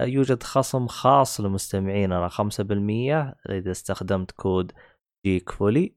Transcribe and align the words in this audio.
يوجد 0.00 0.42
خصم 0.42 0.86
خاص 0.86 1.40
لمستمعيننا 1.40 2.28
5% 2.28 2.40
إذا 3.50 3.70
استخدمت 3.70 4.30
code 4.30 4.72
GeekFully 5.26 5.96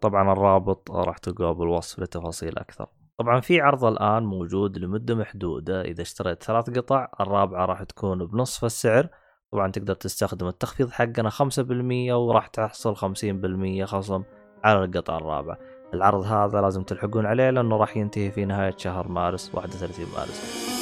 طبعا 0.00 0.32
الرابط 0.32 0.90
راح 0.90 1.18
تلقاه 1.18 1.52
بالوصف 1.52 1.98
لتفاصيل 1.98 2.58
أكثر. 2.58 2.86
طبعا 3.18 3.40
في 3.40 3.60
عرض 3.60 3.84
الآن 3.84 4.22
موجود 4.22 4.78
لمدة 4.78 5.14
محدودة 5.14 5.82
إذا 5.82 6.02
اشتريت 6.02 6.42
ثلاث 6.42 6.70
قطع 6.70 7.08
الرابعة 7.20 7.64
راح 7.64 7.82
تكون 7.82 8.26
بنصف 8.26 8.64
السعر. 8.64 9.08
طبعا 9.52 9.70
تقدر 9.70 9.94
تستخدم 9.94 10.46
التخفيض 10.46 10.90
حقنا 10.90 11.30
5% 11.30 12.12
وراح 12.12 12.46
تحصل 12.46 12.96
50% 12.96 13.84
خصم 13.84 14.22
على 14.64 14.84
القطعة 14.84 15.16
الرابعة. 15.16 15.58
العرض 15.94 16.22
هذا 16.22 16.60
لازم 16.60 16.82
تلحقون 16.82 17.26
عليه 17.26 17.50
لأنه 17.50 17.76
راح 17.76 17.96
ينتهي 17.96 18.30
في 18.30 18.44
نهاية 18.44 18.74
شهر 18.76 19.08
مارس 19.08 19.54
31 19.54 20.06
مارس. 20.16 20.75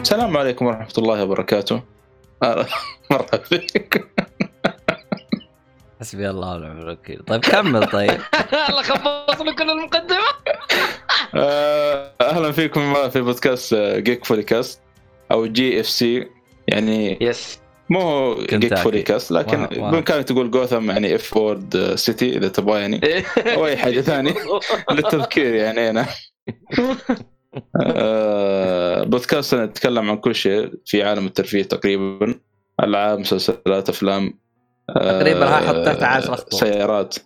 السلام 0.00 0.36
عليكم 0.36 0.66
ورحمة 0.66 0.92
الله 0.98 1.22
وبركاته. 1.24 1.82
مرحبا 3.10 3.38
فيكم 3.38 4.00
حسبي 6.00 6.30
الله 6.30 6.56
ونعم 6.56 6.78
الوكيل. 6.78 7.18
طيب 7.26 7.40
كمل 7.40 7.86
طيب. 7.86 8.10
الله 8.68 8.82
خبص 8.82 9.40
لي 9.40 9.52
كل 9.52 9.70
المقدمة. 9.70 10.30
آه، 11.34 12.12
أهلا 12.20 12.52
فيكم 12.52 13.08
في 13.08 13.20
بودكاست 13.20 13.74
GeekFully 13.74 14.42
Cast 14.42 14.80
أو 15.32 15.46
GFC 15.46 16.28
يعني 16.68 17.18
بس 17.20 17.60
مو 17.90 18.34
GeekFully 18.34 19.02
Cast 19.02 19.30
لكن. 19.32 19.66
بامكانك 19.66 20.24
تقول 20.24 20.50
جوثم 20.50 20.90
يعني 20.90 21.14
F 21.14 21.36
word 21.36 21.94
City 21.94 22.36
إذا 22.36 22.48
تبغى 22.48 22.80
يعني. 22.80 23.00
أو 23.38 23.66
أي 23.66 23.76
حاجة 23.76 24.00
ثانية. 24.00 24.34
للتذكير 24.92 25.54
يعني 25.54 25.90
أنا. 25.90 26.06
آه، 27.82 29.02
بودكاست 29.04 29.54
نتكلم 29.54 30.10
عن 30.10 30.16
كل 30.16 30.34
شيء 30.34 30.70
في 30.86 31.02
عالم 31.02 31.26
الترفيه 31.26 31.62
تقريبا. 31.62 32.34
ألعاب 32.82 33.18
مسلسلات 33.18 33.88
أفلام 33.88 34.38
آه، 34.90 35.18
تقريباً 35.20 35.44
ها 35.46 35.68
حطيت 35.68 36.02
عشرة 36.02 36.34
خطوط. 36.36 36.54
سيارات. 36.54 37.16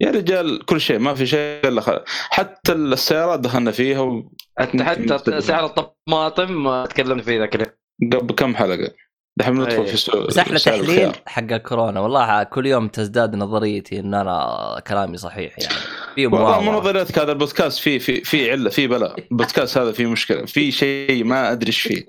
يا 0.00 0.10
رجال 0.10 0.64
كل 0.64 0.80
شيء 0.80 0.98
ما 0.98 1.14
في 1.14 1.26
شيء 1.26 1.68
إلا 1.68 2.04
حتى 2.30 2.72
السيارات 2.72 3.40
دخلنا 3.40 3.70
فيها 3.70 4.00
و- 4.00 4.32
حتى 4.58 4.84
حتى 4.84 5.40
سعر 5.40 5.64
الطماطم 5.64 6.84
تكلمنا 6.84 7.22
فيه 7.22 7.38
ذاك 7.38 7.78
قبل 8.12 8.34
كم 8.34 8.56
حلقة؟ 8.56 8.90
دحين 9.38 9.54
ندخل 9.54 9.80
أي. 9.82 9.86
في 9.86 9.96
سوق 9.96 10.26
بس 10.26 10.38
إحنا 10.38 10.58
تحليل. 10.58 11.12
حق 11.26 11.42
الكورونا 11.52 12.00
والله 12.00 12.42
كل 12.42 12.66
يوم 12.66 12.88
تزداد 12.88 13.34
نظريتي 13.36 14.00
إن 14.00 14.14
أنا 14.14 14.82
كلامي 14.86 15.16
صحيح 15.16 15.58
يعني. 15.58 15.74
في 16.14 16.26
والله 16.26 16.60
مو 16.60 16.72
نظريتك 16.72 17.18
هذا 17.18 17.32
البودكاست 17.32 17.78
في 17.78 17.98
في 17.98 18.20
في 18.24 18.50
علة 18.50 18.70
في 18.70 18.86
بلاء. 18.86 19.18
البودكاست 19.32 19.78
هذا 19.78 19.92
فيه 19.92 20.06
مشكلة 20.06 20.44
في 20.46 20.70
شيء 20.72 21.24
ما 21.24 21.52
أدري 21.52 21.66
إيش 21.66 21.80
فيه. 21.80 22.06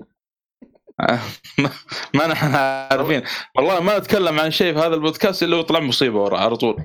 آه، 0.99 1.19
ما- 2.13 2.27
نحن 2.27 2.55
عارفين. 2.55 3.21
والله 3.57 3.79
ما 3.79 3.97
أتكلم 3.97 4.39
عن 4.39 4.51
شيء 4.51 4.73
في 4.73 4.79
هذا 4.79 4.95
البودكاست 4.95 5.43
إلا 5.43 5.55
ويطلع 5.55 5.79
مصيبة 5.79 6.19
ورا 6.19 6.37
على 6.37 6.55
طول. 6.55 6.77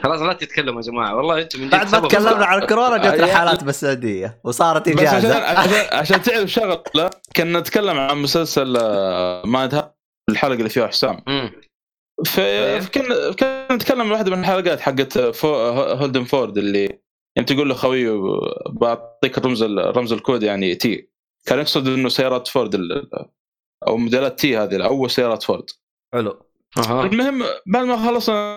خلاص 0.00 0.20
لا 0.20 0.32
تتكلموا 0.32 0.80
يا 0.82 0.86
جماعة. 0.86 1.16
والله 1.16 1.40
أنتم 1.42 1.60
من 1.60 1.66
جد 1.66 1.72
بعد 1.72 1.92
ما. 1.94 2.08
تكلمنا 2.08 2.46
عن 2.46 2.62
الكورونا 2.62 2.96
جت 2.96 3.04
يا- 3.18 3.24
الحالات 3.24 3.64
بالسعودية 3.64 4.40
وصارت 4.44 4.88
بس 4.88 5.02
عشان 5.02 5.16
اجازه 5.18 5.34
عشان, 5.44 5.98
عشان 5.98 6.22
تعرف 6.22 6.50
شغله 6.50 7.10
كنا 7.36 7.60
نتكلم 7.60 7.98
عن 7.98 8.18
مسلسل 8.22 8.76
آه، 8.80 9.42
مادها 9.46 9.94
الحلقة 10.30 10.54
اللي 10.54 10.68
فيها 10.68 10.86
حسام. 10.86 11.22
مم. 11.26 11.50
في 12.24 12.80
كنا 13.38 13.72
نتكلم 13.72 14.12
واحدة 14.12 14.30
من 14.30 14.40
الحلقات 14.40 14.80
حقت 14.80 15.18
فو 15.18 15.54
هولدن 15.78 16.24
فورد 16.24 16.58
اللي 16.58 16.82
يعني 17.36 17.48
تقول 17.48 17.68
له 17.68 17.74
خوي 17.74 18.08
بعطيك 18.70 19.38
الرمز 19.38 19.62
رمز 19.62 20.12
الكود 20.12 20.42
يعني 20.42 20.74
T. 20.74 21.08
كان 21.46 21.58
يقصد 21.58 21.88
إنه 21.88 22.08
سيارات 22.08 22.48
فورد 22.48 22.74
ال- 22.74 23.08
أو 23.88 23.96
موديلات 23.96 24.38
T 24.40 24.56
هذه 24.58 24.84
أول 24.86 25.10
سيارات 25.10 25.42
فورد. 25.42 25.64
حلو. 26.12 26.42
أها. 26.78 27.06
المهم 27.06 27.44
بعد 27.66 27.84
ما 27.84 27.96
خلصنا 28.06 28.54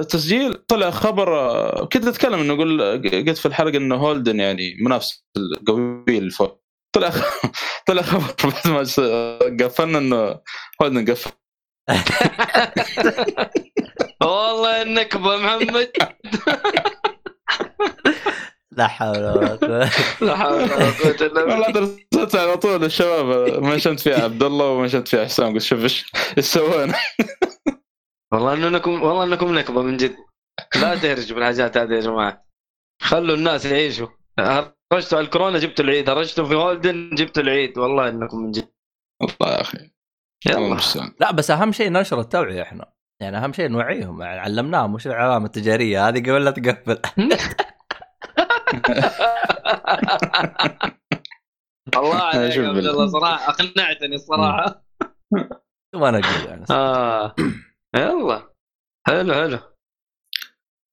التسجيل 0.00 0.54
طلع 0.54 0.90
خبر 0.90 1.84
كنت 1.84 2.06
أتكلم 2.06 2.40
إنه 2.40 2.54
أقول 2.54 2.82
قلت 3.28 3.38
في 3.38 3.46
الحلقة 3.46 3.76
إنه 3.76 3.96
هولدن 3.96 4.40
يعني 4.40 4.76
منافس 4.80 5.24
قوي 5.66 6.04
للفورد 6.08 6.52
طلع 6.92 7.10
طلع 7.86 8.02
خبر 8.02 8.34
بعد 8.64 8.68
ما 8.68 8.78
قفلنا 9.66 9.98
إنه 9.98 10.40
هولدن 10.82 11.10
قفل. 11.10 11.30
والله 14.22 14.82
النكبه 14.82 15.36
محمد. 15.36 15.90
لا 18.72 18.86
حول 18.86 19.18
ولا 19.18 19.48
قوة. 19.48 19.90
لا 20.20 20.36
حول 20.36 20.62
ولا 20.62 20.90
قوة 20.90 21.16
إلا 21.20 21.42
والله 21.42 21.72
بالله 21.72 21.96
درست 22.12 22.36
على 22.36 22.56
طول 22.56 22.84
الشباب 22.84 23.62
منشنت 23.62 24.00
فيها 24.00 24.24
عبد 24.24 24.42
الله 24.42 24.66
ومنشنت 24.70 25.08
فيها 25.08 25.24
حسام. 25.24 25.52
قلت 25.52 25.62
شوف 25.62 25.82
إيش 25.82 26.06
سوينا. 26.40 26.94
والله 28.32 28.68
انكم 28.68 29.02
والله 29.02 29.24
إنكم 29.24 29.58
نكبة 29.58 29.82
من 29.82 29.96
جد. 29.96 30.16
لا 30.76 30.98
تهرجوا 30.98 31.36
بالحاجات 31.36 31.76
هذه 31.76 31.94
يا 31.94 32.00
جماعة. 32.00 32.44
خلوا 33.02 33.36
الناس 33.36 33.64
يعيشوا. 33.64 34.08
هرجتوا 34.38 35.18
على 35.18 35.24
الكورونا 35.24 35.58
جبتوا 35.58 35.84
العيد. 35.84 36.10
هرجتوا 36.10 36.44
في 36.44 36.54
هولدن 36.54 37.10
جبتوا 37.14 37.42
العيد. 37.42 37.78
والله 37.78 38.08
إنكم 38.08 38.38
من 38.38 38.50
جد. 38.50 38.68
الله 39.22 39.52
يا 39.52 39.60
أخي. 39.60 39.90
يلا. 40.46 40.80
لا 41.20 41.30
بس 41.32 41.50
أهم 41.50 41.72
شيء 41.72 41.90
ننشر 41.90 42.20
التوعية 42.20 42.62
إحنا. 42.62 42.92
يعني 43.22 43.36
أهم 43.36 43.52
شيء 43.52 43.68
نوعيهم. 43.68 44.22
يعني 44.22 44.40
علمناهم 44.40 44.94
وش 44.94 45.06
العلامه 45.06 45.46
التجارية 45.46 46.08
هذه 46.08 46.18
قبل 46.18 46.44
لا 46.44 46.50
تقفل. 46.50 46.98
الله 51.96 52.22
عليك 52.24 52.56
يا 52.56 52.68
عبد 52.68 52.86
الله 52.86 53.06
صراحة 53.06 53.48
أقنعتني 53.48 54.14
الصراحة. 54.14 54.84
ما 55.94 56.10
نقول 56.10 56.46
يعني. 56.48 56.64
آه. 56.70 57.34
يلا. 57.96 58.54
حلو 59.06 59.34
حلو. 59.34 59.58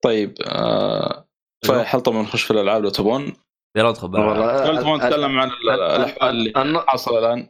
طيب 0.03 0.35
آه 0.45 1.27
فهل 1.67 2.01
طبعا 2.01 2.21
نخش 2.21 2.43
في 2.43 2.51
الألعاب 2.51 2.83
لو 2.83 2.89
تبون؟ 2.89 3.33
يلا 3.77 3.89
ندخل 3.89 4.07
بالألعاب. 4.07 4.67
هل 4.75 4.77
تبون 4.81 4.97
نتكلم 5.05 5.39
عن 5.39 5.47
ال- 5.49 5.69
الأحوال 5.69 6.29
اللي 6.29 6.53
الن- 6.57 6.79
حاصلة 6.87 7.19
الآن؟ 7.19 7.49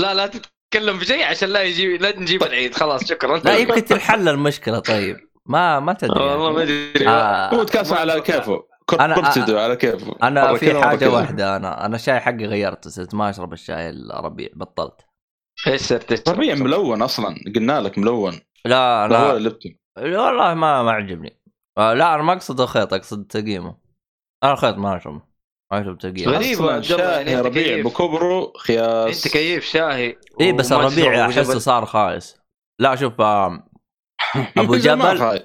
لا 0.00 0.14
لا 0.14 0.26
تتكلم 0.26 0.98
في 0.98 1.04
شيء 1.04 1.24
عشان 1.24 1.48
لا 1.48 1.62
يجي 1.62 1.98
لا 1.98 2.18
نجيب 2.20 2.42
العيد. 2.42 2.74
خلاص 2.74 3.04
شكرا. 3.04 3.38
لا 3.38 3.56
يمكن 3.56 3.84
تنحل 3.84 4.28
المشكلة 4.28 4.78
طيب. 4.78 5.16
ما 5.46 5.80
ما 5.80 5.92
تدري 5.92 6.20
والله 6.20 6.52
ما 6.52 6.60
يعني. 6.62 6.90
أدري. 6.90 7.08
آه، 7.08 7.54
هو 7.54 7.62
تكاسل 7.62 7.94
على 7.94 8.20
كيفه. 8.20 8.56
أنا- 8.92 9.14
كربتدو 9.14 9.58
على 9.58 9.76
كيفه. 9.76 10.16
أنا 10.22 10.54
في 10.54 10.82
حاجة. 10.82 11.10
واحدة 11.10 11.56
أنا 11.56 11.86
أنا 11.86 11.96
الشاي 11.96 12.20
حقي 12.20 12.44
غيرته 12.46 12.90
صرت 12.90 13.14
ما 13.14 13.30
أشرب 13.30 13.52
الشاي 13.52 13.90
الربيع 13.90 14.48
بطلت. 14.54 15.00
إيش 15.66 15.80
صرت 15.80 16.12
تشرب؟ 16.12 16.36
ربيع 16.36 16.54
ملون 16.54 17.02
أصلا. 17.02 17.36
قلنا 17.56 17.80
لك 17.80 17.98
ملون. 17.98 18.40
لا 18.64 19.08
لا. 19.08 19.18
هو 19.18 19.36
اللبتون 19.36 19.76
والله 19.98 20.54
ما 20.54 20.82
ما 20.82 20.90
عجبني. 20.90 21.40
آه، 21.78 21.94
لا 21.94 22.14
أنا 22.14 22.22
ما 22.22 22.32
أقصد 22.32 22.60
الخيط 22.60 22.94
أقصد 22.94 23.26
تقييمه. 23.26 23.76
أنا 24.44 24.52
الخيط 24.52 24.76
ما 24.76 24.96
اشرب 24.96 25.22
ما 25.72 25.80
اشرب 25.80 25.98
تقييم. 25.98 26.28
غريب 26.28 26.80
شاهي 26.82 27.36
أنت 27.36 27.46
ربيع 27.46 27.76
كيف؟ 27.76 27.86
بكبره 27.86 28.52
خياس. 28.58 29.26
أنت 29.26 29.32
كيف؟ 29.32 29.64
شاهي 29.64 30.06
اي 30.06 30.18
إيه، 30.40 30.52
بس 30.52 30.72
الربيع 30.72 31.26
أحسه. 31.26 31.58
صار 31.58 31.84
خايس. 31.86 32.40
لا 32.80 32.96
شوف 32.96 33.20
آه، 33.20 33.68
أبو 34.58 34.76
جبل. 34.76 35.42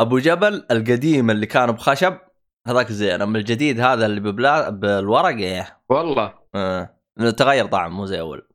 أبو 0.00 0.18
جبل 0.18 0.66
القديم 0.70 1.30
اللي 1.30 1.46
كان 1.46 1.72
بخشب 1.72 2.18
هذاك 2.66 2.92
زين. 2.92 3.22
أما 3.22 3.38
الجديد 3.38 3.80
هذا 3.80 4.06
اللي 4.06 4.20
ببلا 4.20 4.70
بالورق 4.70 5.36
إيه. 5.36 5.80
والله. 5.88 6.34
آه. 6.54 6.96
تغير 7.36 7.66
طعم 7.66 7.96
مو 7.96 8.06
زي 8.06 8.20
أول. 8.20 8.48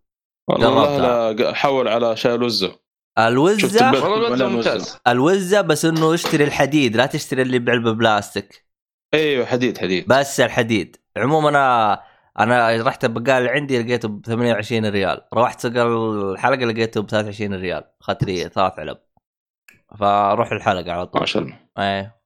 والله 0.47 0.97
جربتها. 0.97 1.33
لا. 1.33 1.53
حول 1.53 1.88
على 1.88 2.15
شاي 2.15 2.35
الوزة. 2.35 2.79
الوزه 3.19 4.09
والله 4.09 4.47
ممتاز. 4.47 4.97
الوزة 5.07 5.61
بس 5.61 5.85
إنه 5.85 6.13
اشتري 6.13 6.43
الحديد 6.43 6.95
لا 6.95 7.05
تشتري 7.05 7.41
اللي 7.41 7.59
بعلبه 7.59 7.91
بلاستيك 7.91 8.65
أيوه 9.13 9.45
حديد 9.45 9.77
حديد. 9.77 10.05
بس 10.07 10.39
الحديد. 10.39 10.97
عموما 11.17 11.49
أنا 11.49 12.03
أنا 12.39 12.83
رحت 12.83 13.05
البقال 13.05 13.49
عندي 13.49 13.83
لقيته 13.83 14.07
ب 14.07 14.21
28 14.25 14.85
ريال. 14.85 15.21
روحت 15.33 15.59
سوق 15.59 15.71
الحلقة 15.75 16.65
لقيته 16.65 17.01
ب 17.01 17.09
23 17.09 17.53
ريال. 17.53 17.83
أخذت 18.01 18.23
لي 18.23 18.49
ثلاث 18.49 18.79
علب 18.79 18.97
فروح 19.99 20.51
الحلقة 20.51 20.91
على 20.91 21.05
طول. 21.05 21.21
ما 21.21 21.27
شاء 21.27 21.43
الله. 21.43 21.59
إيه. 21.79 22.21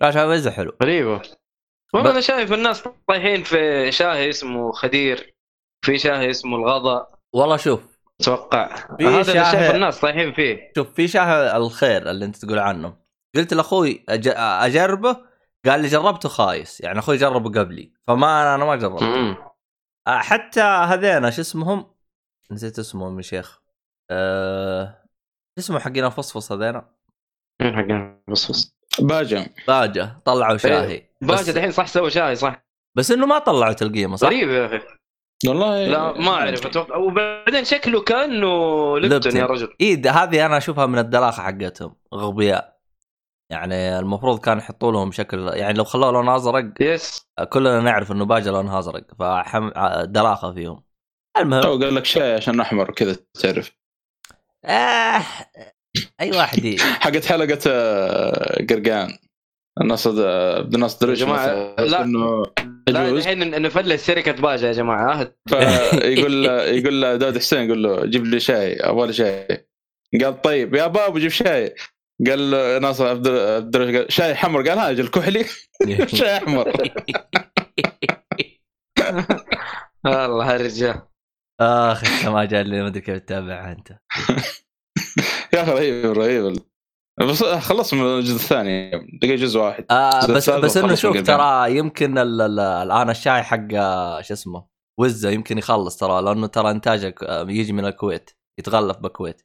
لا 0.00 0.10
شاي 0.10 0.50
حلو. 0.50 0.72
غريبة. 0.82 1.22
والله 1.94 2.08
ب- 2.10 2.12
أنا 2.12 2.20
شايف 2.20 2.52
الناس 2.52 2.88
طايحين 3.08 3.42
في 3.42 3.92
شاهي 3.92 4.28
اسمه 4.28 4.72
خدير 4.72 5.34
في 5.84 5.98
شاهي 5.98 6.30
اسمه 6.30 6.56
الغضا. 6.56 7.06
والله 7.34 7.56
شوف 7.56 7.80
أتوقع. 8.20 8.76
في 8.76 9.06
هذا 9.06 9.20
اللي 9.20 9.24
شاهي- 9.24 9.52
شايف 9.52 9.74
الناس 9.74 10.00
طايحين 10.00 10.32
فيه. 10.32 10.72
شوف 10.76 10.94
في 10.94 11.08
شاي 11.08 11.56
الخير 11.56 12.10
اللي 12.10 12.24
أنت 12.24 12.36
تقول 12.36 12.58
عنه. 12.58 12.96
قلت 13.36 13.54
لأخوي 13.54 14.04
أج... 14.08 14.28
أجربه 14.36 15.16
قال 15.66 15.80
لي 15.80 15.88
جربته 15.88 16.28
خايس 16.28 16.80
يعني 16.80 16.98
أخوي 16.98 17.16
جربه 17.16 17.60
قبلي 17.60 17.92
فما 18.06 18.54
أنا 18.54 18.64
ما 18.64 18.76
جربته. 18.76 19.06
مم. 19.06 19.36
آه، 20.06 20.18
حتى 20.18 20.60
هذين 20.60 21.30
شو 21.30 21.40
اسمهم؟ 21.40 21.94
نسيت 22.50 22.78
اسمهم 22.78 23.16
يا 23.16 23.22
شيخ. 23.22 23.60
أه... 24.10 25.02
شو 25.56 25.58
اسمه 25.58 25.78
حقين 25.78 26.04
الفصفص 26.04 26.52
هذين 26.52 26.82
مين 27.62 27.76
حقنا 27.76 28.22
بس 28.28 28.72
باجا. 29.00 29.46
باجة 29.68 30.16
طلعوا 30.24 30.56
شاهي. 30.56 31.06
بس, 31.22 31.28
باجة 31.28 31.56
الحين 31.56 31.70
صح 31.70 31.86
سوى 31.86 32.10
شاي 32.10 32.36
صح. 32.36 32.64
بس 32.96 33.10
إنه 33.10 33.26
ما 33.26 33.38
طلعوا 33.38 33.72
تلقيمه 33.72 34.16
صح؟ 34.16 34.26
غريب 34.28 34.48
يا 34.48 34.66
أخي. 34.66 34.80
والله 35.48 35.84
لا 35.86 36.12
ما 36.20 36.30
أعرف. 36.30 36.66
أتوقع 36.66 36.96
وبعدين 36.96 37.64
شكله 37.64 38.00
كأنه 38.02 38.98
لبتون 38.98 39.16
لبتون. 39.16 39.36
يا 39.36 39.46
رجل. 39.46 39.68
إي 39.80 39.96
ده- 39.96 40.10
هذه 40.10 40.46
أنا 40.46 40.56
أشوفها 40.56 40.86
من 40.86 40.98
الدلاخه 40.98 41.42
حقتهم 41.42 41.94
غبياء 42.14 42.78
يعني 43.50 43.98
المفروض 43.98 44.38
كان 44.40 44.58
يحطوا 44.58 44.92
لهم 44.92 45.12
شكل 45.12 45.48
يعني 45.54 45.72
لو 45.78 45.84
خلوه 45.84 46.10
لون 46.12 46.28
أزرق 46.28 46.64
يس. 46.80 47.26
كلنا 47.48 47.80
نعرف 47.80 48.12
إنه 48.12 48.24
باجة 48.24 48.50
لونها 48.50 48.78
أزرق 48.78 49.02
فحم 49.18 49.70
دلاخه 50.04 50.52
فيهم. 50.52 50.82
المهم 51.38 51.66
هو 51.66 51.78
قال 51.78 51.94
لك 51.94 52.04
شاي 52.04 52.34
عشان 52.34 52.60
أحمر 52.60 52.90
كذا 52.92 53.16
تعرف. 53.42 53.72
آه 54.64 55.22
أي 56.20 56.30
واحد 56.30 56.76
حقت 57.00 57.24
حلقة 57.24 57.58
آه، 57.66 58.66
قرقان. 58.70 59.18
الناس 59.80 60.06
عبد 60.06 60.74
الناصر 60.74 61.06
دريش 61.06 61.20
يا 61.20 61.26
مثلا 61.26 61.76
لا. 61.76 62.02
إنه 62.02 62.42
لا 62.88 63.08
الحين 63.08 63.62
نفلس 63.62 64.06
شركة 64.06 64.32
باجة 64.32 64.66
يا 64.66 64.72
جماعة 64.72 65.10
عهد 65.10 65.34
فيقول 65.48 66.44
يقول 66.78 67.02
له 67.02 67.16
داود 67.16 67.38
حسين 67.38 67.66
يقول 67.66 67.82
له 67.82 68.06
جيب 68.06 68.24
لي 68.26 68.40
شاي 68.40 68.80
أبغى 68.80 69.06
لي 69.06 69.12
شاي. 69.12 69.68
قال 70.22 70.42
طيب 70.42 70.74
يا 70.74 70.86
بابا 70.86 71.18
جيب 71.18 71.30
شاي. 71.30 71.74
قال 72.26 72.50
له 72.50 72.78
ناصر 72.78 73.06
عبد 73.08 73.28
قال 73.76 74.12
شاي 74.12 74.34
حمر 74.34 74.68
قال 74.68 74.78
ها 74.78 74.90
أجل 74.90 75.08
كحلي. 75.08 75.44
شاي 76.18 76.36
احمر 76.36 76.72
الله 80.06 80.56
الرجال 80.56 81.02
اخ 81.60 82.04
انت 82.04 82.28
ما 82.28 82.44
جاء 82.44 82.62
لي 82.62 82.82
ما 82.82 82.88
أدري 82.88 83.00
كيف 83.00 83.18
تتابعها 83.18 83.72
أنت. 83.72 83.88
يا 85.54 85.62
أخي 85.62 85.72
رهيب 85.72 86.18
رهيب. 86.18 86.56
بس 87.20 87.44
خلص 87.44 87.94
من 87.94 88.00
الجزء 88.00 88.34
الثاني 88.34 88.90
بقي 88.90 89.36
جزء 89.36 89.60
واحد. 89.60 89.86
آه 89.90 90.26
بس 90.26 90.50
بس 90.50 90.76
إنه 90.76 90.94
شوف 90.94 91.16
ترى 91.16 91.76
يمكن 91.76 92.18
ال 92.18 92.40
ال 92.40 92.60
الآن 92.60 93.10
الشاي 93.10 93.42
حق 93.42 93.74
آه، 93.74 94.20
شو 94.20 94.34
اسمه 94.34 94.66
وزه 95.00 95.30
يمكن 95.30 95.58
يخلص 95.58 95.96
ترى 95.96 96.22
لأنه 96.22 96.46
ترى 96.46 96.70
انتاجه 96.70 97.14
آه، 97.22 97.46
يجي 97.48 97.72
من 97.72 97.84
الكويت 97.84 98.30
يتغلف 98.58 98.96
بالكويت. 98.96 99.42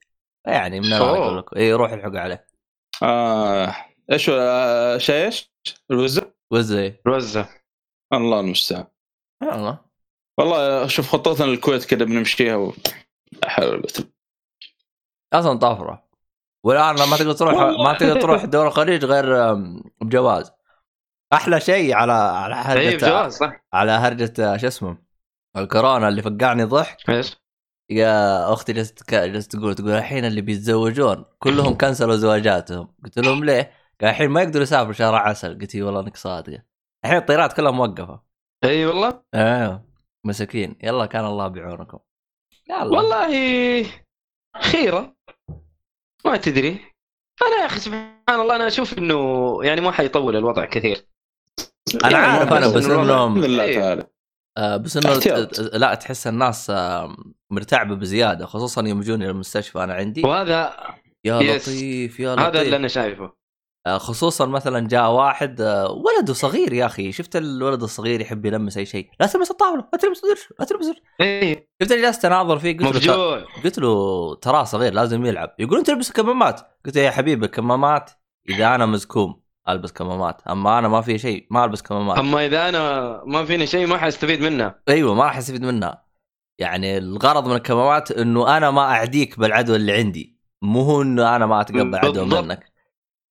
يعني 0.48 0.80
من 0.80 0.94
اي 1.58 1.74
روح 1.74 1.92
الحق 1.92 2.16
عليه. 2.16 2.48
آه 3.04 3.76
إيش؟ 4.12 4.30
آه 4.30 4.98
شاي 4.98 5.26
إيش؟ 5.26 5.52
الوزة؟ 5.92 6.34
وزه 6.54 6.80
إيه. 6.80 7.02
روزة 7.08 7.50
الله 8.14 8.40
المستعان. 8.40 8.86
والله. 9.44 9.80
والله 10.40 10.88
شوف 10.88 11.08
خطتنا 11.08 11.46
للكويت 11.46 11.86
كذا 11.86 12.06
بنمشيها 12.06 12.56
و... 12.56 12.74
حلو 13.44 13.82
أصلا 15.34 15.60
طفره 15.60 16.07
والآن 16.68 16.96
ما 16.96 17.18
تقدر 17.18 17.34
تروح 17.34 17.54
ما 17.56 17.94
تقدر 17.94 18.22
تروح 18.22 18.46
دول 18.46 18.68
الخليج 18.68 19.06
غير 19.06 19.54
بجواز. 20.02 20.52
أحلى 21.34 21.60
شيء 21.60 21.94
على 21.94 22.14
على 22.14 22.56
اي 22.56 22.60
هرجه 22.60 22.96
بجواز 22.96 23.34
صح. 23.34 23.66
على 23.74 23.92
هرجة 23.92 24.34
آه، 24.40 24.58
شو 24.58 24.68
اسمه؟ 24.68 24.98
الكورونا 25.58 26.08
اللي 26.08 26.22
فقعني 26.22 26.64
ضحك. 26.64 27.10
إيش؟ 27.10 27.38
يا 27.92 28.54
أختي 28.54 28.74
جالسه 28.74 28.96
جالسه 29.10 29.50
تقول 29.50 29.76
تقول 29.76 29.92
الحين 29.92 30.26
اللي 30.26 30.42
بيتزوجون 30.42 31.26
كلهم 31.40 31.78
كنسلوا 31.82 32.16
زواجاتهم. 32.16 32.96
قلت 33.04 33.20
لهم 33.20 33.44
ليه؟ 33.46 33.72
قال 34.02 34.10
الحين 34.10 34.30
ما 34.30 34.42
يقدروا 34.42 34.64
يسافروا 34.64 34.94
شهر 34.94 35.16
عسل. 35.16 35.60
قلت 35.60 35.76
لي 35.76 35.82
والله 35.82 36.00
إنك 36.00 36.18
صادقة. 36.18 36.64
الحين 37.06 37.18
الطيارات 37.18 37.54
كلها 37.54 37.72
موقفة. 37.72 38.22
إي 38.64 38.86
والله؟ 38.86 39.22
إيه 39.36 39.86
مساكين. 40.26 40.76
يلا 40.84 41.06
كان 41.06 41.26
الله 41.26 41.48
بعونكم 41.48 42.00
يلا 42.70 42.84
والله 42.84 43.86
خيرة. 44.62 45.18
ما 46.26 46.38
تدري 46.38 46.70
أنا 47.42 47.56
يا 47.62 47.66
أخي 47.66 47.80
سبحان 47.80 48.12
الله 48.30 48.56
أنا 48.56 48.68
أشوف 48.68 48.98
إنه 48.98 49.58
يعني 49.64 49.82
ما 49.82 49.92
حيطول 49.92 50.36
الوضع 50.36 50.66
كثير 50.66 51.06
أنا 52.04 52.12
يعني 52.12 52.26
عارف 52.26 52.54
أنا 52.54 52.68
بس 52.68 52.74
بس 52.74 52.86
إنه 52.86 52.94
الوضع- 53.04 53.26
باذن 53.26 53.38
انه 53.38 53.46
الله 53.46 53.64
إيه. 53.64 53.80
تعالى 53.80 54.08
آه، 54.58 54.78
بس 54.78 54.98
إنه. 54.98 55.14
لا 55.78 55.94
تحس 55.96 56.28
الناس 56.28 56.70
آه، 56.70 57.16
مرتعبة 57.52 57.96
بزيادة 57.96 58.46
خصوصا 58.46 58.88
يوم 58.88 59.00
يجوني 59.02 59.30
المستشفى 59.30 59.84
أنا 59.84 59.94
عندي 59.94 60.22
وهذا 60.26 60.78
يا 61.26 61.42
يس. 61.42 61.70
لطيف 61.70 62.20
يا 62.20 62.34
لطيف 62.36 62.46
هذا 62.46 62.62
اللي 62.62 62.76
أنا 62.76 62.88
شايفه 62.88 63.34
خصوصا 63.98 64.46
مثلا 64.46 64.88
جاء 64.88 65.12
واحد 65.12 65.62
آه، 65.62 65.92
ولده 65.92 66.34
صغير 66.34 66.74
يا 66.74 66.86
أخي. 66.86 67.12
شفت 67.12 67.36
الولد 67.36 67.84
الصغير 67.84 68.22
يحب 68.22 68.46
يلمس 68.46 68.78
أي 68.78 68.86
شيء؟ 68.86 69.10
لا 69.20 69.26
تلمس 69.28 69.52
الطاولة 69.52 69.84
لا 69.94 70.00
تلمس 70.00 70.24
الدرج 70.24 70.40
لا 70.60 70.66
تلمس. 70.66 70.92
اي 71.22 71.68
شفت 71.82 71.92
اللي 71.92 72.04
جالس 72.04 72.20
تناظر 72.20 72.60
فيه؟ 72.60 72.78
قلت 72.78 73.06
له 73.06 73.46
قلت 73.64 73.80
له 73.80 74.36
تراه 74.36 74.64
صغير 74.64 74.94
لازم 74.94 75.26
يلعب. 75.26 75.56
يقولون 75.60 75.84
تلبس 75.84 76.12
كمامات 76.12 76.62
قلت 76.86 76.96
له 76.96 77.02
يا 77.02 77.12
حبيبي 77.12 77.48
كمامات 77.48 78.12
إذا 78.50 78.76
أنا 78.76 78.86
مزكوم 78.86 79.42
ألبس 79.70 79.92
كمامات 79.92 80.42
أما 80.50 80.80
أنا 80.80 80.88
ما 80.88 81.02
في 81.02 81.18
شيء 81.18 81.48
ما 81.52 81.66
ألبس 81.66 81.82
كمامات. 81.82 82.18
أما 82.18 82.46
إذا 82.46 82.70
أنا 82.70 83.22
ما 83.26 83.46
فيني 83.46 83.68
شيء 83.68 83.88
ما 83.88 83.98
حستفيد 83.98 84.42
منها 84.42 84.80
أيوه 84.90 85.14
ما 85.14 85.24
راح 85.24 85.38
استفيد 85.38 85.64
منها 85.64 86.04
يعني 86.60 86.98
الغرض 86.98 87.48
من 87.48 87.56
الكمامات 87.56 88.12
إنه 88.12 88.58
أنا 88.58 88.72
ما 88.72 88.82
أعديك 88.82 89.40
بالعدوى 89.40 89.76
اللي 89.76 89.94
عندي 89.94 90.38
مو 90.62 90.82
هو 90.82 91.02
إنه 91.02 91.36
أنا 91.36 91.46
ما 91.46 91.62
أتقبل 91.62 91.96
عدوى. 91.96 92.42
منك. 92.42 92.77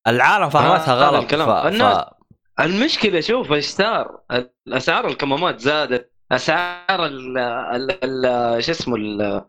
العالم 0.06 0.48
فهمتها 0.50 0.94
هذا 0.94 1.06
غلط. 1.06 1.22
الكلام. 1.22 1.46
ف... 1.48 1.66
الناس- 1.66 1.96
ف... 1.98 2.60
المشكلة 2.60 3.20
شوف 3.20 3.52
إيش 3.52 3.66
صار 3.66 4.20
اسعار 4.68 5.06
الكمامات 5.06 5.60
زادت. 5.60 6.12
أسعار 6.32 7.06
ال 7.06 7.38
ال 7.38 8.04
ال 8.26 8.64
شو 8.64 8.70
اسمه 8.72 8.96
ال- 8.96 9.44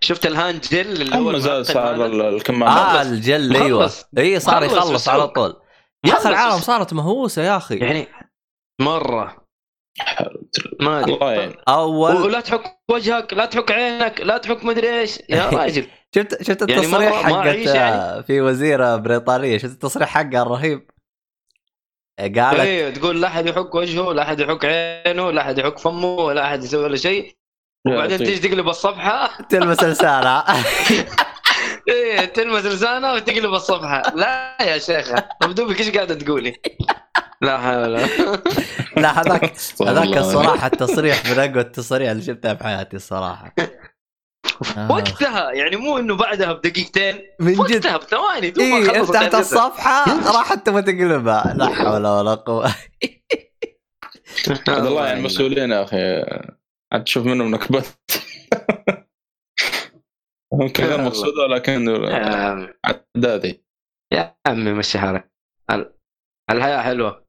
شفت 0.00 0.26
ال 0.26 0.33
hand 0.33 0.60
gel 0.60 1.02
اللي 1.02 1.16
هو 1.16 1.38
زاد 1.38 1.50
المعقم 1.52 1.64
صار 1.64 1.94
هذا؟ 1.94 2.06
ال- 2.06 2.20
آه 2.20 2.28
الكمامات 2.28 3.06
الجل 3.06 3.56
أيوه. 3.56 3.90
إي 4.18 4.40
صار 4.40 4.62
يخلص 4.64 5.08
على. 5.08 5.28
طول. 5.28 5.56
يا 6.06 6.12
أخي. 6.12 6.28
العالم 6.28 6.58
صارت 6.58 6.92
مهووسة 6.92 7.42
يا 7.42 7.56
أخي. 7.56 7.76
يعني 7.78 8.06
مرة. 8.80 9.44
ما 10.80 11.00
أدري. 11.00 11.56
اول 11.68 12.16
ولا 12.16 12.40
تحك 12.40 12.78
وجهك 12.90 13.32
لا 13.32 13.46
تحك 13.46 13.70
عينك 13.72 14.20
لا 14.20 14.38
تحك 14.38 14.64
مدري 14.64 15.00
إيش. 15.00 15.18
يا 15.28 15.50
راجل. 15.58 15.86
شفت 16.14 16.42
شفت 16.42 16.70
يعني 16.70 16.82
التصريح 16.82 17.26
ما 17.26 17.42
حقت 17.42 17.56
يعني. 17.56 18.22
في 18.22 18.40
وزيره 18.40 18.96
بريطانية 18.96 19.58
شفت 19.58 19.72
التصريح 19.72 20.08
حقها 20.08 20.42
الرهيب 20.42 20.90
قالت 22.18 22.60
أيوه 22.60 22.90
تقول 22.90 23.22
لا 23.22 23.28
أحد 23.28 23.46
يحك 23.46 23.74
وجهه 23.74 24.12
لا 24.12 24.22
أحد 24.22 24.40
يحك 24.40 24.64
عينه 24.64 25.30
لا 25.30 25.42
أحد 25.42 25.58
يحك 25.58 25.78
فمه 25.78 26.14
ولا 26.14 26.44
أحد 26.44 26.64
يسوي 26.64 26.84
ولا 26.84 26.96
شيء 26.96 27.36
وبعدين. 27.86 28.18
تيجي 28.18 28.48
تقلب 28.48 28.68
الصفحة 28.68 29.42
تلمس 29.42 29.84
لسانها 29.84 30.44
إيه 31.88 32.24
تلمس 32.24 32.64
لسانها 32.64 33.12
وتقلب 33.12 33.54
الصفحة 33.54 34.02
لا 34.14 34.56
يا 34.62 34.78
شيخة 34.78 35.28
مبدوبك 35.42 35.80
إيش 35.80 35.90
قاعدة 35.90 36.14
تقولي؟ 36.14 36.56
لا 37.42 37.58
حول 37.58 37.92
لا 38.96 39.20
هذاك 39.20 39.56
هذاك. 39.82 40.16
الصراحة 40.16 40.66
التصريح 40.66 41.26
من 41.26 41.38
أقوى 41.38 41.60
التصريح 41.60 42.10
اللي 42.10 42.22
شفتها 42.22 42.54
في 42.54 42.64
حياتي 42.64 42.96
الصراحة 42.96 43.54
آه. 44.76 44.90
وقتها 44.92 45.52
يعني 45.52 45.76
مو 45.76 45.98
إنه 45.98 46.16
بعدها 46.16 46.52
بدقيقتين 46.52 47.20
من 47.40 47.52
جد. 47.52 47.58
وقتها 47.58 47.96
بثواني 47.96 48.52
خلصت 48.84 49.10
فتحت. 49.16 49.34
الصفحة 49.34 50.32
راحت 50.36 50.66
تبغى 50.66 50.82
تقلبها 50.82 51.54
لا 51.56 51.66
حول 51.74 52.06
ولا 52.06 52.34
قوة. 52.34 52.74
عبد 54.68 54.86
الله 54.86 55.06
يعني. 55.08 55.22
مسؤولين 55.22 55.70
يا 55.70 55.82
أخي. 55.82 56.24
عاد 56.92 57.04
تشوف 57.04 57.26
منهم 57.26 57.50
نكبات 57.50 57.86
ممكن 60.52 60.84
غير 60.84 60.94
الله. 60.94 61.04
مقصودة 61.06 61.46
لكن 61.46 61.86
يا- 61.88 62.74
عدادي. 63.16 63.64
يا 64.12 64.36
عمي 64.46 64.72
مشي 64.72 64.98
حالك 64.98 65.32
ال- 65.70 65.94
الحياة 66.50 66.82
حلوة. 66.82 67.24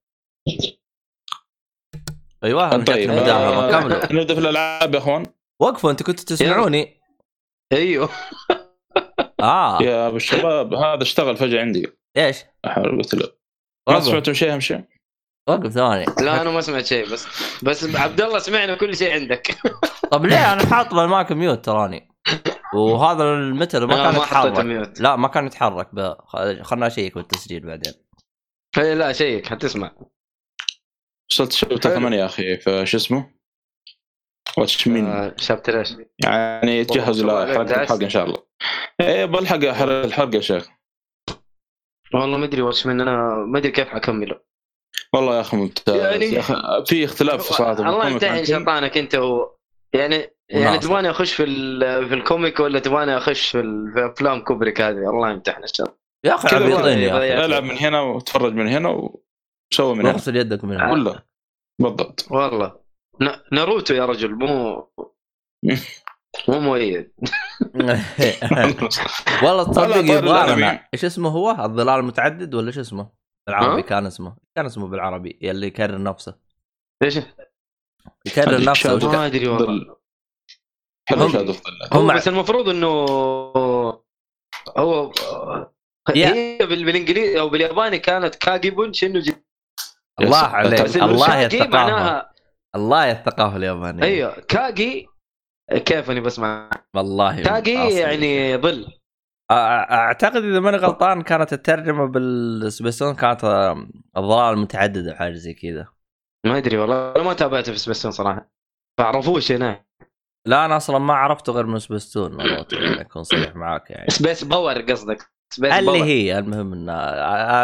أيوه 2.44 2.84
طيب 2.84 3.10
مداهمه 3.10 3.68
آه، 3.68 3.72
كملوا 3.82 4.06
نبدا 4.22 4.34
في 4.34 4.40
الألعاب 4.40 4.94
يا 4.94 5.00
أخوان. 5.00 5.26
وقفوا 5.62 5.92
أنتوا 5.92 6.06
كنتوا 6.06 6.26
تسمعوني. 6.26 7.02
أيوه. 7.74 8.10
آه. 9.40 9.82
يا 9.82 10.08
أبو 10.08 10.16
الشباب 10.16 10.74
هذا 10.74 11.04
اشتغل 11.04 11.38
فجأة 11.38 11.62
عندي. 11.62 11.88
إيش؟ 12.18 12.38
أحاول 12.66 12.98
قلت 12.98 13.16
له 13.16 13.32
ما 13.90 14.00
سمعتم 14.00 14.34
شيء 14.34 14.54
أهم 14.54 14.60
شيء؟ 14.60 14.84
وقف 15.50 15.72
ثواني 15.72 16.06
لا 16.22 16.42
أنا 16.42 16.52
ما 16.52 16.62
سمعت 16.62 16.86
شيء 16.86 17.12
بس 17.12 17.28
بس 17.64 17.96
عبد 17.96 18.22
الله 18.22 18.40
سمعنا 18.40 18.76
كل 18.76 18.98
شيء 18.98 19.14
عندك. 19.14 19.58
طب 20.12 20.26
ليه؟ 20.26 20.54
أنا 20.54 20.66
حاط 20.66 20.94
المايك 20.94 21.32
ميوت 21.32 21.66
تراني. 21.66 22.10
وهذا 22.74 23.24
المتر 23.24 23.88
ما 23.88 23.96
كان 23.96 24.16
يتحرك. 24.16 25.00
لا 25.00 25.16
ما 25.16 25.28
كان 25.28 25.46
يتحرك. 25.46 25.90
خلنا 26.62 26.88
أشيك 26.88 27.16
بالتسجيل 27.16 27.66
بعدين. 27.66 27.94
إيه، 28.78 28.94
لا 28.94 29.14
شيك 29.14 29.48
حتسمع. 29.48 29.92
وصلت 31.32 31.56
حلو. 31.56 31.78
8 31.78 32.18
يا 32.18 32.26
أخي 32.26 32.58
فشو 32.58 32.98
اسمه؟ 32.98 33.35
واتش 34.58 34.88
مين؟ 34.88 35.06
آه، 35.06 35.34
شابتر 35.38 35.80
إيش؟ 35.80 35.94
يعني 36.24 36.86
تجهز 36.86 37.24
لحلقة. 37.24 37.62
الحلقة 37.62 38.04
إن 38.04 38.10
شاء 38.10 38.26
الله. 38.26 38.38
إيه 39.02 39.26
بلحق 39.26 39.66
حلقه 39.66 40.04
الحلقة 40.04 40.36
يا 40.36 40.42
شيخ. 40.42 40.68
والله 42.14 42.38
ما 42.38 42.46
أدري 42.46 42.62
وش 42.62 42.86
من 42.86 43.02
أنا 43.02 43.36
ما 43.48 43.58
أدري 43.58 43.72
كيف 43.72 43.88
حكمله 43.88 44.40
والله 45.14 45.36
يا 45.36 45.42
أخي 45.42 45.58
ممتاز. 45.58 45.96
يعني- 45.96 46.26
يا 46.26 46.40
أخي 46.40 46.56
في 46.86 47.06
اختلاف 47.06 47.48
في 47.48 47.54
صراحة 47.54 47.72
الله 47.90 48.10
يمتحن 48.10 48.46
شيطانك 48.46 48.98
أنت 48.98 49.16
و... 49.16 49.48
يعني 49.94 50.30
يعني. 50.50 50.78
تبغاني 50.80 51.10
أخش 51.10 51.34
في 51.34 51.44
ال- 51.44 52.08
في 52.08 52.14
الكوميك 52.14 52.60
ولا 52.60 52.80
تبغاني 52.80 53.18
أخش 53.18 53.50
في, 53.50 53.60
ال- 53.60 53.94
في 53.94 54.06
أفلام 54.14 54.44
كوبريك 54.44 54.82
هذه؟ 54.82 54.98
الله 55.10 55.32
يمتحن 55.32 55.62
إن 55.62 55.68
شاء 55.68 55.88
الله. 55.88 55.98
يا 56.26 56.36
أخي 56.36 56.56
عبيطين 56.56 57.00
يا 57.00 57.46
العب 57.46 57.64
من 57.64 57.78
هنا 57.78 58.02
وتفرج 58.02 58.54
من 58.54 58.68
هنا 58.68 58.90
وسوي 58.90 59.96
من 59.96 60.00
هنا. 60.00 60.10
اغسل 60.10 60.36
يدك 60.36 60.64
من 60.64 60.76
هنا. 60.82 60.92
ولا؟ 60.92 61.24
بالضبط. 61.82 62.28
والله. 62.32 62.85
ناروتو 63.52 63.94
يا 63.94 64.06
رجل 64.06 64.36
مو 64.36 64.76
مو 66.48 66.60
مؤيد 66.60 67.12
والله 69.44 69.64
تصدق 69.72 69.74
طارق 69.76 69.98
يبغى 69.98 70.20
الأنمي. 70.44 70.56
لنا 70.62 70.88
إيش 70.94 71.06
اسمه 71.06 71.30
هو؟ 71.30 71.52
الظلال 71.52 72.00
المتعدد 72.00 72.56
ولا 72.56 72.68
إيش 72.68 72.78
اسمه؟ 72.80 73.10
بالعربي؟ 73.48 73.82
كان 73.82 74.06
اسمه 74.06 74.36
كان 74.56 74.66
اسمه 74.66 74.88
بالعربي 74.88 75.40
اللي 75.44 75.68
يكرر 75.68 76.04
نفسه 76.04 76.36
إيش؟ 77.04 77.20
يكرر 78.28 78.64
نفسه 78.64 78.98
ما 79.10 79.26
أدري 79.26 79.48
والله 79.48 79.96
هم- 81.94 82.16
بس 82.16 82.28
المفروض 82.28 82.70
إنه 82.70 82.88
هو. 84.78 85.12
هي 86.10 86.58
بال- 86.58 86.86
بالإنجليزي 86.86 87.40
أو 87.40 87.50
بالياباني 87.50 88.00
كانت 88.00 88.36
kage 88.36 88.70
bunshin 88.70 88.94
no 88.94 89.20
ju 89.20 89.36
الله 90.22 90.38
عليك 90.38 90.96
الله 90.96 91.28
معناها 91.68 92.35
الله 92.76 93.06
يا 93.06 93.12
الثقافه 93.12 93.58
اليابانيه 93.58 94.04
أيوه. 94.04 94.40
kage 94.48 95.08
كيف 95.86 96.12
إني 96.12 96.22
بسمع؟ 96.22 96.70
والله 96.96 97.44
kage. 97.44 97.74
يعني 97.74 98.58
ظل. 98.58 98.88
أعتقد 99.52 100.44
إذا 100.44 100.60
ماني 100.60 100.78
غلطان 100.78 101.22
كانت 101.22 101.54
الترجمة 101.54 102.06
بالسبيستون 102.06 103.16
كانت 103.16 103.44
الظلال 104.18 104.54
المتعدده 104.54 105.12
أو 105.12 105.16
حاجة 105.16 105.34
زي 105.34 105.54
كذا. 105.54 105.88
ما 106.46 106.58
أدري 106.58 106.78
والله. 106.78 107.24
ما 107.24 107.34
تابعته 107.34 107.72
في 107.72 107.78
سبيستون 107.78 108.12
صراحة. 108.12 108.52
فعرفوش 109.00 109.52
هناك 109.52 109.86
لا 110.48 110.66
أنا 110.66 110.78
أصلا 110.78 111.00
ما 111.00 111.14
عرفته 111.14 111.54
غير 111.54 111.66
من 111.66 111.80
سبيستون. 111.80 112.36
والله 112.36 112.66
أكون 113.02 113.24
صريح 113.24 113.56
معاك 113.56 113.92
يعني. 113.92 114.10
Space 114.10 114.44
Power 114.44 114.82
قصدك. 114.82 115.32
Space 115.54 115.74
اللي 115.74 115.92
Power. 115.92 116.04
هي 116.04 116.40
المهم 116.40 116.74
إنه 116.74 116.94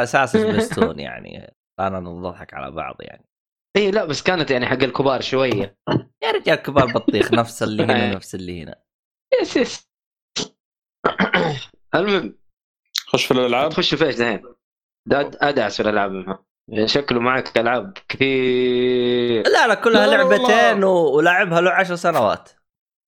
أساس 0.04 0.32
سبيستون 0.32 1.00
يعني. 1.00 1.54
أنا 1.80 2.00
نضحك 2.00 2.54
على 2.54 2.72
بعض 2.72 2.96
يعني. 3.00 3.31
اي 3.78 3.82
إيه، 3.82 3.92
لا 3.92 4.06
بس 4.06 4.24
كانت 4.24 4.52
يعني 4.52 4.66
حق 4.66 4.84
الكبار 4.84 5.22
شوية. 5.22 5.78
يا 6.24 6.32
رجال 6.32 6.56
كبار 6.56 6.86
بطيخ 6.86 7.34
نفس 7.40 7.64
اللي 7.64 7.84
هنا 7.84 8.16
نفس 8.16 8.36
اللي 8.36 8.64
هنا. 8.64 8.84
yes 9.42 9.58
yes. 9.58 9.90
المهم 11.96 12.40
خش 13.08 13.26
في 13.26 13.32
الألعاب؟ 13.32 13.72
تخش 13.72 13.96
في 13.96 14.06
إيش 14.06 14.16
دحين؟ 14.16 14.44
أدعس 15.42 15.78
في 15.78 15.84
الألعاب. 15.84 16.12
منها. 16.12 16.46
شكله 16.86 17.20
معك 17.20 17.58
ألعاب 17.58 17.98
كثير. 18.10 19.44
لا 19.48 19.68
لا 19.68 19.74
كلها 19.74 20.08
لا، 20.08 20.16
لعبتين 20.16 20.84
ولعبها 20.84 21.62
له 21.62 21.72
عشر 21.72 21.96
سنوات. 21.96 22.50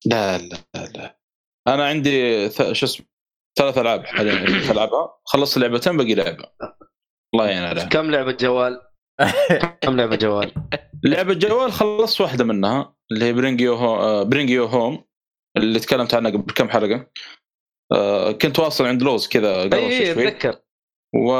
لا 0.05 0.37
لا 0.37 0.57
لا. 0.75 0.85
لا 0.85 1.17
أنا 1.67 1.85
عندي 1.85 2.49
ث... 2.49 2.71
شو 2.71 2.85
اسمه 2.85 3.05
ثلاث 3.57 3.77
ألعاب 3.77 4.05
حاليا. 4.05 4.45
العبها 4.71 5.19
خلصت 5.25 5.57
لعبتين 5.57 5.97
باقي 5.97 6.15
لعبة. 6.15 6.45
الله 7.33 7.47
يعين 7.47 7.63
عليها. 7.63 7.85
كم 7.85 8.11
لعبة 8.11 8.31
جوال؟ 8.31 8.81
كم 9.81 9.97
لعبة 9.97 10.15
جوال؟ 10.15 10.51
لعبة 11.03 11.33
جوال 11.33 11.71
خلصت 11.71 12.21
واحدة 12.21 12.43
منها 12.43 12.95
اللي 13.11 13.25
هي 13.25 13.33
Bring 13.33 13.61
You 13.61 13.75
Ho... 13.75 14.25
Bring 14.25 14.49
You 14.49 14.65
Home 14.65 15.05
اللي 15.57 15.79
تكلمت 15.79 16.13
عنها 16.13 16.31
قبل 16.31 16.53
كم 16.53 16.69
حلقة. 16.69 17.11
آه، 17.93 18.31
كنت 18.31 18.59
واصل 18.59 18.85
عند 18.85 19.03
لوز 19.03 19.27
كذا 19.27 19.61
قرش 19.63 19.73
اي 19.73 20.13
شوي. 20.13 20.27
أتذكر. 20.27 20.59
و 21.15 21.31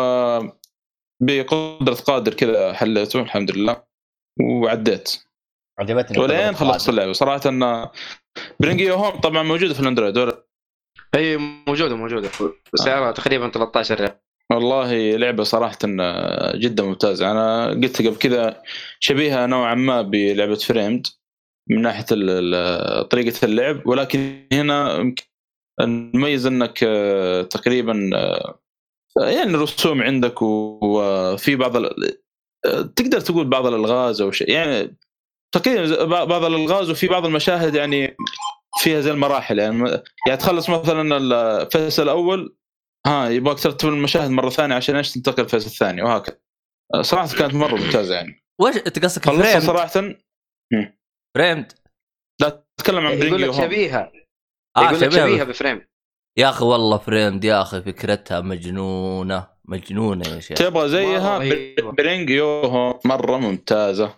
بقدرة 1.23 1.95
قادر 2.05 2.33
كذا 2.33 2.73
حليته 2.73 3.19
الحمد 3.21 3.51
لله. 3.51 3.83
وعديت. 4.41 5.23
عجبتني 5.79 6.19
ولين 6.19 6.55
خلصت 6.55 6.89
اللعبة. 6.89 7.13
صراحة 7.13 7.41
إن 7.49 7.89
Bring 8.59 8.81
You 8.81 8.95
Home 8.95 9.19
طبعا 9.21 9.43
موجودة 9.43 9.73
في 9.73 9.79
الأندرويد 9.79 10.17
ولا- 10.17 10.45
اي 11.15 11.37
موجودة 11.67 11.95
موجودة. 11.95 12.29
سعرها 12.75 13.11
تقريبا 13.11 13.49
13 13.49 13.95
ريال. 13.99 14.19
والله 14.55 15.11
لعبة 15.17 15.43
صراحة 15.43 15.77
جدا 16.55 16.83
ممتازة. 16.83 17.31
أنا 17.31 17.67
قلت 17.69 18.01
قبل 18.01 18.15
كذا 18.15 18.61
شبيهة 18.99 19.45
نوعا 19.45 19.75
ما 19.75 20.01
بلعبة 20.01 20.55
Framed 20.55 21.07
من 21.69 21.85
ال- 22.11 23.07
طريقة 23.09 23.45
اللعب 23.45 23.87
ولكن 23.87 24.47
هنا 24.53 25.13
نميز 25.81 26.45
أنك 26.45 26.79
آه، 26.83 27.41
تقريبا 27.41 28.09
آه، 28.15 28.59
يعني 29.17 29.55
الرسوم 29.55 30.01
عندك 30.01 30.41
وفي 30.41 31.55
بعض 31.55 31.77
ال- 31.77 32.17
آه، 32.65 32.81
تقدر 32.81 33.19
تقول 33.19 33.47
بعض 33.47 33.65
الألغاز 33.65 34.21
أو 34.21 34.31
شيء. 34.31 34.49
يعني 34.49 34.97
تقريبا 35.55 36.03
بعض 36.23 36.43
الألغاز 36.43 36.89
وفي 36.89 37.07
بعض 37.07 37.25
المشاهد 37.25 37.75
يعني 37.75 38.15
فيها 38.79 39.01
زي 39.01 39.11
المراحل. 39.11 39.59
يعني 39.59 39.89
يعني 40.27 40.37
تخلص 40.39 40.69
مثلا 40.69 41.17
ال 41.17 41.31
phase 41.31 41.99
الأول 41.99 42.55
ها 43.07 43.29
يبغاك 43.29 43.59
ترتب 43.59 43.89
المشاهد 43.89 44.29
مرة 44.29 44.49
ثانية 44.49 44.75
عشان 44.75 44.95
إيش 44.95 45.11
تنتقل 45.11 45.43
ال 45.43 45.47
phase 45.47 45.67
الثاني 45.67 46.01
وهكذا. 46.01 46.37
صراحة 47.01 47.37
كانت 47.37 47.53
مرة 47.53 47.75
ممتازة 47.75 48.15
يعني. 48.15 48.43
وش 48.61 48.75
أنت 48.77 49.05
قصدك 49.05 49.25
Framed 49.25 49.61
صراحة؟ 49.61 50.01
Framed 51.35 51.71
لا 52.41 52.65
تتكلم 52.77 53.07
عن 53.07 53.17
يقول 53.17 53.41
لك 53.41 53.51
شبيهة. 53.51 54.11
آه 54.77 54.83
يقول 54.83 55.01
لك 55.01 55.09
شبيهة. 55.09 55.27
شبيهة 55.27 55.43
ب 55.43 55.50
Frame 55.50 55.87
يا 56.39 56.49
أخي 56.49 56.65
والله 56.65 56.97
Framed 56.97 57.43
يا 57.43 57.61
أخي 57.61 57.81
فكرتها 57.81 58.41
مجنونة 58.41 59.47
مجنونة 59.65 60.29
يا 60.29 60.39
شيخ. 60.39 60.57
تبغى 60.57 60.89
زيها. 60.89 61.37
Bring 61.91 62.29
You 62.29 62.71
Ho 62.71 62.99
مرة 63.05 63.37
ممتازة. 63.37 64.15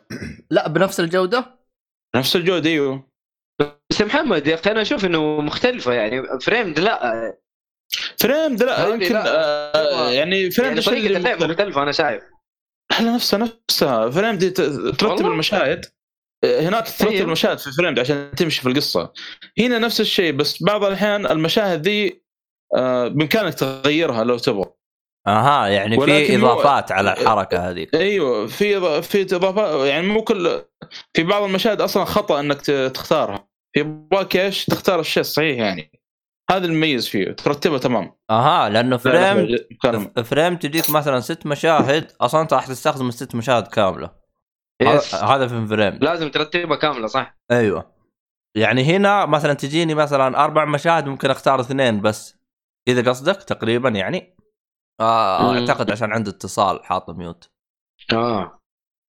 لا 0.52 0.68
بنفس 0.68 1.00
الجودة؟ 1.00 1.60
نفس 2.16 2.36
الجودة 2.36 2.70
أيوه. 2.70 3.12
بس 3.62 4.02
محمد 4.02 4.48
يا 4.48 4.56
أخي 4.56 4.72
أنا 4.72 4.82
أشوف 4.82 5.06
إنه 5.06 5.42
مختلفة 5.42 5.94
يعني. 5.94 6.40
Framed 6.40 6.80
لا 6.80 7.38
Frame 8.18 8.56
لا 8.56 8.88
هذه 8.88 8.94
يمكن 8.94 9.14
لا. 9.14 9.24
آه 9.76 10.12
يعني 10.12 10.52
Frame 10.52 10.68
يعني 10.68 10.80
الشيء 10.80 10.94
طريقة 10.94 11.18
اللعب 11.18 11.36
مختلف. 11.36 11.52
مختلفة 11.52 11.84
أنا 11.84 11.92
شايف. 11.92 12.24
لا 13.00 13.16
نفسها 13.16 13.40
نفسها. 13.70 14.10
Frame 14.10 14.36
دي 14.36 14.50
ت- 14.50 14.62
ترتب؟ 14.62 15.26
المشاهد. 15.26 15.86
هناك 16.46 16.86
ترتب 16.90 17.08
أيوه. 17.12 17.22
المشاهد 17.26 17.58
في 17.60 17.72
Frame 17.72 18.00
عشان 18.00 18.32
تمشي 18.38 18.62
في 18.62 18.70
القصة. 18.70 19.14
هنا 19.60 19.80
نفس 19.80 20.02
الشيء 20.02 20.32
بس 20.32 20.64
بعض 20.64 20.84
الأحيان 20.84 21.26
المشاهد 21.26 21.88
ذي 21.88 22.26
آه، 22.76 23.08
بإمكانك 23.08 23.54
تغيرها 23.54 24.24
لو 24.24 24.38
تبغى. 24.38 24.66
أها 25.28 25.68
يعني 25.68 26.06
في 26.06 26.36
إضافات 26.36 26.92
على 26.92 27.14
الحركة 27.14 27.70
هذيك. 27.70 27.96
أيوه 27.96 28.48
في 28.48 29.02
في 29.02 29.22
اضافات 29.22 29.88
يعني 29.88 30.08
مو 30.08 30.24
كل 30.24 30.62
في 31.14 31.24
بعض 31.24 31.44
المشاهد 31.44 31.82
أصلا 31.82 32.06
خطأ 32.06 32.40
إنك 32.40 32.62
ت- 32.62 32.72
تختارها. 32.72 33.48
يبغاك 33.78 34.36
إيش؟ 34.36 34.66
تختار 34.66 35.00
الشيء 35.00 35.22
الصحيح 35.22 35.58
يعني. 35.58 35.92
هذا 36.52 36.66
المميز 36.66 37.08
فيه 37.08 37.32
ترتبها 37.32 37.78
تمام. 37.78 38.16
أها 38.30 38.70
لأنه 38.70 39.00
لا، 39.06 39.34
لا، 39.44 39.68
Frame 39.82 40.14
Frame 40.24 40.56
تجيك 40.56 40.90
مثلا 40.90 41.20
ست 41.20 41.46
مشاهد 41.46 42.12
أصلا 42.22 42.42
أنت 42.42 42.54
راح 42.54 42.68
تستخدم 42.68 43.08
الست 43.08 43.36
مشاهد 43.36 43.68
كاملة. 43.68 44.12
yes. 44.82 45.16
هذا 45.16 45.48
في 45.48 45.68
Frame. 45.68 46.00
لازم 46.02 46.30
ترتبها 46.32 46.78
كاملة 46.78 47.08
صح؟ 47.08 47.38
أيوه. 47.52 47.96
يعني 48.58 48.84
هنا 48.84 49.26
مثلا 49.26 49.54
تجيني 49.54 49.96
مثلا 49.96 50.44
أربع 50.44 50.66
مشاهد 50.66 51.08
ممكن 51.08 51.30
أختار 51.30 51.60
اثنين 51.60 52.02
بس. 52.02 52.36
إذا 52.88 53.10
قصدك 53.10 53.44
تقريبا 53.44 53.90
يعني. 53.90 54.36
آه. 55.00 55.60
أعتقد 55.60 55.92
عشان 55.92 56.12
عنده 56.12 56.32
اتصال 56.32 56.86
حاط 56.86 57.10
ميوت. 57.10 57.50
آه. 58.14 58.62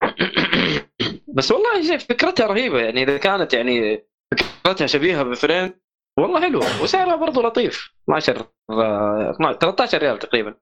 بس 1.37 1.53
والله 1.53 1.83
شيء 1.83 1.99
فكرتها 1.99 2.47
رهيبة 2.47 2.81
يعني 2.81 3.03
إذا 3.03 3.19
كانت 3.19 3.55
يعني 3.55 4.07
فكرتها 4.31 4.87
شبيهة 4.87 5.23
بفريم 5.23 5.86
والله 6.19 6.41
حلو. 6.41 6.59
وسعرها 6.59 7.17
برضه 7.17 7.43
لطيف. 7.43 7.95
12 8.05 8.47
آه، 8.71 9.31
12 9.31 9.59
13 9.59 9.99
ريال 9.99 10.19
تقريبا. 10.19 10.55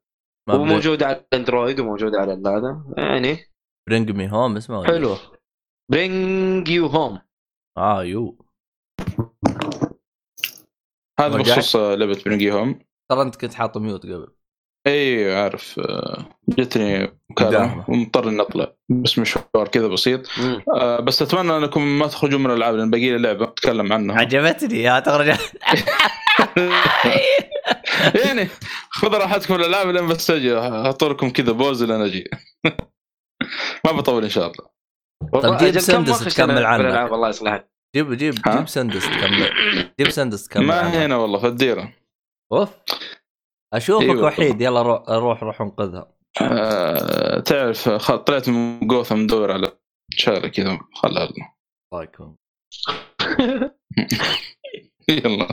وموجوده 0.51 1.07
على 1.07 1.17
الاندرويد 1.33 1.81
وموجوده 1.81 2.19
على 2.21 2.33
هذا. 2.33 2.85
يعني. 2.97 3.37
Bring 3.89 4.11
Me 4.11 4.33
Home 4.33 4.57
اسمه 4.57 4.85
حلو؟ 4.85 5.17
Bring 5.93 6.69
You 6.69 6.87
Home 6.87 7.21
آه 7.79 8.05
You. 8.05 8.39
هذا؟ 11.21 11.39
بخصوص 11.39 11.77
آه، 11.77 11.95
لعبة 11.95 12.23
Bring 12.25 12.53
Me 12.53 12.62
Home 12.62 12.79
ترى 13.11 13.23
انت 13.23 13.37
كنت 13.41 13.55
حاط 13.55 13.79
mute 13.79 14.03
قبل. 14.03 14.35
إي 14.87 15.35
عارف 15.35 15.81
آه، 15.81 16.25
جتني 16.49 17.13
مكالمه. 17.31 17.85
ومضطر 17.89 18.29
إني 18.29 18.43
أطلع. 18.43 18.73
بس 18.89 19.19
مشوار 19.19 19.69
كذا 19.73 19.87
بسيط. 19.87 20.21
آه، 20.75 21.01
بس 21.01 21.23
أتمنى 21.23 21.57
أنكم 21.57 21.99
ما 21.99 22.07
تخرجون 22.07 22.43
من 22.43 22.51
الألعاب 22.51 22.75
لأن 22.75 22.91
باقي 22.91 23.11
لي 23.11 23.19
لعبه 23.19 23.45
أتكلم 23.45 23.93
عنها. 23.93 24.17
عجبتني 24.17 24.83
يا 24.83 25.01
تخرج. 25.01 25.27
يعني 28.25 28.49
خذوا 28.91 29.19
راحتكم 29.19 29.55
الألعاب 29.55 29.89
لين 29.89 30.07
بس 30.07 30.31
أجي 30.31 30.59
أحط 30.59 31.05
لكم 31.05 31.31
كذا 31.31 31.53
بوز 31.53 31.83
لين 31.83 32.01
أجي. 32.01 32.25
ما 33.85 33.93
بطول 33.93 34.23
إن 34.25 34.31
شاء 34.31 34.53
الله. 34.53 34.75
طيب 35.43 35.59
جيب 35.59 35.79
سندس 35.79 36.35
تكمل 36.35 36.67
عنك 36.67 37.13
الله 37.13 37.29
يصلحك. 37.29 37.71
جيب 37.97 38.13
جيب 38.13 38.35
ها؟ 38.47 38.57
جيب 38.57 38.69
سندس 38.69 39.05
تكمل. 39.05 39.51
جيب 40.01 40.11
سندس 40.11 40.49
تكمل 40.49 40.67
ما. 40.67 41.07
هنا 41.07 41.17
والله 41.17 41.39
في 41.39 41.47
الديره 41.47 41.93
أوف. 42.53 42.71
أشوفك 43.77 44.05
أيوة. 44.05 44.25
وحيد. 44.27 44.61
يلا 44.61 44.83
روح 44.83 45.03
روح 45.09 45.43
روح 45.43 45.61
انقذها. 45.61 46.13
آه 46.41 47.41
تعرف. 47.41 47.89
طلعت 48.13 48.49
من 48.49 48.87
جوثم 48.87 49.19
مدور 49.19 49.53
على 49.53 49.73
شغله 50.11 50.49
كذا 50.49 50.79
خلها 50.95 51.25
الله 51.25 52.03
يكون 52.03 52.37
يلا. 55.09 55.49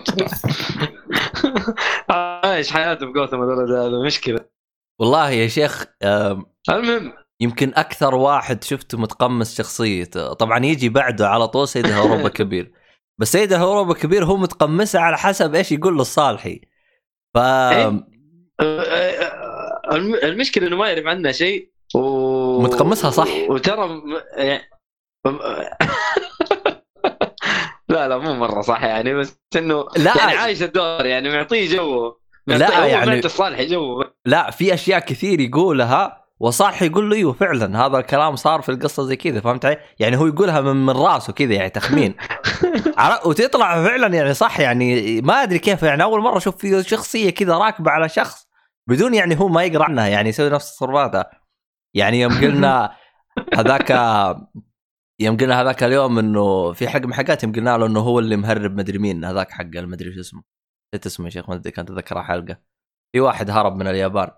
عايش 2.44 2.72
حياته 2.72 3.14
بقوثم 3.14 3.36
الولد 3.36 3.72
هذا 3.72 4.06
مشكلة. 4.06 4.40
والله 5.02 5.30
يا 5.30 5.48
شيخ 5.48 5.86
المهم. 6.70 7.14
يمكن 7.42 7.74
أكثر 7.76 8.16
واحد 8.16 8.64
شفته 8.64 8.98
متقمص 8.98 9.58
شخصيته. 9.58 10.34
طبعا 10.34 10.66
يجي 10.66 10.90
بعده 10.90 11.30
على 11.30 11.48
طول 11.48 11.68
سيد 11.68 11.86
هروبا 11.86 12.30
كبير 12.40 12.74
بس 13.20 13.32
سيد 13.32 13.54
هروبا 13.54 13.94
كبير 13.94 14.26
هو 14.26 14.38
متقمصها 14.38 15.02
على 15.02 15.18
حسب 15.18 15.56
إيش 15.56 15.72
يقول 15.72 15.96
له 15.96 16.02
الصالحي 16.02 16.62
ف 17.34 17.38
إيه؟ 17.38 18.11
الم- 18.62 20.16
المشكلة 20.24 20.68
إنه 20.68 20.76
ما 20.76 20.90
يعرف 20.90 21.06
عنها 21.06 21.32
شيء 21.32 21.70
و... 21.96 22.62
متقمصها 22.62 23.12
صح. 23.12 23.28
وترى. 23.50 24.02
يعني- 24.38 24.70
لا 27.90 28.08
لا 28.08 28.18
مو 28.18 28.34
مرة 28.34 28.62
صح 28.62 28.84
يعني 28.84 29.14
بس 29.14 29.40
إنه 29.56 29.86
لا. 29.98 30.18
يعني 30.18 30.38
عايش 30.38 30.64
الدور 30.64 31.06
يعني 31.06 31.30
معطيه 31.30 31.76
جو 31.78 32.14
لا، 32.48 32.86
يعني- 32.86 33.20
الصالح 33.20 33.62
جو 33.62 34.04
لا 34.26 34.52
في 34.52 34.74
أشياء 34.74 35.00
كثير 35.00 35.40
يقولها 35.40 36.22
وصالح 36.40 36.82
يقول 36.82 37.10
له 37.10 37.16
أيوه 37.16 37.34
فعلا 37.34 37.86
هذا 37.86 37.98
الكلام 37.98 38.36
صار 38.36 38.62
في 38.62 38.70
القصة 38.70 39.04
زي 39.04 39.16
كذا 39.16 39.40
فهمت 39.40 39.66
علي؟ 39.66 39.78
يعني 40.00 40.18
هو 40.18 40.28
يقولها 40.28 40.62
من, 40.62 40.86
من 40.86 40.90
راسه 40.94 41.34
كذا 41.34 41.54
يعني 41.54 41.70
تخمين 41.70 42.16
وتطلع 43.26 43.84
فعلا 43.84 44.08
يعني 44.16 44.34
صح 44.34 44.60
يعني 44.60 45.22
ما 45.22 45.44
أدري 45.44 45.60
كيف 45.60 45.84
يعني 45.84 46.04
أول 46.04 46.22
مرة 46.22 46.38
أشوف 46.38 46.58
فيه 46.58 46.82
شخصية 46.82 47.30
كذا 47.30 47.58
راكبة 47.58 47.92
على 47.92 48.10
شخص 48.10 48.48
بدون 48.90 49.14
يعني 49.14 49.40
هو 49.40 49.48
ما 49.48 49.64
يقرأ 49.64 49.84
عنها 49.84 50.08
يعني 50.08 50.30
يسوي 50.30 50.50
نفس 50.50 50.76
تصرفاته 50.76 51.24
يعني 51.96 52.20
يوم 52.22 52.32
قلنا 52.32 52.96
هذاك 53.60 53.92
يوم 55.22 55.38
قلنا 55.38 55.62
هذاك 55.62 55.84
اليوم 55.84 56.20
إنه 56.20 56.74
في 56.74 56.88
حق 56.88 57.02
من 57.02 57.14
حلقات 57.14 57.44
يوم 57.44 57.52
قلنا 57.52 57.78
له 57.78 57.86
إنه 57.86 58.00
هو 58.00 58.20
اللي 58.20 58.36
مهرب 58.36 58.78
مدري 58.78 58.98
مين 58.98 59.26
هذاك 59.26 59.52
حق 59.52 59.62
المدري 59.76 60.14
شو 60.14 60.20
اسمه. 60.20 60.44
نسيت 60.94 61.06
اسمه 61.06 61.26
يا 61.26 61.32
شيخ؟ 61.32 61.50
ما 61.50 61.56
أدري 61.56 61.72
كانت 61.72 61.92
اتذكرها 61.92 62.24
حلقه 62.24 62.58
في 63.16 63.20
واحد 63.20 63.50
هرب 63.50 63.76
من 63.76 63.88
اليابان 63.88 64.32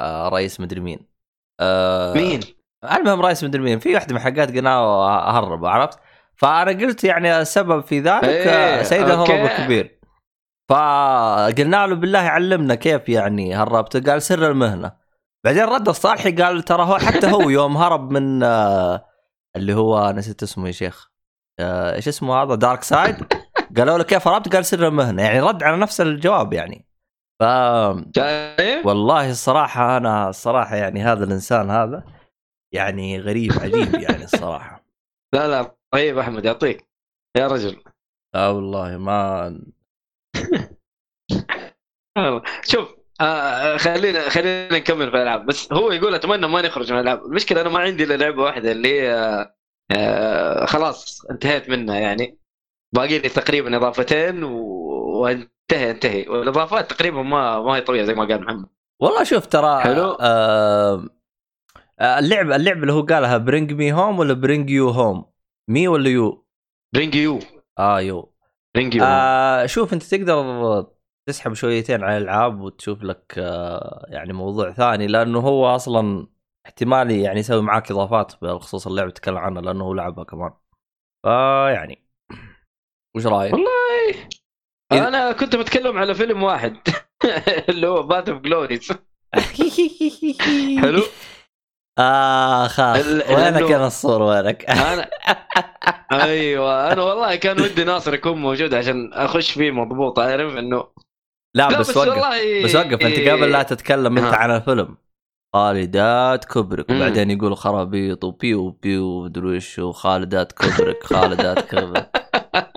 آه 0.00 0.28
رئيس 0.28 0.60
مدري 0.60 0.80
مين. 0.80 1.08
آه 1.60 2.14
مين؟ 2.14 2.40
المهم 2.84 3.20
رئيس 3.20 3.44
مدري 3.44 3.62
مين. 3.62 3.78
في 3.78 3.94
واحدة 3.94 4.14
من 4.14 4.20
حلقات 4.20 4.56
قلنا 4.56 4.76
هرب 5.30 5.64
عرفت؟ 5.64 5.98
فأنا 6.36 6.70
قلت 6.70 7.04
يعني 7.04 7.40
السبب 7.40 7.80
في 7.80 8.00
ذلك 8.00 8.24
آه، 8.24 8.82
سيد. 8.82 9.02
الهرب 9.02 9.30
الكبير. 9.30 10.01
فقلنا 10.72 11.86
له 11.86 11.94
بالله 11.94 12.18
علمنا 12.18 12.74
كيف 12.74 13.08
يعني 13.08 13.54
هربت 13.54 14.08
قال 14.08 14.22
سر 14.22 14.50
المهنة. 14.50 14.92
بعدين 15.44 15.62
رد 15.62 15.88
الصالحي 15.88 16.32
قال 16.32 16.62
ترى 16.62 16.82
هو 16.82 16.98
حتى 16.98 17.26
هو 17.30 17.50
يوم 17.58 17.76
هرب 17.76 18.10
من 18.10 18.42
آه، 18.42 19.06
اللي 19.56 19.74
هو 19.74 20.10
نسيت 20.10 20.42
اسمه 20.42 20.66
يا 20.66 20.72
شيخ. 20.72 21.10
آه، 21.60 21.94
إيش 21.94 22.08
اسمه 22.08 22.42
هذا؟ 22.42 22.54
دارك 22.54 22.82
سايد. 22.82 23.16
قالوا 23.76 23.98
له 23.98 24.04
كيف 24.04 24.28
هربت؟ 24.28 24.54
قال 24.54 24.64
سر 24.64 24.88
المهنة. 24.88 25.22
يعني 25.22 25.40
رد 25.40 25.62
على 25.62 25.76
نفس 25.76 26.00
الجواب 26.00 26.52
يعني. 26.52 26.86
ف؟ 27.40 27.42
والله 28.86 29.30
الصراحة 29.30 29.96
أنا 29.96 30.28
الصراحة 30.28 30.76
يعني 30.76 31.02
هذا 31.02 31.24
الإنسان 31.24 31.70
هذا 31.70 32.04
يعني 32.74 33.20
غريب 33.20 33.52
عجيب 33.52 33.94
يعني 33.94 34.24
الصراحة. 34.24 34.84
لا 35.34 35.48
لا 35.48 35.76
طيب 35.92 36.18
أحمد 36.18 36.44
يعطيك. 36.44 36.88
يا 37.36 37.46
رجل. 37.46 37.82
آه 38.34 38.52
والله 38.52 38.96
ما. 38.96 39.58
شوف 42.62 42.88
آه 43.20 43.76
خلينا 43.76 44.28
خلينا 44.28 44.78
نكمل 44.78 45.10
في 45.10 45.16
الألعاب. 45.16 45.46
بس 45.46 45.72
هو 45.72 45.92
يقول 45.92 46.14
أتمنى 46.14 46.46
ما 46.46 46.62
نخرج 46.62 46.92
من 46.92 46.98
الألعاب. 46.98 47.24
المشكلة 47.24 47.60
أنا 47.60 47.68
ما 47.68 47.78
عندي 47.78 48.04
إلا 48.04 48.16
لعبة 48.16 48.42
واحدة 48.42 48.72
اللي 48.72 49.00
هي 49.00 49.14
آه 49.14 49.54
آه 49.92 50.66
خلاص 50.66 51.24
انتهيت 51.30 51.68
منها 51.70 51.98
يعني. 51.98 52.38
باقي 52.94 53.18
لي 53.18 53.28
تقريبا 53.28 53.76
إضافتين 53.76 54.44
و... 54.44 54.56
وانتهي 55.22 55.90
انتهي. 55.90 56.28
والإضافات 56.28 56.90
تقريبا 56.90 57.22
ما 57.22 57.60
ما 57.60 57.76
هي 57.76 57.80
طويلة 57.80 58.04
زي 58.04 58.14
ما 58.14 58.24
قال 58.24 58.44
محمد. 58.44 58.66
والله 59.02 59.24
شوف 59.24 59.46
ترى 59.46 59.80
حلو. 59.80 60.18
آه 60.20 61.08
آه، 62.00 62.18
اللعب 62.18 62.50
اللعب 62.50 62.76
اللي 62.82 62.92
هو 62.92 63.02
قالها 63.02 63.38
Bring 63.38 63.72
Me 63.72 63.92
Home 63.92 64.18
ولا 64.18 64.32
Bring 64.32 64.70
You 64.70 64.88
Home 64.88 65.32
Me 65.70 65.88
ولا 65.88 66.10
You 66.10 66.46
Bring 66.96 67.14
You 67.14 67.38
آه 67.78 68.00
You 68.00 68.31
Bring 68.76 68.94
You 68.94 69.04
آه 69.04 69.66
شوف 69.66 69.92
انت 69.92 70.02
تقدر 70.02 70.86
تسحب 71.28 71.54
شويتين 71.54 72.04
على 72.04 72.16
الألعاب 72.16 72.60
وتشوف 72.60 73.02
لك 73.02 73.34
آه 73.38 74.06
يعني 74.08 74.32
موضوع 74.32 74.72
ثاني 74.72 75.06
لأنه 75.06 75.38
هو 75.40 75.66
أصلا 75.76 76.26
احتمال 76.66 77.10
يعني 77.10 77.40
يسوي 77.40 77.62
معاك 77.62 77.90
إضافات 77.90 78.32
بخصوص 78.42 78.86
اللعبه 78.86 79.10
تتكلم 79.10 79.36
عنها 79.38 79.62
لأنه 79.62 79.84
هو 79.84 79.94
لعبها 79.94 80.24
كمان. 80.24 80.50
فيعني 81.22 82.08
وش 83.16 83.26
رأيك؟ 83.26 83.52
والله 83.52 84.12
إذا- 84.94 84.96
أنا 84.96 85.32
كنت 85.32 85.56
بتكلم 85.56 85.98
على 85.98 86.14
فيلم 86.14 86.42
واحد 86.42 86.76
اللي 87.68 87.86
هو 87.86 88.02
Path 88.02 88.28
of 88.28 88.40
Glories 88.42 88.88
حلو؟ 90.80 91.02
آه 91.98 92.66
ال- 93.00 93.34
وينك 93.34 93.70
يا 93.70 93.78
نصور 93.78 94.22
وينك؟ 94.22 94.64
أنا 94.70 95.10
أيوه 96.12 96.92
أنا 96.92 97.02
والله 97.02 97.36
كان 97.36 97.60
ودي 97.60 97.84
ناصر 97.84 98.14
يكون 98.14 98.38
موجود 98.38 98.74
عشان 98.74 99.12
أخش 99.12 99.50
فيه 99.50 99.70
مضبوط 99.70 100.18
عارف؟ 100.18 100.56
انه 100.56 100.84
لا, 101.56 101.68
لا 101.68 101.78
بس, 101.78 101.96
وقف. 101.96 102.08
والله 102.08 102.64
بس 102.64 102.74
وقف. 102.74 103.02
أنت 103.02 103.28
قبل 103.28 103.50
لا 103.52 103.62
تتكلم 103.62 104.18
أنت. 104.18 104.34
عن 104.34 104.50
الفيلم. 104.50 104.96
خالدات 105.54 106.44
كوبريك 106.44 106.90
مم. 106.90 106.96
وبعدين 106.96 107.30
يقولوا 107.30 107.56
خرابيط 107.56 108.24
وبيو 108.24 108.70
بيو 108.70 109.24
مدري 109.24 109.56
وش 109.56 109.78
وخالدات 109.78 110.52
كوبريك 110.52 111.04
خالدات 111.04 111.70
كوبريك 111.70 112.06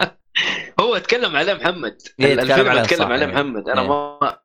هو 0.81 0.95
اتكلم 0.95 1.35
عليه 1.35 1.53
محمد. 1.53 1.97
إيه، 2.19 2.33
الفيلم 2.33 2.67
اتكلم 2.77 3.11
عليه 3.11 3.25
إيه. 3.25 3.31
محمد. 3.31 3.69
أنا 3.69 3.81
إيه. 3.81 3.87
ما 3.87 4.37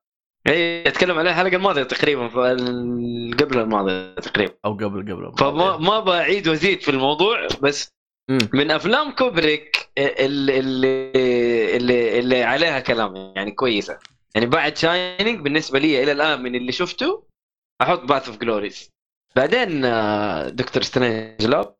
اي 0.47 0.89
اتكلم 0.89 1.19
عليه 1.19 1.31
الحلقة 1.31 1.57
الماضية 1.57 1.83
تقريبا 1.83 2.27
قبل 3.41 3.59
الماضية 3.59 4.15
تقريبا. 4.15 4.53
أو 4.65 4.75
قبل 4.75 5.13
قبل 5.13 5.33
فما 5.39 5.77
ما 5.77 6.01
بعيد 6.01 6.49
وأزيد 6.49 6.81
في 6.81 6.91
الموضوع 6.91 7.47
بس 7.63 7.91
مم. 8.31 8.39
من 8.55 8.71
أفلام 8.71 9.11
كوبريك 9.11 9.91
اللي 9.99 10.59
اللي 10.59 11.13
اللي, 11.77 12.19
اللي 12.19 12.43
عليها 12.43 12.81
كلام 12.81 13.33
يعني 13.37 13.51
كويسة. 13.51 13.99
يعني 14.35 14.47
بعد 14.47 14.77
Shining 14.77 15.41
بالنسبة 15.41 15.79
لي 15.79 16.03
إلى 16.03 16.13
الآن 16.13 16.43
من 16.43 16.55
اللي 16.55 16.73
شفته 16.73 17.25
أحط 17.83 18.01
Path 18.05 18.29
of 18.29 18.39
Glories 18.39 18.91
بعدين 19.37 19.85
آه، 19.85 20.49
دكتور 20.49 20.83
Strangelove 20.83 21.75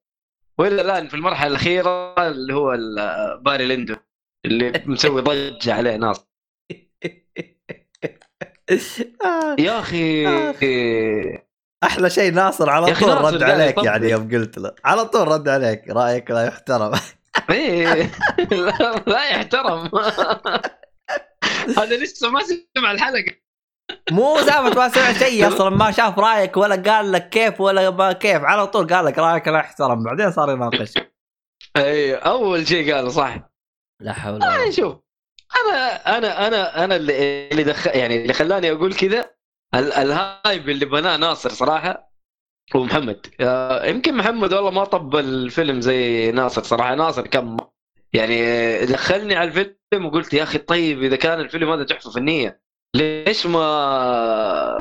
وإلى 0.59 0.81
الآن 0.83 1.09
في 1.09 1.15
المرحلة 1.15 1.47
الأخيرة 1.51 2.15
اللي 2.29 2.55
هو 2.55 2.73
ال- 2.75 3.41
Barry 3.43 3.67
Lyndon 3.67 3.97
اللي 4.47 4.83
مسوي 4.87 5.21
ضجة 5.23 5.75
عليه 5.75 5.97
ناس. 5.97 6.19
آه، 6.19 6.30
يا 9.59 9.81
أخي. 9.81 10.27
أحلى 11.85 12.11
شيء 12.11 12.33
ناصر 12.33 12.71
على 12.71 12.95
طول 12.95 13.09
رد 13.25 13.43
عليك. 13.43 13.85
يعني 13.85 14.11
يوم 14.11 14.31
قلت 14.31 14.59
له. 14.59 14.75
على 14.85 15.05
طول 15.05 15.29
رد 15.29 15.49
عليك 15.49 15.91
رأيك 15.91 16.31
لا 16.31 16.47
يحترم. 16.47 16.93
إيه. 17.51 18.11
لا- 18.51 19.03
لا 19.13 19.25
يحترم. 19.31 19.91
هذا 21.79 21.97
لسه 21.97 22.31
ما 22.31 22.41
سمع 22.77 22.91
الحلقة. 22.93 23.33
مو 24.11 24.37
سالفه 24.39 24.75
ما 24.81 24.89
سمع 24.89 25.13
شيء 25.13 25.47
أصلا 25.49 25.71
ما 25.71 25.91
شاف 25.91 26.19
رأيك 26.19 26.57
ولا 26.57 26.83
قال 26.93 27.13
لك 27.13 27.29
كيف 27.29 27.61
ولا 27.61 27.91
ما 27.91 28.13
كيف. 28.13 28.43
على 28.43 28.67
طول 28.67 28.87
قال 28.87 29.05
لك 29.05 29.19
رأيك 29.19 29.49
لا 29.49 29.59
يحترم. 29.59 30.05
بعدين 30.05 30.31
صار 30.33 30.51
يناقش. 30.51 30.95
اي 31.77 32.15
أول 32.15 32.67
شيء 32.69 32.95
قاله 32.95 33.09
صح. 33.09 33.37
لا 34.03 34.13
حول 34.13 34.35
ولا 34.35 34.47
آه 34.67 34.71
قوة. 34.83 35.10
أنا 35.57 35.95
أنا 36.19 36.47
أنا 36.47 36.85
أنا 36.85 36.97
اللي 36.97 37.49
اللي 37.51 37.65
دخ... 37.65 37.87
يعني 37.87 38.23
اللي 38.23 38.33
خلاني 38.33 38.71
أقول 38.73 38.95
كذا 38.95 39.31
ال- 39.75 39.93
الهايب 39.93 40.69
اللي 40.69 40.85
بناه 40.85 41.17
ناصر 41.17 41.51
صراحة 41.51 42.11
ومحمد 42.75 43.27
آه، 43.41 43.87
يمكن 43.87 44.17
محمد 44.17 44.53
والله 44.53 44.71
ما 44.71 44.85
طب 44.85 45.17
الفيلم 45.17 45.81
زي 45.81 46.31
ناصر 46.33 46.63
صراحة. 46.63 46.95
ناصر 46.95 47.27
كم 47.27 47.57
يعني 48.13 48.37
دخلني 48.87 49.35
على 49.37 49.49
الفيلم 49.49 50.07
وقلت 50.07 50.35
يا 50.35 50.43
أخي 50.43 50.59
طيب 50.59 51.03
إذا 51.03 51.17
كان 51.17 51.41
الفيلم 51.41 51.71
هذا 51.71 51.85
تحفة 51.85 52.11
فنية 52.11 52.61
ليش 52.97 53.47
ما 53.47 54.79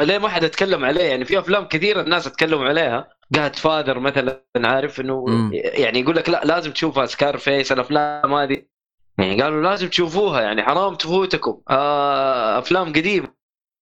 ليه 0.00 0.18
ما 0.18 0.28
حد 0.28 0.44
اتكلم 0.44 0.84
عليه؟ 0.84 1.04
يعني 1.04 1.24
في 1.24 1.38
أفلام 1.38 1.68
كثيرة 1.68 2.00
الناس 2.00 2.26
اتكلموا 2.26 2.64
عليها. 2.68 3.08
جاد 3.32 3.56
فادر 3.56 3.98
مثلا 3.98 4.42
عارف 4.56 5.00
إنه. 5.00 5.24
يعني 5.52 6.00
يقول 6.00 6.16
لك 6.16 6.28
لا 6.28 6.40
لازم 6.44 6.72
تشوفها 6.72 7.06
Scarface 7.06 7.72
الافلام 7.72 8.34
هذه. 8.34 8.71
يعني 9.18 9.42
قالوا 9.42 9.62
لازم 9.62 9.88
تشوفوها 9.88 10.40
يعني 10.40 10.62
حرام 10.62 10.94
تفوتكم. 10.94 11.60
آه 11.70 12.58
أفلام 12.58 12.88
قديمة. 12.88 13.28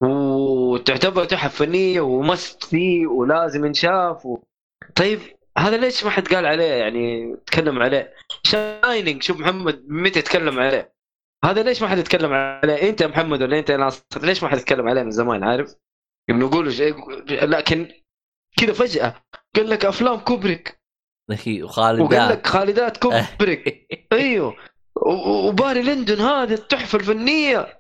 وتعتبر 0.04 1.26
تحف 1.26 1.56
فنية 1.56 2.02
و 2.02 2.14
must 2.14 2.64
see 2.64 3.08
ولازم 3.08 3.66
ينشاف 3.66 4.26
و... 4.26 4.40
طيب 4.96 5.20
هذا 5.58 5.78
ليش 5.78 6.04
ما 6.04 6.10
حد 6.10 6.28
قال 6.28 6.46
عليه؟ 6.46 6.74
يعني 6.74 7.36
تكلم 7.46 7.80
عليه. 7.80 8.14
Shining 8.44 9.24
شوف 9.24 9.40
محمد 9.40 9.86
متى 9.88 10.22
تكلم 10.22 10.60
عليه. 10.60 10.94
هذا 11.46 11.64
ليش 11.64 11.82
ما 11.82 11.88
حد 11.88 11.98
يتكلم 11.98 12.34
عليه؟ 12.34 12.90
أنت 12.90 13.02
يا 13.02 13.08
محمد 13.08 13.42
ولا 13.42 13.60
أنت 13.60 13.70
يا 13.70 13.78
ناصر؟ 13.78 14.04
ليش 14.22 14.44
ما 14.44 14.50
حد 14.50 14.58
يتكلم 14.58 14.88
عليه 14.88 15.04
من 15.04 15.12
زمان؟ 15.12 15.44
عارف؟ 15.44 15.76
نقول 16.30 16.74
شيء 16.74 16.96
لكن 17.30 17.92
كذا 18.58 18.74
فجأة 18.74 19.16
قال 19.56 19.70
لك 19.70 19.86
أفلام 19.86 20.20
كوبريك. 20.20 20.80
أخي 21.32 21.64
وقال 21.64 22.02
وخالد 22.02 22.32
لك 22.32 22.48
خالدات 22.48 22.98
كوبريك. 22.98 23.88
أيوه. 24.12 24.56
و 25.06 25.18
Barry 25.18 25.82
Lyndon 25.82 26.22
هذه 26.22 26.54
التحفة 26.54 26.98
الفنية. 26.98 27.80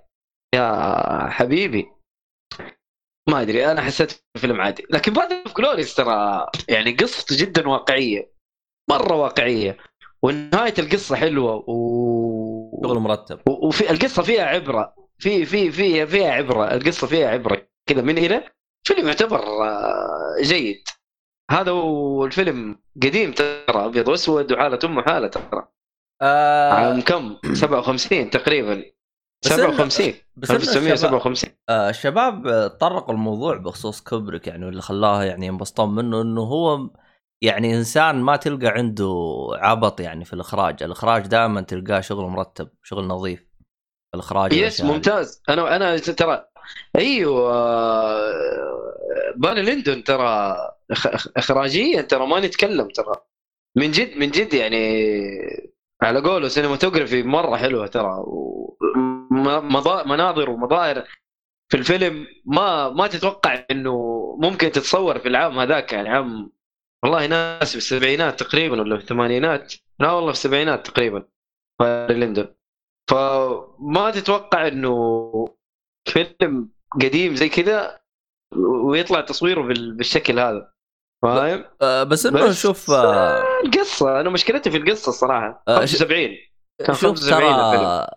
يا 0.56 1.30
حبيبي. 1.30 1.92
ما 3.30 3.42
أدري 3.42 3.72
أنا 3.72 3.82
حسيت 3.82 4.24
فيلم 4.38 4.62
عادي. 4.62 4.86
لكن 4.90 5.14
Path 5.14 5.34
of 5.34 5.58
Glories 5.58 5.96
ترى 5.96 6.48
يعني 6.70 6.92
قصته 6.92 7.38
جدا 7.40 7.70
واقعية. 7.70 8.34
مرة 8.90 9.16
واقعية. 9.16 9.78
ونهاية 10.24 10.74
القصة 10.80 11.16
حلوة 11.16 11.64
و... 11.68 12.82
شغل 12.84 13.00
مرتب. 13.00 13.40
وفي 13.48 13.92
القصة 13.92 14.24
فيها 14.24 14.46
عبرة. 14.46 14.96
في 15.18 15.46
في 15.46 15.72
في 15.72 16.08
فيها 16.08 16.32
عبرة. 16.32 16.74
القصة 16.74 17.08
فيها 17.08 17.30
عبرة. 17.30 17.68
كذا 17.90 18.02
من 18.02 18.18
إلى 18.18 18.52
فيلم 18.88 19.08
يعتبر 19.08 19.40
آه، 19.40 20.42
جيد. 20.42 20.84
هذا 21.52 21.72
هو 21.72 22.26
الفيلم 22.26 22.80
قديم 23.04 23.32
ترى 23.32 23.86
أبيض 23.86 24.08
وأسود 24.08 24.52
وحالة 24.52 24.80
امه 24.84 25.02
حاله 25.02 25.28
ترى. 25.28 25.68
آه 26.22 26.72
عام 26.74 27.02
كم؟ 27.02 27.36
57 27.54 28.30
تقريبا. 28.30 28.84
بس 29.46 29.52
إنه- 29.52 29.56
57 29.56 30.14
بس 30.38 30.52
إنه 30.52 30.60
الشباب, 30.60 30.78
1957 30.78 31.50
آه 31.70 31.90
الشباب 31.90 32.68
طرقوا 32.68 33.14
الموضوع 33.14 33.58
بخصوص 33.58 34.02
كوبريك 34.02 34.48
يعني 34.48 34.66
واللي 34.66 34.82
خلاه 34.82 35.24
يعني 35.24 35.46
ينبسطون 35.46 35.96
منه 35.96 36.22
إنه 36.22 36.42
هو 36.42 36.90
يعني 37.44 37.76
إنسان 37.76 38.16
ما 38.22 38.36
تلقى 38.36 38.68
عنده 38.68 39.16
عبط 39.54 40.00
يعني 40.00 40.26
في 40.26 40.34
الإخراج، 40.34 40.84
الإخراج 40.84 41.28
دائما 41.28 41.62
تلقاه 41.62 42.00
شغل 42.02 42.26
مرتب، 42.26 42.70
شغل 42.84 43.08
نظيف. 43.08 43.50
الإخراج 44.16 44.54
yes. 44.54 44.82
ممتاز. 44.82 45.42
أنا 45.50 45.76
أنا 45.76 45.98
ترى 45.98 46.46
أيوه. 46.96 47.52
Barry 49.36 49.56
Lyndon 49.58 50.04
ترى 50.04 50.56
اخراجيا 51.38 52.02
ترى 52.02 52.28
ما 52.28 52.40
نتكلم 52.40 52.88
ترى. 52.88 53.16
من 53.78 53.92
جد 53.92 54.18
من 54.18 54.30
جد 54.32 54.54
يعني 54.54 55.06
على 56.02 56.20
قوله 56.22 56.48
cinematography 56.48 57.24
مرة 57.24 57.58
حلوة 57.58 57.88
ترى 57.88 58.24
مناظر 60.06 60.50
ومظاهر 60.50 61.04
في 61.72 61.78
الفيلم 61.78 62.28
ما 62.46 62.90
ما 62.90 63.08
تتوقع 63.08 63.66
إنه 63.72 63.96
ممكن 64.42 64.72
تتصور 64.72 65.20
في 65.20 65.28
العام 65.28 65.60
هذاك 65.60 65.94
يعني 65.94 66.10
عام 66.10 66.52
والله 67.04 67.28
ناس 67.28 67.72
في 67.72 67.78
السبعينات 67.78 68.40
تقريبا 68.40 68.82
ولا 68.82 68.98
في 68.98 69.04
الثمانينات؟ 69.04 69.74
لا 70.00 70.12
والله 70.12 70.32
في 70.32 70.38
السبعينات 70.38 70.88
تقريبا 70.88 71.26
لندن 72.10 72.48
فما 73.10 74.12
تتوقع 74.12 74.68
إنه 74.68 74.96
فيلم 76.08 76.70
قديم 77.02 77.36
زي 77.36 77.50
كذا 77.50 78.00
ويطلع 78.58 79.22
تصويره 79.22 79.62
بال- 79.62 79.94
بالشكل 79.94 80.40
هذا. 80.40 80.74
فاهم؟ 81.22 81.66
آه 81.82 82.04
بس 82.04 82.26
إنه 82.26 82.52
شوف 82.52 82.92
آه 82.92 83.44
القصة 83.66 84.22
أنا 84.22 84.30
مشكلتي 84.30 84.72
في 84.72 84.78
القصة 84.78 85.10
الصراحة. 85.10 85.64
آه، 85.68 85.76
75 85.80 86.30
كان 86.86 86.96
شوف 86.96 87.20
75 87.20 87.54
ترى 87.54 88.08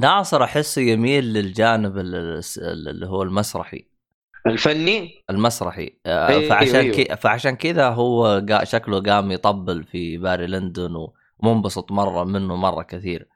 ناصر 0.00 0.44
أحسه 0.44 0.82
يميل 0.82 1.24
للجانب 1.24 1.98
ال- 1.98 2.14
ال- 2.58 2.88
اللي 2.88 3.06
هو 3.06 3.22
المسرحي. 3.22 3.88
الفني؟ 4.46 5.24
المسرحي. 5.30 5.98
آه، 6.06 6.28
أيوه، 6.28 6.48
فعشان 6.48 6.76
أيوه. 6.76 6.94
كي 6.94 7.16
فعشان 7.16 7.56
كذا 7.56 7.88
هو 7.88 8.42
قا 8.50 8.64
شكله 8.64 9.00
قام 9.02 9.30
يطبل 9.32 9.84
في 9.84 10.18
باري 10.18 10.46
لندن 10.46 11.06
ومنبسط 11.42 11.92
مرة 11.92 12.24
منه 12.24 12.56
مرة 12.56 12.82
كثير. 12.82 13.28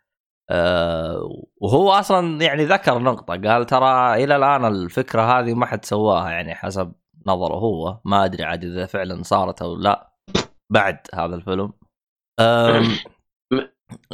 آه، 0.50 1.44
وهو 1.56 1.90
أصلا 1.92 2.42
يعني 2.44 2.64
ذكر 2.64 2.98
نقطة 2.98 3.34
قال 3.48 3.66
ترى 3.66 4.24
إلى 4.24 4.36
الآن 4.36 4.64
الفكرة 4.64 5.22
هذه 5.22 5.54
ما 5.54 5.66
حد 5.66 5.84
سواها 5.84 6.30
يعني 6.30 6.54
حسب 6.54 6.92
نظره 7.26 7.54
هو 7.54 8.00
ما 8.04 8.24
أدري 8.24 8.44
عاد 8.44 8.64
إذا 8.64 8.86
فعلا 8.86 9.22
صارت 9.22 9.62
أو 9.62 9.76
لا 9.76 10.12
بعد 10.72 10.98
هذا 11.14 11.34
الفيلم 11.34 11.72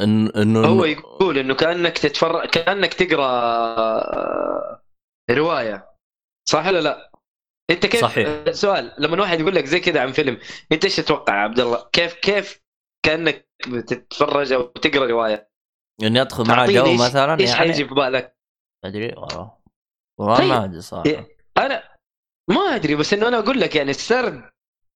إن- 0.01 0.37
إنه 0.37 0.67
هو 0.67 0.85
يقول 0.85 1.37
إنه 1.37 1.55
كأنك 1.55 1.97
تتفرج 1.97 2.49
كأنك 2.49 2.93
تقرأ 2.93 3.27
آه، 3.27 4.81
رواية 5.31 5.89
صح 6.49 6.67
ولا 6.67 6.81
لا؟ 6.81 7.11
أنت 7.71 7.85
كيف 7.85 8.01
صحيح. 8.01 8.27
آه، 8.27 8.51
سؤال 8.51 8.93
لما 8.99 9.21
واحد 9.21 9.39
يقول 9.39 9.55
لك 9.55 9.65
زي 9.65 9.79
كذا 9.79 10.01
عن 10.01 10.11
فيلم 10.11 10.39
أنت 10.71 10.83
إيش 10.83 10.95
تتوقع 10.95 11.35
يا 11.35 11.39
عبد 11.39 11.59
الله؟ 11.59 11.89
كيف 11.93 12.13
كيف 12.13 12.61
كأنك 13.05 13.49
بتتفرج 13.67 14.53
أو 14.53 14.61
تقرأ 14.63 15.05
رواية؟ 15.05 15.49
انه 16.03 16.19
يدخل 16.19 16.47
معاه 16.47 16.57
تعطيني 16.65 16.97
جو 16.97 17.03
مثلا 17.03 17.39
إيش 17.39 17.49
يعني 17.49 17.61
حيجي 17.61 17.87
في 17.87 17.93
بالك؟ 17.93 18.37
أدري 18.85 19.07
والله 19.17 19.57
والله 20.19 20.37
طيب. 20.37 20.47
ما 20.49 20.63
أدري 20.63 20.81
صراحة 20.81 21.05
إيه. 21.05 21.37
أنا 21.57 21.83
ما 22.49 22.75
أدري 22.75 22.95
بس 22.95 23.13
إنه 23.13 23.27
أنا 23.27 23.39
أقول 23.39 23.61
لك 23.61 23.75
يعني 23.75 23.91
السرد 23.91 24.43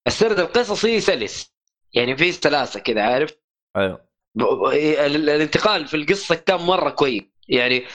السرد 0.07 0.39
القصصي 0.39 0.99
سلس. 0.99 1.51
يعني 1.93 2.17
في 2.17 2.31
سلاسة 2.31 2.79
كذا 2.79 3.01
عارف؟ 3.01 3.37
أيوه. 3.77 4.11
الانتقال 5.05 5.87
في 5.87 5.97
القصة 5.97 6.35
كان 6.35 6.59
مرة 6.59 6.89
كويس. 6.89 7.23
يعني 7.47 7.85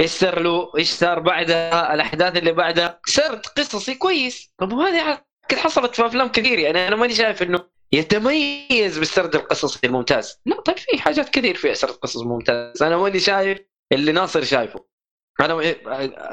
إيش 0.00 0.10
صار 0.10 0.40
له؟ 0.40 0.72
إيش 0.78 0.90
صار 0.90 1.18
بعدها؟ 1.18 1.94
الأحداث 1.94 2.36
اللي 2.36 2.52
بعدها؟ 2.52 3.00
سرد 3.06 3.46
قصصي 3.46 3.94
كويس. 3.94 4.52
طب 4.58 4.72
وهذه 4.72 5.22
قد 5.50 5.56
حصلت 5.56 5.94
في 5.94 6.06
أفلام 6.06 6.28
كثير. 6.28 6.58
يعني 6.58 6.88
أنا 6.88 6.96
ماني 6.96 7.14
شايف 7.14 7.42
إنه 7.42 7.64
يتميز 7.92 8.98
بالسرد 8.98 9.34
القصصي 9.34 9.86
الممتاز. 9.86 10.40
لا 10.46 10.60
طيب 10.60 10.76
في 10.76 10.98
حاجات 10.98 11.28
كثير 11.28 11.54
فيها 11.56 11.74
سرد 11.74 11.90
قصص 11.90 12.22
ممتاز. 12.22 12.82
أنا 12.82 12.96
ماني 12.96 13.20
شايف 13.20 13.58
اللي 13.92 14.12
ناصر 14.12 14.44
شايفه. 14.44 14.84
أنا 15.40 15.62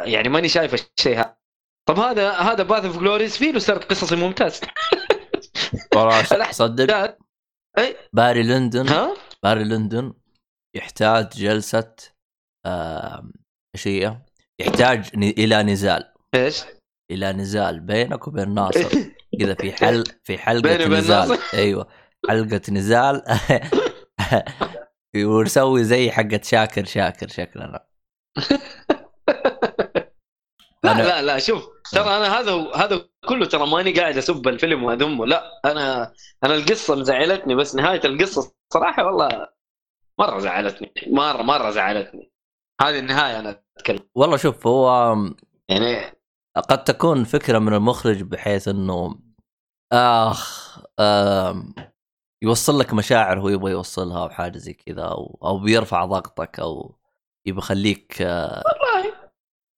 يعني 0.08 0.30
ماني 0.30 0.50
شايف 0.50 0.74
الشيء 0.74 1.18
هذا. 1.18 1.38
طب 1.88 2.00
هذا 2.00 2.32
هذا 2.32 2.64
Path 2.64 2.86
of 2.86 3.00
Glories 3.00 3.38
فيه 3.38 3.52
له 3.52 3.60
سرد 3.60 3.84
قصصي 3.84 4.16
ممتاز 4.16 4.62
والله 5.96 6.52
صدق. 6.62 7.18
أي. 7.78 7.96
Barry 8.14 8.44
Lyndon. 8.44 8.88
ها؟ 8.88 9.14
Barry 9.44 9.64
Lyndon 9.64 10.14
يحتاج 10.76 11.30
جلسة 11.30 11.96
إيش 13.76 13.88
هي؟ 13.88 14.18
يحتاج 14.62 15.10
إلى 15.16 15.64
نزال. 15.64 16.14
إيش؟ 16.36 16.64
إلى 17.12 17.34
نزال 17.34 17.80
بينك 17.80 18.28
وبين 18.28 18.54
ناصر. 18.54 18.90
كذا 19.42 19.54
في 19.54 19.74
حل 19.74 20.04
في 20.24 20.38
حلقة 20.38 20.62
بيني 20.62 20.86
وبين 20.86 20.98
نزال. 20.98 21.30
ناصر؟ 21.30 21.42
أيوه. 21.54 21.88
حلقة 22.30 22.62
نزال. 22.72 23.24
ونسوي 25.18 25.84
زي 25.84 26.12
حقة 26.12 26.40
شاكر 26.44 26.86
شاكر 26.86 27.28
شكلنا 27.28 27.86
لا 30.86 30.94
أنا- 30.94 30.98
لا 30.98 31.22
لا 31.22 31.40
شوف 31.40 31.68
ترى 31.92 32.04
أنا 32.18 32.40
هذا 32.40 32.54
هذا 32.76 33.08
كله 33.28 33.46
ترى 33.46 33.68
ماني 33.72 34.00
قاعد 34.00 34.18
أسب 34.18 34.48
الفيلم 34.48 34.84
وأذمه 34.84 35.26
لا 35.26 35.52
أنا 35.66 36.14
أنا 36.44 36.56
القصة 36.56 36.96
مزعلتني 36.96 37.56
بس 37.56 37.76
نهاية 37.76 38.02
القصة 38.06 38.52
صراحة 38.74 39.06
والله 39.06 39.48
مرة 40.20 40.40
زعلتني 40.40 40.94
مره 41.08 41.42
مرة 41.42 41.70
زعلتني. 41.72 42.32
هذه 42.82 43.00
النهاية 43.00 43.40
أنا 43.40 43.64
أتكلم. 43.78 44.00
والله 44.16 44.38
شوف 44.38 44.68
هو 44.68 45.16
يعني 45.70 45.98
قد 46.70 46.84
تكون 46.84 47.24
فكرة 47.24 47.60
من 47.60 47.74
المخرج 47.74 48.22
بحيث 48.22 48.68
إنه 48.68 49.20
آخ 49.94 50.76
آم 51.00 51.76
يوصل 52.42 52.80
لك 52.80 52.94
مشاعر 52.94 53.40
هو 53.40 53.50
يبغى 53.50 53.72
يوصلها 53.72 54.24
أو 54.24 54.30
حاجة 54.30 54.58
زي 54.58 54.74
كذا 54.74 55.02
أو 55.04 55.40
أو 55.44 55.60
بيرفع 55.60 56.06
ضغطك 56.06 56.60
أو 56.60 56.96
يبغى 57.46 57.60
يخليك 57.60 58.22
آه، 58.22 58.64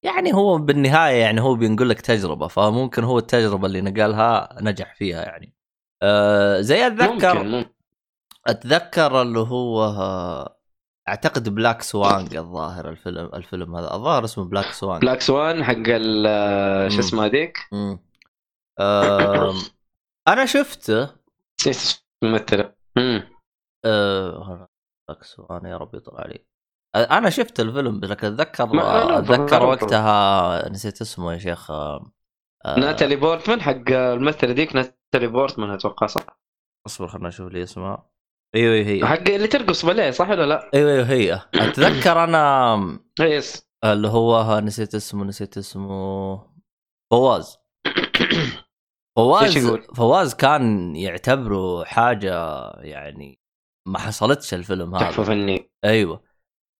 يعني 0.07 0.33
هو 0.33 0.57
بالنهاية 0.57 1.21
يعني 1.21 1.41
هو 1.41 1.55
بينقل 1.55 1.89
لك 1.89 2.01
تجربة 2.01 2.47
فممكن 2.47 3.03
هو 3.03 3.17
التجربة 3.17 3.65
اللي 3.67 3.81
نقلها 3.81 4.57
نجح 4.61 4.95
فيها 4.95 5.21
يعني. 5.23 5.53
آه 6.01 6.61
زي 6.61 6.87
أتذكر 6.87 7.13
ممكن 7.13 7.47
ممكن. 7.51 7.69
أتذكر 8.47 9.21
اللي 9.21 9.39
هو 9.39 9.83
آه، 9.83 10.57
اعتقد 11.09 11.49
Black 11.49 11.81
Swan 11.81 12.35
الظاهر 12.35 12.89
الفيلم 12.89 13.29
الفيلم 13.33 13.75
هذا. 13.75 13.93
الظاهر 13.93 14.23
اسمه 14.25 14.45
Black 14.45 14.65
Swan 14.71 15.01
Black 15.01 15.21
Swan 15.21 15.63
حق 15.63 15.73
ال- 15.87 16.91
شو. 16.91 16.99
اسمه 16.99 17.25
هذيك. 17.25 17.57
آم، 18.79 19.53
أنا 20.27 20.45
شفته. 20.45 21.09
امم 22.97 23.23
آه، 23.85 24.67
Black 25.09 25.23
Swan 25.23 25.65
يا 25.65 25.77
رب 25.77 25.95
يطلع 25.95 26.23
آه، 26.25 26.39
أنا 27.03 27.29
شفت 27.29 27.59
الفيلم 27.59 27.99
لكن 28.03 28.27
اتذكر 28.27 28.69
أتذكر. 29.19 29.65
وقتها 29.65 30.69
نسيت 30.69 31.01
اسمه 31.01 31.33
يا 31.33 31.37
شيخ 31.37 31.71
آه، 31.71 32.11
آه، 32.65 32.79
ناتالي 32.79 33.15
بورتمان 33.15 33.61
حق 33.61 33.91
الممثله 33.91 34.51
ذيك 34.53 34.75
ناتالي 34.75 35.27
بورتمان 35.27 35.69
أتوقع 35.69 36.07
صح؟ 36.07 36.39
أصبر 36.87 37.07
خلنا 37.07 37.27
نشوف 37.27 37.51
لي 37.51 37.63
اسمها 37.63 38.09
أيوه 38.55 38.75
هي 38.75 39.05
حق 39.05 39.29
اللي 39.29 39.47
ترقص 39.47 39.85
باليه 39.85 40.11
صح 40.11 40.29
ولا 40.29 40.45
لا؟ 40.45 40.69
أيوه 40.73 40.91
أيوه 40.91 41.05
هي. 41.09 41.41
أتذكر 41.55 42.23
أنا 42.23 42.77
yes 43.19 43.67
اللي 43.83 44.07
هو 44.07 44.59
نسيت 44.59 44.95
اسمه 44.95 45.23
نسيت 45.23 45.57
اسمه. 45.57 46.37
فواز. 47.11 47.57
فواز؟ 49.17 49.57
فواز 49.95 50.33
كان 50.33 50.95
يعتبره 50.95 51.83
حاجة 51.83 52.61
يعني 52.77 53.39
ما 53.87 53.99
حصلتش 53.99 54.53
الفيلم 54.53 54.97
تحفة 54.97 55.23
هذا 55.23 55.23
فني 55.23 55.71
أيوه. 55.85 56.26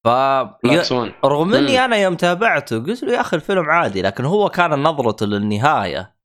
ف 0.08 1.26
رغم 1.26 1.54
اني. 1.54 1.86
أنا 1.86 1.96
يوم 1.96 2.15
تابعته 2.15 2.80
قلت 2.80 3.04
له 3.04 3.13
يا 3.13 3.22
أخي 3.22 3.38
الفيلم 3.38 3.70
عادي 3.70 4.02
لكن 4.02 4.26
هو 4.26 4.50
كان 4.50 4.84
نظرته 4.84 5.26
للنهاية. 5.26 6.15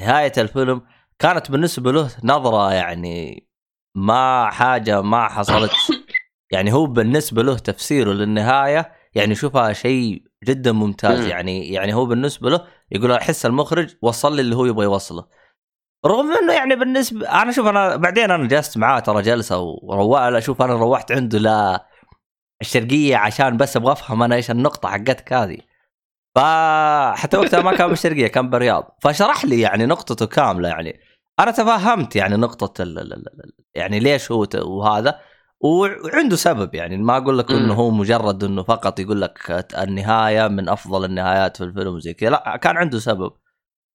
نهاية 0.00 0.32
الفيلم 0.38 0.82
كانت 1.18 1.50
بالنسبة 1.50 1.92
له 1.92 2.10
نظرة 2.24 2.72
يعني 2.72 3.46
ما 3.96 4.50
حاجة 4.50 5.02
ما 5.02 5.28
حصلت. 5.28 5.72
يعني 6.52 6.72
هو 6.72 6.86
بالنسبة 6.86 7.42
له 7.42 7.58
تفسيره 7.58 8.12
للنهاية 8.12 8.92
يعني 9.14 9.34
شوفها 9.34 9.72
شيء 9.72 10.22
جدا 10.44 10.72
ممتاز. 10.72 11.20
مم. 11.20 11.28
يعني 11.28 11.72
يعني 11.72 11.94
هو 11.94 12.06
بالنسبة 12.06 12.50
له 12.50 12.66
يقول 12.90 13.12
أحس 13.12 13.46
المخرج 13.46 13.96
وصل 14.02 14.36
لي 14.36 14.42
اللي 14.42 14.56
هو 14.56 14.64
يبغى 14.64 14.84
يوصله. 14.84 15.26
رغم 16.06 16.32
إنه 16.32 16.52
يعني 16.52 16.76
بالنسبة 16.76 17.42
أنا 17.42 17.52
شوف 17.52 17.66
أنا 17.66 17.96
بعدين 17.96 18.30
أنا 18.30 18.48
جلست 18.48 18.78
معاه 18.78 19.00
ترى 19.00 19.22
جلسة 19.22 19.58
وروح 19.58 20.20
أشوف 20.22 20.62
أنا 20.62 20.74
روحت 20.74 21.12
عنده 21.12 21.38
لا 21.38 21.86
الشرقية 22.60 23.16
عشان 23.16 23.56
بس 23.56 23.76
أبغى 23.76 23.92
أفهم 23.92 24.22
أنا 24.22 24.34
إيش 24.34 24.50
النقطة 24.50 24.88
حقتك 24.88 25.32
هذه. 25.32 25.58
فحتى 26.36 27.36
وقتها 27.36 27.62
ما 27.62 27.76
كان 27.76 27.88
بالشرقية 27.88 28.26
كان 28.26 28.50
بالرياض. 28.50 28.96
فشرح 29.02 29.44
لي 29.44 29.60
يعني 29.60 29.86
نقطته 29.86 30.26
كاملة 30.26 30.68
يعني. 30.68 31.00
أنا 31.40 31.50
تفهمت 31.50 32.16
يعني 32.16 32.36
نقطة 32.36 32.82
ال 32.82 32.98
ال 32.98 33.12
ال 33.12 33.52
يعني 33.74 34.00
ليش 34.00 34.32
هو 34.32 34.46
وهذا 34.54 35.20
وعنده 35.60 36.36
سبب 36.36 36.74
يعني. 36.74 36.96
ما 36.96 37.16
أقول 37.16 37.38
لك 37.38 37.50
إنه. 37.50 37.74
هو 37.74 37.90
مجرد 37.90 38.44
إنه 38.44 38.62
فقط 38.62 39.00
يقول 39.00 39.20
لك 39.20 39.66
النهاية 39.78 40.48
من 40.48 40.68
أفضل 40.68 41.04
النهايات 41.04 41.56
في 41.56 41.64
الفيلم 41.64 41.94
وزي 41.94 42.14
كذا. 42.14 42.30
لا 42.30 42.56
كان 42.56 42.76
عنده 42.76 42.98
سبب. 42.98 43.32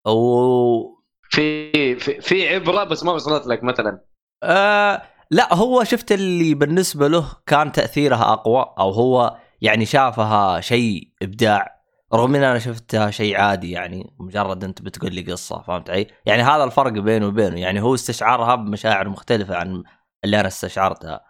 و 0.08 0.96
في 1.30 1.96
في, 1.96 2.22
في 2.22 2.56
عبرة 2.56 2.84
بس 2.84 3.04
ما 3.04 3.12
وصلت 3.12 3.48
لك 3.48 3.64
مثلا. 3.64 4.06
آه 4.44 5.02
لا 5.32 5.54
هو 5.54 5.84
شفت 5.84 6.12
اللي 6.12 6.54
بالنسبة 6.54 7.08
له 7.08 7.26
كان 7.46 7.72
تأثيرها 7.72 8.34
أقوى 8.34 8.74
أو 8.80 8.90
هو 8.90 9.38
يعني 9.62 9.86
شافها 9.86 10.62
شيء 10.62 11.12
إبداع 11.22 11.76
رغم 12.14 12.36
إن 12.36 12.44
أنا 12.44 12.60
شفتها 12.60 13.12
شيء 13.12 13.38
عادي 13.38 13.72
يعني 13.72 14.16
مجرد 14.20 14.64
أنت 14.64 14.82
بتقول 14.82 15.14
لي 15.14 15.22
قصة 15.22 15.62
فهمت 15.62 15.90
علي؟ 15.90 16.08
يعني 16.26 16.44
هذا 16.44 16.64
الفرق 16.64 16.92
بينه 16.92 17.28
وبينه 17.28 17.60
يعني 17.60 17.82
هو 17.82 17.94
استشعارها 17.96 18.56
بمشاعر 18.56 19.10
مختلفة 19.10 19.56
عن 19.56 19.84
اللي 20.24 20.40
أنا 20.40 20.48
استشعرتها 20.48 21.22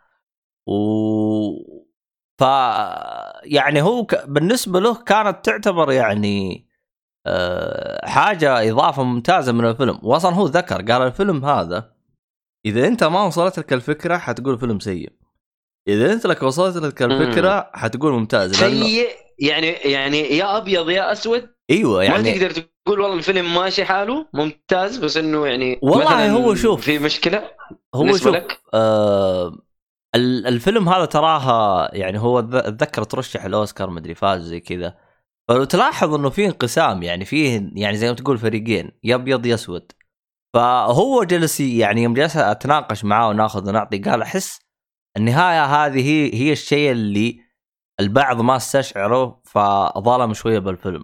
و 0.67 0.75
ف 2.37 2.41
يعني 3.43 3.81
هو 3.81 4.05
ك... 4.05 4.25
بالنسبة 4.27 4.79
له 4.79 4.95
كانت 4.95 5.45
تعتبر 5.45 5.91
يعني 5.91 6.67
آه، 7.27 8.07
حاجة 8.09 8.71
إضافة 8.71 9.03
ممتازة 9.03 9.51
من 9.51 9.65
الفيلم 9.65 9.99
وأصلا 10.03 10.33
هو 10.35 10.45
ذكر 10.45 10.75
قال 10.75 11.01
الفيلم 11.01 11.45
هذا 11.45 11.94
إذا 12.65 12.87
أنت 12.87 13.03
ما 13.03 13.23
وصلت 13.23 13.59
لك 13.59 13.73
الفكرة 13.73 14.17
حتقول 14.17 14.59
فيلم 14.59 14.79
سيء. 14.79 15.11
إذا 15.87 16.13
أنت 16.13 16.27
لك 16.27 16.43
وصلت 16.43 16.77
لك 16.77 17.01
الفكرة 17.01 17.69
حتقول 17.73 18.11
ممتاز. 18.13 18.53
لأنه- 18.53 18.59
سيء 18.59 19.07
يعني 19.39 19.67
يعني 19.67 20.17
يا 20.37 20.57
أبيض 20.57 20.89
يا 20.89 21.11
أسود. 21.11 21.49
أيوه 21.71 22.03
يعني 22.03 22.23
ما 22.23 22.31
تقدر 22.37 22.51
تقول 22.51 22.99
والله 22.99 23.17
الفيلم 23.17 23.53
ماشي 23.55 23.85
حاله 23.85 24.25
ممتاز 24.33 24.97
بس 24.97 25.17
إنه 25.17 25.47
يعني 25.47 25.79
والله 25.83 26.31
هو 26.31 26.55
شوف. 26.55 26.81
في 26.81 26.99
مشكلة 26.99 27.51
هو 27.95 28.07
شوف 28.07 28.27
لك؟ 28.27 28.61
آه 28.73 29.57
ال- 30.15 30.47
الفيلم 30.47 30.89
هذا 30.89 31.05
تراها 31.05 31.89
يعني 31.95 32.19
هو 32.19 32.41
اتذ- 32.41 32.55
اتذكر 32.67 33.03
ترشح 33.03 33.45
الأوسكار 33.45 33.89
مدري 33.89 34.15
فاز 34.15 34.41
زي 34.41 34.59
كذا. 34.59 34.97
فلو 35.49 35.63
تلاحظ 35.63 36.13
إنه 36.13 36.29
في 36.29 36.45
انقسام 36.45 37.03
يعني 37.03 37.25
فيه 37.25 37.69
يعني 37.75 37.97
زي 37.97 38.09
ما 38.09 38.15
تقول 38.15 38.37
فريقين 38.37 38.91
يا 39.03 39.15
أبيض 39.15 39.45
يا 39.45 39.53
أسود. 39.55 39.91
فهو 40.55 41.23
جلس 41.23 41.59
يعني 41.59 42.03
يوم 42.03 42.13
جلس 42.13 42.37
أتناقش 42.37 43.05
معاه 43.05 43.29
وناخذ 43.29 43.69
ونعطي 43.69 43.97
قال 43.97 44.21
أحس 44.21 44.59
النهاية 45.17 45.65
هذه 45.65 46.07
هي 46.09 46.33
هي 46.33 46.51
الشيء 46.51 46.91
اللي 46.91 47.39
البعض 47.99 48.41
ما 48.41 48.55
استشعره 48.55 49.41
فظلم 49.45 50.33
شوية 50.33 50.59
بالفيلم. 50.59 51.03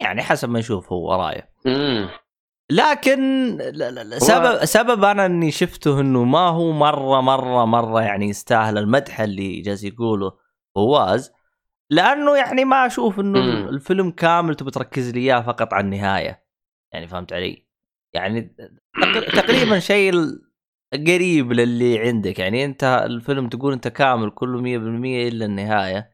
يعني 0.00 0.22
حسب 0.22 0.48
ما 0.48 0.58
نشوف 0.58 0.92
هو 0.92 1.14
رأيه. 1.14 1.52
لكن 2.70 3.58
سبب 4.18 4.64
سبب 4.64 5.04
أنا 5.04 5.26
إني 5.26 5.50
شفته 5.50 6.00
إنه 6.00 6.24
ما 6.24 6.48
هو 6.48 6.72
مرة 6.72 7.20
مرة 7.20 7.64
مرة 7.64 8.02
يعني 8.02 8.28
يستاهل 8.28 8.78
المدح 8.78 9.20
اللي 9.20 9.60
جالس 9.60 9.84
يقوله 9.84 10.32
فواز. 10.74 11.32
لأنه 11.90 12.36
يعني 12.36 12.64
ما 12.64 12.86
أشوف 12.86 13.20
إنه. 13.20 13.38
الفيلم 13.68 14.10
كامل 14.10 14.54
تبي 14.54 14.70
تركز 14.70 15.10
لي 15.10 15.20
إياه 15.20 15.40
فقط 15.40 15.74
على 15.74 15.84
النهاية. 15.84 16.44
يعني 16.92 17.06
فهمت 17.06 17.32
علي؟ 17.32 17.67
يعني 18.14 18.42
تق- 19.02 19.40
تقريبا 19.42 19.78
شيء 19.78 20.12
قريب 20.92 21.52
للي 21.52 21.98
عندك. 21.98 22.38
يعني 22.38 22.64
أنت 22.64 23.02
الفيلم 23.06 23.48
تقول 23.48 23.72
أنت 23.72 23.88
كامل 23.88 24.30
كله 24.30 24.60
100% 24.60 25.28
إلا 25.28 25.44
النهاية. 25.44 26.10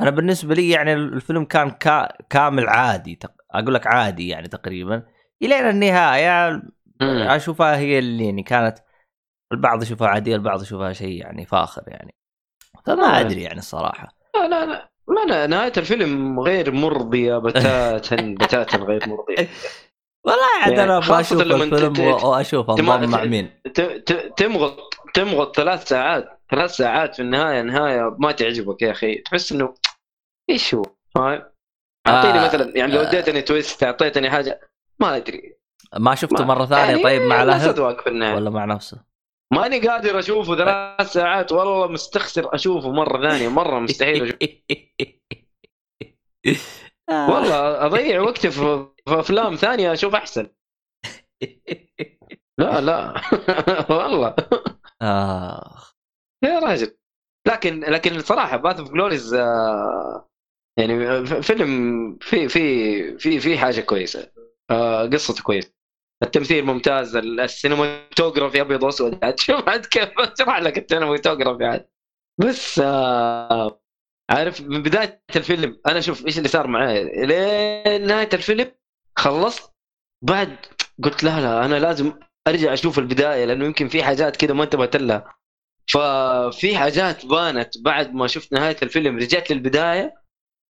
أنا 0.00 0.10
بالنسبة 0.10 0.54
لي 0.54 0.70
يعني 0.70 0.92
الفيلم 0.92 1.44
كان 1.44 1.70
كا 1.70 2.08
كامل 2.30 2.68
عادي 2.68 3.18
أقول 3.50 3.74
لك 3.74 3.86
عادي 3.86 4.28
يعني 4.28 4.48
تقريبا. 4.48 5.02
الين 5.42 5.68
النهاية. 5.68 6.62
أشوفها 7.02 7.76
هي 7.76 7.98
اللي 7.98 8.24
يعني 8.24 8.42
كانت 8.42 8.78
البعض 9.52 9.82
يشوفها 9.82 10.08
عادية 10.08 10.36
البعض 10.36 10.62
يشوفها 10.62 10.92
شيء 10.92 11.20
يعني 11.20 11.46
فاخر 11.46 11.82
يعني. 11.86 12.14
فما. 12.86 13.20
أدري 13.20 13.42
يعني 13.42 13.58
الصراحة. 13.58 14.08
لا 14.34 14.48
لا 14.48 14.66
لا. 14.66 14.90
ما 15.08 15.22
أنا 15.22 15.46
نهاية 15.46 15.72
الفيلم 15.76 16.40
غير 16.40 16.72
مرضية 16.72 17.38
بتاتا 17.38 18.16
بتاتا 18.40 18.76
غير 18.78 19.08
مرضية. 19.08 19.48
والله 20.28 20.46
عاد 20.62 20.72
يعني 20.72 20.82
أنا 20.84 20.96
أبغى 20.96 21.20
أشوف 21.20 21.40
الفيلم 21.40 22.00
واشوف 22.24 22.70
انضم 22.70 23.10
مع 23.10 23.24
مين. 23.24 23.60
تمغط 24.36 24.94
تمغط 25.14 25.56
ثلاث 25.56 25.88
ساعات 25.88 26.40
ثلاث 26.50 26.70
ساعات 26.70 27.14
في 27.14 27.22
النهاية 27.22 27.62
نهاية 27.62 28.16
ما 28.18 28.32
تعجبك 28.32 28.82
يا 28.82 28.90
أخي. 28.90 29.14
تحس 29.14 29.52
إنه 29.52 29.74
إيش 30.50 30.74
هو؟ 30.74 30.82
فاهم؟ 31.14 31.42
أعطيني 32.06 32.38
آه، 32.38 32.44
مثلا 32.46 32.76
يعني 32.76 32.92
لو 32.92 33.00
آه. 33.00 33.08
اديتني 33.08 33.42
تويست 33.42 33.82
أعطيتني 33.82 34.30
حاجة 34.30 34.60
ما 35.00 35.16
أدري. 35.16 35.56
ما 35.98 36.14
شفته 36.14 36.44
ما- 36.44 36.54
مرة 36.54 36.66
ثانية 36.66 36.82
يعني 36.84 37.02
طيب 37.02 37.22
مع 37.22 37.42
الأهل؟ 37.42 37.80
ولا 38.34 38.50
مع 38.50 38.64
نفسه؟ 38.64 38.98
ماني 39.54 39.78
قادر 39.88 40.18
أشوفه 40.18 40.56
ثلاث 40.56 41.12
ساعات 41.12 41.52
والله 41.52 41.86
مستخسر 41.88 42.54
أشوفه 42.54 42.90
مرة 42.92 43.30
ثانية 43.30 43.48
مرة 43.48 43.78
مستحيل 43.78 44.22
أشوفه. 44.24 44.48
آه. 47.10 47.30
والله 47.30 47.86
أضيع 47.86 48.20
وقتي 48.20 48.50
في 48.50 48.86
أفلام 49.08 49.54
ثانية 49.54 49.92
أشوف 49.92 50.14
أحسن. 50.14 50.48
لا 52.60 52.80
لا. 52.80 53.14
والله. 53.98 54.34
آه. 55.02 55.82
يا 56.44 56.58
راجل. 56.58 56.96
لكن 57.48 57.80
لكن 57.80 58.20
صراحة 58.20 58.56
Path 58.56 58.78
of 58.80 58.90
Glories 58.92 59.34
يعني 60.78 61.26
فيلم 61.42 62.18
في 62.20 62.48
في 62.48 63.18
في 63.18 63.40
في 63.40 63.58
حاجة 63.58 63.80
كويسة. 63.80 64.32
آه، 64.70 65.06
قصته 65.06 65.42
كويسة. 65.42 65.72
التمثيل 66.22 66.64
ممتاز 66.64 67.16
ال- 67.16 67.40
ال 67.40 67.48
cinematography 67.48 68.60
أبيض 68.60 68.82
وأسود. 68.82 69.24
عاد 69.24 69.40
شوف 69.46 69.68
عاد 69.68 69.86
كيف 69.86 70.08
اشرح 70.18 70.58
لك 70.58 70.78
ال 70.78 70.84
cinematography 70.84 71.64
عاد. 71.64 71.88
بس 72.40 72.78
آه 72.78 73.80
عارف 74.30 74.60
من 74.60 74.82
بداية 74.82 75.22
الفيلم 75.36 75.80
أنا 75.86 76.00
شوف 76.00 76.26
إيش 76.26 76.38
اللي 76.38 76.48
صار 76.48 76.66
معي. 76.66 77.04
لين 77.04 78.06
نهاية 78.06 78.28
الفيلم 78.32 78.72
خلصت. 79.16 79.72
بعد 80.22 80.56
قلت 81.04 81.24
لا 81.24 81.40
لا 81.40 81.64
أنا 81.64 81.74
لازم 81.74 82.12
أرجع 82.48 82.72
أشوف 82.72 82.98
البداية 82.98 83.44
لأنه 83.44 83.64
يمكن 83.64 83.88
في 83.88 84.02
حاجات 84.02 84.36
كذا 84.36 84.52
ما 84.54 84.64
انتبهت 84.64 84.96
لها. 84.96 85.34
ففي 85.86 86.76
حاجات 86.78 87.26
بانت 87.26 87.78
بعد 87.78 88.14
ما 88.14 88.26
شفت 88.26 88.52
نهاية 88.52 88.76
الفيلم 88.82 89.16
رجعت 89.16 89.50
للبداية 89.50 90.14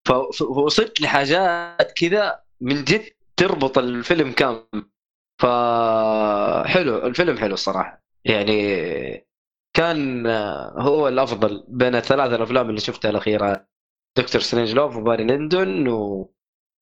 فوصلت 0.08 1.00
لحاجات 1.00 1.92
كذا 1.92 2.40
من 2.60 2.84
جد 2.84 3.08
تربط 3.36 3.78
الفيلم 3.78 4.32
كامل. 4.32 4.90
فحلو 5.40 7.06
الفيلم 7.06 7.38
حلو 7.38 7.54
الصراحة. 7.54 8.02
يعني 8.24 9.27
كان 9.76 10.26
آه، 10.26 10.74
هو 10.78 11.08
الأفضل 11.08 11.64
بين 11.68 11.94
الثلاث 11.94 12.32
الأفلام 12.32 12.68
اللي 12.70 12.80
شفتها 12.80 13.10
الأخيرة 13.10 13.66
دكتور 14.18 14.40
سترينج 14.40 14.74
لوف 14.74 14.96
وباري 14.96 15.24
ليندون 15.24 15.88
و 15.88 16.30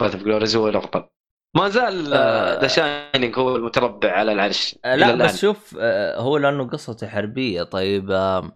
باث 0.03 0.15
اوف 0.15 0.25
جلوريز 0.25 0.57
هو 0.57 0.69
الأفضل. 0.69 1.09
ما 1.57 1.69
زال 1.69 2.15
آه. 2.15 2.61
ذا 2.61 2.67
شاينينج 2.67 3.39
هو 3.39 3.57
المتربع 3.57 4.13
على 4.13 4.33
العرش 4.33 4.79
آه، 4.85 4.97
لا 4.97 5.07
الآن. 5.15 5.27
بس 5.27 5.41
شوف 5.41 5.77
آه، 5.81 6.21
هو 6.21 6.37
لأنه 6.39 6.69
قصته 6.69 7.07
حربية. 7.09 7.63
طيب 7.63 8.11
آه، 8.11 8.53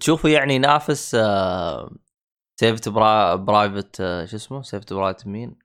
تشوفه 0.00 0.28
يعني 0.28 0.54
ينافس 0.54 1.16
سيف 2.60 2.88
برايفت 2.88 4.00
آه، 4.00 4.24
شو 4.24 4.36
اسمه؟ 4.36 4.62
سيف 4.62 4.92
برايفت 4.92 5.26
مين؟ 5.26 5.58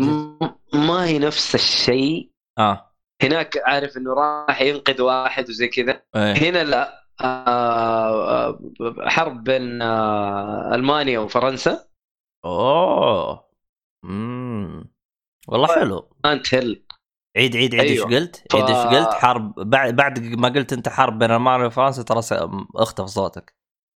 م- 0.00 0.38
ما 0.74 1.04
هي 1.04 1.18
نفس 1.18 1.54
الشيء. 1.54 2.30
آه. 2.58 2.92
هناك 3.22 3.58
عارف 3.64 3.96
إنه 3.96 4.14
راح 4.14 4.62
ينقذ 4.62 5.02
واحد 5.02 5.48
وزي 5.48 5.68
كذا. 5.68 6.02
إيه. 6.16 6.32
هنا 6.32 6.64
لا. 6.64 6.88
آه، 6.92 7.05
حرب 9.08 9.44
بين 9.44 9.82
آه، 9.82 10.74
ألمانيا 10.74 11.18
وفرنسا. 11.18 11.86
أوه. 12.44 13.46
امم 14.04 14.90
والله 15.48 15.66
حلو. 15.74 16.10
انت 16.24 16.54
هيل 16.54 16.86
عيد 17.36 17.56
عيد 17.56 17.74
عيد 17.74 17.90
إيش 17.90 17.98
أيوه. 17.98 18.10
قلت؟ 18.20 18.44
ف- 18.52 18.56
عيد 18.56 18.64
إيش 18.70 18.86
قلت؟ 18.86 19.14
حرب 19.14 19.54
بعد 19.54 19.96
بعد 19.96 20.18
ما 20.18 20.48
قلت 20.48 20.72
أنت 20.72 20.88
حرب 20.88 21.18
بين 21.18 21.30
ألمانيا 21.30 21.66
وفرنسا 21.66 22.02
ترى 22.02 22.22
س- 22.22 22.34
اختفى 22.76 23.06
صوتك. 23.08 23.54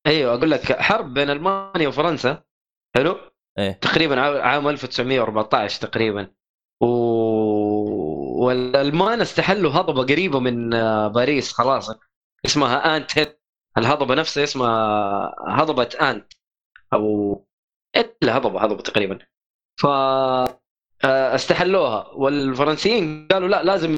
أيوه 0.07 0.33
أقول 0.35 0.51
لك 0.51 0.79
حرب 0.81 1.13
بين 1.13 1.29
ألمانيا 1.29 1.87
وفرنسا. 1.87 2.43
حلو؟ 2.95 3.15
إيه. 3.59 3.71
تقريبا 3.71 4.21
عام- 4.21 4.41
عام 4.41 4.67
1914 4.67 5.81
تقريبا. 5.87 6.31
و... 6.81 6.85
والألمان 8.45 9.21
استحلوا 9.21 9.71
هضبة 9.71 10.03
قريبة 10.03 10.39
من 10.39 10.73
آه، 10.73 11.07
باريس 11.07 11.53
خلاص. 11.53 11.89
اسمها 12.45 12.97
انت 12.97 13.37
الهضبه 13.77 14.15
نفسها 14.15 14.43
اسمها 14.43 15.35
هضبة 15.47 15.89
انت 16.01 16.33
أو 16.93 17.45
الا 17.95 18.37
هضبة 18.37 18.61
هضبة 18.61 18.81
تقريبا. 18.81 19.19
ف 19.79 19.85
آه، 21.05 21.35
استحلوها. 21.35 22.07
والفرنسيين 22.07 23.27
قالوا 23.27 23.47
لا 23.47 23.63
لازم 23.63 23.97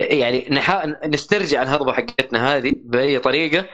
يعني 0.00 0.48
نحا... 0.50 0.86
نسترجع 1.06 1.62
الهضبة 1.62 1.92
حقتنا 1.92 2.56
هذه 2.56 2.72
بأي 2.76 3.18
طريقة. 3.18 3.68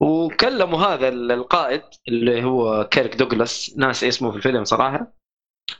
وكلموا 0.00 0.78
هذا 0.78 1.08
القائد 1.08 1.82
اللي 2.08 2.44
هو 2.44 2.88
كيرك 2.90 3.16
دوغلاس 3.16 3.74
ناس 3.78 4.04
اسمه 4.04 4.30
في 4.30 4.36
الفيلم 4.36 4.64
صراحة. 4.64 5.12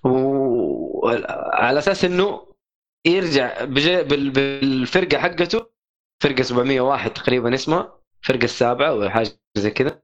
وعلى 0.05 1.79
أساس 1.79 2.05
إنه 2.05 2.55
يرجع. 3.07 3.65
بالفرقة 3.65 5.19
حقته 5.19 5.76
فرقة 6.23 6.43
701 6.43 7.13
تقريبا 7.13 7.55
اسمها 7.55 8.01
الفرقه 8.23 8.45
السابعة 8.45 8.89
أو 8.89 9.11
حاجة 9.11 9.31
زي 9.59 9.71
كذا. 9.71 10.03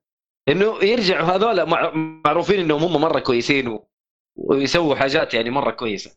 إنه 0.48 0.85
يرجعوا 0.85 1.27
هذول 1.37 1.66
مع... 1.66 1.92
معروفين 2.25 2.61
إنهم 2.61 2.83
هم 2.83 3.01
مرة 3.01 3.20
كويسين. 3.20 3.79
ويسووا 4.38 4.94
حاجات 4.94 5.35
يعني 5.35 5.51
مرة 5.51 5.70
كويسة. 5.70 6.16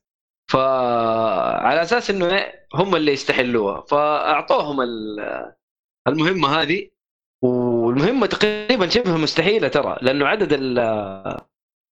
فعلى 0.51 1.81
أساس 1.81 2.10
إنه 2.10 2.53
هم 2.73 2.95
اللي 2.95 3.12
يستحلوها. 3.12 3.81
فأعطوهم 3.81 4.81
ال- 4.81 5.53
المهمة 6.08 6.47
هذه. 6.62 6.89
والمهمة 7.43 8.25
تقريبا 8.27 8.88
شبه 8.89 9.17
مستحيلة 9.17 9.67
ترى 9.67 9.97
لأنه 10.01 10.27
عدد 10.27 10.53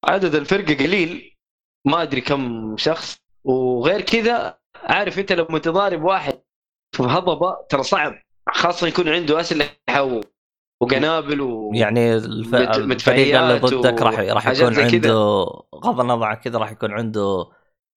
عدد 0.06 0.36
الفرقه 0.36 0.74
قليل. 0.74 1.38
ما 1.86 2.02
أدري 2.02 2.22
كم 2.22 2.78
شخص. 2.78 3.18
وغير 3.44 4.02
كذا 4.02 4.60
عارف 4.76 5.20
أنت 5.20 5.32
لما 5.32 5.60
تضارب 5.60 6.04
واحد 6.04 6.41
في 6.96 7.04
هضبه 7.04 7.58
ترى 7.70 7.84
صعب 7.84 8.14
خاصة 8.50 8.88
يكون 8.88 9.10
عنده 9.10 9.40
أسلحة 9.40 10.04
و- 10.04 10.22
وقنابل 10.82 11.42
و... 11.42 11.72
يعني 11.74 12.14
الف... 12.16 12.56
الفريق 12.56 13.40
اللي 13.42 13.60
ضدك 13.60 14.02
راح 14.02 14.20
راح 14.20 14.48
يكون. 14.48 14.80
عنده 14.80 15.14
غض 15.76 16.00
النظر 16.00 16.24
عن 16.26 16.36
كذا 16.36 16.60
راح 16.60 16.72
يكون 16.72 16.92
عنده 16.92 17.46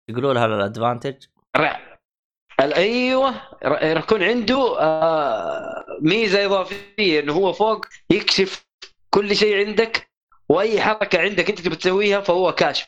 يقولوا 0.09 0.33
لها 0.33 0.45
الأدفانتج؟ 0.45 1.15
رع- 1.57 1.97
ال- 2.59 2.73
أيوه 2.73 3.29
ر- 3.65 3.93
راح 3.95 4.03
يكون 4.03 4.23
عنده 4.23 4.79
آه، 4.79 5.85
ميزة 6.01 6.45
إضافية 6.45 7.19
إنه 7.19 7.33
هو 7.33 7.53
فوق 7.53 7.85
يكشف 8.11 8.65
كل 9.13 9.35
شيء 9.35 9.67
عندك 9.67 10.11
وأي 10.49 10.81
حركة 10.81 11.19
عندك 11.21 11.49
أنت 11.49 11.61
تبي 11.61 11.75
تسويها 11.75 12.21
فهو 12.21 12.51
كاشف. 12.51 12.87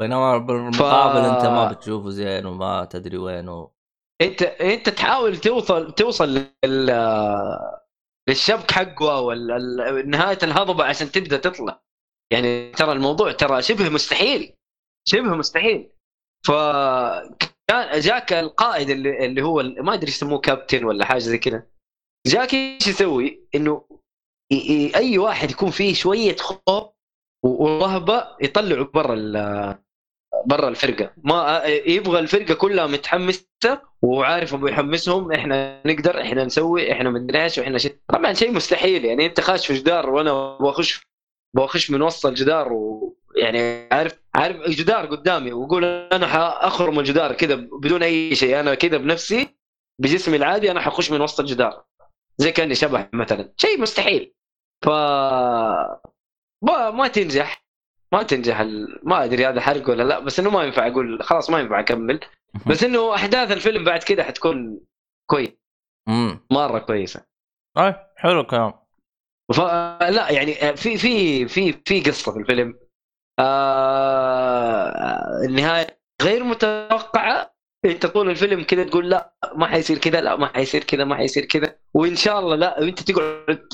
بينما 0.00 0.38
بالمقابل 0.38 1.18
أنت 1.24 1.46
ما 1.46 1.72
بتشوفه 1.72 2.10
زين 2.10 2.46
وما 2.46 2.84
تدري 2.84 3.16
وينه. 3.18 3.73
انت 4.24 4.42
انت 4.42 4.88
تحاول 4.88 5.36
توصل 5.36 5.92
توصل 5.92 6.28
لل 6.64 6.90
للشبك 8.28 8.70
حقه 8.70 9.16
أو 9.16 9.32
نهاية 10.06 10.38
الهضبة 10.42 10.84
عشان 10.84 11.10
تبدأ 11.12 11.36
تطلع. 11.36 11.82
يعني 12.32 12.72
ترى 12.72 12.92
الموضوع 12.92 13.32
ترى 13.32 13.62
شبه 13.62 13.88
مستحيل 13.88 14.54
شبه 15.08 15.34
مستحيل. 15.34 15.90
ف 16.46 16.52
كان 17.68 18.00
جاك 18.00 18.32
القائد 18.32 18.90
اللي, 18.90 19.26
اللي 19.26 19.42
هو 19.42 19.62
ما 19.62 19.94
أدري 19.94 20.08
يسموه 20.08 20.40
كابتن 20.40 20.84
ولا 20.84 21.04
حاجة 21.04 21.18
زي 21.18 21.38
كذا. 21.38 21.66
جاك 22.26 22.54
إيش 22.54 22.86
يسوي؟ 22.86 23.48
إنه 23.54 23.88
أي 24.96 25.18
واحد 25.18 25.50
يكون 25.50 25.70
فيه 25.70 25.94
شوية 25.94 26.36
خوف 26.36 26.94
ورهبه 27.44 28.36
يطلعه 28.42 28.84
برا 28.94 29.14
برا 30.46 30.68
الفرقة. 30.68 31.12
ما 31.24 31.62
يبغى 31.66 32.18
الفرقة 32.18 32.54
كلها 32.54 32.86
متحمسة 32.86 33.80
وعارف 34.02 34.54
أبو 34.54 34.66
يحمسهم 34.66 35.32
إحنا 35.32 35.82
نقدر 35.86 36.20
إحنا 36.20 36.44
نسوي 36.44 36.92
إحنا 36.92 37.10
مدري 37.10 37.42
إيش 37.42 37.58
وإحنا 37.58 37.78
شيء. 37.78 37.96
طبعا 38.08 38.32
شيء 38.32 38.52
مستحيل 38.52 39.04
يعني 39.04 39.26
أنت 39.26 39.40
خاش 39.40 39.66
في 39.66 39.74
جدار 39.74 40.10
وأنا 40.10 40.58
بخش 40.60 41.06
بخش 41.56 41.90
من 41.90 42.02
وسط 42.02 42.26
الجدار 42.26 42.72
ويعني 42.72 43.88
عارف 43.92 44.20
عارف 44.34 44.70
جدار 44.70 45.06
قدامي 45.06 45.52
وأقول 45.52 45.84
أنا 45.84 46.26
حأخرم 46.26 46.98
الجدار 46.98 47.32
كذا 47.32 47.54
بدون 47.54 48.02
أي 48.02 48.34
شيء 48.34 48.60
أنا 48.60 48.74
كذا 48.74 48.96
بنفسي 48.96 49.48
بجسمي 50.00 50.36
العادي 50.36 50.70
أنا 50.70 50.80
حخش 50.80 51.10
من 51.10 51.20
وسط 51.20 51.40
الجدار. 51.40 51.84
زي 52.38 52.52
كأني 52.52 52.74
شبح 52.74 53.08
مثلا. 53.12 53.52
شيء 53.56 53.80
مستحيل. 53.80 54.34
ف 54.84 54.88
ما, 56.62 56.90
ما 56.90 57.08
تنجح. 57.08 57.63
ما 58.14 58.22
تنجح 58.22 58.60
ال... 58.60 59.00
ما 59.02 59.24
أدري 59.24 59.46
هذا 59.46 59.60
حرق 59.60 59.90
ولا 59.90 60.02
لا 60.02 60.18
بس 60.18 60.40
إنه 60.40 60.50
ما 60.50 60.62
ينفع 60.64 60.86
أقول 60.86 61.22
خلاص 61.22 61.50
ما 61.50 61.60
ينفع 61.60 61.80
أكمل. 61.80 62.20
بس 62.66 62.84
إنه 62.84 63.14
أحداث 63.14 63.52
الفيلم 63.52 63.84
بعد 63.84 64.02
كده 64.02 64.24
حتكون 64.24 64.80
كويس. 65.30 65.50
مرة 66.50 66.78
كويسة. 66.78 67.24
اي 67.78 67.94
حلو 68.16 68.40
الكلام. 68.40 68.72
فلا 69.54 70.30
يعني 70.30 70.76
في 70.76 70.98
في 70.98 71.48
في 71.48 71.72
في 71.72 72.00
قصة 72.00 72.32
في 72.32 72.38
الفيلم. 72.38 72.78
آه 73.40 74.84
النهاية 75.44 75.98
غير 76.22 76.44
متوقعة. 76.44 77.54
أنت 77.84 78.06
طول 78.06 78.30
الفيلم 78.30 78.62
كذا 78.62 78.84
تقول 78.84 79.10
لا 79.10 79.34
ما 79.54 79.66
حيصير 79.66 79.98
كذا 79.98 80.20
لا 80.20 80.36
ما 80.36 80.46
حيصير 80.46 80.84
كذا 80.84 81.04
ما 81.04 81.16
حيصير 81.16 81.44
كذا. 81.44 81.76
وإن 81.94 82.16
شاء 82.16 82.38
الله 82.40 82.56
لا 82.56 82.82
انت 82.82 83.00
تقعد 83.00 83.68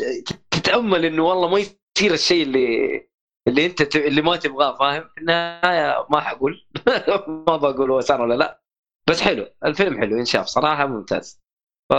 تتأمل 0.50 1.04
إنه 1.04 1.24
والله 1.24 1.48
ما 1.48 1.58
يصير 1.58 2.12
الشيء 2.14 2.42
اللي 2.42 3.09
اللي 3.48 3.66
انت 3.66 3.82
ت- 3.82 3.96
اللي 3.96 4.22
ما 4.22 4.36
تبغاه 4.36 4.76
فاهم؟ 4.78 5.08
في 5.14 5.20
النهاية 5.20 6.06
ما 6.10 6.20
حقول. 6.20 6.66
ما 7.48 7.56
بقول 7.56 7.90
هو 7.90 8.00
صار 8.00 8.20
ولا 8.22 8.34
لا. 8.34 8.60
بس 9.08 9.20
حلو 9.20 9.46
الفيلم 9.64 10.00
حلو 10.00 10.16
ينشاف 10.18 10.46
صراحة 10.46 10.86
ممتاز. 10.86 11.40
ف 11.90 11.92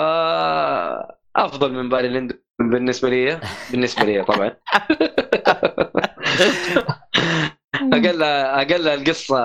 أفضل 1.36 1.72
من 1.74 1.90
باري 1.90 2.08
ليندو 2.08 2.36
بالنسبة 2.60 3.10
لي. 3.10 3.40
بالنسبة 3.72 4.06
لي 4.06 4.24
طبعا. 4.24 4.56
أقل 7.94 8.24
أقل 8.24 8.88
القصة 8.88 9.36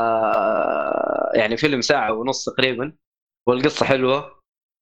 يعني 1.34 1.56
فيلم 1.56 1.80
ساعة 1.80 2.12
ونص 2.12 2.44
تقريبا 2.44 2.92
والقصة 3.48 3.86
حلوة. 3.86 4.35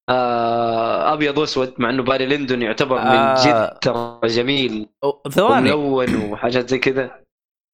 آه، 0.09 1.13
أبيض 1.13 1.39
وأسود 1.39 1.75
مع 1.79 1.91
إنه 1.91 2.03
باري 2.03 2.27
ليندون 2.27 2.63
يعتبر 2.63 2.97
من 3.01 3.07
آه. 3.07 3.35
جد 3.47 3.79
ترى 3.79 4.21
جميل 4.25 4.89
ثواني 5.31 5.73
وملون 5.73 6.33
وحاجات 6.33 6.69
زي 6.71 6.79
كذا 6.79 7.25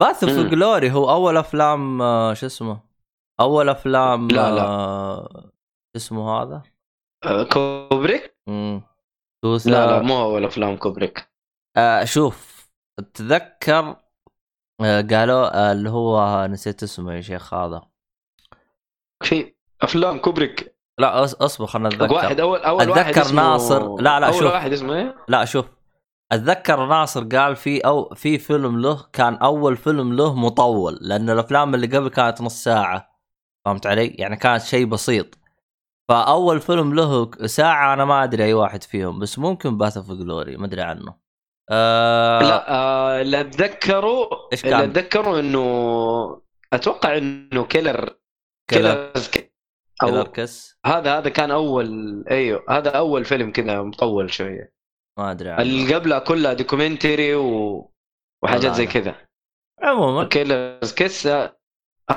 باث 0.00 0.24
اوف. 0.24 0.32
جلوري 0.46 0.90
هو 0.90 1.10
أول 1.10 1.36
أفلام 1.36 2.02
آه، 2.02 2.34
شو 2.34 2.46
اسمه 2.46 2.80
أول 3.40 3.68
أفلام 3.68 4.28
لا، 4.28 4.50
لا. 4.54 4.62
آه، 4.62 5.28
شو 5.92 5.96
اسمه 5.96 6.42
هذا؟ 6.42 6.62
آه، 7.24 7.44
كوبريك 7.44 8.36
امم 8.48 8.82
لا 9.44 9.86
لا 9.86 10.02
مو 10.02 10.22
أول 10.22 10.44
أفلام 10.44 10.76
كوبريك 10.76 11.30
آه 11.76 12.04
شوف 12.04 12.68
تذكر 13.14 13.96
آه 14.80 15.00
قالوا 15.00 15.68
آه 15.68 15.72
اللي 15.72 15.90
هو 15.90 16.46
نسيت 16.46 16.82
اسمه 16.82 17.14
يا 17.14 17.20
شيخ 17.20 17.54
هذا 17.54 17.82
في 19.22 19.54
أفلام 19.82 20.18
كوبريك 20.18 20.76
لا 20.98 21.24
أصبر 21.24 21.66
خلنا 21.66 21.88
نتذكر 21.88 22.12
واحد 22.12 22.40
اول 22.40 22.58
أول 22.60 22.88
واحد 22.90 23.00
أتذكر 23.00 23.20
اسمه 23.20 23.42
ناصر. 23.42 23.94
لا، 23.96 24.20
لا، 24.20 24.26
أول 24.26 24.34
شوف. 24.34 24.52
واحد 24.52 24.72
اسمه 24.72 24.94
إيه؟ 24.94 25.14
لا 25.28 25.44
شوف 25.44 25.66
أتذكر 26.32 26.86
ناصر 26.86 27.24
قال 27.24 27.56
في 27.56 27.80
أو 27.80 28.14
في 28.14 28.38
فيلم 28.38 28.80
له 28.80 29.06
كان 29.12 29.34
أول 29.34 29.76
فيلم 29.76 30.12
له 30.12 30.34
مطول 30.34 30.98
لأن 31.00 31.30
الأفلام 31.30 31.74
اللي 31.74 31.86
قبل 31.86 32.08
كانت 32.08 32.40
نص 32.42 32.64
ساعة 32.64 33.10
فهمت 33.64 33.86
علي؟ 33.86 34.06
يعني 34.06 34.36
كانت 34.36 34.62
شيء 34.62 34.86
بسيط 34.86 35.38
فأول 36.08 36.60
فيلم 36.60 36.94
له 36.94 37.30
ساعة 37.46 37.94
أنا 37.94 38.04
ما 38.04 38.24
أدري 38.24 38.44
أي 38.44 38.54
واحد 38.54 38.82
فيهم 38.82 39.18
بس 39.18 39.38
ممكن 39.38 39.78
باث 39.78 39.96
اوف 39.96 40.12
جلوري 40.12 40.56
ما 40.56 40.66
أدري 40.66 40.82
عنه 40.82 41.14
آه 41.70 42.40
لا 42.42 42.70
آه 42.74 43.20
اللي 43.20 43.40
أتذكره 43.40 44.28
اللي 44.52 44.62
كان؟ 44.62 44.90
أتذكره 44.90 45.40
إنه 45.40 46.40
أتوقع 46.72 47.16
إنه 47.16 47.64
كيلر 47.64 48.16
كيلر 48.68 49.12
كيلر 50.00 50.12
كيلر 50.12 50.26
أو 50.26 50.32
كيس 50.32 50.78
هذا 50.86 51.18
هذا 51.18 51.28
كان 51.28 51.50
اول 51.50 52.24
أيوه 52.30 52.64
هذا 52.68 52.90
أول 52.90 53.24
فيلم 53.24 53.52
كذا 53.52 53.82
مطول 53.82 54.32
شوية. 54.32 54.72
ما 55.18 55.30
أدري 55.30 55.56
اللي 55.56 55.94
قبلها 55.94 56.18
كلها 56.18 56.52
documentary 56.52 57.34
و... 57.34 57.92
وحاجات 58.44 58.72
زي. 58.72 58.86
كذا. 58.86 59.14
عموما. 59.82 60.24
كيلر 60.24 60.78
كيس 60.96 61.26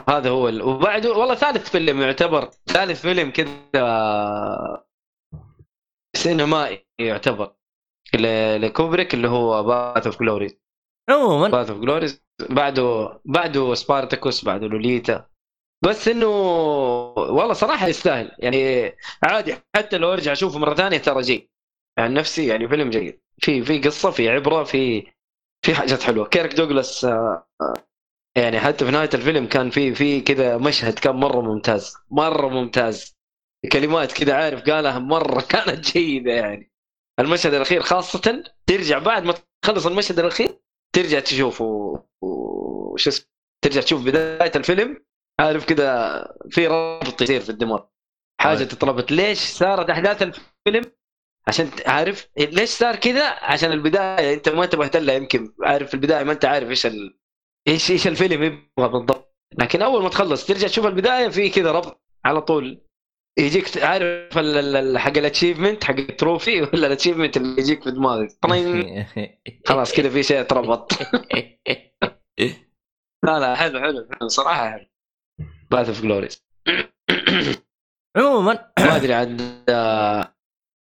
هذا 0.10 0.30
هو 0.30 0.50
ال... 0.50 0.62
وبعده 0.62 1.12
والله 1.12 1.36
ثالث 1.36 1.70
فيلم 1.70 2.02
يعتبر 2.02 2.50
ثالث 2.66 3.02
فيلم 3.02 3.32
كذا 3.32 4.84
سينمائي 6.16 6.88
يعتبر. 7.00 7.56
لكوبريك 8.58 9.14
اللي 9.14 9.28
هو 9.28 9.64
باث 9.64 10.06
اوف 10.06 10.20
جلوري 10.20 10.60
عموما. 11.10 11.48
باث 11.48 11.70
اوف 11.70 11.80
جلوريز 11.80 12.24
بعده 12.50 13.20
بعده 13.26 13.74
سبارتاكوس 13.74 14.46
بعده 14.46 14.68
لوليتا. 14.68 15.33
بس 15.86 16.08
إنه 16.08 16.28
والله 17.18 17.54
صراحة 17.54 17.88
يستاهل. 17.88 18.32
يعني 18.40 18.92
عادي 19.24 19.56
حتى 19.76 19.98
لو 19.98 20.14
أرجع 20.14 20.32
أشوفه 20.32 20.60
مرة 20.60 20.76
ثانية 20.76 20.98
ترى 20.98 21.22
جيد. 21.22 21.50
يعني 21.98 22.14
نفسي 22.14 22.48
يعني 22.48 22.68
فيلم 22.68 22.90
جيد. 22.90 23.22
في 23.40 23.64
في 23.64 23.80
قصة 23.80 24.12
في 24.12 24.30
عبرة 24.30 24.64
في 24.64 25.08
في 25.66 25.76
حاجات 25.76 26.04
حلوة. 26.04 26.28
كيرك 26.28 26.54
دوغلاس 26.54 27.06
آه، 27.06 27.48
آه، 27.62 27.74
يعني 28.38 28.60
حتى 28.60 28.86
في 28.86 28.92
نهاية 28.92 29.10
الفيلم 29.14 29.48
كان 29.48 29.70
في 29.70 29.96
في 29.96 30.22
كذا 30.22 30.58
مشهد 30.58 31.00
كان 31.00 31.16
مرة 31.16 31.42
ممتاز. 31.42 31.96
مرة 32.12 32.48
ممتاز. 32.48 33.18
كلمات 33.72 34.12
كذا 34.12 34.34
عارف 34.36 34.62
قالها 34.64 35.00
مرة 35.00 35.42
كانت 35.52 35.80
جيدة 35.94 36.32
يعني. 36.32 36.72
المشهد 37.20 37.54
الأخير 37.54 37.82
خاصة 37.82 38.44
ترجع 38.68 39.00
بعد 39.00 39.24
ما 39.24 39.34
تخلص 39.64 39.86
المشهد 39.86 40.20
الأخير 40.20 40.60
ترجع 40.96 41.20
تشوفه. 41.20 41.66
وش 42.22 43.08
اسمه؟ 43.08 43.26
ترجع 43.64 43.82
تشوف 43.82 44.06
بداية 44.06 44.52
الفيلم 44.56 45.04
عارف 45.40 45.66
كذا 45.66 46.28
في 46.50 46.68
ربط 46.68 47.22
يصير 47.22 47.42
في 47.42 47.50
الدماغ. 47.50 47.80
حاجة. 48.42 48.64
تتربط. 48.64 49.12
ليش 49.12 49.40
صارت 49.40 49.90
أحداث 49.90 50.22
الفيلم؟ 50.22 50.92
عشان 51.48 51.70
عارف؟ 51.86 52.30
ليش 52.38 52.70
صار 52.70 52.96
كذا؟ 52.96 53.28
عشان 53.28 53.72
البداية. 53.72 54.34
أنت 54.34 54.50
ما 54.50 54.64
انتبهت 54.64 54.98
لها 54.98 55.16
يمكن. 55.16 55.54
عارف 55.64 55.88
في 55.88 55.94
البداية 55.94 56.24
ما 56.24 56.32
أنت 56.32 56.46
عارف 56.46 56.70
إيش 56.70 56.86
ال... 56.86 57.20
إيش 57.68 57.92
إيش 57.92 58.08
الفيلم 58.08 58.44
يبغى 58.44 58.90
بالضبط. 58.92 59.36
لكن 59.60 59.82
أول 59.82 60.04
ما 60.04 60.10
تخلص 60.10 60.46
ترجع 60.46 60.68
تشوف 60.68 60.86
البداية 60.86 61.28
في 61.30 61.50
كذا 61.50 61.72
ربط 61.72 62.04
على 62.26 62.42
طول. 62.42 62.82
يجيك 63.40 63.84
عارف 63.84 64.34
حق 64.98 65.18
ال 65.18 65.23
achievement 65.23 65.84
حق 65.84 65.96
ال 65.96 66.05
trophy 66.05 66.62
ولا 66.62 66.88
ال 66.88 66.92
achievement 66.92 67.38
اللي 67.38 67.62
يجيك 67.62 67.84
في 67.84 67.92
دماغك. 67.92 68.28
خلاص 69.68 69.94
كذا 69.94 70.10
في 70.10 70.24
شيء 70.24 70.44
تربط. 70.44 70.92
لا 73.26 73.40
لا 73.40 73.56
حلو 73.56 73.80
حلو 73.80 74.08
حلو. 74.12 74.28
صراحة 74.28 74.72
حلو. 74.72 74.93
باث 75.72 75.88
اوف 75.88 76.02
جلوريز 76.02 76.44
عموما 78.18 78.54
ما 78.80 78.96
أدري 78.96 79.14
عاد 79.14 79.42
آه، 79.70 80.36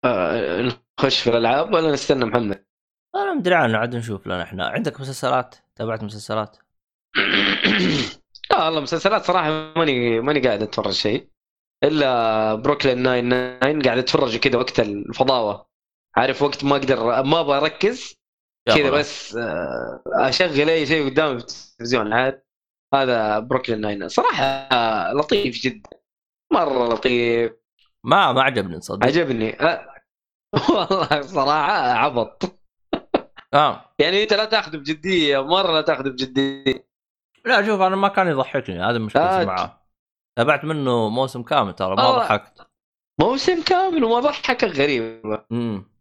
آه، 0.05 0.61
نخش 0.99 1.21
في 1.21 1.29
الألعاب 1.29 1.73
ولا 1.73 1.91
نستنى 1.91 2.25
محمد؟ 2.25 2.65
أنا 3.15 3.33
مدري 3.33 3.55
عنه 3.55 3.77
عاد 3.77 3.95
نشوف 3.95 4.27
لنا 4.27 4.43
إحنا. 4.43 4.67
عندك 4.67 5.01
مسلسلات؟ 5.01 5.55
تابعت 5.75 6.03
مسلسلات؟ 6.03 6.57
لا 8.51 8.65
والله 8.65 8.81
مسلسلات 8.81 9.21
صراحة 9.21 9.73
ماني 9.77 10.19
ماني 10.19 10.39
قاعد 10.39 10.61
أتفرج 10.63 10.91
شيء. 10.91 11.29
إلا 11.83 12.55
بروكلين 12.55 12.97
ناين 12.97 13.25
ناين 13.25 13.81
قاعد 13.81 13.97
أتفرج 13.97 14.37
كذا 14.37 14.57
وقت 14.57 14.79
الفضاوة. 14.79 15.65
عارف 16.17 16.41
وقت 16.41 16.63
ما 16.63 16.75
أقدر 16.75 17.23
ما 17.23 17.39
أبغى 17.39 17.57
أركز. 17.57 18.15
كذا. 18.75 18.89
بس 18.91 19.35
آه، 19.35 20.03
أشغل 20.07 20.69
أي 20.69 20.85
شيء 20.85 21.09
قدامي 21.09 21.39
في 21.39 21.45
التلفزيون 21.45 22.13
عاد. 22.13 22.43
هذا 22.93 23.39
بروكلين 23.39 23.81
ناين 23.81 24.07
صراحة 24.07 25.13
لطيف 25.13 25.55
جدا. 25.55 25.89
مرة 26.53 26.93
لطيف. 26.93 27.51
ما 28.05 28.31
ما 28.31 28.41
عجبني 28.41 28.81
صدق. 28.81 29.05
عجبني. 29.05 29.61
أه، 29.61 29.93
والله 30.69 31.21
صراحة 31.21 31.73
عبط. 31.73 32.59
آه. 33.53 33.95
يعني 33.99 34.23
أنت 34.23 34.33
لا 34.33 34.45
تاخذه 34.45 34.77
بجدية. 34.77 35.47
مرة 35.47 35.71
لا 35.71 35.81
تاخذه 35.81 36.09
بجدية. 36.09 36.87
لا 37.45 37.65
شوف 37.65 37.81
أنا 37.81 37.95
ما 37.95 38.07
كان 38.07 38.27
يضحكني. 38.27 38.79
هذا 38.79 38.97
مشكلتي 38.97 39.25
آه. 39.41 39.45
معاه. 39.45 39.79
تابعت 40.37 40.65
منه 40.65 41.09
موسم 41.09 41.43
كامل 41.43 41.73
ترى 41.73 41.95
ما 41.95 42.01
آه. 42.03 42.17
ضحكت. 42.19 42.67
موسم 43.21 43.63
كامل 43.63 44.03
وما 44.03 44.19
ضحكك 44.19 44.63
غريبة. 44.63 45.45
امم 45.51 45.93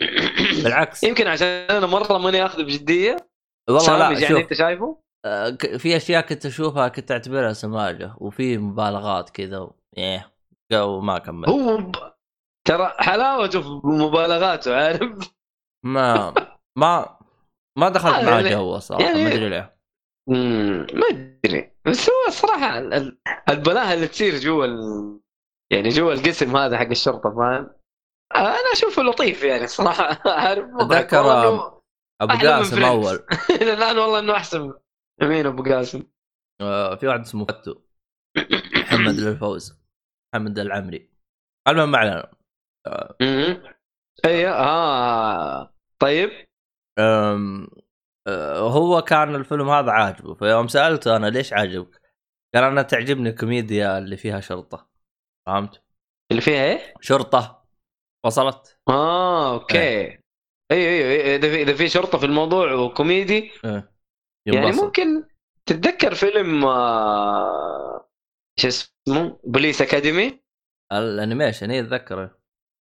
بالعكس. 0.64 1.04
يمكن 1.04 1.26
عشان 1.26 1.46
أنا 1.46 1.86
مرة 1.86 2.18
ماني 2.18 2.46
اخذه 2.46 2.62
بجدية. 2.62 3.16
والله 3.68 3.98
لا 3.98 4.10
يعني 4.10 4.26
شوف. 4.26 4.38
أنت 4.38 4.54
شايفه؟ 4.54 5.05
آه، 5.24 5.50
في 5.78 5.96
أشياء 5.96 6.26
كنت 6.26 6.46
أشوفها 6.46 6.88
كنت 6.88 7.10
أعتبرها 7.10 7.52
سماجه 7.52 8.14
وفي 8.18 8.58
مبالغات 8.58 9.30
كذا 9.30 9.58
و- 9.58 9.76
إيه 9.98 10.32
وما 10.74 11.18
كملت 11.18 11.48
هو 11.48 11.76
ب... 11.76 11.92
ترى 12.68 12.92
حلاوته 12.98 13.62
في 13.62 13.86
مبالغاته 13.86 14.76
عارف؟ 14.76 15.32
ما 15.84 16.34
ما 16.78 17.18
ما 17.78 17.88
دخلت 17.88 18.14
آه، 18.14 18.24
معاه 18.24 18.34
يعني- 18.40 18.50
جو 18.50 18.78
صراحة 18.78 19.04
يعني- 19.04 19.24
ما 19.24 19.28
أدري 19.32 19.48
ليه 19.48 19.76
ما 20.94 21.06
أدري 21.10 21.72
بس 21.86 22.10
هو 22.10 22.26
الصراحه 22.28 22.78
ال- 22.78 22.94
ال- 22.94 23.18
البلاهة 23.48 23.94
اللي 23.94 24.08
تصير 24.08 24.34
جوا 24.38 24.64
ال... 24.64 24.80
يعني 25.72 25.88
جوا 25.88 26.12
القسم 26.12 26.56
هذا 26.56 26.78
حق 26.78 26.86
الشرطة 26.86 27.30
فاهم؟ 27.30 27.70
أنا 28.36 28.72
أشوفه 28.72 29.02
لطيف 29.02 29.42
يعني 29.42 29.64
الصراحه 29.64 30.18
عارف 30.40 30.66
إنه- 30.66 30.82
أبو 32.20 32.32
قاسم. 32.46 32.84
أول 32.84 33.26
الآن 33.62 33.98
والله 33.98 34.18
إنه 34.18 34.32
أحسن 34.36 34.72
مين 35.22 35.46
أبو 35.46 35.62
قاسم 35.62 36.02
آه، 36.60 36.94
في 36.94 37.06
واحد 37.06 37.20
اسمه 37.20 37.44
فتو 37.44 37.74
محمد 38.76 39.14
للفوز 39.14 39.78
محمد 40.34 40.58
العمري 40.58 41.10
المهم 41.68 41.90
ما 41.90 41.98
علينا 41.98 42.30
مم. 43.20 43.62
أيوه 44.24 44.52
آه 44.52 45.74
طيب 45.98 46.30
أم، 46.98 47.68
أه، 48.26 48.58
هو 48.58 49.02
كان 49.02 49.34
الفيلم 49.34 49.68
هذا 49.70 49.90
عاجبه 49.90 50.34
فيوم 50.34 50.68
سألته 50.68 51.16
أنا 51.16 51.26
ليش 51.26 51.52
عاجبك؟ 51.52 52.00
قال 52.54 52.64
أنا 52.64 52.82
تعجبني 52.82 53.28
الكوميديا 53.28 53.98
اللي 53.98 54.16
فيها 54.16 54.40
شرطة 54.40 54.88
فهمت؟ 55.46 55.82
اللي 56.30 56.42
فيها 56.42 56.64
إيه؟ 56.64 56.94
شرطة 57.00 57.64
وصلت؟ 58.26 58.78
آه 58.88 59.54
أوكي 59.54 59.78
أيوه 60.06 60.20
أيوه. 60.70 61.36
إذا 61.36 61.48
في 61.50 61.62
إذا 61.62 61.74
في 61.74 61.88
شرطة 61.88 62.18
في 62.18 62.26
الموضوع 62.26 62.72
وكوميدي 62.72 63.52
إيه. 63.64 63.95
يعني. 64.54 64.72
ممكن 64.72 65.24
تتذكر 65.66 66.14
فيلم 66.14 66.64
آه، 66.64 68.10
شو 68.60 68.68
اسمه؟ 68.68 69.40
بوليس 69.44 69.82
أكاديمي؟ 69.82 70.40
ال 70.92 71.00
animation 71.00 71.70
اي 71.70 71.80
أتذكره. 71.80 72.38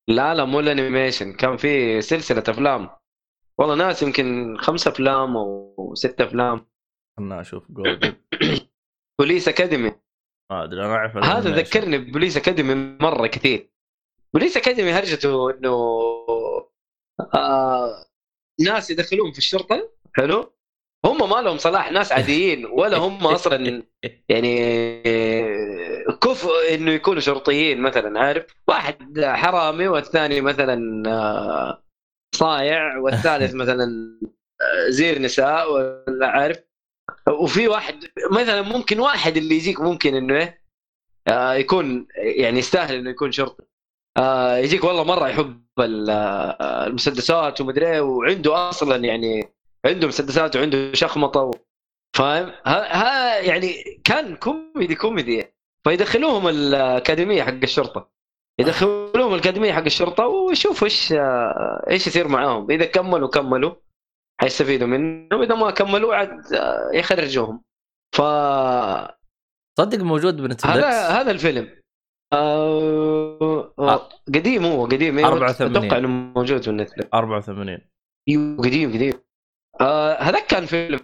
لا 0.09 0.33
لا 0.33 0.45
مو 0.45 0.59
ال 0.59 0.67
animation 0.67 1.33
كان 1.33 1.57
في 1.57 2.01
سلسلة 2.01 2.43
أفلام. 2.47 2.89
والله 3.59 3.75
ناس 3.75 4.03
يمكن 4.03 4.57
خمسة 4.57 4.91
أفلام 4.91 5.37
أو 5.37 5.93
ستة 5.95 6.25
أفلام. 6.25 6.67
خلنا 7.17 7.41
أشوف 7.41 7.71
جوجل. 7.71 8.15
بوليس 9.19 9.47
أكاديمي. 9.47 9.91
ما 10.51 10.63
أدري 10.63 10.85
أنا 10.85 10.93
أعرف 10.93 11.17
هذا. 11.17 11.55
ذكرني 11.55 11.97
ببوليس 11.97 12.37
أكاديمي 12.37 12.97
مرة 13.01 13.27
كثير. 13.27 13.71
بوليس 14.33 14.57
أكاديمي 14.57 14.91
هرجته 14.91 15.51
إنه 15.51 15.75
آه 17.35 18.05
ناس 18.61 18.91
يدخلون 18.91 19.31
في 19.31 19.37
الشرطة. 19.37 19.91
حلو. 20.15 20.54
هم 21.05 21.29
ما 21.29 21.35
لهم 21.41 21.57
صلاح 21.57 21.91
ناس 21.91 22.11
عاديين 22.11 22.65
ولا 22.65 22.97
هم 22.97 23.27
أصلا 23.27 23.83
يعني 24.29 24.59
كفء 26.21 26.73
إنه 26.73 26.91
يكونوا 26.91 27.21
شرطيين 27.21 27.81
مثلا 27.81 28.19
عارف؟ 28.19 28.45
واحد 28.67 29.21
حرامي 29.25 29.87
والثاني 29.87 30.41
مثلا 30.41 31.03
آه، 31.09 31.83
صايع 32.35 32.97
والثالث 32.97 33.53
مثلا 33.61 34.19
آه، 34.61 34.89
زير 34.89 35.19
نساء 35.21 35.73
ولا 35.73 36.27
عارف؟ 36.27 36.57
وفي 37.29 37.67
واحد 37.67 37.95
مثلا 38.31 38.61
ممكن 38.61 38.99
واحد 38.99 39.37
اللي 39.37 39.55
يجيك 39.55 39.81
ممكن 39.81 40.15
إنه 40.15 40.53
آه، 41.27 41.53
يكون 41.53 42.07
يعني 42.15 42.59
يستاهل 42.59 42.95
إنه 42.95 43.09
يكون 43.09 43.31
شرطي. 43.31 43.63
يجيك 44.57 44.83
والله 44.83 45.03
مرة 45.03 45.27
يحب 45.29 45.61
ال- 45.79 46.09
المسدسات 46.61 47.61
ومدري 47.61 47.87
إيه 47.91 48.01
وعنده 48.01 48.69
أصلا 48.69 48.95
يعني 49.05 49.54
عنده 49.85 50.07
مسدسات 50.07 50.55
وعنده 50.55 50.93
شخمطة 50.93 51.41
و... 51.41 51.51
فاهم؟ 52.17 52.51
ها, 52.65 52.95
ها 52.95 53.39
يعني 53.39 53.73
كان 54.03 54.35
كوميدي 54.35 54.95
كوميدي. 54.95 55.45
فيدخلوهم 55.83 56.47
الأكاديمية 56.47 57.43
حق 57.43 57.53
الشرطة. 57.63 58.11
يدخلوهم 58.59 59.33
الأكاديمية 59.33 59.73
حق 59.73 59.85
الشرطة 59.85 60.27
ويشوفوا 60.27 60.87
إيش 60.87 61.13
إيش 61.89 62.07
يصير 62.07 62.27
معاهم. 62.27 62.71
إذا 62.71 62.85
كملوا 62.85 63.29
كملوا. 63.29 63.75
حيستفيدوا 64.41 64.87
منه 64.87 65.35
واذا 65.37 65.55
ما 65.55 65.71
كملوا 65.71 66.15
عاد 66.15 66.53
آه، 66.53 66.91
يخرجوهم. 66.93 67.63
ف 68.15 68.21
صدق 69.79 69.97
موجود 69.97 70.41
بنتفلكس 70.41 70.77
هذا 70.77 71.21
هذا 71.21 71.31
الفيلم. 71.31 71.69
آه... 72.33 73.73
آه... 73.79 74.09
قديم 74.27 74.65
هو 74.65 74.85
قديم. 74.85 75.17
أيوة، 75.17 75.29
84. 75.29 75.77
أتوقع 75.77 75.97
إنه 75.97 76.07
موجود 76.07 76.61
في 76.61 76.69
النتفلكس 76.69 77.09
84 77.13 77.79
أيوه 78.29 78.57
قديم 78.57 78.93
قديم. 78.93 79.24
هذاك 80.19 80.45
كان 80.47 80.65
فيلم 80.65 80.99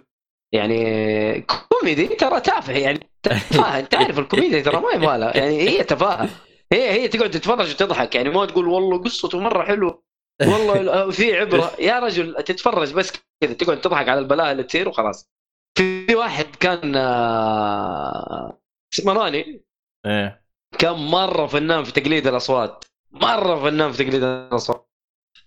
يعني 0.52 1.40
كوميدي 1.40 2.06
ترى 2.06 2.40
تافه 2.40 2.72
يعني 2.72 3.10
تفاهة. 3.22 3.78
انت 3.78 3.94
عارف 3.94 4.18
الكوميديا 4.18 4.60
ترى 4.62 4.80
ما 4.80 4.90
يبغى 4.92 5.30
يعني 5.40 5.60
هي 5.68 5.84
تفاهة. 5.84 6.28
هي 6.72 6.90
هي 6.90 7.08
تقعد 7.08 7.30
تتفرج 7.30 7.70
وتضحك 7.70 8.14
يعني 8.14 8.30
ما 8.30 8.46
تقول 8.46 8.68
والله 8.68 8.98
قصته 8.98 9.40
مرة 9.40 9.64
حلوة 9.64 10.02
والله 10.46 11.10
في 11.10 11.36
عبرة. 11.38 11.72
يا 11.88 11.98
رجل 11.98 12.34
تتفرج 12.42 12.92
بس 12.92 13.12
كذا 13.42 13.52
تقعد 13.52 13.80
تضحك 13.80 14.08
على 14.08 14.20
البلاء 14.20 14.52
اللي 14.52 14.62
تصير 14.62 14.88
وخلاص. 14.88 15.30
في 15.78 16.14
واحد 16.14 16.56
كان 16.60 16.96
آه، 16.96 18.58
اسمراني 18.94 19.64
إيه. 20.06 20.42
كان 20.78 20.92
مرة 20.92 21.46
فنان 21.46 21.84
في 21.84 21.92
تقليد 21.92 22.26
الأصوات 22.26 22.84
مرة 23.12 23.60
فنان 23.60 23.92
في 23.92 24.04
تقليد 24.04 24.22
الأصوات. 24.22 24.91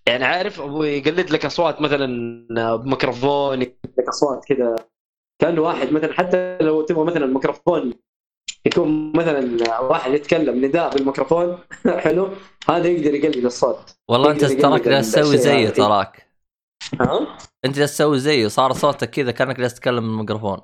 يعني 0.08 0.24
عارف 0.24 0.58
يقلد 0.80 1.30
لك 1.30 1.44
أصوات 1.44 1.80
مثلا 1.80 2.06
بميكروفون 2.76 3.62
يقلد 3.62 3.94
لك 3.98 4.08
أصوات 4.08 4.44
كذا 4.44 4.76
كأنه 5.42 5.62
واحد 5.62 5.92
مثلا 5.92 6.12
حتى 6.12 6.58
لو 6.60 6.82
تبغى 6.82 7.04
مثلا 7.04 7.24
الميكروفون 7.24 7.94
يكون 8.66 9.12
مثلا 9.16 9.80
واحد 9.80 10.12
يتكلم 10.12 10.64
نداء 10.64 10.94
بالميكروفون. 10.94 11.58
حلو. 12.04 12.30
هذا 12.68 12.88
يقدر 12.88 13.14
يقلد 13.14 13.44
الصوت. 13.44 13.96
والله 14.10 14.30
أنت 14.30 14.44
تراك 14.44 14.82
جالس 14.82 15.12
تسوي 15.12 15.64
هذا. 15.64 15.70
تراك. 15.70 16.32
ها؟ 17.00 17.38
أنت 17.64 17.76
جالس 17.76 17.94
تسوي 17.94 18.18
زيه 18.18 18.48
صار 18.48 18.72
صوتك 18.72 19.10
كذا 19.10 19.30
كأنك 19.30 19.56
جالس 19.60 19.74
تتكلم 19.74 20.04
من 20.04 20.10
الميكروفون. 20.10 20.58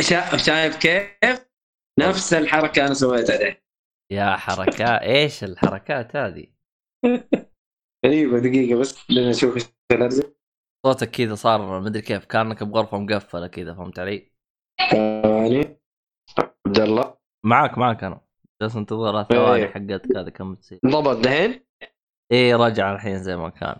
شا- 0.00 0.36
شايف 0.36 0.76
كيف؟ 0.76 1.46
نفس 2.00 2.34
الحركة 2.34 2.86
أنا 2.86 2.94
سويتها. 2.94 3.56
يا 4.12 4.36
حركات 4.36 5.02
إيش 5.02 5.44
الحركات 5.44 6.16
هذه؟ 6.16 6.46
غريبة 8.06 8.38
دقيقة 8.38 8.78
بس 8.80 9.10
لين 9.10 9.28
أشوف 9.28 9.72
صوتك 10.86 11.10
كذا 11.10 11.34
صار 11.34 11.80
مدري 11.80 12.02
كيف 12.02 12.24
كأنك 12.24 12.62
بغرفة 12.62 12.98
مقفلة 12.98 13.46
كذا 13.46 13.74
فهمت 13.74 13.98
علي؟ 13.98 14.32
ثواني. 14.90 15.80
عبد 16.38 16.78
الله. 16.78 17.14
معاك 17.46 17.78
معاك 17.78 18.04
أنا. 18.04 18.20
جالس 18.62 18.76
انتظر 18.76 19.20
الثواني 19.20 19.62
إيه. 19.62 19.68
حقتك 19.70 20.16
هذا 20.16 20.30
كم 20.30 20.54
تصير. 20.54 20.78
ضبط 20.86 21.16
دحين؟ 21.16 21.64
إيه 22.32 22.56
رجع 22.56 22.92
الحين 22.92 23.18
زي 23.18 23.36
ما 23.36 23.48
كان. 23.48 23.76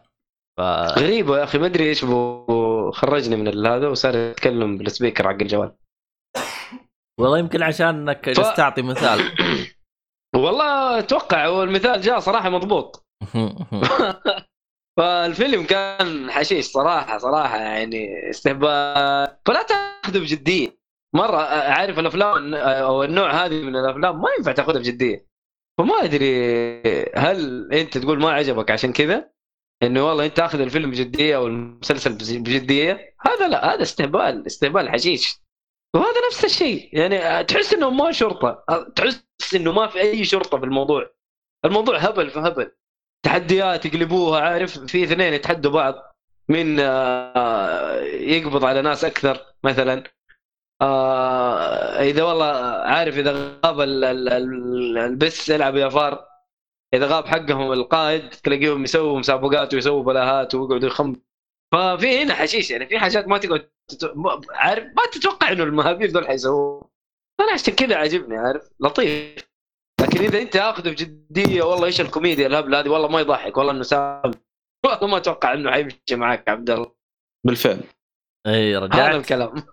ف 0.59 0.61
غريبة 0.99 1.39
يا 1.39 1.45
أخي 1.45 1.59
ما 1.59 1.67
أدري 1.67 1.89
إيش 1.89 2.05
بو 2.05 2.91
خرجني 2.91 3.37
من 3.37 3.67
هذا 3.67 3.89
وصار 3.89 4.17
يتكلم 4.17 4.79
بالسبيكر 4.79 5.25
حق 5.25 5.43
الجوال 5.43 5.77
والله 7.21 7.39
يمكن 7.39 7.63
عشان 7.63 7.87
إنك 7.87 8.29
جالس 8.29 8.55
تعطي 8.57 8.83
مثال. 8.83 9.21
والله 10.45 10.99
أتوقع 10.99 11.47
هو 11.47 11.63
المثال 11.63 12.01
جاء 12.01 12.19
صراحة 12.19 12.51
مضبوط. 12.51 13.10
فالفيلم 14.99 15.65
كان 15.65 16.31
حشيش 16.31 16.65
صراحة 16.65 17.19
صراحة 17.19 17.57
يعني 17.57 18.31
استهبال. 18.31 19.37
فلا 19.47 19.63
تأخذه 19.63 20.19
بجدية. 20.19 20.81
مرة 21.15 21.37
عارف 21.47 21.99
الأفلام 21.99 22.55
أو 22.55 23.05
النوع 23.05 23.31
هذه 23.31 23.63
من 23.63 23.77
الأفلام 23.77 24.21
ما 24.21 24.29
ينفع 24.39 24.53
تأخذها 24.53 24.79
بجدية. 24.79 25.27
فما 25.79 26.05
أدري 26.05 26.53
هل 27.17 27.73
أنت 27.73 27.99
تقول 27.99 28.21
ما 28.21 28.31
عجبك 28.33 28.71
عشان 28.71 28.93
كذا؟ 28.93 29.31
إنه 29.83 30.09
والله 30.09 30.27
أنت 30.27 30.37
تأخذ 30.37 30.61
الفيلم 30.61 30.91
بجدية 30.91 31.37
أو 31.37 31.47
المسلسل 31.47 32.41
بجدية؟ 32.41 33.15
هذا 33.21 33.49
لا 33.49 33.75
هذا 33.75 33.83
استهبال 33.83 34.47
استهبال 34.47 34.91
حشيش. 34.91 35.41
وهذا 35.95 36.27
نفس 36.27 36.45
الشيء. 36.45 36.99
يعني 36.99 37.45
تحس 37.45 37.75
إنه 37.75 37.91
ما 37.91 38.13
شرطة 38.13 38.65
تحس 38.97 39.55
إنه 39.55 39.73
ما 39.73 39.87
في 39.87 40.01
أي 40.01 40.25
شرطة 40.25 40.59
في 40.59 40.65
الموضوع. 40.65 41.11
الموضوع 41.65 41.99
هبل 41.99 42.31
فهبل. 42.31 42.73
تحديات 43.23 43.87
يقلبوها 43.87 44.41
عارف؟ 44.41 44.79
في 44.79 45.05
اثنين 45.05 45.33
يتحدوا 45.33 45.73
بعض. 45.73 45.95
مين 46.49 46.77
آه، 46.81 48.01
يقبض 48.03 48.65
على 48.65 48.83
ناس 48.83 49.05
أكثر 49.05 49.41
مثلا؟ 49.65 50.05
آه، 50.83 52.03
إذا 52.03 52.23
والله 52.23 52.47
عارف 52.85 53.19
إذا 53.19 53.61
غاب 53.67 53.81
ال- 53.81 54.05
ال- 54.05 54.29
ال- 54.29 54.99
البس 54.99 55.49
يلعب 55.49 55.77
يا 55.77 55.89
فار 55.89 56.27
إذا 56.95 57.07
غاب 57.07 57.27
حقهم 57.27 57.73
القائد 57.73 58.31
تلاقيهم 58.31 58.85
يسووا 58.85 59.19
مسابقات 59.19 59.75
ويسووا 59.75 60.03
بلاهات 60.03 60.55
ويقعدوا 60.55 60.89
يخم. 60.89 61.17
ففي 61.73 62.23
هنا 62.23 62.35
حشيش 62.35 62.71
يعني 62.71 62.87
في 62.87 62.99
حاجات 62.99 63.29
ما 63.29 63.39
تقعد 63.39 63.71
عارف؟ 64.51 64.85
ما 64.85 65.03
تتوقع 65.13 65.53
إنه 65.53 65.65
المهابيل 65.65 66.13
دول 66.13 66.27
حيسووها. 66.27 66.89
أنا 67.41 67.53
عشان 67.53 67.75
كذا 67.75 67.97
عاجبني 67.97 68.37
عارف؟ 68.39 68.71
لطيف. 68.81 69.50
لكن 70.03 70.21
إذا 70.21 70.39
أنت 70.43 70.57
اخذه 70.57 70.91
بجدية 70.91 71.63
والله 71.63 71.87
إيش 71.87 72.01
الكوميديا 72.01 72.47
الهبله 72.47 72.81
هذه؟ 72.81 72.89
والله 72.89 73.09
ما 73.09 73.21
يضحك 73.21 73.57
والله 73.57 73.73
إنه 73.73 73.83
سام 73.83 74.31
والله 74.85 75.07
ما 75.13 75.17
أتوقع 75.17 75.53
إنه 75.53 75.71
حيمشي 75.71 75.97
معك 76.17 76.49
عبد 76.49 76.71
الله. 76.71 76.93
بالفعل. 77.47 77.81
إي 78.47 78.77
هذا 78.77 78.85
رجعت 78.85 79.15
الكلام. 79.15 79.55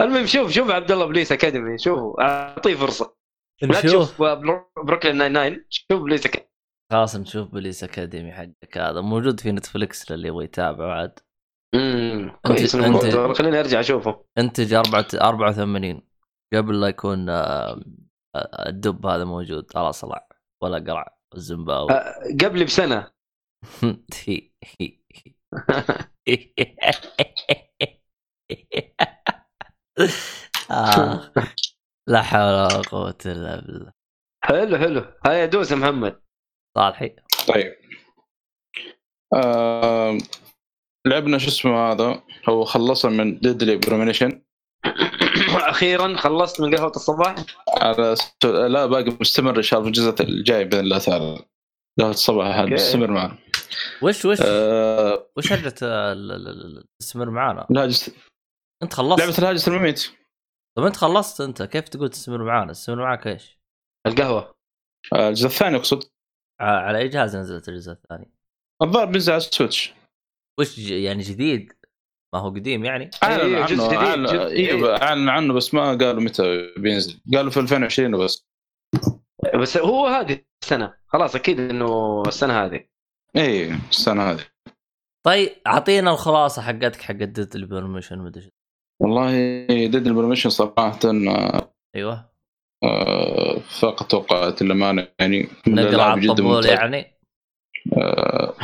المهم 0.00 0.26
شوف 0.26 0.50
شوف 0.50 0.70
عبد 0.70 0.90
الله 0.92 1.06
بوليس 1.06 1.32
أكاديمي. 1.32 1.78
شوفوا 1.78 2.22
أعطيه 2.22 2.74
فرصة. 2.74 3.16
لا 3.62 3.68
نشوف. 3.68 3.82
تشوف 3.84 4.22
برو- 4.22 4.70
بروكلين 4.84 5.16
ناين 5.16 5.32
ناين 5.32 5.64
شوف 5.68 6.02
بوليس 6.02 6.26
اكاديمي 6.26 6.50
خلاص 6.92 7.16
نشوف 7.16 7.48
بوليس 7.48 7.84
أكاديمي 7.84 8.32
حقك 8.32 8.78
هذا. 8.78 9.00
موجود 9.00 9.40
في 9.40 9.52
نتفلكس 9.52 10.10
للي 10.12 10.28
يبغى 10.28 10.44
يتابعه 10.44 10.92
عاد. 11.00 11.18
امم 11.74 12.36
كويس 12.46 12.76
خليني 12.76 13.60
أرجع 13.60 13.80
أشوفه. 13.80 14.24
أنتج 14.38 14.74
4 14.74 15.06
84 15.14 16.09
قبل 16.54 16.80
لا 16.80 16.88
يكون 16.88 17.28
آه، 17.28 17.80
آه، 18.36 18.68
الدب 18.68 19.06
هذا 19.06 19.24
موجود 19.24 19.72
خلاص 19.72 20.00
طلع 20.00 20.28
ولا 20.62 20.78
قرع 20.78 21.18
الزنباوي 21.34 21.92
أه، 21.92 22.14
قبل 22.44 22.64
بسنة. 22.64 23.10
آه. 30.70 31.32
لا 32.08 32.22
حول 32.22 32.40
ولا 32.40 32.82
قوة 32.90 33.18
إلا 33.26 33.60
بالله. 33.60 33.92
حلو 34.44 34.78
حلو. 34.78 35.04
هيا 35.26 35.46
دوس 35.46 35.70
يا 35.70 35.76
محمد. 35.76 36.22
صالحي. 36.78 37.16
طيب. 37.48 37.76
آه 39.34 40.18
لعبنا 41.06 41.38
شو 41.38 41.48
اسمه 41.48 41.92
هذا؟ 41.92 42.22
هو 42.48 42.64
خلصنا 42.64 43.24
من 43.24 43.38
ديدلي 43.38 43.76
بريمونيشن 43.76 44.42
أخيرا 45.70 46.16
خلصت 46.16 46.60
من 46.60 46.74
قهوة 46.76 46.90
الصباح 46.96 47.34
على 47.68 48.16
س- 48.16 48.44
لا 48.44 48.86
باقي 48.86 49.16
مستمر 49.20 49.56
إن 49.56 49.62
شاء 49.62 49.80
الله 49.80 49.92
في 49.92 49.98
الجزء 49.98 50.22
الجاي 50.28 50.64
بإذن 50.64 50.80
الله 50.80 50.98
تعالى 50.98 51.44
قهوة 52.00 52.10
الصباح 52.10 52.56
هذا. 52.56 52.66
مستمر 52.74 53.10
معنا 53.10 53.38
وش 54.02 54.24
وش 54.24 54.38
آه 54.44 55.30
وش 55.36 55.52
هرجة 55.52 55.74
ال- 55.82 56.32
ال- 56.32 56.48
ال- 56.78 56.84
تستمر 57.00 57.30
معانا؟ 57.30 57.66
الهاجس 57.70 58.10
أنت 58.82 58.94
خلصت 58.94 59.20
لعبة 59.20 59.38
الهاجس 59.38 59.68
المميت 59.68 60.10
طب 60.76 60.84
أنت 60.84 60.96
خلصت 60.96 61.40
أنت 61.40 61.62
كيف 61.62 61.88
تقول 61.88 62.08
تستمر 62.10 62.44
معانا؟ 62.44 62.72
تستمر 62.72 62.96
معاك 63.02 63.26
إيش؟ 63.26 63.58
القهوة 64.06 64.54
آه، 65.14 65.28
الجزء 65.28 65.46
الثاني 65.46 65.76
أقصد 65.76 66.04
ع- 66.60 66.64
على 66.86 66.98
أي 66.98 67.08
جهاز 67.08 67.36
نزلت 67.36 67.68
الجزء 67.68 67.92
الثاني؟ 67.92 68.30
الظاهر 68.82 69.04
بينزل 69.06 69.32
على 69.32 69.38
السويتش 69.42 69.92
وش 70.60 70.80
ج- 70.80 70.90
يعني 70.90 71.22
جديد؟ 71.22 71.72
ما 72.34 72.40
هو 72.40 72.48
قديم 72.48 72.84
يعني؟ 72.84 73.10
اعلن 73.22 73.54
إيه، 73.54 73.62
عنه 73.62 73.96
اعلن 73.96 74.26
أيوه 74.26 75.02
اعلن 75.02 75.28
عنه 75.28 75.54
بس 75.54 75.74
ما 75.74 75.88
قالوا 75.88 76.22
متى 76.22 76.72
بينزل. 76.76 77.20
قالوا 77.34 77.50
في 77.50 77.60
2020 77.60 78.14
وبس 78.14 78.46
بس. 79.54 79.76
هو 79.76 80.06
هذه 80.06 80.40
السنة. 80.62 80.94
خلاص 81.06 81.34
أكيد 81.34 81.60
إنه 81.60 82.22
السنة 82.26 82.64
هذه. 82.64 82.84
اي 83.36 83.74
السنة 83.74 84.30
هذه. 84.30 84.44
طيب 85.26 85.50
أعطينا 85.66 86.10
الخلاصة 86.10 86.62
حقتك 86.62 87.02
حق 87.02 87.14
Deadly 87.14 87.54
Premonition 87.54 88.18
مدري. 88.18 88.52
والله 89.02 89.30
Deadly 89.66 90.06
Premonition 90.06 90.50
صراحة 90.50 91.00
أيوه. 91.96 92.30
آه، 92.84 93.58
فاق 93.58 94.06
توقعات 94.06 94.62
الامانه 94.62 95.08
يعني 95.20 95.48
نقرع 95.66 96.30
الطبول. 96.30 96.66
يعني؟ 96.66 97.20
آه، 97.96 98.54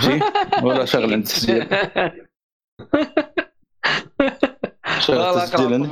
ولا 0.62 0.84
شغل 0.84 1.12
عند 1.12 1.26
عندي. 5.54 5.86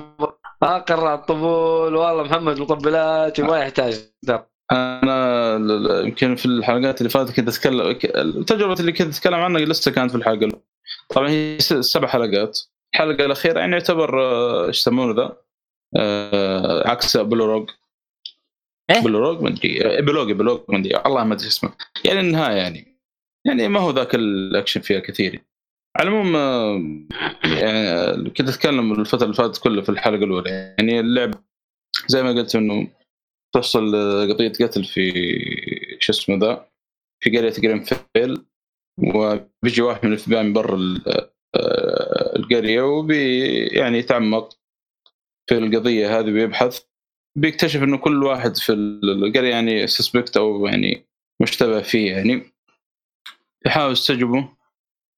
أقرع 0.62 0.76
أقرع 0.76 1.14
الطبول. 1.14 1.94
والله 1.96 2.22
محمد 2.22 2.60
مطبلات 2.60 3.40
ما 3.40 3.58
يحتاج. 3.58 4.00
ترى. 4.26 4.46
أنا 4.72 6.00
يمكن 6.00 6.34
في 6.36 6.46
الحلقات 6.46 7.00
اللي 7.00 7.10
فاتت 7.10 7.36
كنت 7.36 7.48
اتكلم 7.48 7.92
ك- 7.92 8.04
التجربة 8.16 8.80
اللي 8.80 8.92
كنت 8.92 9.14
أتكلم 9.16 9.34
عنها 9.34 9.60
لسه 9.60 9.90
كانت 9.90 10.10
في 10.10 10.16
الحلقة 10.16 10.44
الأولى. 10.44 10.62
طبعا 11.08 11.28
هي 11.28 11.58
سبع 11.60 12.08
حلقات. 12.08 12.60
الحلقة 12.94 13.24
الأخيرة 13.24 13.58
يعني 13.60 13.72
يعتبر 13.72 14.22
آه، 14.22 14.66
إيش 14.66 14.78
يسمونه 14.80 15.14
ذا؟ 15.22 15.36
آه، 15.96 16.88
عكس 16.88 17.16
prologue. 17.16 17.70
إيه؟ 18.90 19.00
prologue 19.00 19.42
ما 19.42 19.48
ادري 19.48 19.98
epilogue 19.98 20.30
epilogue 20.30 20.60
ما 20.68 20.78
ادري 20.78 20.96
الله 21.06 21.24
ما 21.24 21.34
أدري 21.34 21.46
اسمه. 21.46 21.70
يعني 22.04 22.20
النهاية 22.20 22.56
يعني. 22.56 22.98
يعني 23.44 23.68
ما 23.68 23.80
هو 23.80 23.90
ذاك 23.90 24.14
الأكشن 24.14 24.80
فيها 24.80 25.00
كثير. 25.00 25.42
على 25.96 26.08
العموم 26.08 26.36
آه، 26.36 26.74
يعني 27.44 27.78
آه، 27.88 28.14
كنت 28.36 28.48
أتكلم 28.48 28.92
الفترة 28.92 29.24
اللي 29.24 29.34
فاتت 29.34 29.58
كلها 29.62 29.82
في 29.82 29.88
الحلقة 29.88 30.24
الأولى. 30.24 30.50
يعني 30.78 31.00
اللعب 31.00 31.30
زي 32.06 32.22
ما 32.22 32.32
قلت 32.32 32.56
إنه 32.56 32.88
تحصل 33.54 33.94
آه، 33.94 34.24
قضيه 34.32 34.48
قتل 34.66 34.84
في 34.84 35.12
شو 36.00 36.12
اسمه 36.12 36.36
ذا 36.36 36.68
في 37.20 37.38
قرية 37.38 37.50
Greenvale 37.58 38.44
وبيجي 38.98 39.82
واحد 39.82 40.06
من 40.06 40.12
ال 40.12 40.16
FBI 40.16 40.28
من 40.28 40.52
برا 40.52 40.76
ال- 40.76 41.30
القرية 42.36 42.82
وبي 42.82 43.48
يعني 43.66 43.98
يتعمق 43.98 44.58
في 45.48 45.58
القضية 45.58 46.18
هذه 46.18 46.32
ويبحث. 46.32 46.82
بيكتشف 47.38 47.82
إنه 47.82 47.96
كل 47.98 48.24
واحد 48.24 48.56
في 48.56 48.72
القرية 48.72 49.50
يعني 49.50 49.86
suspect 49.86 50.36
أو 50.36 50.66
يعني 50.66 51.04
مشتبه 51.42 51.82
فيه 51.82 52.12
يعني. 52.12 52.42
يحاول 53.66 53.92
يستجوبه 53.92 54.48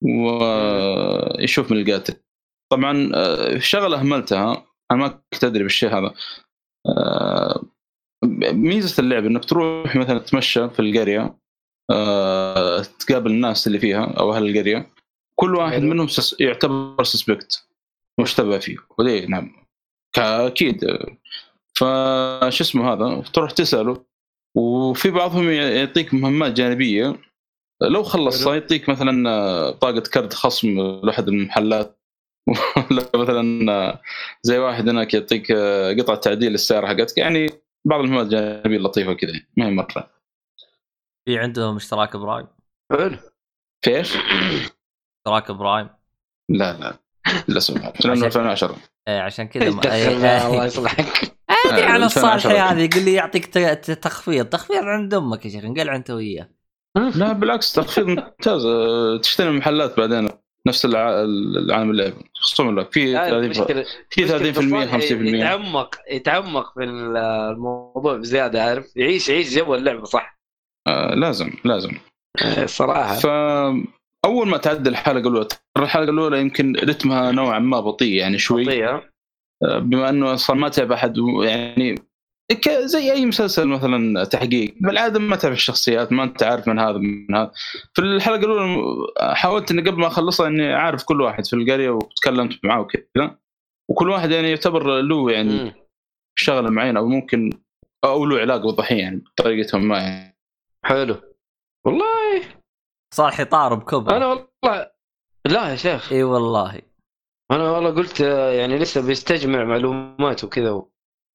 ويشوف 0.01 1.71
من 1.71 1.77
القاتل 1.77 2.13
طبعا 2.71 3.11
آه، 3.15 3.57
شغله 3.57 3.99
اهملتها 3.99 4.65
أنا 4.91 4.99
ما 4.99 5.07
كنت 5.33 5.43
أدري 5.43 5.63
بالشيء 5.63 5.89
هذا. 5.89 6.13
آه، 6.87 7.63
ميزة 8.51 9.01
اللعبه 9.01 9.27
إنك 9.27 9.45
تروح 9.45 9.95
مثلا 9.95 10.19
تتمشى 10.19 10.69
في 10.69 10.79
القرية 10.79 11.37
آه، 11.91 12.81
تقابل 12.81 13.31
الناس 13.31 13.67
اللي 13.67 13.79
فيها 13.79 14.05
أو 14.19 14.33
أهل 14.33 14.49
القرية. 14.49 14.89
كل 15.35 15.55
واحد. 15.55 15.81
منهم 15.81 16.07
يعتبر 16.39 17.03
سسبكت 17.03 17.67
مشتبه 18.19 18.59
فيه. 18.59 18.77
وليه 18.97 19.25
نعم. 19.25 19.67
أكيد 20.17 20.85
فش 21.75 22.61
اسمه 22.61 22.93
هذا؟ 22.93 23.21
تروح 23.21 23.51
تسأله 23.51 24.05
وفي 24.57 25.09
بعضهم 25.11 25.49
يعطيك 25.49 26.13
مهمات 26.13 26.51
جانبية. 26.51 27.26
لو 27.81 28.03
خلص 28.03 28.45
حلو. 28.45 28.53
يعطيك 28.53 28.89
مثلا 28.89 29.29
آه، 29.29 29.69
بطاقه 29.71 29.99
كرت 29.99 30.33
خصم 30.33 30.79
لاحد 31.03 31.27
المحلات. 31.27 31.97
ولا 32.91 33.09
مثلا 33.15 33.71
آه، 33.71 34.01
زي 34.43 34.57
واحد 34.57 34.89
هناك 34.89 35.13
يعطيك 35.13 35.51
آه، 35.51 35.93
قطعة 35.93 36.17
تعديل 36.17 36.51
للسياره 36.51 36.87
حقتك. 36.87 37.17
يعني 37.17 37.49
بعض 37.85 37.99
المهمات 37.99 38.25
الجانبيه 38.25 38.77
اللطيفه 38.77 39.13
كذا 39.13 39.33
ما 39.57 39.65
هي 39.65 39.71
مرة. 39.71 40.11
في 41.25 41.37
عندهم 41.37 41.75
اشتراك 41.75 42.17
Prime. 42.17 42.47
حلو. 42.91 43.17
في 43.85 43.97
إيش؟ 43.97 44.13
اشتراك 45.17 45.51
Prime. 45.51 45.89
لا 46.49 46.73
لا 46.73 46.97
للاسف 47.47 47.75
لأنه 48.05 48.25
2010 48.25 48.75
إيه 49.07 49.19
عشان 49.19 49.47
كذا 49.47 49.63
إيه، 49.93 50.07
الله 50.07 50.61
إيه. 50.61 50.65
يصلحك. 50.65 51.37
أدري 51.49 51.83
على 51.85 52.05
2010 52.05 52.05
الصالحي 52.05 52.57
هذا 52.59 52.83
يقول 52.83 53.05
لي 53.05 53.13
يعطيك 53.13 53.45
تخفيض. 54.03 54.45
تخفيض 54.45 54.83
عند 54.83 55.13
أمك 55.13 55.45
يا 55.45 55.49
شيخ 55.49 55.63
انقلع 55.63 55.95
انت 55.95 56.09
وياه. 56.09 56.56
لا 57.15 57.33
بالعكس 57.33 57.73
تخفيض 57.73 58.07
ممتاز. 58.07 58.65
آه، 58.65 59.17
تشتري 59.17 59.49
من 59.49 59.57
محلات 59.57 59.97
بعدين 59.97 60.29
نفس 60.67 60.85
الع- 60.85 61.21
العالم 61.23 61.91
اللعب 61.91 62.13
خصوم 62.35 62.79
لك 62.79 62.91
في 62.93 63.13
لا، 63.13 63.29
30% 63.29 63.33
المشكلة 63.33 63.85
في 64.09 64.25
30% 64.27 64.59
مشكلة 64.59 64.85
50% 64.85 65.35
يتعمق 65.35 65.95
يتعمق 66.11 66.73
في 66.73 66.83
الموضوع 66.83 68.17
بزيادة 68.17 68.63
عارف؟ 68.63 68.85
يعيش 68.95 69.29
يعيش 69.29 69.55
جو 69.55 69.75
اللعبه 69.75 70.03
صح؟ 70.03 70.39
آه، 70.87 71.15
لازم 71.15 71.49
لازم. 71.65 71.91
الصراحه 72.63 73.15
فاول 73.15 74.47
ما 74.47 74.57
تعدي 74.57 74.89
الحلقة 74.89 75.17
الاولى 75.29 75.47
الحلقة 75.77 76.09
الاولى 76.09 76.41
يمكن 76.41 76.75
رتمها 76.75 77.31
نوعا 77.31 77.59
ما 77.59 77.79
بطيء 77.79 78.13
يعني 78.13 78.37
شوي. 78.37 78.65
خطية. 78.65 79.11
آه، 79.63 79.79
بما 79.79 80.09
إنه 80.09 80.33
أصلا 80.33 80.55
ما 80.55 80.69
تعب 80.69 80.91
أحد 80.91 81.17
يعني 81.43 81.95
زي 82.69 83.11
أي 83.11 83.25
مسلسل 83.25 83.67
مثلا 83.67 84.23
تحقيق. 84.23 84.75
بالعادة 84.79 85.19
ما 85.19 85.35
تعرف 85.35 85.55
الشخصيات 85.55 86.11
ما 86.11 86.23
أنت 86.23 86.43
عارف 86.43 86.67
من 86.67 86.79
هذا 86.79 86.97
من 86.97 87.35
هذا. 87.35 87.51
في 87.93 88.01
الحلقة 88.01 88.39
الأولى 88.39 88.77
حاولت 89.35 89.71
إني 89.71 89.81
قبل 89.81 89.99
ما 89.99 90.07
أخلصها 90.07 90.47
إني 90.47 90.75
أعرف 90.75 91.03
كل 91.03 91.21
واحد 91.21 91.45
في 91.45 91.53
القرية 91.53 91.89
وتكلمت 91.89 92.65
معاه 92.65 92.79
وكذا. 92.79 93.37
وكل 93.89 94.09
واحد 94.09 94.31
يعني 94.31 94.49
يعتبر 94.49 95.01
له 95.01 95.31
يعني 95.31 95.63
مم. 95.63 95.73
شغلة 96.39 96.69
معينة 96.69 96.99
أو 96.99 97.07
ممكن 97.07 97.49
أو 98.03 98.25
له 98.25 98.39
علاقة 98.39 98.65
بالضحيه 98.65 98.99
يعني 98.99 99.17
بطريقتهم 99.17 99.87
ما 99.87 99.97
يعني. 99.97 100.37
حلو. 100.85 101.15
والله. 101.85 102.43
صالحي 103.13 103.45
طار 103.45 103.73
بكبر. 103.73 104.17
أنا 104.17 104.25
والله 104.27 104.91
لا 105.47 105.69
يا 105.69 105.75
شيخ. 105.75 106.13
إي 106.13 106.23
والله. 106.23 106.81
أنا 107.51 107.71
والله 107.71 107.89
قلت 107.89 108.19
يعني 108.19 108.77
لسه 108.77 109.07
بيستجمع 109.07 109.63
معلومات 109.63 110.43
وكذا 110.43 110.71
و... 110.71 110.91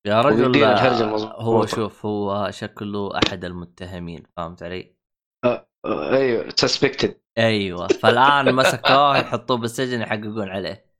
يا 0.07 0.21
رجل 0.21 0.65
آه،. 0.65 1.43
هو 1.43 1.67
شوف 1.67 2.07
هو 2.07 2.51
شكله 2.51 3.19
أحد 3.19 3.45
المتهمين 3.45 4.23
فهمت 4.37 4.63
علي؟ 4.63 4.97
آه، 5.45 5.69
أيوه 5.87 6.49
سسبكتد 6.57 7.21
أيوه 7.39 7.89
فالآن 7.89 8.55
مسكوه 8.55 9.19
يحطوه 9.19 9.57
بالسجن 9.57 10.01
يحققون 10.01 10.49
عليه. 10.49 10.93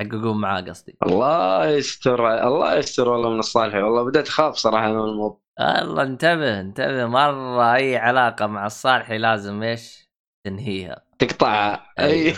يحققون 0.00 0.40
معاه 0.40 0.60
قصدي. 0.60 0.96
الله 1.06 1.66
يستر 1.66 2.48
الله 2.48 2.76
يستر 2.76 3.08
والله 3.08 3.30
من 3.30 3.38
الصالحي 3.38 3.82
والله 3.82 4.04
بدأت 4.04 4.28
أخاف 4.28 4.54
صراحة 4.54 4.92
من 4.92 4.98
الموضوع. 4.98 5.40
الله 5.60 6.02
انتبه 6.02 6.60
انتبه. 6.60 7.06
مرة 7.06 7.74
أي 7.74 7.96
علاقة 7.96 8.46
مع 8.46 8.66
الصالحي 8.66 9.18
لازم 9.18 9.62
إيش؟ 9.62 10.10
تنهيها. 10.46 11.04
تقطعها. 11.18 11.92
أي. 11.98 12.04
أيوه. 12.04 12.36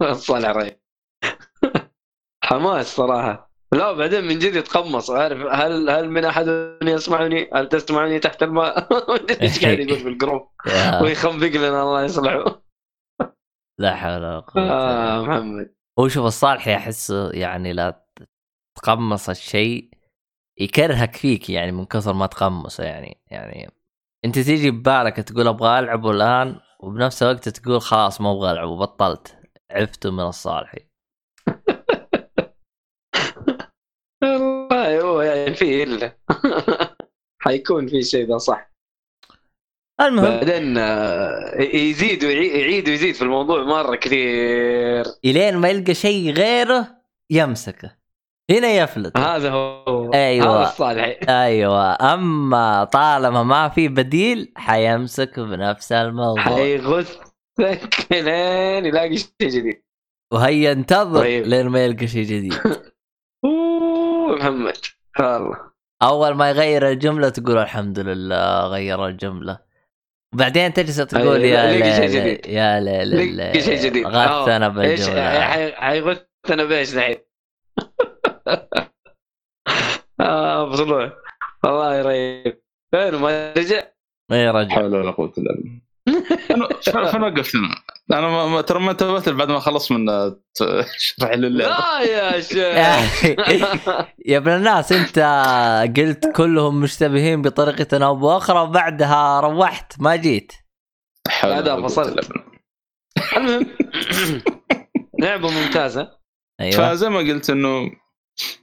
الصالح 0.10 0.48
رهيب. 0.48 0.85
حماس 2.46 2.96
صراحة. 2.96 3.50
لا 3.72 3.92
بعدين 3.92 4.24
من 4.24 4.38
جد 4.38 4.54
يتقمص. 4.54 5.10
عارف 5.10 5.38
هل 5.52 5.90
هل 5.90 6.10
من 6.10 6.24
أحد 6.24 6.76
يسمعني؟ 6.82 7.50
هل 7.54 7.68
تسمعني 7.68 8.18
تحت 8.18 8.42
الماء؟ 8.42 8.88
إيش 9.42 9.64
قاعد 9.64 9.78
يقول 9.78 9.98
في 9.98 10.08
الجروب؟ 10.08 10.48
ويخنبق 11.02 11.46
لنا 11.46 11.82
الله 11.82 12.04
يصلحه. 12.04 12.62
لا 13.78 13.96
حول 13.96 14.12
ولا 14.12 14.40
قوة 14.40 14.62
آه 14.62 15.20
بالله. 15.20 15.28
محمد. 15.28 15.74
هو 15.98 16.08
شوف 16.08 16.26
الصالحي 16.26 16.74
احسه 16.74 17.30
يعني 17.30 17.72
لا 17.72 18.06
تقمص 18.78 19.28
الشيء 19.28 19.90
يكرهك 20.60 21.16
فيك 21.16 21.50
يعني 21.50 21.72
من 21.72 21.84
كثر 21.84 22.12
ما 22.12 22.26
تقمصه 22.26 22.84
يعني. 22.84 23.20
يعني 23.30 23.70
أنت 24.24 24.38
تيجي 24.38 24.70
ببالك 24.70 25.16
تقول 25.16 25.48
أبغى 25.48 25.78
العبه 25.78 26.10
الآن 26.10 26.60
وبنفس 26.80 27.22
الوقت 27.22 27.48
تقول 27.48 27.80
خلاص 27.80 28.20
ما 28.20 28.32
أبغى 28.32 28.50
العبه 28.50 28.76
بطلت 28.76 29.36
عفته 29.70 30.10
من 30.10 30.20
الصالحي 30.20 30.85
والله 34.22 35.00
هو 35.00 35.20
يعني 35.20 35.54
فيه 35.54 35.84
إلا. 35.84 36.16
حيكون 37.42 37.86
في 37.88 38.02
شيء 38.02 38.28
ذا 38.28 38.38
صح. 38.38 38.72
المهم. 40.00 40.24
بعدين 40.36 40.78
آه، 40.78 41.60
يزيد 41.60 42.24
ويعي- 42.24 42.60
يعيد 42.60 42.88
ويزيد 42.88 43.14
في 43.14 43.22
الموضوع 43.22 43.62
مرة 43.64 43.96
كثير. 43.96 45.04
إلين 45.24 45.56
ما 45.56 45.68
يلقى 45.68 45.94
شيء 45.94 46.32
غيره 46.32 46.88
يمسكه. 47.30 47.96
هنا 48.50 48.68
يفلت. 48.68 49.16
هذا 49.16 49.50
هو. 49.50 50.10
أيوة. 50.14 50.56
هذا 50.60 50.68
الصالحي 50.68 51.18
أيوه. 51.28 51.92
أما 52.14 52.84
طالما 52.84 53.42
ما 53.42 53.68
في 53.68 53.88
بديل 53.88 54.52
حيمسك 54.56 55.40
بنفس 55.40 55.92
الموضوع. 55.92 56.42
حيغثك 56.42 58.06
لين 58.10 58.86
يلاقي 58.86 59.16
شيء 59.16 59.30
جديد. 59.40 59.82
وهي 60.32 60.64
ينتظر 60.70 61.20
طيب. 61.20 61.44
لين 61.46 61.66
ما 61.68 61.84
يلقى 61.84 62.06
شيء 62.06 62.24
جديد. 62.24 62.54
محمد. 64.50 64.76
والله. 65.20 65.56
أول 66.02 66.34
ما 66.34 66.50
يغير 66.50 66.88
الجملة 66.88 67.28
تقول 67.28 67.58
الحمد 67.58 67.98
لله 67.98 68.66
غير 68.66 69.06
الجملة. 69.06 69.58
وبعدين 70.34 70.72
تجلس 70.72 70.96
تقول 70.96 71.44
يا 71.44 71.66
ليل 71.72 72.10
جديد. 72.10 72.46
يا 72.46 72.80
ليل 72.80 73.36
لقي 73.38 73.60
شيء 73.60 73.84
جديد. 73.84 74.06
غثنا 74.06 74.66
آه، 74.66 74.80
إيش 74.80 75.00
بالجملة. 75.00 75.40
حي- 75.40 75.72
حيغثنا 75.72 76.64
بإيش 76.64 76.94
دحين؟ 76.94 77.16
آه 80.20 80.64
والله 81.64 82.02
رهيب 82.02 82.62
فين؟ 82.94 83.14
ما 83.14 83.52
رجع؟ 83.52 83.82
اي 84.32 84.50
رجع. 84.50 84.74
حول 84.74 84.94
ولا 84.94 85.10
قوة 85.10 85.32
إلا 85.38 85.54
بالله. 85.54 85.80
فين 86.36 86.62
وقفت 87.22 87.54
أنا؟ 88.12 88.20
ما- 88.30 88.46
ما- 88.46 88.60
ترى 88.60 88.78
ما 88.80 88.90
انتبهت 88.90 89.28
بعد 89.28 89.48
ما 89.50 89.58
خلص 89.58 89.92
من 89.92 90.08
آه، 90.08 90.36
شرح 90.98 91.30
لي 91.34 91.46
اللعبة. 91.46 91.70
لا 91.70 92.00
يا 92.00 92.36
يا 92.36 92.40
شيخ. 92.40 92.58
أخي، 92.76 93.36
يا 94.32 94.38
ابن 94.38 94.50
الناس 94.52 94.92
أنت 94.92 95.18
قلت 95.96 96.32
كلهم 96.36 96.80
مشتبهين 96.80 97.42
بطريقة 97.42 98.04
أو 98.06 98.16
بأخرى 98.16 98.60
وبعدها 98.60 99.40
روحت 99.40 99.92
ما 100.00 100.16
جيت. 100.16 100.52
قوة 101.42 101.86
فصلت. 101.88 102.28
المهم 103.36 103.66
لعبة 105.20 105.50
ممتازة. 105.50 106.10
أيوه. 106.60 106.90
فزي 106.92 107.08
ما 107.08 107.18
قلت 107.18 107.50
إنه 107.50 107.90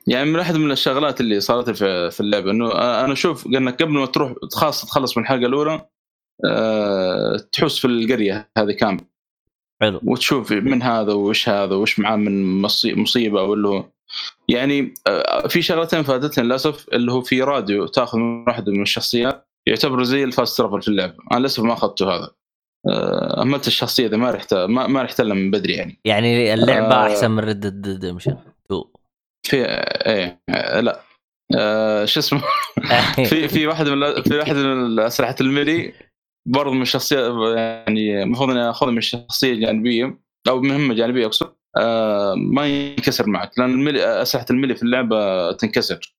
يعني 0.08 0.26
من 0.32 0.40
أحد 0.40 0.56
من 0.56 0.72
الشغلات 0.72 1.22
اللي 1.22 1.40
صارت 1.40 1.70
في 1.70 2.12
في 2.12 2.20
اللعبة 2.20 2.52
إنه 2.52 2.72
أنا 2.72 3.14
أشوف 3.14 3.46
إنك 3.48 3.82
قبل 3.82 3.92
ما 3.92 4.06
تروح 4.06 4.34
خاصة 4.54 4.88
تخلص 4.88 5.18
من 5.18 5.24
الحلقة 5.24 5.46
الأولى 5.46 5.86
أه 6.46 7.38
تحس 7.52 7.80
في 7.80 7.86
القرية 7.88 8.52
هذه 8.58 8.72
كاملة. 8.72 9.13
حلو. 9.84 10.00
وتشوف 10.04 10.52
من 10.52 10.82
هذا 10.82 11.14
وش 11.14 11.50
هذا 11.50 11.76
وش 11.76 12.00
معاه 12.00 12.16
من 12.16 12.62
مصي- 12.62 12.94
مصيبة 12.96 13.54
اللي 13.54 13.68
هو. 13.68 13.86
يعني 14.50 14.94
آه، 15.08 15.48
في 15.48 15.62
شغلتين 15.62 16.04
فاتتني 16.04 16.44
للأسف 16.46 16.86
اللي 16.94 17.12
هو 17.12 17.22
في 17.22 17.42
راديو 17.42 17.86
تأخذ 17.88 18.18
من 18.18 18.44
واحدة 18.48 18.72
من 18.72 18.82
الشخصيات 18.82 19.48
يعتبر 19.68 20.04
زي 20.04 20.24
الفاست 20.24 20.58
ترافل 20.58 20.82
في 20.82 20.88
اللعبة. 20.88 21.14
أنا 21.32 21.40
للأسف 21.40 21.64
ما 21.64 21.74
أخذته 21.74 22.16
هذا. 22.16 22.30
آه، 22.90 23.42
أهملت 23.42 23.68
الشخصية 23.68 24.08
ذي 24.08 24.18
ما 24.18 24.32
رحت 24.32 24.54
ما, 24.54 24.88
ما 24.88 25.02
رحت 25.02 25.20
إلا 25.20 25.34
من 25.34 25.52
بدري 25.52 25.74
يعني. 25.74 26.00
يعني 26.06 26.54
اللعبة 26.54 26.96
آه. 26.96 27.08
أحسن 27.08 27.32
من 27.32 27.40
Red 27.40 27.82
Redemption 28.00 28.38
في 29.48 29.66
إيه 30.06 30.40
لا. 30.82 31.02
آه، 31.58 32.06
شو 32.06 32.20
اسمه؟ 32.20 32.42
في 33.30 33.48
في 33.48 33.68
واحد 33.68 33.88
من 33.90 34.22
في 34.22 34.38
واحد 34.38 34.56
من 34.56 35.00
اسلحه 35.00 35.36
ال 35.42 35.50
melee 35.50 35.94
برضه 36.46 36.74
من 36.74 36.82
الشخصيات 36.82 37.34
يعني 37.58 38.24
المفروض 38.24 38.50
إني 38.50 38.70
آخذها 38.70 38.92
من 38.92 39.02
شخصية 39.02 39.54
جانبية 39.54 40.20
أو 40.48 40.62
مهمة 40.62 40.94
جانبية 40.94 41.26
أقصد. 41.26 41.56
آه، 41.78 42.34
ما 42.36 42.68
ينكسر 42.68 43.30
معك 43.30 43.60
لأن 43.60 43.72
ال 43.72 43.80
melee 43.80 44.22
أسلحة 44.22 44.46
ال 44.50 44.54
melee 44.54 44.76
في 44.76 44.84
اللعبة 44.84 45.52
تنكسر. 45.52 46.16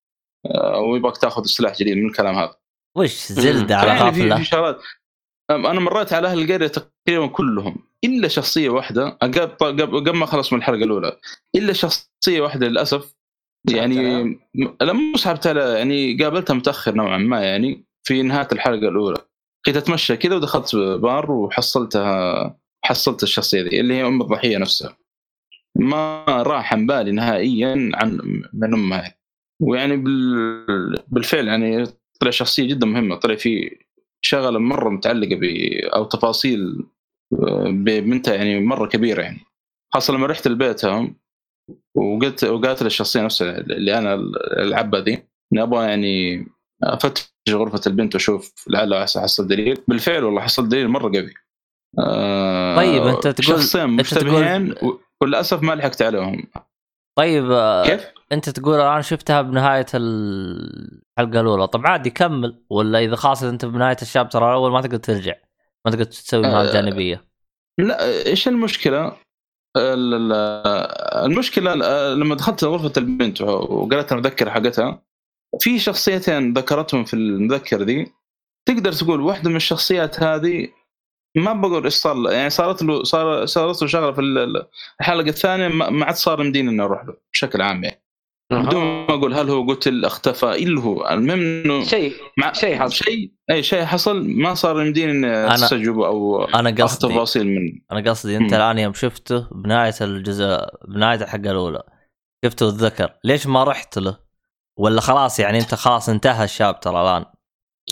آه، 0.47 0.81
ويبغاك 0.81 1.17
تأخذ 1.17 1.45
سلاح 1.45 1.79
جديد 1.79 1.97
من 1.97 2.07
الكلام 2.07 2.35
هذا. 2.35 2.57
وش 2.97 3.33
Zelda 3.33 3.77
على 3.77 3.89
يعني 3.89 4.13
في 4.13 4.31
غفله 4.31 4.43
شغلات. 4.43 4.81
أنا 5.51 5.81
مريت 5.81 6.13
على 6.13 6.29
أهل 6.29 6.43
القرية 6.43 6.67
تقريبا 6.67 7.27
كلهم 7.27 7.77
إلا 8.05 8.29
شخصية 8.29 8.69
واحدة. 8.69 9.09
قبل 9.09 10.17
ما 10.17 10.25
اخلص 10.25 10.53
من 10.53 10.59
الحلقة 10.59 10.85
الأولى 10.85 11.17
إلا 11.55 11.73
شخصية 11.73 12.41
واحدة 12.41 12.69
للأسف. 12.69 13.15
يعني 13.71 14.23
لا 14.81 14.93
مو 14.93 15.17
سحبت 15.17 15.47
على 15.47 15.61
يعني 15.61 16.17
قابلتها 16.17 16.55
متأخر 16.55 16.95
نوعا 16.95 17.19
ما 17.19 17.41
يعني 17.41 17.85
في 18.07 18.23
نهاية 18.23 18.49
الحلقة 18.53 18.89
الأولى. 18.89 19.19
كنت 19.67 19.77
أتمشى 19.77 20.17
كذا 20.17 20.37
ودخلت 20.37 20.77
بار 20.77 21.31
وحصلتها 21.31 22.59
حصلت 22.85 23.23
الشخصية 23.23 23.63
ذي 23.63 23.81
اللي 23.81 23.95
هي 23.95 24.07
أم 24.07 24.23
الضحية 24.23 24.59
نفسها. 24.59 24.97
ما 25.77 26.25
راح 26.29 26.75
عن 26.75 26.87
بالي 26.87 27.13
نهائيا 27.13 27.91
عن 27.95 28.43
من 28.53 28.75
أمها. 28.75 29.15
ويعني 29.63 29.97
بال... 29.97 31.03
بالفعل 31.09 31.49
يعني 31.49 31.87
طلع 32.21 32.31
شخصية 32.31 32.69
جدا 32.69 32.87
مهمة. 32.87 33.17
طلع 33.17 33.35
في 33.35 33.79
شغلة 34.25 34.59
مرة 34.59 34.91
متعلقة 34.91 35.37
ب 35.37 35.45
أو 35.95 36.05
تفاصيل 36.05 36.87
ببنتها 37.69 38.35
يعني 38.35 38.61
مرة 38.61 38.87
كبيرة 38.87 39.23
يعني. 39.23 39.41
خاصة 39.95 40.15
لما 40.15 40.27
رحت 40.27 40.49
لبيتها 40.49 41.15
وقلت 41.95 42.45
وقالت 42.45 42.83
للشخصية 42.83 43.23
نفسها 43.23 43.59
اللي 43.59 43.99
أنا 43.99 44.15
العبة 44.59 44.99
ذي 44.99 45.23
أبغى 45.55 45.87
يعني 45.87 46.47
أفتش 46.85 47.33
غرفة 47.51 47.81
البنت 47.87 48.15
وأشوف 48.15 48.65
لعل 48.69 48.93
احصل 48.93 49.49
دليل. 49.49 49.79
بالفعل 49.89 50.25
والله 50.25 50.41
حصلت 50.41 50.67
دليل 50.71 50.89
مرة 50.89 51.13
قوي. 51.15 51.35
آه 51.99 52.77
طيب 52.77 53.03
أنت 53.03 53.29
تقول 53.29 53.61
شخصين 53.61 53.87
مشتبهين 53.87 54.75
وللأسف 55.21 55.63
ما 55.63 55.75
لحقت 55.75 56.03
عليهم. 56.03 56.45
طيب 57.19 57.51
آه، 57.51 57.85
كيف؟ 57.85 58.07
أنت 58.33 58.51
تقول 58.51 58.81
أنا 58.81 59.01
شفتها 59.01 59.43
بنهاية 59.43 59.87
الحلقة 59.95 61.41
الأولى. 61.41 61.67
طب 61.67 61.87
عادي 61.87 62.11
كمل. 62.11 62.65
ولا 62.71 62.99
إذا 62.99 63.17
خلاص 63.17 63.43
أنت 63.43 63.65
بنهاية 63.65 63.97
الشابتر 64.03 64.49
الأول 64.49 64.73
ما 64.73 64.81
تقدر 64.81 64.97
ترجع. 64.97 65.35
ما 65.87 65.93
تقدر 65.93 66.05
تسوي 66.05 66.43
مهام 66.43 66.67
آه 66.67 66.73
جانبية. 66.73 67.25
لا 67.81 68.27
إيش 68.27 68.49
المشكلة؟ 68.49 69.17
المشكلة 71.25 71.75
لما 72.15 72.35
دخلت 72.35 72.65
غرفة 72.65 72.93
البنت 72.97 73.41
وقالت 73.41 74.13
المذكرة 74.13 74.51
حقتها 74.51 75.03
في 75.61 75.79
شخصيتين 75.79 76.53
ذكرتهم 76.53 77.05
في 77.05 77.15
المذكر 77.15 77.83
ذي 77.83 78.13
تقدر 78.69 78.93
تقول 78.93 79.21
واحدة 79.21 79.51
من 79.51 79.57
الشخصيات 79.57 80.23
هذه 80.23 80.69
ما 81.37 81.53
بقول 81.53 81.85
إيش 81.85 81.95
صار 81.95 82.33
يعني 82.33 82.51
صارت 82.51 82.83
له 82.83 83.03
صار 83.03 83.47
صارت 83.47 83.83
له 83.83 83.89
شغلة 83.89 84.13
في 84.13 84.21
الحلقة 85.01 85.29
الثانية 85.29 85.69
ما 85.69 86.05
عاد 86.05 86.15
صار 86.15 86.41
يمديني 86.41 86.71
اني 86.71 86.83
أروح 86.83 87.05
له 87.05 87.15
بشكل 87.33 87.63
عام 87.63 87.85
يعني. 87.85 88.05
بدون 88.53 88.85
ما 88.85 89.15
أقول 89.15 89.35
هل 89.35 89.51
هو 89.51 89.73
قتل 89.73 90.05
اختفى 90.05 90.47
إلا 90.47 90.81
هو 90.81 91.09
المهم 91.09 91.41
إنه 91.41 91.85
شيء 91.85 92.13
مع 92.39 92.53
شيء 92.53 92.79
حصل. 92.79 93.05
شيء 93.05 93.33
أي 93.51 93.63
شيء 93.63 93.85
حصل 93.85 94.29
ما 94.29 94.55
صار 94.55 94.81
يمديني 94.81 95.13
اني 95.13 95.55
استجوبه 95.55 96.07
أو 96.07 96.45
أنا 96.45 96.71
قصدي 96.71 97.13
تفاصيل 97.13 97.47
من 97.47 97.81
أنا 97.93 98.11
قصدي 98.11 98.37
أنت 98.37 98.53
الآن 98.53 98.79
يوم 98.79 98.95
شفته 98.95 99.49
بنهاية 99.53 99.95
الجزء 100.01 100.59
بنهاية 100.89 101.23
الحلقة 101.23 101.51
الأولى 101.51 101.83
شفته 102.45 102.69
الذكر 102.69 103.13
ليش 103.25 103.47
ما 103.47 103.65
رحت 103.65 103.99
له؟ 103.99 104.24
ولا 104.79 105.01
خلاص 105.01 105.41
يعني 105.41 105.59
انت 105.59 105.75
خلاص 105.75 106.09
انتهى 106.09 106.45
الشابتر 106.45 107.03
الآن؟ 107.03 107.25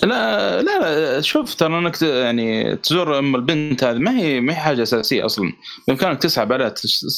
لا 0.03 0.63
لا 0.63 0.79
لا 0.79 1.21
شوف 1.21 1.55
ترى 1.55 1.79
انك 1.79 2.03
يعني 2.03 2.77
تزور 2.77 3.19
أم 3.19 3.35
البنت 3.35 3.85
هذه 3.85 3.99
ما 3.99 4.19
هي 4.19 4.41
ما 4.41 4.53
هي 4.53 4.57
حاجة 4.57 4.83
أساسية 4.83 5.27
أصلا. 5.27 5.53
بإمكانك 5.89 6.23
تسحب 6.23 6.53
عليها 6.53 6.75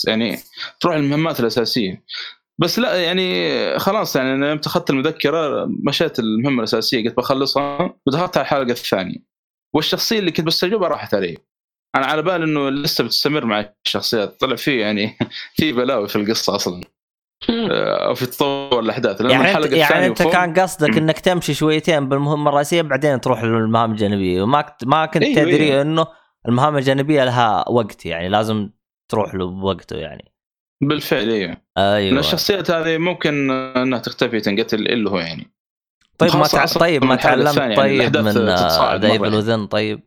يعني 0.07 0.39
تروح 0.81 0.95
المهمات 0.95 1.41
الأساسية. 1.41 2.05
بس 2.59 2.79
لا 2.79 3.03
يعني 3.03 3.79
خلاص 3.79 4.17
يعني 4.17 4.35
أنا 4.35 4.61
أخذت 4.67 4.91
المذكرة 4.91 5.67
مشيت 5.87 6.19
المهمة 6.19 6.59
الأساسية 6.59 7.05
قلت 7.05 7.17
بخلصها 7.17 7.95
ودخلت 8.07 8.37
على 8.37 8.45
الحلقة 8.45 8.71
الثانية. 8.71 9.19
والشخصية 9.75 10.19
اللي 10.19 10.31
كنت 10.33 10.47
بستجوبها 10.47 10.89
راحت 10.89 11.15
علي. 11.15 11.39
أنا 11.95 12.07
على 12.07 12.23
بال 12.23 12.43
إنه 12.43 12.71
لسه 12.71 13.05
بتستمر 13.05 13.45
مع 13.45 13.73
الشخصيات. 13.87 14.41
طلع 14.41 14.57
في 14.57 14.79
يعني 14.81 15.19
في 15.57 15.73
بلاوي 15.73 16.09
في 16.09 16.17
القصة 16.17 16.55
أصلا. 16.57 16.81
في 18.15 18.27
تطور 18.27 18.81
الأحداث 18.81 19.21
لأن 19.21 19.31
يعني 19.31 19.51
الحلقة 19.51 19.77
يعني 19.77 20.07
أنت 20.07 20.23
كان 20.23 20.55
قصدك 20.55 20.97
إنك 20.97 21.19
تمشي 21.19 21.55
شويتين 21.55 22.09
بالمهمة 22.09 22.51
الرئيسية 22.51 22.83
بعدين 22.83 23.21
تروح 23.21 23.45
للمهام 23.45 23.93
الجانبية. 23.93 24.43
وما 24.43 24.65
ما 24.85 25.07
كنت 25.07 25.23
أيوه 25.23 25.35
تدري 25.35 25.65
أيوه. 25.65 25.83
إنه 25.83 26.07
المهام 26.49 26.77
الجانبية 26.77 27.25
لها 27.25 27.65
وقت 27.69 28.07
يعني 28.07 28.29
لازم 28.29 28.71
تروح 29.09 29.35
له 29.35 29.47
بوقته 29.47 29.97
يعني. 29.97 30.33
بالفعل 30.81 31.31
أيوه. 31.31 31.57
أيوه. 31.79 32.19
الشخصيات 32.19 32.71
هذه 32.71 32.99
ممكن 32.99 33.51
إنها 33.51 33.99
تختفي 33.99 34.41
تنقتل 34.41 34.79
إلا 34.79 35.11
هو 35.11 35.19
يعني. 35.19 35.55
طيب 36.19 36.37
ما 36.37 36.47
تع... 36.47 36.67
طيب 36.67 37.05
ما 37.05 37.17
تعلمت 37.17 37.57
يعني 37.57 37.77
طيب 37.77 38.17
من 38.17 38.35
دايفل 39.01 39.35
وذن 39.35 39.67
طيب. 39.67 40.01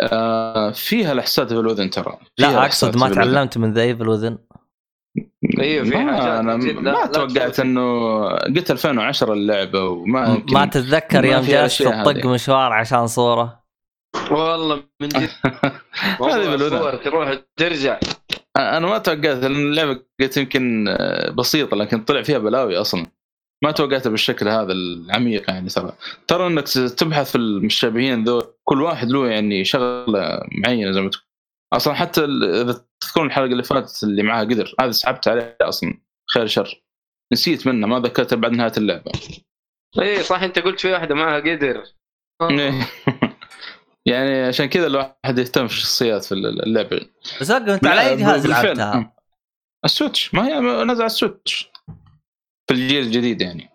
آه 0.00 0.70
فيها 0.70 1.12
الأحساس 1.12 1.48
في 1.48 1.60
الوذن 1.60 1.90
ترى. 1.90 2.18
لا 2.38 2.64
أقصد 2.64 2.96
ما 2.96 3.08
تعلمت 3.08 3.58
من 3.58 3.72
ذا 3.72 3.82
ايفل 3.82 4.08
أيوه 5.58 5.84
في 5.84 5.98
حاجات 5.98 6.22
أنا 6.22 6.56
ما 6.56 7.06
توقعت 7.06 7.60
إنه 7.60 8.28
قلت 8.28 8.70
2010 8.70 9.32
اللعبة 9.32 9.84
وما 9.84 10.42
ما 10.52 10.66
تتذكر 10.66 11.24
يوم 11.24 11.42
جلست 11.42 11.82
تطق 11.82 12.26
مشوار 12.26 12.72
عشان 12.72 13.06
صورة؟ 13.06 13.66
والله 14.30 14.82
من 15.00 15.08
جد. 15.08 15.28
هذه 16.30 16.96
تروح 17.04 17.38
ترجع. 17.56 18.00
أنا 18.56 18.86
ما 18.86 18.98
توقعت 18.98 19.36
لأن 19.36 19.56
اللعبة 19.56 20.00
قلت 20.20 20.36
يمكن 20.36 20.88
آه، 20.88 21.30
بسيطة 21.30 21.76
لكن 21.76 22.04
طلع 22.04 22.22
فيها 22.22 22.38
بلاوي 22.38 22.76
أصلا. 22.76 23.06
ما 23.64 23.70
توقعتها 23.70 24.10
بالشكل 24.10 24.48
هذا 24.48 24.72
العميق 24.72 25.50
يعني 25.50 25.68
ترى. 25.68 25.92
ترى 26.26 26.46
إنك 26.46 26.68
تبحث 26.68 27.30
في 27.30 27.38
المشابهين 27.38 28.24
ذو 28.24 28.42
كل 28.64 28.82
واحد 28.82 29.10
له 29.10 29.28
يعني 29.28 29.64
شغلة 29.64 30.40
معينة 30.62 30.92
زي 30.92 31.00
ما 31.00 31.10
تقول. 31.10 31.22
أصلا 31.72 31.94
حتى 31.94 32.24
إذا 32.24 32.85
تذكرون 33.00 33.26
الحلقة 33.26 33.46
اللي 33.52 33.62
فاتت 33.62 34.02
اللي 34.02 34.22
معاها 34.22 34.44
قدر؟ 34.44 34.74
هذا 34.80 34.90
سحبت 34.90 35.28
عليه 35.28 35.56
أصلا. 35.60 36.00
خير 36.34 36.46
شر. 36.46 36.82
نسيت 37.32 37.66
منه 37.66 37.86
ما 37.86 38.00
ذكرته 38.00 38.36
بعد 38.36 38.52
نهاية 38.52 38.72
اللعبة. 38.76 39.12
اي 40.00 40.22
صح 40.22 40.42
أنت 40.42 40.58
قلت 40.58 40.80
في 40.80 40.92
واحدة 40.92 41.14
معها 41.14 41.40
قدر. 41.40 41.84
يعني 44.06 44.42
عشان 44.42 44.66
كذا 44.66 44.86
الواحد 44.86 45.38
يهتم 45.38 45.68
في 45.68 45.74
الشخصيات 45.74 46.24
في 46.24 46.32
اللعبة. 46.32 47.00
بس 47.40 47.50
أنت 47.50 47.86
على 47.86 48.00
أي 48.00 48.16
جهاز 48.16 48.46
لعبتها؟ 48.46 49.16
ال 49.84 49.90
Switch. 49.90 50.34
ما 50.34 50.46
هي 50.46 50.60
نزل 50.60 51.02
على 51.02 51.06
ال 51.06 51.14
Switch. 51.14 51.70
في 52.68 52.74
الجيل 52.74 53.06
الجديد 53.06 53.42
يعني. 53.42 53.70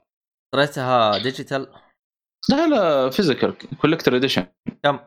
اشتريتها 0.54 1.18
digital؟ 1.18 1.68
لا 2.50 2.68
لا 2.68 3.10
physical 3.10 3.54
collector 3.82 4.16
edition 4.16 4.46
كم؟ 4.84 5.00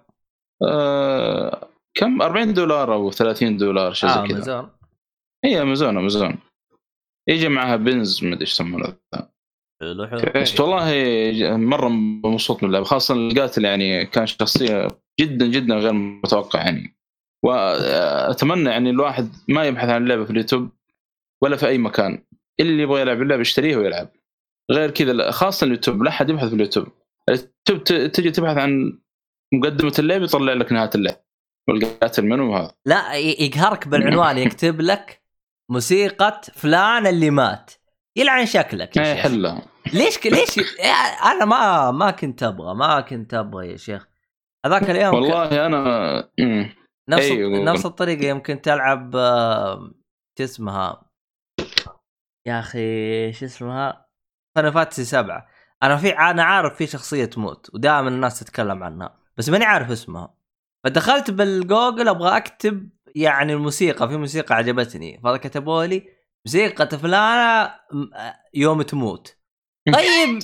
آه 0.62 1.68
كم؟ 1.94 2.22
40 2.22 2.54
دولار 2.54 2.94
أو 2.94 3.10
30 3.10 3.56
دولار 3.56 3.92
شيء 3.92 4.10
زي 4.10 4.14
آه 4.14 4.26
كذا. 4.26 4.36
أمازون. 4.36 4.70
إي 5.44 5.62
أمازون 5.62 5.98
أمازون. 5.98 6.38
يجي 7.28 7.48
معها 7.48 7.76
بنز 7.76 8.24
ما 8.24 8.32
أدري 8.32 8.40
إيش 8.40 8.52
يسمونه 8.52 8.96
حلو 9.80 10.06
حلو. 10.06 10.32
بس 10.34 10.60
والله 10.60 11.56
مرة 11.56 11.88
مبسوط 11.88 12.62
من 12.62 12.68
اللعبة 12.68 12.84
خاصة 12.84 13.14
القاتل 13.14 13.64
يعني 13.64 14.06
كان 14.06 14.26
شخصية 14.26 14.88
جدا 15.20 15.46
جدا 15.46 15.74
غير 15.74 15.92
متوقع 15.92 16.60
يعني. 16.60 16.96
واتمنى 17.44 18.70
يعني 18.70 18.90
الواحد 18.90 19.28
ما 19.48 19.64
يبحث 19.64 19.88
عن 19.88 20.02
اللعبة 20.02 20.24
في 20.24 20.30
اليوتيوب 20.30 20.70
ولا 21.42 21.56
في 21.56 21.66
أي 21.66 21.78
مكان. 21.78 22.24
اللي 22.60 22.82
يبغى 22.82 23.00
يلعب 23.00 23.22
اللعبه 23.22 23.40
يشتريها 23.40 23.78
ويلعب. 23.78 24.08
غير 24.70 24.90
كذا 24.90 25.30
خاصة 25.30 25.64
اليوتيوب 25.64 26.02
لا 26.02 26.10
أحد 26.10 26.30
يبحث 26.30 26.48
في 26.48 26.54
اليوتيوب. 26.54 26.86
اليوتيوب 27.28 27.84
تجي 28.10 28.30
تبحث 28.30 28.56
عن 28.56 28.98
مقدمة 29.54 29.92
اللعبة 29.98 30.24
يطلع 30.24 30.52
لك 30.52 30.72
نهاية 30.72 30.90
اللعبة. 30.94 31.23
والقاتل 31.68 32.26
منو 32.26 32.56
هذا 32.56 32.74
لا 32.86 33.14
يقهرك 33.14 33.88
بالعنوان 33.88 34.38
يكتب 34.38 34.80
لك 34.80 35.22
موسيقى 35.70 36.40
فلان 36.54 37.06
اللي 37.06 37.30
مات. 37.30 37.70
يلعن 38.16 38.46
شكلك 38.46 38.96
يا 38.96 39.14
شيخ. 39.14 39.22
حلة. 39.22 39.62
ليش 39.92 40.18
ك... 40.18 40.26
ليش 40.26 40.60
أنا 41.24 41.44
ما 41.44 41.90
ما 41.90 42.10
كنت 42.10 42.42
أبغى 42.42 42.74
ما 42.74 43.00
كنت 43.00 43.34
أبغى 43.34 43.68
يا 43.72 43.76
شيخ. 43.76 44.08
هذاك 44.66 44.90
اليوم 44.90 45.14
والله 45.14 45.46
ك... 45.46 45.52
أنا 45.52 46.30
نفس 47.08 47.22
أيوه. 47.22 47.64
نفس 47.64 47.86
الطريقة 47.86 48.24
يوم 48.24 48.42
كنت 48.42 48.68
ألعب 48.68 49.12
شو 50.38 50.44
اسمها؟ 50.44 51.10
يا 52.46 52.58
أخي 52.60 53.32
شو 53.32 53.46
اسمها؟ 53.46 54.06
فانا 54.54 54.70
فاتسي 54.70 55.04
سبعة. 55.04 55.46
أنا 55.82 55.96
في 55.96 56.10
أنا 56.10 56.42
عارف 56.42 56.74
في 56.76 56.86
شخصية 56.86 57.24
تموت 57.24 57.74
ودائما 57.74 58.08
الناس 58.08 58.40
تتكلم 58.40 58.82
عنها 58.82 59.18
بس 59.36 59.48
ماني 59.48 59.64
عارف 59.64 59.90
اسمها. 59.90 60.34
فدخلت 60.84 61.30
بالجوجل 61.30 62.08
أبغى 62.08 62.36
أكتب 62.36 62.90
يعني 63.14 63.52
الموسيقى 63.52 64.08
في 64.08 64.16
موسيقى 64.16 64.54
عجبتني. 64.54 65.20
فهذا 65.24 65.36
كتبوا 65.36 65.84
لي 65.84 66.02
موسيقى 66.46 66.98
فلانه 66.98 67.74
يوم 68.54 68.82
تموت. 68.82 69.36
طيب 69.94 70.38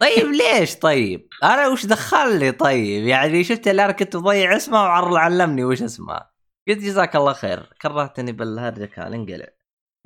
طيب 0.00 0.26
ليش 0.26 0.76
طيب؟ 0.76 1.28
أنا 1.44 1.68
وش 1.68 1.86
دخلني 1.86 2.52
طيب؟ 2.52 3.06
يعني 3.06 3.44
شفت 3.44 3.68
اللي 3.68 3.84
أنا 3.84 3.92
كنت 3.92 4.16
بضيع 4.16 4.56
اسمه 4.56 4.82
وعرض 4.82 5.14
علمني 5.14 5.64
وش 5.64 5.82
اسمه. 5.82 6.20
قلت 6.68 6.78
جزاك 6.78 7.16
الله 7.16 7.32
خير. 7.32 7.62
كرهتني 7.82 8.32
بالهرجه 8.32 8.84
كان 8.84 9.14
انقلع 9.14 9.48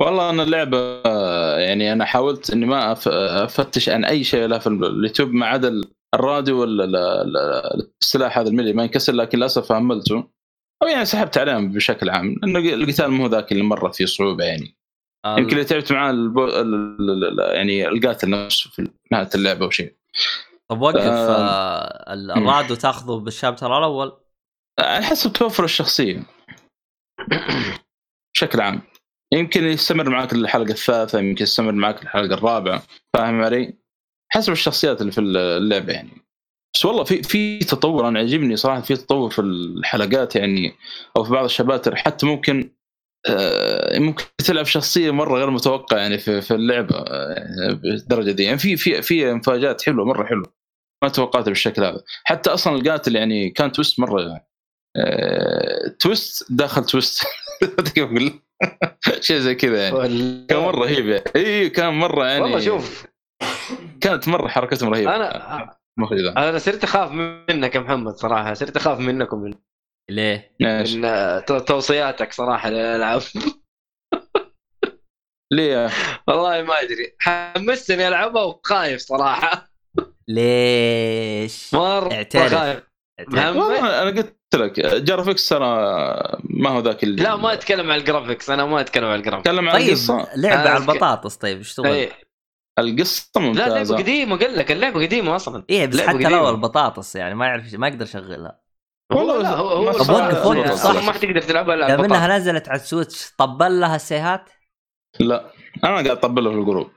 والله 0.00 0.30
أنا 0.30 0.42
اللعبة 0.42 0.78
يعني 1.58 1.92
أنا 1.92 2.04
حاولت 2.04 2.50
إني 2.50 2.66
ما 2.66 2.92
أفتش 3.44 3.88
عن 3.88 4.04
أي 4.04 4.24
شيء 4.24 4.46
لا 4.46 4.58
في 4.58 4.66
اليوتيوب 4.66 5.32
ما 5.32 5.46
عدا 5.46 5.80
الراديو 6.14 6.60
ولا 6.60 6.84
السلاح 8.00 8.38
هذا 8.38 8.48
الملي 8.48 8.72
ما 8.72 8.82
ينكسر 8.82 9.12
لكن 9.12 9.38
للأسف 9.38 9.72
هملته 9.72 10.28
أو 10.82 10.88
يعني 10.88 11.04
سحبت 11.04 11.38
عليهم 11.38 11.72
بشكل 11.72 12.10
عام 12.10 12.36
لأنه 12.42 12.58
القتال 12.58 13.10
مو 13.10 13.26
ذاك 13.26 13.52
اللي 13.52 13.62
مره 13.62 13.90
فيه 13.90 14.04
صعوبة 14.04 14.44
يعني. 14.44 14.76
آه. 15.24 15.38
يمكن 15.38 15.52
اللي 15.52 15.64
تعبت 15.64 15.92
معاه 15.92 16.10
البو... 16.10 16.46
يعني 17.52 17.88
القاتل 17.88 18.30
نفسه 18.30 18.70
في 18.70 18.90
نهاية 19.12 19.28
اللعبة 19.34 19.64
أو 19.64 19.70
شيء. 19.70 19.94
طب 20.68 20.80
وقف 20.80 20.96
آه. 20.96 21.36
آه 21.36 22.12
ال- 22.12 22.30
الراد 22.30 22.70
وتاخذه 22.70 23.12
بالشابتر 23.18 23.78
الأول؟ 23.78 24.12
على 24.80 25.04
حسب 25.04 25.32
توفر 25.32 25.64
الشخصية. 25.64 26.22
بشكل 28.34 28.60
عام. 28.60 28.82
يمكن 29.32 29.64
يستمر 29.64 30.08
معك 30.10 30.32
الحلقة 30.32 30.70
الثالثة 30.70 31.18
يمكن 31.20 31.42
يستمر 31.42 31.72
معك 31.72 32.02
الحلقة 32.02 32.34
الرابعة. 32.34 32.82
فاهم 33.14 33.42
علي؟ 33.42 33.81
حسب 34.32 34.52
الشخصيات 34.52 35.00
اللي 35.00 35.12
في 35.12 35.20
اللعبة 35.20 35.92
يعني. 35.92 36.10
بس 36.74 36.84
والله 36.84 37.04
في 37.04 37.22
في 37.22 37.58
تطور 37.58 38.08
أنا 38.08 38.18
عجبني 38.18 38.56
صراحة 38.56 38.80
في 38.80 38.96
تطور 38.96 39.30
في 39.30 39.38
الحلقات 39.38 40.36
يعني 40.36 40.74
أو 41.16 41.24
في 41.24 41.30
بعض 41.30 41.44
ال 41.44 41.49
chapters. 41.49 41.96
حتى 41.96 42.26
ممكن 42.26 42.70
آه، 43.28 43.98
ممكن 43.98 44.24
تلعب 44.46 44.64
شخصية 44.64 45.10
مرة 45.10 45.38
غير 45.38 45.50
متوقعة 45.50 45.98
يعني 45.98 46.18
في 46.18 46.40
في 46.40 46.54
اللعبة 46.54 46.96
آه، 46.96 47.72
بالدرجة 47.72 48.30
دي. 48.30 48.42
يعني 48.42 48.58
في 48.58 48.76
في 48.76 49.02
في 49.02 49.32
مفاجآت 49.32 49.82
حلوة 49.82 50.04
مرة 50.04 50.26
حلوة. 50.26 50.54
ما 51.02 51.08
توقعتها 51.08 51.48
بالشكل 51.48 51.84
هذا. 51.84 52.02
حتى 52.24 52.50
أصلا 52.50 52.76
القاتل 52.76 53.16
يعني 53.16 53.50
كان 53.50 53.72
twist 53.72 54.00
مرة 54.00 54.40
آه، 54.96 55.88
twist 56.00 56.52
داخل 56.52 56.84
twist. 56.84 57.24
كيف 57.94 58.04
أقول 58.04 58.32
شيء 59.20 59.38
زي 59.38 59.54
كذا 59.54 59.84
يعني. 59.84 60.46
كان 60.48 60.58
مرة 60.58 60.84
رهيب 60.84 61.08
يعني. 61.08 61.24
اي 61.36 61.70
كان 61.70 61.94
مرة 61.94 62.26
يعني. 62.26 62.42
والله 62.42 62.60
شوف 62.60 63.11
كانت 64.00 64.28
مرة 64.28 64.48
حركتهم 64.48 64.90
رهيبة. 64.94 65.16
أنا 65.16 65.76
مخرجة 65.98 66.30
أنا 66.36 66.58
صرت 66.58 66.84
أخاف 66.84 67.10
منك 67.50 67.74
يا 67.74 67.80
محمد 67.80 68.14
صراحة 68.14 68.54
صرت 68.54 68.76
أخاف 68.76 68.98
منكم 68.98 69.38
من, 69.38 69.54
ليه؟ 70.10 70.52
من 70.60 71.04
آه، 71.04 71.38
تو- 71.38 71.58
توصياتك 71.58 72.32
صراحة 72.32 72.70
للالعاب 72.70 73.22
ليه 75.52 75.72
يا؟ 75.72 75.90
والله 76.28 76.62
ما 76.62 76.80
أدري. 76.80 77.16
حمستني 77.20 78.08
ألعبها 78.08 78.42
وخايف 78.42 79.00
صراحة. 79.00 79.70
ليش؟ 80.28 81.74
مرة 81.74 82.12
اعترف. 82.12 82.54
خايف. 82.54 82.82
أنا 83.34 84.10
قلت 84.10 84.36
لك 84.54 84.80
graphics 84.80 85.48
ترى 85.48 85.66
ما 86.44 86.70
هو 86.70 86.80
ذاك 86.80 87.04
ال- 87.04 87.16
لا 87.16 87.36
ما 87.36 87.52
أتكلم 87.52 87.90
عن 87.90 87.98
ال 87.98 88.04
graphics 88.04 88.50
أنا 88.50 88.64
ما 88.66 88.80
أتكلم 88.80 89.04
عن 89.04 89.18
ال 89.18 89.21
graphics. 89.21 89.48
أتكلم 89.48 89.68
عن 89.68 89.78
طيب 89.78 89.88
القصة. 89.88 90.28
لعبه 90.36 90.70
على 90.70 90.78
البطاطس 90.84 91.36
طيب 91.36 91.58
إيش 91.58 91.74
تبغى؟ 91.74 92.08
القصة 92.78 93.30
لا 93.36 93.42
ممتازه 93.42 93.74
لعبة 93.94 93.96
قديمة 94.02 94.36
قال 94.38 94.56
لك 94.56 94.72
اللعبة 94.72 95.00
قديمة 95.06 95.36
أصلا. 95.36 95.64
إيه 95.70 95.86
بس 95.86 96.00
حتى. 96.00 96.18
لو 96.18 96.48
البطاطس 96.50 97.16
يعني 97.16 97.34
ما 97.34 97.46
يعرف 97.46 97.74
ما 97.74 97.88
يقدر 97.88 98.04
يشغلها. 98.04 98.60
والله 99.12 99.42
لا 99.42 99.48
هو 99.50 99.68
هو 99.68 99.84
وقف- 99.86 100.10
وقف، 100.46 100.72
صح. 100.72 101.04
ما 101.06 101.12
حتقدر 101.12 101.42
تلعبها 101.42 101.74
إلا 101.74 101.86
البطاطا. 101.94 102.06
إنها 102.16 102.38
نزلت 102.38 102.68
على 102.68 102.80
ال 102.80 102.88
Switch 102.88 103.32
طبل 103.38 103.80
لها 103.80 103.96
السيهاتي؟ 103.96 104.50
لا 105.20 105.50
أنا 105.84 105.92
قاعد 105.92 106.06
اطبله 106.06 106.50
في 106.50 106.56
ال 106.56 106.62
group 106.62 106.90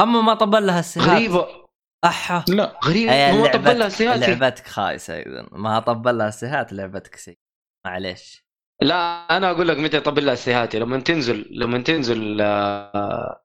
أما 0.00 0.20
ما 0.20 0.34
طبل 0.34 0.66
لها 0.66 0.80
السيهاتي؟ 0.80 1.08
غريبة. 1.08 1.46
أحا. 2.04 2.44
لا. 2.48 2.78
غريبة. 2.84 3.30
هو 3.30 3.44
لعبتك- 3.44 3.56
طبل 3.56 3.78
لها 3.78 3.88
السيهاتي 3.88 4.34
لعبتك 4.36 4.66
خايسة 4.66 5.14
اذا 5.18 5.46
ما 5.52 5.80
طبل 5.80 6.18
لها 6.18 6.28
السيهاتي 6.28 6.72
لعبتك 6.72 7.14
سي. 7.16 7.38
معليش. 7.86 8.44
لا 8.82 9.26
أنا 9.36 9.50
أقول 9.50 9.68
لك 9.68 9.78
متى 9.78 9.96
يطبل 9.96 10.26
لها 10.26 10.32
السيهاتي 10.32 10.78
لما 10.78 11.00
تنزل 11.00 11.46
لما 11.50 11.78
تنزل 11.82 12.38
آه، 12.40 13.42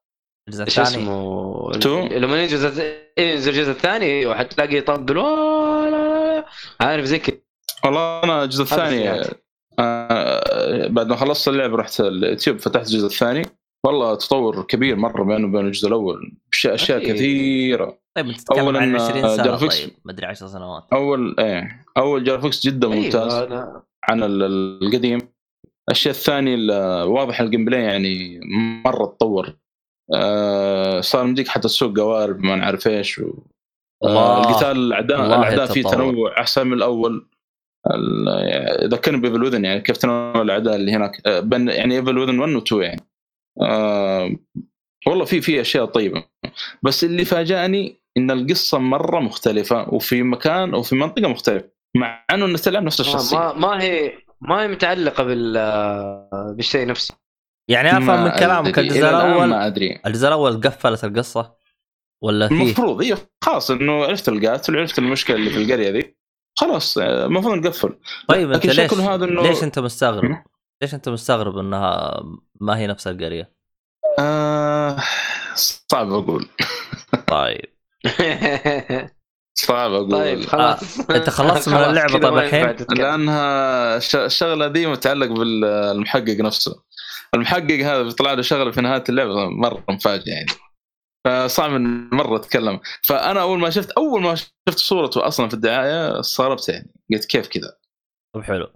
الجزء 0.48 0.64
الثاني. 0.64 0.88
اسمه؟ 0.88 1.72
Two؟ 1.72 2.08
لما 2.08 2.42
ينزل 2.44 2.84
ينزل 3.20 3.52
الجزء 3.52 3.72
الثاني 3.72 4.06
أيوه 4.06 4.36
حتلاقي 4.36 4.78
يطبل 4.78 5.18
"أوه، 5.18 5.90
لا، 5.90 5.92
لا، 5.92 6.36
لا". 6.40 6.46
عارف 6.82 7.06
زي 7.06 7.20
كذا. 7.20 7.38
والله 7.86 8.24
أنا 8.24 8.44
الجزء 8.44 8.64
هذا 8.64 8.74
الثاني. 8.90 9.22
آه 9.80 10.88
بعد 10.88 11.08
ما 11.08 11.16
خلصت 11.16 11.48
اللعبة 11.48 11.76
رحت 11.78 12.00
اليوتيوب 12.00 12.58
فتحت 12.58 12.88
الجزء 12.88 13.06
الثاني. 13.06 13.42
والله 13.86 14.16
تطور 14.16 14.62
كبير 14.64 14.96
مرة 14.96 15.24
بينه 15.24 15.48
وبين 15.48 15.66
الجزء 15.66 15.88
الأول. 15.88 16.32
اشياء 16.54 16.74
أشياء. 16.74 17.00
كثيرة. 17.06 17.98
طيب 18.16 18.28
أنت 18.30 18.40
تتكلم 18.42 18.66
أولاً، 18.66 18.80
عن 18.80 18.96
20 18.96 19.26
آه، 19.26 19.36
سنة 19.36 19.44
graphics. 19.46 19.82
طيب 19.84 19.92
مدري 20.06 20.26
10 20.26 20.48
سنوات. 20.48 20.84
أول 20.94 21.36
إيه 21.40 21.86
أول 21.98 22.24
graphics 22.24 22.66
جدا 22.68 22.88
ممتاز. 22.88 23.34
أيوة، 23.34 23.48
أنا- 23.50 23.82
عن 24.10 24.24
ال- 24.24 24.44
ال- 24.44 24.80
القديم. 24.84 25.18
الشيء 25.92 26.12
الثاني 26.12 26.56
ال- 26.56 27.04
واضح 27.08 27.42
ال 27.42 27.66
gameplay 27.66 27.84
يعني 27.84 28.40
مرة 28.86 29.06
تطور. 29.06 29.54
آه 30.16 31.02
صار 31.02 31.24
مديك 31.26 31.48
حتى 31.48 31.68
تسوق 31.68 31.98
قوارب 32.00 32.40
ما 32.40 32.56
نعرف 32.56 32.88
إيش 32.88 33.20
و... 33.20 33.34
آه 34.04 34.40
القتال 34.50 34.72
الاعداء 34.78 35.26
الأعداء 35.26 35.66
فيه. 35.66 35.84
تنوع 35.84 36.40
أحسن 36.40 36.68
من 36.68 36.74
الأول. 36.74 37.28
ال- 37.96 38.28
يعني 38.48 38.88
ذكرني 38.88 39.18
ب 39.18 39.23
Evil 39.23 39.44
Within 39.44 39.66
يعني 39.66 39.82
كيف 39.82 39.98
تنوع 39.98 40.42
الأعداء 40.42 40.76
اللي 40.76 40.92
هناك. 40.92 41.28
آه، 41.28 41.40
بين 41.40 41.68
يعني 41.70 41.96
Evil 41.96 42.18
Within 42.18 42.40
1 42.40 42.52
و 42.56 42.58
2 42.60 42.82
يعني. 42.84 43.02
آه 43.62 44.32
والله 45.08 45.26
في 45.26 45.42
في 45.42 45.62
أشياء 45.62 45.86
طيبة. 45.86 46.24
بس 46.84 47.04
اللي 47.04 47.26
فاجأني 47.26 48.02
إن 48.18 48.32
القصة 48.32 48.78
مرة 48.78 49.20
مختلفة 49.20 49.94
وفي 49.94 50.24
مكان 50.24 50.74
وفي 50.74 50.96
منطقة 50.96 51.28
مختلفة 51.28 51.70
مع 51.98 52.26
إنه 52.34 52.46
انك 52.46 52.60
تلعب 52.60 52.84
نفس 52.84 53.00
الشخصية. 53.00 53.38
ما 53.38 53.54
ما 53.54 53.82
هي 53.84 54.14
ما 54.42 54.64
هي 54.64 54.68
متعلقة 54.68 55.24
بال 55.24 55.54
بالشيء 56.56 56.88
نفسه. 56.88 57.16
يعني 57.68 57.98
أفهم 57.98 58.24
من 58.24 58.30
كلامك. 58.30 58.80
الجزء 58.80 59.00
الأول 59.00 59.46
ما 59.48 59.68
أدري. 59.68 60.02
الجزء 60.06 60.28
الأول 60.28 60.62
قفلت 60.62 61.04
القصة 61.04 61.54
ولا 62.22 62.48
فيه؟ 62.48 62.56
المفروض 62.56 63.02
إيه 63.02 63.16
خلاص 63.42 63.72
إنه 63.72 64.04
عرفت 64.06 64.30
القاتل 64.30 64.76
وعرفت 64.76 65.00
المشكلة 65.00 65.36
اللي 65.38 65.50
في 65.50 65.58
القرية 65.64 65.90
ذي. 65.90 66.16
خلاص 66.56 66.98
آه، 66.98 67.26
المفروض 67.26 67.58
نقفل. 67.58 68.00
طيب 68.28 68.52
أنت 68.52 68.66
لكن 68.66 68.82
ليش 68.82 68.92
شكله 68.92 69.14
هذا 69.16 69.26
إنه- 69.26 69.42
ليش 69.44 69.64
أنت 69.64 69.80
مستغرب؟ 69.80 70.38
ليش 70.82 70.94
أنت 70.94 71.10
مستغرب 71.10 71.58
إنها 71.58 72.20
ما 72.62 72.78
هي 72.78 72.88
نفس 72.88 73.08
القرية؟ 73.08 73.54
آه 74.20 74.98
صعب 75.56 76.12
أقول. 76.14 76.48
طيب. 77.28 77.66
صعب 79.54 79.92
أقول. 79.94 80.12
طيب 80.12 80.46
خلاص. 80.46 81.10
أنت 81.10 81.30
خلصت 81.30 81.70
من 81.70 81.76
كذا 81.78 82.18
طيب 82.20 82.38
الحين؟ 82.38 82.76
لأنها 82.98 84.00
ش- 84.00 84.16
الشغله 84.16 84.68
دي 84.68 84.88
متعلق 84.88 85.28
بالمحقق 85.28 86.38
نفسه. 86.40 86.83
المحقق 87.36 87.72
هذا 87.80 88.04
بيطلع 88.04 88.34
له 88.34 88.42
شغله 88.42 88.72
في 88.72 88.82
نهاية 88.82 89.04
اللعبة 89.10 89.50
مرة 89.50 89.84
مفاجئ 89.90 90.30
يعني. 90.30 90.46
فصعب 91.28 91.72
مرة 92.12 92.36
أتكلم. 92.36 92.80
فأنا 93.04 93.42
أول 93.42 93.60
ما 93.60 93.70
شفت 93.70 93.92
أول 93.92 94.22
ما 94.22 94.36
شفت 94.36 94.78
صورته 94.78 95.28
أصلا 95.28 95.48
في 95.48 95.54
الدعاية 95.54 96.20
استغربت 96.20 96.70
يعني. 96.70 96.94
قلت 97.14 97.26
كيف 97.26 97.48
كذا؟ 97.48 97.78
طب 98.36 98.42
حلو. 98.42 98.68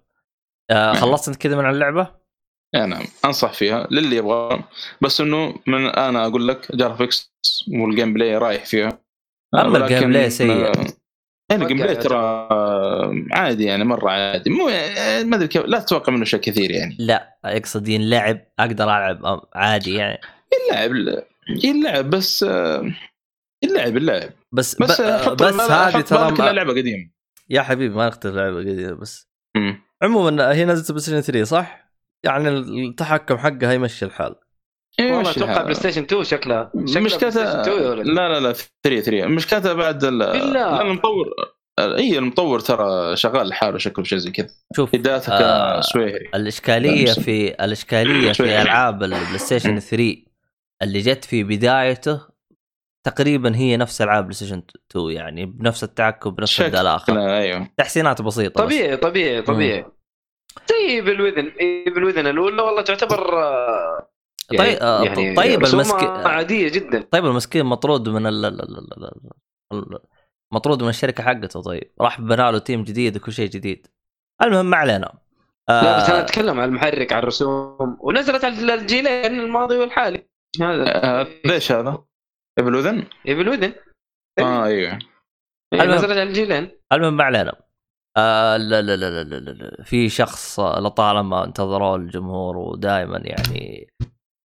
آه 0.72 0.94
خلصت 0.94 1.28
أنت 1.28 1.38
كذا 1.38 1.56
من 1.56 1.70
اللعبة؟ 1.70 2.16
يعني 2.74 2.88
نعم. 2.96 3.06
أنصح 3.26 3.54
فيها 3.54 3.88
للي 3.92 4.16
يبغى. 4.16 4.64
بس 5.02 5.22
إنه 5.22 5.56
من 5.68 5.86
أنا 5.86 6.26
أقول 6.26 6.48
لك 6.48 6.76
graphics 6.76 7.34
وال 7.82 8.14
gameplay 8.14 8.38
رايح 8.38 8.66
فيها. 8.66 9.00
أما 9.56 9.68
ولكن- 9.68 9.96
ال 9.96 10.10
gameplay 10.10 10.30
سيء. 10.30 10.74
يعني 11.50 11.64
ال 11.64 11.78
gameplay 11.78 11.96
ترى 11.96 12.48
عادي 13.32 13.64
يعني 13.64 13.84
مرة 13.84 14.10
عادي. 14.10 14.50
مو 14.50 14.70
آه، 14.70 15.24
ما 15.24 15.36
أدري 15.36 15.48
كيف 15.48 15.66
لا 15.66 15.80
تتوقع 15.80 16.14
منه 16.14 16.26
شيء 16.26 16.40
كثير 16.40 16.72
يعني. 16.72 16.96
لا 17.00 17.38
أقصد 17.46 17.88
ينلعب 17.88 18.40
أقدر 18.60 18.84
ألعب 18.84 19.42
عادي 19.56 19.94
يعني. 19.94 20.20
يلعب 20.72 20.92
يلعب 21.64 22.10
بس 22.10 22.44
يلعب 23.64 23.98
يلعب. 23.98 24.30
بس 24.52 24.76
بس 24.76 25.02
بس 25.02 25.02
هذه 25.72 26.02
ترى 26.02 26.32
ما... 26.32 26.52
لعبة 26.52 26.74
قديمة. 26.74 27.10
يا 27.50 27.62
حبيبي 27.62 27.96
ما 27.96 28.08
نختلف 28.08 28.36
لعبة 28.36 28.58
قديمة 28.58 28.94
بس. 28.94 29.30
مم. 29.56 29.82
عموما 30.04 30.54
هي 30.54 30.66
نزلت 30.66 30.92
PlayStation 30.92 31.22
3 31.22 31.44
صح؟ 31.44 31.92
يعني 32.24 32.50
التحكم 32.50 33.38
حقها 33.38 33.74
يمشي 33.74 34.06
الحال. 34.06 34.36
والله 35.00 35.20
مشي 35.22 35.30
أتوقع. 35.40 35.62
PlayStation 35.62 36.04
2 36.04 36.24
شكلها 36.24 36.72
شكلها 36.86 37.00
PlayStation 37.00 37.28
2 37.40 37.82
يا 37.82 37.90
مشكلتها. 37.90 38.04
لا 38.04 38.30
لا 38.30 38.40
لا 38.40 38.54
3 38.84 39.02
3 39.02 39.26
مشكلتها 39.26 39.74
بعد 39.74 40.04
ال... 40.04 40.20
بالله. 40.20 40.52
لا 40.52 40.82
المطور 40.82 41.26
اي 41.80 42.18
المطور 42.18 42.60
ترى 42.60 43.16
شغال 43.16 43.48
لحاله 43.48 43.78
شكله 43.78 44.06
شيء 44.06 44.18
زي 44.18 44.32
كذا 44.32 44.48
شوف 44.76 44.96
آه، 45.30 45.82
سويهري 45.82 46.30
الإشكالية 46.36 47.06
في 47.14 47.64
الإشكالية. 47.66 48.32
في 48.32 48.62
ألعاب 48.62 49.04
ال 49.04 49.38
PlayStation 49.38 49.80
3 49.80 50.16
اللي 50.84 51.00
جت 51.00 51.26
في 51.26 51.44
بدايته 51.44 52.22
تقريبا 53.06 53.56
هي 53.56 53.78
نفس 53.78 54.02
ألعاب 54.02 54.24
PlayStation 54.24 54.62
2 54.92 55.12
يعني 55.12 55.46
بنفس 55.46 55.84
التحكم 55.84 56.30
بنفس. 56.30 56.62
الدلاخه 56.62 57.38
أيوه 57.38 57.70
تحسينات 57.78 58.22
بسيطة 58.22 58.66
بس. 58.66 58.74
طبيعي 58.74 58.98
طبيعي 58.98 59.42
طبيعي 59.42 59.86
زي 60.70 61.02
بالوذن 61.02 61.52
بالوذن 61.86 62.28
الأولى 62.28 62.62
والله 62.62 62.82
تعتبر 62.82 63.44
آه، 63.44 64.10
يعني 64.52 64.72
طيب 64.72 64.82
آه، 64.82 65.04
يعني 65.04 65.36
طيب 65.36 65.60
رسومها 65.60 65.84
المسكين 65.84 66.10
عادية 66.10 66.70
جدا. 66.70 67.02
طيب 67.02 67.26
المسكين 67.26 67.66
مطرود 67.66 68.10
من 68.10 68.26
ال... 68.26 68.46
ال... 68.46 68.62
ال... 68.62 68.78
ال... 68.78 69.12
ال... 69.74 70.00
مطرود 70.54 70.84
من 70.84 70.90
الشركة 70.90 71.24
حقته 71.24 71.62
طيب. 71.62 71.92
راح 72.02 72.22
بنى 72.22 72.52
له 72.52 72.58
team 72.58 72.84
جديد 72.84 73.18
وكل 73.18 73.32
شيء 73.32 73.50
جديد. 73.50 73.88
المهم 74.42 74.66
ما 74.66 74.78
علينا. 74.78 75.14
لا 75.70 75.98
بس 75.98 76.10
أنا 76.10 76.20
آه 76.20 76.22
أتكلم 76.22 76.60
عن 76.60 76.70
المحرك 76.70 77.14
عن 77.14 77.20
الرسوم. 77.20 77.98
ونزلت 78.00 78.46
على 78.46 78.74
الجيلين 78.74 79.40
الماضي 79.40 79.78
والحالي. 79.78 80.28
هذا 80.62 81.06
آه، 81.06 81.28
ليش 81.46 81.72
هذا؟ 81.72 82.04
إبن 82.60 82.76
الاذن؟ 82.76 83.06
إيه 83.26 83.36
بالوذن 83.36 83.74
آه 84.40 84.66
أيوه. 84.66 85.00
إيه، 85.74 85.82
المهم. 85.82 85.96
نزلت 85.98 86.12
على 86.12 86.24
الجيلين. 86.24 86.72
المهم 86.94 87.18
ما 87.18 87.24
علينا. 87.24 87.54
آه 88.18 88.58
لا 88.58 88.82
لا 88.82 88.96
لا 88.96 89.24
لا 89.24 89.40
لا. 89.40 89.84
في 89.84 90.10
شخص 90.10 90.60
لطالما 90.60 91.44
انتظروه 91.44 91.96
الجمهور 91.96 92.58
ودائما 92.58 93.22
يعني 93.24 93.88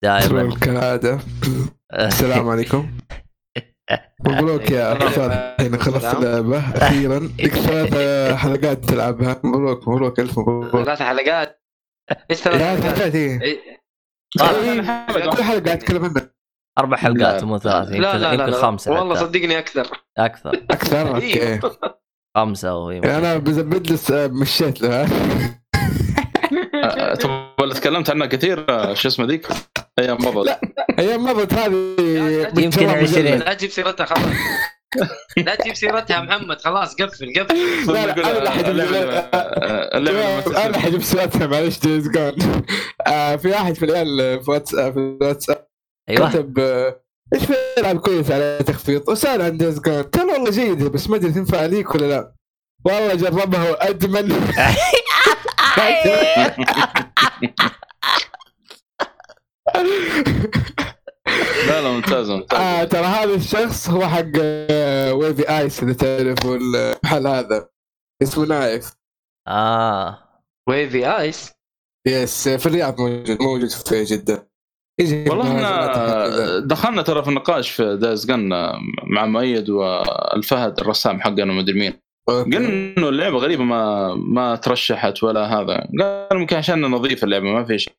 دائما. 0.03 0.55
كالعادة 0.55 1.19
السلام 1.93 2.49
عليكم. 2.49 2.91
مبروك 4.27 4.71
يا 4.71 4.93
الحين 4.93 5.77
خلصت 5.79 6.15
اللعبة. 6.15 6.59
أخيرا 6.59 7.19
لك 7.19 7.53
ثلاث 7.53 7.93
حلقات 8.35 8.85
تلعبها 8.85 9.41
مبروك 9.43 9.87
مبروك 9.87 10.19
ألف 10.19 10.39
مبروك. 10.39 10.85
ثلاث 10.85 11.01
حلقات. 11.01 11.63
إيش 12.31 12.37
ثلاث 12.39 12.61
حلقات؟ 12.61 12.95
حلقات 12.95 13.15
إيه. 13.15 13.41
إيه. 13.41 13.59
إيه، 14.41 15.29
كل 15.29 15.43
حلقة 15.43 15.73
اتكلم 15.73 16.05
عنها. 16.05 16.33
أربع 16.79 16.97
حلقات. 16.97 17.43
مو 17.43 17.57
ثلاث 17.57 17.87
يمكن 17.87 18.01
لا 18.01 18.13
لا 18.13 18.17
لا, 18.17 18.33
يمكن 18.33 18.51
لا. 18.51 18.61
خمسة 18.61 18.91
والله. 18.91 19.15
صدقني 19.15 19.59
أكثر. 19.59 19.87
أكثر. 20.17 20.49
أكثر؟ 20.71 21.17
إيه. 21.17 21.59
أوكي 21.63 21.77
خمسة 22.37 22.69
أو 22.69 22.91
يمكن 22.91 23.09
أنا 23.09 23.37
بزبد 23.37 23.91
لس 23.91 24.11
مشيت 24.11 24.81
له 24.81 25.07
آه، 26.83 27.13
تبغى 27.15 27.73
تكلمت 27.73 28.09
عنها 28.09 28.27
كثير 28.27 28.65
آه، 28.69 28.93
شو 28.93 29.07
اسمه 29.07 29.25
ذيك؟ 29.25 29.47
أيام 29.99 30.17
مضت 30.25 30.59
أيام 30.99 31.23
مضت 31.23 31.53
هذه 31.53 31.73
يمكن 31.99 32.51
بالتمام 32.53 32.89
عشرين. 33.03 33.25
مجلد. 33.25 33.43
لا 33.43 33.53
تجيب 33.53 33.69
سيرتها 33.69 34.05
خلاص. 34.05 34.21
لا 35.45 35.55
تجيب 35.55 35.75
سيرتها 35.75 36.21
محمد 36.21 36.61
خلاص 36.61 36.95
قفل 36.95 37.33
قفل. 37.39 37.55
لا، 37.93 38.05
لا، 38.05 38.29
أنا 38.29 39.97
اللي 39.97 40.11
حجيب- 40.79 40.93
أنا 40.93 40.99
سيرتها 41.03 41.47
معلش 41.47 41.79
Days 41.79 42.07
Gone. 42.09 42.35
آه، 43.07 43.35
في 43.35 43.47
واحد 43.49 43.75
في 43.75 43.85
العيال 43.85 44.43
في 44.43 44.51
واتساب 44.51 44.93
في 44.93 44.99
الواتساب 44.99 45.67
أيوه. 46.09 46.29
كتب 46.29 46.59
إيش 47.33 47.43
في 47.45 47.53
العاب 47.77 47.99
كويس 47.99 48.31
على 48.31 48.59
تخفيض؟ 48.67 49.09
وسال 49.09 49.41
عن 49.41 49.57
Days 49.57 49.79
Gone. 49.79 50.03
قال 50.03 50.25
والله 50.27 50.51
جيده 50.51 50.89
بس 50.89 51.09
ما 51.09 51.15
أدري 51.15 51.31
تنفع 51.31 51.65
ليك 51.65 51.95
ولا 51.95 52.05
لا. 52.05 52.33
والله 52.85 53.15
جربها 53.15 53.71
وأدمن. 53.71 54.29
لا 61.67 61.81
لا 61.81 61.91
ممتاز 61.91 62.29
ممتاز. 62.29 62.59
آه 62.59 62.83
ترى 62.83 63.05
هذا 63.05 63.35
الشخص 63.35 63.89
هو 63.89 64.07
حق 64.07 64.25
آه، 64.41 65.13
Wavy 65.13 65.49
Ice 65.59 65.83
اذا 65.83 65.93
تعرفوا 65.93 66.55
المحل 66.57 67.27
هذا. 67.27 67.69
اسمه 68.23 68.45
نايف. 68.45 68.91
آه. 69.47 70.19
Wavy 70.69 71.17
Ice؟ 71.19 71.51
yes 72.07 72.49
في 72.49 72.65
الرياض 72.65 73.01
موجود 73.01 73.41
موجود 73.41 73.69
في 73.69 74.03
جده 74.03 74.49
والله 75.01 75.47
إحنا. 75.47 76.59
دخلنا 76.59 77.01
ترى 77.01 77.23
في 77.23 77.29
النقاش 77.29 77.71
في 77.71 77.97
Days 77.97 78.25
Gone 78.25 78.49
مع 79.03 79.25
مؤيد 79.25 79.69
وألفهد 79.69 80.79
الرسام 80.79 81.21
حقنا 81.21 81.43
ومدري 81.53 81.79
مين. 81.79 82.02
قلنا 82.27 82.57
إنه 82.97 83.09
اللعبة 83.09 83.37
غريبة 83.37 83.63
ما 83.63 84.15
ما 84.15 84.55
ترشحت 84.55 85.23
ولا 85.23 85.45
هذا. 85.45 85.87
قال 85.99 86.39
ممكن 86.39 86.55
عشان 86.55 86.81
نظيف 86.81 87.23
اللعبة 87.23 87.45
ما 87.45 87.63
في 87.63 87.79
شيء. 87.79 87.93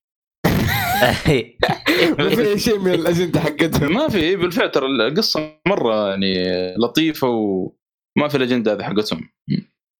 ما 2.18 2.28
في 2.28 2.58
شيء 2.58 2.78
من 2.78 2.94
الأجندة 2.94 3.40
حقتهم. 3.40 3.94
ما 3.94 4.08
في 4.08 4.36
بالفعل 4.36 4.70
ترى 4.70 4.86
القصة 4.86 5.60
مرة 5.68 6.08
يعني 6.08 6.34
لطيفة 6.76 7.28
وما 7.28 8.28
في 8.28 8.36
الأجندة 8.36 8.72
هذه 8.72 8.82
حقتهم. 8.82 9.28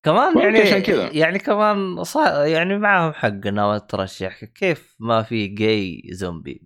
كمان 0.05 0.39
يعني 0.39 0.59
عشان 0.59 0.79
كذا. 0.79 1.11
يعني 1.13 1.39
كمان 1.39 2.05
صا 2.05 2.45
يعني 2.45 2.79
معاهم 2.79 3.13
حق 3.13 3.47
انها 3.47 3.79
ترشح 3.79 4.45
كيف 4.45 4.97
ما 5.01 5.23
في 5.23 5.47
جاي 5.47 6.03
زومبي 6.11 6.63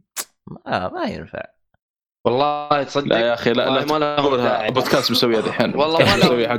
ما 0.67 0.89
ما 0.89 1.05
ينفع. 1.05 1.58
والله 2.27 2.83
تصدق 2.83 3.07
لا 3.07 3.19
يا 3.19 3.35
أخي 3.35 3.53
لا 3.53 3.71
لا 3.71 3.85
ما 3.85 3.99
له 3.99 4.17
تقولها 4.17 4.45
داعي. 4.45 4.69
البودكاست 4.69 5.11
مسويها 5.11 5.39
الحين. 5.41 5.77
والله 5.77 5.99
ما 5.99 6.17
مسوي 6.17 6.49
حق. 6.49 6.55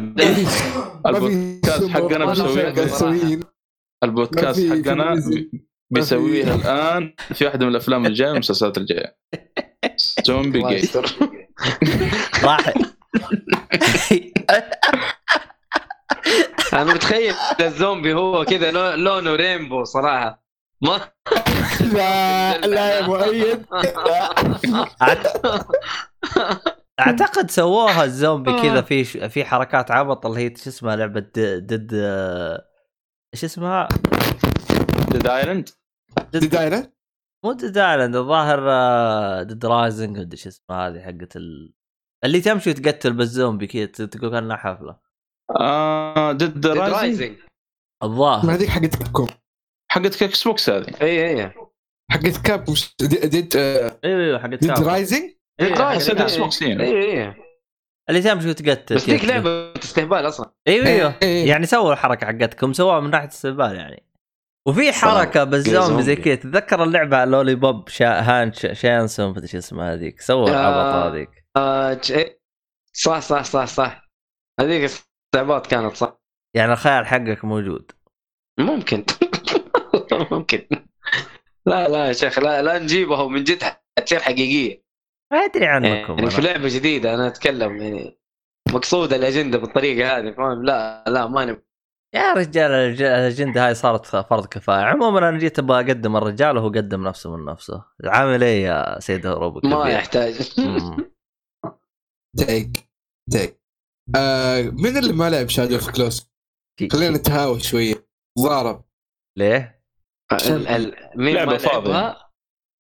البودكاست 1.08 1.90
حقنا 1.90 2.26
مسوي- 2.26 2.74
مسويين 2.86 3.40
البودكاست 4.04 4.60
حقنا. 4.70 5.16
بيسويها 5.92 6.56
الآن 6.56 7.14
في 7.34 7.46
واحدة 7.46 7.66
من 7.66 7.72
الأفلام 7.72 8.06
الجاية 8.06 8.30
والمسلسلات 8.30 8.78
الجاية. 8.78 9.18
زومبي 10.26 10.74
يستر. 10.74 11.06
راح. 12.44 12.74
أنا 16.74 16.84
متخيل 16.94 17.34
الزومبي 17.62 18.14
هو 18.14 18.46
كذا 18.46 18.72
لو- 18.72 18.96
لونه 19.04 19.36
رينبو 19.36 19.84
صراحة. 19.84 20.49
ما 20.82 21.12
لا 21.94 22.58
لا 22.58 22.98
يا 23.00 23.08
مؤيد 23.08 23.66
أعتقد 27.00 27.52
سووها 27.52 28.04
الزومبي 28.04 28.62
كذا 28.62 28.82
في 28.82 29.04
ش- 29.04 29.18
في 29.18 29.46
حركات 29.46 29.92
عبط 29.92 30.26
اللي 30.26 30.40
هي 30.40 30.56
شو 30.56 30.70
اسمها 30.70 30.96
لعبة 30.96 31.20
د- 31.20 31.68
ضد 31.68 31.92
آه، 31.94 32.66
إيش 33.34 33.44
اسمها؟ 33.44 33.88
ديد 35.12 35.28
ايلاند 35.28 35.70
دي 36.34 36.48
دايره 36.48 36.92
مو 37.46 37.52
ضد 37.52 37.78
ايلاند 37.78 38.16
الظاهر 38.16 38.70
آه، 38.72 39.44
ضد 39.44 39.66
رايزنج 39.66 40.18
مدري 40.20 40.38
شو 40.38 40.50
اسمها 40.50 40.88
هذه 40.88 41.00
حقت 41.00 41.36
ال... 41.36 41.74
اللي 42.26 42.42
تمشي 42.42 42.70
وتقتل 42.70 43.14
بالزومبي 43.14 43.68
كذا 43.68 43.86
تقول 43.86 44.32
كأنها 44.32 44.58
حفلة. 44.58 45.00
آه 45.60 46.32
ديد 46.32 46.66
رايزنج 46.68 46.94
رايزنج 46.94 47.38
ما 47.38 48.08
الظاهر. 48.08 48.52
هذيك 48.56 48.70
حقت 48.70 48.96
كابكوم 48.96 49.28
حقت 49.92 50.24
إكس 50.24 50.44
بوكس 50.44 50.70
هذه. 50.70 50.94
اي 51.02 51.42
اي 51.42 51.52
حقت 52.12 52.38
كاب 52.46 52.66
ديد 53.02 53.58
أيوه 53.58 54.00
أيوه 54.04 54.40
حقت 54.40 54.54
ديد. 54.54 54.80
رايزنج؟ 54.80 55.32
إيه، 55.60 55.76
حقت 55.76 56.10
إيه، 56.10 56.22
إكس 56.22 56.38
بوكس 56.38 56.64
اي. 56.64 56.82
اي 56.82 57.34
اللي 58.10 58.22
تمشي 58.22 58.50
وتقتل 58.50 58.96
بس 58.96 59.10
ذيك. 59.10 59.26
لعبة 59.26 59.74
استهبال 59.74 60.28
أصلا. 60.28 60.52
أيوه 60.68 60.88
أيوه 60.88 61.16
إيه. 61.24 61.50
يعني 61.50 61.66
سووا 61.66 61.94
الحركة 61.94 62.28
حقتكم 62.28 62.74
سووها 62.74 63.00
من 63.00 63.10
ناحية 63.10 63.28
استهبال 63.28 63.76
يعني. 63.76 64.04
وفي 64.68 64.92
حركة 64.92 65.44
بالزومبي 65.44 66.04
زي. 66.04 66.16
كذا. 66.16 66.36
تتذكر 66.36 66.84
اللعبة 66.84 67.26
لولي 67.26 67.56
بوب 67.56 67.90
شا 67.90 68.20
هان 68.22 68.54
شانسون 68.54 69.30
مدري 69.30 69.48
شو 69.48 69.58
اسمها 69.58 69.94
هذيك. 69.94 70.22
سووا 70.22 70.50
العبط 70.50 71.06
هذيك. 71.06 71.30
آه، 71.58 72.02
إيه. 72.10 72.40
صح 72.94 73.20
صح 73.20 73.44
صح 73.44 73.66
صح. 73.66 74.10
هذيك 74.60 74.84
استعباط 74.84 75.68
كانت 75.68 75.96
صح. 75.96 76.20
يعني 76.56 76.72
الخيال 76.72 77.06
حقك 77.06 77.46
موجود. 77.46 77.92
ممكن. 78.60 79.06
ممكن. 80.32 80.68
لا 81.66 81.88
لا 81.88 82.08
يا 82.08 82.14
شيخ 82.14 82.40
لا 82.40 82.62
لا 82.62 82.80
نجيبها 82.80 83.22
ومن 83.22 83.44
جد 83.44 83.64
تصير 84.06 84.20
حقيقية. 84.20 84.84
ما 85.34 85.38
أدري 85.38 85.66
عنكم 85.66 86.18
يعني 86.20 86.30
في. 86.30 86.42
لعبة 86.42 86.68
جديدة 86.68 87.14
أنا 87.14 87.28
أتكلم 87.28 87.78
يعني 87.82 88.20
مقصود 88.74 89.14
الأجندة 89.14 89.58
بالطريقة 89.58 90.18
هذه 90.18 90.32
فاهم؟ 90.32 90.66
لا 90.66 91.04
لا 91.08 91.28
ما 91.28 91.46
نبغى 91.46 91.62
يا 92.16 92.34
رجال 92.34 92.72
الأجندة 92.72 93.68
هاي 93.68 93.76
صارت 93.76 94.06
فرض 94.06 94.46
كفاية. 94.46 94.84
عموما 94.84 95.30
أنا 95.30 95.38
جيت 95.38 95.60
أبغى 95.60 95.78
أقدم 95.78 96.18
الرجال 96.18 96.58
وهو 96.58 96.68
قدم 96.68 97.08
نفسه 97.08 97.36
من 97.36 97.46
نفسه. 97.46 97.86
عامل 98.06 98.44
إيه 98.44 98.64
يا 98.64 99.00
سيد 99.00 99.28
هروب 99.28 99.66
ما؟ 99.66 99.90
يحتاج. 99.90 100.34
تيك 102.38 102.90
تيك 103.32 103.62
آه 104.16 104.62
من 104.62 104.98
اللي 104.98 105.14
ما 105.14 105.30
لعب 105.30 105.50
Shadow 105.50 105.76
of 105.76 105.90
Colossus 105.90 106.32
خلينا 106.92 107.18
نتهاوش 107.18 107.70
شوية. 107.72 108.10
ضارب 108.40 108.86
ليه؟ 109.38 109.79
مين 111.16 111.58
فاضية. 111.58 111.68
لعبها؟ 111.68 112.30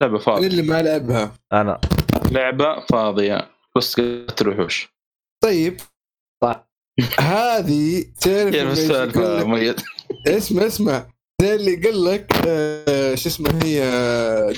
لعبة 0.02 0.14
من 0.14 0.20
فاضيه 0.20 0.47
اللي 0.47 0.62
ما 0.62 0.82
لعبها؟ 0.82 1.32
أنا. 1.54 1.82
لعبة 2.32 2.86
فاضية. 2.86 3.52
بس 3.78 4.00
قتل 4.00 4.50
وحوش 4.50 4.89
طيب. 5.43 5.78
صح. 6.43 6.70
هذه 7.20 8.06
تعرف 8.22 8.56
اسمع 10.28 10.66
اسمع. 10.66 11.08
زي 11.41 11.56
اللي 11.56 11.76
قال 11.76 12.04
لك 12.04 12.34
آه 12.47 13.16
شو 13.16 13.30
اسمه 13.30 13.64
هي 13.64 13.80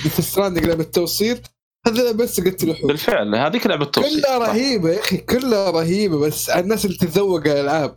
ديث 0.02 0.20
ستراندنج 0.20 0.64
لعبة 0.66 0.84
توصيل 0.84 1.40
هذا 1.86 2.12
بس 2.12 2.40
قتل 2.40 2.70
وحوش 2.70 2.84
بالفعل 2.84 3.34
هذيك 3.34 3.66
لعبة 3.66 3.84
توصيل 3.84 4.22
كلها 4.22 4.38
رهيبة 4.38 4.90
يا 4.90 5.00
أخي 5.00 5.16
كلها 5.16 5.70
رهيبة 5.70 6.18
بس 6.18 6.50
الناس 6.50 6.84
اللي 6.84 6.96
تتذوق 6.96 7.40
الألعاب 7.40 7.94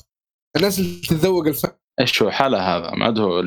الناس 0.55 0.79
اللي 0.79 1.01
تتذوق 1.01 1.47
الفن 1.47 1.71
إيش 1.99 2.21
هو 2.23 2.31
حلا 2.31 2.61
هذا؟ 2.77 2.91
ما 2.91 3.05
عاد 3.05 3.19
هو. 3.19 3.39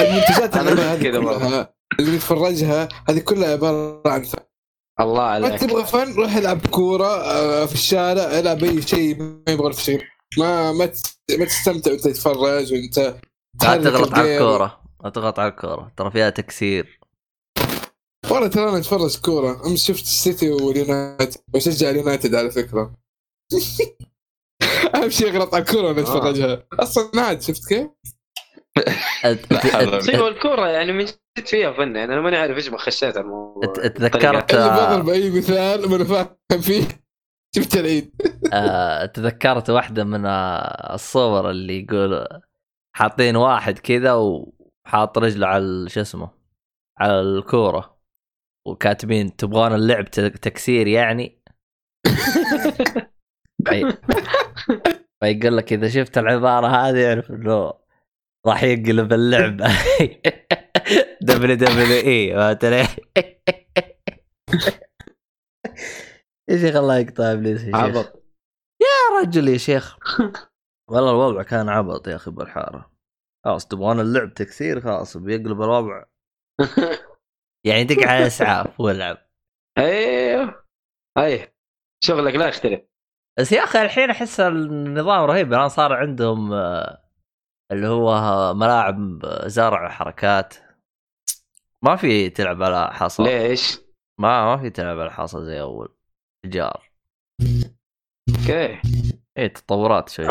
المنتجات 0.00 0.56
أنا 0.56 0.72
اللي 0.72 0.82
هذه 0.82 1.68
يتفرجها 2.00 2.88
هذه 3.08 3.18
كلها 3.18 3.52
عبارة 3.52 4.02
عن 4.06 4.22
فن. 4.22 4.38
الله 5.00 5.14
ما 5.22 5.22
عليك. 5.28 5.60
تبغى 5.60 5.84
فن 5.84 6.12
روح 6.14 6.36
العب 6.36 6.66
كورة 6.66 7.06
آه، 7.06 7.66
في 7.66 7.74
الشارع 7.74 8.22
العب 8.38 8.64
أي 8.64 8.82
شيء 8.82 9.22
ما 9.22 9.42
يبغى 9.48 9.72
تفكير 9.72 10.08
ما 10.38 10.72
ما 10.72 10.86
تس- 10.86 11.18
ما 11.38 11.44
تستمتع 11.44 11.90
وأنت 11.90 12.04
تتفرج 12.04 12.72
وأنت 12.72 12.98
لا 13.62 13.76
تغلط 13.76 14.14
على. 14.14 14.34
الكورة. 14.36 14.80
لا 15.04 15.10
تغلط 15.10 15.38
على 15.38 15.48
الكورة. 15.50 15.92
ترى 15.96 16.10
فيها 16.10 16.30
تكسير. 16.30 17.00
والله 18.30 18.48
ترى 18.48 18.68
أنا 18.68 18.78
أتفرج 18.78 19.18
كورة. 19.20 19.66
أمس 19.66 19.84
شفت 19.84 20.02
السيتي 20.02 20.50
واليونايتد. 20.50 21.36
بشجع 21.48 21.90
اليونايتد 21.90 22.34
على 22.34 22.50
فكرة. 22.50 22.92
اهم 24.94 25.10
شيء 25.10 25.28
اغلط 25.28 25.54
على 25.54 25.62
الكورة 25.62 25.86
وأنا 25.86 25.98
آه. 25.98 26.02
اتفرجها 26.02 26.66
أصلا 26.72 27.22
عاد 27.22 27.42
شفت 27.42 27.68
كيف؟ 27.68 27.88
أيوه 29.24 30.28
الكورة 30.28 30.68
يعني 30.68 30.92
من 30.92 31.04
جد 31.04 31.46
فيها 31.46 31.72
فن 31.72 31.96
يعني 31.96 32.12
أنا 32.12 32.20
ماني 32.20 32.36
عارف 32.36 32.56
إيش 32.56 32.68
ما 32.68 32.78
خشيت 32.78 33.16
الموضوع. 33.16 33.72
تذكرت 33.72 34.54
اللي 34.54 34.64
آه، 34.64 34.96
بضرب 34.96 35.08
اي 35.08 35.30
مثال 35.30 35.90
ما 35.90 35.96
أنا 35.96 36.04
فاهم 36.04 36.60
فيه. 36.60 36.88
شفت 37.56 37.76
العيد. 37.76 38.14
آه، 38.52 39.06
تذكرت 39.06 39.70
واحدة 39.70 40.04
من 40.04 40.26
آه، 40.26 40.94
الصور 40.94 41.50
اللي 41.50 41.80
يقول 41.82 42.28
حاطين 42.96 43.36
واحد 43.36 43.78
كذا 43.78 44.12
وحاط 44.12 45.18
رجله 45.18 45.46
على 45.46 45.88
شو 45.88 46.00
اسمه 46.00 46.30
على 46.98 47.20
الكورة. 47.20 47.98
وكاتبين 48.66 49.36
تبغون 49.36 49.74
اللعب 49.74 50.10
تكسير 50.10 50.86
يعني. 50.86 51.42
فيقول 55.22 55.56
لك 55.56 55.72
إذا 55.72 55.88
شفت 55.88 56.18
العباره 56.18 56.66
هذه 56.66 57.08
أعرف 57.08 57.30
إنه 57.30 57.72
راح 58.46 58.62
يقلب 58.62 59.12
اللعبة. 59.12 59.66
WWE 61.26 62.34
فهمت 62.34 62.64
علي؟ 62.64 62.86
يا 66.50 66.56
شيخ 66.56 66.76
الله 66.76 66.98
يقطع 66.98 67.32
إبليس 67.32 67.60
يا 67.60 67.66
شيخ. 67.66 67.74
عبط. 67.76 68.22
يا 68.82 69.20
رجل 69.20 69.48
يا 69.48 69.58
شيخ. 69.58 69.98
والله 70.90 71.10
الوضع 71.10 71.42
كان 71.42 71.68
عبط 71.68 72.08
يا 72.08 72.16
أخي 72.16 72.30
بالحارة. 72.30 72.92
خلاص 73.44 73.66
تبغون 73.66 74.00
اللعب 74.00 74.34
تكسير 74.34 74.80
خلاص 74.80 75.16
بيقلب 75.16 75.62
الوضع. 75.62 76.04
يعني 77.66 77.84
دق 77.84 78.06
على 78.06 78.26
أسعاف 78.26 78.80
وألعب. 78.80 79.18
أيوه. 79.78 80.64
اي 81.18 81.54
شغلك 82.04 82.34
لا 82.34 82.48
يختلف. 82.48 82.91
بس 83.38 83.52
يا 83.52 83.64
أخي 83.64 83.82
الحين 83.82 84.10
أحس 84.10 84.40
النظام 84.40 85.24
رهيب. 85.24 85.52
الآن 85.52 85.68
صار 85.68 85.92
عندهم 85.92 86.52
آه، 86.52 87.02
اللي 87.72 87.88
هو 87.88 88.54
ملاعب 88.54 89.26
زرع 89.46 89.88
حركات 89.88 90.54
ما 91.84 91.96
في 91.96 92.30
تلعب 92.30 92.62
على 92.62 92.92
حصى. 92.92 93.22
ليش؟ 93.22 93.78
ما 94.20 94.44
ما 94.44 94.62
في 94.62 94.70
تلعب 94.70 94.98
على 94.98 95.10
حصى 95.10 95.44
زي 95.44 95.60
أول. 95.60 95.94
جار 96.46 96.90
okay. 98.30 98.78
إيه 99.38 99.46
تطورات 99.46 100.08
شوي. 100.08 100.26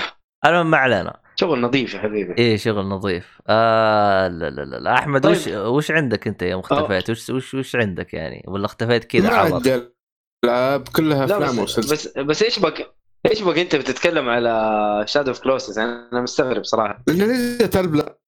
المهم 0.46 0.70
ما 0.70 0.76
علينا. 0.76 1.20
شغل 1.40 1.60
نظيف 1.60 1.94
يا 1.94 1.98
حبيبي. 1.98 2.34
إيه 2.38 2.56
شغل 2.56 2.86
نظيف. 2.86 3.42
آه 3.48 4.28
لا 4.28 4.50
لا 4.50 4.62
لا, 4.62 4.76
لا. 4.76 4.94
أحمد 4.94 5.22
طيب. 5.22 5.32
وش 5.32 5.48
وش 5.48 5.90
عندك 5.90 6.26
أنت 6.28 6.42
يوم 6.42 6.60
اختفيت؟ 6.60 7.10
وش 7.10 7.30
وش 7.30 7.54
وش 7.54 7.76
عندك 7.76 8.14
يعني؟ 8.14 8.44
ولا 8.48 8.64
اختفيت 8.64 9.04
كذا 9.04 9.30
عبط؟ 9.34 9.95
العاب 10.44 10.88
كلها 10.88 11.26
لا 11.26 11.36
أفلام 11.36 11.64
بس, 11.64 11.78
بس 11.78 12.18
بس 12.18 12.42
إيش 12.42 12.58
بك 12.58 12.94
إيش 13.30 13.42
بك 13.42 13.58
أنت 13.58 13.76
بتتكلم 13.76 14.28
على 14.28 15.04
Shadow 15.06 15.30
of 15.30 15.40
Colossus 15.40 15.78
أنا 15.78 16.20
مستغرب 16.20 16.64
صراحة. 16.64 17.02
لأن 17.08 17.30
نزلت 17.30 17.76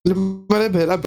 لما 0.07 0.45
لعبها 0.51 0.83
العب 0.83 1.05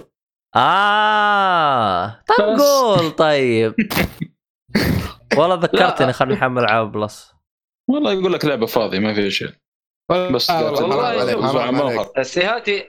آه 0.57 2.23
طيب 2.39 2.55
بس. 2.55 2.63
قول 2.63 3.11
طيب. 3.11 3.75
والله 5.39 5.55
ذكرتني 5.55 6.13
خلينا 6.13 6.35
نحمل 6.35 6.67
عاب 6.67 6.93
بلس. 6.93 7.33
والله 7.91 8.13
يقول 8.13 8.33
لك 8.33 8.45
لعبة 8.45 8.67
فاضية 8.67 8.99
ما 8.99 9.15
في 9.15 9.31
شيء. 9.31 9.51
بس 10.11 10.51
ما 10.51 12.07
السيهاتي 12.19 12.85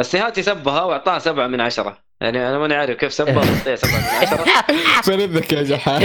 السيهاتي 0.00 0.42
سبها 0.42 0.82
وأعطاها 0.82 1.18
سبعة 1.18 1.46
من 1.46 1.60
عشرة. 1.60 1.98
يعني 2.20 2.48
أنا 2.48 2.58
ماني 2.58 2.74
عارف 2.74 2.96
كيف 2.96 3.12
سبها 3.12 3.38
اعطيها 3.58 3.76
سبعة 3.76 3.98
من 3.98 4.04
عشرة. 4.04 4.44
فردك 5.06 5.52
يا 5.52 5.62
جحا 5.62 5.98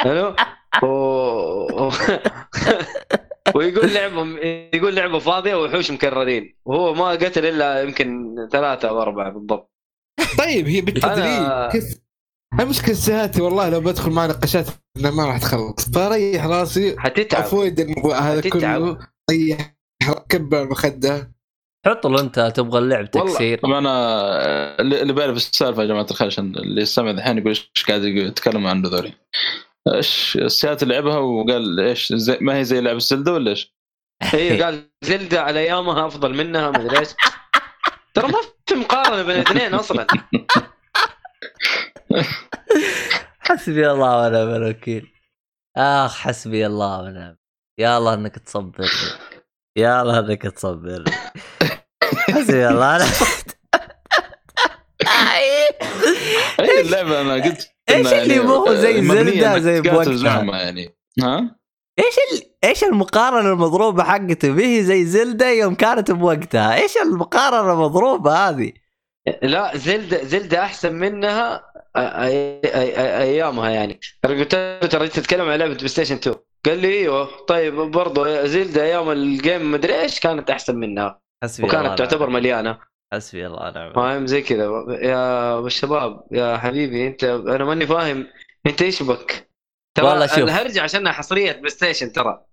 حلو. 0.00 0.36
ويقول 3.56 3.94
لعبة 3.94 4.22
يقول 4.74 4.96
لعبة 4.96 5.18
فاضية 5.18 5.54
وحوش 5.54 5.90
مكررين. 5.90 6.56
وهو 6.64 6.94
ما 6.94 7.08
قتل 7.10 7.46
إلا 7.46 7.82
يمكن 7.82 8.34
ثلاثة 8.52 8.88
أو 8.88 9.02
أربعة 9.02 9.32
بالضبط. 9.32 9.72
طيب 10.38 10.68
هي 10.68 10.80
بالتدريج. 10.80 11.46
أنا- 11.46 11.72
كيف؟ 11.72 11.98
المشكلة 12.60 12.94
ساعاتي 12.94 13.42
والله. 13.42 13.68
لو 13.68 13.80
بدخل 13.80 14.10
مع 14.10 14.26
نقاشات 14.26 14.66
ما 14.98 15.26
راح 15.26 15.38
تخلص. 15.38 15.90
فريح 15.94 16.46
راسي. 16.46 16.96
حتتعب. 16.98 17.42
أفويد 17.42 17.80
هذا. 18.12 18.50
كله. 18.50 18.98
ريح 19.30 19.74
كبر 20.28 20.62
المخده 20.62 21.31
حط 21.86 22.06
له 22.06 22.20
انت 22.20 22.52
تبغى 22.56 22.78
اللعب 22.78 23.08
والله. 23.14 23.32
تكسير. 23.32 23.58
طبعا 23.58 23.78
أنا 23.78 24.80
اللي 24.80 25.02
اللي 25.02 25.12
بيعرف 25.12 25.36
السالفة 25.36 25.82
يا 25.82 25.88
جماعة 25.88 26.06
الخير 26.10 26.26
عشان 26.26 26.54
اللي 26.56 26.82
يستمع 26.82 27.10
الحين 27.10 27.38
يقول 27.38 27.48
إيش 27.48 27.84
قاعد 27.88 28.04
يتكلم 28.04 28.66
عنه 28.66 28.88
ذولي. 28.88 29.14
إيش 29.94 30.38
السيات 30.40 30.84
لعبها؟ 30.84 31.18
وقال 31.18 31.80
إيش 31.80 32.12
زي 32.12 32.38
ما 32.40 32.56
هي 32.56 32.64
زي 32.64 32.80
لعبة 32.80 32.98
زلدة 32.98 33.32
ولا 33.32 33.50
إيش؟ 33.50 33.74
اي 34.34 34.62
قال 34.62 34.90
زلدة 35.04 35.42
على 35.42 35.60
أيامها 35.60 36.06
أفضل 36.06 36.34
منها 36.34 36.70
مدري 36.70 36.98
إيش. 36.98 37.08
ترى 38.14 38.28
ما 38.28 38.38
في 38.66 38.74
مقارنة 38.74 39.22
بين 39.22 39.36
الاثنين 39.36 39.74
أصلا. 39.74 40.06
حسبي 43.38 43.90
الله 43.90 44.26
ونعم 44.26 44.54
الوكيل. 44.54 45.12
آخ 45.76 46.18
حسبي 46.18 46.66
الله 46.66 47.02
ونعم. 47.02 47.36
يا 47.78 47.98
الله 47.98 48.14
إنك 48.14 48.38
تصبرني. 48.38 48.88
يا 49.78 50.02
الله 50.02 50.18
إنك 50.18 50.42
تصبرني. 50.42 51.12
حسبي 52.32 52.68
الله 52.68 52.96
أنا 52.96 53.04
اي 56.60 56.80
اللعبة 56.80 57.20
أنا 57.20 57.34
قلت 57.34 57.68
إيش 57.90 58.06
إنها 58.06 58.22
اللي 58.22 58.40
مو 58.40 58.54
هو 58.54 58.74
زي 58.74 58.98
إنك 58.98 59.58
زي 59.58 59.80
بوقتها؟ 59.80 60.42
يعني. 60.42 60.96
ها؟ 61.22 61.56
إيش 61.98 62.14
ال... 62.32 62.52
إيش 62.64 62.84
المقارنة 62.84 63.52
المضروبة 63.52 64.02
حقته 64.04 64.52
به 64.52 64.80
زي 64.80 65.04
Zelda 65.04 65.50
يوم 65.50 65.74
كانت 65.74 66.10
بوقتها؟ 66.10 66.74
إيش 66.74 66.96
المقارنة 66.96 67.72
المضروبة 67.72 68.32
هذه؟ 68.48 68.72
لا 69.42 69.76
Zelda 69.76 70.24
Zelda 70.24 70.62
أحسن 70.62 70.94
منها 70.94 71.72
أي- 71.98 72.00
أي- 72.00 72.72
أي- 72.72 72.98
أيامها 72.98 73.70
يعني. 73.70 74.00
ترى 74.22 74.40
قلت 74.40 74.54
له 74.54 74.88
ترى 74.88 75.04
أنت 75.04 75.12
تتكلم 75.12 75.48
عن 75.48 75.58
لعبة 75.58 75.74
PlayStation 75.74 76.14
2 76.14 76.36
قال 76.66 76.78
لي 76.78 76.88
إيوه. 76.88 77.28
طيب 77.48 77.74
برضه 77.74 78.46
Zelda 78.46 78.82
أيام 78.82 79.10
ال 79.10 79.22
Game 79.22 79.72
مدري 79.72 80.00
إيش 80.00 80.20
كانت 80.20 80.50
أحسن 80.50 80.76
منها؟ 80.76 81.21
حسبي 81.42 81.66
الله 81.66 81.80
وكانت 81.80 81.98
تعتبر 81.98 82.30
مليانة. 82.30 82.78
حسبي 83.12 83.46
الله 83.46 83.68
ونعم 83.68 83.92
فاهم؟ 83.92 84.26
زي 84.26 84.42
كذا. 84.42 84.64
يا 84.88 85.58
الشباب 85.58 86.24
يا 86.32 86.56
حبيبي 86.58 87.06
انت 87.06 87.24
أنا 87.24 87.64
ماني 87.64 87.86
فاهم. 87.86 88.26
انت 88.66 88.82
إيش 88.82 89.02
بك؟ 89.02 89.48
ترى 89.96 90.06
والله 90.06 90.26
شوف. 90.26 90.38
الهرجه 90.38 90.82
عشانها 90.82 91.12
حصرية 91.12 91.52
PlayStation 91.52 92.12
ترى. 92.12 92.44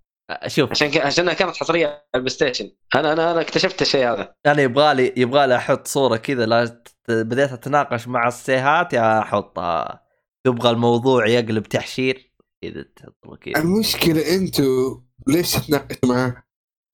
شوف. 0.47 0.71
عشان 0.71 0.91
ك... 0.91 0.97
عشانها 0.97 1.33
كانت 1.33 1.55
حصرية 1.55 1.87
على 1.87 2.01
ال 2.15 2.30
PlayStation 2.30 2.71
أنا 2.95 3.13
أنا 3.13 3.31
أنا 3.31 3.41
اكتشفت 3.41 3.81
الشيء 3.81 4.07
هذا. 4.13 4.33
أنا 4.45 4.61
يبغالي 4.61 5.13
يبغالي 5.17 5.55
أحط 5.55 5.87
صورة 5.87 6.17
كذا 6.17 6.45
لا 6.45 6.65
ت- 6.65 7.11
بديت 7.11 7.51
أتناقش 7.51 8.07
مع 8.07 8.27
السيهات 8.27 8.93
يا 8.93 9.19
احطها 9.19 10.03
تبغى 10.45 10.69
الموضوع 10.69 11.27
يقلب 11.27 11.63
تحشير 11.63 12.33
كذا 12.63 12.85
المشكلة 13.57 14.35
أنتوا 14.35 15.01
ليش 15.27 15.51
تتناقشوا 15.51 16.09
معاه؟ 16.09 16.43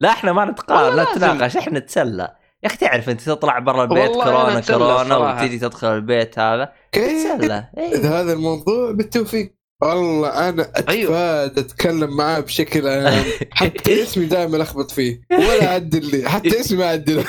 لا 0.01 0.09
إحنا 0.09 0.33
ما 0.33 0.45
نتقارن 0.45 0.95
لا. 0.95 1.03
نتناقش 1.03 1.57
إحنا 1.57 1.79
نتسلى 1.79 2.35
يا 2.63 2.67
أخي 2.67 2.77
تعرف 2.77 3.09
أنت 3.09 3.21
تطلع 3.21 3.59
برا 3.59 3.83
البيت 3.83 4.11
كورونا 4.11 4.59
كورونا. 4.59 5.17
وتجي 5.17 5.59
تدخل 5.59 5.87
البيت 5.87 6.39
هذا 6.39 6.73
كيف؟ 6.91 7.33
تتسلى 7.33 7.69
إيه. 7.77 7.95
إذا 7.95 8.21
هذا 8.21 8.33
الموضوع 8.33 8.91
بالتوفيق 8.91 9.55
والله 9.81 10.49
أنا 10.49 10.61
أتفادى 10.75 11.61
أتكلم 11.61 12.17
معاه 12.17 12.39
بشكل 12.39 12.87
عام 12.87 13.23
حتى 13.51 14.03
اسمي 14.03 14.25
دائما 14.25 14.57
الخبط 14.57 14.91
فيه 14.91 15.21
ولا 15.31 15.71
اعدل 15.71 16.11
لي 16.11 16.29
حتى 16.29 16.59
اسمي 16.61 16.77
ما 16.77 16.85
اعدله 16.85 17.25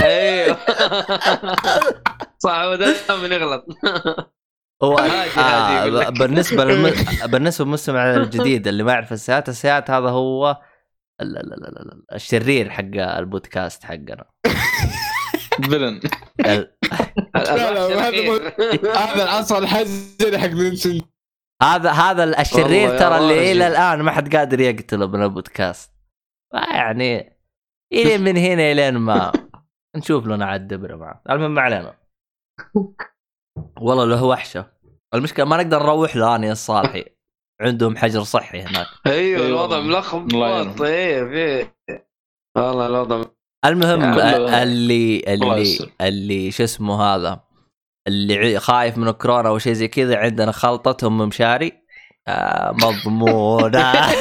أيوه 0.00 0.58
صح 2.44 2.50
هو 2.54 2.74
دائما 2.74 3.26
يغلط 3.34 3.66
هو 4.82 4.98
آه. 4.98 6.08
بالنسبة 6.08 6.64
للم... 6.64 6.94
بالنسبة 7.26 7.64
للمستمع 7.64 8.14
الجديد 8.14 8.68
اللي 8.68 8.82
ما 8.82 8.92
يعرف 8.92 9.12
السيات 9.12 9.48
السيات 9.48 9.90
هذا 9.90 10.08
هو 10.08 10.56
الشرير 12.12 12.70
حق 12.70 12.94
البودكاست 12.94 13.84
حقنا. 13.84 14.24
فيلن. 15.62 16.00
هذا 18.86 19.24
العصا 19.24 19.58
الحجري 19.58 20.38
حق 20.38 20.46
نينتندو. 20.46 21.04
هذا 21.62 21.90
هذا 21.90 22.40
الشرير 22.40 22.98
ترى 22.98 23.18
اللي. 23.18 23.52
إلى 23.52 23.66
الآن 23.66 24.02
ما 24.02 24.10
حد 24.12 24.36
قادر 24.36 24.60
يقتله 24.60 25.06
من 25.06 25.22
البودكاست. 25.22 25.92
يعني 26.74 27.38
إلى 27.92 28.18
من 28.18 28.36
هنا 28.36 28.72
إلين 28.72 28.96
ما. 28.96 29.32
نشوف 29.96 30.26
لنا 30.26 30.46
عاد 30.46 30.68
دبرة 30.68 30.96
معه. 30.96 31.22
المهم 31.30 31.54
ما 31.54 31.62
علينا. 31.62 31.98
والله 33.80 34.04
له 34.04 34.24
وحشة. 34.24 34.78
المشكلة 35.14 35.44
ما 35.44 35.56
نقدر 35.56 35.82
نروح 35.82 36.16
له 36.16 36.36
أنا 36.36 36.46
يا 36.46 36.52
الصالحي 36.52 37.04
عندهم 37.60 37.96
حجر 37.96 38.22
صحي 38.22 38.60
هناك 38.60 38.86
أيوه 39.06 39.16
أيوة. 39.16 39.46
الوضع 39.46 39.78
الله 39.78 39.88
ملخبط 39.88 40.32
يعينهم. 40.34 40.82
إيه 40.82 41.24
في 41.24 41.68
والله 42.56 42.86
الوضع 42.86 43.22
المهم 43.64 44.18
يعني 44.18 44.62
اللي 44.62 45.22
اللي. 45.28 45.78
اللي 46.00 46.50
شو 46.50 46.64
اسمه 46.64 47.02
هذا 47.02 47.40
اللي 48.08 48.56
ع- 48.56 48.58
خايف 48.58 48.98
من 48.98 49.08
الكورونا 49.08 49.48
أو 49.48 49.58
شيء 49.58 49.72
زي 49.72 49.88
كذا 49.88 50.16
عندنا 50.16 50.52
خلطه 50.52 51.06
ام 51.06 51.18
مشاري 51.18 51.72
آه 52.28 52.72
مضمونه 52.72 53.92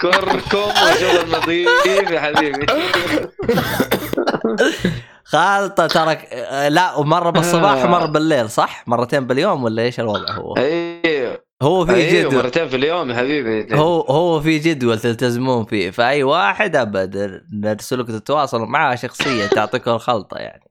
كركم 0.00 0.58
وشغل 0.58 1.30
نظيف 1.38 2.10
يا 2.10 2.20
حبيبي 2.20 2.66
خالطه 5.24 5.86
ترى 5.86 6.12
آه، 6.32 6.68
لا 6.68 6.94
ومرة 6.94 7.30
بالصباح 7.30 7.84
ومرة 7.84 8.06
بالليل 8.06 8.50
صح؟ 8.50 8.84
مرتين 8.88 9.26
باليوم 9.26 9.64
ولا 9.64 9.82
إيش 9.82 10.00
الوضع 10.00 10.34
هو؟ 10.34 10.54
أيوه 10.56 11.00
هو 11.62 11.86
في 11.86 11.94
أيوه 11.94 12.28
جدول. 12.28 12.34
مرتين 12.42 12.68
في 12.68 12.76
اليوم 12.76 13.10
يا 13.10 13.16
حبيبي. 13.16 13.74
هو 13.76 14.00
هو 14.00 14.40
في 14.40 14.58
جدول 14.58 14.98
تلتزمون 14.98 15.64
فيه 15.64 15.90
فأي 15.90 16.22
واحد 16.22 16.76
أبد 16.76 17.42
نرسلك 17.52 18.06
تتواصل 18.08 18.60
معاه 18.62 18.94
شخصيا 18.94 19.46
تعطيكم 19.46 19.90
الخلطة 19.90 20.36
يعني. 20.36 20.64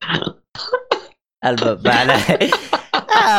الباب 1.45 1.87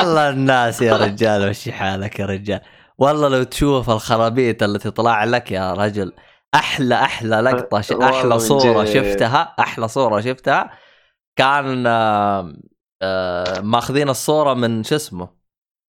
الله 0.00 0.28
الناس 0.30 0.82
يا 0.82 0.96
رجال 0.96 1.48
وشي 1.48 1.72
حالك 1.72 2.20
يا 2.20 2.26
رجال؟ 2.26 2.60
والله 2.98 3.28
لو 3.28 3.42
تشوف 3.42 3.90
الخرابيط 3.90 4.62
اللي 4.62 4.78
تطلع 4.78 5.24
لك 5.24 5.52
يا 5.52 5.72
رجل 5.72 6.12
أحلى 6.54 6.94
أحلى 6.94 7.36
لقطة 7.36 7.80
ش... 7.80 7.92
أحلى 7.92 8.38
صورة. 8.38 8.84
شفتها 8.84 9.54
أحلى 9.60 9.88
صورة 9.88 10.20
شفتها 10.20 10.70
كان 11.36 11.86
آه، 11.86 12.52
آه، 13.02 13.60
ماخذين 13.60 14.08
الصورة 14.08 14.54
من 14.54 14.84
شو 14.84 14.96
اسمه؟ 14.96 15.39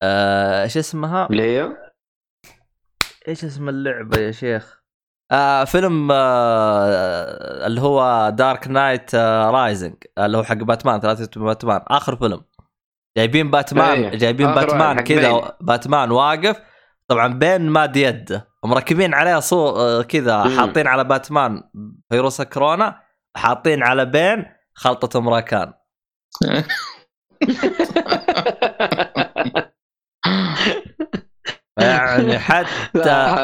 آه، 0.02 0.66
شو 0.66 0.78
اسمها؟ 0.80 1.26
اللي 1.30 1.42
هي؟ 1.58 1.68
إيش 3.28 3.44
اسم 3.44 3.68
اللعبة 3.68 4.18
يا 4.18 4.30
شيخ؟ 4.30 4.82
آه 5.32 5.64
فيلم 5.64 6.08
آه 6.12 7.66
اللي 7.66 7.80
هو 7.80 8.30
Dark 8.34 8.68
Knight 8.68 9.14
آه 9.14 9.50
Rising 9.50 9.94
اللي 10.18 10.38
هو 10.38 10.42
حق 10.44 10.54
باتمان 10.54 11.00
ثلاثة 11.00 11.40
باتمان 11.40 11.80
آخر 11.88 12.16
فيلم. 12.16 12.44
جايبين 13.16 13.50
باتمان 13.50 14.04
إيه، 14.04 14.10
جايبين 14.18 14.54
باتمان 14.54 15.00
كذا. 15.00 15.56
باتمان 15.60 16.10
واقف 16.10 16.60
طبعا 17.08 17.28
بين 17.28 17.68
ماد 17.70 17.96
يده 17.96 18.48
مركبين 18.64 19.14
عليه 19.14 19.38
صو 19.40 19.68
آه، 19.68 20.02
كذا. 20.02 20.44
حاطين 20.58 20.86
على 20.86 21.04
باتمان 21.04 21.62
فيروس 22.10 22.42
كورونا 22.42 23.00
حاطين 23.36 23.82
على 23.82 24.04
بين 24.04 24.44
خلطة 24.74 25.20
مراكان. 25.20 25.72
يعني 31.78 32.38
حتى. 32.48 33.34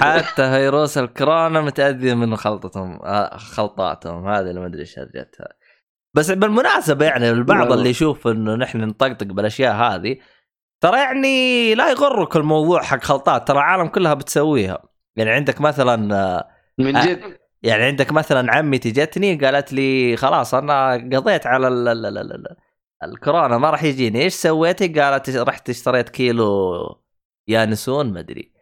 حتى 0.00 0.50
فيروس 0.50 0.98
الكورونا 0.98 1.60
متأذي 1.60 2.14
من 2.14 2.36
خلطتهم 2.36 3.00
آه، 3.02 3.36
خلطاتهم 3.36 4.28
هذه 4.28 4.40
اللي 4.40 4.60
ما 4.60 4.66
أدري 4.66 4.80
إيش 4.80 4.98
هرجتها 4.98 5.48
بس 6.14 6.30
بالمناسبة 6.30 7.04
يعني 7.04 7.30
البعض. 7.30 7.72
اللي 7.72 7.90
يشوف 7.90 8.28
إنه 8.28 8.54
نحن 8.54 8.78
نطقطق 8.78 9.26
بالأشياء 9.26 9.74
هذه 9.74 10.16
ترى 10.80 10.98
يعني 10.98 11.74
لا 11.74 11.90
يغرك 11.90 12.36
الموضوع 12.36 12.82
حق 12.82 13.02
خلطات 13.04 13.48
ترى 13.48 13.58
العالم 13.58 13.86
كلها 13.86 14.14
بتسويها 14.14 14.78
يعني 15.16 15.30
عندك 15.30 15.60
مثلا 15.60 16.14
آه، 16.16 16.48
من 16.78 16.96
آه. 16.96 17.06
جد 17.06 17.38
يعني 17.62 17.82
عندك 17.82 18.12
مثلا 18.12 18.52
عمتي 18.54 18.90
جتني 18.90 19.34
قالت 19.34 19.72
لي 19.72 20.16
خلاص 20.16 20.54
أنا 20.54 20.92
قضيت 20.92 21.46
على 21.46 21.68
ال 21.68 21.88
ال 21.88 22.06
ال 22.06 22.18
ال 22.18 22.56
الكورونا 23.04 23.58
ما 23.58 23.70
راح 23.70 23.82
يجيني 23.82 24.22
إيش 24.22 24.34
سويتي؟ 24.34 24.88
قالت 24.88 25.30
رحت 25.36 25.70
اشتريت 25.70 26.08
كيلو 26.08 27.00
يانسون 27.48 28.12
ما 28.12 28.20
أدري 28.20 28.52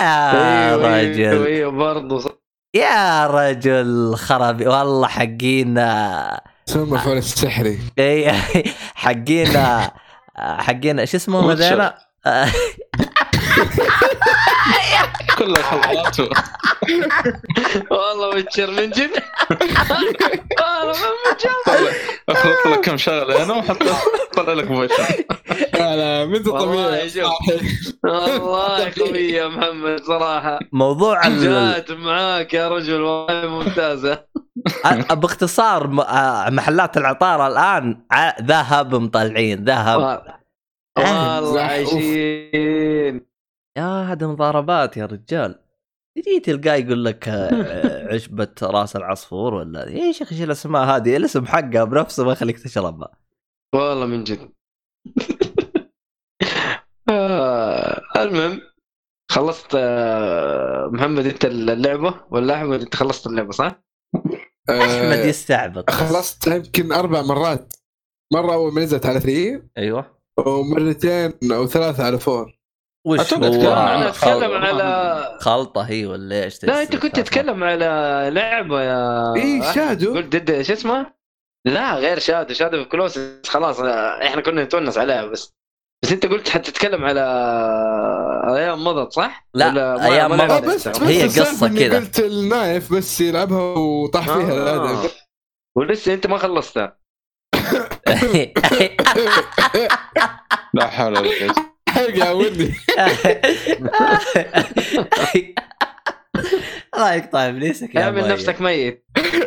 يا 0.00 0.30
أيوه 0.32 1.00
رجل 1.00 1.22
أيوه 1.22 1.46
أيوه 1.46 1.70
برضه. 1.72 2.38
يا 2.76 3.26
رجل 3.26 4.14
خرابي 4.16 4.66
والله 4.66 5.08
حقين 5.08 5.74
سوى 6.66 6.86
مفعول 6.86 7.16
السحري 7.16 7.78
إي، 7.98 8.32
حقين 8.94 9.48
حقين 10.36 11.06
شو 11.06 11.18
Witcher. 11.46 11.64
هذيلا؟ 11.64 11.98
كلها 15.38 15.62
خلطات 15.62 16.20
والله 17.90 18.28
Witcher 18.28 18.70
من 18.70 18.90
جد 18.90 19.10
والله 20.60 20.92
من 20.92 21.36
جد 21.40 21.94
اخلط 22.52 22.66
لك 22.78 22.80
كم 22.84 22.96
شغلة 22.96 23.44
هنا 23.44 23.54
وحط 23.54 23.82
طلع 24.36 24.52
لك 24.52 24.70
مباشر 24.70 25.02
لا 25.74 26.26
لا 26.26 26.42
طبيعي. 26.52 27.10
شوف. 27.10 27.24
والله 28.04 28.92
قوي 28.98 29.18
يا 29.18 29.48
محمد 29.48 30.00
صراحة. 30.02 30.58
موضوع 30.72 31.26
ال- 31.26 31.40
جات 31.42 31.90
معاك 31.92 32.54
يا 32.54 32.68
رجل 32.68 33.00
والله 33.00 33.46
ممتازة. 33.48 34.24
ال- 34.86 35.16
باختصار 35.16 35.86
م- 35.86 36.00
آه، 36.00 36.50
محلات 36.50 36.96
العطارة 36.96 37.46
الآن 37.46 38.04
ع- 38.12 38.40
ذهب 38.42 38.94
مطلعين 38.94 39.64
ذهب. 39.64 40.00
والله. 40.98 41.60
عايشين 41.60 43.26
يا 43.78 44.02
هذا 44.12 44.26
مضاربات 44.26 44.96
يا 44.96 45.06
رجال. 45.06 45.58
تجي 46.22 46.40
تلقاه 46.40 46.74
يقول 46.74 47.04
لك 47.04 47.28
آه، 47.28 48.14
عشبة 48.14 48.48
راس 48.62 48.96
العصفور 48.96 49.54
ولا؟ 49.54 49.88
إيه 49.88 50.02
يا 50.02 50.12
شيخ 50.12 50.32
إيش 50.32 50.42
الأسماء 50.42 50.82
هذه؟ 50.84 51.16
الاسم 51.16 51.46
حقها 51.46 51.84
بنفسه 51.84 52.24
ما 52.24 52.32
يخليك 52.32 52.58
تشربها. 52.58 53.10
والله 53.74 54.06
من 54.06 54.24
جد. 54.24 54.52
آه، 57.10 58.02
المهم 58.16 58.60
خلصت 59.30 59.74
آه، 59.74 60.90
محمد 60.92 61.26
أنت 61.26 61.44
اللعبة؟ 61.44 62.14
ولا 62.30 62.54
أحمد 62.54 62.80
أنت 62.80 62.94
خلصت 62.94 63.26
اللعبة 63.26 63.50
صح؟ 63.50 63.82
أحمد 64.70 65.18
آه، 65.18 65.26
يستعبط. 65.26 65.90
خلصت 65.90 66.46
يمكن 66.46 66.92
أربع 66.92 67.22
مرات. 67.22 67.74
مرة 68.32 68.54
أول 68.54 68.74
ما 68.74 68.80
نزلت 68.80 69.06
على 69.06 69.20
3 69.20 69.62
أيوه. 69.78 70.18
ومرتين 70.46 71.32
أو 71.52 71.66
ثلاثة 71.66 72.04
على 72.04 72.18
4 72.28 72.57
وش 73.06 73.20
أتوقع 73.20 73.46
هو 73.46 73.52
تتكلم 73.52 73.72
عن 73.72 74.02
اتكلم 74.02 74.40
خل- 74.60 74.66
على 74.66 75.38
خلطة 75.40 75.80
هي 75.82 76.06
ولا 76.06 76.44
إيش 76.44 76.64
لا 76.64 76.82
أنت 76.82 76.96
كنت 76.96 77.16
تتكلم 77.20 77.64
على 77.64 77.84
لعبة 78.32 78.82
يا 78.82 79.34
اي. 79.36 79.74
شادو 79.74 80.14
قلت 80.14 80.36
ضد 80.36 80.62
شو 80.62 80.72
اسمه؟ 80.72 81.06
لا 81.66 81.94
غير 81.94 82.18
شادو 82.18 82.54
شادو 82.54 82.82
في 82.82 82.88
كلوسس 82.88 83.40
خلاص 83.46 83.80
آه، 83.80 84.26
إحنا 84.26 84.42
كنا 84.42 84.64
نتونس 84.64 84.98
عليها 84.98 85.26
بس 85.26 85.54
بس 86.04 86.12
أنت 86.12 86.26
قلت 86.26 86.48
حتتكلم 86.48 87.04
على 87.04 87.20
أيام 88.56 88.84
مضت 88.84 89.12
صح؟ 89.12 89.46
لا، 89.54 89.70
ما 89.70 90.28
مضت. 90.36 90.50
آه، 90.50 90.60
بس؟ 90.60 90.88
بس 90.88 91.02
هي 91.02 91.22
إني 91.24 91.78
كذا. 91.88 91.98
قلت 91.98 92.18
النايف 92.20 92.92
بس 92.92 93.20
يلعبها 93.20 93.60
وطاح 93.62 94.24
فيها 94.24 94.74
آه. 94.74 95.02
ولسه 95.76 96.14
أنت 96.14 96.26
ما 96.26 96.38
خلصتها 96.38 96.98
لا 100.74 100.86
حول 100.86 101.18
ولا 101.18 101.52
قوة 101.52 101.67
ودي 102.32 102.74
الله 106.94 107.14
يقطع 107.14 107.48
ابليسك 107.48 107.94
يا 107.94 108.02
اعمل. 108.02 108.28
نفسك 108.28 108.60
ميت 108.60 109.04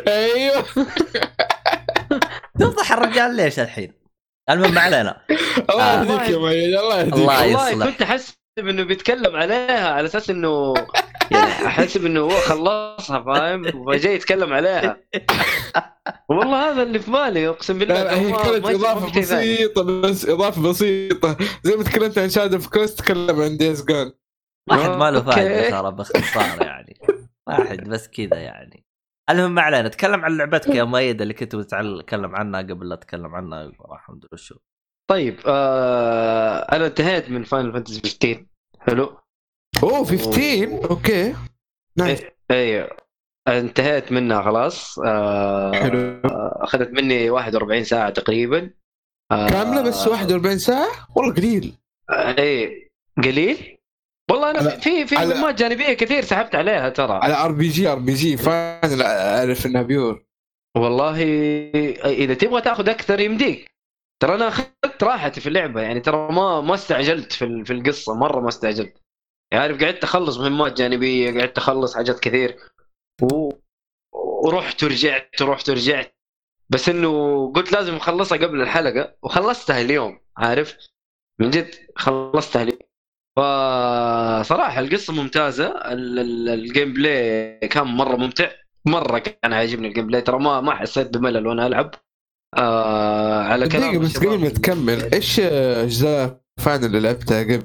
أيوه 0.08 0.64
تفضح 2.60 2.92
الرجال 2.92 3.34
ليش 3.36 3.58
الحين؟ 3.60 3.92
المهم 4.50 4.74
ما 4.74 4.80
علينا 4.80 5.20
الله 5.70 5.82
آه. 5.84 6.02
يهديك 6.04 6.30
يا 6.30 6.38
مؤيد 6.38 6.74
الله 6.74 6.98
يهديك 7.00 7.14
الله 7.14 7.40
والله 7.46 7.70
يصلح. 7.70 7.86
كنت 7.86 8.02
احسب 8.02 8.34
إنه 8.58 8.82
بيتكلم 8.82 9.36
عليها 9.36 9.88
على 9.88 10.06
أساس 10.06 10.30
إنه 10.30 10.74
يعني 11.34 11.66
احسب 11.66 12.06
انه 12.06 12.20
هو 12.20 12.30
خلصها 12.30 13.22
فاهم؟ 13.22 13.86
فجاي 13.86 14.14
يتكلم 14.14 14.52
عليها. 14.52 15.00
والله 16.28 16.70
هذا 16.70 16.82
اللي 16.82 16.98
في 16.98 17.10
بالي 17.10 17.48
أقسم 17.48 17.78
بالله 17.78 17.94
لا 17.94 18.04
لا 18.04 18.20
هي 18.20 18.32
كانت 18.32 18.66
إضافة. 18.66 19.20
بسيطة 19.20 19.82
بس 19.82 20.28
إضافة 20.28 20.70
بسيطة. 20.70 21.36
زي 21.62 21.76
ما 21.76 21.82
تكلمت 21.82 22.18
عن 22.18 22.30
Shadow 22.30 22.58
of 22.58 22.70
Colossus 22.70 22.98
تكلم 22.98 23.40
عن 23.40 23.56
Days 23.56 23.84
Gone 23.84 24.12
واحد 24.70 24.90
ما 24.90 25.10
له. 25.10 25.20
فائدة 25.22 25.70
ترى 25.70 25.92
باختصار 25.92 26.62
يعني. 26.62 26.98
واحد 27.48 27.88
بس 27.88 28.08
كذا 28.08 28.38
يعني. 28.38 28.86
المهم 29.30 29.54
ما 29.54 29.62
علينا. 29.62 29.88
نتكلم 29.88 30.24
عن 30.24 30.36
لعبتك 30.36 30.74
يا 30.74 30.84
مؤيد 30.84 31.22
اللي 31.22 31.34
كنت 31.34 31.56
بتتكلم 31.56 32.36
عنها 32.36 32.62
قبل 32.62 32.88
لا 32.88 32.94
اتكلم 32.94 33.34
عنها 33.34 33.72
راح 33.80 34.10
ادري 34.10 34.28
وشو 34.32 34.54
طيب 35.10 35.40
آه 35.46 36.58
أنا 36.58 36.86
انتهيت 36.86 37.30
من 37.30 37.44
Final 37.44 37.72
Fantasy 37.72 38.00
15 38.00 38.46
حلو؟ 38.80 39.21
أوه 39.82 40.04
15 40.04 40.90
okay. 40.90 41.34
nice 41.96 42.20
أيوه 42.50 42.88
انتهيت 43.48 44.12
منها 44.12 44.42
خلاص. 44.42 44.98
آه 44.98 45.72
حلو. 45.72 46.20
أخذت 46.62 46.90
مني 46.90 47.30
41 47.30 47.84
ساعة 47.84 48.10
تقريبا. 48.10 48.70
آه 49.32 49.48
كاملة 49.48 49.82
بس 49.82 50.06
41 50.06 50.58
ساعة؟ 50.58 50.88
والله 51.16 51.34
قليل. 51.34 51.74
اي 52.10 52.90
قليل؟ 53.24 53.78
والله 54.30 54.50
أنا 54.50 54.58
على- 54.70 54.80
في 54.82 55.06
في 55.06 55.14
مهمات 55.14 55.54
جانبية 55.58 55.92
كثير 55.92 56.24
سحبت 56.24 56.54
عليها 56.54 56.88
ترى. 56.88 57.12
على 57.12 57.34
ار 57.34 57.52
بي 57.52 57.68
جي 57.68 57.88
ار 57.88 57.98
بي 57.98 58.14
جي 58.14 58.36
فاينل 58.36 59.02
أعرف 59.02 59.66
إنها 59.66 59.82
pure. 59.82 60.24
والله 60.76 61.22
إذا 62.04 62.34
تبغى 62.34 62.60
تأخذ 62.60 62.88
أكثر 62.88 63.20
يمديك. 63.20 63.70
ترى 64.22 64.34
أنا 64.34 64.48
أخذت 64.48 65.02
راحتي 65.02 65.40
في 65.40 65.46
اللعبة 65.48 65.80
يعني 65.80 66.00
ترى 66.00 66.32
ما 66.32 66.60
ما 66.60 66.74
استعجلت 66.74 67.32
في 67.32 67.70
القصة 67.70 68.14
مرة 68.14 68.40
ما 68.40 68.48
استعجلت. 68.48 69.01
يعني 69.52 69.62
عارف 69.62 69.84
قعدت 69.84 70.04
أخلص 70.04 70.38
مهمات 70.38 70.76
جانبية 70.78 71.40
قعدت 71.40 71.58
أخلص 71.58 71.94
حاجات 71.96 72.20
كثير. 72.20 72.56
و... 73.22 73.50
ورحت 74.46 74.84
ورجعت 74.84 75.42
ورحت 75.42 75.70
ورجعت. 75.70 76.16
بس 76.70 76.88
إنه 76.88 77.52
قلت 77.52 77.72
لازم 77.72 77.94
أخلصها 77.94 78.38
قبل 78.38 78.60
الحلقة. 78.60 79.16
وخلصتها 79.22 79.80
اليوم 79.80 80.20
عارف؟ 80.36 80.76
من 81.40 81.50
جد 81.50 81.74
خلصتها 81.96 82.62
اليوم. 82.62 82.78
فصراحة 83.36 84.80
القصة 84.80 85.12
ممتازة. 85.12 85.66
ال- 85.66 86.18
ال- 86.18 86.48
ال 86.48 86.92
gameplay 86.92 87.58
كان 87.58 87.84
مرة 87.86 88.16
ممتع. 88.16 88.50
مرة 88.86 89.18
كان 89.18 89.52
عاجبني 89.52 89.88
ال 89.88 90.06
gameplay 90.06 90.20
ترى 90.20 90.38
ما 90.38 90.60
ما 90.60 90.74
حسيت 90.74 91.08
بملل 91.18 91.46
وأنا 91.46 91.66
ألعب. 91.66 91.94
آه 92.58 93.42
على 93.42 93.68
كلام 93.68 93.90
دقيقه 93.90 94.02
بس. 94.02 94.16
قبل 94.18 94.38
ما 94.38 94.48
تكمل 94.48 95.14
إيش 95.14 95.40
اجزاء 95.40 96.40
فاينل 96.60 96.84
اللي 96.84 97.00
لعبتها 97.00 97.42
قبل؟ 97.42 97.62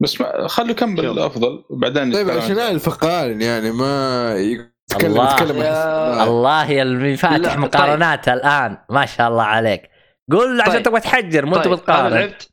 بس 0.00 0.20
ما 0.20 0.48
خليه 0.48 0.70
يكمل 0.70 1.18
افضل 1.18 1.64
وبعدين 1.70 2.12
طيب 2.12 2.30
عشان 2.30 2.58
اقارن 2.58 3.42
يعني 3.42 3.70
ما 3.70 4.34
يتكلم 4.36 5.10
الله. 5.12 5.32
يتكلم 5.32 5.56
يا-. 5.56 6.24
الله 6.24 6.70
يا 6.70 6.82
اللي 6.82 7.16
فاتح 7.16 7.50
طيب. 7.54 7.58
مقارنات 7.58 8.28
الآن 8.28 8.78
ما 8.90 9.06
شاء 9.06 9.28
الله 9.28 9.42
عليك 9.42 9.90
قول 10.32 10.60
عشان 10.60 10.72
طيب. 10.72 10.82
تبغى 10.82 11.00
تحجر 11.00 11.46
مو 11.46 11.56
طيب 11.56 11.66
أنا 11.66 11.74
بتقارن 11.74 12.12
لعبت 12.14 12.50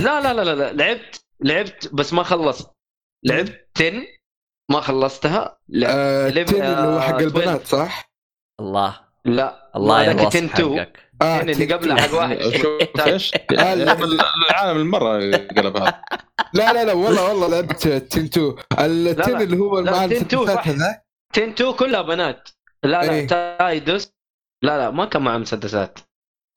لا 0.00 0.20
لا 0.20 0.44
لا 0.44 0.54
لا. 0.54 0.72
لعبت 0.72 1.24
لعبت 1.40 1.94
بس 1.94 2.12
ما 2.12 2.22
خلصت 2.22 2.70
لعبت 3.24 3.68
10 3.76 3.92
ما 4.70 4.80
خلصتها 4.80 5.58
لا 5.68 5.88
آه، 5.90 6.28
اللي 6.28 6.44
هو 6.96 7.00
حق 7.00 7.18
البنات 7.18 7.66
صح؟ 7.66 8.10
الله 8.60 9.00
لا 9.24 9.70
الله 9.76 10.02
ينوص 10.02 10.36
10 10.36 10.44
2 10.44 10.86
آه 11.22 11.34
10 11.34 11.42
اللي 11.42 11.54
تين 11.54 11.72
قبلها 11.72 11.96
حق 12.00 12.14
واحد 12.14 12.38
شوف 12.40 12.82
إيش؟ 13.06 13.34
آه، 13.34 13.74
لا. 13.74 13.92
العالم 14.50 14.80
المرة 14.80 15.12
قلب 15.36 15.76
هذا 15.76 16.02
لا 16.54 16.72
لا 16.72 16.84
لا 16.84 16.92
والله 16.92 17.28
والله 17.28 17.48
لعبت 17.48 17.88
تين 17.88 18.24
2 18.24 18.54
التين 18.78 19.34
لا. 19.34 19.42
اللي 19.42 19.56
هو 19.56 19.78
لا، 19.80 19.90
مع 19.92 20.06
تين 20.06 20.16
2 20.16 20.42
المسدسات 20.42 20.56
صح. 20.64 20.68
هذا 20.68 21.02
10 21.36 21.44
2 21.50 21.72
كلها 21.72 22.02
بنات 22.02 22.48
لا 22.84 22.88
لا 23.04 23.10
إيه. 23.10 23.26
تايدوس 23.26 24.12
لا 24.64 24.78
لا 24.78 24.90
ما 24.90 25.04
كان 25.04 25.22
معه 25.22 25.38
مسدسات 25.38 25.98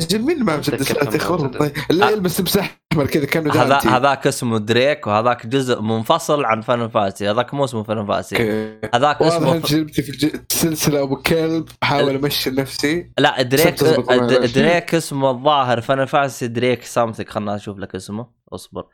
جميل 0.08 0.50
اخوان 0.50 0.60
مسدس. 0.60 1.58
طيب 1.58 1.72
اللي 1.92 2.12
يلبس 2.12 2.40
لبس 2.40 2.58
احمر 2.58 3.08
كذا 3.08 3.26
كأنه 3.26 3.54
هذا. 3.54 3.78
هذاك 3.78 4.28
اسمه 4.28 4.58
دريك 4.58 5.08
وهذاك 5.08 5.48
جزء 5.48 5.82
منفصل 5.82 6.46
عن 6.46 6.62
فان 6.62 6.90
فاسي 6.90 7.30
هذاك 7.30 7.54
مو 7.54 7.64
اسمه 7.66 7.84
فان 7.84 8.08
فاسي 8.08 8.36
هذاك 8.94 9.22
اسمه 9.22 9.56
ان 9.56 9.62
تجربتي 9.62 10.02
في 10.02 10.10
الج- 10.10 10.40
السلسله 10.52 11.04
أبو 11.04 11.16
كلب. 11.16 11.70
احاول 11.84 12.16
أمشي 12.16 12.50
نفسي. 12.50 13.12
لا 13.20 13.42
دريك 13.42 13.84
دريك 14.56 14.96
اسمه 14.96 15.30
الظاهر. 15.30 15.82
فان 15.82 16.06
فانسي 16.06 16.48
دريك 16.48 16.84
سامثينج 16.84 17.30
خلنا 17.30 17.56
أشوف 17.56 17.78
لك 17.78 17.96
اسمه. 17.96 18.28
اصبر. 18.54 18.86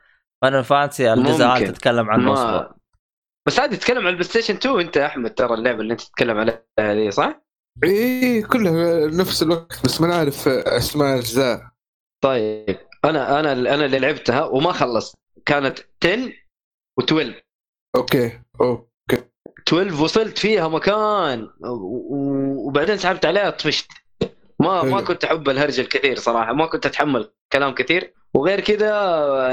فان 0.42 0.62
فانسي 0.62 1.12
الجزء 1.12 1.44
هذا. 1.44 1.70
تتكلم 1.70 2.10
عنه 2.10 2.32
اصبر. 2.32 2.52
ما 2.52 2.74
بس 3.46 3.60
هذه 3.60 3.74
تتكلم 3.74 3.98
عن 3.98 4.06
البلاي 4.06 4.24
ستيشن 4.24 4.54
2 4.54 4.80
انت 4.80 4.96
يا 4.96 5.06
أحمد 5.06 5.34
ترى 5.34 5.54
اللعبة 5.54 5.80
اللي 5.80 5.92
أنت 5.92 6.00
تتكلم 6.00 6.38
عليها 6.38 6.62
هذه 6.78 7.10
صح؟ 7.10 7.47
إيه 7.84 8.44
كلها 8.44 9.06
نفس 9.06 9.42
الوقت 9.42 9.84
بس 9.84 10.00
ما 10.00 10.06
نعرف 10.06 10.48
أسماء 10.48 11.18
اجزاء 11.18 11.68
طيب 12.24 12.78
أنا 13.04 13.40
أنا 13.40 13.52
أنا 13.52 13.84
اللي 13.84 13.98
لعبتها 13.98 14.44
وما 14.44 14.72
خلصت. 14.72 15.14
كانت 15.46 15.78
10 16.04 16.32
و12 17.00 17.14
okay 17.96 18.40
okay. 18.60 19.24
12 19.68 20.02
وصلت 20.02 20.38
فيها 20.38 20.68
مكان 20.68 21.48
وبعدين 21.60 22.96
سحبت 22.96 23.26
عليها 23.26 23.50
طفشت. 23.50 23.86
ما 24.60 24.82
ما. 24.82 25.00
كنت 25.00 25.24
أحب 25.24 25.48
الهرج 25.48 25.80
الكثير 25.80 26.18
صراحة 26.18 26.52
ما 26.52 26.66
كنت 26.66 26.86
أتحمل 26.86 27.32
كلام 27.52 27.74
كثير. 27.74 28.14
وغير 28.34 28.60
كذا 28.60 28.92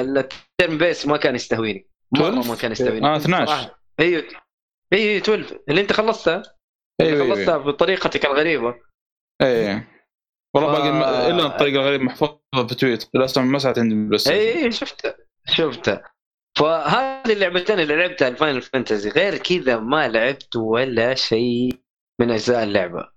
ال 0.02 0.78
turn-based 0.78 1.08
ما 1.08 1.18
كان 1.18 1.36
يستهويني. 1.36 1.88
مرة 2.12 2.30
12 2.30 2.50
ما 2.50 2.56
كان 2.56 2.72
يستهويني. 2.72 3.08
آه 3.08 3.18
12 3.18 3.46
صراحة. 3.46 3.80
أيوه 4.00 4.24
أيوه 4.94 5.22
12 5.22 5.60
اللي 5.70 5.82
أنت 5.82 5.94
خلصتها 5.94 6.44
أيوه 7.02 7.36
خلصتها 7.36 7.58
بطريقتك 7.58 8.26
الغريبة. 8.26 8.76
إيه 9.42 9.88
والله 10.56 10.72
باقي 10.72 10.90
آه. 10.90 11.30
إلا 11.30 11.46
الطريقة 11.46 11.76
الغريبة 11.82 12.04
محفوظة 12.04 12.68
في 12.68 12.76
Twitch 12.76 13.16
للاسف 13.16 13.42
ما 13.42 13.60
ساعدت 13.60 13.80
عندي 13.80 14.16
بس 14.16 14.28
اي 14.28 14.72
شفتها 14.72 15.16
شفتها. 15.48 16.12
فهذه 16.58 17.34
اللعبتين 17.34 17.80
اللي 17.80 17.96
لعبتها 17.96 18.28
ال 18.28 18.34
Final 18.34 18.62
Fantasy 18.62 19.10
غير 19.10 19.38
كذا 19.38 19.80
ما 19.80 20.08
لعبت 20.08 20.56
ولا 20.56 21.16
شيء 21.16 21.80
من 22.22 22.32
أجزاء 22.32 22.64
اللعبة. 22.64 23.10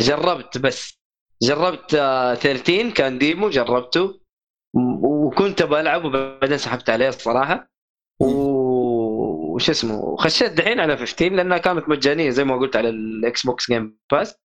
جربت 0.00 0.58
بس. 0.58 1.00
جربت 1.42 1.94
آه، 1.94 2.34
13 2.34 2.90
كان 2.90 3.18
demo 3.18 3.50
جربته. 3.50 4.20
وكنت 5.02 5.62
بلعب 5.62 6.04
وبعدين 6.04 6.58
سحبت 6.58 6.90
عليه 6.90 7.08
الصراحة. 7.08 7.70
وش 9.60 9.70
اسمه 9.70 9.98
وخشيت 9.98 10.52
دحين 10.52 10.80
على 10.80 10.96
15 10.96 11.32
لأنها 11.32 11.58
كانت 11.58 11.88
مجانية 11.88 12.30
زي 12.30 12.44
ما 12.44 12.56
قلت 12.56 12.76
على 12.76 12.88
ال 12.88 13.46
Xbox 13.46 13.70
Game 13.70 13.98
Pass 14.12 14.38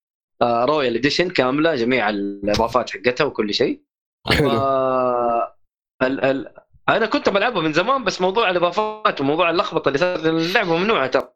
Royal 0.42 0.96
Edition 0.96 1.30
كاملة 1.30 1.74
جميع 1.74 2.10
الإضافات 2.10 2.90
حقتها 2.90 3.24
وكل 3.24 3.54
شيء. 3.54 3.82
حلو. 4.26 4.50
آه، 4.50 5.56
ال 6.02 6.24
ال 6.24 6.54
أنا 6.88 7.06
كنت 7.06 7.28
بلعبها 7.28 7.62
من 7.62 7.72
زمان 7.72 8.04
بس 8.04 8.20
موضوع 8.20 8.50
الإضافات 8.50 9.20
وموضوع 9.20 9.50
اللخبطة 9.50 9.88
اللي 9.88 9.98
صارت 9.98 10.26
اللعبة 10.26 10.76
ممنوعة 10.76 11.06
ترى. 11.06 11.28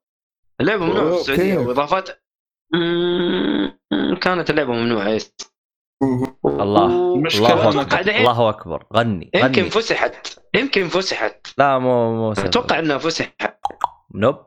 اللعبة 0.60 0.84
ممنوعة 0.84 1.10
في 1.10 1.20
السعودية؟ 1.20 1.58
وإضافات. 1.58 2.08
كانت 4.20 4.50
اللعبة 4.50 4.72
ممنوعة 4.72 5.08
يس. 5.08 5.34
الله. 6.44 6.86
الله 7.14 7.70
أكبر 7.70 8.08
الله 8.08 8.48
أكبر. 8.48 8.86
غني 8.94 9.30
يمكن 9.34 9.68
فسحت. 9.68 10.38
يمكن 10.56 10.88
فسحت 10.88 11.46
لا 11.58 11.78
مو 11.78 12.14
مو. 12.16 12.32
أتوقع 12.32 12.78
إنها 12.78 12.98
فسحت 12.98 13.58
نوب 14.14 14.46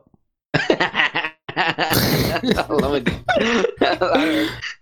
والله 2.70 2.90
ما 2.90 2.96
ادري 2.96 3.14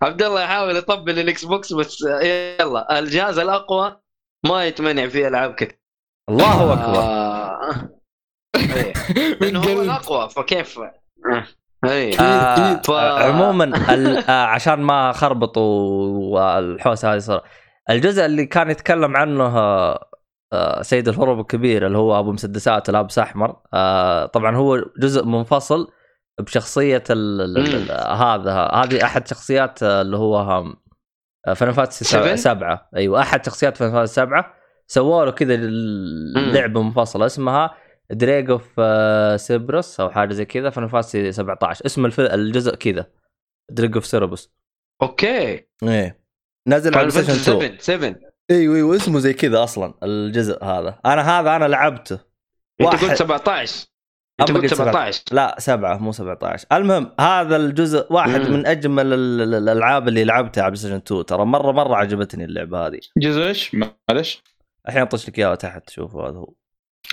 عبد 0.01 0.21
الله 0.23 0.41
يحاول 0.43 0.75
يطبل 0.77 1.19
ال 1.19 1.45
Xbox 1.45 1.73
بس 1.73 2.01
يلا 2.01 2.99
الجهاز 2.99 3.37
الأقوى 3.39 3.99
ما 4.45 4.65
يتمنع 4.65 5.07
فيه 5.07 5.27
ألعاب 5.27 5.53
كثير 5.55 5.79
الله 6.29 6.73
أكبر 6.73 6.99
آه. 6.99 7.89
إيه. 8.55 8.93
من 9.41 9.47
لأنه 9.47 9.59
هو 9.63 9.81
الأقوى 9.81 10.29
فكيف 10.29 10.79
آه. 10.79 11.45
اي 11.85 12.19
آه. 12.19 12.81
ف- 12.81 12.91
عموما 12.91 13.63
ال- 13.93 14.17
آه 14.17 14.45
عشان 14.45 14.79
ما 14.79 15.11
خربط 15.11 15.57
والحوسة 15.57 17.13
هذه 17.13 17.19
صار 17.19 17.43
الجزء 17.89 18.25
اللي 18.25 18.45
كان 18.45 18.69
يتكلم 18.69 19.17
عنه 19.17 19.57
سيد 20.81 21.07
الهروب 21.07 21.39
الكبير 21.39 21.87
اللي 21.87 21.97
هو 21.97 22.19
أبو 22.19 22.31
مسدسات 22.31 22.89
لابس 22.89 23.19
احمر 23.19 23.55
آه 23.73 24.25
طبعا 24.25 24.55
هو 24.55 24.85
جزء 24.97 25.25
منفصل 25.25 25.91
بشخصية 26.39 27.03
هذا 28.11 28.51
هذه 28.53 29.03
أحد 29.03 29.27
شخصيات 29.27 29.83
آه، 29.83 30.01
اللي 30.01 30.17
هو 30.17 30.37
آه، 31.47 31.53
Final 31.53 31.71
Fantasy؟ 31.71 32.37
سبعة. 32.37 32.89
أيوه 32.95 33.21
أحد 33.21 33.45
شخصيات 33.45 33.77
Final 33.77 33.91
Fantasy 33.91 34.13
سبعة. 34.13 34.53
سووا 34.87 35.25
له 35.25 35.31
كذا 35.31 35.55
لعبة 36.53 36.81
منفصلة 36.81 37.25
اسمها 37.25 37.77
Dirge 38.11 38.49
of 38.49 38.81
Cerberus 39.41 39.99
أو 39.99 40.09
حاجة 40.09 40.33
زي 40.33 40.45
كذا 40.45 40.69
Final 40.69 40.87
Fantasy 40.87 41.31
17 41.31 41.85
اسم 41.85 42.05
الجزء 42.19 42.75
كذا 42.75 43.05
Dirge 43.71 43.95
of 43.95 44.05
Cerberus 44.05 44.51
okay. 45.01 45.67
إيه. 45.83 46.19
نزل 46.67 46.97
على 46.97 47.11
Final 47.11 47.25
PlayStation 47.27 47.55
2 47.55 47.79
7 47.79 48.09
7 48.09 48.29
أيوه 48.51 48.75
أيوه 48.75 48.95
اسمه 48.95 49.19
زي 49.19 49.33
كذا 49.33 49.63
أصلا 49.63 49.93
الجزء 50.03 50.63
هذا. 50.63 50.99
أنا 51.05 51.39
هذا 51.39 51.55
أنا 51.55 51.65
لعبته. 51.65 52.13
أنت 52.81 52.87
واحد- 52.87 53.05
قلت 53.09 53.13
17 53.19 53.85
انت 54.41 54.51
قلت 54.51 54.61
قلت 54.61 54.73
17 54.73 55.23
لا 55.31 55.55
سبعة 55.59 55.97
مو 55.97 56.11
17 56.11 56.67
المهم 56.71 57.11
هذا 57.19 57.55
الجزء 57.55 58.13
واحد 58.13 58.41
مم. 58.41 58.53
من 58.53 58.65
أجمل 58.67 59.13
ال- 59.13 59.41
ال- 59.41 59.53
الألعاب 59.55 60.07
اللي 60.07 60.23
لعبتها 60.23 60.61
على 60.61 60.71
PlayStation 60.71 60.95
2 60.95 61.25
ترى 61.25 61.45
مرة 61.45 61.71
مرة 61.71 61.95
عجبتني 61.95 62.43
اللعبة 62.43 62.87
هذه. 62.87 62.99
جزء 63.17 63.41
إيش؟ 63.41 63.75
معلش. 64.09 64.43
الحين 64.87 65.01
أطش 65.01 65.29
لك 65.29 65.39
إياها 65.39 65.55
تحت 65.55 65.89
شوفوا 65.89 66.23
هذا 66.29 66.37
هو. 66.37 66.53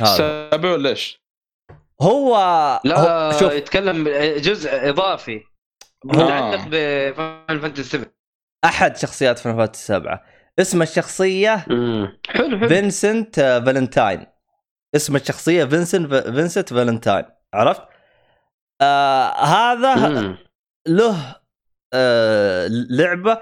هذا. 0.01 0.17
سابع 0.17 0.73
ولا 0.73 0.91
إيش؟ 0.91 1.23
هو 2.03 2.33
لا 2.85 2.99
هو 2.99 3.33
شوف. 3.41 3.53
يتكلم 3.53 4.09
جزء 4.37 4.71
إضافي. 4.89 5.41
متعلق 6.05 6.65
ب 6.71 6.86
Final 6.86 7.61
Fantasy 7.63 7.83
7 7.83 8.07
أحد 8.65 8.97
شخصيات 8.97 9.39
Final 9.39 9.57
Fantasy 9.57 9.85
7 9.87 10.25
اسم 10.59 10.83
الشخصية 10.83 11.57
حلو 11.57 12.09
حلو. 12.29 12.69
فينسنت 12.69 13.39
آه، 13.39 13.61
فالنتاين. 13.61 14.27
اسم 14.97 15.17
الشخصية 15.17 15.65
Vincent 15.65 16.15
Vincent 16.15 16.73
Valentine. 16.73 17.25
عرفت؟ 17.55 17.83
آه 18.81 19.31
هذا 19.31 20.09
مم. 20.09 20.39
له 20.89 21.37
آه 21.95 22.67
لعبة. 22.91 23.39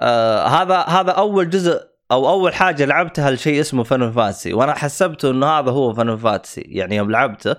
آه 0.00 0.46
هذا 0.46 0.76
هذا 0.78 1.10
أول 1.12 1.50
جزء 1.50 1.88
أو 2.10 2.28
أول 2.28 2.54
حاجة 2.54 2.84
لعبتها 2.84 3.30
لشيء 3.30 3.60
اسمه 3.60 3.84
Final 3.84 4.12
Fantasy. 4.12 4.52
وأنا 4.52 4.74
حسبته 4.74 5.30
إنه 5.30 5.46
هذا 5.46 5.70
هو 5.70 5.94
Final 5.94 6.16
Fantasy 6.16 6.60
يعني 6.60 6.96
يوم 6.96 7.10
لعبته. 7.10 7.56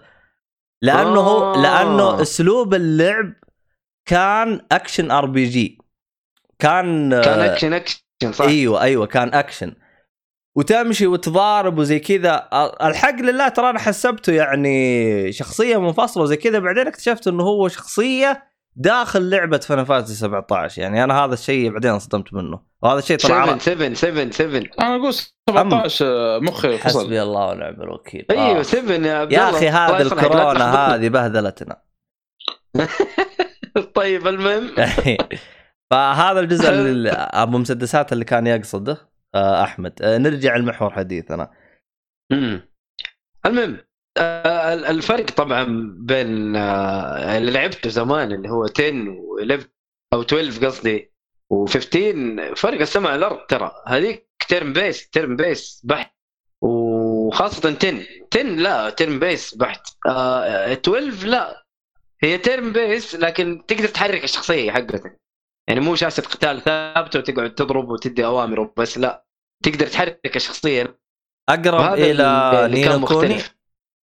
لأنه 0.82 1.20
هو 1.20 1.54
آه. 1.54 1.62
لأنه 1.62 2.22
أسلوب 2.22 2.74
اللعب 2.74 3.34
كان 4.06 4.62
action 4.72 5.12
RPG. 5.12 5.78
كان 6.60 7.14
آه، 7.14 7.22
كان 7.22 7.40
action 7.40 7.74
action. 7.74 8.00
صح؟ 8.32 8.46
إيوه 8.46 8.82
أيوه 8.82 9.06
كان 9.06 9.34
أكشن. 9.34 9.74
وتمشي 10.56 11.08
وتضارب 11.08 11.78
وزي 11.78 12.00
كذا. 12.00 12.50
الحق 12.84 13.16
لله 13.16 13.48
ترى 13.48 13.70
أنا 13.70 13.80
حسبته 13.80 14.34
يعني 14.34 15.32
شخصية 15.32 15.82
منفصلة 15.82 16.24
وزي 16.24 16.36
كذا 16.36 16.60
بعدين 16.60 16.88
اكتشفت 16.88 17.28
إنه 17.28 17.44
هو 17.44 17.68
شخصية 17.68 18.50
داخل 18.76 19.30
لعبة 19.30 19.58
فان 19.58 19.84
فانتسي 19.84 20.16
17 20.16 20.82
يعني 20.82 21.04
أنا 21.04 21.26
هذا 21.26 21.34
الشيء 21.34 21.70
بعدين 21.72 21.92
انصدمت 21.92 22.34
منه. 22.34 22.60
وهذا 22.82 23.00
الشيء 23.00 23.18
طلع 23.18 23.30
7 23.46 23.52
على 23.52 23.60
7 23.60 23.94
7 23.94 24.32
7 24.32 24.64
أنا 24.80 24.96
أقول 24.96 25.14
17 25.50 26.40
مخي 26.42 26.78
فصل. 26.78 27.00
حسبي 27.00 27.22
الله 27.22 27.48
ونعم 27.48 27.82
الوكيل. 27.82 28.26
أيوه 28.32 28.60
آه. 28.60 28.62
7 28.62 28.94
يا 28.96 29.14
عبد 29.14 29.32
يا 29.32 29.48
الله. 29.48 29.58
أخي 29.58 29.70
هذه 29.70 30.02
الكورونا. 30.02 30.96
هذه 30.96 31.10
بهدلتنا 31.10 31.82
طيب 33.96 34.28
المهم. 34.28 34.70
فهذا 35.92 36.40
الجزء 36.40 36.66
أبو 37.44 37.58
مسدسات 37.58 38.14
اللي 38.14 38.26
كان 38.26 38.48
يقصده 38.48 39.10
آه، 39.36 39.64
أحمد. 39.64 40.02
آه، 40.02 40.18
نرجع 40.18 40.56
لمحور 40.58 40.90
حديثنا 40.90 41.52
مم. 42.32 42.62
المهم 43.46 43.78
آه، 44.18 44.74
ال- 44.74 44.86
الفرق 44.86 45.26
طبعا 45.26 45.64
بين 46.00 46.56
اللي 46.56 47.52
لعبته 47.52 47.90
زمان 47.90 48.32
اللي 48.32 48.50
هو 48.50 48.64
10 48.80 49.16
و11 49.62 49.64
أو 50.14 50.22
12 50.22 50.66
قصدي 50.66 51.12
و15 51.54 52.56
فرق 52.56 52.82
السماء 52.82 53.16
الأرض 53.16 53.38
ترى. 53.50 53.72
هذيك 53.88 54.30
turn-based 54.50 55.10
turn-based 55.10 55.82
بحت. 55.86 56.16
وخاصة 56.62 57.70
10 57.78 58.06
10 58.36 58.44
لا 58.44 58.90
turn-based 58.90 59.56
بحت. 59.56 59.88
آه 60.08 60.74
12 60.74 61.28
لا. 61.28 61.66
هي 62.24 62.38
turn-based 62.38 63.16
لكن 63.16 63.64
تقدر 63.68 63.88
تحرك 63.88 64.24
الشخصية 64.24 64.72
حقتك. 64.72 65.20
يعني 65.70 65.82
مو 65.82 65.96
شاشة 65.96 66.22
قتال 66.22 66.62
ثابتة 66.62 67.20
وتقعد 67.20 67.56
تضرب 67.56 67.90
وتدي 67.90 68.26
اوامر 68.26 68.74
بس 68.78 68.98
لا 68.98 69.26
تقدر 69.64 69.88
تحرك 69.88 70.36
الشخصية 70.36 71.00
أقرب 71.50 71.94
إلى 71.94 72.68
Ni 72.72 72.89
no 72.89 73.06
Kuni. 73.06 73.38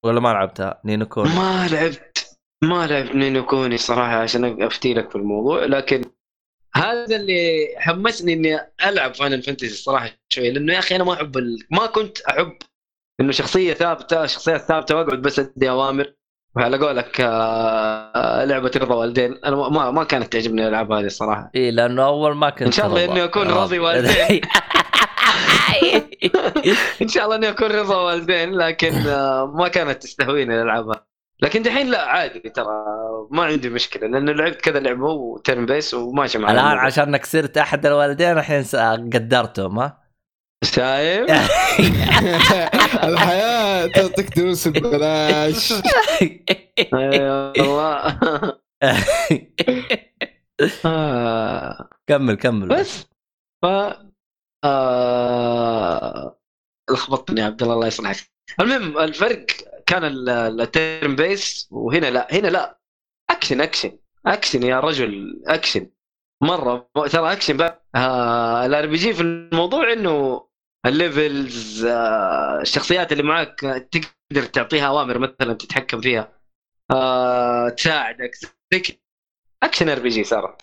ولا 0.04 0.20
ما 0.20 0.28
لعبتها؟ 0.28 0.80
Ni 0.84 0.95
no 0.95 1.06
Kuni. 1.06 1.28
ما 1.28 1.68
لعبت 1.72 2.38
ما 2.64 2.86
لعبت 2.86 3.14
Ni 3.14 3.30
no 3.30 3.46
Kuni 3.46 3.78
صراحة 3.78 4.16
عشان 4.16 4.62
أفتي 4.62 4.94
لك 4.94 5.10
في 5.10 5.16
الموضوع 5.16 5.64
لكن 5.64 6.04
هذا 6.74 7.16
اللي 7.16 7.68
حمسني 7.78 8.32
إني 8.32 8.60
ألعب 8.84 9.14
Final 9.14 9.42
Fantasy 9.42 9.66
الصراحه 9.66 10.10
شوي 10.28 10.50
لأنه 10.50 10.72
يا 10.72 10.78
أخي 10.78 10.96
أنا 10.96 11.04
ما 11.04 11.12
أحب 11.12 11.36
ال... 11.36 11.66
ما 11.70 11.86
كنت 11.86 12.20
أحب 12.20 12.58
إنه 13.20 13.32
شخصية 13.32 13.74
ثابتة 13.74 14.26
شخصيات 14.26 14.60
ثابتة 14.60 14.96
وأقعد 14.96 15.22
بس 15.22 15.38
أدي 15.38 15.70
أوامر. 15.70 16.15
وعلى 16.56 16.78
قولك 16.78 17.20
آه، 17.20 18.44
لعبة 18.44 18.70
رضا 18.76 18.94
والدين 18.94 19.38
أنا 19.44 19.56
ما- 19.56 19.90
ما 19.90 20.04
كانت 20.04 20.32
تعجبني 20.32 20.62
الالعاب 20.62 20.92
هذه 20.92 21.04
الصراحه 21.04 21.50
إي 21.56 21.70
لأنه 21.70 22.04
أول 22.06 22.36
ما 22.36 22.50
كنت 22.50 22.62
إن 22.62 22.72
شاء 22.72 22.86
الله 22.86 23.02
رضا. 23.04 23.12
إني 23.12 23.24
أكون 23.24 23.48
راضي 23.50 23.78
والدين. 23.78 24.40
إن 27.02 27.08
شاء 27.08 27.24
الله 27.24 27.36
إني 27.36 27.48
أكون 27.48 27.68
رضا 27.70 27.96
والدين 27.96 28.54
لكن 28.54 28.92
آه، 28.94 29.52
ما 29.54 29.68
كانت 29.68 30.02
تستهويني 30.02 30.54
الالعاب. 30.54 30.92
لكن 31.42 31.62
دحين 31.62 31.90
لا 31.90 32.02
عادي 32.08 32.40
ترى 32.40 32.66
ما 33.30 33.44
عندي 33.44 33.68
مشكلة 33.70 34.08
لأنه 34.08 34.32
لعبت 34.32 34.60
كذا 34.60 34.80
لعبة 34.80 35.04
و 35.06 35.66
turn-based 35.66 35.94
وماشي 35.94 36.38
معي 36.38 36.52
الآن. 36.54 36.64
عشان 36.66 37.16
كسرت 37.16 37.58
أحد 37.58 37.86
الوالدين 37.86 38.38
الحين 38.38 38.64
قدرتهم 39.14 39.78
ها 39.78 40.05
شايف؟ 40.64 41.30
الحياة 43.08 43.86
تعطيك 43.86 44.38
دروس 44.38 44.68
ببلاش 44.68 45.72
أيوة 46.94 47.52
والله 47.58 48.18
آه، 50.86 51.88
كمل 52.08 52.34
كمل. 52.34 52.68
بس 52.68 53.04
ف 53.62 53.66
آه، 54.64 56.38
لخبطتني 56.90 57.40
يا 57.40 57.46
عبد 57.46 57.62
الله 57.62 57.74
الله 57.74 57.86
يصلحك. 57.86 58.16
المهم 58.60 58.98
الفرق 58.98 59.46
كان 59.86 60.04
ال- 60.04 60.28
ال 60.60 61.16
turn-based 61.16 61.68
وهنا 61.70 62.06
لا 62.10 62.28
هنا 62.34 62.48
لا. 62.48 62.80
action 63.30 63.60
action 63.60 63.98
action 64.26 64.62
يا 64.62 64.80
رجل 64.80 65.42
اكشن 65.46 65.90
مرة 66.42 66.88
ترى 67.10 67.32
اكشن 67.32 67.56
بقى. 67.56 67.86
ال 68.66 68.86
RPG 68.86 69.12
في 69.14 69.22
الموضوع 69.22 69.92
إنه 69.92 70.45
ال 70.86 71.00
levels 71.00 71.84
آه 71.84 72.60
الشخصيات 72.60 73.12
اللي 73.12 73.22
معك 73.22 73.60
تقدر 73.90 74.42
تعطيها 74.52 74.86
أوامر 74.86 75.18
مثلا 75.18 75.54
تتحكم 75.54 76.00
فيها 76.00 76.32
آه 76.90 77.68
تساعدك 77.68 78.30
زي. 78.72 78.82
أكشن 79.62 79.88
آر 79.88 79.98
بي 79.98 80.08
جي 80.08 80.24
صار 80.24 80.56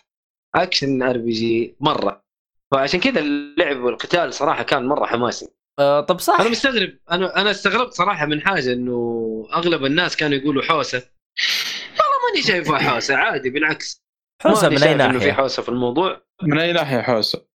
أكشن 0.56 1.04
آر 1.04 1.18
بي 1.18 1.32
جي 1.32 1.76
مرة. 1.80 2.24
فعشان 2.72 3.00
كذا 3.00 3.20
اللعب 3.20 3.78
والقتال 3.78 4.34
صراحة 4.34 4.64
كان 4.64 4.86
مرة 4.86 5.06
حماسي. 5.06 5.50
آه 5.80 6.02
طب 6.02 6.20
صح. 6.20 6.40
أنا 6.42 6.50
مستغرب. 6.50 6.98
أنا 7.12 7.42
أنا 7.42 7.52
استغربت 7.52 7.94
صراحة 7.94 8.26
من 8.26 8.42
حاجة 8.42 8.74
إنه 8.74 9.48
أغلب 9.54 9.86
الناس 9.86 10.16
كانوا 10.16 10.38
يقولوا 10.38 10.64
حوسة. 10.64 10.98
والله 10.98 12.32
ماني 12.32 12.44
شايفها 12.44 12.80
حوسة. 12.80 13.16
عادي 13.16 13.50
بالعكس. 13.50 14.04
حوسة 14.42 14.70
من 14.70 14.84
أي 14.84 14.94
إنه 14.94 15.08
في 15.08 15.14
ناحية. 15.14 15.32
حوسة 15.32 15.64
في 15.64 15.70
الموضوع. 15.70 16.22
من 16.44 16.60
أي 16.60 16.74
ناحية 16.74 17.02
حوسة؟ 17.02 17.46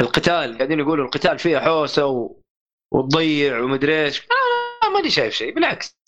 القتال 0.00 0.56
قاعدين 0.58 0.80
يقولوا 0.80 1.04
القتال 1.04 1.38
فيها 1.38 1.60
حوسة 1.60 2.06
و... 2.06 2.40
وتضيع 2.92 3.60
ومدري 3.60 4.04
إيش. 4.04 4.20
آه 4.84 4.88
ماني 4.88 5.10
شايف 5.10 5.34
شيء 5.34 5.54
بالعكس. 5.54 5.98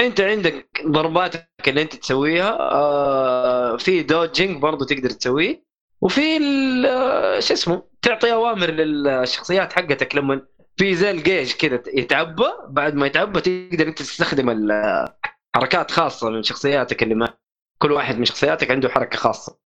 أنت 0.00 0.20
عندك 0.20 0.68
ضرباتك 0.86 1.48
اللي 1.68 1.82
أنت 1.82 1.96
تسويها 1.96 2.58
آه 2.60 3.76
في 3.76 4.02
dodging 4.02 4.62
برضو 4.62 4.84
تقدر 4.84 5.10
تسويه. 5.10 5.64
وفي 6.00 6.38
آه، 6.86 7.40
شو 7.40 7.54
اسمه 7.54 7.82
تعطي 8.02 8.32
أوامر 8.32 8.70
للشخصيات 8.70 9.72
حقتك 9.72 10.14
لما 10.16 10.46
في 10.76 10.94
زي 10.94 11.10
الجيج 11.10 11.52
كذا 11.52 11.82
يتعبى 11.94 12.44
بعد 12.68 12.94
ما 12.94 13.06
يتعبى 13.06 13.40
تقدر 13.40 13.88
أنت 13.88 13.98
تستخدم 13.98 14.50
ال- 14.50 15.08
حركات 15.56 15.90
خاصة 15.90 16.30
من 16.30 16.42
شخصياتك 16.42 17.02
اللي 17.02 17.14
ما 17.14 17.34
كل 17.78 17.92
واحد 17.92 18.18
من 18.18 18.24
شخصياتك 18.24 18.70
عنده 18.70 18.88
حركة 18.88 19.16
خاصة. 19.18 19.58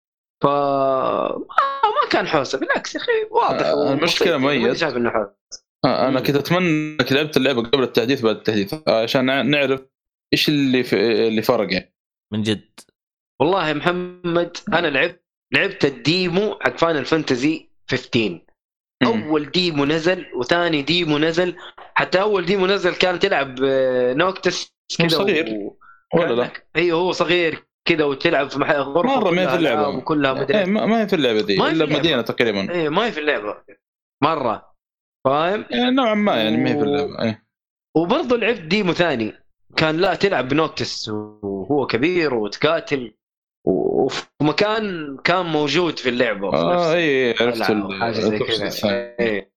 ف 0.44 0.46
آه، 0.46 1.46
ما 2.02 2.08
كان 2.10 2.26
حوسه 2.28 2.58
بالعكس 2.58 2.94
يا 2.94 3.00
أخي 3.00 3.12
واضح 3.30 3.66
آه، 3.66 3.74
وبسيط. 3.74 3.98
المشكلة 3.98 4.52
يعني. 4.52 4.74
شايف 4.74 4.96
إنه 4.96 5.10
حوسه 5.10 5.34
آه، 5.84 6.08
أنا. 6.08 6.20
كنت 6.20 6.36
أتمنى 6.36 6.68
إنك 6.68 7.12
لعبت 7.12 7.36
اللعبة 7.36 7.62
قبل 7.62 7.82
التحديث 7.82 8.20
بعد 8.20 8.36
التحديث 8.36 8.74
آه، 8.88 9.02
عشان 9.02 9.24
نع- 9.26 9.42
نعرف 9.42 9.80
إيش 10.32 10.48
اللي 10.48 10.82
في 10.82 10.96
اللي 11.28 11.42
فرق 11.42 11.72
يعني 11.72 11.94
من 12.32 12.42
جد 12.42 12.80
والله 13.40 13.68
يا 13.68 13.72
محمد 13.72 14.56
أنا 14.72 14.86
لعبت 14.86 15.24
لعبت 15.52 15.84
ال 15.84 15.99
demo 15.99 16.58
حق 16.60 16.76
Final 16.78 17.04
Fantasy 17.04 17.68
15 17.90 18.40
مم. 19.02 19.22
أول 19.28 19.50
demo 19.50 19.84
نزل 19.84 20.26
وثاني 20.36 20.82
demo 20.82 21.18
نزل 21.18 21.56
حتى 21.94 22.20
أول 22.20 22.44
demo 22.46 22.66
نزل 22.66 22.94
كان 22.94 23.18
تلعب 23.18 23.58
آه، 23.64 24.12
Noctis 24.14 24.74
هو 25.00 25.06
كذا 25.06 25.18
صغير. 25.18 25.48
و... 25.50 25.78
ولا 26.14 26.34
لا؟ 26.34 26.50
أيوه 26.76 27.00
هو 27.00 27.12
صغير 27.12 27.64
كذا 27.84 28.04
وتلعب 28.04 28.50
في 28.50 28.58
مح- 28.58 28.70
غرفة 28.70 29.20
مرة 29.20 29.30
ما 29.30 29.42
هي 29.42 29.46
كلها 29.46 29.50
في 29.50 29.56
اللعبه 29.56 29.88
وكلها 29.88 30.32
مدري. 30.34 30.58
إيه، 30.58 30.64
ما 30.64 30.86
ما 30.86 31.00
هي 31.02 31.08
في 31.08 31.16
اللعبة 31.16 31.40
دي 31.42 31.68
إلا. 31.68 31.98
مدينة 31.98 32.22
تقريبا. 32.22 32.70
إيه 32.72 32.88
ما 32.88 33.06
هي 33.06 33.12
في 33.12 33.20
اللعبة. 33.20 33.56
مرة. 34.22 34.74
فاهم؟ 35.24 35.64
يعني 35.70 35.90
نوعا 35.90 36.14
ما 36.14 36.36
يعني 36.42 36.56
ما 36.56 36.70
هي 36.70 36.74
في 36.78 36.82
اللعبة. 36.82 37.22
إيه. 37.22 37.44
وبرضه 37.96 38.36
لعبت 38.36 38.60
ديمو 38.60 38.92
ثاني. 38.92 39.32
كان 39.76 39.96
لا 39.96 40.14
تلعب 40.14 40.48
بنوكتس 40.48 41.08
وهو 41.08 41.86
كبير 41.86 42.34
وتقاتل 42.34 43.14
وفي 43.66 44.22
مكان 44.42 45.16
كان 45.24 45.46
موجود 45.46 45.98
في 45.98 46.08
اللعبة. 46.08 46.54
آه 46.54 46.94
اي 46.94 47.30
عرفت 47.40 47.70
ال- 47.70 47.82
أو 47.82 47.92
حاجة 48.00 48.12
زي 48.12 48.38
كذا. 48.38 48.66
الثاني. 48.66 49.16
إيه 49.20 49.52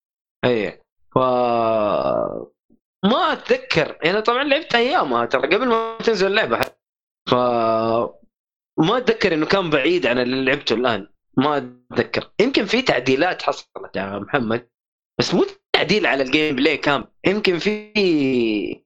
إيه. 0.45 0.81
ف 1.15 1.17
ما 3.05 3.33
أتذكر. 3.33 3.97
يعني 4.03 4.21
طبعا 4.21 4.43
لعبت 4.43 4.75
أيامها. 4.75 5.25
ترى 5.25 5.41
قبل 5.55 5.67
ما 5.67 5.97
تنزل 6.03 6.27
اللعبة 6.27 6.59
ف 7.27 7.33
ما 8.79 8.97
أتذكر 8.97 9.33
إنه 9.33 9.45
كان 9.45 9.69
بعيد 9.69 10.05
عن 10.05 10.19
اللي 10.19 10.45
لعبته 10.45 10.73
الآن. 10.73 11.07
ما 11.37 11.57
أتذكر. 11.93 12.31
يمكن 12.39 12.65
في 12.65 12.81
تعديلات 12.81 13.41
حصلت 13.41 13.95
يا 13.95 14.19
محمد 14.19 14.67
بس 15.19 15.33
مو 15.33 15.45
تعديل 15.73 16.05
على 16.05 16.23
ال 16.23 16.55
gameplay 16.55 16.77
كامل. 16.77 17.07
يمكن 17.27 17.57
في 17.57 18.81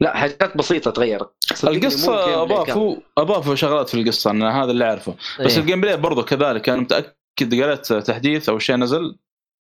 لا 0.00 0.16
حاجات 0.16 0.56
بسيطة 0.56 0.90
تغيرت. 0.90 1.30
القصة. 1.64 2.42
اضافوا 2.42 2.96
اضافوا 3.18 3.54
شغلات 3.54 3.88
في 3.88 4.00
القصة 4.00 4.30
أنا 4.30 4.62
هذا 4.62 4.70
اللي 4.70 4.84
أعرفه. 4.84 5.14
بس 5.40 5.52
إيه. 5.52 5.60
ال 5.60 5.80
gameplay 5.80 5.96
برضه 5.96 6.22
كذلك 6.22 6.68
أنا 6.68 6.80
متأكد 6.80 7.62
قريت 7.62 7.92
تحديث 7.92 8.48
أو 8.48 8.58
شيء 8.58 8.76
نزل 8.76 9.18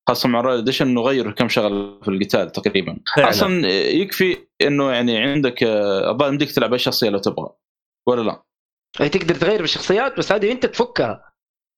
خاصة 0.09 0.29
مع 0.29 0.41
Royal 0.41 0.59
Edition 0.59 0.87
إنه 0.87 1.01
غيروا 1.01 1.33
كم 1.33 1.49
شغله 1.49 1.99
في 2.01 2.07
القتال 2.07 2.51
تقريبا. 2.51 2.99
فعلا. 3.15 3.29
أصلا 3.29 3.67
يكفي 3.89 4.37
إنه 4.61 4.91
يعني 4.91 5.17
عندك 5.17 5.63
الظاهر 5.63 6.31
يمديك 6.31 6.51
تلعب 6.51 6.73
أي 6.73 6.79
شخصية 6.79 7.09
لو 7.09 7.19
تبغى. 7.19 7.49
ولا 8.07 8.21
لا؟ 8.21 8.43
أي 9.01 9.09
تقدر 9.09 9.35
تغير 9.35 9.61
بالشخصيات 9.61 10.17
بس 10.17 10.31
هذه 10.31 10.51
أنت 10.51 10.65
تفكها 10.65 11.33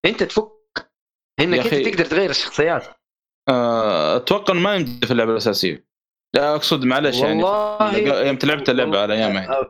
أنت 0.05 0.23
تفك 0.23 0.91
إنك 1.39 1.73
أنت 1.73 1.87
تقدر 1.87 2.05
تغير 2.05 2.29
الشخصيات 2.29 2.87
آه، 3.49 4.15
أتوقع 4.15 4.53
ما 4.53 4.75
يمدي 4.75 5.07
في 5.07 5.11
اللعبة 5.11 5.31
الأساسية 5.31 5.85
لا 6.35 6.55
أقصد 6.55 6.85
معلش 6.85 7.19
يعني 7.19 7.43
والله 7.43 7.97
يوم 7.97 8.37
لعبت 8.43 8.69
اللعبة 8.69 8.99
على 8.99 9.13
أيامها 9.13 9.43
يعني. 9.43 9.65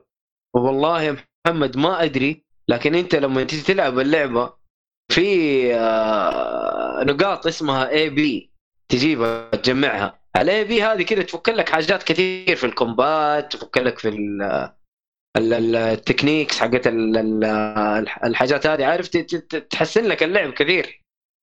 والله 0.53 1.02
يا 1.02 1.18
محمد 1.48 1.77
ما 1.77 2.03
أدري 2.03 2.45
لكن 2.68 2.95
أنت 2.95 3.15
لما 3.15 3.44
تيجي 3.44 3.61
تلعب 3.61 3.99
اللعبة 3.99 4.53
في 5.11 5.76
آه، 5.76 7.03
نقاط 7.03 7.48
اسمها 7.48 7.90
AP 7.89 8.51
تجيبها 8.90 9.49
تجمعها 9.49 10.19
ال 10.38 10.63
AP 10.63 10.84
هذه 10.84 11.03
كذا 11.03 11.23
تفك 11.23 11.49
لك 11.49 11.69
حاجات 11.69 12.03
كثير 12.03 12.56
في 12.56 12.65
ال 12.65 12.78
combat 12.78 13.53
تفك 13.53 13.77
لك 13.77 13.99
في 13.99 14.10
ال 15.38 15.49
techniques 15.49 16.59
حقت 16.59 16.87
ال- 16.87 17.17
ال- 17.17 18.05
الحاجات 18.23 18.67
هذه. 18.67 18.85
عارف 18.85 19.07
تحسن 19.69 20.05
لك 20.05 20.23
اللعب 20.23 20.53
كثير. 20.53 21.01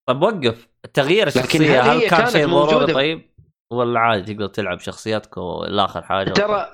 طب 0.09 0.23
وقف. 0.23 0.69
تغيير 0.95 1.27
الشخصية 1.27 1.81
هل 1.81 2.09
كان 2.09 2.27
شيء 2.27 2.47
ضروري؟ 2.47 2.93
طيب؟ 2.93 3.23
ولا 3.73 4.01
عادي 4.01 4.35
تقدر 4.35 4.47
تلعب 4.47 4.81
شخصياتك 4.81 5.39
لآخر 5.69 6.03
حاجة 6.03 6.31
ترى 6.31 6.69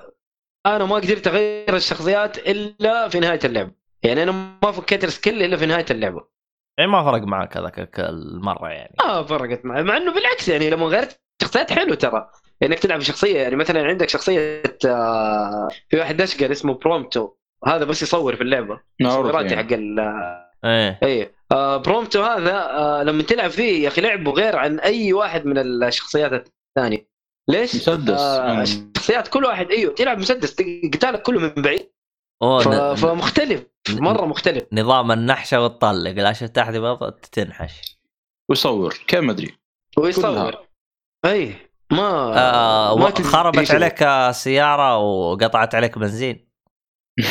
أنا 0.67 0.85
ما 0.85 0.97
قدرت 0.97 1.27
أغير 1.27 1.77
الشخصيات 1.77 2.39
إلا 2.39 3.09
في 3.09 3.21
نهاية 3.21 3.41
اللعبه 3.45 3.71
يعني 4.03 4.23
أنا 4.23 4.33
ما 4.63 4.73
فكيت 4.73 5.05
ال 5.05 5.11
skill 5.11 5.43
إلا 5.43 5.57
في 5.57 5.67
نهاية 5.67 5.87
اللعبه 5.91 6.29
يعني 6.79 6.91
ما 6.91 7.05
فرق 7.05 7.23
معك 7.23 7.57
هذاك 7.57 8.01
المرة 8.01 8.69
يعني. 8.69 8.95
ما 9.05 9.23
فرقت 9.23 9.65
معي. 9.65 9.83
مع 9.83 9.97
إنه 9.97 10.15
بالعكس 10.15 10.49
يعني 10.49 10.71
لما 10.71 10.87
غيرت 10.87 11.21
شخصيات 11.43 11.73
حلو 11.73 11.95
ترى. 11.95 12.31
إنك 12.63 12.79
تلعب 12.79 13.01
شخصية 13.01 13.41
يعني 13.41 13.57
مثلا 13.57 13.83
عندك 13.87 14.09
شخصية 14.09 14.63
آه، 14.87 15.69
في 15.89 15.97
واحد 15.99 16.17
دشقر 16.17 16.53
اسمه 16.53 16.75
Prompto 16.75 17.31
هذا 17.67 17.85
بس 17.85 18.03
يصور 18.03 18.37
في 18.37 18.43
اللعبة. 18.43 18.81
تصويراتي 19.01 19.55
يعني. 19.55 19.69
حق 19.69 19.73
ال 19.73 19.99
إيه. 20.65 20.99
اي 21.03 21.33
آه 21.53 21.77
Prompto 21.77 22.23
هذا 22.23 22.55
آه 22.55 23.03
لما 23.03 23.23
تلعب 23.23 23.51
فيه 23.51 23.83
يا 23.83 23.89
أخي 23.89 24.01
لعبه 24.01 24.33
غير 24.33 24.57
عن 24.57 24.81
أي 24.81 25.13
واحد 25.13 25.47
من 25.47 25.59
الشخصيات 25.59 26.33
الثانية. 26.77 27.09
ليش؟ 27.49 27.75
مسدس. 27.77 28.21
آه 28.21 28.53
مم. 28.55 28.61
الشخصيات 28.61 29.29
كل 29.29 29.45
واحد 29.45 29.71
أيوه 29.71 29.95
تلعب 29.95 30.19
مسدس 30.19 30.57
قتالك 30.95 31.23
كله 31.23 31.41
من 31.41 31.63
بعيد. 31.63 31.91
ف... 32.41 32.69
ن- 32.69 32.95
فمختلف 32.95 33.63
مرة 33.91 34.27
مختلف. 34.27 34.65
نظام 34.73 35.13
النحشة 35.13 35.65
وتطلق 35.65 36.11
لا 36.11 36.33
شفت 36.33 36.59
أحد 36.59 36.75
يبغى 36.75 37.13
تنحش. 37.33 37.99
ويصور 38.49 38.95
كيف 39.07 39.21
ما 39.21 39.33
أدري. 39.33 39.55
ويصور. 39.99 40.51
كلها. 40.51 40.68
اي 41.25 41.55
ما 41.93 42.09
آه 42.39 42.97
ما 42.97 43.11
خربت. 43.11 43.71
عليك 43.71 44.03
السياره 44.03 44.97
وقطعت 44.99 45.75
عليك 45.75 45.99
بنزين 45.99 46.49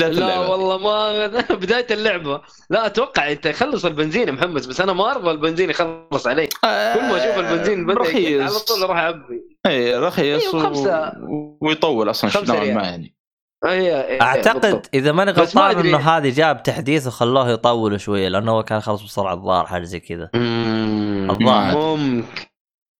لا 0.00 0.06
اللعبة. 0.06 0.48
والله 0.50 0.78
ما 0.78 1.26
بداية 1.54 1.86
اللعبة 1.90 2.40
لا 2.70 2.86
أتوقع 2.86 3.32
أنت 3.32 3.46
يخلص 3.46 3.84
البنزين 3.84 4.28
يا 4.28 4.32
محمد 4.32 4.68
بس 4.68 4.80
أنا 4.80 4.92
ما 4.92 5.10
أرضى 5.10 5.30
البنزين 5.30 5.70
يخلص 5.70 6.26
علي 6.26 6.46
كل 6.46 7.02
ما 7.02 7.16
أشوف 7.16 7.38
البنزين 7.38 7.86
بدأ 7.86 8.08
يقل، 8.18 8.42
على 8.42 8.58
طول 8.58 8.82
أروح 8.82 8.96
اعبي 8.98 9.42
إي 9.66 9.96
رخيص 9.96 10.54
أيوة، 10.54 10.66
خمسة. 10.66 11.12
و... 11.28 11.58
ويطول 11.60 12.10
أصلا 12.10 12.30
نوعا. 12.48 12.64
ما 12.74 12.82
يعني 12.82 14.22
أعتقد 14.22 14.60
بالضبط. 14.60 14.90
إذا 14.94 15.12
ماني 15.12 15.30
غلطان. 15.30 15.78
إنه 15.78 15.98
هذه 15.98 16.34
جاب 16.34 16.62
تحديث 16.62 17.06
وخلوه 17.06 17.50
يطول 17.50 18.00
شوية 18.00 18.28
لأنه 18.28 18.52
هو 18.52 18.62
كان 18.62 18.80
خلص 18.80 19.02
بسرعة 19.02 19.34
الظاهر 19.34 19.66
حاجة 19.66 19.84
زي 19.84 20.00
كذا 20.00 20.30
الظاهر. 20.34 21.96
ممكن 21.96 22.24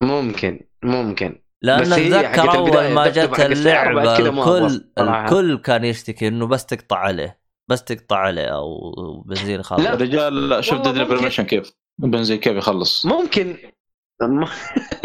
ممكن 0.03 0.61
ممكن 0.83 1.43
لأن 1.63 1.93
أتذكر 1.93 2.55
أول 2.55 2.93
ما 2.93 3.09
جت 3.09 3.41
اللعبة 3.41 4.19
الكل. 4.19 4.85
الكل 4.99 5.59
كان 5.59 5.85
يشتكي 5.85 6.29
إنه 6.29 6.47
بس 6.47 6.67
تقطع 6.67 6.97
عليه 6.97 7.41
بس 7.71 7.85
تقطع 7.85 8.17
عليه 8.17 8.47
أو 8.47 8.91
بنزين 9.21 9.63
خلاص 9.63 9.81
لا. 9.81 9.95
الرجال 9.95 10.65
شوف 10.65 10.79
ممكن. 10.79 11.05
بريميشن 11.05 11.43
كيف 11.45 11.73
البنزين 12.05 12.39
كيف 12.39 12.57
يخلص 12.57 13.07
ممكن 13.07 13.57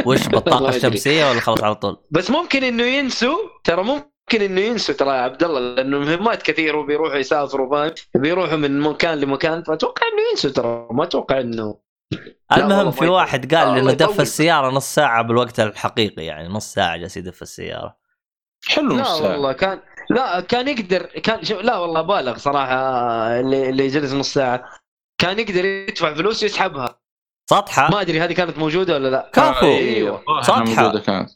وش 0.05 0.27
بالطاقه. 0.33 0.69
الشمسيه 0.69 1.29
ولا 1.29 1.39
خلاص 1.39 1.63
على 1.63 1.75
طول؟ 1.75 1.97
بس 2.11 2.31
ممكن 2.31 2.63
إنه 2.63 2.83
ينسوا 2.83 3.37
ترى 3.63 3.83
ممكن 3.83 4.41
إنه 4.41 4.61
ينسوا 4.61 4.95
ترى 4.95 5.09
يا 5.09 5.21
عبد 5.21 5.43
الله 5.43 5.59
لأنه 5.59 5.99
مهمات 5.99 6.41
كثير 6.43 6.75
وبيروحوا 6.75 7.15
يسافروا 7.17 7.69
فاهم 7.69 7.93
بيروحوا 8.21 8.57
من 8.57 8.79
مكان 8.79 9.17
لمكان 9.19 9.63
فأتوقع 9.63 10.07
إنه 10.07 10.21
ينسوا 10.31 10.49
ترى 10.49 10.87
ما 10.91 11.03
أتوقع 11.03 11.39
إنه 11.39 11.77
المهم 12.57 12.91
في. 12.91 13.07
واحد 13.07 13.55
قال 13.55 13.73
لي 13.73 13.79
انه 13.79 13.91
دف. 13.93 14.21
السيارة 14.21 14.69
نص 14.69 14.95
ساعة 14.95 15.21
بالوقت 15.21 15.59
الحقيقي 15.59 16.25
يعني 16.25 16.47
نص 16.47 16.73
ساعة 16.73 16.97
جالس 16.97 17.17
يدف 17.17 17.41
السيارة 17.41 17.97
حلو 18.67 18.95
لا. 18.97 19.13
والله 19.13 19.51
كان 19.53 19.79
لا 20.09 20.39
كان 20.39 20.67
يقدر 20.67 21.03
كان 21.05 21.43
شو 21.43 21.59
لا 21.59 21.77
والله 21.77 22.01
بالغ 22.01 22.37
صراحة 22.37 22.75
اللي 23.39 23.69
اللي 23.69 23.87
جلس 23.87 24.13
نص 24.13 24.33
ساعة 24.33 24.63
كان 25.17 25.39
يقدر 25.39 25.65
يدفع 25.65 26.13
فلوس 26.13 26.43
ويسحبها 26.43 26.99
سطحه 27.49 27.89
ما 27.91 28.01
أدري 28.01 28.21
هذه 28.21 28.33
كانت 28.33 28.57
موجودة 28.57 28.93
ولا 28.93 29.07
لا 29.09 29.29
كفو 29.33 29.65
أيوة. 29.65 30.23
سطحة. 30.41 30.59
موجودة 30.63 30.99
كانت 30.99 31.29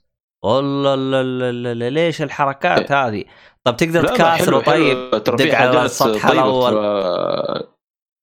والله 0.43 0.95
لا 0.95 1.23
لا 1.23 1.51
لا 1.51 1.73
لا 1.73 1.89
ليش 1.89 2.21
الحركات 2.21 2.91
هذه؟ 2.91 3.23
طب 3.63 3.77
تقدر 3.77 4.07
تكاسره. 4.07 4.59
طيب 4.59 5.23
ترى 5.23 5.35
دق 5.35 5.43
في 5.45 5.55
على 5.55 5.85
السطح. 5.85 6.27
ترى- 6.31 7.74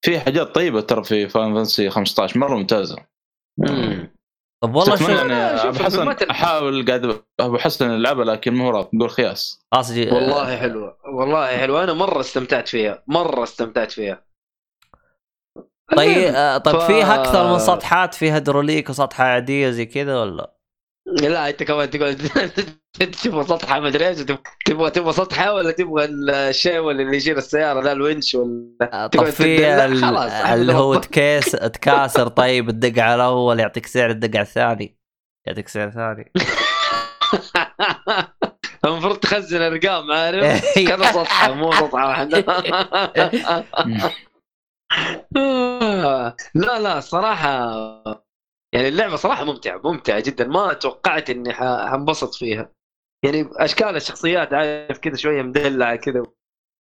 في 0.04 0.20
حاجات 0.20 0.54
طيبة 0.54 0.80
ترى 0.80 1.04
في 1.04 1.28
فان 1.28 1.54
فانسي 1.54 1.90
15 1.90 2.38
مرة 2.40 2.56
ممتازة. 2.56 2.96
مم. 3.58 4.16
طب 4.62 4.74
والله 4.74 4.96
شوف 4.96 5.66
أبو 5.66 5.84
حسن 5.84 6.30
أحاول 6.30 6.86
قاعد 6.86 7.22
أبو 7.40 7.58
حسن 7.58 7.90
يلعبها 7.90 8.24
لكن 8.24 8.54
مو 8.54 8.70
راضي 8.70 8.88
نقول 8.94 9.10
خياس. 9.10 9.66
اصجي 9.72 10.10
والله 10.10 10.56
حلوة 10.56 10.98
والله 11.04 11.46
حلوة. 11.58 11.84
أنا 11.84 11.92
مرة 11.92 12.20
استمتعت 12.20 12.68
فيها 12.68 13.02
مرة 13.06 13.42
استمتعت 13.42 13.90
فيها. 13.92 14.24
طيب 15.96 16.34
آه، 16.34 16.58
طب 16.58 16.78
ف- 16.78 16.86
فيها 16.86 17.14
أكثر 17.22 17.52
من 17.52 17.58
سطحات 17.58 18.14
فيها 18.14 18.34
هيدروليك 18.34 18.90
وسطحه 18.90 19.24
عادية 19.24 19.70
زي 19.70 19.86
كذا 19.86 20.20
ولا؟ 20.20 20.54
لا 21.20 21.48
انت 21.48 21.62
كمان 21.62 21.90
تقعد 21.90 22.16
تبغى 23.24 23.44
سطحه 23.44 23.80
ما 23.80 23.88
ادري 23.88 24.08
إيش 24.08 24.18
تبغى- 24.18 24.90
تبغى 24.90 25.12
سطحه 25.12 25.54
ولا 25.54 25.70
تبغى 25.72 26.04
الشيء 26.04 26.78
ولا 26.78 27.02
اللي 27.02 27.16
يشيل 27.16 27.38
السيارة 27.38 27.80
لا 27.80 27.92
الونش 27.92 28.34
ولا 28.34 28.76
آه، 28.82 29.06
ال- 29.86 29.96
خلاص، 30.04 30.32
اللي 30.32 30.72
هو. 30.72 30.94
تكيس 30.94 31.50
تكاسر 31.50 32.28
طيب 32.28 32.70
تدق 32.70 33.02
على 33.02 33.14
الأول 33.14 33.60
يعطيك 33.60 33.86
سعر 33.86 34.12
تدق 34.12 34.36
على 34.36 34.46
الثاني. 34.46 34.98
يعطيك 35.46 35.68
سعر 35.68 35.90
ثاني. 35.90 36.32
المفروض 38.84 39.16
تخزن 39.16 39.62
ارقام 39.62 40.12
عارف؟ 40.12 40.64
كذا 40.88 41.12
سطحة 41.12 41.52
مو 41.54 41.72
سطحة 41.72 42.08
واحدة. 42.08 42.44
لا 46.54 46.78
لا 46.80 47.00
صراحة 47.00 47.74
يعني 48.74 48.88
اللعبة 48.88 49.16
صراحة 49.16 49.44
ممتعة 49.44 49.80
ممتعة 49.84 50.20
جدا. 50.20 50.46
ما 50.48 50.72
توقعت 50.72 51.30
إني 51.30 51.54
حنبسط 51.88 52.34
فيها. 52.34 52.72
يعني 53.24 53.50
أشكال 53.56 53.96
الشخصيات 53.96 54.54
عارف 54.54 54.98
كذا 54.98 55.16
شوية 55.16 55.42
مدلعة 55.42 55.96
كذا. 55.96 56.22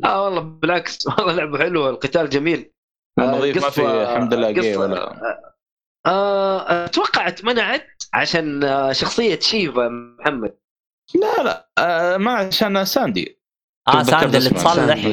لا 0.02 0.18
والله 0.18 0.42
بالعكس 0.42 0.98
والله 1.08 1.34
لعبة 1.34 1.58
حلوة 1.58 1.90
القتال 1.90 2.30
جميل. 2.30 2.72
آه، 3.20 3.22
نظيف 3.38 3.64
ما 3.64 3.70
في 3.70 3.82
الحمد 3.86 4.34
لله 4.34 4.52
جي 4.52 4.76
قصة- 4.76 4.78
ولا. 4.78 5.16
آه، 6.06 6.86
أتوقع 6.86 7.28
اتمنعت 7.28 7.88
عشان 8.14 8.64
آه، 8.64 8.92
شخصية 8.92 9.40
شيفا 9.40 9.90
محمد. 10.20 10.58
لا 11.16 11.44
لا. 11.44 11.70
آه، 11.78 12.18
ما 12.18 12.32
عشان 12.32 12.86
ساندي. 12.86 13.39
آه 13.90 14.04
ساند 14.04 14.36
اللي 14.36 14.50
تصلح. 14.50 15.06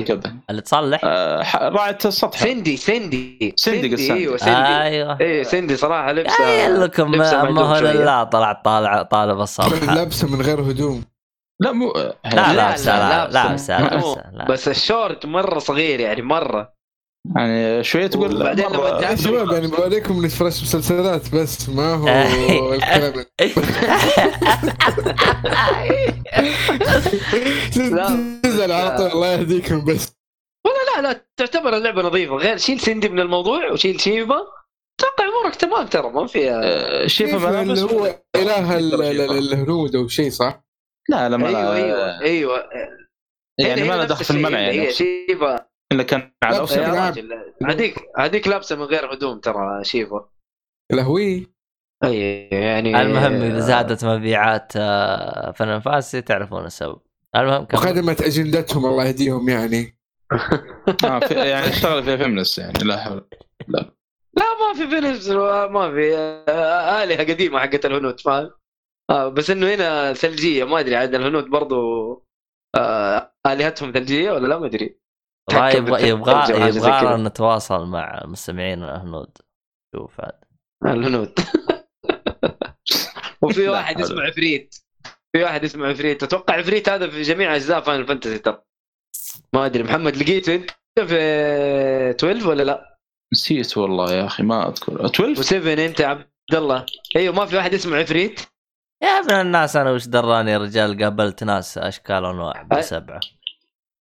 اللي 0.50 0.62
تصلح. 0.62 1.00
آه، 1.04 1.68
راعية 1.68 1.98
السطح. 2.04 2.38
سندي 2.38 2.76
سندي. 2.76 3.54
سندي 3.56 3.94
قصة. 3.94 4.14
إيوه 4.14 4.36
سندي. 4.36 4.52
أيوه. 4.56 5.20
إيه 5.20 5.42
سندي 5.42 5.76
صراحة 5.76 6.12
لبسه 6.12 6.44
قايل 6.44 6.80
لكم 6.80 7.14
لبسه 7.14 7.42
ما 7.42 7.62
هو. 7.62 7.78
لا 7.78 8.24
طلع 8.24 8.52
طالع 8.52 9.02
طالب 9.02 9.40
السطح 9.40 9.94
لابسه 9.94 10.36
من 10.36 10.42
غير 10.42 10.60
هدوم. 10.60 11.04
لا 11.60 11.72
مو 11.72 11.92
لا 12.24 12.52
لا، 12.52 12.52
لابسه 12.52 13.08
لا 13.08 13.28
لا. 14.32 14.44
بس 14.44 14.68
الشورت 14.68 15.26
مرة 15.26 15.58
صغير 15.58 16.00
يعني 16.00 16.22
مرة. 16.22 16.75
يعني 17.36 17.84
شوية 17.84 18.06
تقول 18.06 18.36
وبعدين 18.40 18.64
لما 18.66 18.88
يا 18.88 19.14
شباب 19.16 19.52
يعني 19.52 19.66
بوريكم 19.66 20.24
نتفرج 20.26 20.46
مسلسلات 20.62 21.34
بس 21.34 21.68
ما 21.68 21.94
هو 21.94 22.06
الكلام. 22.74 23.24
لا. 27.76 28.40
تزعل 28.42 28.72
على 28.72 28.96
طول 28.98 29.06
الله 29.06 29.32
يهديكم 29.32 29.84
بس. 29.84 30.16
والله 30.66 30.96
لا 30.96 31.08
لا 31.12 31.24
تعتبر 31.36 31.76
اللعبة 31.76 32.02
نظيفة. 32.02 32.34
غير 32.36 32.56
شيل 32.56 32.80
سندي 32.80 33.08
من 33.08 33.20
الموضوع 33.20 33.72
وشيل 33.72 34.00
شيفا 34.00 34.36
أتوقع 35.00 35.24
أمورك 35.40 35.54
تمام 35.56 35.86
ترى 35.86 36.10
ما 36.10 36.26
فيها. 36.26 36.60
آه، 36.64 37.06
ملابس 37.20 37.82
اللي 37.82 37.82
هو 37.82 38.20
إله 38.36 38.78
ال- 38.78 39.02
ال- 39.02 39.20
ال- 39.20 39.38
الهنود 39.38 39.96
أو 39.96 40.08
شيء 40.08 40.30
صح؟ 40.30 40.64
لا 41.08 41.28
لا 41.28 41.36
ما 41.36 41.48
أيوه 41.48 41.74
أيوه 41.76 42.20
أيوه. 42.20 42.64
يعني 43.58 43.82
ما 43.84 43.94
له 43.94 44.04
دخل 44.04 44.24
في 44.24 44.30
المنع 44.30 44.60
يعني. 44.60 44.92
شيفا 44.92 45.65
إلا 45.92 46.02
كان 46.02 46.32
على 46.44 46.56
لا، 46.58 47.52
هذيك 47.70 47.94
هذيك 48.18 48.48
لابسة 48.48 48.76
من 48.76 48.82
غير 48.82 49.12
هدوم 49.14 49.40
ترى 49.40 49.84
شيفا 49.84 50.28
لهوي. 50.92 51.46
أي 52.04 52.48
يعني 52.52 53.00
المهم 53.02 53.32
إذا 53.42 53.60
زادت 53.60 54.04
مبيعات 54.04 54.72
آه، 54.76 55.52
فان 55.52 55.80
فاسي 55.80 56.20
تعرفون 56.22 56.64
السبب. 56.64 57.00
المهم 57.36 57.64
كمل. 57.64 57.80
وخدمت 57.80 58.22
أجندتهم 58.22 58.86
الله 58.86 59.04
يهديهم 59.04 59.48
يعني. 59.48 59.98
آه، 61.04 61.18
في- 61.18 61.34
يعني 61.34 61.68
اشتغل 61.68 62.02
فيها 62.04 62.16
فيمنست 62.16 62.58
يعني 62.58 62.84
لا 62.84 62.96
حول. 62.96 63.28
لا. 63.68 63.96
ما 64.38 64.74
في 64.74 64.88
فيلمز 64.90 65.30
ما 65.70 65.90
في 65.90 66.16
آه، 66.48 67.02
آلهة 67.04 67.18
قديمة 67.18 67.58
حقت 67.58 67.86
الهنود 67.86 68.20
فاهم؟ 68.20 68.50
آه 69.10 69.28
بس 69.28 69.50
إنه 69.50 69.74
هنا 69.74 70.12
ثلجية 70.12 70.64
ما 70.64 70.80
أدري 70.80 70.96
عاد 70.96 71.14
الهنود 71.14 71.44
برضو 71.50 71.76
آه 72.76 73.32
آلهتهم 73.46 73.92
ثلجية 73.92 74.30
ولا 74.30 74.46
لا؟ 74.46 74.58
ما 74.58 74.66
أدري. 74.66 74.98
والله 75.48 75.70
يبغى 75.70 76.08
يبغى. 76.08 76.68
يبغى 76.68 77.16
نتواصل 77.16 77.86
مع 77.86 78.22
مستمعين 78.26 78.82
الهنود. 78.82 79.38
شوف 79.94 80.20
عاد. 80.20 80.40
الهنود. 80.86 81.38
وفي 83.42 83.68
واحد. 83.68 84.00
اسمه 84.00 84.22
عفريت. 84.22 84.74
في 85.32 85.42
واحد 85.42 85.64
اسمه 85.64 85.86
عفريت. 85.86 86.22
أتوقع 86.22 86.54
عفريت 86.54 86.88
هذا 86.88 87.10
في 87.10 87.22
جميع 87.22 87.56
أجزاء 87.56 87.80
Final 87.80 88.06
Fantasy 88.06 88.38
ترى. 88.38 88.62
ما 89.52 89.66
أدري. 89.66 89.82
محمد 89.82 90.16
لقيته 90.16 90.54
أنت 90.54 90.70
في 90.96 91.16
12 92.10 92.48
ولا 92.48 92.62
لا؟ 92.62 92.98
نسيت 93.32 93.78
والله 93.78 94.12
يا 94.12 94.26
أخي 94.26 94.42
ما 94.42 94.68
أذكر. 94.68 95.06
12 95.06 95.42
و7 95.42 95.78
أنت 95.78 96.00
يا 96.00 96.06
عبد 96.06 96.26
الله. 96.54 96.86
أيوه 97.16 97.34
ما 97.34 97.46
في 97.46 97.56
واحد 97.56 97.74
اسمه 97.74 97.96
عفريت؟ 97.96 98.40
يا 99.02 99.08
ابن 99.08 99.34
الناس 99.34 99.76
أنا 99.76 99.90
وش 99.90 100.06
دراني 100.06 100.50
يا 100.50 100.58
رجال؟ 100.58 101.02
قابلت 101.02 101.44
ناس 101.44 101.78
أشكال 101.78 102.24
أنواع 102.24 102.62
بسبعة. 102.62 103.20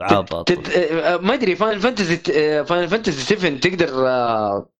عبط. 0.02 0.48
تت... 0.48 0.68
آه، 0.76 1.16
ما 1.16 1.34
أدري 1.34 1.56
Final 1.56 1.80
Fantasy 1.80 2.16
Final 2.64 2.88
Fantasy 2.88 3.36
7 3.36 3.60
تقدر 3.60 4.08
آه، 4.08 4.70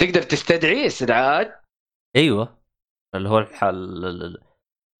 تقدر 0.00 0.22
تستدعي 0.22 0.86
استدعاءات؟ 0.86 1.62
أيوه. 2.16 2.58
اللي 3.14 3.28
هو 3.28 3.38
الح... 3.38 3.64
ال- 3.64 4.04
ال- 4.04 4.38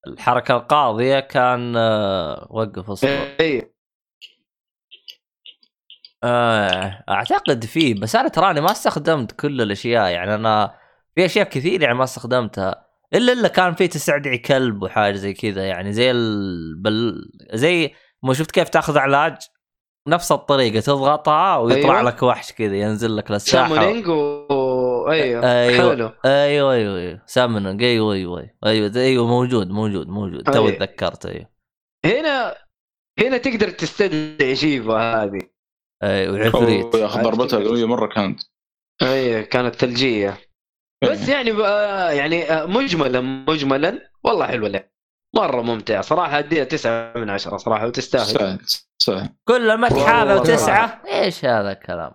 الحركة 0.06 0.56
القاضية 0.56 1.20
كان 1.20 1.76
آه، 1.76 2.46
وقف 2.50 2.90
اصبر 2.90 3.36
اي 3.40 3.72
آه 6.24 7.04
أعتقد 7.08 7.64
فيه 7.64 8.00
بس 8.00 8.16
أنا 8.16 8.28
تراني 8.28 8.60
ما 8.60 8.70
استخدمت 8.70 9.32
كل 9.32 9.60
الأشياء. 9.60 10.10
يعني 10.10 10.34
أنا 10.34 10.78
في 11.14 11.24
أشياء 11.24 11.48
كثير 11.48 11.82
يعني 11.82 11.94
ما 11.94 12.04
استخدمتها. 12.04 12.88
إلا 13.14 13.32
إلا 13.32 13.48
كان 13.48 13.74
في 13.74 13.88
تستدعي 13.88 14.38
كلب 14.38 14.82
وحاجة 14.82 15.14
زي 15.16 15.32
كذا. 15.34 15.66
يعني 15.66 15.92
زي 15.92 16.10
ال... 16.10 16.82
بل... 16.82 17.14
زي 17.52 17.94
ما 18.24 18.34
شفت 18.34 18.50
كيف 18.50 18.68
تاخذ 18.68 18.98
علاج؟ 18.98 19.36
نفس 20.08 20.32
الطريقة 20.32 20.80
تضغطها 20.80 21.56
ويطلع 21.56 21.98
أيوة. 21.98 22.10
لك 22.10 22.22
وحش 22.22 22.52
كذا 22.52 22.76
ينزل 22.76 23.16
لك 23.16 23.30
للساحة. 23.30 23.68
summoning 23.74 24.08
و 24.08 25.10
أيوه 25.10 25.52
أيوة. 25.52 25.90
حلو. 25.90 26.10
أيوه 26.24 26.72
أيوه 26.72 26.98
أيوه. 26.98 27.22
summoning 27.26 27.82
أيوه 27.82 28.12
أيوه 28.14 28.38
أيوه. 28.40 28.50
أيوه 28.66 28.92
أيوه 28.96 29.26
موجود 29.26 29.70
موجود 29.70 30.08
موجود. 30.08 30.42
تو 30.42 30.52
أيوة. 30.52 30.70
تذكرت 30.78 31.26
أيوه. 31.26 31.48
هنا 32.04 32.54
هنا 33.20 33.36
تقدر 33.36 33.70
تستدعي 33.70 34.56
شيفا 34.56 35.22
هذه. 35.24 35.40
أيوه 36.02 36.34
وعفريت 36.34 36.94
يا 36.94 37.06
أخي 37.06 37.22
ضربتها 37.22 37.58
قوية 37.58 37.84
مرة 37.84 38.06
كانت. 38.06 38.40
اي 39.02 39.44
كانت 39.44 39.74
ثلجية. 39.74 40.38
بس 41.04 41.28
يعني 41.28 41.52
بقى 41.52 42.16
يعني 42.16 42.52
آه، 42.52 42.66
مجملا 42.66 43.20
مجملا. 43.20 44.10
والله 44.24 44.46
حلوة 44.46 44.66
اللعبة. 44.66 44.97
مرة 45.36 45.62
ممتعه 45.62 46.00
صراحة 46.00 46.38
اديها 46.38 46.64
تسعة 46.64 47.12
من 47.16 47.30
عشرة 47.30 47.56
صراحة 47.56 47.86
وتستاهل. 47.86 48.26
سهل 48.26 48.58
سهل 48.98 49.28
كل 49.48 49.70
المدح 49.70 50.08
هذا 50.08 50.34
وتسعه 50.34 51.02
إيش 51.06 51.44
هذا 51.44 51.72
الكلام؟ 51.72 52.12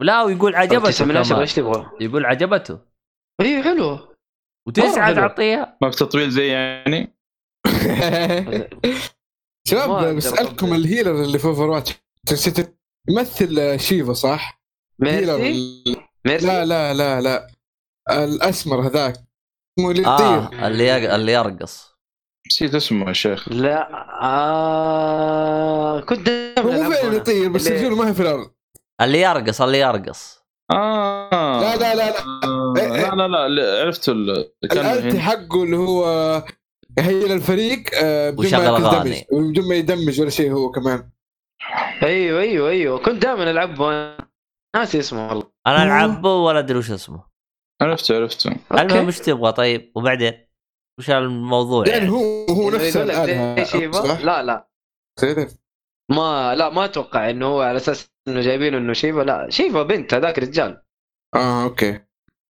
لا 0.00 0.22
ويقول 0.22 0.54
عجبته 0.54 0.90
تسعة 0.90 1.06
من 1.06 1.16
عشرة. 1.16 1.40
إيش 1.40 1.54
تبغى؟ 1.54 1.90
يقول 2.00 2.26
عجبته. 2.26 2.78
اي 3.40 3.62
حلو. 3.62 3.98
وتسعة 4.68 5.06
حلو. 5.06 5.14
تعطيها. 5.14 5.78
ما 5.82 5.90
في 5.90 5.96
تطويل 5.96 6.30
زي 6.30 6.46
يعني؟ 6.46 7.16
شباب 9.68 10.16
بسألكم. 10.16 10.74
ال 10.74 10.81
healer 10.81 11.22
اللي 11.22 11.38
في 11.38 11.44
Overwatch. 11.44 11.94
تمثل 13.08 13.80
شيفا 13.80 14.12
صح؟ 14.12 14.62
Mercy؟ 14.98 15.84
Mercy؟ 16.26 16.46
لا 16.46 16.64
لا 16.64 16.94
لا 16.94 17.20
لا. 17.20 17.46
الأسمر 18.10 18.86
هذاك. 18.86 19.14
اسمه 19.78 19.90
اللي 19.90 20.06
آه 20.06 20.14
يطير. 20.46 20.66
اللي 20.66 20.86
يق... 20.86 21.14
اللي 21.14 21.32
يرقص. 21.32 21.96
نسيت 22.46 22.74
اسمه 22.74 23.08
يا 23.08 23.12
شيخ. 23.12 23.48
لا 23.48 23.88
آه 24.22 26.00
كنت 26.00 26.28
هو 26.58 26.70
دائما 26.70 26.88
مو 26.88 26.90
فعلا 26.94 27.14
يطير 27.16 27.48
بس 27.48 27.66
اللي- 27.68 27.78
رجوله 27.80 27.96
ما 27.96 28.08
هي 28.10 28.14
في 28.14 28.22
الأرض. 28.22 28.50
اللي 29.00 29.20
يرقص 29.20 29.60
اللي 29.62 29.78
يرقص. 29.78 30.46
آه. 30.72 31.60
لا 31.60 31.76
لا 31.76 31.94
لا 31.94 32.10
لا. 32.10 32.18
آه، 32.44 32.74
لا 32.76 33.14
لا 33.14 33.28
لا 33.28 33.48
لا 33.48 33.80
عرفت 33.84 34.08
ال... 34.08 34.50
الحين. 34.64 35.20
حقه 35.20 35.62
اللي 35.64 35.76
هو 35.76 36.04
هي 36.98 37.34
الفريق 37.34 37.84
آه، 38.02 38.30
بدون 38.30 38.46
وشغل 38.46 38.82
ما. 38.82 38.88
يدمج. 38.96 39.22
بدون 39.50 39.68
ما 39.68 39.74
يدمج 39.74 40.20
ولا 40.20 40.30
شيء 40.30 40.52
هو 40.52 40.70
كمان. 40.70 41.10
أيوه 42.02 42.40
أيوه 42.40 42.68
أيوه. 42.70 42.98
كنت 42.98 43.22
دائما 43.22 43.50
العب 43.50 43.80
وأنا 43.80 44.28
ناسي 44.76 44.98
اسمه 44.98 45.28
والله. 45.28 45.50
أنا 45.66 45.82
العب 45.82 46.24
ولا 46.24 46.58
أدري 46.58 46.78
وش 46.78 46.90
اسمه. 46.90 47.35
عرفته 47.82 48.16
عرفته. 48.16 48.56
المهم 48.72 49.08
وش 49.08 49.18
تبغى؟ 49.18 49.52
طيب 49.52 49.92
وبعدين؟ 49.94 50.46
وش 50.98 51.10
الموضوع 51.10 51.86
يعني؟ 51.86 51.98
يعني 51.98 52.10
هو 52.10 52.46
هو 52.50 52.70
نفس 52.70 52.96
يقول 52.96 53.08
لك 53.08 53.14
الآلهة 53.14 53.64
زي 53.64 53.64
شيفا 53.64 54.06
صح؟ 54.06 54.20
لا 54.20 54.42
لا. 54.42 54.68
ما 56.10 56.54
لا 56.54 56.68
ما 56.68 56.84
أتوقع 56.84 57.30
إنه 57.30 57.46
هو 57.46 57.60
على 57.60 57.76
أساس 57.76 58.10
إنه 58.28 58.40
جايبينه 58.40 58.78
إنه 58.78 58.92
شيفا. 58.92 59.20
لا 59.20 59.50
شيفا 59.50 59.82
بنت 59.82 60.14
هذاك 60.14 60.38
رجال. 60.38 60.82
آه 61.34 61.64
okay. 61.64 62.00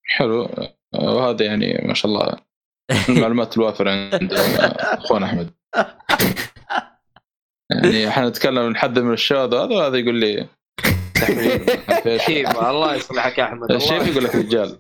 حلو. 0.05 0.49
وهذا 0.95 1.45
يعني 1.45 1.83
ما 1.89 1.95
شاء 1.95 2.13
الله 2.13 2.37
المعلومات 3.09 3.57
الوافرة 3.57 3.91
عند 3.91 4.33
اخونا 4.35 5.27
أحمد. 5.27 5.51
يعني 7.71 8.09
إحنا 8.09 8.29
نتكلم 8.29 8.67
من 8.67 8.77
حد 8.77 8.99
من 8.99 9.13
الشباب 9.13 9.55
هذا 9.55 9.77
وهذا 9.77 9.97
يقول 9.97 10.15
لي 10.15 10.49
شيفا 12.27 12.71
الله 12.71 12.95
يصلحك 12.95 13.39
يا 13.39 13.45
أحمد 13.45 13.73
الشيف 13.73 14.07
يقول 14.09 14.25
لك 14.25 14.35
رجال. 14.35 14.79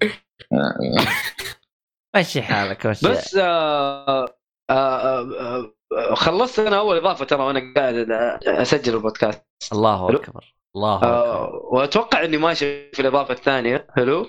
مشي 2.17 2.43
حالك 2.43 2.87
مشي. 2.87 3.09
بس 3.09 3.37
آه 3.37 4.25
آه 4.71 5.21
آه 5.21 5.73
آه 5.93 6.15
خلصت 6.15 6.59
أنا 6.59 6.79
أول 6.79 6.97
إضافة 6.97 7.25
ترى 7.25 7.43
وأنا 7.43 7.75
قاعد 7.77 8.11
أسجل 8.47 8.95
البودكاست. 8.95 9.45
الله. 9.73 10.11
أكبر 10.11 10.55
الله 10.77 10.97
أكبر. 10.97 11.09
آه 11.09 11.51
وأتوقع 11.73 12.25
إني 12.25 12.37
ماشي 12.37 12.91
في 12.91 13.03
الإضافة 13.03 13.35
الثانية. 13.35 13.87
حلو؟ 13.97 14.27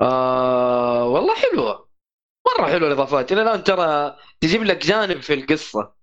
آه 0.00 1.04
والله 1.08 1.34
حلوة. 1.34 1.88
مرة 2.46 2.66
حلوة 2.66 2.88
الإضافات. 2.88 3.32
إلى 3.32 3.42
الآن 3.42 3.64
ترى 3.64 4.16
تجيب 4.40 4.62
لك 4.62 4.86
جانب 4.86 5.20
في 5.20 5.34
القصة. 5.34 5.94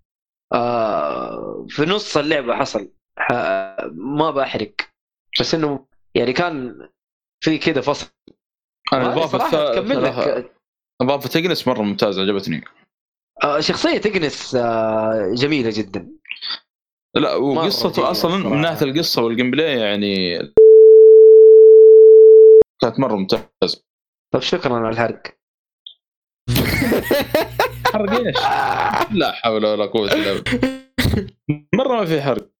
آه 0.52 1.66
في 1.68 1.82
نص 1.82 2.16
اللعبة 2.16 2.56
حصل. 2.56 2.92
ما 3.92 4.30
بحرق. 4.30 4.74
بس 5.40 5.54
إنه 5.54 5.86
يعني 6.14 6.32
كان 6.32 6.88
في 7.44 7.58
كذا 7.58 7.80
فصل. 7.80 8.06
أنا 8.92 9.02
الاضافه 9.14 9.38
لك. 10.38 10.52
إضافة 11.02 11.28
تجنس 11.28 11.68
مرة 11.68 11.82
ممتازه 11.82 12.22
عجبتني. 12.22 12.64
آه 13.44 13.60
شخصية 13.60 13.98
تجنس 13.98 14.54
آه 14.54 15.32
جميلة 15.34 15.70
جدا. 15.74 16.08
لا 17.16 17.34
وقصته 17.34 18.10
أصلا 18.10 18.36
من. 18.48 18.60
ناحية 18.60 18.86
القصة 18.86 19.22
وال 19.22 19.50
gameplay 19.50 19.78
يعني 19.80 20.38
كانت 22.82 23.00
مرة 23.00 23.16
ممتازه 23.16 23.84
طيب 24.34 24.42
شكرا 24.42 24.74
على 24.74 24.88
الحرق 24.88 25.22
حرق 27.92 28.10
إيش؟ 28.26 28.36
لا 29.12 29.32
حول 29.32 29.66
ولا 29.66 29.86
قوة 29.86 30.12
إلا 30.12 30.32
بالله. 30.32 30.82
مرة 31.74 31.96
ما 31.96 32.04
في 32.04 32.22
حرق 32.22 32.50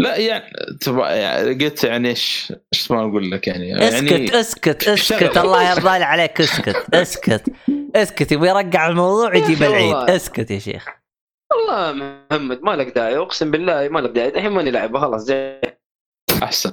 لا 0.00 0.16
يعني 0.16 0.44
تبغى 0.80 1.08
يعني 1.08 1.64
قلت 1.64 1.84
يعني 1.84 2.08
إيش 2.08 2.52
إيش 2.74 2.90
ما 2.90 3.00
أقول 3.00 3.30
لك 3.30 3.46
يعني. 3.46 3.88
اسكت 3.88 4.10
يعني 4.10 4.40
اسكت. 4.40 4.88
اسكت. 4.88 5.38
الله 5.38 5.70
يرضى 5.70 5.98
لي 5.98 6.04
عليك 6.04 6.40
اسكت 6.40 6.94
اسكت 6.94 7.42
اسكت. 7.96 8.32
يبغى 8.32 8.48
يرجع 8.48 8.88
الموضوع 8.88 9.36
يجيب 9.36 9.62
العيد. 9.62 10.10
اسكت 10.10 10.50
يا 10.50 10.58
شيخ. 10.58 10.86
والله 11.52 11.92
محمد 12.30 12.62
ما 12.62 12.76
لك 12.76 12.86
داعي. 12.94 13.16
أقسم 13.16 13.50
بالله 13.50 13.88
ما 13.88 13.98
لك 13.98 14.10
داعي. 14.10 14.28
الحين 14.28 14.50
ماني 14.50 14.70
لعبه 14.70 15.00
خلاص 15.00 15.22
زي 15.22 15.60
أحسن. 16.42 16.72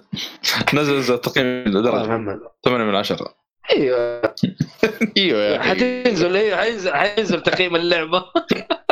نزل 0.74 1.18
تقييم 1.18 1.64
درجه 1.64 2.08
محمد. 2.08 2.40
8 2.66 2.84
من 2.86 2.96
10 2.96 3.36
أيوه. 3.72 4.22
أيوه 5.18 5.60
حتنزل 5.60 6.36
أيوه 6.36 6.58
حينزل 6.58 6.94
حينزل 6.94 7.44
تقييم 7.44 7.76
اللعبة. 7.76 8.26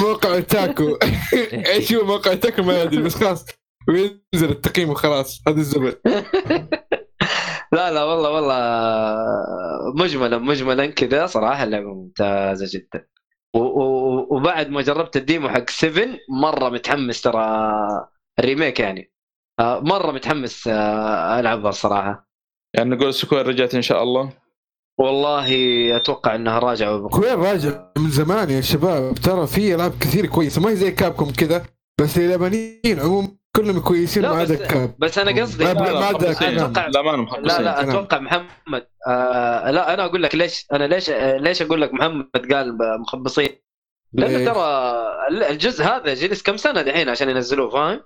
موقع 0.00 0.40
تاكو 0.40 0.98
إيش 1.52 1.92
هو 1.92 2.04
موقع 2.04 2.34
تاكو 2.34 2.62
ما 2.62 2.82
أدري 2.82 3.02
بس 3.02 3.14
خلاص. 3.14 3.46
وينزل 3.88 4.50
التقييم 4.50 4.90
وخلاص. 4.90 5.42
هذا 5.48 5.56
الزبد. 5.56 6.00
لا 7.72 7.90
لا 7.90 8.04
والله 8.04 8.30
والله 8.30 8.54
مجملا 10.04 10.38
مجملا 10.38 10.86
كذا. 10.86 11.26
صراحة 11.26 11.64
اللعبة 11.64 11.94
ممتازة 11.94 12.78
جدا. 12.78 13.06
وبعد 14.30 14.70
ما 14.70 14.82
جربت 14.82 15.16
ال 15.16 15.22
demo 15.22 15.48
حق 15.48 15.70
7 15.70 16.06
مرة 16.28 16.68
متحمس 16.68 17.22
ترى 17.22 17.70
ال 18.38 18.44
remake 18.44 18.80
يعني. 18.80 19.12
آه، 19.60 19.80
مرة 19.80 20.12
متحمس 20.12 20.68
آه، 20.68 21.40
ألعبها 21.40 21.68
الصراحه 21.68 22.30
يعني 22.74 22.90
نقول 22.90 23.14
Square 23.14 23.46
رجعت 23.46 23.74
إن 23.74 23.82
شاء 23.82 24.02
الله. 24.02 24.32
والله 24.98 25.46
أتوقع 25.96 26.34
إنها 26.34 26.58
راجعة. 26.58 27.08
Square 27.08 27.38
راجع 27.38 27.84
من 27.98 28.10
زمان 28.10 28.50
يا 28.50 28.60
شباب 28.60 29.14
ترى 29.14 29.46
في 29.46 29.74
ألعاب 29.74 29.92
كثير 30.00 30.26
كويسة 30.26 30.60
ما 30.62 30.70
هي 30.70 30.76
زي 30.76 30.90
Capcom 30.90 31.30
كذا 31.30 31.64
بس 32.00 32.16
اليابانيين 32.18 33.00
عموما 33.00 33.28
كلهم 33.56 33.80
كويسين 33.80 34.22
ما 34.22 34.28
عدا 34.28 34.66
كاب 34.66 34.94
بس 34.98 35.18
أنا 35.18 35.42
قصدي 35.42 35.64
ما- 35.64 35.72
لا 35.72 35.80
ما 35.80 35.88
لا 35.88 36.04
عدا. 36.06 36.34
أتوقع- 36.34 36.42
لا 36.94 37.02
ما 37.02 37.26
لا 37.42 37.62
لا. 37.62 37.80
أتوقع 37.82 38.18
محمد 38.18 38.86
آه 39.08 39.70
لا 39.70 39.94
أنا 39.94 40.04
أقول 40.04 40.22
لك 40.22 40.34
ليش 40.34 40.66
أنا 40.72 40.84
ليش 40.84 41.10
ليش 41.40 41.62
أقول 41.62 41.80
لك 41.82 41.94
محمد 41.94 42.52
قال 42.52 42.78
مخبصين 43.00 43.48
لأنه؟ 44.12 44.52
ترى 44.52 45.50
الجزء 45.50 45.84
هذا 45.84 46.14
جلس 46.14 46.42
كم 46.42 46.56
سنة 46.56 46.82
دحين 46.82 47.08
عشان 47.08 47.28
ينزلوه 47.30 47.70
فاهم؟ 47.70 48.00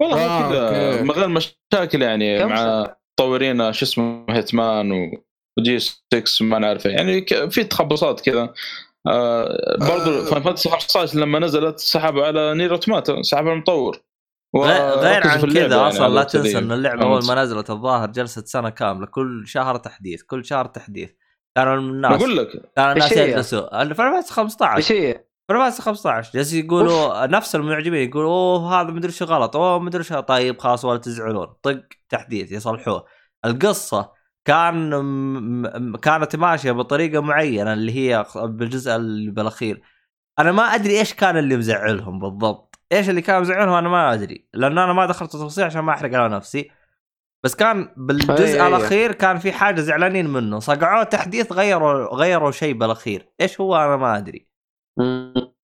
والله 0.00 0.20
آه، 0.26 0.50
كذا. 0.50 1.02
من 1.02 1.10
غير 1.10 1.28
مشاكل 1.28 2.02
يعني 2.02 2.44
مع؟ 2.44 2.94
مطورين 3.20 3.72
شو 3.72 3.84
اسمه 3.84 4.26
Hitman 4.30 4.92
و- 4.92 5.24
وجي 5.58 5.78
6 5.78 6.24
ما 6.40 6.58
نعرفه. 6.58 6.90
يعني 6.90 7.26
في 7.50 7.64
تخبصات 7.64 8.20
كذا. 8.20 8.54
آه 9.06 9.76
برضو 9.80 10.20
آه. 10.20 10.24
Final 10.24 10.42
Fantasy 10.42 10.68
15 10.68 11.18
لما 11.18 11.38
نزلت 11.38 11.78
سحبوا 11.78 12.26
على 12.26 12.54
Nier 12.54 12.72
Automata 12.72 13.22
سحبوا 13.22 13.50
على 13.50 13.56
المطور. 13.56 14.00
غير 14.56 15.26
عن 15.26 15.40
كذا 15.40 15.60
يعني 15.60 15.74
أصلا 15.74 16.14
لا. 16.14 16.24
تنسى 16.24 16.58
إن 16.58 16.72
اللعبة. 16.72 17.02
أول 17.02 17.26
ما 17.26 17.34
نزلت 17.34 17.70
الظاهر 17.70 18.10
جلست 18.10 18.46
سنة 18.46 18.70
كاملة 18.70 19.06
كل 19.06 19.44
شهر 19.46 19.76
تحديث 19.76 20.22
كل 20.22 20.44
شهر 20.44 20.66
تحديث. 20.66 21.10
كانوا 21.56 21.74
الناس 21.74 22.16
بقول 22.16 22.36
لك 22.36 22.48
كان 22.76 22.92
الناس؟ 22.92 23.12
يجلسوا. 23.12 24.18
بس 24.18 24.30
15 24.30 24.76
إيش 24.76 24.92
هي؟ 24.92 25.24
فينال 25.48 25.72
15 25.72 26.30
جالس 26.34 26.52
يقولوا 26.52 27.26
نفس 27.26 27.54
المعجبين 27.54 28.08
يقولوا 28.08 28.30
أوه 28.30 28.80
هذا 28.80 28.90
مدري 28.90 29.12
شو 29.12 29.24
غلط 29.24 29.56
أوه 29.56 29.78
مدري 29.78 30.04
شو 30.04 30.20
طيب 30.20 30.58
خلاص 30.58 30.84
ولا 30.84 30.98
تزعلون. 30.98 31.46
طق 31.62 31.80
تحديث 32.08 32.52
يصلحوه. 32.52 33.04
القصة 33.44 34.12
كان 34.44 35.96
كانت 36.02 36.36
ماشية 36.36 36.72
بطريقة 36.72 37.20
معينة 37.22 37.72
اللي 37.72 37.92
هي 37.92 38.24
بالجزء 38.36 38.96
اللي 38.96 39.30
بالأخير. 39.30 39.82
أنا 40.38 40.52
ما 40.52 40.62
أدري 40.62 40.98
إيش 40.98 41.14
كان 41.14 41.36
اللي 41.36 41.56
مزعلهم 41.56 42.18
بالضبط. 42.18 42.78
إيش 42.92 43.10
اللي 43.10 43.20
كانوا 43.20 43.42
يزعلونهم 43.42 43.74
أنا 43.74 43.88
ما 43.88 44.14
أدري 44.14 44.48
لأن 44.54 44.78
أنا 44.78 44.92
ما 44.92 45.06
دخلت 45.06 45.32
تفاصيل 45.32 45.64
عشان 45.64 45.80
ما 45.80 45.92
أحرق 45.92 46.14
على 46.18 46.36
نفسي. 46.36 46.70
بس 47.44 47.54
كان 47.54 47.88
بالجزء 47.96 48.58
أي- 48.58 48.60
أي- 48.60 48.62
الأخير 48.62 49.12
كان 49.12 49.38
في 49.38 49.52
حاجة 49.52 49.80
زعلانين 49.80 50.26
منه. 50.26 50.58
صقعوه 50.58 51.02
تحديث 51.04 51.52
غيروا 51.52 52.14
غيروا 52.16 52.50
شيء 52.50 52.74
بالأخير. 52.74 53.28
إيش 53.40 53.60
هو 53.60 53.76
أنا 53.76 53.96
ما 53.96 54.18
أدري. 54.18 54.48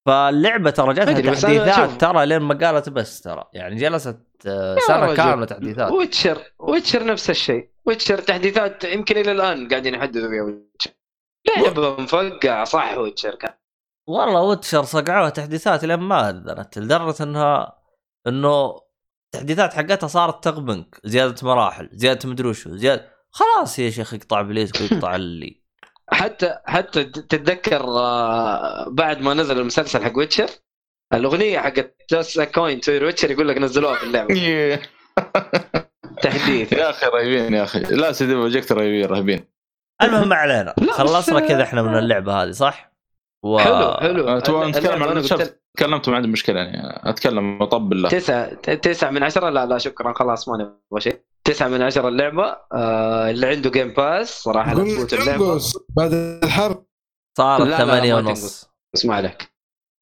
فاللعبة 0.07 0.71
ترى 0.71 0.95
جاتها 0.95 1.21
تحديثات 1.21 2.01
ترى 2.01 2.27
لين 2.27 2.39
ما 2.39 2.55
قالت 2.55 2.89
بس 2.89 3.21
ترى. 3.21 3.45
يعني 3.53 3.77
جلست 3.77 4.19
آه، 4.47 4.77
سنه 4.89 5.07
رجل. 5.07 5.17
كاملة 5.17 5.47
تحديثات. 5.47 5.93
Witcher 5.93 6.39
Witcher 6.59 7.05
نفس 7.07 7.31
الشيء. 7.31 7.71
Witcher 7.87 8.19
تحديثات 8.19 8.85
يمكن 8.85 9.17
إلى 9.17 9.33
الآن 9.33 9.69
قاعدين 9.69 9.95
يحدثوا 9.95 10.29
فيها 10.29 10.43
Witcher. 10.43 10.91
لعبه 11.57 12.01
مفقعه 12.03 12.65
صح 12.65 12.99
Witcher 12.99 13.35
كان. 13.35 13.55
والله 14.09 14.41
Witcher 14.43 14.83
صقعوها 14.83 15.31
تحديثات 15.31 15.85
لين 15.85 15.99
ما 16.01 16.31
أذنت 16.31 16.79
لدرجة 16.79 17.23
إنها 17.23 17.79
إنه 18.27 18.81
التحديثات 19.35 19.75
حقتها 19.75 20.07
صارت 20.07 20.45
تغبنك 20.45 21.01
زيادة 21.05 21.35
مراحل 21.43 21.89
زيادة 21.93 22.29
مدري 22.29 22.49
وشو 22.49 22.77
زيادة. 22.77 23.11
خلاص 23.31 23.79
يا 23.79 23.91
شيخ 23.91 24.15
يقطع 24.15 24.43
بليسك 24.43 24.81
ويقطع 24.81 25.17
اللي. 25.17 25.60
حتى 26.13 26.59
حتى 26.67 27.05
تتذكر 27.05 27.81
آه، 27.85 28.89
بعد 28.89 29.21
ما 29.21 29.35
نزل 29.35 29.59
المسلسل 29.59 30.05
حق 30.05 30.19
Witcher 30.19 30.49
الأغنية 31.15 31.59
حقت 31.59 31.95
Toss 32.11 32.41
a 32.41 32.49
coin 32.49 32.81
to 32.81 32.93
Witcher 32.93 33.31
يقول 33.31 33.49
لك 33.49 33.59
نزلوها 33.59 33.95
في 33.95 34.05
اللعبة. 34.05 34.35
تحديث. 36.23 36.73
يا 36.81 36.91
أخي 36.91 37.07
رهيبين 37.07 37.55
يا 37.55 37.63
أخي. 37.63 37.81
لا 37.81 38.13
CD 38.13 38.35
Projekt 38.35 38.73
رهيبين 38.73 39.07
رهيبين. 39.07 39.45
المهم 40.03 40.29
ما 40.29 40.37
علينا 40.37 40.75
خلصنا 40.91 41.41
بس- 41.41 41.49
كذا 41.49 41.63
إحنا 41.63 41.83
من 41.83 41.99
اللعبة 41.99 42.43
هذه 42.43 42.51
صح؟ 42.51 42.93
و... 43.45 43.59
حلو 43.59 43.93
حلو. 43.93 44.37
نتكلم 44.39 44.57
عن 44.57 44.73
تكلمت 45.77 46.09
ما 46.09 46.17
عندي 46.17 46.29
مشكلة 46.29 46.61
يعني. 46.61 47.11
أتكلم 47.11 47.61
وأطبل 47.61 48.03
له 48.03 48.09
تسعة 48.09 48.55
تسعة 48.55 49.11
من 49.11 49.23
عشرة؟ 49.23 49.51
لا 49.51 49.67
لا 49.67 49.79
شكرا. 49.79 50.13
خلاص 50.13 50.49
ما 50.49 50.57
نبغى 50.57 51.01
شيء. 51.01 51.21
تسعة 51.45 51.69
من 51.69 51.83
عشرة 51.83 52.09
اللعبة. 52.09 52.57
آه 52.73 53.31
اللي 53.31 53.47
عنده 53.47 53.71
جيم 53.71 53.89
باس 53.93 54.43
صراحة 54.43 54.75
لا 54.75 54.85
تفوت 54.85 55.15
اللعبة. 55.15 55.61
بعد 55.97 56.13
الحرب. 56.13 56.87
صارت 57.39 57.61
لا، 57.63 57.69
لا، 57.71 57.79
ثمانية 57.79 58.15
ما 58.15 58.29
ونص. 58.29 58.71
اسمع 58.95 59.21
لك. 59.21 59.53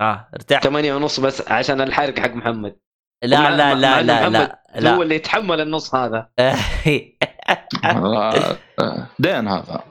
آه 0.00 0.28
ارتاح. 0.34 0.62
ثمانية 0.62 0.94
ونص 0.94 1.20
بس 1.20 1.48
عشان 1.48 1.80
الحرق 1.80 2.18
حق 2.18 2.30
محمد. 2.30 2.78
لا 3.24 3.56
لا 3.56 3.74
لا 3.74 4.02
لا 4.02 4.20
محمد 4.28 4.32
لا 4.74 4.90
هو 4.94 4.96
لا. 4.96 5.02
اللي 5.02 5.14
يتحمل 5.14 5.60
النص 5.60 5.94
هذا. 5.94 6.30
آه، 7.84 9.08
دين 9.18 9.48
هذا. 9.48 9.84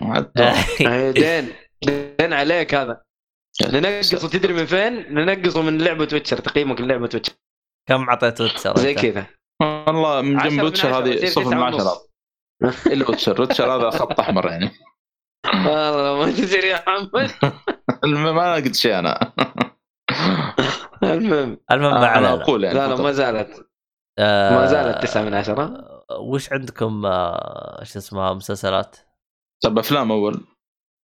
يعني 0.79 1.11
دين. 1.11 1.53
دين 1.85 2.33
عليك 2.33 2.75
هذا. 2.75 3.01
ننقصه 3.73 4.29
تدري 4.29 4.53
من 4.53 4.65
فين؟ 4.65 5.13
ننقصه 5.13 5.61
من 5.61 5.77
لعبة 5.77 6.07
Witcher 6.13 6.37
تقييمك 6.37 6.81
للعبة 6.81 7.01
Witcher 7.01 7.33
كم 7.89 8.09
اعطيت 8.09 8.41
Witcher 8.41 8.77
زي؟ 8.77 8.93
كذا. 8.93 9.25
والله 9.61 10.21
من 10.21 10.37
جنب 10.37 10.63
Witcher 10.63 10.87
عشرة، 10.87 10.99
هذه 11.13 11.25
صفر 11.25 11.55
من. 11.55 11.63
عشرة. 11.63 12.01
إلا 12.93 13.09
Witcher 13.09 13.41
Witcher 13.41 13.75
هذا 13.75 13.89
خط 13.89 14.19
أحمر 14.19 14.47
يعني. 14.47 14.71
والله 15.45 16.25
ما 16.25 16.31
تدري 16.31 16.67
يا 16.67 16.83
محمد 16.87 17.31
ما 18.35 18.53
قلت 18.55 18.75
شيء 18.75 18.99
أنا. 18.99 19.33
المهم. 21.03 21.57
المهم 21.71 21.91
ما 21.91 21.97
أنا 21.97 22.07
علينا 22.07 22.33
أقول 22.33 22.63
يعني 22.63 22.77
لا 22.77 22.87
لا. 22.87 22.95
ما 23.01 23.11
زالت. 23.11 23.67
آه، 24.19 24.55
ما 24.55 24.65
زالت 24.65 25.03
تسعة 25.03 25.23
من 25.23 25.33
عشرة. 25.33 25.87
وش 26.19 26.53
عندكم 26.53 27.05
آه، 27.05 27.81
إيش 27.81 27.97
اسمها 27.97 28.33
مسلسلات؟ 28.33 28.97
طب 29.63 29.79
أفلام 29.79 30.11
أول. 30.11 30.47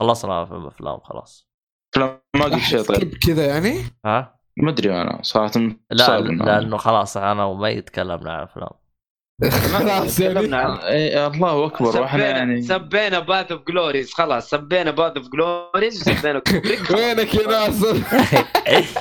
خلصنا 0.01 0.43
أفلام 0.67 0.99
خلاص. 0.99 1.49
افلام 1.95 2.21
ما 2.35 2.43
قلت 2.43 2.57
شيء 2.63 2.81
طيب. 2.81 3.13
كذا 3.27 3.45
يعني؟ 3.47 3.83
ها؟ 4.05 4.39
ما 4.57 4.69
أدري 4.69 5.01
أنا 5.01 5.19
صراحة 5.21 5.51
لا 5.91 6.19
لأنه 6.19 6.77
خلاص 6.77 7.17
أنا 7.17 7.45
وما 7.45 7.79
تكلمنا 7.79 8.33
عن 8.33 8.43
افلام 8.43 8.69
خلاص 9.73 10.19
يعني 10.19 10.83
إيه، 10.87 11.27
الله 11.27 11.65
أكبر 11.65 12.01
وإحنا 12.01 12.19
سبينا 12.19 12.37
يعني 12.37 12.61
سبينا 12.61 13.19
Paths 13.19 13.51
of 13.51 13.61
Glory 13.67 14.13
خلاص 14.13 14.49
سبينا 14.49 14.91
Paths 14.91 15.17
of 15.17 15.27
Glory 15.29 16.01
وسبينا 16.01 16.39
كوبريك 16.39 16.91
وينك 16.91 17.35
يا 17.35 17.47
ناصر؟ 17.47 18.01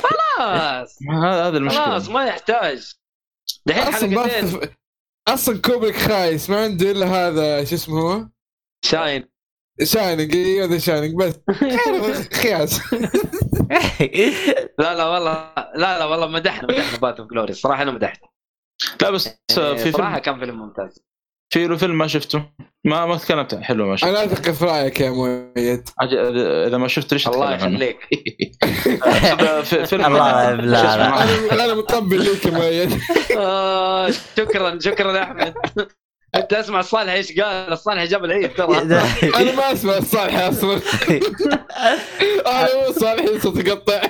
خلاص. 0.03 0.99
هذا 1.11 1.49
هذا 1.49 1.51
خلاص 1.51 1.55
المشكلة 1.57 2.13
ما 2.13 2.25
يحتاج. 2.25 2.93
دحين 3.67 3.93
حلقتين. 3.93 4.61
أصلا 5.29 5.61
كوبريك 5.61 5.97
خايس 5.97 6.51
ما 6.51 6.65
عنده 6.65 6.91
إلا 6.91 7.07
هذا 7.07 7.65
شو 7.65 7.75
اسمه 7.75 8.01
هو؟ 8.01 8.29
Shin. 8.85 9.32
Shining 9.83 10.37
أيوه 10.37 10.67
The 10.67 10.79
Shining 10.79 11.15
بس. 11.15 11.35
خياس. 12.43 12.81
لا 14.79 14.95
لا 14.95 15.05
والله 15.09 15.53
لا 15.77 15.99
لا 15.99 16.05
والله 16.05 16.27
مدحنا 16.27 16.69
مدحنا 16.69 16.99
Paths 16.99 17.21
of 17.21 17.31
Glory 17.31 17.57
صراحة 17.57 17.83
أنا 17.83 17.91
مدحت 17.91 18.21
لا 19.03 19.11
بس 19.11 19.29
في 19.29 19.93
صراحة 19.93 20.11
فيلم 20.13 20.19
كان 20.19 20.39
فيلم 20.39 20.59
ممتاز. 20.59 21.03
في 21.53 21.67
له 21.67 21.77
فيلم 21.77 21.99
ما 21.99 22.07
شفته. 22.07 22.43
ما 22.85 23.07
ما 23.07 23.17
تكلمت 23.17 23.55
عن 23.55 23.65
حلو 23.65 23.87
ما 23.89 23.97
شفته. 23.97 24.11
أنا 24.11 24.25
أثق 24.25 24.51
في 24.51 24.65
رأيك 24.65 25.01
يا 25.01 25.11
مؤيد. 25.11 25.89
عج- 26.01 26.15
إذا 26.67 26.77
ما 26.79 26.89
شفت 26.89 27.13
ليش 27.13 27.29
الله؟ 27.29 27.55
يخليك. 27.55 27.99
في- 29.65 29.87
فيلم 29.87 30.05
الله 30.07 30.53
لا، 30.55 31.65
أنا 31.65 31.75
مطبل 31.75 32.25
ليك 32.25 32.47
يا 32.47 32.51
مؤيد. 32.51 32.99
آه، 33.37 34.11
شكرا 34.37 34.79
شكرا 34.81 35.13
يا 35.17 35.23
أحمد. 35.23 35.55
أنت 36.35 36.53
اسمع 36.53 36.81
الصالح 36.81 37.13
إيش 37.13 37.41
قال؟ 37.41 37.73
الصالح 37.73 38.05
جاب 38.05 38.25
العيد 38.25 38.55
ترى. 38.55 38.79
أنا 38.79 39.57
ما 39.57 39.73
أسمع 39.73 39.97
الصالح 39.97 40.39
أصلا. 40.39 40.81
أنا 42.47 42.87
مو 42.87 42.93
صالح 42.93 43.43
صوت 43.43 43.67
يقطع 43.67 44.01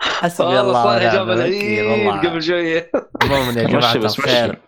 حسبي 0.00 0.60
الله 0.60 0.70
الصالح 0.70 1.14
جاب 1.14 1.30
العيد 1.30 1.84
والله. 1.84 2.20
قبل 2.20 2.42
شوية. 2.42 2.90
عموما 3.22 3.60
يا 3.60 3.66
جماعة. 3.66 3.94
الخير. 3.94 4.58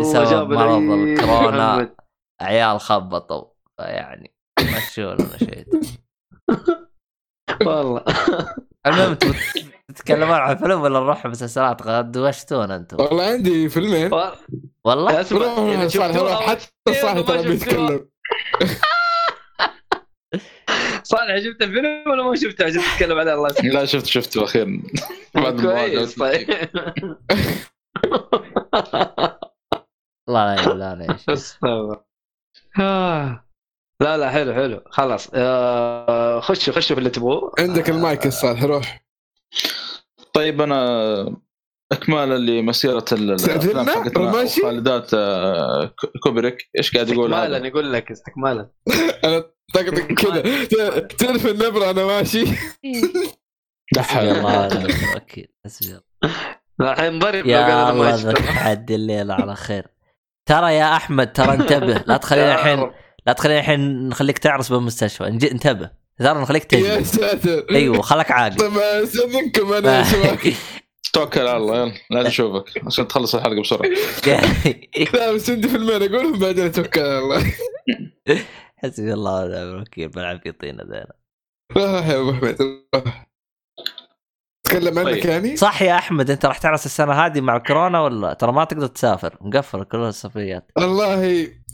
بسبب 0.00 0.52
مرض 0.52 0.90
الكورونا. 0.90 1.94
عيال 2.40 2.80
خبطوا. 2.80 3.44
يعني 3.78 4.34
مشوا 4.60 5.14
لنا 5.14 5.38
شيء 5.38 5.66
والله. 7.66 8.04
المهم 8.86 9.18
تتكلمون 9.94 10.34
عن 10.36 10.56
فيلم 10.56 10.80
ولا 10.80 11.00
نروح 11.00 11.26
مسلسلات 11.26 11.82
غد 11.82 12.16
وشتونا 12.16 12.76
أنتم. 12.76 12.96
والله 13.00 13.24
عندي 13.24 13.68
فيلمين. 13.68 14.10
والله؟ 14.84 15.20
اسمع 15.20 15.88
صالح 15.88 16.42
حتى 16.50 16.66
صالح 16.86 17.14
ما 17.14 17.22
ترى. 17.22 17.42
بيتكلم. 17.42 18.08
صالح 21.02 21.38
شفت 21.38 21.62
الفيلم 21.62 22.04
ولا 22.10 22.22
ما 22.22 22.34
شفته؟ 22.36 22.64
عشان 22.64 22.80
تتكلم 22.80 23.18
عليه 23.18 23.34
الله 23.34 23.48
يسلمك. 23.48 23.74
لا 23.74 23.84
شفت 23.84 24.06
شفته 24.06 24.44
أخيرا. 24.44 24.82
بعد. 25.34 25.60
كويس. 25.60 26.14
طيب 26.18 26.50
لا 30.28 30.56
لا 30.56 30.94
لا. 30.94 31.18
آه. 31.64 32.04
لا 34.02 34.16
لا 34.16 34.30
حلو 34.30 34.54
حلو. 34.54 34.82
خلاص. 34.90 35.30
آه، 35.34 36.40
خشوا 36.40 36.74
خشوا 36.74 36.94
في 36.94 36.98
اللي 36.98 37.10
تبغوه 37.10 37.52
عندك 37.58 37.90
المايك 37.90 38.24
يا 38.24 38.30
صالح 38.30 38.62
روح. 38.62 39.04
طيب 40.34 40.60
أنا 40.60 41.36
اكمالا 41.92 42.38
لمسيره 42.38 43.04
ال- 43.12 43.30
الأفلام 43.32 44.32
ماشي؟ 44.32 44.60
وخالدات 44.62 45.14
آه، 45.14 45.94
كوبريك. 46.22 46.70
إيش 46.78 46.94
قاعد 46.94 47.08
يقول 47.08 47.34
استكمالا؟ 47.34 47.66
يقول 47.66 47.92
لك 47.92 48.10
استكمالا. 48.10 48.70
أنا 49.24 49.44
طقطق 49.74 50.06
كذا. 50.06 50.40
تعرف 51.00 51.46
النبرة 51.46 51.90
أنا 51.90 52.04
ماشي؟ 52.04 52.44
حسبي 53.98 54.30
الله 54.30 54.66
ونعم 54.66 54.86
الوكيل 55.12 55.48
حسبي 55.64 55.88
الله 55.88 56.00
لا 56.80 56.92
الحين 56.92 57.18
ضرب 57.18 57.34
لو 57.34 57.40
قال 57.40 57.70
يا 57.70 57.82
أنا 57.82 57.90
الله 57.90 58.04
ما 58.10 58.16
ذاك 58.16 58.38
شفته 58.38 58.52
حد 58.52 58.90
الليلة 58.90 59.34
على 59.34 59.56
خير. 59.56 59.86
ترى 60.48 60.74
يا 60.74 60.96
أحمد 60.96 61.32
ترى 61.32 61.54
انتبه. 61.54 62.04
لا 62.06 62.16
تخلينا 62.16 62.54
الحين 62.54 62.90
لا 63.26 63.32
تخلينا 63.32 63.60
الحين 63.60 64.08
نخليك 64.08 64.38
تعرس 64.38 64.72
بالمستشفى. 64.72 65.26
انتبه. 65.26 65.90
ترى 66.20 66.42
نخليك 66.42 66.72
يا 66.72 66.78
تجلس 66.96 67.14
ساتر. 67.16 67.66
أيوه 67.70 68.02
خلك 68.02 68.30
عاقل 68.30 68.56
طيب 68.56 68.78
استاذنكم 68.78 69.72
أنا 69.72 69.98
يا 70.00 70.54
توكل 71.12 71.40
على 71.40 71.56
الله 71.56 71.76
يلا 71.76 71.92
لا 72.10 72.28
اشوفك 72.28 72.86
عشان 72.86 73.08
تخلص 73.08 73.34
الحلقة 73.34 73.60
بسرعة. 73.60 73.88
لا 75.14 75.32
بس 75.32 75.50
عندي 75.50 75.68
فيلمين 75.68 76.02
اقولهم 76.02 76.38
بعدين 76.38 76.64
اتوكل 76.66 77.00
على 77.00 77.18
الله. 77.18 77.52
حسبي 78.76 79.12
الله 79.12 79.44
ونعم 79.44 79.74
الوكيل 79.74 80.08
بلعب 80.08 80.40
في 80.42 80.52
طينه 80.52 80.82
ذينا 80.82 81.12
روح 81.76 82.06
يا 82.06 82.20
أبو 82.20 82.32
حميد 82.32 82.56
روح. 82.94 83.29
تكلم 84.70 84.98
عنك 84.98 85.08
طيب. 85.08 85.26
يعني؟ 85.26 85.56
صح 85.56 85.82
يا 85.82 85.94
أحمد 85.94 86.30
أنت 86.30 86.46
راح 86.46 86.58
تعرس 86.58 86.86
السنة 86.86 87.12
هذه 87.12 87.40
مع 87.40 87.56
الكورونا 87.56 88.00
ولا؟ 88.00 88.32
ترى 88.32 88.52
ما 88.52 88.64
تقدر 88.64 88.86
تسافر 88.86 89.36
مقفل 89.40 89.84
كل 89.84 89.98
السفريات 89.98 90.72
والله 90.78 91.24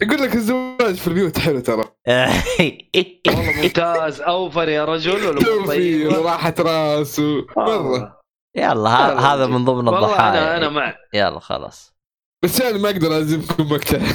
يقول 0.02 0.23
لك 0.23 0.35
الزواج 0.35 0.94
في 0.94 1.09
البيوت 1.09 1.39
حلو 1.39 1.60
ترى. 1.60 1.85
والله 3.28 3.62
ممتاز. 3.62 4.20
أوفر 4.20 4.68
يا 4.68 4.85
رجل 4.85 5.27
ولا 5.27 5.66
طيب 5.66 6.12
وراحة 6.12 6.55
راس 6.59 7.20
مرة. 7.56 8.20
يلا 8.56 8.90
هذا 9.35 9.47
من 9.47 9.64
ضمن 9.64 9.89
والله 9.89 10.06
الضحايا. 10.06 10.31
أنا 10.31 10.56
أنا 10.56 10.68
مع 10.68 10.94
يلا 11.14 11.40
خلاص. 11.40 11.95
بس 12.45 12.61
يعني 12.61 12.79
ما 12.79 12.91
أقدر 12.91 13.17
الزمكم 13.19 13.73
مقتل 13.73 14.03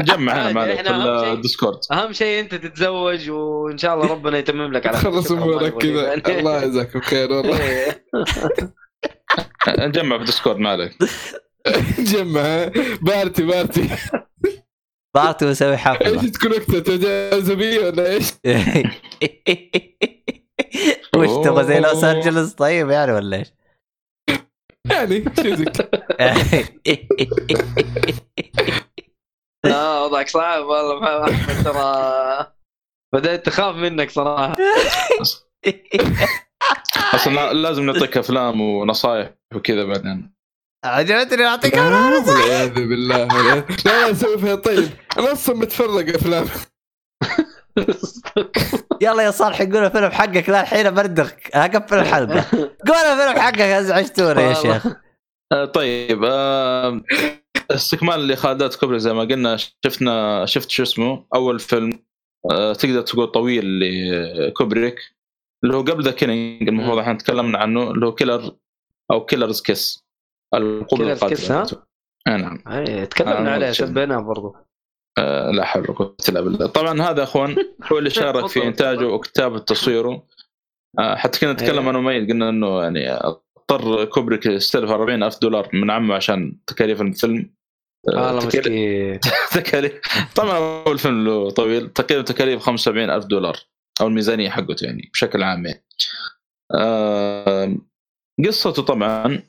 جمع 0.00 0.32
عادي، 0.32 0.54
معنا 0.54 0.74
في 0.74 0.82
شيء- 1.24 1.32
ال 1.32 1.38
Discord 1.38 1.78
أهم 1.92 2.12
شيء 2.12 2.40
أنت 2.40 2.54
تتزوج 2.54 3.30
وإن 3.30 3.78
شاء 3.78 3.94
الله 3.94 4.06
ربنا 4.06 4.38
يتمم 4.38 4.72
لك 4.72 4.86
على 4.86 4.96
خير. 4.98 5.10
خلص 5.12 5.30
أمورك 5.32 5.78
كذا. 5.78 6.14
الله 6.38 6.62
يجزاكم 6.64 7.00
خير 7.00 7.32
والله 7.32 7.58
نجمع 9.78 10.16
في 10.16 10.20
ال 10.22 10.27
Discord 10.27 10.58
ما 10.58 10.70
عليك 10.70 10.92
جمع 11.98 12.70
party 13.02 13.42
party 13.42 13.88
party 15.14 15.46
ويسوي 15.46 15.72
إيش 15.72 15.80
حفله 15.80 16.28
تكون 16.30 16.50
وقتها 16.52 16.96
جاذبيه 16.96 17.86
ولا 17.86 18.10
إيش؟ 18.10 18.32
وش 21.16 21.44
تبغى 21.44 21.64
زي 21.64 21.80
لوس 21.80 22.04
أوه. 22.04 22.12
انجلس 22.12 22.52
طيب 22.52 22.90
يعني 22.90 23.12
ولا 23.12 23.36
إيش؟ 23.36 23.48
يعني 24.90 25.24
شو 25.36 25.42
ذيك 25.42 25.76
لا 29.64 30.00
وضعك 30.00 30.28
صعب 30.28 30.64
والله 30.64 31.20
محمد 31.22 31.64
ترى 31.64 32.52
بدأت 33.14 33.46
تخاف 33.46 33.76
منك 33.76 34.10
صراحة. 34.10 34.56
أصلا 37.14 37.32
لا- 37.34 37.52
لازم 37.52 37.82
نعطيك 37.82 38.16
أفلام 38.16 38.60
ونصائح 38.60 39.34
وكذا 39.54 39.84
بعدين. 39.84 40.34
عجبتني 40.84 41.44
أعطيك 41.46 41.74
والعياذ 41.74 42.74
بالله 42.74 43.24
لا 43.26 43.64
لا 43.86 44.14
سوي 44.14 44.38
فيها 44.38 44.54
طيب. 44.54 44.88
أنا 45.18 45.32
أصلا 45.32 45.56
متفرق 45.56 46.14
أفلام. 46.14 46.46
يلا 49.02 49.22
يا 49.22 49.30
صالح 49.30 49.62
قول 49.62 49.76
الفيلم 49.76 50.10
حقك. 50.10 50.48
لا 50.48 50.60
الحين 50.60 50.90
بردك 50.90 51.50
أقفل 51.54 51.98
الحلقة. 51.98 52.44
قول 52.88 52.96
الفيلم 52.96 53.40
حقك 53.40 53.60
ازعجتونا 53.60 54.40
يا 54.40 54.54
شيخ. 54.54 54.86
آه، 55.52 55.64
طيب 55.64 56.24
آه، 56.24 57.02
استكمال 57.70 58.28
لاخراجات 58.28 58.74
كوبري 58.74 58.98
زي 58.98 59.12
ما 59.12 59.20
قلنا 59.20 59.56
شفنا 59.86 60.46
شفت 60.46 60.70
شو 60.70 60.82
اسمه؟ 60.82 61.26
أول 61.34 61.58
فيلم 61.58 62.04
آه، 62.50 62.72
تقدر 62.72 63.02
تقول 63.02 63.26
طويل 63.26 63.80
لكوبريك 63.80 64.96
اللي 65.64 65.76
هو 65.76 65.80
قبل 65.80 66.04
ذا 66.04 66.10
كيلينج. 66.10 66.68
المفروض 66.68 66.98
إحنا 66.98 67.14
تكلمنا 67.14 67.58
عنه 67.58 67.90
اللي 67.90 68.06
هو 68.06 68.14
كيلر 68.14 68.56
أو 69.10 69.24
كيلرز 69.24 69.62
كيس 69.62 70.04
القبل 70.54 71.16
Killer's 71.16 71.20
Kiss، 71.20 71.50
ها؟ 71.50 71.66
آه، 72.28 72.36
نعم. 72.36 72.58
تكلمنا 73.04 73.52
عليه 73.52 73.72
شوف. 73.72 73.88
سبيناه 73.88 74.20
برضو. 74.20 74.56
آه، 75.18 75.50
لا 75.50 75.64
حول 75.64 75.82
ولا 75.82 75.92
قوة 75.98 76.16
إلا 76.28 76.40
بالله 76.40 76.66
طبعا 76.66 77.02
هذا 77.02 77.22
أخوان 77.22 77.56
هو 77.92 77.98
اللي 77.98 78.10
شارك 78.20 78.46
في 78.46 78.64
إنتاجه. 78.64 79.06
وكتابة 79.06 79.58
تصويره 79.58 80.26
آه، 80.98 81.14
حتى 81.16 81.40
كنا 81.40 81.52
نتكلم 81.52 81.78
أيوة. 81.78 81.90
أنا 81.90 81.98
وميت 81.98 82.30
قلنا 82.30 82.48
إنه 82.48 82.82
يعني 82.82 83.10
أضطر 83.12 84.04
كوبريك 84.04 84.46
يستلف 84.46 84.90
40 84.90 85.22
ألف 85.22 85.38
دولار 85.42 85.68
من 85.72 85.90
عمه 85.90 86.14
عشان 86.14 86.58
تكاليف 86.66 87.00
الفيلم 87.00 87.54
آه، 88.08 88.26
والله 88.26 88.48
تكاليف- 88.48 88.66
مسكين 88.66 89.20
تكاليف 89.62 90.00
طبعا 90.36 90.56
أول 90.86 90.98
فيلم 90.98 91.24
له 91.24 91.50
طويل 91.50 91.88
تقريبا 91.90 92.22
تكاليف 92.22 92.62
75 92.62 93.10
ألف 93.10 93.24
دولار 93.24 93.56
أو 94.00 94.06
الميزانية 94.06 94.50
حقته 94.50 94.84
يعني 94.84 95.10
بشكل 95.12 95.42
عام 95.42 95.66
يعني. 95.66 95.84
قصته 98.46 98.82
طبعا 98.82 99.42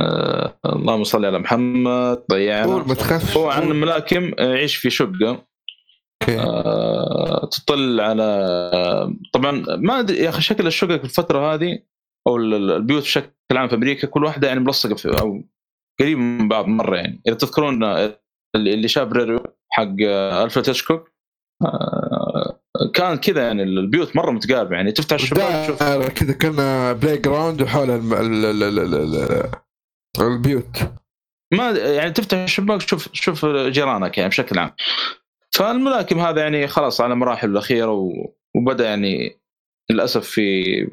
آه، 0.00 0.58
اللهم 0.66 1.04
صل 1.04 1.24
على 1.24 1.38
محمد 1.38 2.22
ضيعنا. 2.30 2.66
قول 2.72 2.88
ما 2.88 2.94
تخافش. 2.94 3.36
هو 3.36 3.50
عن 3.50 3.68
ملاكم 3.68 4.30
آه، 4.38 4.44
يعيش 4.54 4.76
في 4.76 4.90
شقة. 4.90 5.46
آه، 6.28 7.48
تطل 7.52 8.00
على 8.00 8.24
طبعا 9.32 9.64
ما 9.76 10.00
أدري 10.00 10.16
يا 10.18 10.28
أخي 10.28 10.42
شكل 10.42 10.66
الشقق 10.66 10.96
في 10.96 11.04
الفترة 11.04 11.54
هذه 11.54 11.78
أو 12.26 12.36
ال- 12.36 12.54
ال- 12.54 12.70
البيوت 12.70 13.02
بشكل 13.02 13.30
عام 13.52 13.68
في 13.68 13.74
أمريكا 13.74 14.06
كل 14.06 14.24
واحدة 14.24 14.48
يعني 14.48 14.60
ملصقة 14.60 14.94
في 14.94 15.20
أو 15.20 15.44
قريب 16.00 16.18
من 16.18 16.48
بعض 16.48 16.66
مرة 16.66 16.96
يعني. 16.96 17.22
إذا 17.28 17.34
تذكرون 17.36 17.84
آه، 17.84 18.20
اللي 18.56 18.88
شاف 18.88 19.12
ريريو 19.12 19.40
حق 19.70 19.94
آه، 20.06 20.44
ألفريد 20.44 20.68
هيتشكوك 20.68 21.12
آه، 21.64 22.60
كان 22.94 23.16
كذا 23.16 23.42
يعني 23.42 23.62
البيوت 23.62 24.16
مرة 24.16 24.30
متقاربة 24.30 24.76
يعني. 24.76 24.92
تفتح 24.92 25.14
الشباك 25.14 25.64
تشوف 25.66 25.82
كذا 26.08 26.32
كنا 26.32 26.92
playground 26.92 27.62
وحول 27.62 27.90
البيوت. 30.20 30.78
ما 31.52 31.70
يعني 31.70 32.10
تفتح 32.10 32.38
الشباك 32.38 32.82
تشوف 32.82 33.08
تشوف 33.08 33.46
جيرانك 33.46 34.18
يعني 34.18 34.30
بشكل 34.30 34.58
عام. 34.58 34.72
فالملاكم 35.54 36.18
هذا 36.18 36.42
يعني 36.42 36.66
خلاص 36.66 37.00
على 37.00 37.14
مراحل 37.14 37.50
الأخيرة. 37.50 38.12
وبدأ 38.56 38.84
يعني 38.84 39.40
للأسف 39.90 40.26
في 40.26 40.90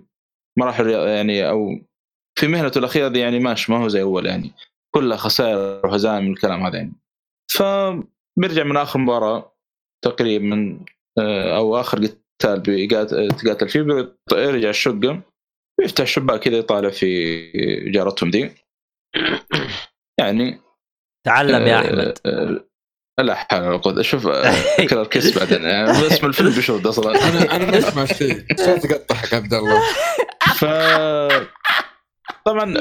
مراحل 0.59 0.89
يعني 0.89 1.49
أو 1.49 1.79
في 2.39 2.47
مهنته 2.47 2.79
الأخيرة 2.79 3.07
دي 3.07 3.19
يعني 3.19 3.39
ماشي 3.39 3.71
ما 3.71 3.77
هو 3.77 3.87
زي 3.87 4.01
أول 4.01 4.25
يعني. 4.25 4.51
كلها 4.95 5.17
خسائر 5.17 5.87
وهزائم 5.87 6.31
الكلام 6.31 6.63
هذا 6.63 6.77
يعني. 6.77 6.93
فبيرجع 7.51 8.63
من 8.63 8.77
آخر 8.77 8.99
مباراة 8.99 9.55
تقريبا 10.03 10.79
آه، 11.19 11.57
أو 11.57 11.79
آخر 11.79 11.97
قتال 11.97 12.63
تقاتل 13.37 13.69
فيه 13.69 13.81
بيرجع 14.31 14.69
الشقة 14.69 15.21
ويفتح 15.79 16.01
الشباك 16.01 16.39
كذا 16.39 16.57
يطالع 16.57 16.89
في 16.89 17.51
جارتهم 17.91 18.31
دي. 18.31 18.51
يعني 20.19 20.61
تعلم 21.27 21.67
يا 21.67 21.79
أحمد. 21.79 22.17
آه، 22.25 22.63
آه، 23.19 23.23
لا 23.23 23.35
حول 23.35 23.61
ولا 23.67 23.77
قوة. 23.77 24.01
شوف 24.01 24.27
Killer 24.89 25.05
Kiss 25.07 25.37
بعدين. 25.37 25.63
يعني 25.63 25.91
اسم 25.91 26.25
الفيلم 26.27 26.49
بشوف 26.49 26.87
أصلا 26.87 27.29
أنا 27.29 27.55
أنا 27.55 27.65
ما 27.71 27.77
أسمع 27.77 28.05
شيء. 28.05 28.45
صوت 28.57 28.93
قطعك 28.93 29.33
عبد 29.33 29.53
الله. 29.53 29.81
ف 30.55 30.65
طبعا 32.45 32.75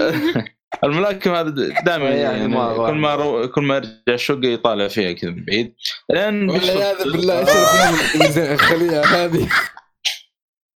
الملاكم 0.85 1.31
هذا 1.35 1.51
دائما 1.85 2.05
يعني 2.09 2.21
يعني 2.21 2.49
ما- 2.49 2.87
كل 2.91 2.95
ما 2.95 3.15
رو... 3.15 3.49
كل 3.49 3.63
ما 3.63 3.77
يرجع 3.77 3.91
الشقه 4.09 4.47
يطالع 4.47 4.89
فيها 4.89 5.13
كذا 5.13 5.31
من 5.31 5.45
بعيد. 5.45 5.75
لين 6.11 6.51
والعياذ 6.51 7.05
بالله 7.05 7.43
الخلية 8.55 9.01
هذه؟ 9.05 9.49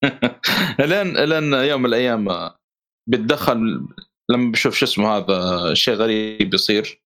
لين 0.91 1.17
لين 1.17 1.53
يوم 1.55 1.81
من 1.83 1.87
الأيام 1.87 2.51
بيتدخل 3.09 3.87
لما 4.31 4.51
بيشوف 4.51 4.75
شو 4.75 4.87
اسمه 4.87 5.09
هذا 5.09 5.75
شيء 5.75 5.95
غريب 5.95 6.55
يصير 6.55 7.03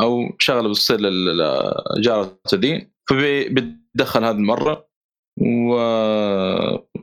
أو 0.00 0.36
شغلة 0.38 0.68
بتصير 0.68 1.00
لجارته 1.00 2.56
دي 2.56 2.92
فبيتدخل 3.08 4.24
هذه 4.24 4.36
المرة 4.36 4.88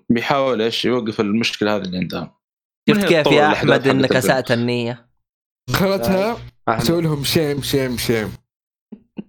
وبيحاول 0.10 0.62
إيش 0.62 0.86
يوقف 0.86 1.22
المشكلة 1.22 1.76
هذه 1.76 1.82
اللي 1.82 1.98
عندها. 1.98 2.40
شفت 2.90 3.06
كيف 3.06 3.28
يا 3.28 3.48
أحمد 3.48 3.88
إنك. 3.88 4.16
أسأت 4.16 4.52
النية؟ 4.52 5.10
دخلتها 5.70 6.38
أحمد. 6.70 6.84
سوي 6.84 7.02
لهم 7.02 7.24
شيم 7.24 7.62
شيم 7.62 7.98
شيم 7.98 8.34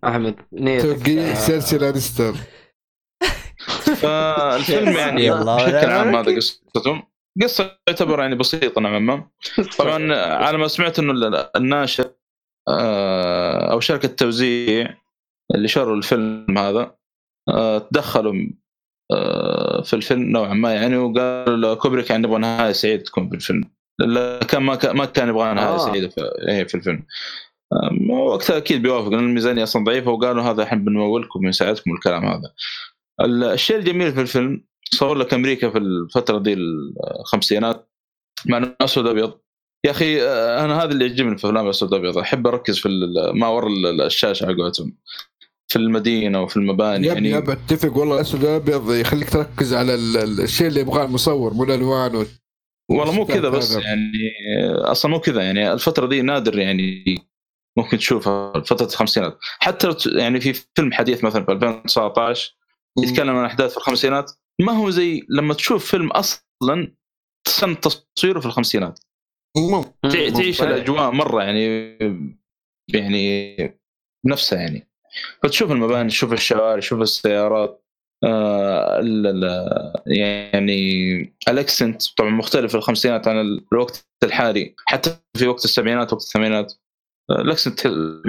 أحمد 0.05 0.35
توقيع 0.83 1.31
آه، 1.31 1.35
سيرسي 1.35 1.79
لانستر 1.79 2.35
فالفيلم 3.97 4.97
يعني. 4.97 5.31
بشكل 5.31 5.91
عام 5.91 6.17
هذا 6.17 6.37
قصته 6.37 7.03
قصة 7.43 7.79
تعتبر 7.87 8.21
يعني 8.21 8.35
بسيطة 8.35 8.81
نوعا 8.81 8.99
ما. 8.99 9.29
طبعا 9.79 10.15
على 10.37 10.59
ما 10.59 10.69
سمعت 10.69 10.99
إنه 10.99 11.13
ال- 11.13 11.57
الناشر 11.57 12.11
آه، 12.69 13.73
أو 13.73 13.81
شركة 13.81 14.07
التوزيع 14.07 14.97
اللي 15.55 15.69
شروا 15.69 15.97
الفيلم 15.97 16.59
هذا 16.59 16.95
آه، 17.49 17.79
تدخلوا 17.79 18.35
آه، 19.13 19.83
في 19.83 19.95
الفيلم 19.97 20.23
نوعا 20.23 20.55
ما 20.55 20.75
يعني 20.75 20.97
وقالوا 20.97 21.75
كوبريك 21.75 22.11
يعني 22.11 22.23
نبغى 22.23 22.39
نهاية 22.39 22.73
سعيدة 22.73 23.03
تكون 23.03 23.29
في 23.29 23.35
الفيلم. 23.35 23.65
كان 24.49 24.63
ما 24.63 24.75
كان 24.75 24.97
ما 24.97 25.05
كان 25.05 25.29
يبغى 25.29 25.55
نهاية 25.55 25.75
آه. 25.75 25.79
سعيدة 25.79 26.09
في, 26.09 26.65
في 26.69 26.75
الفيلم. 26.75 27.07
وقتها 28.11 28.57
أكيد 28.57 28.83
بيوافق 28.83 29.09
لأن 29.09 29.19
الميزانية 29.29 29.63
أصلا 29.63 29.85
ضعيفة 29.85 30.11
وقالوا 30.11 30.43
هذا 30.43 30.63
إحنا 30.63 30.79
بنمولكم 30.79 31.45
ونساعدكم 31.47 31.91
والكلام 31.91 32.25
هذا. 32.27 32.53
ال- 33.21 33.45
الشيء 33.45 33.77
الجميل 33.77 34.13
في 34.13 34.21
الفيلم 34.21 34.65
صور 34.95 35.19
لك 35.19 35.35
أمريكا 35.35 35.71
في 35.71 35.79
الفترة 35.79 36.39
دي 36.39 36.57
الخمسينات 37.21 37.91
مع 38.47 38.57
إنه 38.59 38.77
أسود 38.81 39.07
أبيض. 39.07 39.33
يا 39.87 39.91
أخي 39.91 40.23
أنا 40.65 40.83
هذا 40.83 40.93
اللي 40.93 41.07
يعجبني 41.07 41.39
في 41.39 41.47
أفلام 41.47 41.69
أسود 41.69 41.95
أبيض. 41.95 42.19
أحب 42.19 42.47
أركز 42.47 42.79
في 42.79 42.89
ما 43.35 43.49
وراء 43.49 43.69
ال- 43.69 44.01
الشاشة 44.03 44.47
على 44.47 44.55
قولتهم. 44.63 44.97
في 45.69 45.77
المدينة 45.77 46.43
وفي 46.43 46.57
المباني 46.57 47.13
ابني 47.13 47.29
يعني 47.31 47.45
ابى 47.45 47.53
اتفق 47.53 47.97
والله 47.97 48.15
الاسود 48.15 48.45
الابيض 48.45 48.93
يخليك 48.93 49.31
تركز 49.31 49.75
على 49.75 49.95
ال- 49.95 50.17
ال- 50.17 50.41
الشيء 50.41 50.67
اللي 50.67 50.81
يبغاه 50.81 51.05
المصور 51.05 51.55
مو 51.55 51.65
الألوان 51.65 52.17
و... 52.17 52.25
والله 52.91 53.13
مو 53.13 53.27
كذا 53.27 53.49
بس. 53.49 53.77
يعني 53.77 54.11
أصلا 54.75 55.11
مو 55.11 55.21
كذا. 55.21 55.43
يعني 55.43 55.73
الفترة 55.73 56.07
دي 56.07 56.23
نادر 56.23 56.59
يعني 56.59 57.05
ممكن 57.79 57.99
تشوفها 57.99 58.61
فترة 58.61 58.87
الخمسينات. 58.87 59.39
حتى 59.59 59.95
يعني 60.19 60.41
في 60.41 60.53
فيلم 60.75 60.93
حديث 60.93 61.25
مثلا 61.25 61.45
في 61.45 61.53
2019 61.53 62.57
يتكلم 62.99 63.37
عن 63.37 63.45
أحداث 63.45 63.71
في 63.71 63.77
الخمسينات 63.77 64.33
ما 64.61 64.73
هو 64.73 64.91
زي 64.91 65.27
لما 65.29 65.55
تشوف 65.55 65.91
فيلم 65.91 66.11
أصلا 66.11 66.93
سنه 67.49 67.75
تصويره 67.75 68.41
في 68.41 68.47
الخمسينات. 68.47 69.01
تعيش. 70.35 70.63
الأجواء 70.63 71.11
مرة 71.11 71.43
يعني 71.43 71.65
يعني 72.95 73.79
نفسها 74.27 74.59
يعني. 74.59 74.89
فتشوف 75.43 75.71
المباني 75.73 76.09
تشوف 76.09 76.33
الشوارع 76.33 76.81
تشوف 76.81 77.01
السيارات 77.01 77.83
آه 78.25 79.01
ال- 79.01 79.27
ال- 79.27 79.93
يعني 80.07 81.35
الأكسنت 81.49 82.03
طبعا 82.17 82.31
مختلف 82.31 82.71
في 82.71 82.77
الخمسينات 82.77 83.29
عن 83.29 83.61
الوقت 83.73 84.07
الحالي. 84.25 84.75
حتى 84.87 85.17
في 85.39 85.47
وقت 85.47 85.65
السبعينات 85.65 86.13
وقت 86.13 86.23
الثمانينات 86.23 86.73
ال 87.31 87.39
accent 87.39 87.87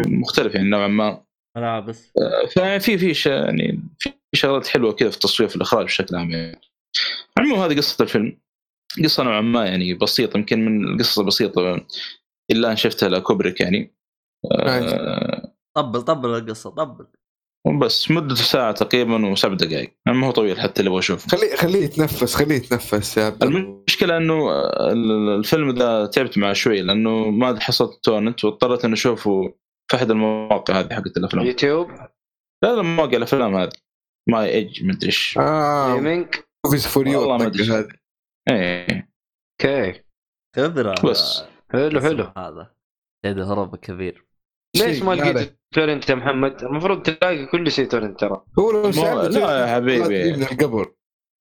مختلف 0.08 0.56
يعني 0.56 0.70
نوعا 0.70 0.88
ما. 0.88 1.24
ملابس 1.58 2.12
ففي 2.56 2.98
في 3.14 3.30
يعني 3.30 3.80
في 3.99 4.10
شغلات 4.36 4.68
حلوة 4.68 4.91
كذا 4.91 5.10
في 5.10 5.16
التصوير 5.16 5.49
في 5.49 5.56
الإخراج 5.56 5.86
بشكل 5.86 6.16
عام 6.16 6.32
يعني. 6.32 6.62
عموما 7.40 7.66
هذه 7.66 7.78
قصة 7.78 8.04
الفيلم. 8.04 8.40
قصة 9.04 9.24
نوعا 9.24 9.41
ما 9.41 9.66
يعني 9.66 9.94
بسيطة 9.94 10.38
يمكن 10.38 10.66
من 10.66 10.88
القصص 10.94 11.20
البسيطة 11.20 11.86
الا 12.52 12.72
ان 12.72 12.76
شفتها 12.76 13.10
لكوبريك 13.10 13.62
يعني. 13.62 13.95
آه. 14.52 15.54
طبل 15.78 16.02
طبل 16.02 16.30
القصة 16.30 16.70
طبل. 16.70 17.08
بس 17.82 18.12
مدته 18.12 18.36
ساعة 18.36 18.72
تقريبا 18.72 19.26
وسبع 19.32 19.54
دقائق 19.54 19.91
يعني 20.06 20.18
ما 20.18 20.28
هو 20.28 20.32
طويل 20.32 20.60
حتى 20.60 20.80
اللي 20.80 20.90
أبغى 20.90 20.99
أشوفه. 20.99 21.38
خليه 21.38 21.56
خليه 21.56 21.84
يتنفس 21.84 22.36
خليه 22.36 22.56
يتنفس 22.56 23.18
يا 23.18 23.26
عبد 23.26 23.44
الله. 23.44 23.60
المشكلة 23.60 24.18
إنه 24.18 24.49
ال- 24.66 25.30
الفيلم 25.40 25.72
ذا 25.72 26.06
تعبت 26.06 26.38
معه 26.38 26.54
شوي 26.54 26.82
لأنه 26.82 27.30
ما 27.30 27.60
حصلت 27.60 27.99
torrent 28.03 28.45
واضطريت 28.45 28.86
إني 28.86 28.94
أشوفه 28.94 29.54
في 29.88 29.95
أحد 29.98 30.12
المواقع 30.12 30.80
هذه 30.80 30.94
حقت 30.94 31.18
الأفلام. 31.18 31.45
يوتيوب؟ 31.45 31.91
لا 32.64 32.76
لا 32.76 32.82
مواقع 32.82 33.18
الأفلام 33.18 33.56
هذه. 33.56 33.72
ماي 34.28 34.49
ايج 34.49 34.86
مدري 34.86 35.08
إيش. 35.08 35.38
آه 35.38 35.95
جيمنج 35.95 36.28
موفيز 36.66 36.88
فور 36.88 37.08
يو 37.08 37.22
والله 37.22 37.38
ما. 37.38 37.45
هذه. 37.45 37.88
إيه. 38.49 39.10
أوكي. 39.62 40.02
خبره 40.56 40.95
بس. 41.04 41.44
حلو 41.72 42.02
حلو. 42.02 42.32
هذا. 42.38 42.72
سيد 43.26 43.40
هرب 43.40 43.76
كبير. 43.76 44.26
ليش 44.76 45.02
ما 45.02 45.14
لقيت. 45.14 45.58
تورنت 45.72 46.10
يا 46.10 46.16
محمد؟ 46.16 46.64
المفروض 46.64 47.02
تلاقي 47.02 47.45
كل 47.45 47.72
شيء 47.72 47.88
تورنت 47.88 48.20
ترى. 48.20 48.44
هو 48.60 48.72
لو 48.72 48.90
لا 49.28 49.62
يا 49.62 49.76
حبيبي. 49.76 50.34
من 50.34 50.44
القبر 50.44 50.94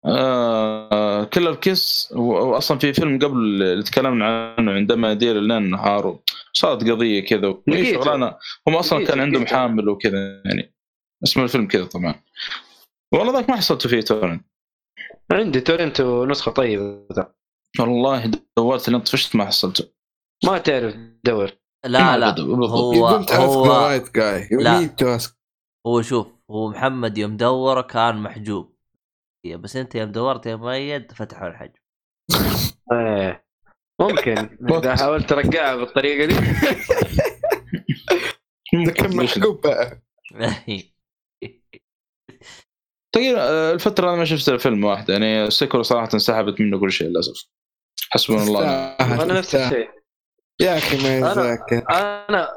آه 0.06 1.24
كلر 1.24 1.54
كيس. 1.54 2.12
واصلا 2.16 2.78
في 2.78 2.92
فيلم 2.92 3.18
قبل 3.18 3.36
اللي 3.36 3.82
تكلمنا 3.82 4.54
عنه 4.58 4.72
عندما 4.72 5.12
يدير 5.12 5.38
الليل 5.38 5.70
نهار 5.70 6.18
صارت 6.52 6.90
قضية 6.90 7.24
كذا. 7.24 7.54
شغلانة 7.92 8.34
هم 8.68 8.76
أصلا 8.76 9.06
كان 9.06 9.20
عندهم. 9.20 9.46
حامل 9.46 9.88
وكذا 9.88 10.42
يعني. 10.44 10.74
اسم 11.24 11.42
الفيلم 11.42 11.66
كذا 11.66 11.84
طبعا. 11.84 12.14
والله 13.14 13.32
ذاك 13.32 13.50
ما 13.50 13.56
حصلته 13.56 13.88
فيه 13.88 14.00
تورنت. 14.00 14.44
عندي 15.32 15.60
تورنت 15.60 16.00
ونسخة 16.00 16.50
طيبة. 16.52 17.06
والله 17.80 18.30
دورت 18.58 18.88
لين 18.88 19.00
طفشت 19.00 19.36
ما 19.36 19.44
حصلته. 19.46 19.88
ما 20.44 20.58
تعرف 20.58 20.94
تدور 20.94 21.50
لا 21.84 22.16
لا. 22.18 22.40
هو 22.40 22.64
هو 22.64 22.92
لا. 24.50 24.90
هو 25.86 26.02
شوف 26.02 26.26
هو 26.50 26.68
محمد 26.68 27.18
يوم 27.18 27.36
دوره 27.36 27.80
كان 27.82 28.16
محجوب. 28.22 28.76
يا 29.46 29.56
بس 29.56 29.76
أنت 29.76 29.94
يوم 29.94 30.12
دورت 30.12 30.46
يا 30.46 30.56
مؤيد 30.56 31.12
فتحوا 31.12 31.48
الحجب 31.48 31.72
إيه. 32.92 33.46
ممكن. 34.00 34.58
إذا 34.70 34.96
حاولت 35.00 35.30
ترقعها 35.30 35.76
بالطريقة 35.76 36.26
دي. 36.26 36.34
ده 38.86 38.92
كان 38.92 39.16
محكوم 39.16 39.60
بقى 39.64 40.02
تقريبا 43.16 43.40
آه، 43.40 43.72
الفترة 43.72 44.08
أنا 44.08 44.16
ما 44.16 44.24
شفت 44.24 44.48
الفيلم 44.48 44.84
واحد 44.84 45.08
يعني 45.10 45.50
sequel 45.50 45.84
صراحة 45.84 46.08
انسحبت 46.14 46.60
منه 46.60 46.80
كل 46.80 46.92
شيء 46.92 47.08
للأسف. 47.08 47.48
حسبنا 48.10 48.42
الله 48.42 48.64
أنا 49.22 49.38
نفس 49.38 49.54
الشيء. 49.54 49.88
يا 50.60 50.76
أخي 50.76 50.96
ما 50.96 51.02
أنا- 51.34 51.38
يذاكر 51.38 51.82
أنا 51.90 52.48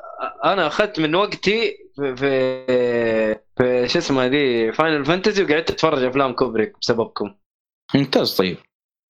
أنا 0.46 0.68
أخذت 0.68 1.00
من 1.00 1.16
وقتي 1.16 1.78
في 1.96 2.16
في, 2.16 2.66
في 3.58 3.88
شو 3.88 4.00
اسمه 4.00 4.28
دي 4.28 4.72
Final 4.72 5.06
Fantasy 5.06 5.44
وقعدت 5.44 5.70
أتفرج 5.72 6.04
أفلام 6.04 6.34
كوبريك 6.34 6.74
بسببكم. 6.82 7.36
ممتاز 7.96 8.36
طيب. 8.38 8.58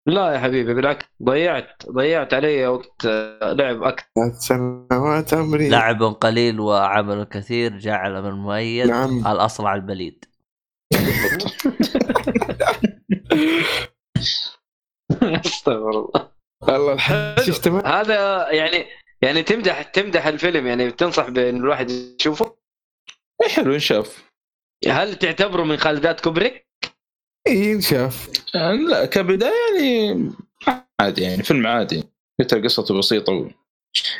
لا 0.07 0.31
يا 0.33 0.39
حبيبي 0.39 0.73
بالعكس 0.73 1.05
ضيعت 1.23 1.83
ضيعت 1.91 2.33
علي 2.33 2.67
وقت 2.67 3.05
آه، 3.05 3.53
لعب 3.53 3.83
أكثر. 3.83 4.05
سنوات 4.39 5.33
عمري. 5.33 5.69
لعب 5.69 6.03
قليل 6.03 6.59
وعمل 6.59 7.23
كثير 7.23 7.77
جعل 7.77 8.21
من 8.23 8.31
مؤيد 8.31 8.87
نعم. 8.87 9.27
الاصلع 9.27 9.75
البليد. 9.75 10.25
استغفر 15.45 15.89
الله. 15.89 16.29
والله 16.67 16.97
اجتمع 17.37 18.01
هذا 18.01 18.51
يعني 18.51 18.85
يعني 19.21 19.43
تمدح 19.43 19.81
تمدح 19.81 20.27
الفيلم 20.27 20.67
يعني 20.67 20.91
تنصح 20.91 21.29
بأن 21.29 21.55
الواحد 21.55 21.89
يشوفه؟ 21.91 22.55
إيه 23.41 23.47
حلو 23.49 23.73
انشاف. 23.73 24.29
هل 24.87 25.15
تعتبره 25.15 25.63
من 25.63 25.77
خالدات 25.77 26.21
كوبريك؟ 26.21 26.67
اي 27.47 27.73
انشاف. 27.73 28.29
آه، 28.55 28.71
لا 28.71 29.05
كبداية 29.05 29.51
يعني 29.79 30.31
عادي 30.99 31.21
يعني 31.21 31.43
فيلم 31.43 31.67
عادي. 31.67 32.03
قلت 32.39 32.53
قصته 32.53 32.97
بسيطة 32.97 33.33
و... 33.33 33.49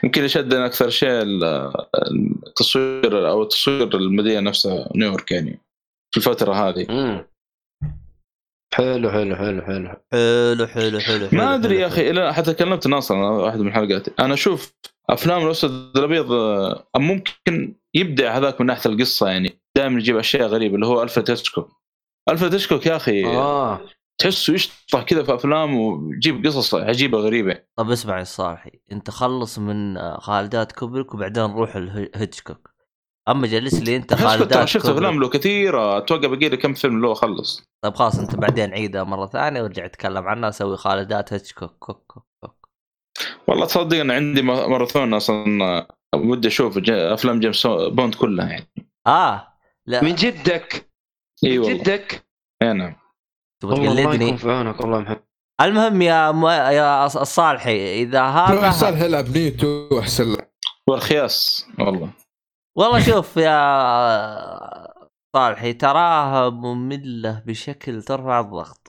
يمكن 0.04 0.22
اللي 0.22 0.30
شدنا 0.30 0.66
أكثر 0.66 0.90
شيء 0.90 1.10
ال- 1.10 1.74
التصوير 2.48 3.30
أو 3.30 3.44
تصوير 3.44 3.96
المدينة 3.98 4.40
نفسها 4.40 4.90
نيويورك 4.96 5.32
يعني. 5.32 5.60
في 6.12 6.18
الفترة 6.18 6.54
هذه. 6.54 6.86
مم. 6.90 7.26
حلو 8.74 9.12
حلو 9.12 9.36
حلو 9.36 9.62
حلو. 9.62 9.96
حلو 10.12 10.68
حلو 10.68 11.00
حلو 11.00 11.30
ما 11.32 11.56
أدري 11.56 11.80
يا 11.80 11.88
أخي 11.88 12.12
لا 12.12 12.32
حتى 12.32 12.54
كلمت 12.54 12.88
ناصر 12.88 13.16
واحد 13.16 13.60
من 13.60 13.74
حلقاتي. 13.74 14.12
أنا 14.20 14.34
أشوف 14.34 14.74
أفلام 15.10 15.46
الاسد 15.46 15.98
الأبيض 15.98 16.32
آه، 16.32 16.86
ممكن 16.98 17.76
يبدع 17.94 18.38
هذاك 18.38 18.62
من 18.62 18.68
ناحية 18.68 18.92
القصة 18.92 19.28
يعني. 19.30 19.62
دائما 19.76 20.00
يجيب 20.00 20.18
أشياء 20.18 20.48
غريبة 20.48 20.76
اللي 20.76 20.86
هو 20.86 21.04
ألفريد 21.04 21.22
هيتشكوك 21.22 21.72
ألفريد 22.30 22.48
هيتشكوك 22.50 22.86
يا 22.86 22.96
أخي 22.96 23.26
آه. 23.26 23.82
تحسه 24.18 24.54
يشطح 24.54 25.04
كذا 25.04 25.24
في 25.24 25.36
أفلام 25.36 25.76
ويجيب 25.76 26.46
قصص 26.46 26.76
عجيبة 26.76 27.18
غريبة. 27.18 27.64
طب 27.76 27.92
اسمع 27.92 28.20
يا 28.20 28.24
صالحي. 28.24 28.72
أنت 28.92 29.10
خلص 29.10 29.60
من 29.60 29.98
آه، 29.98 30.20
خالدات 30.20 30.72
كوبريك 30.72 31.14
وبعدين 31.14 31.44
روح 31.44 31.76
الهيتشكوك 31.76 32.70
اما 33.30 33.48
جلس 33.48 33.74
لي 33.74 33.96
أنت 33.96 34.14
خالدات 34.14 34.68
شفت 34.68 34.86
أفلام 34.86 35.20
له 35.20 35.30
كثيره 35.30 35.98
أتوقع 35.98 36.28
باقي 36.28 36.50
لي 36.50 36.58
كم 36.58 36.74
فيلم 36.74 37.02
له 37.02 37.12
اخلص 37.12 37.64
طيب 37.84 37.96
خلاص 37.96 38.20
أنت 38.20 38.36
بعدين 38.36 38.74
عيدها 38.74 39.04
مرة 39.04 39.26
ثانية 39.26 39.62
وارجع 39.62 39.86
اتكلم 39.86 40.28
عنها 40.28 40.52
سوي 40.52 40.78
خالدات 40.78 41.34
هيتشكوك 41.34 41.72
كوك 41.80 42.04
كوك 42.08 42.26
كوك 42.44 42.70
والله 43.48 43.66
تصدق 43.66 43.98
أنا 43.98 44.14
عندي 44.14 44.42
ماراثون 44.42 45.14
أصلا 45.14 45.88
ودي 46.16 46.48
أشوف 46.48 46.78
أفلام 46.90 47.40
جيمس 47.40 47.68
بوند 47.68 48.16
كلها 48.16 48.48
يعني. 48.50 48.68
آه 49.08 49.48
لا. 49.86 50.04
من 50.04 50.16
جدك؟ 50.16 50.90
إي 51.44 51.58
من 51.58 51.64
والله. 51.64 51.74
جدك؟ 51.84 52.26
إي 52.62 52.74
نعم. 52.74 52.96
تبغى 53.62 53.76
تقلدني؟ 53.88 54.26
يكون 54.26 54.38
في 54.38 54.52
عونك 54.52 54.82
والله 54.82 55.00
محمد. 55.00 55.24
المهم 55.62 56.02
يا 56.02 56.32
م... 56.32 56.46
يا 56.48 57.08
الص- 57.10 57.18
الصالحي 57.18 58.02
إذا 58.04 58.22
روح 58.30 58.64
هذا 58.64 58.72
صالح 58.72 59.02
يلعب 59.02 59.38
Nioh 59.38 59.73
two 59.73 60.00
احسن 60.00 60.32
له. 60.32 60.38
والخياس 60.90 61.66
والله. 61.80 62.10
والله 62.78 63.00
شوف 63.00 63.38
يا 63.38 63.60
صالحي 65.36 65.74
تراها 65.74 66.50
مملة 66.50 67.44
بشكل 67.46 68.04
ترفع 68.04 68.40
الضغط. 68.40 68.88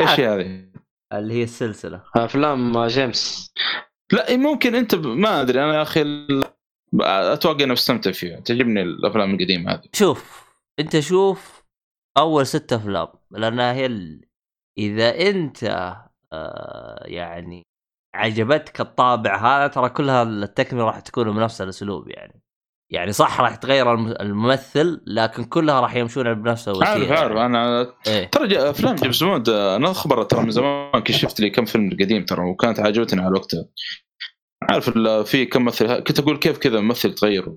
إيش 0.00 0.20
هذه؟ 0.20 0.72
اللي 1.12 1.34
هي 1.34 1.42
السلسلة. 1.42 2.02
أفلام 2.16 2.86
جيمس. 2.86 3.52
لا 4.12 4.36
ممكن 4.36 4.74
أنت 4.74 4.94
ب... 4.94 5.06
ما 5.06 5.40
أدري 5.40 5.64
أنا 5.64 5.74
يا 5.74 5.82
أخي 5.82 6.26
أتوقع 7.00 7.64
اني 7.64 7.72
بستمتع 7.72 8.12
فيها 8.12 8.40
تعجبني 8.40 8.82
الأفلام 8.82 9.34
القديمة 9.34 9.72
هذه. 9.72 9.88
شوف 9.92 10.52
أنت 10.80 11.00
شوف 11.00 11.62
أول 12.18 12.46
ست 12.46 12.72
أفلام 12.72 13.08
لأنها 13.30 13.72
هي 13.72 13.86
ال... 13.86 14.24
إذا 14.78 15.28
أنت 15.30 15.64
آه 16.32 17.04
يعني 17.04 17.62
عجبتك 18.14 18.80
الطابع 18.80 19.36
هذا 19.36 19.66
ترى 19.66 19.88
كلها 19.88 20.22
التكملة 20.22 20.84
راح 20.84 21.00
تكون 21.00 21.32
بنفس 21.32 21.62
الأسلوب 21.62 22.08
يعني. 22.08 22.41
يعني 22.92 23.12
صح 23.12 23.40
راح 23.40 23.54
يتغير 23.54 23.94
الم- 23.94 24.14
الممثل 24.20 25.00
لكن 25.06 25.44
كلها 25.44 25.80
راح 25.80 25.96
يمشون 25.96 26.34
بنفس 26.34 26.68
الوسيلة. 26.68 26.88
عارف 26.90 27.10
عارف 27.12 27.36
أنا 27.36 27.92
إيه. 28.06 28.24
ترى 28.30 28.70
أفلام 28.70 28.94
جيمس 28.94 29.22
بوند 29.22 29.48
أنا 29.48 29.92
خبرت 29.92 30.30
ترى 30.30 30.42
من 30.42 30.50
زمان 30.50 31.00
كشفت 31.02 31.40
لي 31.40 31.50
كم 31.50 31.64
فيلم 31.64 31.90
قديم 31.90 32.24
ترى 32.24 32.44
وكانت 32.50 32.80
عجبتني 32.80 33.22
على 33.22 33.32
وقتها 33.34 33.64
عارف 34.70 34.90
في 35.30 35.44
كم 35.46 35.62
ممثل 35.62 35.98
كنت 36.00 36.18
أقول 36.18 36.36
كيف 36.36 36.58
كذا 36.58 36.80
ممثل 36.80 37.14
تغيروا 37.14 37.56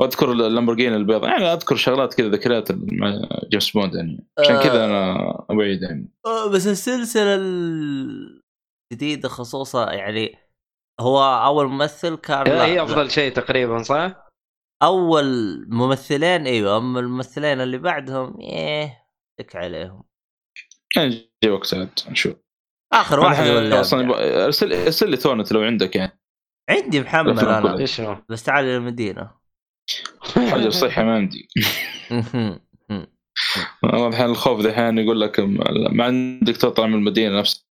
واذكر 0.00 0.32
اللامبورجيني 0.32 0.96
البيضاء 0.96 1.30
يعني 1.30 1.44
أذكر 1.52 1.76
شغلات 1.76 2.14
كذا 2.14 2.28
ذكريات 2.28 2.68
جيمس 3.50 3.70
بوند 3.70 3.94
يعني. 3.94 4.26
عشان 4.38 4.56
كذا 4.60 4.84
أنا 4.84 5.14
أبعد 5.50 5.82
يعني. 5.82 6.12
آه، 6.26 6.50
بس 6.50 6.66
السلسلة 6.66 7.34
الجديدة 7.34 9.28
خصوصا 9.28 9.92
يعني 9.92 10.34
هو 11.00 11.22
أول 11.44 11.66
ممثل 11.68 12.16
كان 12.16 12.44
لا- 12.48 12.64
هي. 12.66 12.82
أفضل 12.82 13.10
شيء 13.10 13.32
تقريبا 13.32 13.82
صح؟ 13.82 14.24
أول 14.82 15.24
ممثلين 15.68 16.46
إيوه 16.46 16.76
أما 16.76 17.00
الممثلين 17.00 17.60
اللي 17.60 17.78
بعدهم 17.78 18.40
إيه 18.40 19.06
لك 19.40 19.56
عليهم 19.56 20.04
يعني 20.96 21.30
جي 21.44 21.50
وقت 21.50 21.74
عاد 21.74 21.90
نشوف 22.08 22.34
آخر 22.92 23.20
واحد 23.20 23.46
ولا 23.46 23.80
أصلا 23.80 24.14
ارسل 24.44 24.72
ارسل 24.72 25.10
لي 25.10 25.16
ثورنت 25.16 25.52
لو 25.52 25.60
عندك 25.62 25.96
يعني 25.96 26.20
عندي 26.70 27.00
محمل 27.00 27.30
الفيلم 27.30 27.48
أنا 27.48 27.60
كله. 27.62 27.78
إيش 27.78 28.00
هو؟ 28.00 28.22
بس 28.28 28.42
تعال 28.42 28.64
إلى 28.64 28.76
المدينة 28.76 29.30
حجر 30.36 30.70
صحي 30.70 31.02
ما 31.04 31.14
عندي 31.14 31.48
والله 33.82 34.08
الحين 34.08 34.26
الخوف 34.26 34.60
دحين 34.60 34.98
يقول 34.98 35.20
لك 35.20 35.40
م- 35.40 35.96
ما 35.96 36.04
عندك 36.04 36.56
تطلع 36.56 36.86
من 36.86 36.94
المدينة 36.94 37.38
نفسها 37.38 37.63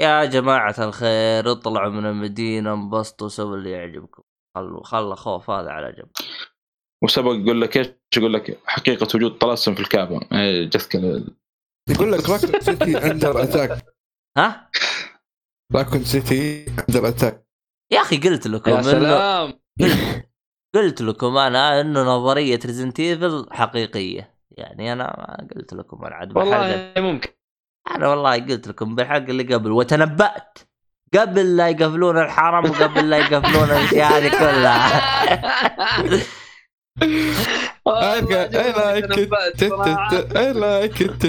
يا 0.00 0.24
جماعة 0.24 0.74
الخير 0.78 1.52
اطلعوا 1.52 1.90
من 1.92 2.06
المدينة 2.06 2.72
انبسطوا 2.72 3.28
سووا 3.28 3.56
اللي 3.56 3.70
يعجبكم. 3.70 4.22
خل 4.56 4.84
خل 4.84 5.14
خوف 5.14 5.50
هذا 5.50 5.70
على 5.70 5.92
جنب. 5.92 6.08
وسبق 7.04 7.32
يقول 7.32 7.60
لك 7.60 7.76
إيش؟ 7.76 7.86
يقول 8.16 8.34
لك 8.34 8.60
حقيقة 8.66 9.08
وجود 9.14 9.38
طلاسم 9.38 9.74
في 9.74 9.80
الكعبة. 9.80 10.20
إيه، 10.32 10.70
ال- 10.94 11.36
يقول 11.90 12.12
لك 12.12 12.30
Raccoon 12.30 12.60
City 12.60 13.10
under 13.10 13.42
attack. 13.42 13.84
ها؟ 14.38 14.70
Raccoon 15.74 16.04
City 16.04 16.66
under 16.68 17.08
attack. 17.08 17.46
يا 17.92 18.00
أخي 18.00 18.16
قلت 18.16 18.46
لكم 18.46 18.70
يا 18.70 18.82
سلام. 18.82 19.60
قلت 20.74 21.02
لكم 21.02 21.36
أنا 21.36 21.80
إنه 21.80 22.02
نظرية 22.02 22.60
Resident 22.64 23.00
Evil 23.00 23.46
حقيقية. 23.50 24.34
يعني 24.50 24.92
أنا 24.92 25.04
ما 25.04 25.48
قلت 25.54 25.74
لكم 25.74 26.04
أنا 26.04 26.14
عاد 26.14 26.36
والله 26.36 26.92
ممكن. 26.96 27.30
أنا 27.90 28.08
والله 28.08 28.34
قلت 28.38 28.68
لكم 28.68 28.94
بالحق 28.94 29.16
اللي 29.16 29.54
قبل 29.54 29.70
وتنبأت. 29.72 30.58
قبل 31.18 31.56
لا 31.56 31.68
يقفلون 31.68 32.18
الحرم 32.18 32.70
وقبل 32.70 33.10
لا 33.10 33.16
يقفلون 33.18 33.64
الأشياء 33.64 34.18
هذه 34.18 34.28
كلها. 34.30 35.00
I 37.00 38.20
like- 38.20 38.40
it. 39.18 39.30
تت- 39.56 39.72
تت- 40.10 40.36
I 40.36 40.52
like 40.52 41.00
it. 41.00 41.22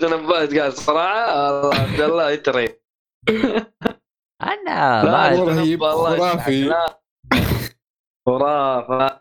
تنبأت 0.00 0.54
قاعد 0.54 0.72
صراحة. 0.72 1.52
والله 1.60 1.74
عبد 1.80 2.00
الله 2.00 2.34
انت 2.34 2.48
رهيب 2.48 2.78
أنا 4.42 5.02
لا 5.04 5.04
ما 5.04 5.30
والله 5.30 5.54
رهيب،. 5.54 5.84
خرافي. 5.84 6.62
لا. 6.62 7.00
خرافة. 8.26 9.20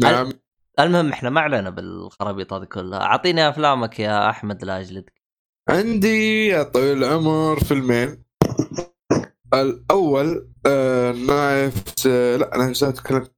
نعم. 0.00 0.32
المهم 0.80 1.12
إحنا 1.12 1.30
ما 1.30 1.40
علينا 1.40 1.70
بالخرابيط 1.70 2.52
هذه 2.52 2.64
كلها. 2.64 3.00
أعطيني 3.02 3.48
أفلامك 3.48 4.00
يا 4.00 4.30
أحمد 4.30 4.64
لاجلدك 4.64 5.22
عندي 5.68 6.46
يا 6.46 6.62
طويل 6.62 7.04
العمر 7.04 7.60
فيلمين. 7.64 8.24
الأول 9.54 10.48
آه 10.66 11.12
نايف 11.12 11.84
آه 12.06 12.36
لا 12.36 12.54
أنا 12.54 12.70
مش 12.70 12.84
اتكلم 12.84 13.28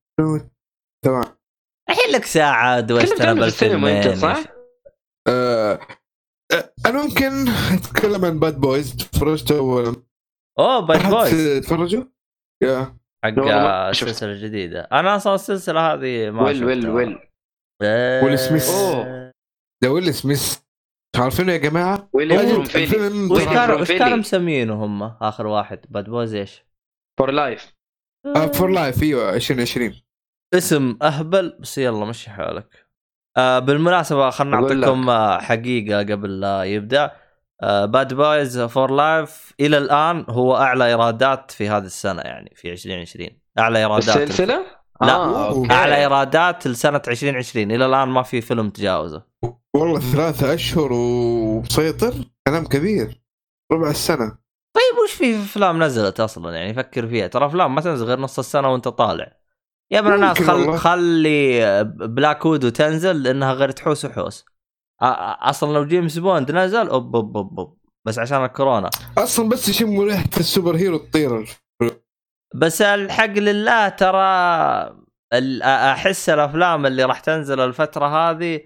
تمام. 1.05 1.25
الحين 1.91 2.15
لك 2.15 2.25
ساعة 2.25 2.87
في 2.87 2.93
السينما 3.03 3.33
بالفيلمين 3.33 3.97
أنت 3.97 4.19
صح؟ 4.19 4.45
آه 5.29 5.81
أنا 6.87 7.03
ممكن 7.05 7.49
أتكلم 7.49 8.25
عن 8.25 8.39
باد 8.39 8.61
بويز 8.61 8.97
تفرجتوا؟ 8.97 9.61
ولا 9.61 9.97
اوه 10.59 10.81
باد 10.81 11.11
بويز 11.11 11.65
تفرجوا؟ 11.67 12.05
يا. 12.63 12.97
حق. 13.25 13.89
السلسله 13.89 14.33
الجديده 14.33 14.81
أنا 14.93 15.17
أصلا 15.17 15.35
السلسلة 15.35 15.93
هذه 15.93 16.31
ما 16.31 16.43
ويل 16.43 16.65
ويل. 16.65 16.89
ويل 16.89 17.19
إيه. 17.83 18.25
ويل 18.25 18.39
سميث. 18.39 18.71
ده 19.83 19.91
ويل 19.93 20.15
سميث 20.15 20.59
عارفينه 21.17 21.53
يا 21.53 21.57
جماعة؟ 21.57 22.09
ويل 22.13 22.39
فيلي 22.39 22.57
الفيلم 22.85 23.33
وش 23.33 23.45
كانوا 23.45 23.77
وش 23.81 23.87
فيلي. 23.87 23.99
كانوا 23.99 24.17
مسمينه 24.17 24.85
هم 24.85 25.03
آخر 25.03 25.47
واحد 25.47 25.81
Bad 25.89 26.05
Boys 26.11 26.35
إيش؟ 26.35 26.65
for 27.19 27.31
life 27.31 27.75
for 28.55 28.71
life 28.71 29.03
إيوه 29.03 29.35
2020 29.35 29.95
اسم 30.55 30.99
أهبل 31.03 31.57
بس 31.61 31.79
يلا 31.79 32.05
مشي 32.05 32.31
حالك 32.31 32.87
آه 33.37 33.59
بالمناسبة 33.59 34.31
خلنا 34.31 34.61
نعطيكم 34.61 35.11
آه، 35.11 35.41
حقيقة 35.41 35.99
قبل 35.99 36.41
لا 36.41 36.65
يبدأ 36.65 37.05
آه 37.05 37.24
Bad 37.85 38.15
Boys 38.15 38.61
for 38.61 38.91
Life 38.91 39.53
إلى 39.61 39.79
الآن 39.79 40.27
هو 40.29 40.57
أعلى 40.57 40.87
إيرادات 40.87 41.51
في 41.51 41.69
هذه 41.69 41.85
السنة 41.85 42.23
يعني 42.23 42.53
في 42.57 42.73
2020 42.73 43.29
أعلى 43.59 43.79
إيرادات. 43.79 44.17
السلسلة؟ 44.17 44.65
لا. 45.03 45.15
آه، 45.15 45.49
okay. 45.49 45.73
أعلى 45.73 45.97
إيرادات 45.97 46.67
لسنة 46.67 47.03
2020 47.09 47.71
إلى 47.71 47.87
الآن 47.87 48.09
ما 48.09 48.23
في 48.23 48.41
فيلم 48.41 48.71
تجاوزه. 48.71 49.23
والله 49.75 50.01
ثلاثة 50.01 50.55
أشهر 50.55 50.93
ومسيطر 50.93 52.15
كلام 52.49 52.67
كبير. 52.67 53.23
ربع 53.73 53.91
السنة. 53.91 54.39
طيب 54.75 55.03
وش 55.05 55.13
في 55.13 55.37
أفلام 55.37 55.83
نزلت 55.83 56.21
أصلا؟ 56.21 56.55
يعني 56.55 56.75
فكر 56.75 57.07
فيها. 57.07 57.27
ترى 57.27 57.47
أفلام 57.47 57.75
ما 57.75 57.81
تنزل 57.81 58.07
غير 58.07 58.21
نص 58.21 58.39
السنة 58.39 58.73
وأنت 58.73 58.89
طالع. 58.89 59.33
يا 59.91 59.99
ابن 59.99 60.15
الناس 60.15 60.43
خل. 60.43 60.79
خلي 60.79 61.85
Black 61.85 62.47
Widow 62.47 62.69
تنزل 62.69 63.23
لأنها 63.23 63.53
غير 63.53 63.71
تحوس 63.71 64.05
وحوس. 64.05 64.45
أصلا 65.03 65.73
لو 65.73 65.85
جيمس 65.85 66.19
بوند 66.19 66.53
نزل 66.53 66.89
أوب 66.89 67.17
أوب 67.17 67.37
أوب, 67.37 67.59
أوب. 67.59 67.79
بس 68.07 68.19
عشان 68.19 68.45
الكورونا 68.45 68.91
أصلا 69.19 69.49
بس 69.49 69.69
يشموا 69.69 70.05
ريحة 70.05 70.31
ال 70.41 70.77
superhero 70.77 70.97
تطير 70.97 71.47
بس 72.55 72.83
الحق 72.83 73.27
لله 73.27 73.89
ترى 73.89 74.25
أحس 75.63 76.29
الأفلام 76.29 76.87
اللي 76.87 77.05
راح 77.05 77.21
تنزل 77.21 77.61
الفترة 77.61 78.07
هذه 78.07 78.61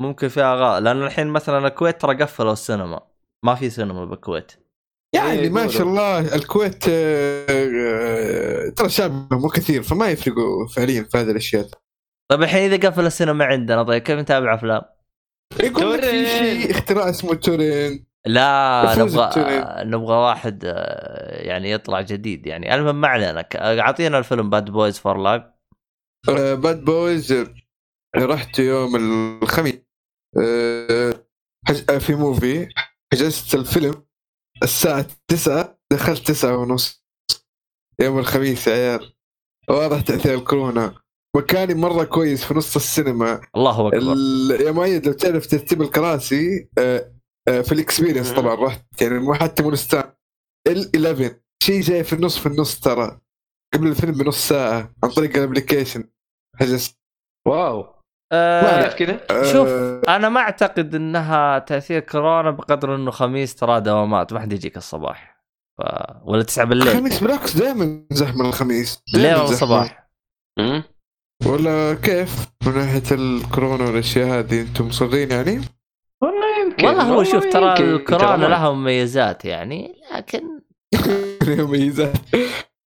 ممكن 0.00 0.28
فيها 0.28 0.54
غاء 0.54 0.80
لأن 0.80 1.02
الحين 1.02 1.26
مثلا 1.26 1.66
الكويت 1.66 2.00
ترى 2.00 2.22
قفلوا 2.22 2.52
السينما 2.52 3.00
ما 3.44 3.54
في 3.54 3.70
سينما 3.70 4.04
بالكويت 4.04 4.52
يعني 5.14 5.40
إيه، 5.40 5.50
ما. 5.50 5.68
شاء 5.68 5.82
الله 5.82 6.34
الكويت 6.34 6.84
آه، 6.88 7.46
آه، 7.50 8.68
ترى 8.68 8.88
شعب 8.88 9.34
مو 9.34 9.48
كثير 9.48 9.82
فما 9.82 10.08
يفرقوا 10.08 10.66
فعليا 10.76 11.02
في 11.02 11.18
هذه 11.18 11.30
الأشياء 11.30 11.68
طيب 12.30 12.42
الحين 12.42 12.72
إذا 12.72 12.88
قفل 12.88 13.06
السينما 13.06 13.44
عندنا 13.44 13.82
طيب 13.82 14.02
كيف 14.02 14.18
نتابع 14.18 14.54
أفلام؟ 14.54 14.82
يقول 15.60 15.92
لك 15.98 16.04
في. 16.04 16.26
شيء 16.26 16.70
اختراع 16.70 17.10
اسمه 17.10 17.34
تورين. 17.34 18.06
لا 18.26 18.94
نبغى 18.98 19.24
التورين. 19.24 19.90
نبغى 19.90 20.16
واحد 20.16 20.64
آه، 20.64 21.42
يعني 21.42 21.70
يطلع 21.70 22.00
جديد. 22.00 22.46
يعني 22.46 22.74
المهم 22.74 23.00
ما 23.00 23.08
علينا. 23.08 23.46
اعطينا 23.54 24.18
الفيلم 24.18 24.50
Bad 24.50 24.70
Boys 24.70 24.98
for 24.98 25.18
Life 25.18 25.42
Bad 26.54 26.84
Boys 26.84 27.44
رحت 28.16 28.58
يوم 28.58 28.96
الخميس. 29.42 29.74
آه، 30.40 31.14
آه، 31.90 31.98
في 31.98 32.14
muvi 32.14 32.68
حجزت 33.12 33.54
الفيلم 33.54 34.06
الساعة 34.62 35.06
9 35.28 35.78
دخلت 35.92 36.26
9 36.26 36.56
ونص. 36.56 37.04
يوم 38.00 38.18
الخميس 38.18 38.66
يا 38.66 38.72
عيال. 38.72 39.12
واضح 39.68 40.00
تأثير 40.00 40.34
الكورونا. 40.34 40.94
مكاني 41.36 41.74
مرة 41.74 42.04
كويس 42.04 42.44
في 42.44 42.54
نص 42.54 42.76
السينما. 42.76 43.40
الله 43.56 43.88
أكبر. 43.88 44.12
ال- 44.12 44.60
يا 44.66 44.72
مؤيد 44.72 45.06
لو 45.06 45.12
تعرف 45.12 45.46
ترتيب 45.46 45.82
الكراسي 45.82 46.68
آه، 46.78 47.12
آه، 47.48 47.60
في 47.60 47.72
ال 47.72 47.78
experience 47.78 48.32
طبعا 48.32 48.54
رحت 48.54 49.02
يعني 49.02 49.18
مو 49.18 49.34
حتى 49.34 49.62
مونستان 49.62 50.04
ال 50.68 50.90
11 50.96 51.34
شيء 51.62 51.80
جاي 51.80 52.04
في 52.04 52.12
النص 52.12 52.38
في 52.38 52.46
النص 52.46 52.80
ترى. 52.80 53.20
قبل 53.74 53.86
الفيلم 53.86 54.12
بنص 54.12 54.48
ساعة 54.48 54.90
عن 55.04 55.10
طريق 55.10 55.36
ال 55.36 55.41
application. 55.41 56.04
حجزت 56.60 56.98
wow. 57.48 57.82
كيف 58.32 58.94
كذا؟ 58.94 59.20
آه، 59.30 59.52
شوف 59.52 59.68
أنا 60.08 60.28
ما 60.28 60.40
أعتقد 60.40 60.94
إنها 60.94 61.58
تأثير 61.58 62.00
كورونا 62.00 62.50
بقدر 62.50 62.94
إنه 62.94 63.10
خميس 63.10 63.54
ترى 63.54 63.80
دوامات 63.80 64.32
ما 64.32 64.40
حد 64.40 64.52
يجيك 64.52 64.76
الصباح. 64.76 65.44
ف... 65.78 65.82
ولا 66.24 66.42
تسعة 66.42 66.64
بالليل. 66.66 66.88
الخميس 66.88 67.20
بالعكس 67.22 67.56
دائما 67.56 68.06
زحمة 68.12 68.48
الخميس. 68.48 69.02
زحمة. 69.08 69.44
الصباح. 69.44 70.08
ولا 71.44 71.94
كيف؟ 71.94 72.46
من 72.66 72.74
ناحية 72.74 73.02
الكورونا 73.12 73.84
والأشياء 73.84 74.26
هذه 74.38 74.60
أنتم 74.60 74.86
مصرين 74.88 75.30
يعني؟ 75.30 75.60
والله 76.22 76.60
يمكن. 76.60 76.86
والله 76.86 77.02
هو 77.02 77.24
شوف 77.24 77.44
ترى. 77.44 77.72
الكورونا 77.78 78.46
لها 78.46 78.70
مميزات 78.70 79.44
يعني 79.44 79.94
لكن 80.14 80.60
مميزات. 81.64 82.12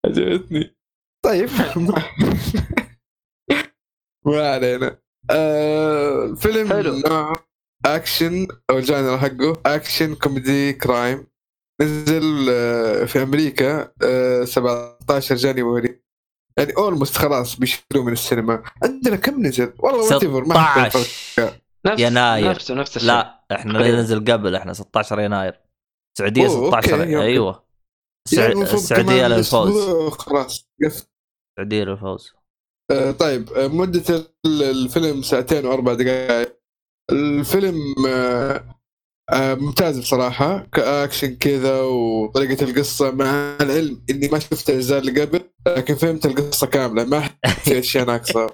عجبتني. 0.06 0.76
طيب. 1.24 1.48
ما, 1.76 2.02
ما 4.26 4.50
علينا. 4.54 4.98
آه 5.30 6.34
فيلم 6.34 6.68
حلو. 6.68 6.94
نوع 7.08 7.32
اكشن 7.86 8.46
أو 8.70 8.78
ال 8.78 8.85
genre 8.85 9.18
حقه 9.18 9.60
action 9.66 10.14
comedy 10.14 10.72
crime 10.72 11.26
نزل 11.80 12.46
آه 12.50 13.04
في 13.04 13.22
أمريكا 13.22 13.92
آه 14.02 14.44
17 14.44 15.34
January. 15.34 16.02
يعني 16.60 16.76
almost 16.76 17.16
خلاص 17.16 17.56
بيشيلوه 17.56 18.04
من 18.04 18.12
السينما 18.12 18.62
عندنا 18.82 19.16
كم 19.16 19.46
نزل؟ 19.46 19.72
والله 19.78 20.18
whatever، 20.18 20.48
ما 20.48 20.60
حد 20.60 20.90
فرق. 20.90 21.02
16 21.02 21.60
نفس 21.86 22.00
يناير. 22.00 22.50
نفسه 22.50 22.74
نفس 22.74 22.96
الشيء 22.96 23.08
لا 23.10 23.44
إحنا. 23.52 23.78
ننزل 23.90 24.32
قبل 24.32 24.54
إحنا 24.54 24.72
16 24.72 25.20
يناير 25.20 25.60
السعوديه 26.16 26.46
أوه، 26.46 26.56
okay، 26.76 26.86
16 26.88 27.00
يمكن. 27.00 27.16
أيوه 27.18 27.64
يعني 28.32 28.62
السعوديه 28.62 29.26
للفوز 29.28 29.88
خلاص 30.12 30.68
السعوديه 30.82 31.84
للفوز 31.84 32.32
آه، 32.90 33.10
طيب 33.10 33.52
آه، 33.52 33.66
مدة 33.68 34.14
ال- 34.46 34.62
الفيلم 34.62 35.22
ساعتين 35.22 35.66
وأربع 35.66 35.94
دقائق 35.94 36.56
الفيلم 37.10 37.76
آه، 38.08 38.64
آه، 39.32 39.54
ممتاز 39.54 39.98
بصراحة 39.98 40.58
كأكشن 40.72 41.34
كذا 41.36 41.80
وطريقة 41.82 42.64
القصة 42.64 43.10
مع 43.10 43.56
العلم 43.60 44.02
إني 44.10 44.28
ما 44.28 44.38
شفت 44.38 44.70
الأجزاء 44.70 44.98
اللي 44.98 45.20
قبل 45.20 45.49
لكن 45.66 45.94
فهمت 45.94 46.26
القصة 46.26 46.66
كاملة 46.66 47.04
ما 47.04 47.20
في 47.64 47.78
أشياء 47.78 48.04
ناقصة 48.06 48.46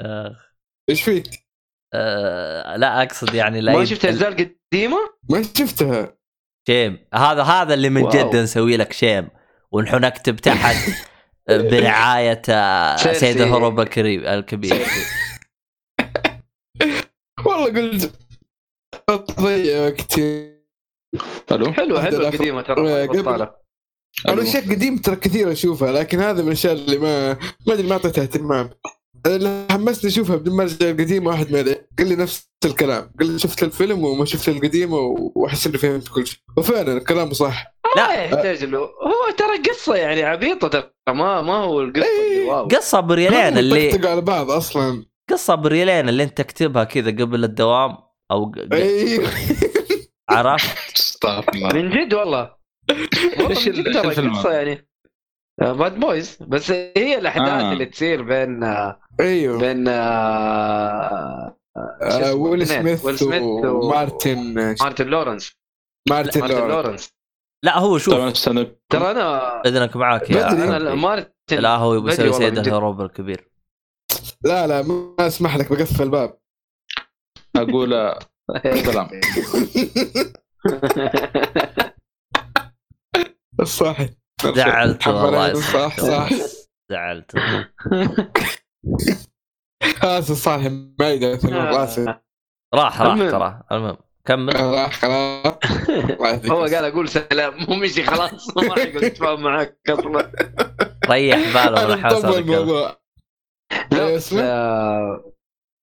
آه. 0.00 0.36
إيش 0.90 1.02
فيك؟ 1.02 1.46
آه 1.94 2.76
لا 2.76 3.02
أقصد 3.02 3.34
يعني 3.34 3.60
لا 3.60 3.72
ما 3.72 3.84
شفت 3.84 4.04
الاجزاء 4.04 4.28
القديمه؟ 4.28 4.98
ما 5.30 5.42
شفتها 5.42 6.16
شيم 6.68 7.06
هذا 7.14 7.42
هذا 7.42 7.74
اللي 7.74 7.88
من. 7.90 8.08
جد 8.08 8.36
نسوي 8.36 8.76
لك 8.76 8.92
شيم 8.92 9.28
ونحن 9.72 9.96
نكتب 10.04 10.36
تحت 10.36 10.76
برعاية 11.70 12.42
سيرسي. 12.96 13.18
سيد 13.20 13.40
هروب 13.40 13.80
الكريم 13.80 14.24
الكبير 14.26 14.76
والله 17.46 17.66
قلت 17.66 18.12
أضيع 19.08 19.80
وقتي 19.86 20.56
ألو 21.52 21.72
حلو 21.72 22.00
حلو 22.00 22.18
ذاك- 22.22 22.34
القديمه 22.34 22.62
ترى 22.62 23.02
آه، 23.02 23.06
قبل-. 23.06 23.65
أنا. 24.28 24.42
اشياء 24.42 24.62
قديم 24.62 24.96
ترى 24.96 25.16
كثير 25.16 25.52
أشوفها 25.52 25.92
لكن 25.92 26.20
هذا 26.20 26.42
من 26.42 26.48
الأشياء 26.48 26.72
اللي 26.72 26.98
ما 26.98 27.32
ما 27.66 27.74
أدري 27.74 27.86
ما 27.86 27.92
أعطيتها 27.92 28.22
اهتمام. 28.22 28.70
اللي 29.26 29.66
حمسني 29.70 30.10
أشوفها 30.10 30.36
بدون 30.36 30.56
ما 30.56 30.62
أرجع 30.62 30.90
القديمه 30.90 31.30
واحد 31.30 31.52
من 31.52 31.74
قال 31.98 32.08
لي 32.08 32.16
نفس 32.16 32.48
الكلام 32.64 33.10
قال 33.20 33.32
لي 33.32 33.38
شفت 33.38 33.62
الفيلم 33.62 34.04
وما 34.04 34.24
شفت 34.24 34.48
القديمه 34.48 34.96
وأحس 35.34 35.66
إني 35.66 35.78
فهمت 35.78 36.08
كل 36.08 36.26
شيء. 36.26 36.38
وفعلا 36.56 37.04
كلامه 37.04 37.32
صح. 37.32 37.74
ما 37.96 38.14
يحتاج 38.14 38.64
له 38.64 38.78
هو 38.78 39.30
ترى 39.38 39.70
قصة 39.70 39.94
يعني 39.94 40.22
عبيطة 40.22 40.68
ترى 40.68 40.90
ما 41.08 41.42
ما 41.42 41.54
هو 41.54 41.80
القصة 41.80 42.06
اللي 42.06 42.40
إيه. 42.42 42.48
واو. 42.48 42.66
قصة 42.68 43.00
بريالين 43.00 43.58
اللي 43.58 44.08
على 44.08 44.20
بعض 44.20 44.50
أصلا. 44.50 45.04
قصة 45.30 45.54
بريالين 45.54 46.08
اللي 46.08 46.22
أنت 46.22 46.38
تكتبها 46.38 46.84
كذا 46.84 47.10
قبل 47.10 47.44
الدوام 47.44 47.96
أو 48.30 48.52
أيوه 48.72 49.30
عرفت؟ 50.30 51.26
من 51.74 51.90
جد 51.90 52.14
والله. 52.14 52.56
والله 53.38 53.50
إيش 53.50 53.68
من 53.68 53.74
ال- 53.74 53.80
جد 53.84 53.86
إيش 53.86 53.96
ترى 53.96 54.08
الفيلم 54.08 54.34
قصه 54.36 54.52
يعني 54.52 54.88
باد 55.60 56.00
بويز 56.00 56.38
بس 56.40 56.70
هي 56.70 57.18
الأحداث 57.18 57.48
آه. 57.48 57.72
اللي 57.72 57.86
تصير 57.86 58.22
بين 58.22 58.64
آه، 58.64 59.00
أيوه 59.20 59.58
بين 59.60 59.88
آه، 59.88 61.56
آه،؟ 62.02 62.34
ويل. 62.34 62.66
سميث 62.66 63.04
ويل 63.04 63.18
سميث 63.18 63.42
و- 63.42 63.66
ومارتن 63.86 64.54
مارتن 64.80 65.06
لورنس 65.06 65.52
مارتن 66.08 66.40
مارتن 66.40 66.56
لورنس 66.58 66.70
لورنس 66.86 67.12
لا 67.64 67.78
هو 67.78 67.98
شوف 67.98 68.14
ترى 68.90 69.10
أنا 69.10 69.60
اذنك 69.66 69.96
معاك 69.96 70.30
يا. 70.30 70.50
أنا. 70.52 70.94
مارتن 70.94 71.32
لا 71.58 71.76
هو 71.76 71.94
يبغى 71.94 72.12
بدري 72.14 72.28
يسوي 72.28 72.44
والله 72.46 72.54
سيد. 72.62 72.66
الهروب 72.66 73.00
الكبير 73.00 73.48
لا 74.44 74.66
لا 74.66 74.82
ما 74.82 75.14
أسمح 75.20 75.56
لك 75.56 75.72
بقفل 75.72 76.02
الباب 76.02 76.38
أقول 77.56 77.94
آه، 77.94 78.18
صح 83.62 83.96
زعلت 84.44 85.06
والله 85.06 85.54
صح 85.54 86.00
صح 86.00 86.28
زعلت. 86.90 87.34
اسف 90.02 90.36
صح 90.36 90.58
ما 91.00 91.10
يقدر 91.10 91.38
راح 92.74 93.00
راح. 93.02 93.16
ترى. 93.30 93.62
المهم. 93.72 93.96
كمل. 94.24 94.56
راح 94.60 94.92
خلاص. 94.92 95.54
هو 96.50 96.60
قال 96.62 96.74
أقول 96.74 97.08
سلام. 97.08 97.54
مو 97.68 97.76
مشي 97.76 98.02
خلاص. 98.02 98.56
ما 98.56 98.74
حيقول 98.74 99.04
اتفاهم 99.04 99.42
معاك 99.42 99.78
أصلا. 99.88 100.32
ريح 101.10 101.54
باله 101.54 101.96
من 101.96 102.04
حسن 102.04 102.28
لا 103.92 104.06
إيه؟ 104.08 104.20
آه، 104.40 105.32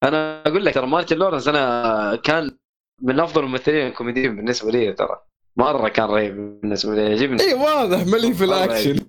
أنا 0.03 0.47
أقول 0.47 0.65
لك 0.65 0.73
ترى 0.73 0.87
مارتن 0.87 1.17
لورنس 1.17 1.47
أنا 1.47 2.15
كان 2.15 2.57
من 3.01 3.19
أفضل 3.19 3.43
الممثلين 3.43 3.87
الكوميديين 3.87 4.35
بالنسبة 4.35 4.71
لي 4.71 4.93
ترى. 4.93 5.21
مرة 5.57 5.89
كان 5.89 6.05
رهيب 6.05 6.61
بالنسبة 6.61 6.95
لي 6.95 7.01
يعجبني. 7.01 7.41
اي 7.41 7.53
واضح 7.53 8.05
ملي 8.05 8.33
في 8.33 8.43
الأكشن. 8.43 8.99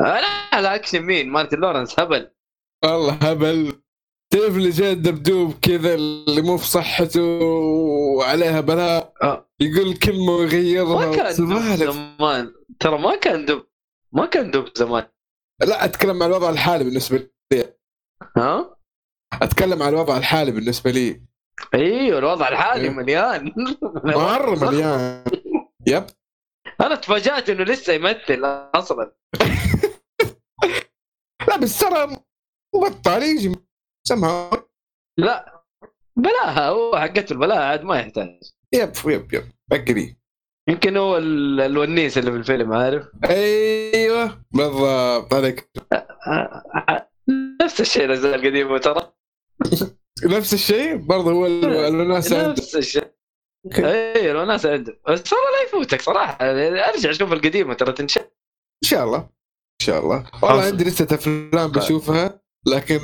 آه، 0.00 0.20
لا 0.20 0.60
لا 0.60 0.74
أكشن 0.74 1.02
مين؟ 1.02 1.28
مارتن 1.28 1.58
لورنس 1.58 2.00
هبل. 2.00 2.30
والله 2.84 3.12
هبل. 3.12 3.82
تعرف 4.32 4.56
اللي 4.56 4.70
جاء 4.70 4.92
الدبدوب 4.92 5.54
كذا 5.62 5.94
اللي 5.94 6.42
مو 6.42 6.56
في 6.56 6.66
صحته 6.66 7.22
وعليها 8.16 8.60
بلاء 8.60 9.14
آه. 9.22 9.50
يقول 9.60 9.96
كلمة 9.96 10.32
ويغيرها 10.32 11.06
ما 11.06 11.16
كان 11.16 11.26
دب. 11.26 11.76
زمان. 11.76 12.54
ترى 12.80 12.98
ما 12.98 13.16
كان 13.16 13.44
دب 13.44 13.66
ما 14.12 14.26
كان 14.26 14.50
دب 14.50 14.68
زمان. 14.74 15.06
لا 15.62 15.84
أتكلم 15.84 16.22
عن 16.22 16.28
الوضع 16.28 16.50
الحالي 16.50 16.84
بالنسبة 16.84 17.30
لي. 17.52 17.74
ها؟ 18.36 18.76
أتكلم 19.32 19.82
عن 19.82 19.88
الوضع 19.88 20.16
الحالي 20.16 20.52
بالنسبة 20.52 20.90
لي. 20.90 21.22
أيوه 21.74 22.18
الوضع 22.18 22.48
الحالي 22.48 22.84
إيه. 22.84 22.90
مليان. 22.90 23.52
مرة 24.04 24.54
مليان. 24.66 25.24
يب. 25.86 26.06
أنا 26.80 26.94
تفاجأت 26.94 27.50
إنه 27.50 27.64
لسه 27.64 27.92
يمثل 27.92 28.44
أصلا. 28.74 29.12
لا 31.48 31.56
بس 31.56 31.78
ترى 31.80 32.16
بطل 32.74 33.22
يجي 33.22 33.56
سمها. 34.08 34.50
لا. 35.18 35.62
بلاها 36.16 36.68
هو 36.68 36.96
حقته 36.98 37.32
البلاها 37.32 37.64
عاد 37.64 37.82
ما 37.84 37.98
يحتاج. 38.00 38.40
يب 38.74 38.92
يب 39.06 39.34
يب. 39.34 39.44
اجري 39.72 40.16
يمكن 40.68 40.96
هو 40.96 41.16
ال- 41.16 41.60
الونيس 41.60 42.18
اللي 42.18 42.30
في 42.30 42.36
الفيلم 42.36 42.72
عارف؟ 42.72 43.08
أيوه 43.24 44.42
بالضبط 44.50 45.34
عليك. 45.34 45.70
نفس 47.62 47.80
الشيء 47.80 48.04
الأجزاء 48.04 48.34
القديمة 48.34 48.78
ترى. 48.78 49.12
نفس 50.24 50.54
الشيء؟ 50.54 50.96
برضه 50.96 51.30
هو 51.32 51.46
ال- 51.46 51.64
الناس 52.00 52.32
عنده. 52.32 52.50
نفس 52.52 52.76
الشيء. 52.76 53.10
اي 53.78 54.32
الناس 54.42 54.66
عنده. 54.66 54.92
بس 55.08 55.32
والله 55.32 55.50
لا 55.50 55.62
يفوتك 55.68 56.02
صراحة. 56.02 56.38
أرجع 56.40 57.12
شوف 57.12 57.32
القديمه 57.32 57.74
ترى 57.74 57.92
تنشال. 57.92 58.22
إن 58.84 58.88
شاء 58.88 59.04
الله. 59.04 59.18
إن 59.18 59.86
شاء 59.86 60.00
الله. 60.04 60.26
والله. 60.42 60.64
عندي 60.64 60.84
لسه 60.84 61.06
أفلام 61.12 61.70
بشوفها 61.72 62.40
لكن 62.66 63.00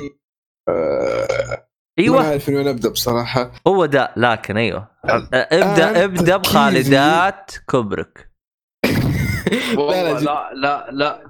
آه 0.69 1.67
ما 1.97 2.03
أيوه 2.03 2.27
أعرف 2.29 2.49
من 2.49 2.55
وين 2.55 2.67
أبدأ 2.67 2.89
بصراحة. 2.89 3.51
هو 3.67 3.85
ده 3.85 4.13
لكن 4.17 4.57
أيوه. 4.57 4.87
ابدا 5.33 6.03
ابدأ 6.03 6.37
بخالدات 6.37 7.51
والله 9.77 10.19
لا، 10.19 10.49
لا 10.53 10.91
لا. 10.91 10.91
لا 10.91 11.23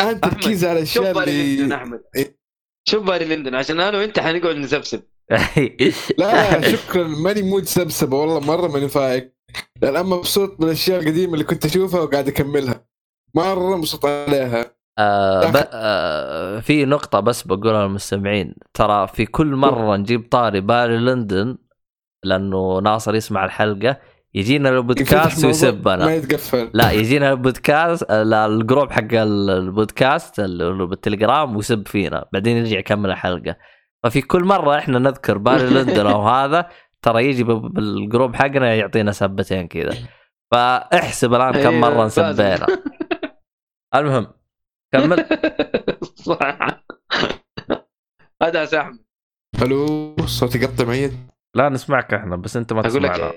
أنا 0.00 0.10
أحمد، 0.10 0.20
تركيز 0.20 0.64
على 0.64 0.78
الأشياء 0.78 1.22
اللي 1.22 1.74
أحمد. 1.74 2.00
شوف 2.88 3.02
باري 3.02 3.24
لندن 3.24 3.54
عشان 3.54 3.80
أنا 3.80 3.98
وأنت 3.98 4.20
حنقعد 4.20 4.56
نسبسب. 4.56 5.02
لا 6.18 6.60
شكرا. 6.60 7.08
ماني 7.08 7.42
مود 7.42 7.64
سبسبه 7.64 8.16
والله 8.16 8.40
مرة 8.40 8.68
ماني 8.68 8.88
فايق. 8.88 9.32
لأن 9.82 9.96
اما 9.96 10.16
مبسوط 10.16 10.60
من 10.60 10.66
الأشياء 10.66 11.00
القديمة 11.00 11.32
اللي 11.32 11.44
كنت 11.44 11.64
أشوفها 11.64 12.00
وقاعد 12.00 12.28
أكملها. 12.28 12.86
مرة 13.34 13.76
مبسوط 13.76 14.06
عليها. 14.06 14.76
آه 14.98 15.50
ب... 15.50 15.68
آه 15.72 16.60
في 16.60 16.84
نقطة 16.84 17.20
بس 17.20 17.42
بقولها 17.42 17.86
للمستمعين. 17.86 18.54
ترى 18.74 19.06
في 19.06 19.26
كل 19.26 19.46
مرة 19.46 19.96
نجيب 19.96 20.28
طاري 20.30 20.60
Barry 20.60 20.96
Lyndon 20.96 21.58
لأنه 22.24 22.78
ناصر 22.78 23.14
يسمع 23.14 23.44
الحلقة 23.44 23.96
يجينا 24.36 24.68
البودكاست 24.68 25.44
ويسبنا. 25.44 26.04
ما 26.06 26.14
يتقفل. 26.14 26.70
لا 26.74 26.90
يجينا 26.90 27.32
البودكاست 27.32 28.12
لا، 28.12 28.46
ال 28.46 28.53
group 28.53 28.90
حق 28.92 29.12
ال- 29.12 29.50
البودكاست 29.50 30.40
اللي 30.40 30.86
بالتليجرام 30.86 31.56
ويسب 31.56 31.88
فينا. 31.88 32.24
بعدين 32.32 32.56
يرجع 32.56 32.78
يكمل 32.78 33.10
الحلقة. 33.10 33.56
ففي 34.04 34.20
كل 34.22 34.44
مرة 34.44 34.78
إحنا 34.78 34.98
نذكر 34.98 35.38
Barry 35.38 35.66
Lyndon 35.74 36.06
أو 36.06 36.28
هذا 36.28 36.68
ترى 37.02 37.24
يجي 37.26 37.44
ب- 37.44 37.74
بال 37.74 37.92
group 37.92 38.36
حقنا 38.36 38.74
يعطينا 38.74 39.12
سبتين 39.12 39.68
كذا. 39.68 39.94
فاحسب 40.52 41.34
الآن 41.34 41.52
كم 41.52 41.80
مرة 41.80 42.02
لازم. 42.02 42.22
نسبينا 42.22 42.66
المهم 43.94 44.26
كمل. 44.92 45.26
صح. 46.14 46.58
هذا 48.42 48.80
احمد 48.80 48.98
ألو 49.62 50.16
صوتي 50.26 50.58
يقطع 50.58 50.84
ميت 50.84 51.12
لا 51.54 51.68
نسمعك 51.68 52.14
إحنا 52.14 52.36
بس 52.36 52.56
أنت 52.56 52.72
ما 52.72 52.82
تسمعنا. 52.82 53.32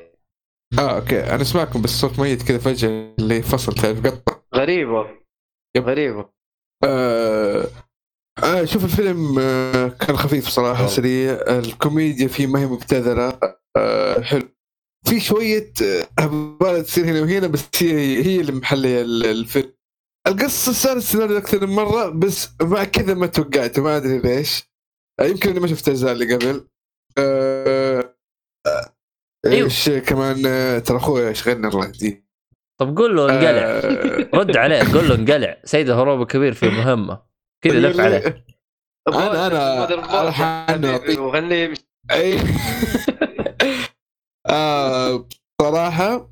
آه 0.77 0.95
okay. 0.95 1.19
أنا 1.19 1.41
أسمعكم 1.41 1.81
بس 1.81 1.89
صوت 1.89 2.19
ميت 2.19 2.43
كذا 2.43 2.57
فجأة 2.57 3.15
اللي 3.19 3.41
فصل 3.41 3.73
تعرف 3.73 4.05
قطع. 4.07 4.41
غريبة. 4.55 5.07
yep. 5.75 5.87
غريبة. 5.89 6.29
آه 6.85 7.67
آه 8.43 8.65
شوف 8.65 8.83
الفيلم 8.83 9.39
آه 9.39 9.87
كان 9.87 10.17
خفيف 10.17 10.47
صراحة 10.47 10.73
والله. 10.83 10.87
سريع. 10.95 11.31
الكوميديا 11.33 12.27
فيه 12.27 12.47
ما 12.47 12.59
هي 12.59 12.65
مبتذلة. 12.65 13.39
آه 13.77 14.21
حلو. 14.21 14.49
في 15.07 15.19
شوية 15.19 15.71
آه، 15.83 16.07
هبالة 16.19 16.81
تصير 16.81 17.05
هنا 17.05 17.21
وهنا 17.21 17.47
بس 17.47 17.65
هي 17.79 18.23
هي 18.25 18.41
اللي 18.41 18.51
محلية 18.51 19.01
ال- 19.01 19.25
الفيلم. 19.25 19.73
القصة 20.27 20.71
صار 20.71 20.97
السيناريو 20.97 21.37
أكثر 21.37 21.67
من 21.67 21.73
مرة 21.75 22.09
بس 22.09 22.49
مع 22.61 22.83
كذا 22.83 23.13
ما 23.13 23.27
توقعت 23.27 23.79
ما 23.79 23.97
أدري 23.97 24.19
ليش. 24.19 24.63
آه 25.19 25.23
يمكن 25.23 25.49
أني 25.49 25.59
ما 25.59 25.67
شفت 25.67 25.87
الاجزاء 25.87 26.11
اللي 26.11 26.35
قبل. 26.35 26.67
آه 27.17 27.65
آه، 27.67 27.97
أيوه. 27.97 28.18
إيش 29.45 29.89
كمان 29.89 30.45
آه، 30.45 30.79
ترى 30.79 30.97
أخوي 30.97 31.21
يشغلني 31.21 31.67
الله 31.67 31.85
يهديه. 31.85 32.25
طب 32.79 32.97
قول 32.97 33.15
له 33.15 33.25
انقلع. 33.25 33.61
آه، 33.61 34.29
رد 34.39 34.57
عليه 34.57 34.93
قول 34.93 35.09
له 35.09 35.15
انقلع. 35.15 35.61
سيد 35.63 35.89
الهروب 35.89 36.21
الكبير 36.21 36.53
في 36.53 36.69
مهمة. 36.69 37.21
كذا 37.63 37.79
لف 37.79 37.99
عليه. 37.99 38.45
أنا- 39.09 39.15
أنا 39.15 39.79
مودر 39.79 39.95
بورد 39.95 40.11
راح 40.11 40.67
أعطيك- 40.67 41.19
وخليه 41.19 41.65
يمشي 41.65 41.81
أي. 42.11 42.39
آه 44.49 45.27
صراحة 45.61 46.29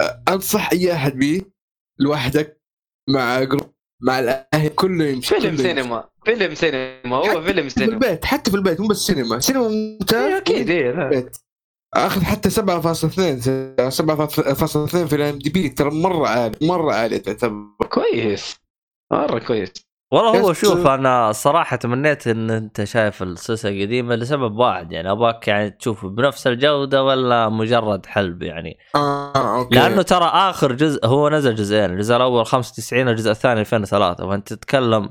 آه، 0.00 0.22
أنصح 0.28 0.70
أي 0.72 0.92
أحد 0.92 1.12
بيه 1.16 1.40
لوحدك 2.00 2.62
مع 3.10 3.42
جروب 3.42 3.72
مع 4.02 4.18
الأهل 4.18 4.68
كله 4.74 5.04
يمشي 5.04 5.34
فيلم 5.34 5.56
كله. 5.56 5.62
سينما. 5.62 6.08
فيلم 6.24 6.54
سينما. 6.54 7.16
هو 7.16 7.42
فيلم 7.42 7.62
في 7.62 7.70
سينما. 7.70 7.92
البيت 7.92 8.24
حتى 8.24 8.50
في 8.50 8.56
البيت 8.56 8.80
مو 8.80 8.88
بس 8.88 8.96
سينما. 8.96 9.40
سينما 9.40 9.68
ممتاز. 9.68 10.22
إيه، 10.24 10.36
أكيد 10.38 10.66
في 10.66 10.72
إيه،. 10.72 10.90
البيت. 10.90 11.36
أخذ 11.94 12.22
حتى 12.22 12.50
7.2 12.50 12.62
7.2 13.90 15.06
في 15.06 15.16
الام 15.16 15.38
دي 15.38 15.50
بي 15.50 15.68
ترى 15.68 15.90
مرة 15.90 16.28
عالي 16.28 16.56
مرة 16.62 16.92
عالي 16.92 17.18
تعتبر. 17.18 17.66
كويس. 17.90 18.56
مرة 19.12 19.38
كويس. 19.38 19.72
والله 20.12 20.40
هو 20.40 20.52
شوف 20.52 20.86
أنا 20.86 21.32
صراحة 21.32 21.76
تمنيت 21.76 22.26
إن 22.26 22.50
أنت 22.50 22.84
شايف 22.84 23.22
السلسلة 23.22 23.72
القديمة 23.72 24.14
لسبب 24.14 24.56
واحد 24.56 24.92
يعني 24.92 25.10
ابغاك 25.10 25.48
يعني 25.48 25.70
تشوف 25.70 26.06
بنفس 26.06 26.46
الجودة 26.46 27.04
ولا 27.04 27.48
مجرد 27.48 28.06
حلب 28.06 28.42
يعني؟ 28.42 28.78
آه 28.94 29.58
أوكي. 29.58 29.74
لأنه 29.74 30.02
ترى 30.02 30.24
آخر 30.24 30.72
جزء 30.72 31.06
هو 31.06 31.28
نزل 31.28 31.54
جزئين 31.54 31.90
الجزء 31.90 32.16
الأول 32.16 32.46
95 32.46 33.08
والجزء 33.08 33.30
الثاني 33.30 33.60
2003 33.60 34.28
فانت 34.28 34.52
تتكلم 34.52 35.10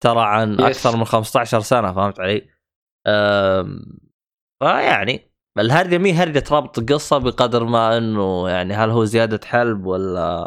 ترى 0.00 0.20
عن 0.20 0.52
yes. 0.54 0.60
أكثر 0.60 0.96
من 0.96 1.04
15 1.04 1.60
سنة 1.60 1.92
فهمت 1.92 2.20
علي؟ 2.20 2.48
فيعني 4.60 5.33
الهرجة 5.58 5.98
مي 5.98 6.12
هرجة 6.12 6.44
ربط 6.50 6.92
قصة 6.92 7.18
بقدر 7.18 7.64
ما 7.64 7.98
إنه 7.98 8.48
يعني 8.48 8.74
هل 8.74 8.90
هو 8.90 9.04
زيادة 9.04 9.40
حلب 9.46 9.86
ولا 9.86 10.46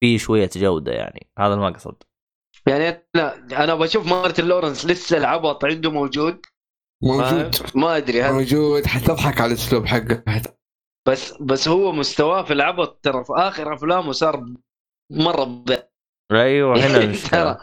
في 0.00 0.18
شوية 0.18 0.50
جودة 0.56 0.92
يعني. 0.92 1.26
هذا 1.38 1.54
المقصد 1.54 1.94
يعني 2.66 3.08
لا 3.14 3.64
أنا 3.64 3.74
بشوف 3.74 4.06
مارتن 4.06 4.44
لورنس 4.44 4.86
لسه 4.86 5.16
العبط 5.16 5.64
عنده 5.64 5.90
موجود. 5.90 6.46
موجود. 7.02 7.24
ما- 7.32 7.50
ما 7.74 7.96
أدري 7.96 8.22
هل 8.22 8.32
موجود. 8.32 8.86
حتضحك 8.86 9.40
على 9.40 9.52
الأسلوب 9.52 9.86
حقه. 9.86 10.22
بس 11.08 11.32
بس 11.42 11.68
هو 11.68 11.92
مستواه 11.92 12.42
في 12.42 12.52
العبط 12.52 12.98
ترى 13.04 13.24
في 13.24 13.32
آخر 13.36 13.74
أفلامه 13.74 14.12
صار 14.12 14.44
مرة 15.12 15.44
ب... 15.44 15.78
أيوه 16.32 16.76
هنا 16.76 16.88
ترى 16.88 17.04
المشكلة. 17.04 17.58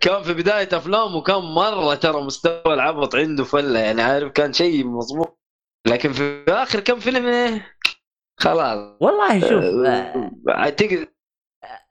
كان 0.00 0.22
في 0.22 0.34
بداية 0.34 0.68
أفلامه 0.72 1.22
كان 1.22 1.42
مرة 1.42 1.94
ترى 1.94 2.22
مستوى 2.22 2.74
العبط 2.74 3.14
عنده 3.14 3.44
فلة. 3.44 3.78
يعني 3.78 4.02
عارف 4.02 4.32
كان 4.32 4.52
شيء 4.52 4.86
مضبوط. 4.86 5.39
لكن 5.86 6.12
في 6.12 6.44
آخر 6.48 6.80
كم 6.80 6.98
فيلم 7.00 7.26
إيه، 7.26 7.76
خلاص. 8.40 8.96
والله 9.00 9.40
شوف 9.40 9.64
آه، 9.86 10.30
آه، 10.48 10.68
تقدر. 10.68 11.06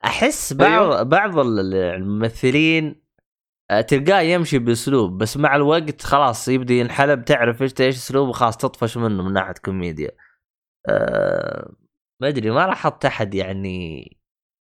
أحس 0.04 0.52
بعض 0.52 0.70
أيوه. 0.70 1.02
بعض 1.02 1.38
ال- 1.38 1.74
الممثلين 1.74 3.02
آه، 3.70 3.80
تلقاه 3.80 4.20
يمشي 4.20 4.58
بأسلوب 4.58 5.18
بس 5.18 5.36
مع 5.36 5.56
الوقت 5.56 6.02
خلاص 6.02 6.48
يبدأ 6.48 6.74
ينحلب 6.74 7.24
تعرف 7.24 7.62
إيش 7.62 7.72
إيش 7.80 7.96
اسلوبه 7.96 8.32
خلاص 8.32 8.56
تطفش 8.56 8.96
منه 8.96 9.22
من 9.22 9.32
ناحية 9.32 9.52
كوميديا. 9.64 10.10
أه 10.88 11.72
ما 12.22 12.28
أدري 12.28 12.50
ما 12.50 12.66
لاحظت 12.66 13.04
أحد 13.04 13.34
يعني 13.34 14.04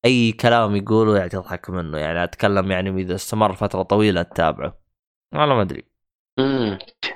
أي 0.05 0.31
كلام 0.31 0.75
يقوله 0.75 1.17
يعني 1.17 1.29
تضحك 1.29 1.69
منه 1.69 1.97
يعني 1.97 2.23
أتكلم 2.23 2.71
يعني 2.71 2.89
إذا 3.01 3.15
استمر 3.15 3.53
فترة 3.53 3.81
طويلة 3.81 4.21
تتابعه 4.21 4.79
والله 5.33 5.55
ما 5.55 5.61
أدري. 5.61 5.83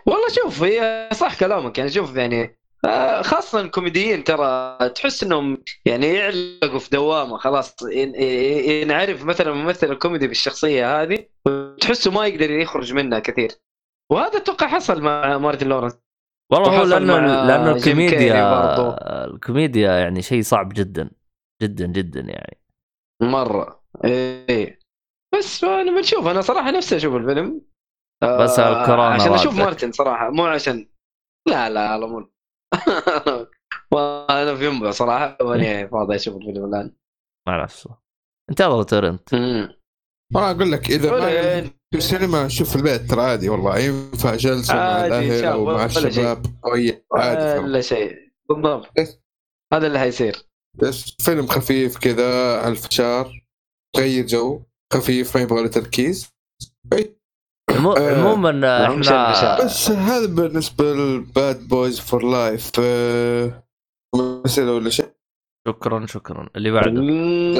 والله 0.05 0.27
شوف 0.29 0.63
هي 0.63 1.09
صح 1.13 1.39
كلامك. 1.39 1.77
يعني 1.77 1.89
شوف 1.89 2.15
يعني 2.15 2.57
آه، 2.85 3.21
خاصة 3.21 3.61
الكوميديين 3.61 4.23
ترى 4.23 4.77
تحس 4.89 5.23
إنهم 5.23 5.63
يعني 5.85 6.07
يعلقوا 6.13 6.79
في 6.79 6.89
دوامة 6.89 7.37
خلاص 7.37 7.75
ين- 7.83 8.15
ين- 8.15 8.69
ينعرف 8.81 9.25
مثلا 9.25 9.53
ممثل 9.53 9.91
الكوميدي 9.91 10.27
بالشخصية 10.27 11.01
هذه 11.01 11.25
وتحسه 11.47 12.11
ما 12.11 12.25
يقدر 12.27 12.51
يخرج 12.51 12.93
منها 12.93 13.19
كثير. 13.19 13.51
وهذا 14.11 14.37
أتوقع 14.37 14.67
حصل 14.67 15.01
مع 15.01 15.37
مارتن 15.37 15.67
لورنس. 15.67 15.97
والله 16.51 16.79
هو 16.79 16.83
لأنه 16.83 17.17
لأنه 17.47 17.71
الكوميديا. 17.71 19.25
الكوميديا 19.25 19.91
يعني 19.91 20.21
شيء 20.21 20.41
صعب 20.41 20.69
جدا 20.73 21.09
جدا 21.61 21.85
جدا 21.85 22.21
يعني. 22.21 22.61
مرة. 23.21 23.83
إيه. 24.05 24.79
بس 25.37 25.63
أنا 25.63 25.91
بنشوف 25.91 26.27
أنا 26.27 26.41
صراحة 26.41 26.71
نفسي 26.71 26.95
أشوف 26.95 27.15
الفيلم. 27.15 27.61
بس 28.23 28.59
الكورونا 28.59 29.07
عشان 29.07 29.33
أشوف. 29.33 29.55
مارتن 29.55 29.91
صراحة 29.91 30.29
مو 30.29 30.45
عشان 30.45 30.87
لا 31.47 31.69
لا 31.69 31.97
لا 31.97 32.07
مو 32.07 32.29
أنا 34.29 34.55
في 34.55 34.65
ينبع 34.67 34.91
صراحة 34.91 35.37
ماني 35.41 35.87
فاضي 35.87 36.15
أشوف 36.15 36.35
الفيلم 36.35 36.65
الآن. 36.65 36.95
مع 37.47 37.63
نفسه 37.63 37.97
انتظروا 38.49 38.83
تورنت 38.83 39.35
مم. 39.35 39.73
ما 40.33 40.51
أقول 40.51 40.71
لك 40.71 40.89
إذا 40.89 41.11
ما 41.11 41.61
في 41.91 41.97
السينما 41.97 42.47
شوف 42.47 42.69
في 42.69 42.75
البيت 42.75 43.01
ترى 43.01 43.21
عادي 43.21 43.49
والله. 43.49 43.79
ينفع 43.79 44.35
جلسة 44.35 44.75
مع 44.75 45.05
الأهل 45.05 45.39
شاب، 45.41 45.53
أو 45.53 45.65
مع 45.65 45.71
ولا 45.73 45.87
شيء. 45.87 46.07
الشباب. 46.07 46.45
كويس 46.61 46.95
عادي. 47.13 47.59
ولا 47.59 47.81
شيء. 47.81 48.31
بالضبط. 48.49 48.89
هذا 49.73 49.87
اللي 49.87 49.99
حيصير. 49.99 50.35
بس 50.75 51.15
فيلم 51.25 51.47
خفيف 51.47 51.97
كذا 51.97 52.59
على 52.61 52.71
الفشار 52.71 53.45
غير 53.97 54.25
جو. 54.25 54.61
خفيف 54.93 55.37
ما 55.37 55.43
يبغى 55.43 55.61
له 55.61 55.67
تركيز. 55.67 56.25
آه، 56.25 56.30
عموما 57.75 58.51
نعم، 58.51 58.99
مشان 58.99 59.15
إحنا. 59.15 59.63
بس 59.65 59.91
هذا 59.91 60.25
بالنسبة 60.25 60.83
لل 60.93 61.23
Bad 61.23 61.67
Boys 61.67 61.99
for 61.99 62.23
Life. 62.23 62.71
مسألة 64.45 64.73
ولا 64.73 64.89
شيء؟ 64.89 65.09
شكرا 65.67 66.05
شكرا. 66.05 66.49
اللي 66.55 66.71
بعده. 66.71 67.01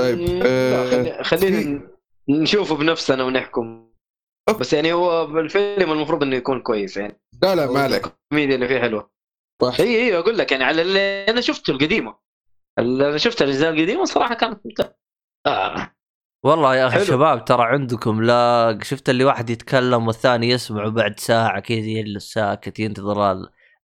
طيب، 0.01 0.41
آه، 0.45 0.89
خلي- 0.89 1.23
خلينا 1.23 1.81
نشوفه 2.29 2.75
بنفسنا 2.75 3.23
ونحكم. 3.23 3.91
بس 4.59 4.73
يعني 4.73 4.93
هو 4.93 5.39
الفيلم 5.39 5.91
المفروض 5.91 6.23
إنه 6.23 6.35
يكون 6.35 6.61
كويس 6.61 6.97
يعني. 6.97 7.21
لا 7.43 7.55
لا 7.55 7.71
ما 7.71 7.79
عليك. 7.81 8.05
الكوميديا 8.05 8.55
اللي 8.55 8.67
فيه 8.67 8.79
حلوة. 8.79 9.11
إي 9.79 9.85
إي 9.85 10.17
أقول 10.17 10.38
لك 10.38 10.51
يعني 10.51 10.63
على 10.63 10.81
اللي 10.81 11.25
أنا 11.29 11.41
شفته 11.41 11.71
القديمة. 11.71 12.15
اللي 12.79 13.09
أنا 13.09 13.17
شفت 13.17 13.41
الأجزاء 13.41 13.73
القديمة 13.73 14.05
صراحة 14.05 14.33
كانت 14.35 14.59
ممتازة. 14.65 14.95
آه. 15.47 15.95
والله 16.43 16.76
يا 16.76 16.88
أخي 16.88 16.95
حلو. 16.95 17.05
شباب 17.05 17.45
ترى 17.45 17.63
عندكم 17.63 18.22
لا 18.22 18.80
شفت 18.84 19.09
اللي 19.09 19.26
واحد 19.26 19.49
يتكلم 19.49 20.07
والثاني 20.07 20.49
يسمع 20.49 20.85
وبعد 20.85 21.19
ساعة 21.19 21.59
كذا 21.59 21.77
يجلس 21.77 22.34
ساكت 22.34 22.80
ينتظر 22.80 23.35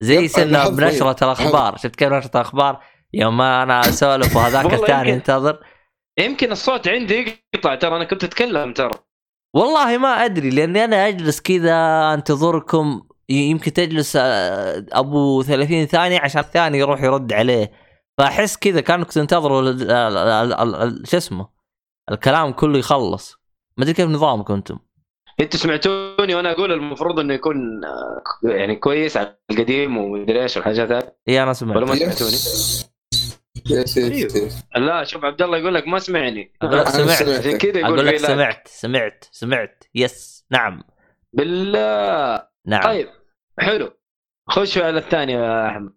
زي 0.01 0.27
سنة 0.27 0.43
لاحظت 0.45 0.71
بنشرة 0.73 1.23
الأخبار. 1.23 1.77
شفت 1.77 1.95
كيف 1.95 2.11
نشرة 2.13 2.31
الأخبار؟ 2.35 2.79
يوم 3.13 3.37
ما 3.37 3.63
أنا 3.63 3.79
أسولف 3.79 4.35
وهذاك 4.35 4.73
الثاني. 4.73 5.09
ينتظر. 5.09 5.59
يمكن 6.19 6.51
الصوت 6.51 6.87
عندي 6.87 7.43
يقطع 7.55 7.75
ترى 7.75 7.95
أنا 7.95 8.03
كنت 8.03 8.23
أتكلم 8.23 8.73
ترى. 8.73 8.91
والله 9.55 9.97
ما 9.97 10.07
أدري 10.25 10.49
لأني 10.49 10.83
أنا 10.85 11.07
أجلس 11.07 11.41
كذا 11.41 11.73
أنتظركم. 12.13 13.01
يمكن 13.29 13.73
تجلس 13.73 14.15
آه، 14.15 14.85
أبو 14.91 15.41
30 15.43 15.85
ثانية 15.85 16.19
عشان 16.19 16.41
الثاني 16.41 16.77
يروح 16.79 17.01
يرد 17.01 17.33
عليه. 17.33 17.71
فأحس 18.17 18.57
كذا 18.57 18.81
كأنك 18.81 19.11
تنتظروا 19.11 19.71
شو 21.05 21.17
اسمه؟ 21.17 21.56
الكلام 22.11 22.51
كله 22.51 22.77
يخلص. 22.79 23.37
ما 23.77 23.83
أدري 23.83 23.93
كيف 23.93 24.09
نظامكم 24.09 24.53
أنتم. 24.53 24.79
أنتوا 25.39 25.59
سمعتوني 25.59 26.35
وأنا 26.35 26.51
أقول 26.51 26.71
المفروض 26.71 27.19
إنه 27.19 27.33
يكون 27.33 27.85
آه، 27.85 28.23
يعني 28.43 28.75
كويس 28.75 29.17
على 29.17 29.37
القديم 29.51 29.97
ومدري 29.97 30.41
إيش 30.41 30.57
والحاجات 30.57 30.91
هذه. 30.91 31.11
إي 31.29 31.43
أنا 31.43 31.53
سمعت. 31.53 31.77
ولا 31.77 31.85
ما. 31.85 31.95
سمعتوني؟ 31.95 32.37
أيوه. 33.97 34.49
لا 34.75 35.03
شوف 35.03 35.25
عبد 35.25 35.41
الله 35.41 35.57
يقول 35.57 35.73
لك 35.73 35.87
ما 35.87 35.99
سمعني. 35.99 36.53
أقول 36.61 36.77
لك 36.77 36.87
أنا 36.87 37.13
سمعت. 37.15 37.39
عشان 37.39 37.57
كذا 37.57 37.79
يقول 37.79 37.93
أقول 37.93 38.07
لك. 38.07 38.17
سمعت 38.17 38.67
سمعت 38.67 39.25
سمعت. 39.31 39.83
yes 39.95 40.45
نعم. 40.51 40.83
بالله. 41.33 42.47
نعم. 42.65 42.83
طيب 42.83 43.09
حلو. 43.59 43.93
خشوا 44.49 44.85
على 44.85 44.99
الثاني 44.99 45.33
يا 45.33 45.67
أحمد. 45.67 45.93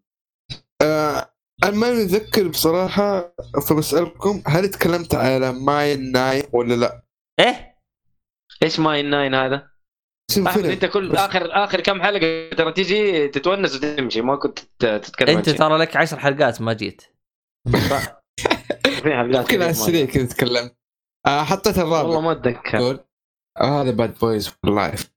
آه 0.83 1.30
أنا 1.65 1.77
ما 1.77 1.93
متذكر 1.93 2.49
بصراحة 2.49 3.35
فبسألكم 3.69 4.43
هل 4.47 4.69
تكلمت 4.69 5.15
على 5.15 5.53
Mine 5.53 6.13
Nine 6.13 6.43
ولا 6.53 6.75
لا؟ 6.75 7.03
إيه؟ 7.41 7.77
إيش 8.63 8.81
Mine 8.81 9.11
Nine 9.11 9.35
هذا؟ 9.35 9.71
اسم 10.31 10.47
أحمد 10.49 10.61
فيلم. 10.63 10.73
أنت 10.73 10.85
كل 10.85 11.17
آخر 11.17 11.65
آخر 11.65 11.81
كم 11.81 12.03
حلقة 12.03 12.51
ترى 12.57 12.73
تيجي 12.73 13.29
تتونس 13.29 13.75
وتمشي 13.77 14.21
ما 14.21 14.37
كنت 14.37 14.59
تت- 14.59 15.05
تتكلم 15.05 15.37
أنت. 15.37 15.51
ترى 15.51 15.79
لك 15.79 15.97
عشر 15.97 16.19
حلقات 16.19 16.61
ما 16.61 16.73
جيت. 16.73 17.03
في 19.03 19.15
حلقات 19.17 19.47
كثير 19.47 19.59
على 19.59 19.65
ما- 19.65 19.71
السريع 19.71 20.07
كذا 20.07 20.27
تكلمت 20.27 20.77
آه 21.27 21.43
حطيت 21.43 21.79
والله 21.79 22.01
الرابع 22.01 22.21
ما 22.21 22.33
أتذكر. 22.33 23.05
آه 23.61 23.83
هذا 23.83 23.91
Bad 23.91 24.19
Boys 24.19 24.49
for 24.49 24.75
Life 24.75 25.11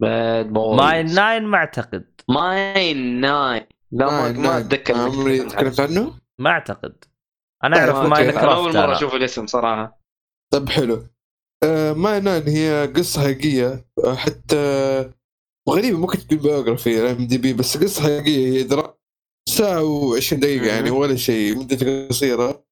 Bad 0.00 0.46
Boys 0.52 0.80
Mine 0.80 1.14
Nine 1.14 1.42
ما 1.42 1.56
أعتقد. 1.58 2.20
Mine 2.28 3.20
Nine. 3.20 3.66
لا 3.92 4.06
ما, 4.06 4.32
ما 4.32 4.58
أتذكر 4.58 4.94
عمري 4.94 5.38
تكلمت 5.38 5.80
عنه. 5.80 6.14
ما 6.38 6.50
أعتقد. 6.50 7.04
أنا 7.64 7.76
أعرف. 7.78 7.96
Mine 7.96 8.28
أنا 8.28 8.54
أول 8.54 8.72
craft 8.72 8.76
مرة. 8.76 8.96
أشوف 8.96 9.14
الاسم 9.14 9.46
صراحة. 9.46 10.00
طيب 10.52 10.68
حلو. 10.68 11.06
آه 11.64 11.92
Mine 11.92 12.24
Nine 12.24 12.48
هي 12.48 12.92
قصة 12.96 13.20
حقيقية. 13.20 13.86
آه، 14.04 14.14
حتى 14.14 15.10
غريبة 15.70 15.98
ممكن 15.98 16.18
تقول 16.18 16.38
biography 16.38 17.10
IMDb 17.10 17.52
بس 17.52 17.76
قصة 17.76 18.02
حقيقية. 18.02 18.46
هي 18.52 18.62
درا 18.62 18.98
ساعة 19.48 19.82
و20 19.82 20.34
دقيقة 20.34 20.66
يعني 20.66 20.90
ولا 20.90 21.16
شيء 21.16 21.58
مدتها 21.58 22.08
قصيرة. 22.08 22.64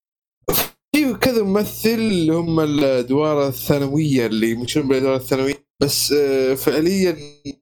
في 0.94 1.14
كذا 1.14 1.42
ممثل 1.42 1.88
اللي 1.88 2.32
هم 2.32 2.60
الأدوار 2.60 3.48
الثانوية 3.48 4.26
اللي 4.26 4.50
يمشون 4.50 4.88
بالأدوار 4.88 5.16
الثانوية 5.16 5.54
بس 5.82 6.12
آه، 6.12 6.54
فعليا 6.54 7.16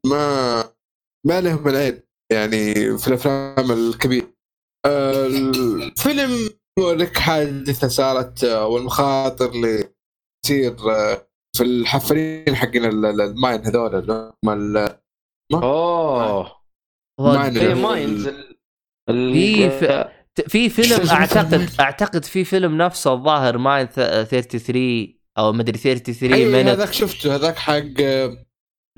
ما 0.07 0.65
ما 1.27 1.41
لهم 1.41 1.69
العين. 1.69 2.03
يعني 2.33 2.75
في 2.99 3.09
الأفلام 3.09 3.71
الكبيرة. 3.73 4.27
الفيلم 4.87 6.51
يوريك 6.79 7.19
حادثه 7.19 7.89
صارت 7.89 8.45
والمخاطر 8.45 9.49
اللي 9.51 9.89
تصير 10.45 10.77
في 11.57 11.63
الحفرين 11.63 12.57
حقين 12.57 12.85
ال- 12.85 13.05
ال- 13.07 13.21
الماين 13.21 13.67
هذول 13.67 13.95
اللي 13.95 14.33
هم 14.45 14.51
ال- 14.51 14.99
أوه. 15.55 16.57
ماين 17.21 17.53
في 17.53 17.75
ماينز 17.75 18.29
في 20.49 20.69
فيلم 20.71 21.11
أعتقد؟ 21.11 21.71
أعتقد 21.81 22.25
في 22.25 22.45
فيلم 22.45 22.77
نفسه 22.83 23.13
الظاهر 23.13 23.59
ماين 23.59 23.87
33 23.87 25.19
أو 25.39 25.53
مدري 25.53 25.79
33 25.79 26.33
أيوه 26.33 26.53
مينت. 26.53 26.69
هذاك 26.69 26.93
شفته 26.93 27.35
هذاك 27.35 27.57
حق 27.57 27.75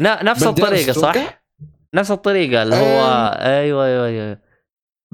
ن- 0.01 0.25
نفس 0.25 0.43
الطريقة 0.43 0.93
صح؟ 0.93 1.46
نفس 1.97 2.11
الطريقة 2.11 2.63
اللي 2.63 2.77
هو 2.77 3.01
أيوه 3.41 3.85
أيوه 3.87 4.07
أيوه 4.07 4.39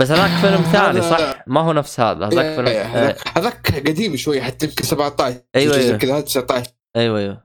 بس 0.00 0.10
هذاك 0.10 0.40
فيلم 0.40 0.62
ثاني 0.72 0.98
هذا- 1.00 1.10
صح؟ 1.10 1.44
ما 1.46 1.60
هو 1.60 1.72
نفس 1.72 2.00
هذا. 2.00 2.26
هذاك 2.26 2.44
إيه، 2.44 2.54
فيلم 2.56 2.66
إيه، 2.68 2.82
هذاك 2.82 3.28
هذاك 3.38 3.88
قديم 3.88 4.16
شوي 4.16 4.42
حتى 4.42 4.66
يمكن 4.66 4.84
17 4.84 5.42
أيوة، 5.56 5.76
أيوة. 5.76 5.96
كذا 5.98 6.14
هذا 6.14 6.20
19 6.20 6.70
أيوه 6.96 7.18
أيوه. 7.18 7.44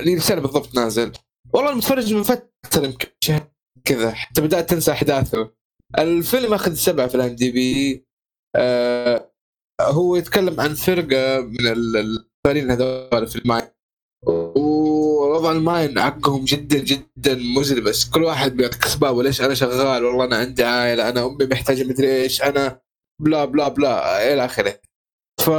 لي 0.00 0.20
سنة 0.20 0.40
بالضبط 0.40 0.74
نازل. 0.74 1.12
والله 1.52 1.74
متفرج 1.74 2.14
من 2.14 2.22
فترة 2.22 2.84
يمكن 2.84 3.08
شهر 3.24 3.42
كذا 3.84 4.10
حتى 4.10 4.40
بدأت 4.40 4.70
تنسى 4.70 4.92
أحداثه. 4.92 5.50
الفيلم 5.98 6.54
أخذ 6.54 6.74
سبعة 6.74 7.06
في 7.06 7.14
ال 7.14 7.34
IMDb 7.34 8.06
هو 9.80 10.16
يتكلم 10.16 10.60
عن 10.60 10.74
فرقة 10.74 11.40
من 11.40 11.66
ال- 11.66 11.96
الحفارين 11.96 12.70
هذول 12.70 13.26
في 13.26 13.36
ال 13.36 13.42
mine 13.42 13.68
ووضع 15.34 15.52
ال 15.52 15.61
mine 15.61 15.98
حقهم 15.98 16.44
جدا 16.44 16.78
جدا 16.78 17.34
مزري 17.34 17.80
بس 17.80 18.10
كل 18.10 18.22
واحد 18.24 18.56
بيعطيك 18.56 18.84
اسباب 18.84 19.18
ليش 19.18 19.40
أنا 19.40 19.54
شغال؟ 19.54 20.04
والله 20.04 20.24
أنا 20.24 20.36
عندي 20.36 20.64
عائلة 20.64 21.08
أنا 21.08 21.26
أمي 21.26 21.46
محتاجة 21.46 21.84
مدري 21.84 22.22
إيش 22.22 22.42
أنا 22.42 22.80
blah 23.22 23.44
blah 23.44 23.68
blah 23.68 24.32
إلى 24.32 24.44
آخره. 24.44 24.80
ف 25.40 25.50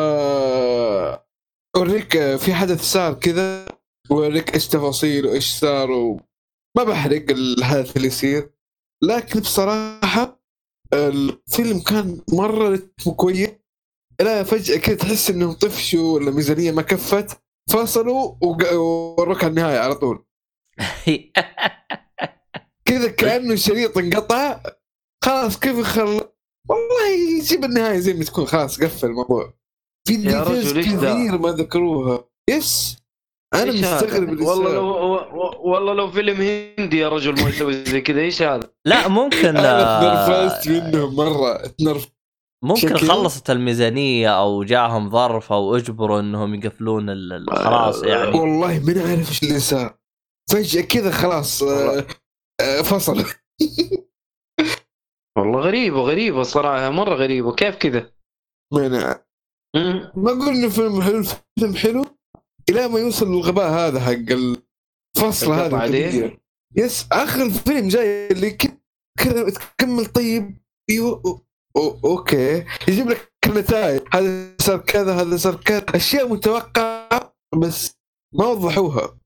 أوريك 1.77 2.35
في 2.35 2.53
حدث 2.53 2.81
صار 2.81 3.13
كذا 3.13 3.67
ويوريك 4.09 4.53
إيش 4.53 4.67
تفاصيل 4.67 5.25
وإيش 5.25 5.53
صار 5.53 5.91
و... 5.91 6.19
ما 6.77 6.83
بحرق 6.83 7.25
الحدث 7.29 7.97
اللي 7.97 8.07
يصير. 8.07 8.49
لكن 9.03 9.39
بصراحة 9.39 10.41
الفيلم 10.93 11.79
كان 11.79 12.21
مرة 12.33 12.79
كويس. 13.15 13.49
لا 14.21 14.43
فجأة 14.43 14.77
كذا 14.77 14.95
تحس 14.95 15.29
انهم 15.29 15.53
طفشوا 15.53 16.13
ولا 16.13 16.29
الميزانيه 16.29 16.71
ما 16.71 16.81
كفت. 16.81 17.44
فصلوا 17.69 18.35
على 19.43 19.47
النهاية 19.47 19.79
على 19.79 19.95
طول 19.95 20.25
كذا 22.87 23.07
كأنه 23.07 23.53
الشريط 23.53 23.97
انقطع 23.97 24.61
خلاص 25.23 25.59
كيف 25.59 25.79
خل 25.79 26.21
والله 26.69 27.09
يجيب 27.39 27.63
النهاية 27.63 27.99
زي 27.99 28.13
ما 28.13 28.23
تكون 28.23 28.45
خلاص 28.45 28.83
قفل 28.83 29.07
الموضوع 29.07 29.53
في 30.07 30.15
details؟ 30.15 30.73
كثير 30.79 31.37
ما 31.37 31.51
ذكروها 31.51 32.29
بس 32.49 32.97
أنا؟ 33.53 33.71
مستغرب 33.71 34.41
والله. 34.41 34.73
لو 34.73 34.85
والله 35.71 35.93
لو 35.93 36.11
فيلم 36.11 36.41
هندي 36.79 36.97
يا 36.97 37.09
رجل 37.09 37.43
ما 37.43 37.49
يسوي 37.49 37.85
زي 37.85 38.01
كذا 38.01 38.21
إيش 38.21 38.41
هذا؟ 38.41 38.69
لا 38.85 39.07
ممكن 39.07 39.57
أنا 39.57 39.81
آه، 39.81 40.27
تنرفزت 40.27 40.67
منهم 40.69 41.15
مرة 41.15 41.67
تنرف 41.67 42.07
ممكن. 42.65 42.97
خلصت 42.97 43.49
الميزانية 43.49 44.39
أو 44.39 44.63
جاهم 44.63 45.09
ظرف 45.09 45.51
أو 45.53 45.75
أجبروا 45.75 46.19
إنهم 46.19 46.55
يقفلون 46.55 47.05
خلاص 47.49 48.03
يعني 48.03 48.39
والله 48.39 48.79
ما 48.79 49.09
عارف 49.09 49.29
إيش 49.29 49.43
اللي 49.43 49.59
صار 49.59 49.97
فجأة 50.51 50.81
كذا 50.81 51.11
خلاص 51.11 51.63
آه، 51.63 52.05
آه، 52.61 52.81
فصل 52.81 53.23
والله 55.37 55.59
غريبة 55.59 56.01
غريبة 56.01 56.41
الصراحه 56.41 56.89
مرة 56.89 57.15
غريبة 57.15 57.55
كيف 57.55 57.75
كذا؟ 57.75 58.11
ما 58.73 59.19
مم. 59.75 60.11
ما 60.15 60.31
أقول 60.31 60.47
إنه 60.55 60.69
فيلم 60.69 61.01
حلو 61.01 61.23
فيلم 61.59 61.75
حلو 61.75 62.05
إلى 62.69 62.87
ما 62.87 62.99
يوصل 62.99 63.27
للغباء 63.27 63.69
هذا 63.71 63.99
حق 63.99 64.11
الفصل 64.11 65.51
هذا. 65.51 66.37
yes 66.77 67.07
آخر 67.11 67.41
الفيلم 67.43 67.87
جاي 67.87 68.27
اللي 68.27 68.51
ك- 68.51 68.81
كذا 69.19 69.49
تكمل 69.49 70.05
طيب 70.05 70.57
أيوه 70.89 71.41
أو- 71.77 72.05
أوكي. 72.05 72.65
يجيب 72.87 73.09
لك 73.09 73.31
النتائج 73.45 74.01
هذا 74.13 74.55
صار 74.61 74.77
كذا 74.77 75.13
هذا 75.21 75.37
صار 75.37 75.55
كذا. 75.55 75.85
أشياء 75.95 76.27
متوقعة 76.27 77.35
بس 77.61 77.91
ما 78.33 78.45
وضحوها. 78.47 79.19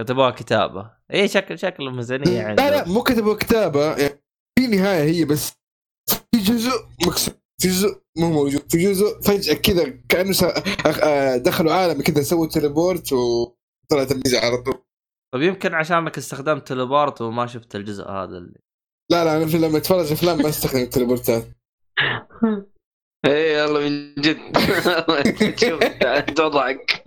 كتبوها 0.00 0.30
كتابة. 0.30 0.90
اي 1.14 1.28
شكل 1.28 1.58
شكل 1.58 1.88
الميزانيه 1.88 2.54
لا 2.54 2.54
لا 2.54 2.78
عندهم 2.78 2.94
مو 2.94 3.02
كتبوا 3.02 3.34
كتابة. 3.34 3.96
يعني 3.96 4.22
في 4.58 4.66
نهاية 4.66 5.02
هي 5.10 5.24
بس 5.24 5.52
في 6.10 6.38
جزء 6.40 6.84
مكسور 7.06 7.34
في 7.62 7.68
جزء 7.68 8.00
مو 8.18 8.30
موجود. 8.30 8.72
في 8.72 8.78
جزء 8.78 9.20
فجأة 9.20 9.54
كذا 9.54 9.84
كأنه 10.08 10.34
آه، 11.02 11.36
دخلوا 11.36 11.72
عالم 11.72 12.02
كذا 12.02 12.22
سووا 12.22 12.46
teleport 12.46 13.12
وطلعت 13.12 14.12
الميزه 14.12 14.38
على 14.40 14.56
طول. 14.62 14.74
طيب 15.34 15.42
يمكن 15.42 15.74
عشانك 15.74 16.18
استخدمت 16.18 16.68
teleport 16.68 17.20
وما 17.22 17.46
شفت 17.46 17.76
الجزء 17.76 18.04
هذا 18.08 18.38
اللي 18.38 18.58
لا 19.10 19.24
لا 19.24 19.36
أنا 19.36 19.46
في 19.46 19.58
لما 19.58 19.78
أتفرج 19.78 20.12
أفلام 20.12 20.38
ما 20.38 20.48
أستخدم 20.48 20.80
ال 20.80 20.86
teleport 20.86 21.38
ات 21.38 21.44
إيه 23.26 23.58
يلا 23.58 23.80
من 23.80 24.14
جد. 24.14 24.38
شوف 25.60 25.80
وضعك 26.40 27.02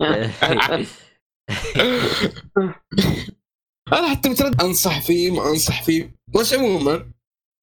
أنا 3.92 4.08
حتى 4.10 4.28
متردد 4.28 4.62
أنصح 4.62 5.00
فيه 5.00 5.30
ما 5.30 5.50
أنصح 5.50 5.82
فيه. 5.82 6.14
بس 6.34 6.54
عموما 6.54 7.10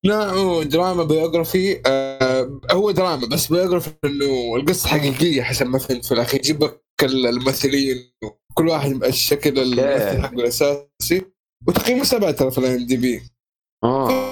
نوعه 0.05 0.63
دراما 0.63 1.03
biography 1.03 1.81
آه 1.85 2.59
هو 2.71 2.91
دراما 2.91 3.27
بس 3.27 3.47
biography 3.51 3.91
إنه 4.05 4.55
القصة 4.55 4.89
حقيقية 4.89 5.41
حسب 5.41 5.67
ما 5.67 5.79
فهمت 5.79 6.05
في 6.05 6.11
الأخير. 6.13 6.39
يجيب 6.39 6.63
لك 6.63 6.81
الممثلين 7.03 8.11
وكل 8.23 8.67
واحد 8.67 9.03
الشكل 9.03 9.59
الممثل 9.59 10.21
حقه 10.21 10.33
الأساسي. 10.33 11.25
وتقييمه 11.67 12.03
سبعة 12.03 12.31
ترى 12.31 12.51
في 12.51 12.57
ال 12.57 12.85
IMDb 12.85 13.21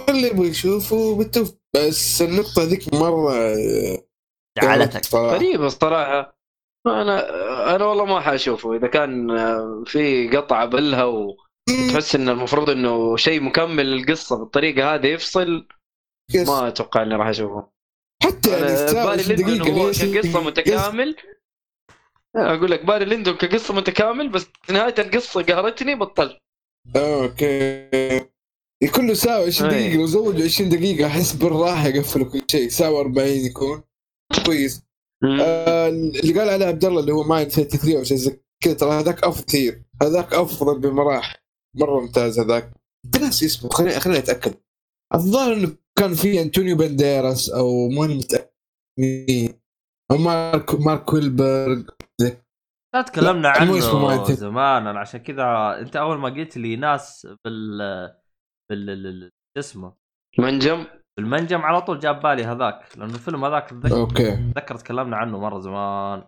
اللي 0.10 0.28
يبغى 0.28 0.48
يشوفه 0.50 1.16
بالتوفيق 1.16 1.59
بس 1.76 2.22
النقطة 2.22 2.64
ذيك 2.64 2.94
مرة 2.94 3.34
آه، 3.34 4.04
جعلتك. 4.62 5.16
غريبة 5.16 5.66
الصراحة. 5.66 6.40
أنا 6.88 7.76
أنا 7.76 7.86
والله 7.86 8.06
ما 8.06 8.20
حأشوفه. 8.20 8.76
إذا 8.76 8.88
كان 8.88 9.32
آه، 9.32 9.84
في 9.86 10.30
قطعة 10.30 10.66
بلها 10.66 11.04
وتحس 11.04 12.16
ان 12.16 12.30
المفروض 12.30 12.70
إنه 12.70 13.16
شيء 13.16 13.42
مكمل 13.42 13.86
للقصة 13.86 14.38
بالطريقة 14.38 14.96
هذه 14.96 15.08
يفصل 15.08 15.68
yes. 16.34 16.50
ما 16.50 16.68
أتوقع 16.68 17.04
إني 17.04 17.16
راح 17.16 17.28
أشوفه. 17.28 17.70
حتى 18.24 18.50
يعني 18.50 19.24
Barry 19.24 19.24
Lyndon 19.24 19.70
هو؟ 19.72 19.92
كقصة 19.92 20.44
متكامل. 20.44 21.16
أقول 22.36 22.72
لك 22.72 22.86
Barry 22.86 23.06
Lyndon 23.06 23.36
كقصة 23.36 23.74
متكامل 23.74 24.30
بس 24.30 24.48
نهاية 24.70 24.96
القصة 25.00 25.44
قهرتني 25.44 25.96
بطلت. 25.96 26.38
okay. 26.96 27.90
كله 28.88 29.14
ساعة 29.14 29.46
20 29.46 29.72
أي. 29.72 29.80
دقيقة 29.80 29.98
لو 30.00 30.06
زودوا 30.06 30.44
20 30.44 30.70
دقيقة 30.70 31.08
أحس 31.08 31.34
بالراحة 31.34 31.88
يقفلوا 31.88 32.32
كل 32.32 32.42
شيء. 32.52 32.70
ساعة 32.70 33.00
40 33.00 33.28
يكون. 33.28 33.84
كويس. 34.46 34.84
آه 35.42 35.90
اللي 35.90 36.40
قال 36.40 36.50
عليه 36.50 36.66
عبد 36.66 36.86
الله 36.86 37.00
اللي 37.00 37.12
هو 37.12 37.24
mine 37.24 37.48
33 37.48 37.98
أو 37.98 38.04
شيء 38.04 38.18
زي 38.18 38.40
كذا 38.64 38.74
ترى 38.74 38.92
هذاك 38.92 39.24
أفضل 39.24 39.46
كثير 39.46 39.84
هذاك 40.02 40.34
أفضل 40.34 40.80
بمراحل. 40.80 41.38
مرة 41.76 42.00
ممتاز 42.00 42.40
هذاك. 42.40 42.74
ناسي 43.22 43.46
اسمه 43.46 43.70
خليني 43.70 44.00
خليني 44.00 44.20
أتأكد. 44.20 44.54
الظاهر 45.16 45.54
إنه 45.54 45.76
كان 46.00 46.14
في 46.14 46.42
انطونيو 46.42 46.78
بانديراس 46.78 47.50
أو 47.50 47.90
ماني 47.90 48.16
متأكد. 48.16 48.50
مين. 49.00 49.60
أو 50.12 50.18
مارك 50.18 50.76
مارك 50.76 51.14
ويلبرغ. 51.14 51.82
لا 52.94 53.02
تكلمنا 53.02 53.50
عنه. 53.50 53.80
زمان 54.34 54.88
أنا 54.88 55.00
عشان 55.00 55.20
كذا 55.20 55.78
أنت 55.80 55.96
أول 55.96 56.18
ما 56.18 56.30
قلت 56.30 56.58
لي 56.58 56.76
ناس 56.76 57.28
بال 57.46 57.82
بال 58.70 58.90
ال- 58.90 59.08
ال- 59.08 59.32
شو 59.58 59.60
اسمه؟ 59.60 59.94
منجم؟ 60.40 60.86
بالمنجم 61.18 61.62
على 61.62 61.82
طول 61.82 62.00
جاب 62.00 62.22
بالي 62.22 62.44
هذاك 62.44 62.80
لأنه 62.98 63.14
الفيلم 63.14 63.46
هذاك 63.46 63.72
اتذكر 63.72 63.96
okay. 64.00 64.34
اتذكر 64.34 64.76
تكلمنا 64.76 65.18
عنه 65.18 65.40
مرة 65.40 65.60
زمان. 65.60 66.24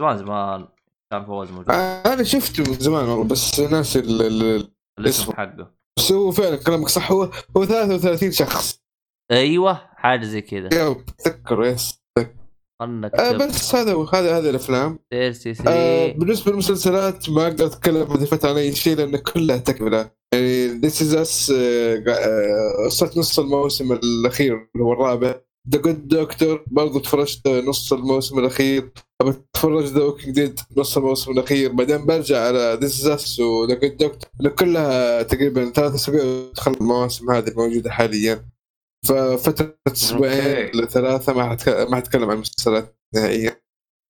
زمان 0.00 0.18
زمان. 0.18 0.68
كان 1.12 1.24
فوز 1.26 1.50
موجود. 1.50 1.70
آه، 1.70 2.02
أنا 2.14 2.22
شفته 2.22 2.62
من 2.72 2.78
زمان 2.78 3.08
والله 3.08 3.24
بس 3.24 3.60
ناسي 3.60 3.98
ال- 3.98 4.22
ال- 4.22 4.70
الاسم 4.98 5.22
اسمه. 5.22 5.34
حقه. 5.36 5.74
بس 5.98 6.12
هو 6.12 6.30
فعلا 6.30 6.56
كلامك 6.56 6.88
صح 6.88 7.12
هو 7.12 7.30
هو 7.56 7.64
33 7.64 8.32
شخص. 8.32 8.80
أيوه 9.30 9.74
حاجة 9.96 10.24
زي 10.24 10.40
كذا. 10.40 10.68
يا 10.74 11.04
تذكر 11.18 11.64
yes 11.64 12.04
خلنا 12.82 13.10
آه 13.18 13.32
بس 13.32 13.74
هذا 13.74 13.92
هو 13.92 14.02
هذا 14.04 14.38
هذه 14.38 14.50
الأفلام. 14.50 14.98
آه 15.12 15.30
3 15.30 16.12
بالنسبة 16.18 16.52
للمسلسلات 16.52 17.30
ما 17.30 17.42
أقدر 17.42 17.66
أتكلم 17.66 18.06
عن 18.44 18.56
اي 18.56 18.72
شيء 18.72 18.96
لأن 18.96 19.16
كلها 19.16 19.56
تكملة. 19.56 20.10
يعني 20.34 20.53
This 20.84 21.02
Is 21.02 21.14
Us 21.14 21.50
وصلت 22.86 23.16
نص 23.18 23.38
الموسم 23.38 23.92
الأخير 23.92 24.52
اللي 24.54 24.84
هو 24.84 24.92
الرابع. 24.92 25.34
The 25.70 25.78
Good 25.80 26.08
Doctor 26.08 26.64
برضو 26.66 26.98
تفرجت 26.98 27.48
نص 27.48 27.92
الموسم 27.92 28.38
الأخير. 28.38 28.90
أبى 29.22 29.30
أتفرج 29.30 29.84
The 29.84 30.02
Walking 30.02 30.34
Dead 30.34 30.60
نص 30.76 30.96
الموسم 30.96 31.32
الأخير. 31.32 31.72
بعدين 31.72 32.06
برجع 32.06 32.46
على 32.46 32.78
This 32.80 33.00
Is 33.00 33.06
Us 33.06 33.40
و 33.40 33.48
The 33.48 33.74
Good 33.74 33.96
Doctor 33.96 34.50
كلها 34.58 35.22
تقريبا 35.22 35.70
ثلاث 35.70 35.94
أسابيع 35.94 36.52
تخلص 36.54 36.76
المواسم 36.76 37.30
هذه 37.30 37.48
الموجودة 37.48 37.90
حاليا. 37.90 38.44
ففتره 39.06 39.78
أسبوعين. 39.92 40.70
لثلاثه 40.74 41.32
ما 41.32 41.50
حتك- 41.50 41.90
ما 41.90 41.96
حتكلم 41.96 42.24
عن 42.30 42.36
المسلسلات 42.36 42.96
نهائيا. 43.14 43.60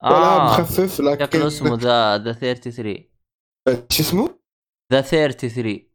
آه 0.04 0.44
مخفف 0.60 1.00
لكن 1.00 1.24
شكله 1.24 1.46
اسمه 1.46 1.78
ذا 1.80 2.18
ذا 2.24 2.32
33 2.32 3.04
شو 3.90 4.02
اسمه؟ 4.02 4.38
ذا 4.92 5.00
33 5.00 5.93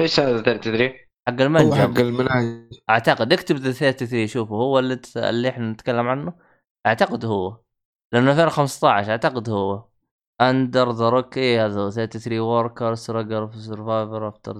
إيش 0.00 0.20
هذا 0.20 0.42
33 0.42 0.88
حق 1.28 1.34
هو 1.40 1.46
المنجم 1.46 1.74
حق 1.74 2.00
المناهج. 2.00 2.72
أعتقد 2.90 3.32
اكتب 3.32 3.56
ذا 3.56 3.72
33 3.72 4.26
شوفه 4.26 4.54
هو 4.54 4.78
اللي 4.78 4.96
ت- 4.96 5.16
اللي 5.16 5.48
إحنا 5.48 5.70
نتكلم 5.72 6.08
عنه. 6.08 6.32
أعتقد 6.86 7.24
هو. 7.24 7.60
لأنه 8.12 8.30
2015 8.32 9.10
أعتقد 9.10 9.50
هو. 9.50 9.84
اندر 10.40 10.92
ذا 10.92 11.08
روك 11.08 11.38
اي 11.38 11.60
هذا 11.60 11.90
33 11.90 12.38
وركر 12.40 12.94
ستراجل 12.94 13.48
في 13.52 13.58
سرفايفر 13.58 14.28
افتر 14.28 14.54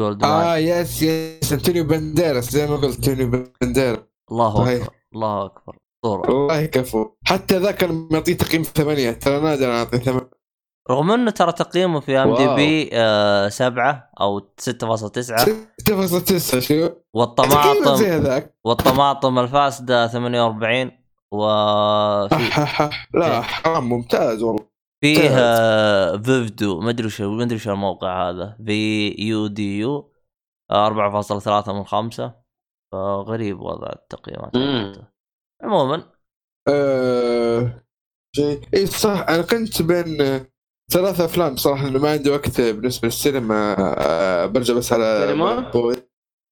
جولد 0.00 0.24
آه 0.24 0.56
yes 0.56 1.02
yes 1.02 1.52
انتونيو 1.52 1.84
بنديرس 1.84 2.50
زي 2.50 2.66
ما 2.66 2.76
قلت 2.76 3.08
انتونيو 3.08 3.46
بنديرس 3.62 3.98
الله 4.30 4.54
صحيح. 4.64 4.82
أكبر 4.82 4.94
الله 5.14 5.44
أكبر. 5.46 5.76
اسطوره 6.04 6.30
والله 6.34 6.66
كفو. 6.66 7.10
حتى 7.24 7.58
ذا 7.58 7.70
كان 7.70 8.08
معطيه 8.12 8.36
تقييم 8.36 8.62
ثمانية 8.62 9.10
ترى 9.10 9.40
نادر 9.40 9.72
أعطيه 9.72 9.98
ثمانية. 9.98 10.30
رغم 10.90 11.10
إنه 11.10 11.30
ترى 11.30 11.52
تقييمه 11.52 12.00
في 12.00 12.18
IMDB 12.18 12.90
7 13.50 14.10
أو 14.20 14.38
6.9 14.60 15.44
6.9 15.78 16.58
شو؟ 16.58 16.74
زي 16.74 16.90
والطماطم 17.14 17.94
والطماطم 18.64 19.38
الفاسدة 19.38 20.06
48 20.06 20.90
وفي 21.32 22.50
أح- 22.50 22.80
أح- 22.80 23.08
لا 23.14 23.40
حرام 23.42 23.88
ممتاز 23.88 24.42
والله. 24.42 24.66
فيه. 25.04 25.28
آه، 25.32 26.16
فيفدو 26.16 26.80
ما 26.80 26.90
أدري 26.90 27.10
شو 27.10 27.30
ما 27.30 27.42
أدري 27.42 27.58
شو 27.58 27.72
الموقع 27.72 28.30
هذا. 28.30 28.56
في 28.66 29.08
يو 29.18 29.46
دي 29.46 29.78
يو 29.78 30.12
4.3 30.72 31.72
من 31.72 31.84
5 31.84 32.32
فغريب 32.92 33.60
وضع 33.60 33.88
التقييمات. 33.92 34.52
عموما. 35.62 36.04
آه، 36.68 37.82
شيء 38.36 38.60
اي 38.74 38.86
صح 38.86 39.26
أنا 39.28 39.42
كنت 39.42 39.82
بين 39.82 40.20
آه، 40.22 40.46
ثلاث 40.90 41.20
أفلام 41.20 41.56
صراحة 41.56 41.84
لأنه 41.84 41.98
ما 41.98 42.10
عندي 42.10 42.30
وقت 42.30 42.60
بالنسبة 42.60 43.08
للسينما 43.08 43.76
آه، 43.78 44.46
برجع 44.46 44.74
بس 44.74 44.92
على 44.92 45.26
سينما؟ 45.26 46.02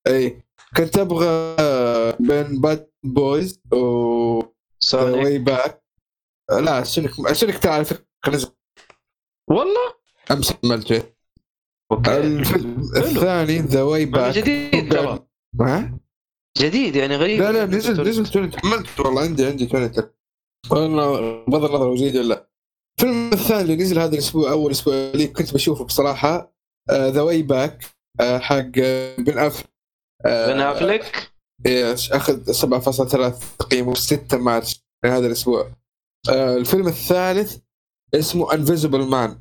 إي 0.07 0.43
كنت 0.77 0.99
أبغى 0.99 1.57
آه، 1.59 2.17
بين 2.21 2.61
باد 2.61 2.91
بويز 3.03 3.61
و 3.73 4.43
Sonic 4.79 5.25
Way 5.25 5.39
Back 5.39 5.85
لا 6.51 6.85
Sonic 6.85 7.33
Sonic 7.33 7.59
تعال 7.59 7.85
فكرة 7.85 8.05
نزل. 8.29 8.49
والله؟ 9.51 9.95
أمس 10.31 10.55
عملته. 10.65 11.03
okay. 11.93 12.17
الفيلم. 12.19 12.81
الثاني 12.97 13.59
The 13.59 13.83
Way 13.83 14.05
Back 14.05 14.35
جديد 14.35 14.93
ترى. 14.93 15.27
ها؟ 15.61 15.99
جديد 16.59 16.97
يعني 16.97 17.17
غريب. 17.17 17.41
لا 17.41 17.53
لا 17.53 17.67
نزل 17.67 18.09
نزل 18.09 18.27
توني 18.27 18.57
حملت 18.57 19.01
والله 19.01 19.23
عندي 19.23 19.47
عندي 19.47 19.69
والله 20.71 21.45
بغض 21.49 21.65
النظر 21.65 21.77
هو 21.77 21.95
جديد 21.95 22.17
ولا 22.17 22.29
لا. 22.29 22.49
الفيلم 22.99 23.33
الثاني 23.33 23.63
اللي 23.63 23.77
نزل 23.77 23.99
هذا 23.99 24.13
الأسبوع 24.15 24.51
أول 24.51 24.71
أسبوع 24.71 24.95
لي 25.15 25.27
كنت 25.27 25.55
بشوفه 25.55 25.85
بصراحة 25.85 26.53
The 26.91 27.21
Way 27.23 27.43
Back 27.43 27.85
حق 28.21 28.71
آه، 28.83 29.17
بن 29.17 29.39
افلك 29.39 29.69
آه، 30.27 30.53
بن 30.53 30.61
افلك 30.61 31.33
إيش 31.67 32.13
أخذ 32.13 32.53
7.3 32.53 33.35
تقييم 33.59 33.95
6 33.95 34.39
مارس 34.39 34.85
هذا 35.05 35.27
الأسبوع. 35.27 35.71
آه، 36.31 36.57
الفيلم 36.57 36.89
الثالث 36.89 37.57
اسمه 38.15 38.55
Invisible 38.55 39.01
Man 39.07 39.39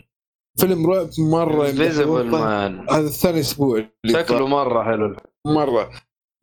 فيلم 0.60 0.88
رعب 0.92 1.10
مرة 1.20 1.72
visible 1.72 2.10
والله 2.10 2.40
man 2.40 2.90
هذا 2.90 3.08
الثاني 3.08 3.40
أسبوع 3.40 3.78
اللي 4.06 4.20
شكله 4.24 4.48
مرة 4.48 4.84
حلو. 4.84 5.16
مرة. 5.48 5.92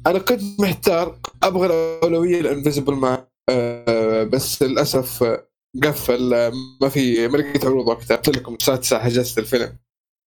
أنا 0.07 0.19
كنت 0.19 0.41
محتار 0.61 1.19
أبغى 1.43 1.67
الأولوية 1.67 2.41
ل 2.41 2.46
Invisible 2.46 2.95
Man 2.95 3.27
أه 3.51 4.25
بس 4.25 4.63
للأسف 4.63 5.23
آه، 5.23 5.49
قفل 5.83 6.35
آه، 6.35 6.53
ما 6.83 6.89
في 6.89 7.29
ما 7.29 7.37
لقيت 7.37 7.65
عروض 7.65 7.89
وقتها. 7.89 8.17
قلت 8.17 8.37
لكم 8.37 8.55
الساعة 8.55 8.77
9 8.79 9.01
حجزت 9.05 9.39
الفيلم. 9.39 9.77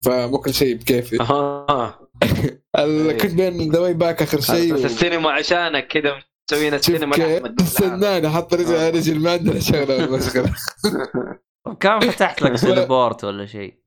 فمو 0.05 0.37
كل 0.39 0.53
شيء 0.53 0.75
بكيفي. 0.75 1.21
أها. 1.21 1.99
ال- 2.79 3.17
كنت 3.17 3.31
بين 3.33 3.71
ذا 3.71 3.79
واي 3.79 3.93
باك 3.93 4.21
آخر 4.21 4.39
شيء 4.41 4.73
بس 4.73 4.81
و- 4.81 4.85
السينما 4.85 5.31
عشانك 5.31 5.87
كذا 5.87 6.23
مسويين 6.51 6.71
شوف 6.81 6.95
السينما. 6.95 7.55
استناني 7.61 8.29
حط 8.29 8.53
رجل 8.53 8.75
على 8.75 8.89
رجل 8.89 9.19
ما 9.19 9.31
عندنا 9.31 9.59
شغلة 9.59 9.95
ولا 9.95 10.17
مشغله 10.17 10.53
كان 11.79 11.99
فتحت 11.99 12.41
لك 12.41 12.55
سيلبورت 12.65 13.23
ولا 13.23 13.45
شيء؟ 13.45 13.81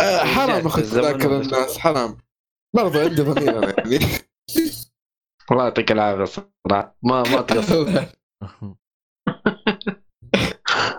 آه، 0.00 0.18
حرام 0.18 0.50
رجعت 0.50 0.66
اخذ 0.66 0.80
بالزمن 0.80 1.02
تذاكر 1.02 1.28
ولا- 1.28 1.40
الناس 1.42 1.78
حرام. 1.78 2.18
برضه 2.76 3.00
عندي 3.00 3.22
ضمير 3.22 3.58
أنا 3.58 3.74
يعني. 3.78 3.98
الله 5.52 5.64
يعطيك 5.64 5.92
العافية 5.92 6.24
صراحة. 6.24 6.96
ما 7.02 7.22
ما 7.22 7.40
تقصر 7.40 8.04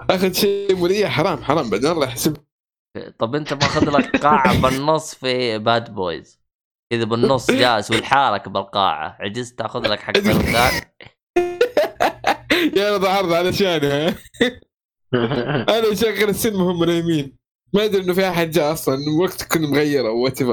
اخذ 0.09 0.31
شيء 0.33 0.75
مريح 0.75 1.11
حرام 1.11 1.43
حرام. 1.43 1.69
بعدين 1.69 1.91
الله 1.91 2.05
يحسب. 2.05 2.37
طب 3.19 3.35
أنت 3.35 3.53
ماخذ 3.53 3.89
لك 3.89 4.15
قاعة 4.15 4.61
بالنص 4.61 5.15
في 5.15 5.57
باد 5.57 5.93
بويز 5.93 6.41
كذا 6.93 7.03
بالنص 7.03 7.51
جالس 7.51 7.91
والحالك 7.91 8.49
بالقاعة. 8.49 9.17
عجزت 9.19 9.59
تاخذ 9.59 9.87
لك 9.87 9.99
حق 9.99 10.17
ثاني 10.17 10.91
يا 12.77 12.95
رضا 12.95 13.09
عرض 13.09 13.33
على 13.33 13.53
شاني 13.53 13.87
ها 13.87 14.15
أنا 15.77 15.95
شغل 15.95 16.29
السينما 16.29 16.71
هم 16.71 16.83
نايمين 16.83 17.37
ما 17.73 17.85
أدري 17.85 18.03
إنه 18.03 18.13
في 18.13 18.29
أحد 18.29 18.51
جاء 18.51 18.73
أصلا 18.73 18.97
وقت 19.21 19.43
كنت 19.43 19.63
مغير 19.63 20.07
أو 20.07 20.23
وات 20.23 20.43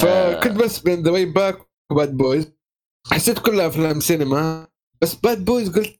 فكنت 0.00 0.52
بس 0.52 0.78
بين 0.78 1.02
ذا 1.02 1.24
باك 1.24 1.68
وباد 1.92 2.16
بويز 2.16 2.52
حسيت 3.12 3.38
كلها 3.38 3.66
أفلام 3.66 4.00
سينما. 4.00 4.68
بس 5.02 5.14
Bad 5.14 5.44
Boys 5.44 5.78
قلت 5.78 5.97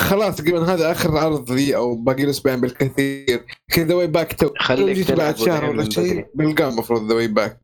خلاص 0.00 0.36
تقريبا 0.36 0.62
هذا 0.74 0.90
آخر 0.90 1.16
عرض 1.18 1.50
لي 1.52 1.76
أو 1.76 1.94
باقي 1.94 2.22
له 2.24 2.30
أسبوعين 2.30 2.60
بالكثير. 2.60 3.46
كذا 3.74 3.84
The 3.84 3.94
Way 3.94 4.06
Back 4.06 4.32
تو 4.32 4.50
خليك 4.58 5.12
بعد 5.12 5.36
شهر 5.36 5.70
ولا 5.70 5.90
شيء. 5.90 6.26
بلقاه 6.34 6.68
المفروض 6.68 7.08
The 7.08 7.14
Way 7.14 7.28
Back 7.28 7.60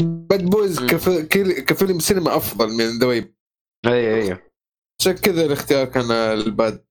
Bad 0.00 0.44
Boys 0.50 0.80
مم. 0.80 0.86
كف... 0.86 1.08
كل- 1.08 1.60
كفيلم 1.60 1.98
سينما 1.98 2.36
أفضل 2.36 2.68
من 2.68 2.98
The 2.98 3.06
Way 3.06 3.34
اي 3.86 4.14
اي 4.32 4.38
عشان 5.00 5.12
كذا 5.12 5.44
الاختيار 5.46 5.84
كان 5.86 6.10
ال 6.10 6.28
Bad 6.28 6.84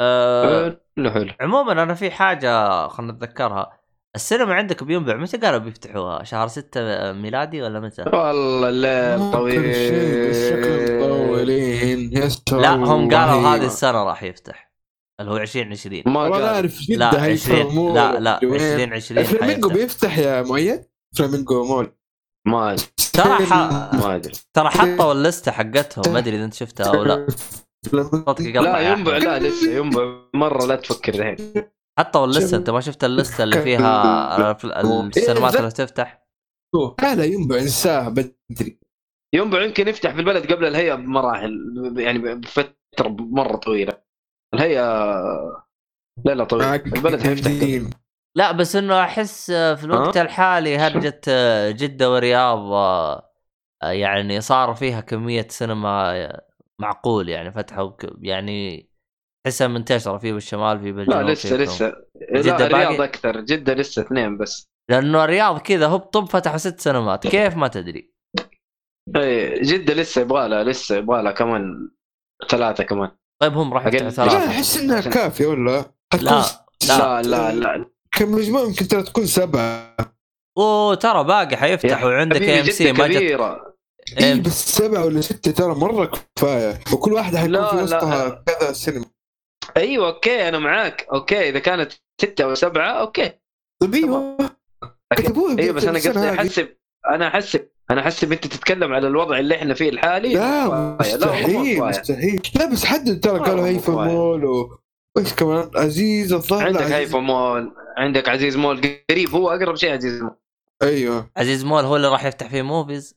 آه 0.00 0.80
حلو 0.96 1.10
حلو. 1.10 1.32
عموما 1.40 1.72
أنا 1.82 1.94
في 1.94 2.10
حاجة 2.10 2.88
خلنا 2.88 3.12
نتذكرها. 3.12 3.75
السينما 4.16 4.54
عندك 4.54 4.84
بينبع 4.84 5.16
متى 5.16 5.36
قالوا 5.36 5.58
بيفتحوها؟ 5.58 6.24
شهر 6.24 6.48
6 6.48 7.12
ميلادي 7.12 7.62
ولا 7.62 7.80
متى؟ 7.80 8.02
والله 8.02 8.68
الليل 8.68 9.32
طويل 9.32 9.62
كل 9.62 9.74
شيء 9.74 10.30
بس 10.30 10.36
شكلهم 10.50 11.00
مطولين 11.26 12.16
يستر 12.16 12.60
لا 12.60 12.70
هم 12.74 13.10
قالوا. 13.14 13.48
هذه 13.54 13.66
السنة 13.66 14.04
راح 14.04 14.22
يفتح 14.22 14.72
اللي 15.20 15.30
هو 15.32 15.36
2020 15.36 16.02
ما 16.06 16.20
قال. 16.22 16.42
أعرف 16.42 16.80
جدة 16.80 16.96
لا 16.96 17.06
20 17.06 17.24
هيفرموا 17.24 17.94
لا 17.94 18.20
لا 18.20 18.40
وين. 18.42 18.54
2020 18.54 19.22
فلامينجو. 19.24 19.68
بيفتح 19.68 20.18
يا 20.18 20.42
مؤيد 20.42 20.84
فلامينجو 21.16 21.64
مول 21.64 21.92
ما 22.46 22.72
أدري. 22.72 22.86
ترى 23.12 23.46
ح- 23.46 23.94
ما 23.94 24.16
أدري 24.16 24.32
ترى 24.54 24.68
حطوا 24.68 25.12
اللستة 25.12 25.52
حقتهم 25.52 26.12
ما 26.12 26.18
أدري 26.18 26.36
إذا 26.36 26.44
أنت 26.44 26.54
شفتها 26.54 26.86
أو 26.86 27.04
لا 27.04 27.26
لا 28.62 28.92
ينبع. 28.92 29.16
لا 29.16 29.38
لسه 29.38 29.72
ينبع 29.76 30.14
مرة 30.34 30.66
لا 30.66 30.76
تفكر 30.76 31.14
الحين 31.14 31.36
حطوا 31.98 32.24
اللسته 32.24 32.56
انت 32.56 32.70
ما 32.70 32.80
شفت 32.80 33.04
اللسته 33.04 33.44
اللي 33.44 33.62
فيها 33.66 34.50
الف- 34.50 34.66
السينمات 34.66 35.54
اللي 35.56 35.70
تفتح؟ 35.70 36.26
لا 37.02 37.14
لا 37.14 37.24
ينبع 37.24 37.56
انساه 37.56 38.08
بدري. 38.08 38.78
ينبع 39.34 39.62
يمكن 39.62 39.88
يفتح 39.88 40.12
في 40.12 40.20
البلد 40.20 40.52
قبل 40.52 40.64
الهيئة 40.64 40.94
بمراحل 40.94 41.52
يعني 41.98 42.18
بفترة 42.34 43.08
مرة 43.08 43.56
طويلة. 43.56 43.98
الهيئة 44.54 44.82
لا 46.24 46.32
لا 46.34 46.44
طويل 46.44 46.62
معك 46.62 46.86
البلد 46.86 47.20
حيفتح. 47.22 47.50
لا 48.34 48.52
بس 48.52 48.76
إنه 48.76 49.04
أحس 49.04 49.50
في 49.50 49.84
الوقت 49.84 50.16
الحالي 50.16 50.78
هرجة 50.78 51.20
جدة 51.70 52.10
والرياض 52.10 52.58
يعني 53.82 54.40
صار 54.40 54.74
فيها 54.74 55.00
كمية 55.00 55.46
سينما 55.50 56.12
معقول 56.78 57.28
يعني 57.28 57.52
فتحوا 57.52 57.92
يعني 58.20 58.88
تحسها 59.46 59.66
منتشره 59.68 60.18
في 60.18 60.32
بالشمال 60.32 60.80
في 60.80 60.92
بالجنوب 60.92 61.18
لا 61.18 61.32
لسه. 61.32 61.56
لسه 61.56 61.96
جدة 62.32 62.56
لا 62.56 62.66
الرياض 62.66 62.92
باقي؟ 62.92 63.04
أكثر 63.04 63.40
جدة 63.40 63.74
لسه 63.74 64.02
اثنين 64.02 64.36
بس. 64.36 64.68
لأنه 64.90 65.24
الرياض 65.24 65.58
كذا 65.58 65.86
هوب 65.86 66.00
طب 66.00 66.24
فتحوا 66.24 66.56
ست 66.56 66.80
سينمات 66.80 67.26
كيف؟ 67.26 67.56
ما 67.56 67.68
تدري. 67.68 68.12
اي 69.16 69.60
جدة 69.60 69.94
لسه 69.94 70.20
يبغى 70.20 70.48
لها 70.48 70.64
لسه 70.64 70.96
يبغى 70.96 71.22
لها 71.22 71.32
كمان 71.32 71.90
ثلاثة 72.48 72.84
كمان. 72.84 73.10
طيب 73.42 73.52
هم 73.52 73.74
راح 73.74 73.86
يفتحوا 73.86 74.08
أقل. 74.08 74.24
لا 74.24 74.40
ثلاثة 74.40 74.50
أحس 74.50 74.76
إنها 74.76 75.00
كافية 75.00 75.46
ولا؟ 75.46 75.84
لا 76.22 76.44
لا 76.88 77.22
لا 77.22 77.52
لا. 77.52 77.90
كمجموع 78.12 78.62
يمكن 78.62 78.88
ترى 78.88 79.02
تكون 79.02 79.26
سبعة. 79.26 79.96
وترى 80.58 81.24
باقي 81.24 81.56
حيفتح 81.56 82.04
وعندك 82.04 82.36
حبيبي 82.36 82.60
AMC 82.60 82.92
ما 82.92 83.08
جت. 83.08 83.16
اي 84.20 84.32
إيه، 84.32 84.42
بس 84.42 84.76
سبعة 84.76 85.04
ولا 85.04 85.20
ستة 85.20 85.50
ترى 85.50 85.74
مرة 85.74 86.10
كفاية. 86.36 86.78
وكل 86.92 87.12
واحدة 87.12 87.38
حيكون 87.38 87.66
في. 87.66 87.76
وسطها 87.76 88.44
كذا 88.46 88.72
سينما. 88.72 89.04
أيوه 89.76 90.06
okay 90.06 90.48
أنا 90.48 90.58
معاك. 90.58 91.06
okay 91.12 91.48
إذا 91.48 91.58
كانت 91.58 91.92
ستة 92.20 92.44
أو 92.44 92.54
سبعة 92.54 92.90
okay. 92.90 93.32
طيب 93.82 93.94
أيوه. 93.94 94.36
كتبوها 95.12 95.58
أيوه 95.58 95.74
بس 95.74 95.84
أنا 95.84 95.98
قصدي. 95.98 96.30
أحسب 96.30 96.76
أنا 97.10 97.28
أحسب 97.28 97.68
أنا 97.90 98.00
أحسب 98.00 98.32
أنت 98.32 98.46
تتكلم 98.46 98.92
على 98.92 99.06
الوضع 99.06 99.38
اللي 99.38 99.54
إحنا 99.54 99.74
فيه 99.74 99.88
الحالي. 99.88 100.34
لا 100.34 100.96
مستحيل. 101.00 101.80
مستحيل. 101.80 102.42
لا 102.54 102.72
بس 102.72 102.84
حدد 102.84 103.20
ترى 103.20 103.38
قالوا 103.38 103.66
هيفا. 103.66 103.92
مول 103.92 104.44
و 104.44 104.78
وش 105.18 105.32
كمان؟ 105.32 105.70
عزيز 105.76 106.32
الظاهر. 106.32 106.66
عندك. 106.66 106.80
هيفا 106.80 107.18
مول 107.18 107.74
عندك 107.96 108.28
عزيز 108.28 108.56
مول 108.56 109.00
قريب. 109.10 109.34
هو 109.34 109.50
أقرب 109.50 109.76
شيء 109.76 109.92
عزيز 109.92 110.22
مول. 110.22 110.36
أيوه. 110.82 111.30
عزيز 111.36 111.64
مول 111.64 111.84
هو 111.84 111.96
اللي 111.96 112.08
راح 112.08 112.24
يفتح 112.24 112.48
فيه 112.48 112.62
موفيز؟ 112.62 113.16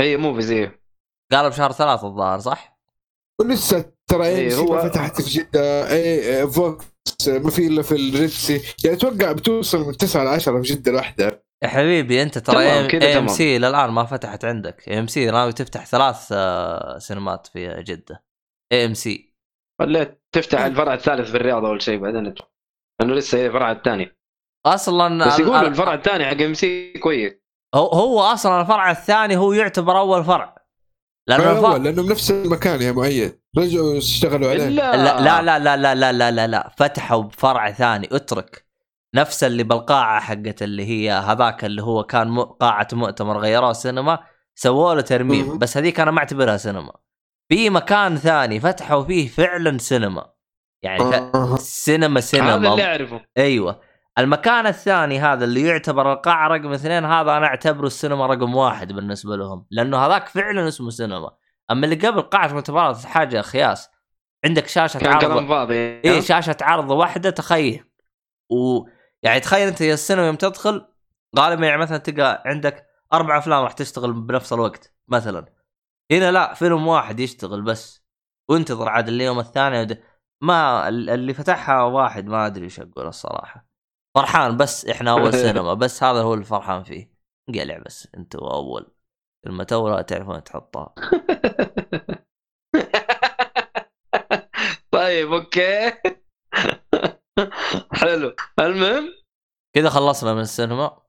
اي 0.00 0.16
مو 0.16 0.34
في 0.34 0.42
زيه 0.42 0.80
قالوا 1.32 1.48
بشهر 1.48 1.72
ثلاثة 1.72 2.06
الظاهر 2.06 2.38
صح؟ 2.38 2.77
ولسه 3.40 3.92
ترى 4.10 4.26
إيه، 4.26 4.36
اي 4.36 4.54
هو- 4.54 4.74
هو 4.74 4.88
فتحت 4.88 5.22
في 5.22 5.30
جدة. 5.30 5.90
اي 5.92 6.46
VOX 6.48 7.28
ما 7.28 7.50
في 7.50 7.66
إلا 7.66 7.82
في 7.82 7.92
ال 7.92 8.02
Red 8.02 8.32
Sea 8.32 8.62
يعني 8.84 8.96
أتوقع 8.96 9.32
بتوصل 9.32 9.86
من 9.86 9.96
9 9.96 10.24
ل 10.24 10.28
10 10.28 10.62
في 10.62 10.68
جدة 10.74 10.90
الواحدة. 10.90 11.44
يا 11.64 11.68
حبيبي 11.68 12.22
أنت 12.22 12.38
ترى 12.38 12.58
اي 13.02 13.18
ام. 13.18 13.28
سي 13.28 13.58
للان 13.58 13.90
ما 13.90 14.04
فتحت 14.04 14.44
عندك. 14.44 14.88
AMC 14.88 15.26
ناوي 15.30 15.52
تفتح 15.52 15.86
ثلاث 15.86 16.28
آه، 16.32 16.98
سينمات 16.98 17.46
في 17.46 17.82
جدة. 17.82 18.24
AMC 18.72 19.34
ولا 19.80 20.16
تفتح 20.34 20.60
الفرع 20.64 20.94
الثالث 20.94 21.30
في 21.30 21.36
الرياض 21.36 21.64
أول 21.64 21.82
شيء 21.82 21.98
بعدين 21.98 22.34
تروح. 22.34 22.50
لأنه 23.00 23.14
لسه 23.14 23.38
هي 23.38 23.46
الفرع 23.46 23.72
الثاني. 23.72 24.16
أصلا 24.66 25.26
بس 25.26 25.38
يقولوا 25.38 25.60
ال- 25.60 25.66
الفرع 25.66 25.94
الثاني 25.94 26.24
حق 26.26 26.42
AMC 26.42 26.92
كويس. 26.92 27.32
هو 27.74 27.86
هو 27.86 28.20
أصلا 28.20 28.60
الفرع 28.60 28.90
الثاني 28.90 29.36
هو 29.36 29.52
يعتبر 29.52 29.98
أول 29.98 30.24
فرع. 30.24 30.57
لأنه 31.28 31.50
هو 31.50 31.76
لأنه 31.76 32.02
بنفس 32.02 32.30
المكان 32.30 32.82
يا 32.82 32.92
مؤيد. 32.92 33.40
رجعوا 33.58 33.98
اشتغلوا 33.98 34.50
عليه. 34.50 34.68
لا. 34.68 34.96
لا 34.96 35.42
لا 35.42 35.58
لا 35.58 35.58
لا 35.58 35.76
لا 35.76 35.94
لا 35.94 36.12
لا 36.12 36.30
لا, 36.30 36.46
لا. 36.46 36.72
فتحوا 36.78 37.22
بفرع 37.22 37.72
ثاني 37.72 38.08
اترك. 38.12 38.66
نفس 39.14 39.44
اللي 39.44 39.62
بالقاعة 39.62 40.20
حقت 40.20 40.62
اللي 40.62 40.86
هي 40.86 41.10
هذاك 41.12 41.64
اللي 41.64 41.82
هو 41.82 42.04
كان 42.04 42.28
م... 42.28 42.42
قاعة 42.42 42.88
مؤتمر 42.92 43.38
غيروه 43.38 43.72
سينما 43.72 44.18
سووا 44.54 44.94
له 44.94 45.00
ترميم. 45.00 45.58
بس 45.58 45.76
هذيك 45.76 46.00
أنا 46.00 46.10
ما 46.10 46.18
أعتبرها 46.18 46.56
سينما. 46.56 46.92
في 47.48 47.70
مكان 47.70 48.16
ثاني 48.16 48.60
فتحوا 48.60 49.04
فيه 49.04 49.28
فعلا 49.28 49.78
سينما. 49.78 50.26
يعني 50.82 50.98
ف... 50.98 51.14
آه. 51.14 51.56
سينما 51.56 52.20
سينما. 52.20 52.54
هذا 52.54 52.68
اللي 52.68 52.84
أعرفه. 52.84 53.20
أيوه. 53.38 53.80
المكان 54.18 54.66
الثاني 54.66 55.20
هذا 55.20 55.44
اللي 55.44 55.62
يعتبر 55.62 56.12
القاعه 56.12 56.48
رقم 56.48 56.72
اثنين 56.72 57.04
هذا 57.04 57.36
أنا 57.36 57.46
أعتبره 57.46 57.86
السينما 57.86 58.26
رقم 58.26 58.54
واحد 58.54 58.92
بالنسبة 58.92 59.36
لهم 59.36 59.66
لأنه 59.70 59.96
هذاك 60.06 60.28
فعلا 60.28 60.68
اسمه 60.68 60.90
سينما. 60.90 61.30
أما 61.70 61.84
اللي 61.84 62.08
قبل 62.08 62.22
قاعه 62.22 62.52
مؤتمرات 62.52 63.04
حاجة 63.04 63.40
خياس 63.40 63.90
عندك 64.44 64.66
شاشة 64.66 65.08
عرض 65.08 65.48
فاضي. 65.48 66.00
اي 66.04 66.22
شاشة 66.22 66.56
عرض 66.60 66.90
واحدة 66.90 67.30
تخيل. 67.30 67.84
و 68.50 68.84
يعني 69.22 69.40
تخيل 69.40 69.68
أنت 69.68 69.80
يا 69.80 69.94
السينما 69.94 70.26
يوم 70.26 70.36
تدخل 70.36 70.86
غالبا 71.38 71.66
يعني 71.66 71.80
مثلا 71.82 71.98
تلقى 71.98 72.42
عندك 72.46 72.86
أربع 73.12 73.38
أفلام 73.38 73.62
راح 73.64 73.72
تشتغل 73.72 74.12
بنفس 74.12 74.52
الوقت 74.52 74.94
مثلا. 75.08 75.46
هنا 76.12 76.32
لا 76.32 76.54
فيلم 76.54 76.86
واحد 76.86 77.20
يشتغل 77.20 77.62
بس. 77.62 78.04
وانتظر 78.48 78.88
عاد 78.88 79.08
اليوم 79.08 79.38
الثاني 79.38 80.02
ما 80.42 80.88
ال- 80.88 81.10
اللي 81.10 81.34
فتحها 81.34 81.82
واحد 81.82 82.26
ما 82.26 82.46
أدري 82.46 82.64
إيش 82.64 82.80
أقول 82.80 83.06
الصراحة. 83.06 83.67
فرحان 84.18 84.56
بس 84.56 84.86
إحنا 84.86 85.10
أول 85.10 85.32
سينما 85.42 85.74
بس 85.74 86.02
هذا 86.02 86.22
هو 86.22 86.34
اللي 86.34 86.44
فرحان 86.44 86.82
فيه. 86.82 87.12
قلع 87.54 87.78
بس 87.78 88.08
أنت 88.16 88.34
أول. 88.36 88.86
اول 89.72 90.04
تعرفون 90.04 90.44
تحطها. 90.44 90.94
طيب 94.94 95.32
أوكي. 95.32 95.92
حلو. 98.00 98.34
المهم؟ 98.60 99.14
كذا 99.76 99.88
خلصنا 99.88 100.34
من 100.34 100.40
السينما. 100.40 101.02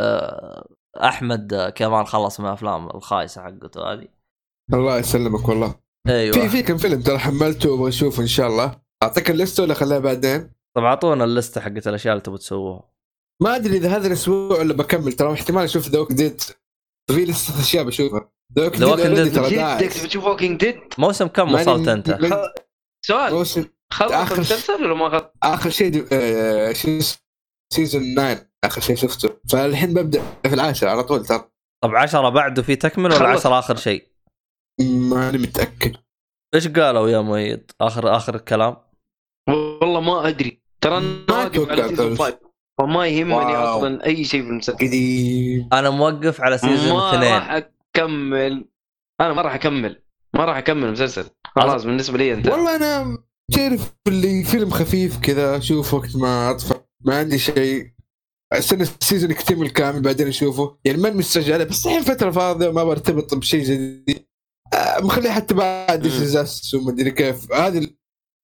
آه، 0.00 0.68
أحمد 0.96 1.72
كمان 1.76 2.04
خلص 2.04 2.40
من 2.40 2.46
أفلام 2.46 2.86
الخايسة 2.86 3.42
حقته 3.42 3.92
هذه. 3.92 4.08
الله 4.74 4.98
يسلمك 4.98 5.48
والله. 5.48 5.74
في 6.06 6.12
أيوه. 6.12 6.48
في 6.48 6.62
كم 6.62 6.76
فيلم 6.76 7.02
ترى 7.02 7.18
حملته 7.18 7.70
وابغى 7.70 7.88
اشوفه 7.88 8.22
إن 8.22 8.26
شاء 8.26 8.48
الله. 8.48 8.80
أعطيك 9.02 9.30
الليستة 9.30 9.62
ولا 9.62 9.74
خليها 9.74 9.98
بعدين؟ 9.98 10.59
طب 10.76 10.84
اعطونا 10.84 11.24
اللسته 11.24 11.60
حقت 11.60 11.88
الاشياء 11.88 12.12
اللي 12.12 12.22
تبغوا 12.22 12.38
تسووها. 12.38 12.90
ما 13.42 13.56
أدري 13.56 13.76
إذا 13.76 13.96
هذا 13.96 14.06
الأسبوع 14.06 14.58
ولا 14.58 14.74
بكمل 14.74 15.12
ترى 15.12 15.32
احتمال 15.32 15.64
أشوف 15.64 15.88
The 15.88 15.95
Walking 15.95 16.12
Dead 16.12 16.40
في 17.10 17.24
لسه 17.24 17.60
أشياء 17.60 17.84
بشوفها. 17.84 18.30
The 18.58 18.78
Walking 18.96 19.16
Dead 19.16 19.28
جدك 19.28 20.02
بتشوف 20.04 20.24
Walking 20.24 20.60
Dead 20.60 20.80
موسم 20.98 21.26
كم 21.26 21.54
وصلت 21.54 21.88
أنت؟ 21.88 22.18
سؤال. 23.06 23.32
موسم 23.34 23.64
خلص 23.92 24.12
آخر 24.12 24.34
المسلسل 24.34 24.84
ولا 24.84 24.94
ما 24.94 25.08
خلص؟ 25.10 25.24
آخر 25.42 25.70
شيء 25.70 25.88
دي- 25.90 26.04
آه، 26.12 26.72
season 27.72 28.14
9 28.14 28.46
آخر 28.64 28.80
شيء 28.80 28.96
شفته. 28.96 29.30
فالحين 29.50 29.94
ببدأ 29.94 30.22
في 30.42 30.54
العاشر 30.54 30.88
على 30.88 31.04
طول 31.04 31.26
ترى. 31.26 31.50
طب 31.84 31.94
عشرة 31.94 32.28
بعده 32.28 32.62
في 32.62 32.76
تكمل 32.76 33.04
ولا 33.04 33.18
خلص. 33.18 33.46
عشرة 33.46 33.58
آخر 33.58 33.76
شيء؟ 33.76 34.08
ماني 34.80 35.38
متأكد. 35.38 35.96
إيش 36.54 36.68
قالوا 36.68 37.08
يا 37.08 37.20
مؤيد؟ 37.20 37.70
آخر 37.80 38.16
آخر 38.16 38.34
الكلام؟ 38.34 38.76
والله 39.52 40.00
ما 40.00 40.28
أدري. 40.28 40.62
ترى 40.80 40.98
أنا 40.98 41.24
ما 41.28 41.36
واقف 41.36 41.70
على 41.70 41.88
season 41.88 42.16
خلص. 42.16 42.22
5 42.22 42.38
فما 42.78 43.06
يهمني 43.06 43.34
wow. 43.34 43.78
أصلا 43.78 44.06
أي 44.06 44.24
شيء 44.24 44.42
في 44.42 44.48
المسلسل. 44.48 44.86
قديم. 44.86 45.68
أنا 45.72 45.90
موقف 45.90 46.40
على 46.40 46.58
season 46.58 46.92
ما 46.92 47.14
اثنين. 47.14 47.34
راح 47.34 47.50
أكمل. 47.50 48.68
أنا 49.20 49.32
ما 49.32 49.42
راح 49.42 49.54
أكمل. 49.54 50.02
ما 50.34 50.44
راح 50.44 50.56
أكمل 50.56 50.84
المسلسل. 50.84 51.24
خلاص 51.56 51.84
بالنسبة 51.84 52.18
لي 52.18 52.34
انت 52.34 52.48
والله 52.48 52.76
أنا 52.76 53.18
تعرف 53.52 53.94
اللي 54.08 54.44
فيلم 54.44 54.70
خفيف 54.70 55.18
كذا 55.18 55.56
أشوف 55.56 55.94
وقت 55.94 56.16
ما 56.16 56.50
أطفى. 56.50 56.74
ما 57.04 57.18
عندي 57.18 57.38
شيء. 57.38 57.90
أستنى 58.52 58.82
ال 58.82 58.89
season 58.89 59.30
يكتمل 59.30 59.68
كامل 59.70 60.02
بعدين 60.02 60.28
أشوفه. 60.28 60.78
يعني 60.84 60.98
ما 60.98 61.10
مستعجل 61.10 61.64
بس 61.64 61.86
الحين 61.86 62.02
فتره 62.02 62.30
فاضية 62.30 62.68
وما 62.68 62.84
برتبط 62.84 63.34
بشيء 63.34 63.64
جديد. 63.64 64.26
آه 64.74 65.00
مخليه 65.00 65.30
حتى 65.30 65.54
بعد. 65.54 66.08
سيزاس 66.08 66.74
وما 66.74 66.92
أدري 66.92 67.10
كيف. 67.10 67.52
هذه 67.52 67.86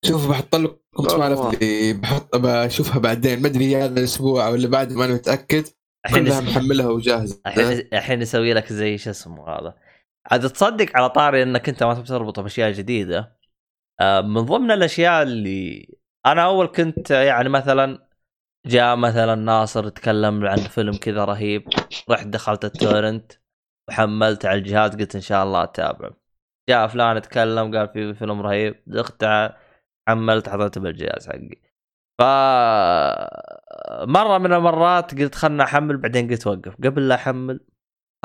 شوف 0.07 0.29
بحط 0.29 0.55
لكم. 0.55 0.77
اللي 0.99 1.93
بحط 1.93 2.35
بشوفها 2.35 2.99
بعدين 2.99 3.41
ما 3.41 3.47
أدري 3.47 3.75
هذا 3.75 3.99
الأسبوع 3.99 4.49
ولا 4.49 4.67
بعد 4.67 4.93
ما 4.93 5.05
أنا 5.05 5.13
متأكد. 5.13 5.65
الحين 6.05 6.23
كلها 6.25 6.41
محملها 6.41 6.87
وجاهزه 6.87 7.41
الحين 7.47 7.87
الحين 7.93 8.21
يسوي 8.21 8.53
لك 8.53 8.73
زي 8.73 8.97
شو 8.97 9.09
اسمه 9.09 9.49
هذا. 9.49 9.73
عاد 10.31 10.49
تصدق 10.49 10.97
على 10.97 11.09
طاري 11.09 11.43
إنك 11.43 11.69
أنت 11.69 11.83
ما 11.83 11.93
تبي 11.93 12.03
تربطه 12.03 12.41
بأشياء 12.41 12.71
جديدة. 12.71 13.37
آه، 14.01 14.21
من 14.21 14.41
ضمن 14.41 14.71
الأشياء 14.71 15.23
اللي 15.23 15.89
أنا 16.25 16.45
أول 16.45 16.67
كنت 16.67 17.11
يعني 17.11 17.49
مثلا 17.49 18.07
جاء 18.67 18.95
مثلا 18.95 19.35
ناصر 19.35 19.89
تكلم 19.89 20.45
عن 20.45 20.57
فيلم 20.57 20.97
كذا 20.97 21.25
رهيب 21.25 21.69
رحت 22.09 22.27
دخلت 22.27 22.65
التورنت 22.65 23.31
وحملت 23.89 24.45
على 24.45 24.59
الجهاز 24.59 24.95
قلت 24.95 25.15
إن 25.15 25.21
شاء 25.21 25.43
الله 25.43 25.63
أتابعه. 25.63 26.17
جاء 26.69 26.87
فلان 26.87 27.21
تكلم 27.21 27.77
قال 27.77 27.89
في 27.89 28.13
فيلم 28.13 28.41
رهيب 28.41 28.83
دخلت 28.87 29.23
حملت 30.07 30.49
حطيته 30.49 30.81
بالجهاز 30.81 31.27
حقي 31.27 31.61
ف 32.19 32.23
مرة 34.03 34.37
من 34.37 34.53
المرات 34.53 35.19
قلت 35.19 35.35
خلنا 35.35 35.63
أحمل 35.63 35.97
بعدين 35.97 36.29
قلت 36.29 36.47
وقف 36.47 36.75
قبل 36.83 37.07
لا 37.07 37.15
أحمل 37.15 37.59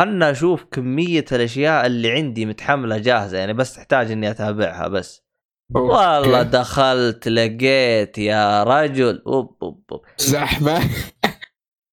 خلنا 0.01 0.31
أشوف 0.31 0.65
كمية 0.65 1.25
الأشياء 1.33 1.87
اللي 1.87 2.13
عندي 2.13 2.47
متحملة 2.47 2.99
جاهزة 2.99 3.39
يعني 3.39 3.53
بس 3.53 3.75
تحتاج 3.75 4.11
إني 4.11 4.31
أتابعها 4.31 4.89
بس 4.89 5.23
والله. 5.75 6.43
دخلت 6.43 7.29
لقيت 7.29 8.19
يا 8.19 8.63
رجل 8.65 9.23
أوب 9.27 9.57
أوب 9.63 9.85
أوب. 9.93 10.05
زحمة 10.19 10.81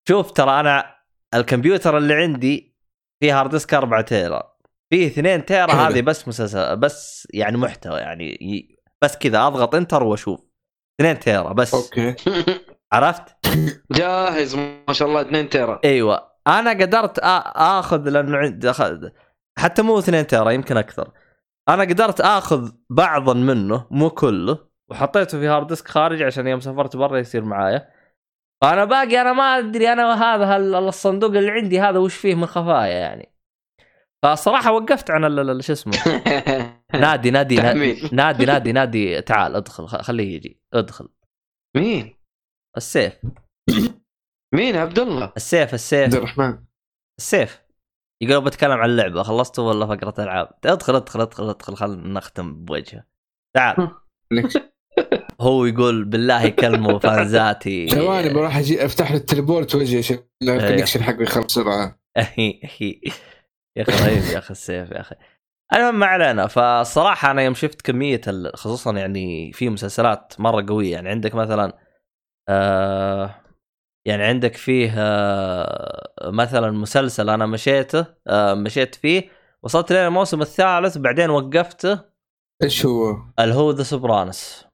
شوف 0.09 0.31
ترى 0.31 0.59
أنا 0.59 0.95
الكمبيوتر 1.33 1.97
اللي 1.97 2.13
عندي 2.13 2.75
فيه 3.23 3.39
hard 3.39 3.49
disk 3.49 3.73
4 3.73 4.01
tera 4.01 4.57
فيه 4.93 5.07
2 5.07 5.45
tera. 5.45 5.71
هذه 5.73 6.01
بس 6.01 6.27
مسلسل 6.27 6.77
بس 6.77 7.27
يعني 7.33 7.57
محتوى 7.57 7.99
يعني 7.99 8.37
بس 9.03 9.17
كذا 9.17 9.47
اضغط 9.47 9.75
enter 9.75 10.03
واشوف. 10.03 10.39
2 11.01 11.19
tera 11.19 11.53
بس. 11.53 11.73
okay. 11.73 12.15
عرفت؟ 12.93 13.23
جاهز 13.91 14.55
ما 14.55 14.93
شاء 14.93 15.07
الله 15.07 15.21
2 15.21 15.49
tera. 15.49 15.79
أيوه. 15.85 16.29
أنا 16.47 16.69
قدرت 16.71 17.19
آ- 17.19 17.23
آخذ 17.55 18.09
لأنه 18.09 18.37
عندي 18.37 18.71
حتى 19.59 19.81
مو 19.81 19.99
2 19.99 20.27
tera 20.27 20.51
يمكن 20.51 20.77
أكثر. 20.77 21.11
أنا 21.69 21.83
قدرت 21.83 22.21
آخذ 22.21 22.71
بعضا 22.89 23.33
منه 23.33 23.87
مو 23.91 24.09
كله. 24.09 24.69
وحطيته 24.91 25.39
في 25.39 25.47
hard 25.47 25.67
disk 25.67 25.87
خارجي 25.87 26.23
عشان 26.23 26.47
يوم 26.47 26.59
سافرت 26.59 26.95
برا 26.95 27.17
يصير 27.19 27.43
معايا. 27.43 27.89
فأنا 28.61 28.85
باقي 28.85 29.21
أنا 29.21 29.33
ما 29.33 29.43
أدري 29.57 29.91
أنا 29.93 30.13
هذا 30.35 30.45
هال- 30.55 30.75
الصندوق 30.75 31.29
اللي 31.29 31.51
عندي 31.51 31.79
هذا 31.79 31.99
وش 31.99 32.15
فيه 32.15 32.35
من 32.35 32.45
خفايا 32.45 32.93
يعني. 32.99 33.33
فصراحة 34.23 34.71
وقفت 34.71 35.11
عن 35.11 35.25
ال- 35.25 35.49
ال- 35.49 35.63
شو 35.63 35.73
اسمه. 35.73 35.93
نادي 36.95 37.31
نادي 37.31 37.55
نادي. 37.55 38.09
نادي 38.15 38.45
نادي 38.45 38.71
نادي. 38.71 39.21
تعال 39.21 39.55
ادخل 39.55 39.87
خليه 39.87 40.35
يجي. 40.35 40.61
ادخل. 40.73 41.09
مين؟ 41.77 42.15
السيف. 42.77 43.13
مين؟ 44.55 44.75
عبد 44.75 44.99
الله؟ 44.99 45.33
السيف 45.37 45.61
عبد 45.61 45.73
السيف 45.73 46.15
الرحمن. 46.15 46.63
السيف. 47.19 47.61
يقول 48.23 48.45
بتكلم 48.45 48.71
عن 48.71 48.89
اللعبة. 48.89 49.23
خلصته 49.23 49.63
ولا 49.63 49.85
فقرة 49.85 50.23
ألعاب؟ 50.23 50.49
ادخل 50.65 50.95
ادخل 50.95 51.21
ادخل 51.21 51.49
ادخل. 51.49 51.75
خلينا 51.75 52.07
نختم 52.07 52.65
بوجهه. 52.65 53.05
تعال؟ 53.55 53.91
هو 55.41 55.65
يقول 55.65 56.05
بالله 56.05 56.49
كلمه 56.49 56.99
فانزاتي. 56.99 57.87
ثواني 57.87 58.33
بروح 58.33 58.57
أجي 58.57 58.85
أفتح 58.85 59.11
له 59.11 59.17
ال 59.17 59.24
teleport 59.24 59.75
وأجي 59.75 59.97
عشان. 59.97 60.19
ال 60.43 60.49
connection 60.49 61.03
حقه 61.03 61.21
يخلص 61.21 61.45
بسرعة. 61.45 61.99
يا 63.77 63.83
أخي 63.83 64.03
رهيب 64.03 64.23
يا 64.33 64.37
أخي 64.37 64.51
السيف 64.51 64.91
يا 64.91 65.01
أخي. 65.01 65.15
المهم 65.73 65.99
ما 65.99 66.05
علينا. 66.05 66.47
فالصراحه 66.47 67.31
أنا 67.31 67.41
يوم 67.41 67.53
شفت 67.53 67.81
كمية 67.81 68.21
ال- 68.27 68.57
خصوصا 68.57 68.93
يعني 68.93 69.51
في 69.53 69.69
مسلسلات 69.69 70.33
مرة 70.39 70.65
قوية. 70.69 70.91
يعني 70.91 71.09
عندك 71.09 71.35
مثلا 71.35 71.73
آه 72.49 73.35
يعني 74.07 74.23
عندك 74.23 74.55
فيه 74.55 74.93
آه 74.97 76.11
مثلا 76.23 76.71
مسلسل 76.71 77.29
أنا 77.29 77.45
مشيته 77.45 78.05
آه 78.27 78.53
مشيت 78.53 78.95
فيه 78.95 79.29
وصلت 79.63 79.91
لين 79.91 80.07
الموسم 80.07 80.41
الثالث 80.41 80.97
بعدين 80.97 81.29
وقفته. 81.29 81.99
إيش 82.63 82.85
هو؟ 82.85 83.15
اللي 83.39 83.55
هو 83.55 83.71
The 83.71 83.83
Sopranos 83.83 84.65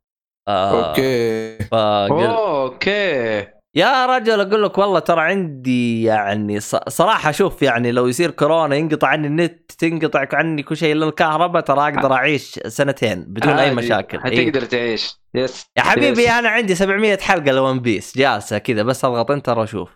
آه 0.48 0.90
okay. 0.90 1.58
فقل... 1.58 2.26
okay. 2.26 3.55
يا 3.76 4.06
رجل 4.06 4.42
أقول 4.42 4.64
لك 4.64 4.78
والله 4.78 5.00
ترى 5.00 5.22
عندي 5.22 6.04
يعني 6.04 6.60
صراحة 6.60 7.32
شوف 7.32 7.62
يعني 7.62 7.92
لو 7.92 8.08
يصير 8.08 8.32
كورونا 8.32 8.76
ينقطع 8.76 9.08
عني 9.08 9.28
النت 9.28 9.72
تنقطع 9.72 10.28
عني 10.34 10.64
كل 10.64 10.78
شيء 10.78 10.94
إلا 10.94 11.06
الكهرباء 11.10 11.62
ترى 11.62 11.80
أقدر 11.82 12.14
أعيش 12.14 12.60
سنتين 12.68 13.26
بدون 13.26 13.54
أي 13.54 13.60
عادي. 13.60 13.76
مشاكل 13.76 14.18
إيه. 14.26 14.45
حتقدر 14.52 14.66
تعيش 14.66 15.16
yes 15.34 15.66
يا 15.78 15.82
حبيبي 15.84 16.24
يس. 16.24 16.30
أنا 16.30 16.50
عندي 16.50 16.76
700 16.76 17.18
حلقة 17.18 17.52
ل 17.52 17.59
One 17.59 17.80
Piece 17.80 18.18
جالسة 18.18 18.58
كذا 18.58 18.84
بس 18.84 19.06
اضغط 19.06 19.32
enter 19.32 19.60
وأشوف 19.60 19.90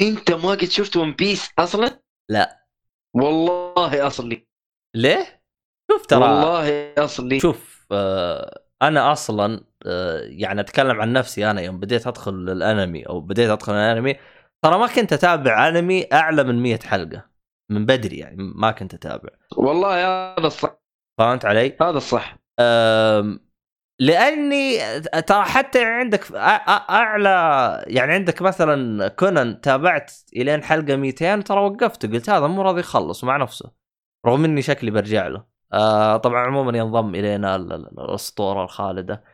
أنت 0.00 0.32
ما 0.32 0.50
قد 0.50 0.64
شفت 0.64 0.96
One 0.96 1.12
Piece 1.12 1.50
أصلا؟ 1.58 2.02
لا. 2.30 2.66
والله 3.14 4.06
أصلي 4.06 4.46
ليه؟ 4.96 5.42
شوف 5.90 6.06
ترى 6.06 6.20
والله 6.20 6.94
أصلي 6.98 7.40
شوف 7.40 7.86
آه 7.92 8.62
أنا 8.82 9.12
أصلا 9.12 9.54
آه 9.54 9.62
يعني 10.24 10.60
أتكلم 10.60 11.00
عن 11.00 11.12
نفسي 11.12 11.50
أنا 11.50 11.60
يوم 11.60 11.80
بديت 11.80 12.06
أدخل 12.06 12.32
الأنمي 12.34 13.02
أو 13.02 13.20
بديت 13.20 13.50
أدخل 13.50 13.72
الأنمي 13.72 14.16
ترى 14.62 14.78
ما 14.78 14.86
كنت 14.86 15.12
أتابع 15.12 15.68
أنمي 15.68 16.06
أعلى 16.12 16.44
من 16.44 16.62
100 16.62 16.78
حلقة 16.78 17.26
من 17.70 17.86
بدري 17.86 18.16
يعني 18.18 18.36
ما 18.38 18.70
كنت 18.70 18.94
أتابع. 18.94 19.28
والله 19.56 20.06
هذا 20.06 20.46
الصح. 20.46 20.76
فهمت 21.18 21.44
علي؟ 21.44 21.76
هذا 21.80 21.96
الصح. 21.96 22.36
لأني 24.00 24.78
ترى 25.00 25.42
حتى 25.42 25.84
عندك 25.84 26.24
أ- 26.24 26.30
أ- 26.30 26.90
أعلى 26.90 27.84
يعني 27.86 28.12
عندك 28.12 28.42
مثلا 28.42 29.08
كونان 29.08 29.60
تابعت 29.60 30.12
إلين 30.36 30.62
حلقة 30.62 30.96
200 30.96 31.44
ترى 31.44 31.60
وقفت 31.60 32.06
قلت 32.06 32.30
هذا 32.30 32.46
مو 32.46 32.62
راضي 32.62 32.80
يخلص 32.80 33.24
مع 33.24 33.36
نفسه 33.36 33.70
رغم 34.26 34.44
إني 34.44 34.62
شكلي 34.62 34.90
برجع 34.90 35.26
له. 35.28 35.44
آه 35.72 36.16
طبعا 36.16 36.40
عموما 36.46 36.78
ينضم 36.78 37.14
إلينا 37.14 37.56
ال- 37.56 37.72
ال- 37.72 38.00
الأسطورة 38.00 38.64
الخالدة. 38.64 39.14
ال- 39.14 39.20
ال- 39.20 39.20
ال- 39.20 39.31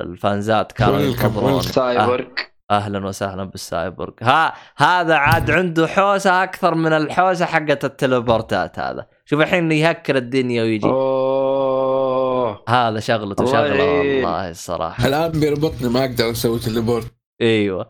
الفانزات 0.00 0.72
كانوا 0.72 1.00
ينتظرون. 1.00 1.62
سايبورغ 1.62 2.24
أهلا 2.70 3.06
وسهلا 3.06 3.44
بالسايبورغ. 3.44 4.12
ها 4.22 4.54
هذا 4.76 5.14
عاد 5.14 5.50
عنده 5.50 5.86
حوسة 5.86 6.42
أكثر 6.42 6.74
من 6.74 6.92
الحوسة 6.92 7.44
حقت 7.44 7.84
التليبورتات 7.84 8.78
هذا. 8.78 9.06
شوف 9.24 9.40
الحين 9.40 9.72
يهكر 9.72 10.16
الدنيا 10.16 10.62
ويجي. 10.62 10.86
أوه. 10.86 12.64
هذا 12.68 13.00
شغلته 13.00 13.40
الله 13.44 13.52
شغله. 13.52 13.84
والله 13.84 14.50
الصراحة. 14.50 15.06
الآن 15.06 15.30
بيربطني 15.30 15.88
ما 15.88 16.04
أقدر 16.04 16.30
أسوي 16.30 16.58
تليبورت. 16.58 17.14
أيوه. 17.40 17.88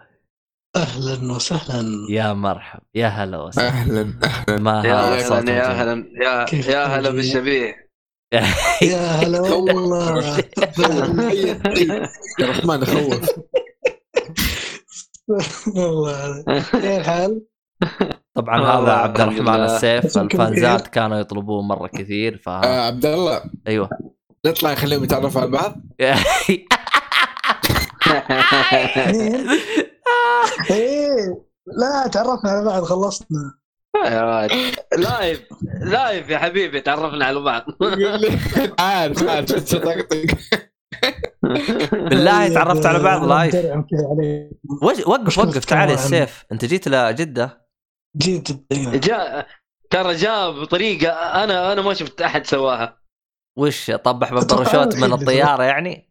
أهلا 0.76 1.32
وسهلا. 1.32 2.06
يا 2.10 2.32
مرحب 2.32 2.80
يا 2.94 3.06
هلا 3.06 3.38
وسهلا. 3.42 4.14
أهلا 4.24 4.58
ما 4.58 4.82
يا 4.84 4.94
أهلا 4.94 5.52
يا. 5.52 5.70
أهلا 5.70 6.06
يا 6.22 6.46
يا 6.52 6.84
هلا؟ 6.84 7.10
بالشبيه. 7.10 7.83
يا 8.82 8.96
هلا 8.96 9.40
والله 9.54 10.38
يا 12.40 12.46
رحمن 12.50 12.84
خوف 12.84 13.30
والله 15.76 16.44
إيه 16.74 16.96
الحال؟ 16.96 17.42
طبعا 18.34 18.60
هذا 18.60 18.92
عبد 18.92 19.20
الرحمن. 19.20 19.48
السيف 19.48 20.18
الفانزات 20.18 20.80
كيف؟ 20.80 20.88
كانوا 20.90 21.18
يطلبوه 21.18 21.62
مرة 21.62 21.86
كثير 21.86 22.36
ف 22.44 22.48
آه 22.48 22.86
عبد 22.86 23.06
الله 23.06 23.42
أيوه 23.68 23.88
نطلع 24.46 24.72
نخليهم 24.72 25.04
يتعرفوا 25.04 25.40
على 25.40 25.50
بعض؟ 25.50 25.76
إيه 30.70 31.44
لا 31.66 32.06
تعرفنا 32.12 32.50
على 32.50 32.64
بعض 32.64 32.82
خلصنا. 32.82 33.54
live 34.98 35.42
live 35.82 36.28
يا 36.30 36.38
حبيبي 36.38 36.80
تعرفنا 36.80 37.24
على 37.24 37.40
بعض. 37.40 37.64
عارف 38.78 39.22
عارف 39.28 39.52
بس 39.54 39.74
طقطق 39.74 40.26
بالله 42.10 42.54
تعرفت 42.54 42.86
على 42.86 42.98
بعض 42.98 43.24
live. 43.24 43.54
وقف 45.06 45.38
وقف 45.38 45.64
تعال 45.64 45.88
يا. 45.88 45.94
السيف 45.94 46.44
انت 46.52 46.64
جيت 46.64 46.88
لجده 46.88 47.66
جيت 48.16 48.72
جاء 49.04 49.46
ترى 49.90 50.14
جاء 50.14 50.62
بطريقة 50.62 51.12
أنا 51.12 51.72
أنا 51.72 51.82
ما 51.82 51.94
شفت 51.94 52.22
أحد 52.22 52.46
سواها. 52.46 53.00
وش 53.58 53.90
طبح 53.90 54.32
ببرشوت 54.32 54.96
من 54.96 55.12
الطيارة 55.12 55.62
يعني؟ 55.62 56.10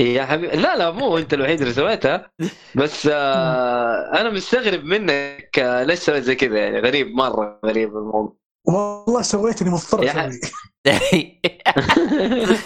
يا 0.00 0.24
حبيبي 0.24 0.56
لا 0.56 0.76
لا 0.76 0.90
مو 0.90 1.18
انت 1.18 1.34
الوحيد 1.34 1.60
اللي 1.60 1.72
سويتها 1.72 2.30
بس 2.74 3.08
آه 3.12 4.10
أنا 4.20 4.30
مستغرب 4.30 4.84
منك 4.84 5.58
آه 5.58 5.82
ليش 5.82 5.98
سويت 5.98 6.22
زي 6.22 6.34
كذا 6.34 6.58
يعني 6.58 6.80
غريب 6.80 7.06
مرة 7.14 7.60
غريب 7.64 7.96
الموضوع 7.96 8.36
والله 8.68 9.22
سويت 9.22 9.62
اني 9.62 9.70
مضطر 9.70 10.04
يا 10.04 10.28
أسوي 10.28 10.40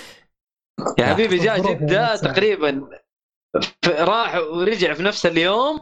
يا 0.99 1.07
حبيبي 1.07 1.39
جاء 1.45 1.59
جده 1.73 1.97
يعني. 1.97 2.19
تقريبا 2.19 2.89
راح 3.87 4.35
ورجع 4.37 4.93
في 4.95 5.03
نفس 5.03 5.27
اليوم 5.27 5.81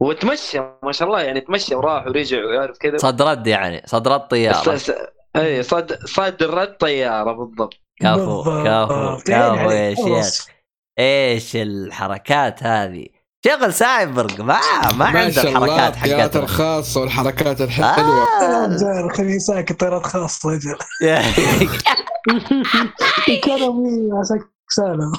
وتمشى 0.00 0.60
ما 0.82 0.92
شاء 0.92 1.08
الله 1.08 1.22
يعني 1.22 1.40
تمشى 1.40 1.74
وراح 1.74 2.06
ورجع 2.06 2.44
ويعرف 2.44 2.78
كذا 2.78 2.96
صد 2.96 3.22
رد 3.22 3.46
يعني 3.46 3.82
صد 3.86 4.08
رد 4.08 4.28
طيارة 4.28 4.80
اي 5.36 5.62
صد 5.62 5.92
صد 6.04 6.42
رد 6.42 6.76
طيارة 6.76 7.32
بالضبط 7.32 7.74
كفو 8.00 8.42
بالضبط. 8.42 8.66
كفو 8.66 9.32
يعني 9.32 9.94
كفو 9.94 10.08
يا. 10.08 10.22
شيخ. 10.22 10.53
إيش 10.98 11.56
الحركات 11.56 12.62
هذه؟ 12.62 13.06
شغل 13.46 13.74
سايبرغ 13.74 14.42
ما 14.42 14.60
ما 14.92 14.92
ما 14.92 15.20
عنده 15.20 15.42
الحركات 15.42 15.96
الطيارات 15.96 15.96
حقتنا 15.96 16.42
الخاصة 16.42 17.00
والحركات 17.00 17.60
الحلوة. 17.60 18.24
آه. 18.42 19.08
خليني 19.16 19.38
ساكت 19.38 19.80
طيارات 19.80 20.06
خاصة 20.06 20.50
رجال 20.50 20.76
كرمي 23.44 24.12
عساك 24.12 24.40
سالم 24.68 25.12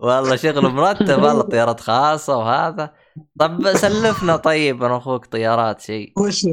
والله 0.00 0.36
شغل 0.36 0.68
مرتب 0.68 1.22
والله 1.22 1.42
طيارات 1.42 1.80
خاصة 1.80 2.36
وهذا. 2.36 2.92
طب 3.40 3.76
سلفنا 3.76 4.36
طيب 4.36 4.82
أنا 4.82 4.96
أخوك 4.96 5.26
طيارات 5.26 5.80
شيء. 5.80 6.12
وش 6.18 6.46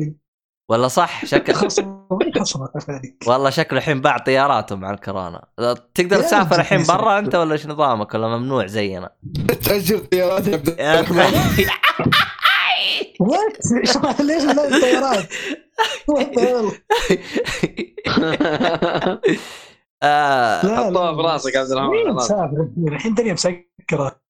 ولا 0.69 0.87
صح؟ 0.87 1.25
شكل 1.25 1.53
خصم 1.61 2.05
خصم 2.39 2.63
عليك. 2.89 3.23
والله 3.27 3.49
شكله 3.49 3.79
الحين 3.79 4.01
باع 4.01 4.17
طياراته 4.17 4.75
مع 4.75 4.91
الكورونا. 4.91 5.47
تقدر 5.95 6.21
تسافر 6.21 6.55
الحين. 6.59 6.83
برا 6.83 7.19
أنت 7.19 7.35
ولا 7.35 7.53
إيش 7.53 7.67
نظامك؟ 7.67 8.13
ولا 8.13 8.27
ممنوع 8.27 8.65
زينا؟ 8.65 9.09
تأجر 9.65 9.97
طيارات 9.97 10.47
يا 10.47 10.53
عبد 10.53 10.69
الرحمن. 10.79 11.65
وات 13.19 13.57
ليش 14.21 14.43
لا 14.45 14.67
الطيارات؟ 14.67 15.25
آه 20.03 20.59
حطوها 20.59 21.11
لا. 21.11 21.15
في 21.15 21.21
راسك 21.21 21.55
يا 21.55 21.59
عبد 21.59 21.71
الرحمن 21.71 22.87
الحين 22.87 23.11
الدنيا 23.11 23.33
مسكرة. 23.33 24.21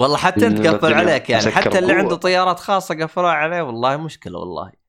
والله 0.00 0.16
حتى 0.16 0.46
أنت 0.46 0.66
قفل 0.66 0.94
عليك 0.94 1.30
يعني. 1.30 1.50
حتى 1.50 1.78
اللي. 1.78 1.92
عنده 1.92 2.16
طيارات 2.16 2.60
خاصة 2.60 2.94
قفلوا 2.94 3.30
عليه 3.30 3.62
والله 3.62 3.96
مشكلة 3.96 4.38
والله. 4.38 4.85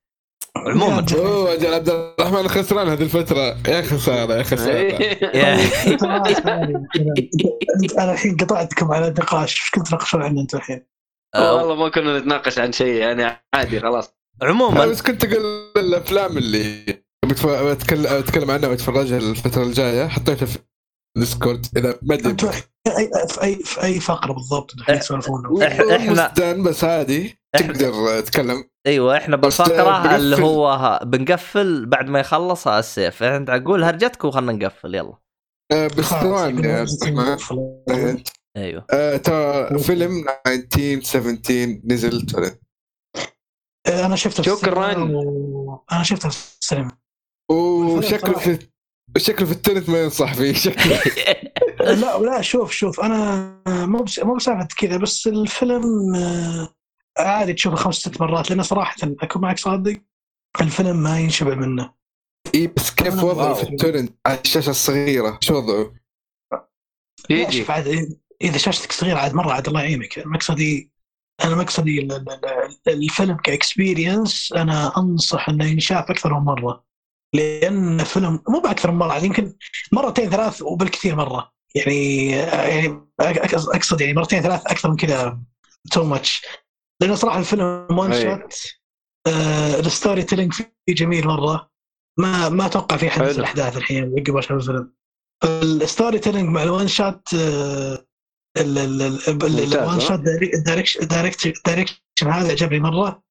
عموما. 0.58 1.06
أوه 1.16 1.53
أجل 1.53 1.74
عبد 1.74 1.90
الرحمن 1.90 2.48
خسران 2.48 2.88
هذه 2.88 3.02
الفترة. 3.03 3.58
يا 3.68 3.82
خسارة 3.82 4.34
يا 4.34 4.44
خسارة. 4.44 4.98
أنا 8.00 8.11
الحين 8.14 8.38
قطعتكم 8.38 8.92
على 8.92 9.08
النقاش. 9.08 9.52
إيش 9.52 9.72
كنت 9.74 9.88
تناقشون 9.88 10.22
عنه 10.22 10.42
أنتم 10.42 10.58
الحين؟ 10.58 10.86
والله 11.36 11.76
ما 11.76 11.90
كنا 11.90 12.19
نتناقش 12.19 12.60
عن 12.60 12.72
شيء 12.72 12.94
يعني 12.94 13.44
عادي 13.53 13.80
خلاص. 13.80 14.14
عموما. 14.42 14.86
بس 14.86 15.02
كنت 15.02 15.24
أقول 15.24 15.72
الأفلام 15.77 16.38
اللي 16.38 16.84
بتكلم 17.26 18.08
اتكلم 18.08 18.52
عنها 18.52 18.69
وأتفرجها 18.69 19.18
الفترة 19.18 19.64
الجاية. 19.64 20.08
حطيتها 20.08 20.45
في 20.45 20.58
الديسكورد 21.18 21.66
إذا 21.77 22.00
ما 22.02 22.16
أدري. 22.16 22.36
في 23.27 23.44
اي 23.44 23.56
في 23.56 23.84
اي 23.84 24.00
فقرة 24.00 24.34
بالضبط 24.34 24.74
مستان 26.10 26.64
بس 26.64 26.84
عادي. 26.84 27.38
تقدر 27.58 28.22
تتكلم. 28.22 28.64
أيوه 28.88 29.18
إحنا 29.18 29.36
بالفقره 29.36 30.00
بنقفل. 30.03 30.16
اللي 30.16 30.36
هو 30.44 30.68
ها- 30.69 31.03
بنقفل 31.03 31.86
بعد 31.86 32.10
ما 32.10 32.19
يخلص 32.19 32.68
السيف 32.68 33.24
انت 33.24 33.50
أقول 33.50 33.84
هرجتك 33.84 34.24
وخلنا 34.24 34.52
نقفل 34.52 34.95
يلا. 34.95 35.14
بس 35.98 36.06
ثواني 36.06 36.68
يا 36.68 36.80
عبد 36.80 38.24
أيوه. 38.58 38.86
آه، 38.94 39.18
ترى 39.18 39.80
فيلم 39.80 40.26
1917 40.48 41.82
نزل 41.86 42.22
ترى 42.22 42.52
أنا 43.88 44.16
شفته 44.16 44.44
في 44.44 44.50
شكراً. 44.50 44.98
و... 45.03 45.80
أنا 45.92 46.03
شفته 46.03 46.30
في 46.30 46.38
السينما. 46.61 46.92
وشكله 47.52 48.40
في 48.40 48.60
شكله 49.18 49.45
في 49.48 49.52
التنت 49.52 49.90
ما 49.90 50.02
ينصح 50.03 50.34
فيه. 50.34 50.53
شكله. 50.68 51.00
لا 51.80 52.18
لا 52.19 52.42
شوف 52.42 52.72
شوف. 52.72 53.00
أنا 53.00 53.53
مو 53.68 54.03
بس 54.03 54.19
مو 54.19 54.36
بسالفه 54.36 54.68
كذا 54.77 54.98
بس 54.98 55.27
الفيلم 55.27 56.16
آه، 56.16 56.69
عادي 57.20 57.54
تشوفه 57.54 57.76
خمس 57.76 57.96
ست 57.96 58.22
مرات 58.22 58.50
لأنه 58.50 58.64
صراحة 58.64 58.96
أكون 59.04 59.42
معك 59.42 59.60
صادق 59.60 60.02
الفيلم 60.62 61.04
ما 61.04 61.20
ينشبع 61.20 61.56
منه. 61.56 61.94
إي 62.56 62.68
بس 62.68 62.92
كيف 62.92 63.24
وضعه 63.24 63.54
في. 63.54 63.64
التورنت؟ 63.64 64.14
على 64.26 64.40
الشاشة 64.46 64.70
الصغيرة 64.70 65.38
شو 65.42 65.56
وضعه؟ 65.56 65.94
يجي. 67.30 67.60
شوف 67.60 67.72
عاد 67.72 68.18
إذا 68.42 68.58
شاشتك 68.58 68.92
صغيرة 68.92 69.18
عاد 69.18 69.34
مرة 69.34 69.52
عاد 69.54 69.68
الله 69.68 69.82
يعينك. 69.82 70.24
مقصدي 70.26 70.92
أنا 71.44 71.56
مقصدي 71.56 72.00
ال- 72.00 72.12
ال- 72.12 72.46
ال- 72.88 73.04
الفيلم 73.04 73.38
ك 73.38 73.48
experience 73.48 74.53
أنا 74.54 74.98
أنصح 74.98 75.50
إنه 75.50 75.66
ينشاف 75.66 76.10
أكثر 76.12 76.34
من 76.40 76.46
مرة. 76.46 76.84
لأن 77.34 78.04
فيلم 78.04 78.44
مو 78.50 78.60
بأكثر 78.60 78.92
من 78.92 78.98
مرة 78.98 79.18
يمكن 79.18 79.54
مرتين 79.92 80.30
ثلاث 80.30 80.62
وبالكثير 80.62 81.16
مرة. 81.16 81.54
يعني 81.76 82.30
يعني 82.30 83.02
أقصد- 83.22 83.76
اقصد 83.76 84.02
يعني 84.02 84.14
مرتين 84.14 84.42
ثلاث 84.42 84.62
أكثر 84.68 84.90
من 84.90 84.96
كذا 84.98 85.40
too 85.92 86.03
much 86.03 86.45
لأن 87.01 87.16
صراحة 87.16 87.40
الفيلم 87.40 87.88
one. 87.92 88.14
shot 88.14 88.53
آه 89.27 89.80
ال 89.80 90.24
storytelling 90.24 90.53
فيه 90.53 90.74
جميل 90.90 91.27
مرة 91.27 91.69
ما 92.19 92.50
ما 92.50 92.66
أتوقع 92.66 92.98
في 92.98 93.09
حدث 93.09 93.27
حلو. 93.32 93.40
الأحداث 93.40 93.77
الحين 93.77 94.16
عقب 94.19 94.38
عشان 94.38 94.56
الفيلم 94.56 94.93
ال 95.64 96.19
storytelling 96.19 96.50
مع 96.50 96.64
ال 96.64 96.69
one 96.69 96.88
shot 96.88 97.34
ال- 97.34 97.98
ال- 98.58 98.77
ال- 98.77 99.01
ال- 99.27 99.34
ممتاز، 99.34 99.74
ال 99.74 99.79
one؟ 99.79 100.00
shot 100.00 100.19
direction 100.66 101.08
direction 101.66 101.98
هذا 102.27 102.51
عجبني 102.51 102.80
مرة 102.80 103.24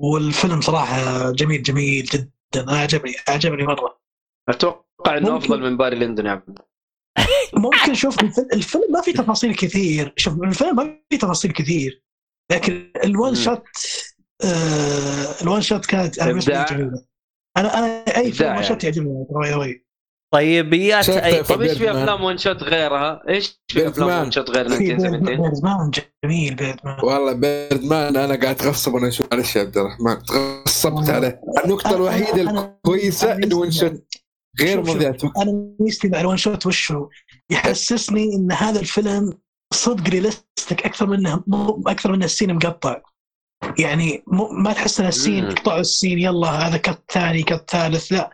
والفيلم 0.00 0.60
صراحة 0.60 1.30
جميل 1.30 1.62
جميل 1.62 2.04
جدا 2.04 2.30
أنا 2.56 2.78
عجبني 2.78 3.14
عجبني 3.28 3.62
مرة 3.66 4.00
أتوقع 4.48 4.84
إنه 5.18 5.30
ممكن. 5.30 5.44
أفضل 5.44 5.60
من 5.60 5.76
باري 5.76 5.96
لندن 5.96 6.26
يا 6.26 6.30
عبد 6.30 6.58
ممكن 7.64 7.94
شوف 7.94 8.22
الفيلم, 8.22 8.48
الفيلم 8.52 8.92
ما 8.92 9.00
فيه 9.00 9.12
تفاصيل 9.12 9.54
كثير 9.54 10.12
شوف 10.16 10.42
الفيلم 10.42 10.76
ما 10.76 11.00
فيه 11.10 11.18
تفاصيل 11.18 11.52
كثير 11.52 12.03
لكن 12.52 12.90
ال 13.04 13.10
one 13.10 13.30
مم. 13.30 13.36
shot 13.38 13.62
آه 14.44 15.42
ال 15.42 15.47
one 15.47 15.62
shot 15.62 15.86
كانت 15.86 16.18
أنا 16.18 16.30
بالنسبة 16.30 16.52
لي 16.52 16.60
إبداع. 16.60 16.76
جميله 16.78 17.04
أنا 17.56 17.78
أنا 17.78 17.86
أي 18.16 18.32
فيلم 18.32 18.48
إبداع 18.50 18.54
one 18.56 18.62
shot 18.64 18.84
يعجبني 18.84 19.84
طيبيات 20.34 21.04
شفت 21.04 21.16
أي 21.16 21.42
طيب 21.42 21.62
إيش 21.62 21.78
في. 21.78 21.90
أفلام 21.90 22.24
one 22.24 22.38
shot 22.38 22.62
غيرها؟ 22.62 23.22
إيش 23.28 23.60
في 23.68 23.88
أفلام. 23.88 24.24
one 24.24 24.30
shot 24.30 24.50
غير 24.50 24.68
في 24.68 24.96
1917؟ 24.96 25.00
بيردمان 25.26 25.90
جميل 26.24 26.54
بيردمان 26.54 26.96
والله 27.02 27.32
بيردمان 27.32 28.16
أنا 28.16 28.34
قاعد 28.34 28.44
أتغصب 28.44 28.94
وأنا 28.94 29.08
أشوف 29.08 29.26
معلش 29.32 29.56
يا 29.56 29.60
عبد 29.60 29.78
الرحمن 29.78 30.22
تغصبت 30.22 31.10
عليه 31.10 31.40
النقطة 31.64 31.96
الوحيدة 31.96 32.42
الكويسة 32.50 33.32
أنا 33.32 33.44
انه 33.44 33.56
one 33.56 33.70
shot 33.70 34.04
غير 34.60 34.84
شوف. 34.84 34.96
مضيعة 34.96 35.16
وقت 35.24 35.36
أنا 35.36 35.74
ميزتي 35.80 36.08
مع 36.08 36.20
ال 36.20 36.24
one 36.24 36.36
shot 36.36 36.66
وشو 36.66 37.08
يحسسني 37.50 38.34
إن 38.34 38.52
هذا 38.52 38.80
الفيلم 38.80 39.32
صدق 39.74 40.08
realistic 40.08 40.86
أكثر 40.86 41.06
منه 41.06 41.44
مو 41.46 41.82
أكثر 41.86 42.12
من 42.12 42.22
ال 42.22 42.27
scene 42.27 42.54
مقطع. 42.54 43.00
يعني 43.78 44.24
مو 44.26 44.48
ما 44.48 44.72
تحس 44.72 45.00
إن 45.00 45.06
ال 45.06 45.12
scene 45.12 45.44
مم. 45.44 45.50
يقطعوا 45.50 45.80
ال 45.80 45.86
scene 45.86 46.18
يلا 46.18 46.48
هذا 46.48 46.76
cut 46.76 47.02
ثاني 47.12 47.42
cut 47.42 47.70
ثالث 47.70 48.12
لا. 48.12 48.30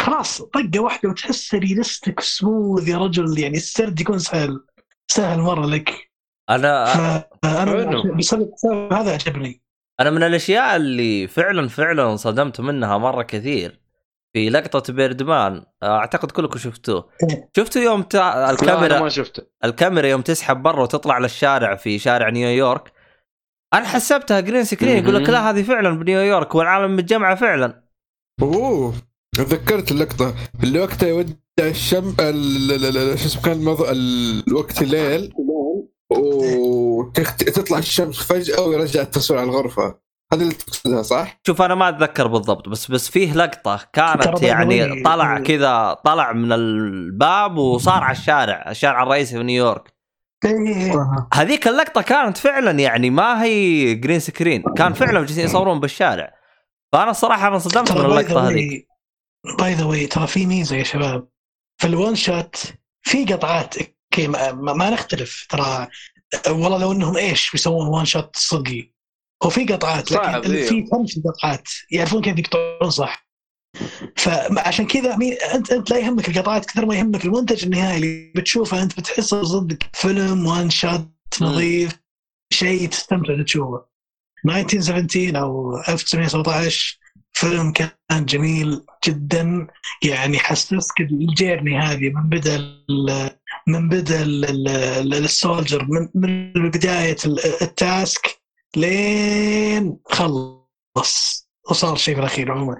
خلاص 0.00 0.42
طقة 0.42 0.80
واحدة 0.80 1.08
وتحس 1.08 1.54
realistic 1.54 2.20
smooth 2.20 2.88
يا 2.88 2.98
رجل 2.98 3.38
يعني 3.38 3.56
السرد 3.56 4.00
يكون 4.00 4.18
سهل 4.18 4.64
سهل 5.10 5.40
مرة 5.40 5.66
لك. 5.66 6.10
أنا 6.50 6.86
حلو. 7.44 8.14
بسبب 8.14 8.50
بسبب 8.54 8.92
هذا 8.92 9.12
عجبني. 9.12 9.62
أنا 10.00 10.10
من 10.10 10.22
الأشياء 10.22 10.76
اللي 10.76 11.28
فعلا 11.28 11.68
فعلا 11.68 12.16
صدمت 12.16 12.60
منها 12.60 12.98
مرة 12.98 13.22
كثير. 13.22 13.80
في 14.32 14.50
لقطة 14.50 14.92
بيردمان 14.92 15.64
أعتقد 15.82 16.30
كلكم 16.30 16.58
شفتوه. 16.58 17.08
إيه. 17.22 17.50
شفتوا 17.56 17.82
يوم 17.82 18.02
تا... 18.02 18.50
الكاميرا 18.50 19.00
ما 19.00 19.08
شفته. 19.08 19.42
الكاميرا 19.64 20.06
يوم 20.06 20.22
تسحب 20.22 20.62
برا 20.62 20.82
وتطلع 20.82 21.18
للشارع 21.18 21.74
في 21.76 21.98
شارع 21.98 22.28
نيويورك. 22.28 22.92
أنا 23.74 23.86
حسبتها 23.86 24.40
green 24.40 24.64
screen 24.64 25.04
يقول 25.04 25.14
لك. 25.14 25.30
لا 25.30 25.50
هذه 25.50 25.62
فعلا 25.62 25.98
بنيويورك 25.98 26.54
والعالم 26.54 26.96
متجمعة 26.96 27.34
فعلا. 27.34 27.82
أوه 28.42 28.94
تذكرت 29.36 29.90
اللقطة. 29.90 30.34
اللي 30.64 30.80
وقتها 30.80 31.08
يودع 31.08 31.34
الشم 31.60 32.14
ال- 32.20 32.72
ال- 32.72 32.96
ال- 32.96 33.18
شو 33.18 33.26
اسمه 33.26 33.42
كان 33.42 33.52
الموضوع 33.52 33.90
ال- 33.90 34.44
الوقت 34.48 34.82
الليل. 34.82 35.34
وتطلع 36.10 37.78
الشمس 37.78 38.22
فجأة 38.22 38.60
ويرجع 38.60 39.02
التصوير 39.02 39.40
على 39.40 39.50
الغرفة. 39.50 40.07
هذا 40.32 40.42
اللي 40.42 40.54
تقصدها 40.54 41.02
صح؟ 41.02 41.40
شوف 41.46 41.62
أنا 41.62 41.74
ما 41.74 41.88
أتذكر 41.88 42.26
بالضبط 42.26 42.68
بس 42.68 42.90
بس 42.90 43.10
فيه 43.10 43.32
لقطة 43.32 43.88
كانت 43.92 44.42
يعني 44.42 45.02
طلع 45.02 45.38
كذا 45.38 45.92
طلع 46.04 46.32
من 46.32 46.52
الباب 46.52 47.56
وصار 47.56 48.02
على 48.02 48.16
الشارع 48.16 48.70
الشارع 48.70 49.02
الرئيسي 49.02 49.36
في 49.36 49.42
نيويورك. 49.42 49.94
إيه. 50.44 51.28
هذيك 51.34 51.68
اللقطة 51.68 52.02
كانت 52.02 52.38
فعلا 52.38 52.70
يعني 52.70 53.10
ما 53.10 53.42
هي 53.42 53.94
green 53.94 54.20
screen 54.20 54.62
كان 54.76 54.92
فعلا 54.92 55.20
جالسين 55.20 55.44
يصورون 55.44 55.80
بالشارع. 55.80 56.34
فأنا 56.92 57.10
الصراحه 57.10 57.46
أنا 57.46 57.54
انصدمت 57.54 57.92
من 57.92 58.04
اللقطة 58.04 58.48
هذيك. 58.48 58.88
by 59.58 59.74
the 59.74 59.84
way 59.84 60.06
ترى 60.06 60.26
في 60.26 60.46
ميزة 60.46 60.76
يا 60.76 60.84
شباب. 60.84 61.28
في 61.80 61.86
ال 61.86 61.93
one 61.93 62.14
shot 62.14 62.56
في 63.02 63.24
قطعات 63.24 63.74
okay 63.78 64.28
ما, 64.28 64.52
ما, 64.52 64.72
ما 64.72 64.90
نختلف 64.90 65.46
ترى 65.50 65.88
والله 66.48 66.78
لو 66.78 66.92
إنهم 66.92 67.16
إيش 67.16 67.50
بيسوون 67.52 67.86
one 67.86 68.04
shot 68.04 68.36
صدقي. 68.36 68.97
هو 69.42 69.50
في 69.50 69.64
قطعات 69.66 70.12
لكن 70.12 70.52
إيه. 70.54 70.68
في 70.68 70.86
فن 70.86 71.06
في 71.06 71.16
القطعات 71.16 71.68
يعرفون 71.90 72.22
كيف 72.22 72.38
يقطعون 72.38 72.90
صح. 72.90 73.28
فعشان 74.16 74.86
كذا 74.86 75.18
انت 75.54 75.72
أنت 75.72 75.90
لا 75.90 75.98
يهمك 75.98 76.28
القطعات 76.28 76.64
كثر 76.66 76.86
ما 76.86 76.96
يهمك 76.96 77.24
المنتج 77.24 77.64
النهائي 77.64 77.96
اللي 77.96 78.32
بتشوفه. 78.36 78.82
أنت 78.82 79.00
بتحسه 79.00 79.42
صدق 79.42 79.78
فيلم 79.92 80.46
one 80.46 80.70
shot 80.70 81.08
نظيف 81.40 81.92
شيء 82.52 82.88
تستمتع 82.88 83.42
تشوفه. 83.42 83.84
1917 84.46 85.40
أو 85.40 85.76
1917 85.88 86.98
فيلم 87.32 87.72
كان 87.72 87.90
جميل 88.24 88.80
جدا. 89.06 89.66
يعني 90.04 90.38
حسسك 90.38 91.00
ال 91.00 91.10
journey 91.10 91.78
هذه 91.78 92.10
من 92.10 92.28
بدأ 92.28 92.58
من 93.66 93.88
بدأ 93.88 94.22
ال- 94.22 94.44
ال- 94.44 94.68
ال- 94.68 95.24
ال 95.24 95.32
soldier 95.32 95.84
من 95.84 96.08
من 96.54 96.70
بداية 96.70 97.16
ال- 97.26 97.62
ال 97.62 97.75
task. 97.75 98.38
لين 98.76 99.98
خلص 100.04 101.48
وصار 101.70 101.96
شيء 101.96 102.14
في 102.14 102.20
الأخير 102.20 102.52
عموما. 102.52 102.76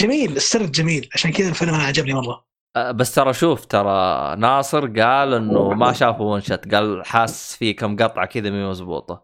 جميل 0.00 0.36
السرد 0.36 0.72
جميل. 0.72 1.08
عشان 1.14 1.32
كذا 1.32 1.48
الفيلم 1.48 1.74
أنا 1.74 1.82
عجبني 1.82 2.14
مرة. 2.14 2.44
أه، 2.76 2.90
بس 2.90 3.14
ترى 3.14 3.32
شوف 3.32 3.64
ترى 3.64 4.36
ناصر 4.36 5.00
قال 5.00 5.34
إنه 5.34 5.68
ما 5.68 5.92
شافه 5.92 6.20
one 6.20 6.40
shot 6.40 6.74
قال 6.74 7.06
حاس 7.06 7.56
في 7.56 7.72
كم 7.72 7.96
قطعة 7.96 8.26
كذا 8.26 8.50
مي 8.50 8.70
مزبوطه 8.70 9.22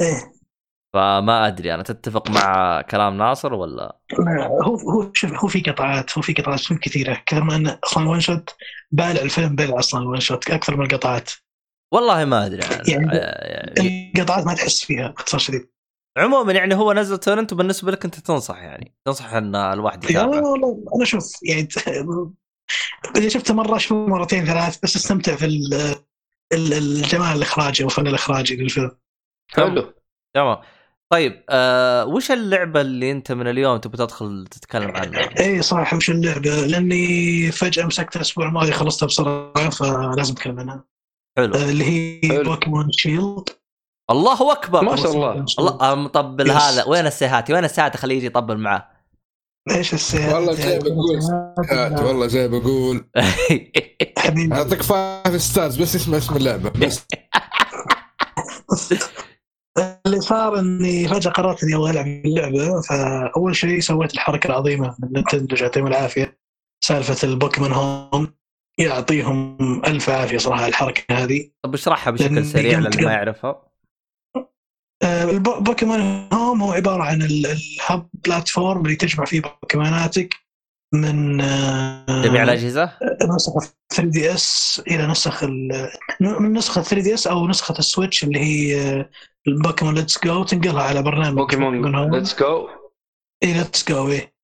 إيه. 0.00 0.32
فما 0.94 1.46
أدري 1.46 1.74
أنا 1.74 1.82
تتفق 1.82 2.30
مع 2.30 2.80
كلام 2.82 3.16
ناصر 3.16 3.54
ولا؟ 3.54 3.98
هو 4.62 4.76
هو 4.76 5.10
شوف 5.14 5.32
هو 5.32 5.48
في 5.48 5.60
قطعات 5.60 6.18
هو 6.18 6.22
في 6.22 6.32
قطعات 6.32 6.60
فيلم 6.60 6.80
كثيرة. 6.80 7.22
كثر 7.26 7.44
ما 7.44 7.56
إنه 7.56 7.78
أصلا 7.84 8.08
one 8.08 8.20
shot 8.20 8.54
بالع 8.90 9.22
الفيلم 9.22 9.56
بالع 9.56 9.78
أصلا 9.78 10.08
one 10.08 10.20
shot 10.20 10.50
أكثر 10.50 10.76
من 10.76 10.86
القطعات. 10.86 11.30
والله 11.92 12.24
ما 12.24 12.46
أدري 12.46 12.62
يعني, 12.62 12.90
يعني 12.90 13.16
يعني 13.76 14.12
القطعات 14.16 14.46
ما 14.46 14.54
تحس 14.54 14.84
فيها 14.84 15.08
باختصار 15.08 15.40
شديد. 15.40 15.68
عموما 16.18 16.52
يعني 16.52 16.74
هو 16.74 16.92
نزل 16.92 17.18
تورنت 17.18 17.52
وبالنسبة 17.52 17.90
لك 17.92 18.04
أنت 18.04 18.20
تنصح 18.20 18.56
يعني؟ 18.56 18.94
تنصح 19.06 19.32
إن 19.32 19.54
الواحد 19.54 20.04
يتابعه 20.04 20.50
والله 20.50 20.84
أنا 20.96 21.04
شوف 21.04 21.32
يعني 21.42 21.68
إذا 23.16 23.28
شفته 23.28 23.54
مرة 23.54 23.76
أشوفه 23.76 24.06
مرتين 24.06 24.46
ثلاث 24.46 24.78
بس 24.82 24.96
أستمتع 24.96 25.36
في 25.36 25.44
ال- 25.46 25.74
ال- 26.52 26.72
الجمال 26.72 27.36
الإخراجي 27.36 27.84
والفن 27.84 28.06
الإخراجي 28.06 28.56
للفيلم. 28.56 28.90
حلو. 29.50 29.94
تمام. 30.34 30.56
طيب 31.12 31.44
آه 31.48 32.04
وش 32.06 32.30
اللعبة 32.30 32.80
اللي 32.80 33.10
أنت 33.10 33.32
من 33.32 33.48
اليوم 33.48 33.76
تبي 33.76 33.96
تدخل 33.96 34.46
تتكلم 34.50 34.90
عنها؟ 34.96 35.40
اي 35.40 35.62
صراحة 35.62 35.96
وش 35.96 36.10
اللعبة 36.10 36.66
لأني 36.66 37.52
فجأة 37.52 37.84
مسكتها 37.84 38.16
الأسبوع 38.16 38.46
الماضي 38.46 38.72
خلصتها 38.72 39.06
بسرعة 39.06 39.70
فلازم 39.70 40.32
أتكلم 40.32 40.60
عنها. 40.60 40.84
حلو. 41.38 41.54
اللي 41.54 41.84
هي 41.84 42.28
حلو. 42.28 42.42
بوكيمون 42.42 42.92
شيلد 42.92 43.48
الله 44.10 44.52
أكبر. 44.52 44.84
ما 44.84 44.96
شاء 44.96 45.12
الله. 45.12 45.44
الله 45.58 45.94
مطبل 45.94 46.50
يس. 46.50 46.56
هذا 46.56 46.84
وين 46.84 47.06
السيهاتي 47.06 47.52
وين 47.52 47.64
السيهاتي 47.64 47.98
خليه 47.98 48.16
يجي 48.16 48.26
يطبل 48.26 48.58
معاه 48.58 48.88
إيش 49.70 49.94
السيارة 49.94 50.34
والله 50.34 50.54
زي 50.54 50.78
بقول. 50.78 51.20
هات 51.70 52.00
والله 52.00 52.26
زي 52.26 52.48
بقول. 52.48 53.10
أعطيك 54.52 54.82
فايف 54.82 55.42
ستارز 55.42 55.82
بس 55.82 55.96
اسمه 55.96 56.18
اسم 56.18 56.36
اللعبة 56.36 56.70
بس. 56.70 57.06
اللي 60.06 60.20
صار 60.20 60.58
إني 60.58 61.08
فجأة 61.08 61.30
قررت 61.30 61.64
إني 61.64 61.76
أبغى 61.76 61.90
ألعب 61.90 62.06
اللعبة 62.06 62.80
فأول 62.80 63.56
شيء 63.56 63.80
سويت 63.80 64.14
الحركة 64.14 64.46
العظيمة 64.46 64.96
من 65.02 65.12
نينتندو 65.12 65.56
يعطيهم 65.56 65.86
العافية. 65.86 66.38
سالفة 66.84 67.28
البوكيمون 67.28 67.72
هوم. 67.72 68.34
يعطيهم 68.82 69.56
ألف 69.84 70.10
عافية 70.10 70.38
صراحة 70.38 70.66
الحركة 70.68 71.04
هذه. 71.10 71.50
طب 71.62 71.74
اشرحها 71.74 72.10
بشكل 72.10 72.44
سريع 72.46 72.78
للي 72.78 73.04
ما 73.06 73.12
يعرفها 73.12 73.62
آه، 75.02 75.24
البو- 75.30 75.60
بوكيمون 75.60 76.28
هوم 76.32 76.62
هو 76.62 76.72
عبارة 76.72 77.02
عن 77.02 77.22
ال- 77.22 77.46
ال 77.46 77.61
hub 77.61 78.08
platform 78.24 78.84
اللي 78.84 78.96
تجمع 78.96 79.24
فيه 79.24 79.40
بوكيموناتك 79.40 80.34
من 80.94 81.40
آه، 81.40 82.22
جميع 82.24 82.42
الأجهزة؟ 82.42 82.92
نسخ 83.36 83.52
3 83.90 84.10
دي 84.10 84.34
إس 84.34 84.82
إلى 84.88 85.06
نسخ 85.06 85.44
من 86.20 86.52
نسخة 86.52 86.82
3 86.82 87.02
دي 87.02 87.14
إس 87.14 87.26
أو 87.26 87.48
نسخة 87.48 87.78
السويتش 87.78 88.24
اللي 88.24 88.38
هي 88.38 88.80
آه، 88.80 89.10
البوكيمون 89.48 89.94
ليتس 89.94 90.24
جو 90.24 90.44
تنقلها 90.44 90.82
على 90.82 91.02
برنامج 91.02 91.36
بوكيمون 91.36 91.94
هوم 91.94 92.14
ليتس 92.14 92.38
جو 92.40 92.68
اي 93.44 93.52
ليتس 93.52 93.88
جو 93.88 94.08
إيه. 94.08 94.34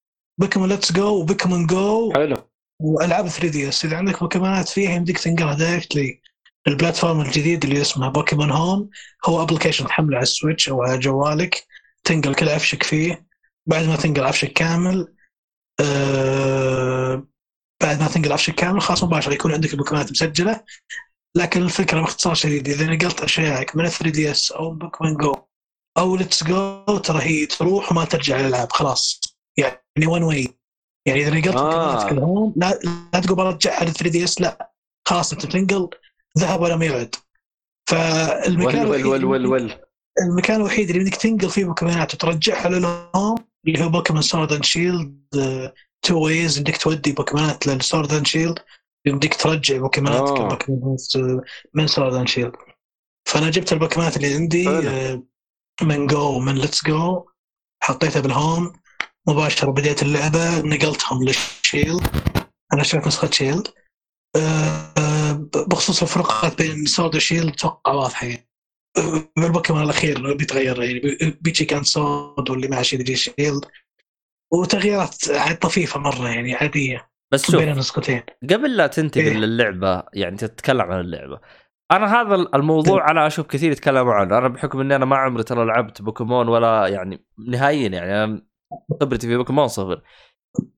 بوكيمون 0.40 0.68
ليتس 0.68 0.92
جو 0.92 1.20
وبوكيمون 1.20 1.66
جو 1.66 2.12
حلو. 2.14 2.36
وألعاب 2.80 3.28
3 3.28 3.48
دي 3.48 3.68
اس 3.68 3.84
إذا 3.84 3.96
عندك 3.96 4.20
بوكيمونات 4.20 4.68
فيها 4.68 4.90
يمديك 4.90 5.18
تنقلها 5.18 5.54
directly 5.54 6.20
ال 6.68 6.74
platform 6.74 7.20
الجديد 7.20 7.64
اللي 7.64 7.80
اسمه 7.80 8.08
بوكيمون 8.08 8.50
هوم. 8.50 8.90
هو 9.26 9.42
application 9.42 9.86
تحمله 9.86 10.16
على 10.16 10.22
السويتش 10.22 10.68
أو 10.68 10.82
على 10.82 10.98
جوالك. 10.98 11.66
تنقل 12.04 12.34
كل 12.34 12.48
عفشك 12.48 12.82
فيه. 12.82 13.26
بعد 13.66 13.84
ما 13.86 13.96
تنقل 13.96 14.24
عفشك 14.24 14.52
كامل 14.52 15.14
آه 15.80 17.26
بعد 17.82 18.00
ما 18.00 18.08
تنقل 18.08 18.32
عفش 18.32 18.50
كامل 18.50 18.80
خلاص 18.80 19.04
مباشرة 19.04 19.34
يكون 19.34 19.52
عندك 19.52 19.72
البوكيمونات 19.72 20.10
مسجلة. 20.10 20.64
لكن 21.34 21.62
الفكرة 21.62 22.00
باختصار 22.00 22.34
شديد. 22.34 22.68
إذا 22.68 22.86
نقلت 22.86 23.20
اشيائك 23.20 23.76
من 23.76 23.88
3 23.88 24.10
دي 24.10 24.30
اس 24.30 24.52
أو 24.52 24.70
بوكيمون 24.70 25.16
جو 25.16 25.34
أو 25.98 26.16
ليتس 26.16 26.44
جو 26.44 26.98
ترى 26.98 27.22
هي 27.22 27.46
تروح 27.46 27.92
وما 27.92 28.04
ترجع 28.04 28.36
للألعاب. 28.36 28.72
خلاص. 28.72 29.20
يعني 29.56 30.06
one 30.06 30.22
way 30.22 30.57
يعني 31.08 31.20
إذا 31.20 31.30
نقلت 31.30 31.56
آه. 31.56 32.52
لا 32.56 32.78
لا 33.14 33.20
تقول 33.20 33.36
برجعها 33.36 33.84
ل 33.84 33.92
3 33.92 34.10
دي 34.10 34.24
إس 34.24 34.40
لا 34.40 34.72
خلاص 35.08 35.32
أنت 35.32 35.46
تنقل 35.46 35.88
ذهب 36.38 36.60
ولم 36.60 36.82
يعد 36.82 37.14
فالمكان 37.88 38.86
ول 38.86 39.06
ول 39.06 39.24
ول 39.24 39.46
ول 39.46 39.72
المكان 40.22 40.56
الوحيد 40.56 40.90
اللي 40.90 41.04
بدك 41.04 41.16
تنقل 41.16 41.50
فيه 41.50 41.64
بوكيمونات 41.64 42.14
وترجعها 42.14 42.68
للهوم 42.68 43.36
اللي 43.66 43.84
هو 43.84 43.88
بوكيمون 43.88 44.22
سورد 44.22 44.52
أند 44.52 44.64
شيلد 44.64 45.22
two 46.02 46.24
ways 46.24 46.58
بدك 46.58 46.76
تودي 46.76 47.12
بوكيمونات 47.12 47.66
للسورد 47.66 48.12
أند 48.12 48.26
شيلد 48.26 48.58
بدك 49.06 49.34
ترجع 49.34 49.76
بوكيمونات 49.76 50.28
آه. 50.28 50.58
من 51.74 51.86
Sword 51.86 52.14
and 52.14 52.28
Shield 52.28 52.52
فأنا 53.28 53.50
جبت 53.50 53.72
البوكيمونات 53.72 54.16
اللي 54.16 54.34
عندي. 54.34 54.68
آه، 54.68 55.22
من 55.82 56.06
Go 56.06 56.38
من 56.38 56.54
Let's 56.54 56.84
Go 56.84 57.26
حطيتها 57.82 58.20
بال 58.20 58.38
Home 58.38 58.72
مباشرة 59.28 59.70
بديت 59.70 60.02
اللعبة 60.02 60.60
نقلتهم 60.60 61.24
لل 61.24 61.42
Shield. 61.42 62.06
أنا 62.72 62.80
اشتريت 62.80 63.06
نسخة 63.06 63.30
Shield. 63.30 63.68
آه، 64.36 64.92
آه، 64.98 65.48
بخصوص 65.66 66.02
الفروقات 66.02 66.62
بين 66.62 66.84
Sword 66.86 67.16
و 67.16 67.21
Shield 67.21 67.52
أتوقع 67.52 67.92
واضحة. 67.92 68.26
يعني 68.26 68.48
بالبوكيمون 69.36 69.82
الأخير 69.82 70.34
بيتغير 70.34 70.82
يعني 70.82 70.98
بي- 70.98 71.38
بيجي 71.40 71.64
كان 71.64 71.82
Sword 71.82 72.50
واللي 72.50 72.68
مع 72.68 72.82
Shield 72.82 73.00
يجي 73.08 73.16
Shield. 73.16 73.64
وتغييرات 74.52 75.16
عاد 75.30 75.58
طفيفة 75.58 76.00
مرة 76.00 76.28
يعني 76.28 76.54
عادية. 76.54 77.10
بس 77.32 77.50
شوف 77.50 77.60
بين 77.60 77.72
النسختين 77.72 78.22
قبل 78.50 78.76
لا 78.76 78.86
تنتقل 78.86 79.24
إيه. 79.24 79.36
للعبه 79.36 80.02
يعني 80.14 80.36
تتكلم 80.36 80.80
عن 80.82 81.00
اللعبة. 81.00 81.40
أنا 81.92 82.20
هذا 82.20 82.34
الموضوع 82.34 83.10
أنا 83.10 83.26
أشوف 83.26 83.46
كثير 83.46 83.72
يتكلموا 83.72 84.14
عنه. 84.14 84.38
أنا 84.38 84.48
بحكم 84.48 84.80
إني 84.80 84.96
أنا 84.96 85.04
ما 85.04 85.16
عمري 85.16 85.42
ترى 85.42 85.64
لعبت 85.64 86.02
بوكيمون 86.02 86.48
ولا 86.48 86.86
يعني 86.86 87.24
نهائيا 87.48 87.88
يعني. 87.88 88.47
خبرتي 89.00 89.26
في 89.28 89.36
بوكيمون 89.36 89.68
صفر 89.68 90.02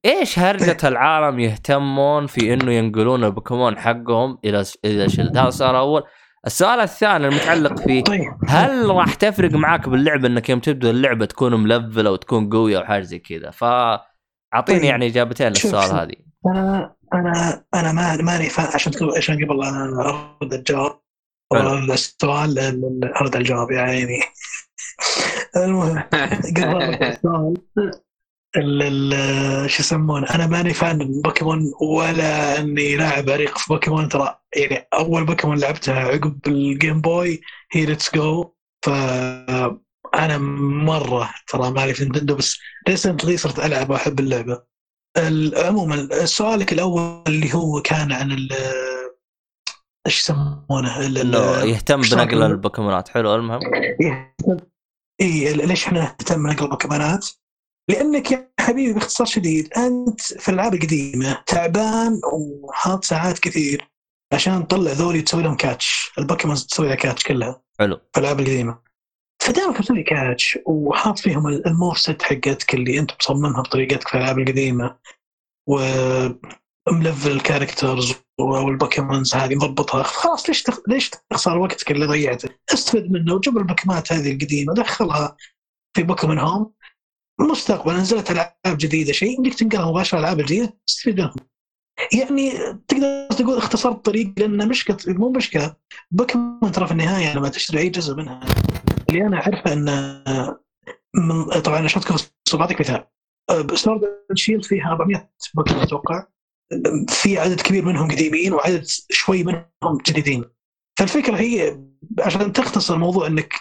إيش 0.05 0.39
هرجة 0.39 0.77
العالم 0.89 1.41
يهتمون 1.41 2.27
في 2.27 2.55
إنه 2.55 2.73
ينقلون 2.73 3.25
البوكيمون 3.25 3.79
حقهم 3.79 4.39
إلى 4.45 4.65
إلى 4.85 5.09
Shield 5.09 5.37
هذا 5.37 5.49
السؤال 5.49 5.71
الأول. 5.71 6.03
السؤال 6.47 6.81
الثاني 6.81 7.29
المتعلق 7.29 7.79
فيه 7.81 8.03
طيب 8.05 8.21
هل 8.49 8.87
راح 8.91 9.15
تفرق 9.15 9.53
معاك 9.53 9.89
باللعبة 9.89 10.29
إنك 10.29 10.49
يوم 10.51 10.61
تبدأ 10.61 10.91
اللعبة 10.91 11.25
تكون 11.27 11.55
ملفل 11.63 12.07
أو 12.07 12.17
تكون 12.17 12.51
قوية 12.51 12.79
أو 12.79 12.85
حاجة 12.85 13.03
زي 13.03 13.19
كذا؟ 13.19 13.51
فاعطيني 13.51 14.79
طيب. 14.79 14.85
يعني 14.85 15.07
إجابتين 15.07 15.49
للسؤال. 15.49 15.91
هذه. 16.01 16.15
أنا 16.47 16.95
أنا 17.15 17.65
أنا 17.75 17.93
ما 17.93 18.17
ماني 18.23 18.49
عشان 18.75 18.93
تقول- 18.93 19.17
عشان 19.17 19.35
قبل 19.45 19.63
أرد 19.63 20.53
الجواب. 20.53 21.01
السؤال 21.91 22.59
ال- 22.59 22.85
ال- 23.05 23.15
أرد 23.15 23.37
الجواب 23.37 23.71
يا 23.71 23.81
عيني 23.81 24.21
المهم 25.57 25.99
قبل 26.57 26.65
أرد 26.65 27.03
السؤال 27.03 27.55
ال- 28.57 28.83
ال- 29.15 29.71
شو 29.71 29.83
يسمونه 29.83 30.35
أنا 30.35 30.47
ماني 30.47 30.75
fan 30.75 30.99
من 30.99 31.23
بوكيمون 31.23 31.73
ولا 31.83 32.59
إني 32.61 32.97
لاعب 32.97 33.31
عريق 33.31 33.59
في 33.59 33.65
بوكيمون. 33.75 34.09
ترى 34.09 34.39
يعني 34.57 34.89
أول 34.95 35.25
بوكيمون 35.27 35.59
لعبتها 35.59 35.95
عقب 36.01 36.39
ال 36.47 36.58
Game 36.58 37.01
Boy 37.01 37.41
هي 37.73 37.87
Let's 37.87 38.15
Go 38.15 38.53
ف 38.83 38.89
أنا 40.15 40.39
مرة 40.39 41.31
ترى 41.49 41.71
مالي 41.71 41.95
في 41.95 42.05
Nintendo 42.05 42.35
بس 42.35 42.59
recently 42.89 43.37
صرت 43.37 43.59
ألعب 43.59 43.91
وأحب 43.91 44.21
اللعبة. 44.21 44.63
ال- 45.17 45.65
عموما 45.65 46.25
سؤالك 46.27 46.73
الأول 46.73 47.23
اللي 47.29 47.55
هو 47.55 47.81
كان 47.83 48.13
عن 48.13 48.33
ال 48.33 48.49
إيش 50.07 50.21
يسمونه؟ 50.21 51.07
إنه 51.07 51.39
يهتم 51.65 52.01
بنقل؟ 52.01 52.43
البوكيمونات. 52.43 53.09
حلو 53.09 53.35
المهم. 53.35 53.61
اي 55.21 55.53
ليش 55.53 55.87
إحنا 55.87 56.01
نهتم 56.01 56.47
نقل 56.47 56.65
البوكيمونات؟ 56.65 57.29
لأنك 57.89 58.31
يا 58.31 58.51
حبيبي 58.61 58.93
باختصار 58.93 59.27
شديد 59.27 59.73
أنت 59.75 60.21
في 60.21 60.49
الالعاب 60.49 60.75
القديمه 60.75 61.43
تعبان 61.47 62.21
وحاط 62.33 63.05
ساعات 63.05 63.39
كثير 63.39 63.91
عشان 64.33 64.69
تطلع 64.69 64.93
ذولي 64.93 65.23
تسوي 65.23 65.43
لهم 65.43 65.57
catch، 65.57 66.13
البوكيمون 66.19 66.57
تسوي 66.57 66.87
لها 66.87 66.95
catch 66.95 67.25
كلها 67.25 67.63
حلو 67.79 67.97
في 67.97 68.21
الالعاب 68.21 68.41
القديمه. 68.41 68.79
فدامك 69.43 69.81
مسوي 69.81 70.03
catch 70.03 70.59
وحاط 70.67 71.19
فيهم 71.19 71.47
ال 71.47 71.57
move 71.57 71.99
set 71.99 72.23
حقتك 72.23 72.75
اللي 72.75 72.99
أنت 72.99 73.11
مصممها 73.21 73.63
بطريقتك 73.63 74.09
في 74.09 74.15
الالعاب 74.15 74.39
القديمة 74.39 74.99
وملفل 76.89 77.31
ال 77.31 77.38
characters 77.38 78.15
وال 78.41 78.60
Pokémons 78.60 79.35
هذه 79.35 79.55
مضبطها. 79.55 80.03
خلاص 80.03 80.49
ليش 80.49 80.63
تخ... 80.63 80.81
ليش 80.89 81.11
تخسر 81.11 81.59
وقتك 81.59 81.91
اللي 81.91 82.07
ضيعته؟ 82.07 82.49
استفد 82.75 83.11
منه 83.11 83.35
وجيب 83.35 83.59
البوكيمونات 83.59 84.13
هذه 84.13 84.33
القديمة 84.33 84.75
دخلها 84.75 85.37
في 85.97 86.03
Pokémon 86.03 86.39
Home. 86.39 86.73
مستقبلا 87.41 87.97
نزلت 87.97 88.31
ألعاب 88.31 88.53
جديدة 88.67 89.13
شيء 89.13 89.41
بدك 89.41 89.55
تنقلها 89.55 89.91
مباشرة 89.91 90.19
الالعاب 90.19 90.41
الجديده 90.41 90.79
تستفيد 90.87 91.21
منهم. 91.21 91.35
يعني 92.13 92.51
تقدر 92.89 93.29
تقول 93.39 93.57
اختصرت 93.59 93.95
الطريق 93.95 94.33
لأن 94.37 94.69
مشكلة 94.69 94.97
مو 95.07 95.31
مشكلة. 95.31 95.77
بوكيمون 96.11 96.73
ترى 96.73 96.87
في 96.87 96.93
النهاية 96.93 97.37
لما 97.37 97.49
تشتري 97.49 97.79
أي 97.79 97.89
جزء 97.89 98.15
منها. 98.15 98.41
اللي 99.09 99.27
أنا 99.27 99.37
أعرفه 99.37 99.73
إن 99.73 99.85
من 101.15 101.61
طبعا 101.61 101.89
تكون 101.89 102.17
بعطيك 102.55 102.81
مثال. 102.81 103.07
Sword 103.75 104.01
Shield 104.35 104.65
فيها 104.65 104.89
400 104.89 105.31
بوكيمون 105.55 105.83
أتوقع. 105.83 106.27
في 107.09 107.39
عدد 107.39 107.61
كبير 107.61 107.85
منهم 107.85 108.11
قديمين 108.11 108.53
وعدد 108.53 108.87
شوي 109.11 109.45
منهم 109.45 109.99
جديدين. 110.07 110.45
فالفكرة 110.99 111.37
هي 111.37 111.81
عشان 112.21 112.53
تختصر 112.53 112.95
الموضوع 112.95 113.27
إنك 113.27 113.55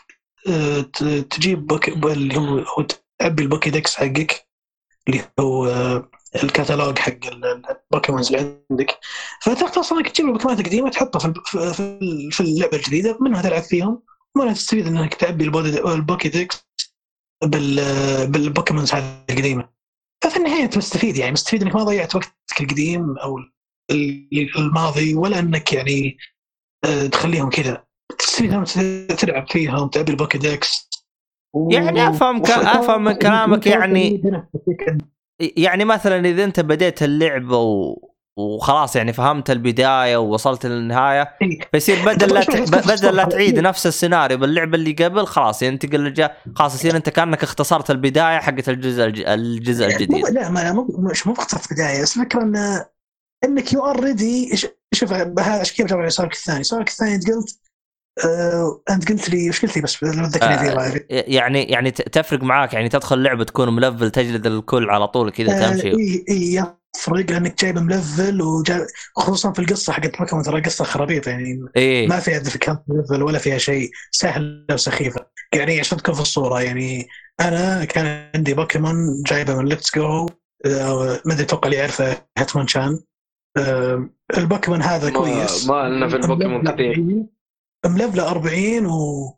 آه، 0.50 0.82
تجيب 1.30 1.68
بوك... 1.68 1.88
اللي 1.90 2.38
هو 2.38 2.60
هو 2.60 2.86
تعبي 3.20 3.44
ال 3.44 3.70
Pokédex 3.70 3.96
حقك 3.96 4.48
اللي 5.08 5.22
هو 5.40 5.66
آه، 5.68 6.10
الكتالوج 6.44 7.00
حق 7.00 7.26
ال- 7.26 7.64
ال 7.70 7.77
Pokémons 7.77 8.34
اللي 8.34 8.58
عندك. 8.72 8.98
فتختصر 9.42 9.96
إنك 9.96 10.10
تجيب 10.10 10.26
البوكيمونات 10.26 10.60
القديمة 10.60 10.90
تحطها 10.90 11.34
في 11.74 12.32
في- 12.32 12.40
اللعبة 12.42 12.78
الجديدة 12.78 13.18
منها 13.22 13.42
تلعب 13.42 13.62
فيهم. 13.64 14.02
ومنها 14.36 14.54
تستفيد 14.54 14.88
إنك 14.88 15.14
تعبي 15.14 15.44
ال 15.46 16.30
Pokédex 16.30 16.68
بال 17.44 17.76
بال 18.28 18.41
Pokémons 18.41 18.94
هذه 18.94 19.24
القديمة. 19.30 19.70
ففي 20.24 20.38
النهاية 20.38 20.64
أنت 20.64 20.78
مستفيد 20.78 21.18
يعني 21.18 21.32
مستفيد 21.32 21.62
إنك 21.64 21.76
ما 21.76 21.84
ضيعت 21.84 22.16
وقتك 22.16 22.62
القديم 22.62 23.18
أو 23.18 23.38
ال- 23.92 24.50
الماضي 24.58 25.16
ولا 25.16 25.40
إنك 25.40 25.74
يعني 25.74 26.18
آه، 26.86 27.08
تخليهم 27.08 27.50
كذا 27.50 27.84
تستفيد 28.20 28.66
تلعب 29.16 29.48
فيهم 29.50 29.88
تعبي 29.88 30.12
ال 30.12 30.38
Pokédex 30.38 30.90
و- 31.56 31.72
يعني 31.72 32.10
أفهم 32.10 32.42
ك- 32.42 32.50
أفهم 32.50 33.04
من 33.04 33.14
كلامك 33.14 33.68
يعني-. 33.68 34.22
يعني 35.40 35.86
مثلا 35.86 36.30
إذا 36.30 36.44
أنت 36.44 36.60
بديت 36.60 37.04
اللعبه 37.04 37.58
و... 37.58 38.09
وخلاص 38.40 38.96
يعني 38.96 39.14
فهمت 39.14 39.52
البداية 39.52 40.18
ووصلت 40.18 40.66
للنهاية. 40.66 41.36
إيه. 41.42 41.60
فيصير 41.72 42.06
بدل 42.06 42.34
لا 42.34 42.46
بدل 42.86 43.16
لا 43.16 43.24
تعيد 43.24 43.60
نفس 43.60 43.88
السيناريو 43.88 44.38
باللعبة 44.38 44.76
اللي 44.78 44.92
قبل 44.92 45.26
خلاص 45.26 45.62
ينتقل 45.62 46.00
للجا... 46.00 46.32
خلاص 46.56 46.76
يصير 46.76 46.96
أنت 46.96 47.10
كأنك 47.10 47.44
اختصرت 47.44 47.92
البداية 47.92 48.40
حقت 48.40 48.70
الجزء 48.70 49.06
الج... 49.06 49.24
الجزء 49.28 49.86
الجديد. 49.86 50.30
لا 50.30 50.50
ما 50.50 50.88
مش 50.90 51.28
مو 51.28 51.34
فقط 51.34 51.74
بداية 51.74 52.02
بس 52.02 52.18
الفكرة 52.18 52.42
ان 52.42 52.86
إنك 53.44 53.74
you 53.74 53.86
already 53.86 54.58
شوف 54.94 55.14
هذا 55.14 55.24
بجاوب 55.24 56.02
على 56.02 56.10
سؤالك 56.10 56.34
الثاني، 56.34 56.64
سؤالك 56.64 56.88
الثاني 56.88 57.16
أنت 57.16 57.32
قلت 57.32 57.60
آه 58.26 58.82
أنت 58.90 59.12
قلت 59.12 59.30
لي 59.30 59.50
وش 59.50 59.62
قلت 59.62 59.76
لي 59.76 59.82
بس؟ 59.82 60.04
الله 60.04 60.66
يعافيك. 60.66 61.06
يعني 61.10 61.64
يعني 61.64 61.92
تفرق 61.92 62.44
معاك 62.44 62.74
يعني 62.74 62.90
تدخل 62.90 63.24
لعبه 63.24 63.44
تكون 63.44 63.76
ملفل 63.76 64.12
تجلد 64.12 64.46
الكل 64.46 64.90
على 64.90 65.08
طول 65.08 65.32
كذا 65.32 65.58
آه، 65.58 65.72
تمشي. 65.72 65.88
اي 65.88 66.26
إي 66.30 66.79
يفرق 66.98 67.32
لانك 67.32 67.62
جايب 67.62 67.78
ملفل 67.78 68.42
وجايب 68.42 68.88
خصوصا 69.16 69.52
في 69.54 69.60
القصة 69.60 69.94
حقت 69.94 70.20
بوكيمون 70.20 70.44
ترى 70.44 70.62
قصة 70.62 70.86
خرابيط 70.86 71.28
يعني. 71.28 71.66
إيه. 71.76 72.08
ما 72.08 72.20
فيها 72.20 72.38
difficult 72.38 72.82
level 72.88 73.24
ولا 73.24 73.40
فيها 73.40 73.58
شيء. 73.58 73.92
سهل 74.12 74.66
وسخيفة. 74.72 75.26
يعني 75.54 75.80
عشان 75.80 75.98
تكون 75.98 76.16
في 76.16 76.22
الصورة 76.22 76.62
يعني. 76.62 77.08
أنا 77.40 77.86
كان 77.86 78.30
عندي 78.36 78.54
بوكيمون 78.54 79.24
جايبه 79.24 79.56
من 79.56 79.66
Let's 79.66 79.96
Go 79.96 80.30
ما 80.66 81.34
أدري 81.34 81.44
أتوقع 81.44 81.68
اللي 81.68 81.78
يعرفه 81.78 82.18
Hitmonchan. 82.38 83.00
آه، 83.58 84.10
البوكيمون 84.38 84.82
هذا 84.82 85.10
ما, 85.10 85.20
كويس. 85.20 85.66
ما 85.68 85.90
لنا 85.90 86.08
في 86.08 86.16
البوكيمون 86.16 86.72
كثير. 86.72 86.92
40 86.92 87.30
ملفلة 87.86 88.32
40 88.32 88.86
و... 88.86 89.36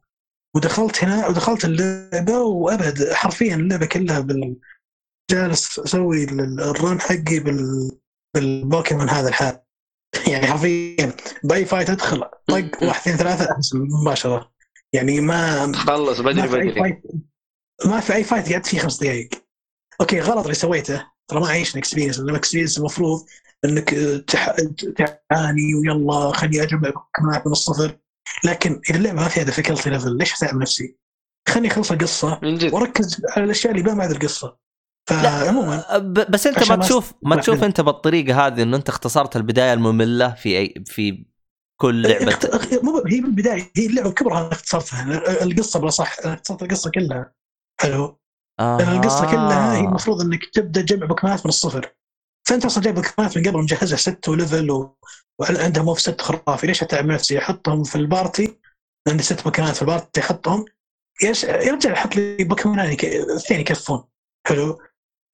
ودخلت 0.55 1.03
هنا 1.03 1.27
ودخلت 1.27 1.65
اللعبة 1.65 2.39
وأبد 2.39 3.13
حرفيا 3.13 3.55
اللعبة 3.55 3.85
كلها 3.85 4.19
بال... 4.19 4.55
جالس 5.32 5.80
أسوي 5.80 6.24
ال- 6.24 6.60
ال 6.61 6.72
run 6.72 7.01
حقي 7.01 7.40
بال... 7.40 7.92
بالبوكيمون 8.35 9.10
هذا 9.10 9.30
الحال. 9.30 9.61
يعني 10.32 10.48
حرفيا 10.48 11.14
بأي 11.43 11.66
fight 11.66 11.90
أدخل 11.90 12.19
طق 12.48 12.84
واحد 12.84 12.84
اثنين 13.01 13.18
ثلاثة 13.18 13.51
أحسن 13.51 13.77
مباشرة. 14.01 14.51
يعني 14.93 15.22
ما 15.22 15.72
خلص 15.74 16.19
بدري 16.19 16.48
بدري. 16.48 17.01
ما 17.85 18.00
في 18.00 18.14
أي 18.16 18.24
fight 18.24 18.51
قعدت 18.53 18.66
فيه 18.66 18.80
خمس 18.80 19.03
دقائق 19.03 19.30
okay 20.01 20.19
غلط 20.19 20.43
اللي 20.43 20.53
سويته. 20.53 21.08
ترى 21.27 21.40
ما 21.40 21.48
عيشنا 21.48 21.80
experience 21.80 22.19
لأن 22.19 22.35
experience 22.35 22.77
المفروض 22.77 23.26
إنك 23.66 23.90
تح... 24.27 24.56
تعاني 24.98 25.76
ويلا 25.76 26.32
خليني 26.32 26.64
أجمع 26.64 26.90
بوكيمونات 26.90 27.48
من 27.48 27.51
الصفر. 27.51 27.98
لكن 28.45 28.82
اذا 28.90 28.98
اللعبة 28.98 29.22
ما 29.22 29.27
فيها 29.27 29.43
difficulty 29.43 29.90
level 29.90 30.17
ليش 30.18 30.34
اتعب 30.34 30.56
نفسي؟ 30.56 30.98
خليني 31.50 31.68
أخلص 31.68 31.92
القصة 31.92 32.40
وأركز 32.74 33.22
على 33.30 33.45
الأشياء 33.45 33.74
اللي 33.74 33.84
ما 33.84 33.93
بعد 33.98 34.11
القصة. 34.11 34.58
فعموما 35.09 35.97
بس 36.30 36.47
أنت 36.47 36.69
ما 36.69 36.75
تشوف 36.75 37.13
ما 37.23 37.35
تشوف. 37.35 37.63
أنت 37.63 37.81
بالطريقة 37.81 38.47
هذه 38.47 38.63
إنه 38.63 38.77
أنت 38.77 38.89
اختصرت 38.89 39.35
البداية 39.35 39.73
المملة 39.73 40.33
في 40.33 40.57
أي 40.57 40.83
في 40.85 41.25
كل 41.81 42.01
لعبة. 42.01 42.38
مو 42.83 43.03
هي 43.07 43.21
بالبداية 43.21 43.71
هي 43.77 43.85
اللعبة 43.85 44.11
كبرها 44.11 44.39
أنا 44.39 44.51
اختصرتها 44.51 45.43
القصة 45.43 45.80
بلا 45.80 45.89
صح 45.89 46.17
أنا 46.25 46.33
اختصرت 46.33 46.63
القصة 46.63 46.91
كلها. 46.91 47.33
حلو. 47.81 48.19
لأن 48.59 48.95
القصة 48.95 49.31
كلها 49.31 49.75
هي 49.75 49.80
المفروض 49.80 50.21
إنك 50.21 50.45
تبدأ 50.53 50.81
تجمع 50.81 51.05
بوكيمونات 51.05 51.45
من 51.45 51.49
الصفر. 51.49 51.93
فأنت 52.47 52.65
أصلا 52.65 52.83
جايب 52.83 52.95
بوكيمونات 52.95 53.38
من 53.38 53.43
قبل 53.43 53.57
مجهزها 53.57 53.97
set 53.98 54.30
و 54.30 54.36
level 54.36 54.72
و... 54.71 54.97
وعندها 55.39 55.83
move 55.83 56.00
set 56.00 56.22
خرافي 56.21 56.67
ليش 56.67 56.83
أتعب 56.83 57.05
نفسي؟ 57.05 57.39
أحطهم 57.39 57.83
في 57.83 57.95
ال 57.95 58.06
party 58.06 58.59
عندي 59.07 59.23
ست 59.23 59.43
بوكيمونات 59.43 59.75
في 59.75 59.81
ال 59.82 59.88
party 59.88 60.22
أحطهم. 60.21 60.65
يش... 61.23 61.43
يا 61.43 61.71
رجال 61.71 61.97
حط 61.97 62.15
لي 62.15 62.43
بوكيمونين 62.43 62.93
ك... 62.93 63.05
اثنين 63.05 63.59
يكفون. 63.59 64.03
حلو. 64.47 64.80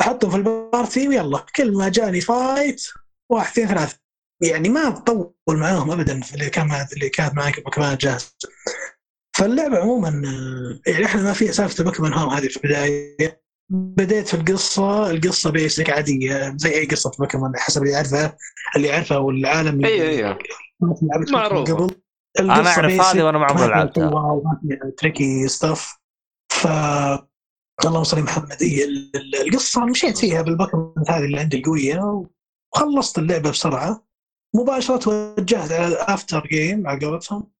أحطهم 0.01 0.31
في 0.31 0.37
ال 0.37 0.49
party 0.49 1.07
ويلا. 1.07 1.45
كل 1.55 1.73
ما 1.77 1.89
جاني 1.89 2.21
fight 2.21 2.87
واحد 3.31 3.47
اثنين 3.51 3.67
ثلاثة. 3.67 3.99
يعني 4.43 4.69
ما 4.69 4.89
تطول 4.89 5.33
معاهم 5.47 5.91
ابدا 5.91 6.21
في 6.21 6.33
اللي 6.33 6.49
كان 6.49 6.67
مع... 6.67 6.87
اللي 6.93 7.09
كانت 7.09 7.33
معك 7.35 7.63
بوكيمونات 7.63 8.01
جاهزه 8.01 8.31
فاللعبه 9.37 9.77
عموما 9.77 10.09
يعني 10.87 11.05
إحنا 11.05 11.21
ما 11.21 11.33
في 11.33 11.51
سالفة 11.51 11.79
البوكيمون 11.79 12.13
Home 12.13 12.29
هذه 12.29 12.47
في 12.47 12.57
البداية. 12.57 13.47
بديت 13.69 14.27
في 14.27 14.33
القصة 14.33 15.11
القصة 15.11 15.51
basic 15.51 15.89
عادية 15.89 16.53
زي 16.57 16.69
أي 16.69 16.85
قصة 16.85 17.11
بوكيمون 17.19 17.51
حسب 17.57 17.81
اللي 17.81 17.93
يعرفها 17.93 18.37
اللي 18.75 18.87
يعرفها 18.87 19.17
والعالم 19.17 19.75
اللي 19.75 19.87
أيوه 19.87 20.07
أيوه 20.09 20.37
لعبت 21.01 21.31
معروفة. 21.31 21.73
قبل. 21.73 21.95
أنا 22.39 22.53
أعرف 22.53 23.01
هذه 23.01 23.23
وأنا 23.23 23.37
ما 23.37 23.45
عمري 23.45 23.67
لعبتها. 23.67 24.41
tricky 24.97 25.47
stuff 25.47 25.97
ف 26.51 26.67
اللهم 27.85 28.03
صل 28.03 28.17
على 28.17 28.25
محمد 28.25 28.57
هي 28.63 28.83
ال- 28.83 29.11
ال- 29.15 29.35
القصة 29.47 29.85
مشيت 29.85 30.17
فيها 30.17 30.41
بالبوكيمون 30.41 30.93
هذه 31.09 31.25
اللي 31.25 31.39
عندي 31.39 31.57
القوية 31.57 32.23
وخلصت 32.75 33.19
اللعبة 33.19 33.49
بسرعة. 33.49 34.03
مباشرة 34.55 34.97
توجهت 34.97 35.71
على 35.71 35.87
ال 35.87 35.97
after 35.97 36.47
game 36.51 36.87
على 36.87 37.05
قولتهم 37.05 37.51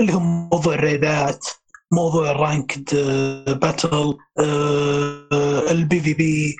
اللي 0.00 0.14
هو 0.14 0.18
موضوع 0.20 0.74
الريدات 0.74 1.46
موضوع 1.92 2.30
ال 2.30 2.38
ranked 2.38 2.84
battle 3.60 4.18
ال 5.70 6.00
PVP 6.00 6.56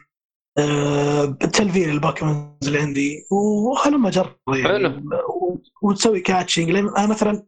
تلفيل 1.52 1.88
ال 1.90 1.99
Pokemons 1.99 2.66
اللي 2.66 2.78
عندي 2.80 3.26
وهلما 3.30 4.10
جر 4.10 4.36
يعني 4.48 4.68
حلو. 4.88 5.02
وتسوي 5.82 6.20
catching 6.20 6.70
أنا 6.70 7.06
مثلا 7.06 7.46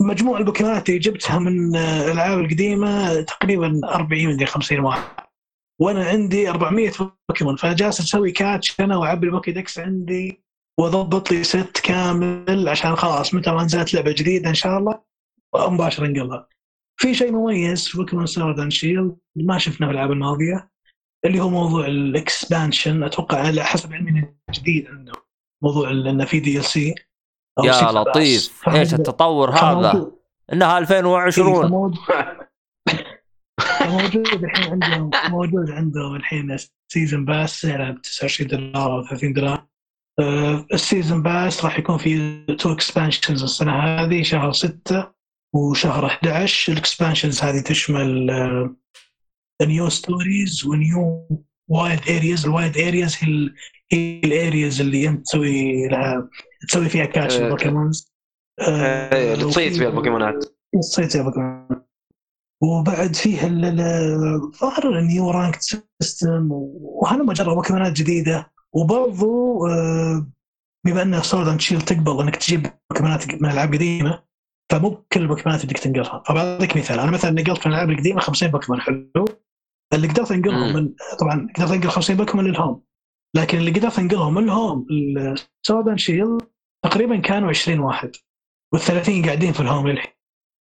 مجموع 0.00 0.38
البوكيمونات 0.38 0.88
اللي 0.88 0.98
جبتها 1.00 1.38
من 1.38 1.76
آه، 1.76 2.06
الألعاب 2.06 2.38
القديمة 2.38 3.20
تقريبا 3.20 3.80
40 3.84 4.26
مدري 4.28 4.46
50 4.46 4.80
واحد. 4.80 5.28
وأنا 5.80 6.04
عندي 6.04 6.50
400 6.50 6.92
بوكيمون 7.28 7.56
فجالس 7.56 8.00
أسوي 8.00 8.32
catch 8.32 8.80
أنا 8.80 8.96
وأعبي 8.96 9.26
ال 9.26 9.52
Pokedex 9.52 9.78
عندي 9.78 10.44
وأضبط 10.80 11.30
لي 11.30 11.44
set 11.44 11.80
كامل 11.84 12.68
عشان 12.68 12.96
خلاص 12.96 13.34
متى 13.34 13.50
ما 13.50 13.64
نزلت 13.64 13.94
لعبة 13.94 14.12
جديدة 14.12 14.48
إن 14.48 14.54
شاء 14.54 14.78
الله 14.78 15.00
مباشره 15.56 16.06
انقلها. 16.06 16.48
في 17.00 17.14
شيء 17.14 17.32
مميز 17.32 17.88
في 17.88 17.98
بوكيمون 17.98 18.26
Sword 18.26 18.60
and 18.60 18.72
Shield 18.72 19.16
ما 19.36 19.58
شفناه 19.58 19.86
في 19.86 19.92
الألعاب 19.92 20.12
الماضية 20.12 20.70
اللي 21.24 21.40
هو 21.40 21.48
موضوع 21.50 21.86
ال 21.86 21.98
expansion 21.98 23.02
أتوقع 23.02 23.38
على 23.38 23.64
حسب 23.64 23.92
علمي 23.94 24.34
جديد 24.50 24.86
عنده 24.86 25.12
موضوع 25.62 25.90
إنه 25.90 26.24
في 26.24 26.40
DLC 26.40 26.94
يا 27.64 27.92
لطيف. 27.92 28.68
إيش 28.68 28.94
التطور 28.94 29.50
هذا؟ 29.50 30.10
إنها 30.52 30.78
2020 30.78 31.70
موجود. 33.88 34.44
الحين 34.44 34.82
عندهم 34.82 35.10
موجود 35.30 35.70
عندهم 35.70 36.16
الحين 36.16 36.56
season 36.92 37.24
pass 37.24 37.60
سعره 37.60 37.90
ب 37.90 38.02
29 38.02 38.48
دولار 38.50 38.98
أو 38.98 39.02
30 39.06 39.32
دولار. 39.32 39.66
آه، 40.20 40.66
ال 40.72 40.79
season 40.79 41.22
pass 41.22 41.64
راح 41.64 41.78
يكون 41.78 41.98
في 41.98 42.44
two 42.58 42.72
expansions 42.72 43.42
السنة 43.42 43.72
هذه 43.72 44.22
شهر 44.22 44.52
6 44.52 45.10
وشهر 45.54 46.06
11 46.06 46.72
ال 46.72 46.78
expansions 46.78 47.42
هذه 47.42 47.60
تشمل 47.60 48.26
new 49.62 49.88
stories 49.88 50.66
و 50.66 50.81
new 50.81 51.28
wild 51.68 52.00
areas 52.08 52.44
ال 52.46 52.52
wild 52.52 52.78
areas 52.78 53.16
هي 53.20 53.28
ال- 53.28 53.54
هي 53.92 54.20
ال 54.24 54.33
areas 54.33 54.80
اللي 54.80 55.08
أنت 55.08 55.24
تسوي 55.26 55.88
لها 55.88 56.28
تسوي 56.68 56.88
فيها 56.88 57.04
catch 57.04 57.36
آه، 57.36 57.44
ال 57.44 57.52
Pokemons 57.52 58.12
إيه، 58.60 59.34
اللي 59.34 59.44
تصيد 59.44 59.72
فيها 59.72 59.88
البوكيمونات. 59.88 60.44
تصيد 60.82 61.10
فيها 61.10 61.22
بوكيمون 61.22 61.68
وبعد 62.62 63.16
فيه 63.16 63.46
ال- 63.46 63.64
ال- 63.64 64.50
ظهر 64.60 64.98
ال 64.98 65.06
new 65.06 65.30
rank 65.30 65.58
system 65.60 66.48
وهذا 66.52 67.22
مجرد 67.22 67.48
بوكيمونات 67.54 67.92
جديدة. 67.92 68.50
وبرضو 68.72 69.66
آه، 69.66 70.26
بما 70.86 71.02
ان 71.02 71.22
Sword 71.22 71.48
and 71.48 71.60
Shield 71.60 71.80
تقبل 71.82 72.20
انك 72.22 72.36
تجيب 72.36 72.66
بوكيمونات 72.90 73.34
من 73.42 73.50
ألعاب 73.50 73.74
قديمة 73.74 74.22
فمو 74.72 74.88
بكل 74.90 75.20
البوكيمونات 75.22 75.66
بدك 75.66 75.78
تنقلها. 75.78 76.22
فبعطيك 76.26 76.76
مثال. 76.76 76.98
أنا 77.00 77.10
مثلا 77.10 77.30
نقلت 77.30 77.66
من 77.66 77.72
الالعاب 77.72 77.90
القديمة 77.90 78.20
50 78.20 78.48
بوكيمون 78.48 78.80
حلو؟ 78.80 79.24
اللي 79.92 80.08
قدرت 80.08 80.30
أنقلهم. 80.32 80.72
من 80.76 80.94
طبعا 81.20 81.48
قدرت 81.56 81.70
أنقل 81.70 81.88
50 81.88 82.16
بوكيمون 82.16 82.46
لل 82.46 82.56
Home. 82.56 82.82
لكن 83.36 83.58
اللي 83.58 83.70
قدرت 83.70 83.98
انقلهم 83.98 84.38
ال 84.38 84.48
Home 84.48 84.86
Sword 85.66 85.88
and 85.88 85.98
Shield 85.98 86.38
تقريبا 86.84 87.16
كانوا 87.16 87.48
20 87.48 87.78
واحد 87.78 88.10
وال30 88.76 89.24
قاعدين 89.26 89.52
في 89.52 89.60
ال 89.60 89.66
Home 89.66 89.88
للحين. 89.88 90.12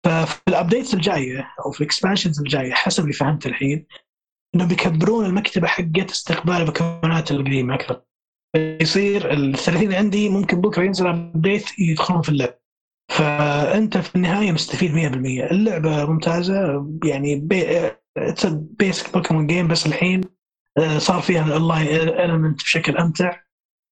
ففي 0.06 0.42
ال 0.48 0.53
updates 0.53 0.94
الجاية 0.94 1.54
أو 1.66 1.72
في 1.72 1.82
ال 1.82 1.87
expansions 1.87 2.40
الجاية 2.40 2.74
حسب 2.74 3.04
اللي 3.04 3.14
فهمت 3.14 3.46
الحين 3.46 3.86
إنهم 4.56 4.68
بيكبرون 4.68 5.26
المكتبة 5.26 5.68
حقت 5.68 6.12
استقبال 6.12 6.54
البوكيمونات 6.56 7.32
القديمة 7.32 7.76
أكثر. 7.76 8.02
يصير 8.56 9.34
ال 9.34 9.56
30 9.58 9.94
عندي 9.94 10.30
ممكن 10.30 10.62
بكرة 10.62 10.84
ينزل 10.84 11.08
update 11.08 11.80
يدخلون 11.80 12.22
في 12.22 12.30
اللعبه 12.30 12.58
فأنت 13.12 13.98
في 13.98 14.16
النهاية 14.16 14.52
مستفيد 14.52 14.92
100% 14.92 15.52
اللعبة 15.52 16.06
ممتازة 16.06 16.88
يعني 17.06 17.48
basic 18.80 19.14
Pokemon 19.14 19.48
game 19.48 19.68
بس 19.68 19.86
الحين 19.86 20.22
صار 20.98 21.22
فيها 21.22 21.46
ال 21.46 21.52
online 21.52 21.88
element 22.10 22.62
بشكل 22.64 22.98
أمتع 22.98 23.40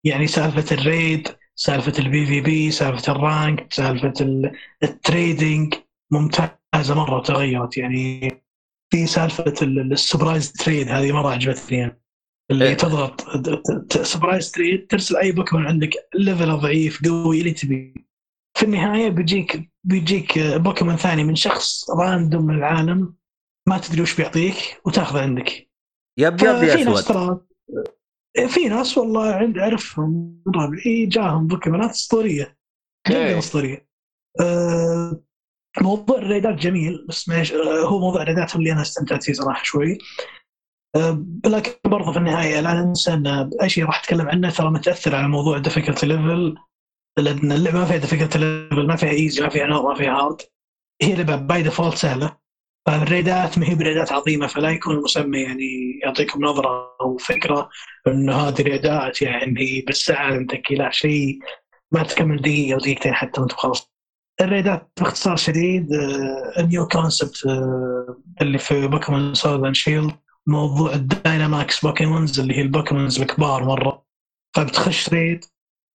يعني 0.04 0.28
سالفة 0.28 0.76
ال 0.76 0.86
raid 0.86 1.28
سالفة 1.56 1.94
ال 2.00 2.26
PVP 2.26 2.72
سالفة 2.72 3.12
ال 3.12 3.24
rank 3.24 3.74
سالفة 3.74 4.14
ال- 4.22 4.52
ال 4.84 4.95
trading 4.95 5.74
ممتازة 6.12 6.96
مرة 6.96 7.18
وتغيرت 7.18 7.78
يعني 7.78 8.32
في 8.90 9.06
سالفة 9.08 9.54
ال- 9.62 9.92
ال 9.94 10.00
surprise 10.00 10.52
trade 10.52 10.90
هذه 10.90 11.12
مرة 11.12 11.30
عجبتني 11.30 11.78
يعني. 11.78 12.02
اللي 12.52 12.68
إيه. 12.68 12.74
تضغط 12.74 13.22
surprise 14.04 14.52
trade 14.52 14.88
ترسل 14.88 15.18
أي 15.18 15.32
بوكيمون 15.32 15.68
عندك 15.68 15.90
level 16.16 16.58
ضعيف 16.58 17.02
قوي 17.06 17.40
اللي 17.40 17.52
تبي 17.54 17.94
في 18.58 18.64
النهاية 18.66 19.10
بيجيك 19.10 19.72
بيجيك 19.84 20.40
بوكيمون 20.40 20.96
ثاني 20.96 21.24
من 21.24 21.36
شخص 21.36 21.90
random 21.90 22.46
من 22.46 22.56
العالم 22.56 23.14
ما 23.68 23.78
تدري 23.78 24.02
وش 24.02 24.16
بيعطيك 24.16 24.56
وتاخذه 24.86 25.22
عندك 25.22 25.65
yep 26.18 26.34
yep 26.34 26.40
ففي 26.40 26.66
يا 26.80 26.84
ناس 26.86 26.88
أسود. 27.00 27.04
ترى 27.04 27.40
في 28.48 28.70
ناس 28.70 28.98
والله 28.98 29.34
عند 29.34 29.58
اعرفهم 29.58 30.42
من 30.48 30.62
ربعي 30.62 31.06
جاهم 31.06 31.48
بوكيمونات 31.48 31.90
أسطورية 31.90 32.58
جدا 33.08 33.18
إيه. 33.28 33.38
أسطورية. 33.40 33.88
أه 34.42 35.22
موضوع 35.82 36.18
الريدات 36.18 36.56
جميل 36.56 37.06
بس 37.10 37.30
معليش 37.30 37.54
أه 37.54 37.86
هو 37.86 38.00
موضوع 38.00 38.22
الريدات 38.22 38.54
هو 38.54 38.60
اللي 38.60 38.72
أنا 38.72 38.82
استمتعت 38.82 39.24
فيه 39.24 39.34
صراحة 39.34 39.64
شوي. 39.64 39.98
أه 40.96 41.26
لكن 41.46 41.72
برضه 41.86 42.12
في 42.12 42.18
النهاية 42.18 42.60
لا 42.60 42.74
ننسى 42.74 43.14
إن 43.14 43.50
أي 43.62 43.70
شيء 43.70 43.86
راح 43.86 44.00
أتكلم 44.00 44.28
عنه 44.30 44.50
ترى 44.50 44.70
متأثر 44.72 45.16
على 45.16 45.28
موضوع 45.28 45.58
ال 45.58 45.62
difficulty 45.62 46.06
level 46.06 46.56
لأن 47.18 47.52
اللعبة 47.52 47.80
ما 47.80 47.86
فيها 47.86 47.98
difficulty 47.98 48.40
level 48.40 48.88
ما 48.88 48.96
فيها 48.96 49.10
easy 49.10 49.42
ما 49.44 49.50
فيها 49.50 49.66
normal 49.66 49.90
ما 49.90 49.96
فيها 49.96 50.12
hard 50.12 50.42
هي 51.02 51.16
لعبة 51.16 51.36
by 51.36 51.64
default 51.64 51.96
سهلة. 51.98 52.38
فالريدات 52.86 53.58
ما 53.58 53.70
هي 53.70 53.76
بريدات 53.76 54.12
عظيمة 54.12 54.48
فلا 54.48 54.70
يكون 54.70 54.96
المسمى 54.96 55.42
يعني 55.42 56.00
يعطيكم 56.04 56.46
نظرة 56.46 56.98
أو 57.02 57.18
فكرة 57.18 57.70
إنه 58.08 58.34
هذه 58.34 58.62
ريدات 58.62 59.22
يعني 59.22 59.84
بالساعة 59.88 60.26
عندك 60.26 60.72
لا 60.72 60.92
شيء 60.92 61.40
ما 61.92 62.04
تكمل 62.04 62.42
دقيقة 62.42 62.74
أو 62.74 62.80
دقيقتين 62.80 63.14
حتى 63.14 63.42
وأنت 63.42 63.52
خلاص 63.52 63.92
الريدات 64.42 64.92
باختصار 65.00 65.36
شديد 65.36 65.88
ال 66.60 66.67
new 66.67 66.88
concept 66.88 67.38
اللي 68.42 68.58
في 68.58 68.88
بوكيمون 68.88 69.34
Sword 69.34 69.64
and 69.66 69.76
Shield 69.76 70.12
موضوع 70.48 70.94
ال 70.94 71.05
Dynamax 71.05 71.86
Pokemons 71.86 72.40
اللي 72.40 72.54
هي 72.58 72.62
ال 72.62 72.68
Pokemons 72.68 73.22
الكبار 73.22 73.64
مرة. 73.64 74.06
فبتخش 74.56 75.10
raid 75.10 75.46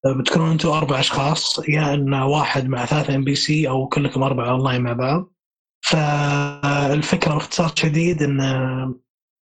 آه، 0.07 0.13
بتكونوا 0.13 0.53
أنتم 0.53 0.69
أربع 0.69 1.01
أشخاص 1.01 1.61
يا 1.69 1.95
إن 1.95 2.15
واحد 2.15 2.69
مع 2.69 2.87
ثلاثة 2.87 3.15
NPC 3.15 3.69
أو 3.69 3.89
كلكم 3.89 4.23
أربعة 4.23 4.51
اونلاين 4.51 4.83
مع 4.83 4.93
بعض. 4.93 5.33
فالفكرة 5.81 7.35
باختصار 7.35 7.73
شديد 7.77 8.23
إن 8.23 8.41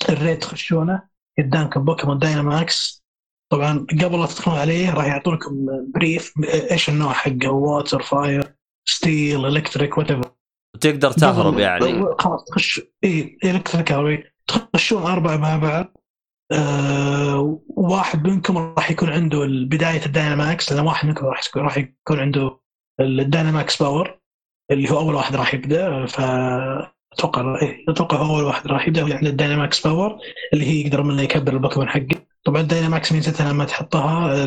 ال 0.08 0.15
raid 0.15 0.39
تخشونه 0.39 1.02
قدامكم 1.39 1.84
بوكيمون 1.84 2.18
Dynamax. 2.18 3.06
طبعا 3.52 3.86
قبل 4.02 4.20
لا 4.20 4.26
تدخلون 4.26 4.58
عليه 4.58 4.94
راح 4.94 5.06
يعطونكم 5.06 5.66
brief 5.94 6.32
إيش 6.70 6.89
النوع 6.89 7.12
حقه 7.12 7.50
water 7.50 8.02
fire 8.02 8.56
steel 8.89 9.47
electric 9.47 9.98
what 9.98 10.06
تقدر 10.81 11.10
تهرب 11.10 11.58
يعني. 11.58 12.05
خلاص 12.18 12.44
تخش 12.44 12.81
اي 13.05 13.39
electric 13.44 14.32
تخشون 14.47 15.02
أربعة 15.02 15.36
مع 15.36 15.56
بعض. 15.56 15.97
آه 16.52 17.60
واحد 17.68 18.28
منكم 18.28 18.58
راح 18.58 18.90
يكون 18.90 19.08
عنده 19.08 19.39
بداية 19.70 20.06
ال 20.06 20.15
Dynamax 20.15 20.73
لأن 20.73 20.86
واحد 20.86 21.08
منكم 21.08 21.26
راح 21.26 21.47
يكون 21.48 21.62
راح 21.62 21.78
يكون 21.78 22.20
عنده 22.20 22.60
ال 23.00 23.11
Dynamax 23.11 23.82
power 23.82 24.20
اللي 24.70 24.90
هو 24.90 24.98
أول 24.98 25.14
واحد 25.14 25.36
راح 25.36 25.54
يبدأ 25.54 26.06
ف 26.06 26.20
أتوقع 27.12 27.58
إيه 27.62 27.84
أتوقع 27.88 28.20
أول 28.20 28.44
واحد 28.44 28.66
راح 28.66 28.88
يبدأ 28.88 29.00
يعني 29.02 29.28
ال 29.28 29.36
Dynamax 29.36 29.86
power 29.86 30.18
اللي 30.52 30.64
هي 30.66 30.80
يقدر 30.80 31.02
منه 31.02 31.22
يكبر 31.22 31.52
البوكيمون 31.52 31.88
حقه. 31.88 32.26
طبعا 32.44 32.60
ال 32.60 32.67
Dynamax 32.67 33.12
ميزتها 33.12 33.52
لما 33.52 33.64
تحطها 33.64 34.44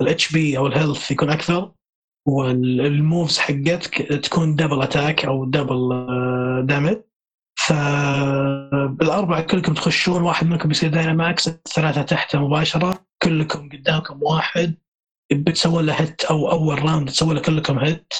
ال 0.00 0.32
HP 0.32 0.58
أو 0.58 0.66
ال 0.66 0.72
health 0.72 1.10
يكون 1.10 1.30
أكثر 1.30 1.72
وال 2.28 2.59
moves 2.59 3.38
حقتك 3.38 3.94
تكون 4.24 4.54
double 4.56 4.82
attack 4.82 5.24
أو 5.24 5.44
double 5.44 5.88
damage 6.66 6.96
فبالاربعه 7.58 9.40
كلكم 9.42 9.74
تخشون 9.74 10.22
واحد 10.22 10.46
منكم 10.46 10.70
يصير 10.70 10.90
Dynamax 10.90 11.48
الثلاثة 11.48 12.02
تحته 12.02 12.38
مباشرة 12.38 13.06
كلكم 13.22 13.68
قدامكم 13.68 14.22
واحد 14.22 14.74
بتسوون 15.32 15.86
له 15.86 15.92
hit 15.92 16.24
أو 16.24 16.50
أول 16.50 16.82
round 16.82 17.08
تسوون 17.08 17.34
له 17.34 17.40
كلكم 17.40 17.78
hit 17.78 18.12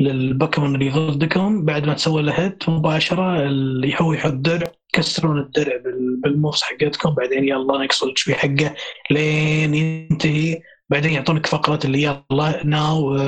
للبوكيمون 0.00 0.74
اللي 0.74 0.90
ضدكم 0.90 1.64
بعد 1.64 1.86
ما 1.86 1.94
تسوي 1.94 2.22
له 2.22 2.32
hit 2.32 2.68
مباشرة 2.68 3.42
اللي 3.42 3.94
هو 4.00 4.12
يحط 4.12 4.32
درع 4.32 4.72
تكسرون 4.92 5.38
الدرع 5.38 5.76
بال 6.22 6.33
moves 6.33 6.62
حقتكم 6.62 7.14
بعدين 7.14 7.44
يلا 7.44 7.84
نقص 7.84 8.02
ال 8.02 8.24
HP 8.28 8.34
حقه 8.34 8.74
لين 9.10 9.74
ينتهي. 9.74 10.62
بعدين 10.90 11.12
يعطونك 11.12 11.46
فقرة 11.46 11.80
اللي 11.84 12.02
يلا 12.02 12.66
now 12.66 13.18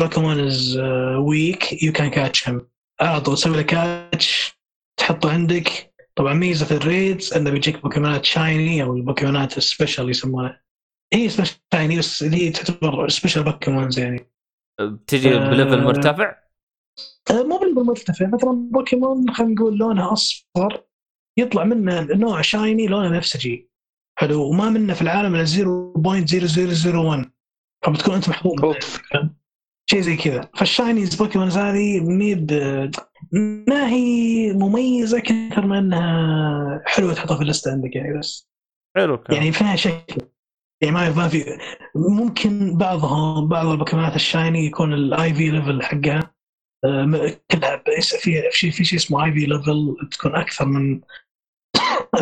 Pokemon 0.00 0.38
is 0.48 0.76
uh, 0.76 1.20
weak 1.20 1.72
you 1.72 1.92
can 1.92 2.10
catch 2.10 2.44
him. 2.46 2.60
على 3.00 3.20
طول 3.20 3.36
تسوي 3.36 3.56
له 3.56 3.62
catch 3.62 4.58
تحطه 4.96 5.30
عندك. 5.30 5.94
طبعا 6.16 6.34
ميزة 6.34 6.76
ال 6.76 6.85
raids 6.85 7.32
إنه 7.34 7.50
بيجيك 7.50 7.82
بوكيمونات 7.82 8.24
shiny 8.24 8.82
أو 8.82 8.96
البوكيمونات 8.96 9.58
ال 9.58 9.65
special 9.65 10.10
يسمونها 10.10 10.62
هي 11.14 11.28
special 11.28 11.56
shiny 11.74 11.98
بس 11.98 12.22
هي 12.22 12.50
تعتبر 12.50 13.08
special 13.08 13.42
Pokémons 13.42 13.98
يعني. 13.98 14.30
بتجي 14.80 15.34
آه، 15.36 15.50
ب 15.50 15.55
level 15.55 15.82
مرتفع؟ 15.84 16.36
آه، 17.30 17.42
مو 17.42 17.58
بال 17.58 17.65
level 17.65 17.82
مرتفع. 17.84 18.26
مثلا 18.26 18.68
بوكيمون 18.72 19.30
خلينا 19.34 19.54
نقول 19.54 19.78
لونها 19.78 20.12
أصفر 20.12 20.84
يطلع 21.38 21.64
منه 21.64 22.00
نوع 22.00 22.40
shiny 22.42 22.86
لونه 22.86 23.08
بنفسجي 23.08 23.70
حلو. 24.18 24.42
وما 24.50 24.70
منه 24.70 24.94
في 24.94 25.02
العالم 25.02 25.34
إلا 25.34 25.44
0.0001 25.44 27.30
فبتكون 27.86 28.14
أنت 28.14 28.28
محظوظ. 28.28 28.76
شيء 29.90 30.00
زي 30.00 30.16
كذا. 30.16 30.50
فال 30.54 30.67
shinies 30.67 31.14
Pokémons 31.14 31.56
هذه 31.58 32.00
maybe 32.00 32.52
ما 33.68 33.88
هي 33.88 34.52
مميزة 34.52 35.18
كثر 35.20 35.66
ما 35.66 35.78
إنها 35.78 36.82
حلوة 36.86 37.14
تحطها 37.14 37.36
في 37.36 37.42
اللستة 37.42 37.72
عندك 37.72 37.96
يعني 37.96 38.18
بس. 38.18 38.48
حلو 38.96 39.22
كان. 39.22 39.36
يعني 39.36 39.52
فيها 39.52 39.76
شكل. 39.76 40.35
يعني 40.80 40.94
ما 40.94 41.10
ما 41.10 41.28
في 41.28 41.58
ممكن 41.94 42.76
بعضهم 42.76 43.48
بعض 43.48 43.66
البوكيمونات 43.66 44.16
ال 44.16 44.24
shiny 44.24 44.66
يكون 44.66 44.94
ال 44.94 45.34
IV 45.34 45.50
level 45.50 45.82
حقها. 45.82 46.34
آه، 46.84 47.40
كلها 47.50 47.82
في 48.20 48.42
شيء 48.50 48.70
في 48.70 48.84
شيء 48.84 48.98
اسمه 48.98 49.24
IV 49.24 49.46
level 49.46 49.96
تكون 50.10 50.34
أكثر 50.34 50.64
من 50.64 51.00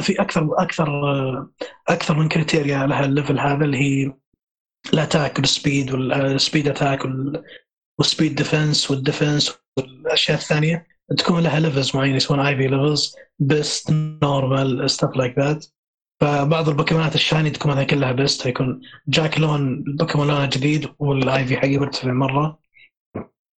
في 0.01 0.21
أكثر 0.21 0.49
أكثر 0.63 0.89
آه، 0.89 1.51
أكثر 1.89 2.15
من 2.15 2.29
criteria 2.29 2.87
لها 2.87 3.05
ال 3.05 3.10
level 3.10 3.39
هذا 3.39 3.65
اللي 3.65 3.79
هي 3.79 4.13
الاتاك 4.93 5.39
والسبيد 5.39 5.93
والسبيد 5.93 6.69
اتاك 6.69 7.01
والسبيد 7.99 8.35
ديفنس 8.35 8.91
والديفنس 8.91 9.59
والأشياء 9.79 10.39
الثانية. 10.39 10.87
تكون 11.19 11.43
لها 11.43 11.61
levels 11.61 11.97
معينة 11.97 12.17
يسمون 12.17 12.41
IV 12.41 12.67
levels 12.67 13.17
best 13.39 13.91
normal 14.23 14.91
stuff 14.91 15.17
like 15.17 15.39
that 15.39 15.67
فبعض 16.25 16.69
البوكيمونات 16.69 17.15
ال 17.15 17.21
shiny 17.21 17.51
تكون 17.51 17.73
هذه 17.73 17.87
كلها 17.87 18.13
best 18.13 18.47
يكون 18.47 18.81
جاك 19.09 19.41
لون 19.41 19.85
البوكيمون 19.87 20.29
لونه 20.29 20.47
جديد 20.47 20.89
وال 20.99 21.47
IV 21.47 21.57
حقه 21.57 21.79
مرتفع 21.79 22.13
مرة. 22.13 22.59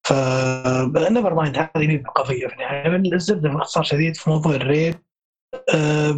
ف 0.07 0.13
never 1.11 1.35
mind 1.35 1.57
هذه 1.57 1.87
مي 1.87 2.03
قضية 2.17 2.47
في 2.47 2.55
النهاية. 2.55 3.15
الزبدة 3.15 3.49
باختصار 3.49 3.83
شديد 3.83 4.17
في 4.17 4.31
موضوع 4.31 4.55
ال 4.55 4.61
raid. 4.61 4.95
آه، 5.75 6.11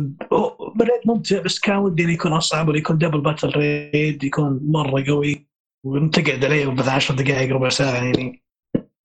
ال 0.81 0.85
raid 0.85 1.01
ممتع 1.07 1.43
بس 1.43 1.59
كان 1.59 1.77
ودي 1.77 2.05
إنه 2.05 2.13
يكون 2.13 2.33
أصعب 2.33 2.69
ولا 2.69 2.79
يكون 2.79 2.99
double 2.99 3.21
battle 3.21 3.51
raid 3.51 4.25
يكون 4.25 4.61
مرة 4.63 5.05
قوي. 5.09 5.49
وتقعد 5.85 6.45
عليه 6.45 6.67
بس 6.67 6.89
10 6.89 7.15
دقائق 7.15 7.53
ربع 7.53 7.69
ساعة 7.69 8.05
يعني. 8.05 8.45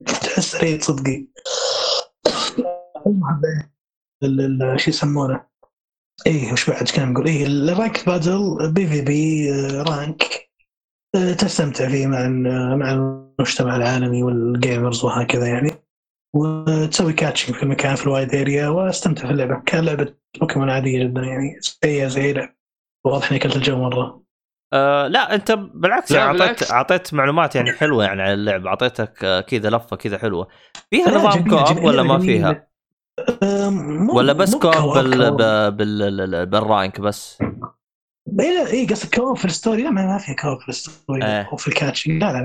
تحس 0.05 0.63
raid 0.63 0.83
صدقي. 0.83 1.27
شو 4.77 4.89
يسمونه؟ 4.89 5.50
إيه 6.27 6.53
وش 6.53 6.69
بعد 6.69 6.83
كان 6.83 7.13
نقول 7.13 7.27
إيه 7.27 7.45
ال 7.45 7.57
rank 7.57 8.05
battle 8.05 8.71
PVP 8.73 9.51
آه، 9.53 9.83
rank. 9.83 10.23
آه، 11.15 11.33
تستمتع 11.33 11.89
فيه 11.89 12.07
مع 12.07 12.27
مع 12.75 12.91
المجتمع 12.91 13.75
العالمي 13.75 14.23
وال 14.23 14.44
gamers 14.44 15.05
وهكذا 15.05 15.47
يعني. 15.47 15.71
وتسوي 16.35 17.13
catching 17.13 17.55
في 17.55 17.63
المكان 17.63 17.95
في 17.95 18.03
ال 18.03 18.10
Wild 18.10 18.35
Area 18.35 18.67
واستمتع 18.67 19.27
في 19.27 19.31
اللعبة. 19.31 19.61
كان 19.65 19.85
لعبة 19.85 20.13
بوكيمون 20.39 20.69
عادية 20.69 21.03
جدا 21.03 21.21
يعني. 21.21 21.59
زي 21.83 22.09
زي 22.09 22.33
لعب 22.33 22.55
واضح 23.05 23.29
إني 23.31 23.39
اكلت 23.39 23.55
الجو 23.55 23.77
مرة. 23.77 24.21
آه 24.73 25.07
لا 25.07 25.35
أنت 25.35 25.51
بالعكس 25.51 26.11
لا، 26.11 26.17
يعني 26.19 26.41
اعطيت. 26.41 26.71
اعطيت 26.71 27.13
معلومات 27.13 27.55
يعني 27.55 27.71
حلوة 27.71 28.03
يعني 28.03 28.21
عن 28.21 28.33
اللعبة. 28.33 28.69
اعطيتك 28.69 29.23
آه، 29.23 29.41
كذا 29.41 29.69
لفة 29.69 29.95
كذا 29.95 30.17
حلوة. 30.17 30.47
فيها 30.89 31.09
نظام 31.09 31.49
co-op 31.49 31.83
ولا 31.83 32.03
ما. 32.03 32.19
فيها؟ 32.19 32.70
ولا 34.13 34.33
بس 34.33 34.55
co-op 34.55 34.93
بال... 34.97 35.31
بال... 35.31 35.71
بال... 35.71 36.45
بال 36.45 36.64
rank 36.64 37.01
بس؟ 37.01 37.37
اي 38.39 38.55
لا 38.55 38.67
اي 38.71 38.85
قصدك 38.85 39.15
co-op 39.15 39.37
في 39.37 39.45
ال 39.45 39.51
story؟ 39.51 39.83
لا 39.83 39.89
ما 39.89 40.17
في 40.17 40.33
co-op 40.35 40.59
في 40.59 40.69
ال 40.69 40.79
story 40.79 41.25
إيه. 41.25 41.49
أو 41.51 41.57
في 41.57 41.67
ال 41.67 41.73
catching. 41.73 42.23
لا 42.23 42.31
لا 42.31 42.39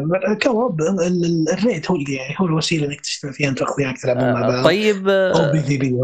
ال- 1.06 1.48
ال 1.52 1.60
raid 1.60 1.90
هو 1.90 1.96
اللي 1.96 2.14
يعني 2.14 2.34
هو 2.38 2.46
الوسيلة 2.46 2.86
إنك 2.86 3.00
تجتمع 3.00 3.32
فيها 3.32 3.48
أنت 3.48 3.62
واخوياك 3.62 4.00
تلعبون 4.00 4.32
مع 4.32 4.44
آه 4.44 4.50
بعض. 4.50 4.64
طيب 4.64 5.08
أو 5.08 5.52
PVP 5.52 5.96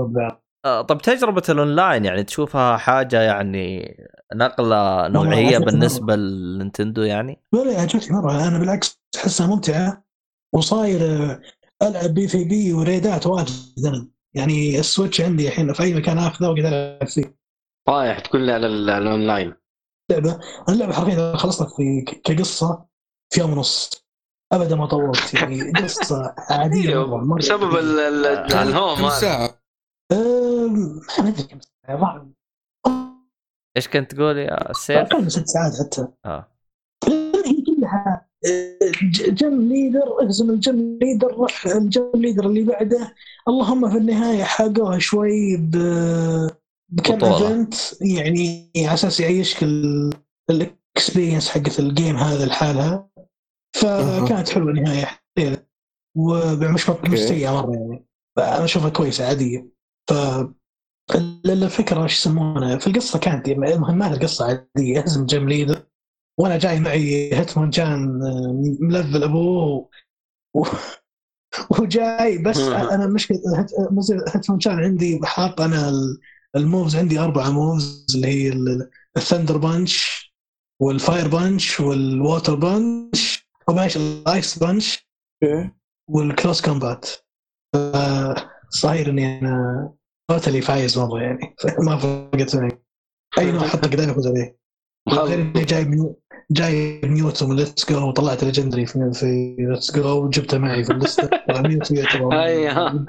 طب 0.65 1.01
تجربة 1.03 1.43
الأونلاين 1.49 2.05
يعني 2.05 2.25
تشوفها 2.25 2.77
حاجة 2.77 3.21
يعني 3.23 3.97
نقلة 4.35 5.09
نوعية 5.09 5.47
عجبتني 5.47 5.65
بالنسبة 5.65 6.17
للنينتندو 6.17 7.03
يعني؟ 7.03 7.43
لا 7.53 7.59
لا 7.59 7.81
عجبتني 7.81 8.17
مرة 8.17 8.49
أنا 8.49 8.59
بالعكس 8.59 9.03
أحسها 9.17 9.47
ممتعة 9.47 10.05
وصاير 10.55 11.01
ألعب 11.83 12.11
PVP 12.15 12.73
وريدات 12.73 13.27
واجد. 13.27 13.51
أنا 13.87 14.09
يعني 14.35 14.79
السويتش 14.79 15.21
عندي 15.21 15.49
الحين 15.49 15.73
في 15.73 15.83
أي 15.83 15.95
مكان 15.95 16.19
آخذه 16.19 16.49
واقدر 16.49 16.69
العب 16.69 17.07
فيه 17.09 17.37
رايح 17.89 18.19
تقول 18.19 18.47
لي 18.47 18.53
على 18.53 18.67
ال- 18.67 18.91
الأونلاين. 18.91 19.55
لعبه 20.11 20.41
اللعبة 20.69 20.93
حرفيا 20.93 21.37
خلصت 21.37 21.63
في 21.77 22.03
كقصة 22.25 22.87
في 23.35 23.41
يوم 23.41 23.53
ونص. 23.53 24.03
ابدا 24.53 24.77
ما 24.77 24.87
طولت 24.87 25.35
يعني 25.35 25.73
قصة 25.73 26.35
عادية. 26.51 27.07
مرة 27.07 27.39
بسبب 27.39 27.75
آه. 27.75 28.63
الهوم 28.63 29.03
كم؟ 29.03 29.57
أم، 30.13 31.01
ما 31.19 31.29
أدري 31.29 31.43
كم 31.43 31.59
ساعة، 31.87 32.01
ظهر- 32.01 32.27
إيش 33.77 33.89
كنت 33.89 34.15
تقول 34.15 34.39
يا 34.39 34.73
سيف؟ 34.73 34.97
أقل 34.99 35.23
من 35.23 35.29
ست 35.29 35.47
ساعات 35.47 35.73
حتى. 35.87 36.09
آه. 36.25 36.52
كلها 38.43 38.93
ج- 39.03 39.35
gym 39.35 39.69
leader 39.69 40.23
اهزم 40.23 40.51
ال 40.51 40.63
gym 40.63 40.99
leader 41.03 41.27
روح 41.35 41.67
ال 41.67 41.78
gym 41.78 42.11
leader 42.15 42.47
اللي 42.47 42.63
بعده 42.63 43.15
اللهم 43.49 43.91
في 43.91 43.97
النهاية 43.97 44.43
حاقوها 44.45 44.99
شوي 44.99 45.57
ب 45.57 45.77
بكم. 46.89 47.25
event 47.25 47.75
يعني 48.03 48.71
على 48.77 48.95
أساس 48.95 49.21
يعيشك 49.21 49.63
ال- 49.63 50.13
ال 50.51 50.60
experience 50.60 51.49
حقت 51.49 51.79
ال 51.81 51.88
game 51.88 52.17
هذا 52.17 52.47
لحالها. 52.47 53.11
فكانت 53.77 54.49
حلوة 54.49 54.71
النهاية. 54.71 55.09
ومش 56.17 56.91
مش 56.91 57.19
سيئه 57.19 57.51
مرة 57.51 57.73
يعني. 57.73 58.07
أنا 58.39 58.65
أشوفها 58.65 58.91
كويسة 58.91 59.27
عادية. 59.27 59.69
ف 60.11 60.13
ال- 61.15 61.51
الفكرة 61.51 62.03
إيش 62.03 62.19
يسمونها 62.19 62.79
في 62.79 62.87
القصة 62.87 63.19
كانت 63.19 63.49
يعني 63.49 63.79
مهمات 63.79 64.13
القصة 64.17 64.45
عادية 64.47 65.01
اهزم 65.01 65.27
gym 65.27 65.49
leader 65.49 65.83
وأنا 66.41 66.59
جاي 66.59 66.81
معي 66.81 67.35
هيتمون 67.35 67.71
جان 67.71 68.23
آه، 68.23 68.63
ملفل 68.81 69.23
أبوه 69.25 69.89
و... 70.55 70.65
وجاي 71.81 72.39
بس 72.39 72.59
أنا 72.59 73.07
مشكلة 73.07 73.39
هيت- 73.59 73.93
مزل- 73.93 74.25
هيتمون 74.35 74.59
جان 74.59 74.79
عندي 74.85 75.21
حاط 75.25 75.61
أنا 75.61 75.89
ال- 75.89 76.19
ال 76.57 76.63
moves 76.63 76.97
عندي 76.97 77.19
أربعة 77.19 77.51
moves 77.51 78.07
اللي 78.15 78.27
هي 78.27 78.49
ال- 78.49 78.91
ال 79.17 79.22
Thunder 79.22 79.57
Punch 79.57 80.23
وال 80.83 80.98
Fire 80.98 81.29
Punch 81.29 81.81
وال 81.81 82.02
Water 82.02 82.55
Punch 82.55 83.49
معلش 83.71 83.97
ال 83.97 84.12
Ice 84.12 84.59
Punch 84.59 85.09
وال 86.11 86.26
Close 86.26 86.63
Combat. 86.63 87.07
صاير 88.71 89.11
إني 89.11 89.39
أنا 89.39 89.93
totally 90.31 90.61
فايز 90.61 90.99
مرة 90.99 91.21
يعني 91.23 91.55
ما 91.79 91.97
فرقت 91.97 92.57
معي. 92.57 92.83
أي 93.39 93.53
نوع 93.53 93.69
حط 93.69 93.79
قدامي 93.85 94.13
افوز 94.13 94.27
عليه. 94.27 94.59
غير 95.09 95.41
إني 95.41 95.65
جاي 95.65 95.85
من 95.85 96.15
جاي 96.51 97.01
ميوتو 97.05 97.47
من 97.47 97.57
Let's 97.57 97.91
Go 97.93 98.09
وطلعت 98.09 98.45
legendary 98.45 98.87
في 98.87 99.11
في 99.13 99.57
Let's 99.59 99.97
Go 99.97 100.25
وجبته 100.25 100.59
معي 100.59 100.85
في 100.85 100.93
اللسته 100.93 101.29
ميوتو 101.69 101.95
يعتبر. 101.95 103.05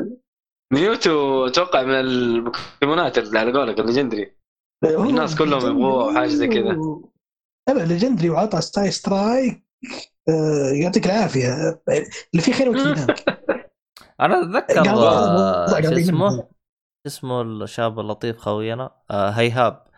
ميوتو 0.73 1.47
أتوقع 1.47 1.83
من 1.83 1.93
البوكيمونات 1.93 3.17
اللي 3.17 3.39
على 3.39 3.51
قولك 3.51 3.79
ال 3.80 3.85
legendary 3.85 4.35
الناس 4.83 5.35
كلهم 5.35 5.71
يبغوه 5.71 6.03
أو 6.03 6.15
حاجة 6.15 6.27
زي 6.27 6.47
كذا. 6.47 6.77
لا 7.69 7.85
legendary 7.85 8.30
وعطى 8.29 8.61
stay 8.61 8.91
strike 8.91 9.64
آه، 10.29 10.71
يعطيك 10.73 11.05
العافية. 11.05 11.81
اللي 12.33 12.41
فيه 12.41 12.53
خير 12.53 12.69
وكذا 12.69 13.07
أنا 14.21 14.41
أتذكر 14.41 14.89
آه، 14.89 15.81
شو 15.81 15.95
اسمه؟ 15.95 16.47
اسمه 17.07 17.41
الشاب 17.41 17.99
اللطيف 17.99 18.37
خوينا؟ 18.37 18.91
آه 19.11 19.29
هيهاب. 19.29 19.92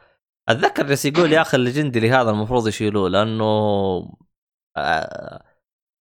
أتذكر 0.50 0.88
جالس 0.88 1.06
يقول 1.06 1.34
يا 1.34 1.42
أخي 1.42 1.58
ال 1.58 1.63
legendary 1.63 2.12
هذا 2.12 2.30
المفروض 2.30 2.68
يشيلوه 2.68 3.10
لأنه 3.10 3.46
آه 4.78 5.42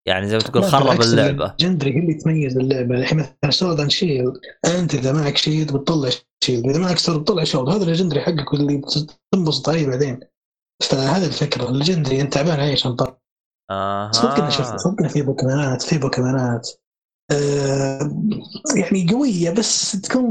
يعني 0.08 0.28
زي 0.28 0.36
ما 0.36 0.42
تقول 0.42 0.64
خرب 0.64 1.00
اللعبة. 1.00 1.46
ال 1.46 1.51
legendary 1.51 1.94
هي 1.94 1.98
اللي 1.98 2.14
تميز 2.14 2.56
اللعبة. 2.58 2.94
الحين 2.94 3.18
مثلا 3.18 3.50
Sword 3.50 3.80
and 3.80 3.90
Shield 3.90 4.38
أنت 4.64 4.94
إذا 4.94 5.12
معك 5.12 5.36
Shield 5.36 5.76
بتطلع 5.76 6.10
Shield 6.44 6.66
إذا 6.66 6.78
معك 6.78 6.98
Sword 6.98 7.20
بتطلع 7.20 7.44
Sword. 7.44 7.68
هذا 7.68 7.82
ال 7.82 7.86
legendary 7.86 8.20
حقك 8.20 8.54
اللي 8.54 8.82
تنبسط 9.32 9.68
عليه 9.68 9.86
بعدين. 9.86 10.20
فهذه 10.82 11.26
الفكرة. 11.26 11.68
ال 11.68 11.73
legendary 11.73 12.20
أنت 12.20 12.34
تعبان 12.34 12.60
عليه 12.60 12.72
عشان 12.72 12.96
تطلع 12.96 13.18
أها. 13.70 14.12
صدقنا 14.12 14.50
شوف 14.50 14.76
صدقنا 14.76 15.08
في 15.08 15.22
بوكيمونات 15.22 15.82
في 15.82 15.98
بوكيمونات. 15.98 16.70
آه 17.32 17.98
يعني 18.76 19.06
قوية 19.12 19.50
بس 19.50 20.00
تكون 20.00 20.24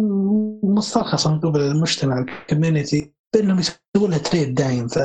مسترخصه 0.63 1.31
من 1.31 1.39
قبل 1.39 1.61
المجتمع 1.61 2.19
ال 2.19 2.29
community 2.29 3.12
بأنهم 3.33 3.59
يسوون 3.59 4.11
لها 4.11 4.17
trade 4.17 4.55
دايم 4.55 4.87
ف 4.87 4.99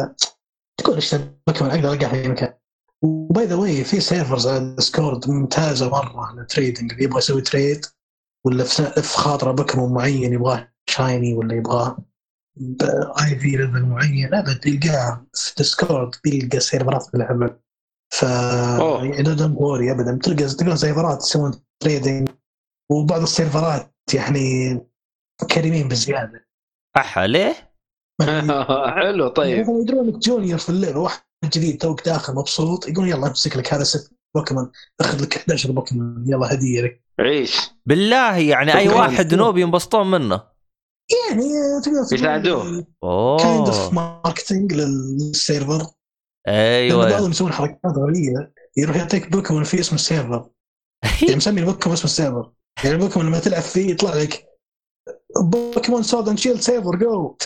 تقول 0.80 0.94
إيش 0.94 1.14
بوكيمون 1.46 1.72
أقدر 1.72 1.92
القاه 1.92 2.08
في 2.08 2.14
اي 2.14 2.28
مكان 2.28 2.54
و 3.02 3.16
by 3.16 3.44
the 3.44 3.54
way 3.54 3.84
في 3.84 4.00
servers 4.00 4.46
على 4.46 4.74
ديسكورد 4.74 5.30
ممتازة 5.30 5.90
مرة 5.90 6.34
لل 6.34 6.47
trading 6.47 6.92
اللي 6.92 7.04
يبغى 7.04 7.18
يسوي 7.18 7.40
trade 7.40 7.86
ولا 8.46 8.64
في 8.64 9.02
خاطره 9.02 9.52
بوكيمون 9.52 9.92
معين 9.92 10.32
يبغاه 10.32 10.72
shiny 10.90 11.34
ولا 11.34 11.54
يبغاه 11.54 11.98
IV 13.22 13.48
level 13.48 13.82
معين 13.82 14.34
ابد 14.34 14.60
تلقاه 14.60 15.26
في 15.34 15.54
ديسكورد 15.56 16.10
تلقى 16.10 16.60
سيرفرات 16.60 17.02
في 17.02 17.14
اللعبه 17.14 17.56
ف. 18.12 18.22
يعني 18.22 19.22
لا 19.22 19.34
don't 19.34 19.60
worry 19.60 19.90
ابدا 19.92 20.18
تلقى 20.22 20.44
تلقى 20.54 20.76
سيرفرات 20.76 21.18
يسوون 21.22 21.62
trading 21.80 22.28
وبعض 22.90 23.22
السيرفرات 23.22 23.94
يعني 24.14 24.80
كريمين 25.50 25.88
بزيادة 25.88 26.48
احا 26.96 27.26
ليه؟ 27.26 27.67
حلو 28.96 29.28
طيب. 29.28 29.60
مثلا 29.60 29.80
يدرون 29.80 30.08
إنك 30.08 30.18
junior 30.18 30.58
في 30.58 30.68
اللعبة 30.68 31.00
واحد 31.00 31.20
جديد 31.44 31.78
توك 31.78 32.04
داخل 32.04 32.34
مبسوط 32.34 32.88
يقول 32.88 33.08
يلا 33.08 33.26
امسك 33.26 33.56
لك 33.56 33.74
هذا 33.74 33.84
ست 33.84 34.12
بوكيمون 34.34 34.70
اخذ 35.00 35.22
لك 35.22 35.36
11 35.36 35.72
بوكيمون 35.72 36.24
يلا 36.26 36.54
هدية 36.54 36.82
لك. 36.82 37.02
عيش. 37.20 37.70
بالله 37.86 38.36
يعني 38.36 38.74
أي. 38.74 38.88
واحد 38.88 39.34
noob 39.34 39.58
ينبسطون 39.58 40.10
منه. 40.10 40.42
يعني 41.28 41.44
تقدر 41.84 42.14
يساعدوه. 42.14 42.62
kind 42.62 42.86
اوه 43.02 43.68
of 43.68 43.92
marketing 43.92 44.72
لل 44.72 45.01
server 45.01 45.86
أيوه. 46.48 47.10
بعضهم 47.10 47.30
يسوون 47.30 47.52
حركات 47.52 47.96
غريبة 47.96 48.50
يروح 48.76 48.96
يعطيك 48.96 49.32
بوكيمون 49.32 49.64
في 49.64 49.80
اسم 49.80 49.94
ال 49.94 50.02
server 50.02 50.50
يعني 51.22 51.36
مسمي 51.36 51.60
البوكيمون 51.60 51.96
اسم 51.96 52.04
ال 52.04 52.11
server 52.11 52.50
يعني 52.84 52.96
البوكيمون 52.96 53.26
لما 53.28 53.38
تلعب 53.38 53.62
فيه 53.62 53.90
يطلع 53.90 54.14
لك 54.14 54.48
بوكيمون 55.40 56.02
Sword 56.02 56.28
and 56.28 56.38
Shield 56.38 56.60
server 56.60 56.96
جو 56.96 57.36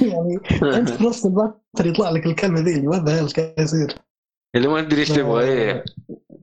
يعني 0.00 0.38
أنت 0.76 0.90
في 0.90 1.04
نص 1.04 1.24
ال 1.24 1.33
battle 1.33 1.86
يطلع 1.86 2.10
لك 2.10 2.26
الكلمة 2.26 2.60
ذي 2.60 2.74
اللي 2.74 2.88
what 2.88 3.02
the 3.02 3.26
قاعد 3.26 3.54
يصير 3.58 3.94
اللي 4.56 4.68
ما 4.68 4.78
أدري 4.78 5.00
إيش 5.00 5.08
تبغى 5.08 5.44
إيه. 5.44 5.84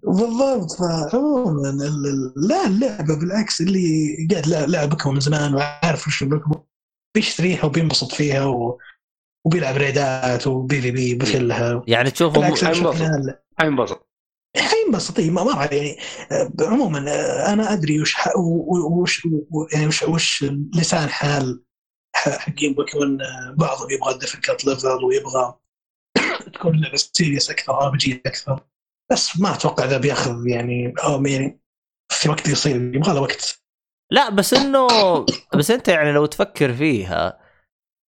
بالضبط 0.04 0.72
فعموما 0.72 1.68
لا 2.36 2.68
اللعبة 2.68 3.20
بالعكس 3.20 3.62
اللي 3.62 4.18
قاعد 4.32 4.48
لعب- 4.48 4.70
لعب 4.70 4.90
بوكيمون 4.90 5.14
من 5.16 5.22
زمان 5.22 5.56
وعارف 5.56 6.08
وش 6.08 6.24
بيشتريها 7.16 7.66
وبينبسط 7.66 8.12
فيها 8.12 8.46
و... 8.46 8.80
وبيلعب 9.46 9.78
raid 9.78 10.34
ات 10.34 10.48
و 10.48 10.82
PvP 10.82 11.16
بيفلها 11.16 11.84
يعني 11.88 12.12
تشوفه 12.12 12.36
بالعكس 12.42 12.64
م... 12.64 12.68
أنا 12.68 12.72
أشوف 12.76 13.02
حينبسط. 13.60 14.05
حينبسط 14.58 15.20
إيه، 15.20 15.32
ما 15.32 15.44
ما 15.44 15.66
يعني 15.72 15.98
عموما 16.62 17.00
أنا 17.54 17.74
أدري 17.74 18.02
وش 18.02 18.16
وش 18.92 19.28
يعني 19.74 19.88
وش 19.88 20.04
وش 20.04 20.46
لسان 20.76 21.10
حال 21.10 21.64
حقين 22.16 22.74
بوكيمون 22.74 23.18
بعضهم 23.54 23.90
يبغى 23.90 24.18
difficult 24.18 24.66
level 24.66 25.04
ويبغى 25.04 25.54
تكون 26.54 26.76
اللعبه 26.76 26.96
serious 26.96 27.50
أكثر 27.50 27.74
ار 27.74 27.98
أكثر. 28.26 28.60
بس 29.12 29.40
ما 29.40 29.54
أتوقع 29.56 29.86
ذا 29.86 29.98
بيأخذ 29.98 30.48
يعني 30.48 30.94
أو 31.04 31.26
يعني 31.26 31.60
في 32.12 32.30
وقت 32.30 32.50
قصير 32.50 32.76
يبغى 32.76 33.14
له 33.14 33.22
وقت. 33.22 33.62
لا 34.12 34.30
بس 34.30 34.54
إنه 34.54 34.88
بس 35.56 35.72
أنت 35.72 35.88
يعني 35.88 36.12
لو 36.12 36.26
تفكر 36.26 36.74
فيها 36.74 37.40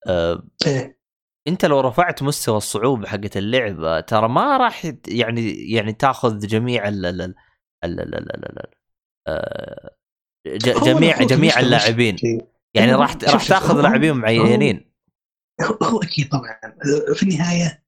آه، 0.07 0.43
إيه. 0.67 1.02
انت 1.47 1.65
لو 1.65 1.80
رفعت 1.80 2.23
مستوى 2.23 2.57
الصعوبه 2.57 3.07
حقت 3.07 3.38
اللعبة 3.38 3.99
ترى 3.99 4.30
ما 4.30 4.57
راح 4.57 4.91
يعني 5.07 5.72
يعني 5.72 5.93
تاخذ 5.93 6.39
جميع 6.39 6.88
ال 6.88 7.05
ال 7.05 7.22
ال 7.22 7.35
ال 7.83 7.99
ال 7.99 8.15
ال 8.15 8.45
ال 8.45 8.59
ال 8.59 8.67
آه، 9.27 9.95
جميع 10.85 11.23
جميع 11.23 11.59
اللاعبين. 11.59 12.17
يعني 12.73 12.93
راح 12.93 13.17
راح 13.23 13.47
تاخذ 13.47 13.81
لاعبين 13.81 14.13
معينين. 14.13 14.93
هو 15.83 16.01
أكيد 16.01 16.30
طبعا. 16.30 16.59
آه، 16.63 17.13
في 17.13 17.23
النهاية 17.23 17.83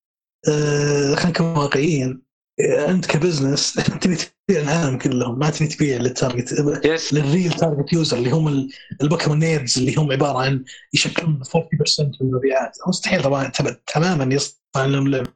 آه، 0.50 1.16
خلينا 1.16 1.30
نكون 1.30 1.46
واقعيين. 1.46 2.25
أنت 2.60 3.06
ك 3.06 3.14
business 3.14 3.74
تبي 4.02 4.16
تبيع 4.16 4.62
العالم 4.62 4.98
كلهم 4.98 5.40
ما 5.40 5.50
تبي 5.50 5.68
تبيع 5.68 5.98
لل 5.98 6.12
target 6.12 6.56
يس 6.86 7.14
لل 7.14 7.27
real 7.27 7.52
target 7.54 7.94
user 7.94 8.18
اللي 8.18 8.30
هم 8.32 8.48
ال- 8.48 8.70
البوكيمون 9.02 9.40
nerds 9.40 9.78
اللي 9.78 9.96
هم 9.96 10.12
عبارة 10.12 10.38
عن 10.38 10.64
يشكلون 10.94 11.42
40% 11.44 11.60
من 12.00 12.12
المبيعات. 12.22 12.78
مستحيل 12.88 13.24
طبعا 13.24 13.48
تب- 13.48 13.84
تماما 13.94 14.36
يصنع 14.36 14.86
لهم 14.86 15.08
لعبه 15.08 15.32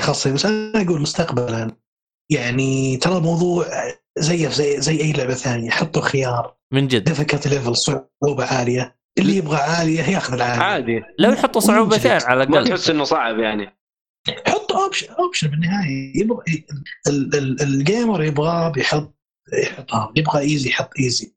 خاصه 0.00 0.32
بس 0.32 0.46
أنا 0.46 0.82
أقول 0.82 1.00
مستقبلا. 1.00 1.70
يعني 2.30 2.96
ترى 2.96 3.16
الموضوع 3.18 3.66
زي 4.18 4.50
زي 4.50 4.80
زي 4.80 5.00
أي 5.00 5.12
لعبة 5.12 5.34
ثانية 5.34 5.70
حطوا 5.70 6.02
خيار. 6.02 6.56
من 6.72 6.88
جد. 6.88 7.04
difficulty 7.04 7.48
level 7.48 7.76
صعوبة 7.76 8.44
عالية. 8.44 8.98
اللي 9.18 9.36
يبغى 9.36 9.56
عالية 9.56 10.02
ياخذ 10.02 10.34
العاليه 10.34 10.62
عادي. 10.62 11.02
لو 11.18 11.30
يحطوا 11.32 11.60
صعوبتين 11.60 12.10
على 12.12 12.46
ما 12.46 12.58
الاقل 12.58 12.68
تحس 12.68 12.90
إنه 12.90 13.04
صعب 13.04 13.38
يعني. 13.38 13.78
حط 14.68 14.72
option 14.76 15.12
option 15.12 15.48
بالنهاية. 15.48 16.20
يبغى 16.20 16.38
ال- 17.08 17.34
ال- 17.36 17.62
ال 17.62 17.72
gamer 17.72 18.22
يبغى 18.22 18.72
بيحط 18.72 19.14
يحط 19.62 19.86
يبغى 20.16 20.40
easy 20.40 20.70
يحط 20.70 20.90
easy 21.00 21.34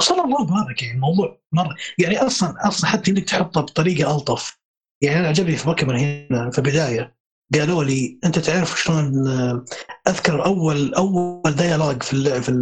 وصار 0.00 0.24
الله 0.24 0.46
بارك 0.46 0.82
يعني 0.82 0.94
الموضوع 0.94 1.42
مرة. 1.52 1.76
يعني 1.98 2.18
أصلا 2.18 2.68
أصلا 2.68 2.90
حتى 2.90 3.10
إنك 3.10 3.24
تحطها 3.24 3.60
بطريقة 3.60 4.16
ألطف. 4.16 4.58
يعني 5.02 5.20
أنا 5.20 5.28
عجبني 5.28 5.56
في 5.56 5.64
بوكيمون 5.64 5.96
هنا 5.96 6.50
في 6.50 6.58
البداية. 6.58 7.16
قالوا 7.56 7.84
لي 7.84 8.18
أنت 8.24 8.38
تعرف 8.38 8.80
شلون 8.80 9.28
آه، 9.28 9.64
أذكر 10.08 10.44
أول 10.46 10.94
أول 10.94 11.54
dialogue 11.56 12.02
في 12.02 12.12
اللعب 12.12 12.42
في 12.42 12.52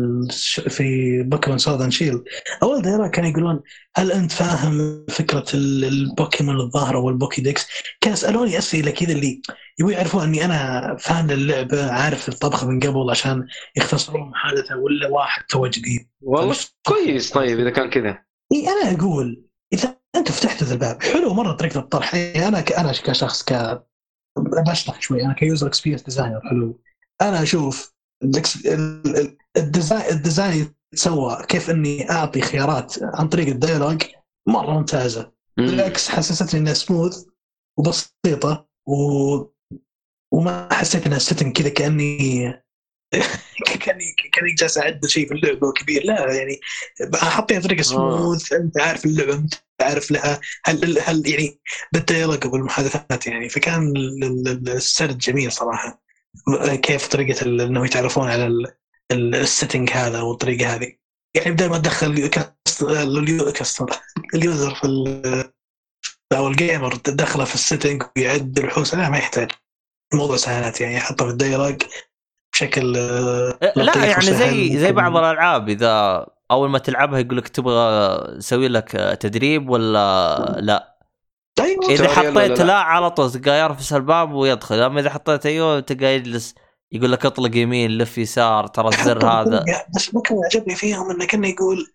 في 0.68 1.22
بوكيمون 1.22 1.58
Sword 1.58 1.82
and 1.82 1.92
Shield 1.92 2.22
أول 2.62 2.82
dialogue 2.82 3.10
كانوا 3.10 3.30
يقولون 3.30 3.60
هل 3.96 4.12
أنت 4.12 4.32
فاهم 4.32 5.04
فكرة 5.08 5.44
ال- 5.54 5.84
البوكيمون 5.84 6.60
الظاهرة 6.60 6.98
وال 6.98 7.42
Pokédex 7.42 7.66
كانوا 8.00 8.16
يسألوني 8.18 8.58
أسئلة 8.58 8.90
كذا 8.90 9.12
اللي 9.12 9.42
يبغوا 9.78 9.92
يعرفون 9.92 10.22
إني 10.22 10.44
أنا 10.44 10.96
fan 11.00 11.26
للعبة 11.26 11.92
عارف 11.92 12.28
الطبخ 12.28 12.64
من 12.64 12.80
قبل 12.80 13.10
عشان 13.10 13.46
يختصرون 13.76 14.30
محادثه 14.30 14.76
ولا 14.76 15.08
واحد 15.08 15.42
توه 15.48 15.66
جديد. 15.66 16.08
والله 16.22 16.56
كويس 16.86 17.30
طيب 17.30 17.60
إذا 17.60 17.70
كان 17.70 17.90
كذا. 17.90 18.18
إي 18.52 18.68
أنا 18.68 18.98
أقول 18.98 19.44
إذا 19.72 19.96
أنت 20.16 20.32
فتحت 20.32 20.62
الباب 20.62 21.02
حلو 21.02 21.34
مرة 21.34 21.52
طريقة 21.52 21.80
الطرح. 21.80 22.14
أنا. 22.14 22.64
أنا 22.78 22.92
كشخص 22.92 23.42
ك 23.42 23.82
بشرح 24.38 25.00
شوي. 25.00 25.24
أنا 25.24 25.32
ك 25.32 25.39
user 25.39 25.66
experience 25.66 26.02
designer 26.02 26.40
حلو. 26.50 26.80
أنا 27.22 27.42
أشوف 27.42 27.94
ال 29.56 29.64
design 29.64 30.10
ال 30.10 30.19
design 30.19 30.72
يتسوى 30.92 31.46
كيف 31.48 31.70
إني 31.70 32.10
أعطي 32.10 32.40
خيارات 32.40 32.94
عن 33.02 33.28
طريق 33.28 33.48
ال 33.48 33.54
dialogue 33.54 34.02
مرة 34.48 34.70
ممتازة. 34.70 35.32
مم. 35.58 35.66
بالعكس 35.66 36.08
حسستني 36.08 36.60
انها 36.60 36.74
سموث 36.74 37.24
وبسيطة 37.78 38.68
و... 38.86 38.94
وما 40.32 40.68
حسيت 40.72 41.06
انها 41.06 41.18
setting 41.18 41.52
كذا 41.52 41.68
كأني 41.68 42.44
كاني 43.84 44.14
كأني 44.32 44.54
جالس 44.58 44.78
أعد 44.78 45.06
شيء 45.06 45.28
في 45.28 45.34
اللعبة 45.34 45.72
كبير 45.72 46.02
لا 46.04 46.32
يعني 46.32 46.60
حطيها 47.14 47.58
بطريقه 47.58 47.82
سموث 47.82 48.52
أنت 48.52 48.80
عارف 48.80 49.04
اللعبة 49.04 49.46
انت 49.82 49.90
عارف 49.90 50.10
لها 50.10 50.40
هل 50.64 50.98
هل 50.98 51.22
يعني 51.26 51.60
بال 51.92 52.03
dialogue 52.03 52.46
والمحادثات 52.46 53.26
يعني 53.26 53.48
فكان 53.48 53.96
ال- 53.96 54.24
ال- 54.48 54.68
السرد 54.68 55.18
جميل 55.18 55.52
صراحة 55.52 56.02
كيف 56.82 57.06
طريقة 57.08 57.42
ال- 57.42 57.60
إنه 57.60 57.84
يتعرفون 57.84 58.28
على 58.30 58.46
ال- 58.46 58.66
ال- 59.12 59.34
ال 59.34 59.41
setting 59.41 59.90
هذا 59.90 60.20
والطريقة 60.20 60.74
هذه 60.74 60.92
يعني 61.36 61.50
بدل 61.50 61.68
ما 61.70 61.78
تدخل 61.78 62.30
ال 64.34 64.42
user 64.42 64.74
في 64.74 64.86
أو 66.32 66.48
ال 66.48 66.56
gamer 66.56 66.94
تدخله 66.94 67.44
في 67.44 67.54
ال 67.54 67.60
setting 67.60 68.02
ويعدل 68.16 68.66
وحوسه 68.66 68.98
لا 68.98 69.08
ما 69.08 69.18
يحتاج 69.18 69.50
الموضوع 70.12 70.36
سهلات 70.36 70.80
يعني 70.80 70.94
يحطه 70.94 71.24
في 71.24 71.30
ال 71.30 71.36
dialogue 71.36 71.82
بشكل 72.52 72.96
آه، 72.96 73.58
لا 73.76 73.82
لطيف 73.82 74.04
يعني. 74.04 74.22
زي 74.22 74.78
زي 74.78 74.92
بعض 74.92 75.16
الألعاب 75.16 75.68
إذا 75.68 76.26
أول 76.52 76.70
ما 76.70 76.78
تلعبها 76.78 77.18
يقول 77.18 77.36
لك 77.36 77.48
تبغى 77.48 78.36
نسوي 78.36 78.68
لك 78.68 78.90
تدريب 79.20 79.70
ولا 79.70 80.56
لا؟ 80.60 80.96
أيوه. 81.60 81.90
إذا 81.90 82.08
حطيت 82.08 82.58
لا. 82.58 82.64
لا 82.64 82.74
على 82.74 83.10
طول 83.10 83.32
تلقى 83.32 83.60
يرفس 83.60 83.92
الباب 83.92 84.32
ويدخل. 84.32 84.80
أما 84.80 85.00
إذا 85.00 85.10
حطيت 85.10 85.46
أيوه 85.46 85.80
تلقى 85.80 86.14
يجلس 86.14 86.54
يقول 86.92 87.12
لك 87.12 87.26
اطلق 87.26 87.56
يمين 87.56 87.90
لف 87.90 88.18
يسار 88.18 88.66
ترى 88.66 88.88
الزر 88.88 89.26
هذا. 89.26 89.64
بس 89.96 90.14
ما 90.14 90.20
كان 90.20 90.38
عجبني 90.44 90.74
فيهم 90.74 91.10
إنه 91.10 91.26
كأنه 91.26 91.48
يقول 91.48 91.92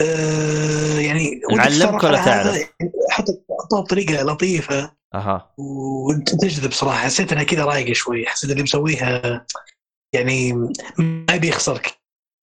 آه 0.00 0.98
يعني 0.98 1.40
نعلمك 1.52 2.04
ولا؟ 2.04 2.24
تعرف؟ 2.24 2.54
يعني 2.56 2.92
حطه 3.10 3.40
حطه 3.60 3.80
بطريقه 3.80 4.22
لطيفة. 4.22 4.92
أها. 5.14 5.54
وأنت 5.58 6.34
تجذب 6.34 6.72
صراحة. 6.72 6.98
حسيت 6.98 7.32
انها 7.32 7.42
كذا 7.42 7.64
رايقه 7.64 7.92
شوي. 7.92 8.26
حسيت 8.26 8.50
اللي 8.50 8.62
مسويها 8.62 9.46
يعني 10.14 10.52
ما 10.98 11.36
بيخسرك. 11.36 12.01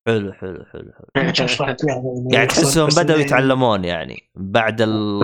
حلو 0.09 0.33
حلو 0.33 0.65
حلو 0.73 0.91
حلو. 0.93 1.23
ما 1.23 1.33
شرحت 1.33 1.83
يعني. 1.83 2.27
يعني 2.31 2.47
تحسهم 2.47 2.87
بدأوا 2.87 3.17
إنه 3.17 3.25
يتعلمون 3.25 3.85
يعني. 3.85 4.29
بعد 4.35 4.81
ال 4.81 5.19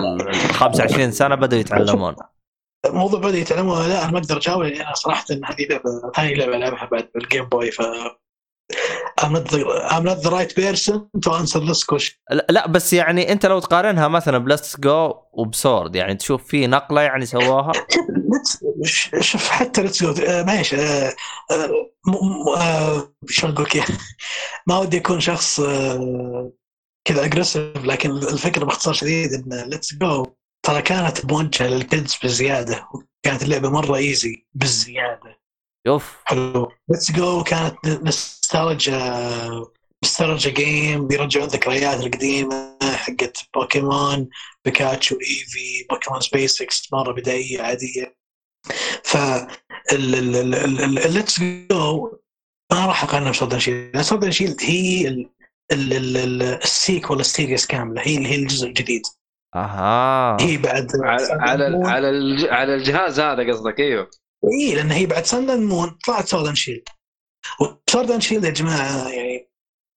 25 0.54 1.12
سنة 1.12 1.36
بدأوا 1.36 1.62
يتعلمون. 1.62 2.16
الموضوع 2.86 3.20
بدا 3.20 3.38
يتعلموا 3.38 3.88
لا 3.88 4.12
ما 4.12 4.18
أقدر 4.18 4.38
أجاوب 4.38 4.62
لأن 4.62 4.82
أنا 4.82 4.94
صراحة 4.94 5.26
إن 5.32 5.46
هذه 5.46 5.68
لعبة 5.70 6.12
ثاني 6.16 6.34
لعبة 6.34 6.56
ألعبها 6.56 6.86
بعد 6.86 7.10
بالجيم 7.16 7.46
بوي 7.46 7.72
ف 7.72 7.82
I'm 9.22 9.32
not 9.32 9.46
the, 9.52 9.60
I'm 9.94 10.04
not 10.04 10.22
the 10.24 10.32
right 10.32 10.54
person 10.56 10.96
to 11.24 11.32
answer 11.32 11.60
this 11.60 11.84
question. 11.84 12.16
لا, 12.50 12.68
بس 12.68 12.94
يعني 12.94 13.32
انت 13.32 13.46
لو 13.46 13.60
تقارنها 13.60 14.08
مثلا 14.08 14.38
ب 14.38 14.45
Let's 14.45 14.80
Go 14.80 15.14
وب 15.34 15.51
Sword 15.51 15.96
يعني 15.96 16.16
تشوف 16.16 16.44
في 16.48 16.68
نقلة 16.68 17.02
يعني 17.02 17.26
سواها 17.26 17.72
شوف 19.20 19.50
حتى 19.50 19.82
Let's 19.82 20.04
Go 20.04 20.10
آه، 20.12 20.46
آه، 21.52 21.68
م- 22.08 22.12
م- 22.12 22.50
آه، 22.58 23.14
شلون 23.30 23.54
أقول 23.54 23.66
لك؟ 23.76 23.88
ما 24.68 24.78
ودي 24.78 24.98
أكون 24.98 25.20
شخص 25.20 25.60
آه، 25.60 26.52
كذا 27.08 27.26
aggressive 27.26 27.86
لكن 27.86 28.12
الفكرة 28.12 28.66
باختصار 28.66 28.94
شديد 28.94 29.34
إن 29.34 29.70
Let's 29.70 29.94
Go 29.94 30.26
ترى 30.66 30.82
كانت 30.82 31.26
موجهه 31.26 31.68
للكيدز 31.68 32.18
بزيادة 32.24 32.88
كانت 33.24 33.44
اللعبة 33.44 33.70
مرة 33.70 33.96
ايزي 33.96 34.46
بزيادة 34.54 35.45
يوف. 35.88 36.18
حلو. 36.26 36.72
ليتس 36.90 37.12
جو 37.12 37.44
كانت 37.44 37.76
نستالجيا 37.88 39.66
نستالجيا 40.04 40.52
جيم 40.52 41.08
بيرجعون 41.08 41.48
ذكريات 41.48 42.00
القديمة 42.00 42.78
حقت 42.84 43.38
بوكيمون 43.56 44.30
بيكاتشو 44.66 45.16
ايفي 45.16 45.86
بوكيمون 45.90 46.22
سبيس 46.22 46.54
6 46.54 46.68
مرة 46.98 47.14
بدائية 47.14 47.62
عادية. 47.62 48.16
ف 49.04 49.18
الليتس 49.94 51.40
جو 51.40 52.18
ما 52.72 52.86
راح 52.86 53.04
أقارنها 53.04 53.32
بسودان 53.32 53.60
شيلد 53.60 54.02
سودان 54.02 54.32
شيلد 54.32 54.58
هي 54.62 55.08
ال- 55.08 55.30
ال- 55.72 55.94
ال- 55.94 56.18
ال- 56.18 56.42
السيكول 56.64 57.20
ال 57.20 57.26
series 57.26 57.66
كاملة. 57.68 58.02
هي 58.02 58.28
هي 58.28 58.36
الجزء 58.36 58.68
الجديد. 58.68 59.02
أها. 59.56 60.38
هي 60.42 60.58
بعد 60.58 60.88
على 61.04 61.88
على 61.88 62.48
على 62.52 62.76
الجهاز 62.76 63.20
هذا 63.20 63.52
قصدك 63.52 63.80
أيوه. 63.80 64.10
اي 64.54 64.76
لأن 64.76 64.92
هي 64.92 65.06
بعد 65.06 65.26
Sun 65.26 65.52
Moon 65.52 65.98
طلعت 66.06 66.28
Sword 66.28 66.45
and 66.45 66.56
Shield 66.56 66.84
و 67.60 67.67
Sword 67.67 68.01
and 68.01 68.22
Shield 68.22 68.44
يا 68.44 68.50
جماعة 68.50 69.10
يعني 69.10 69.50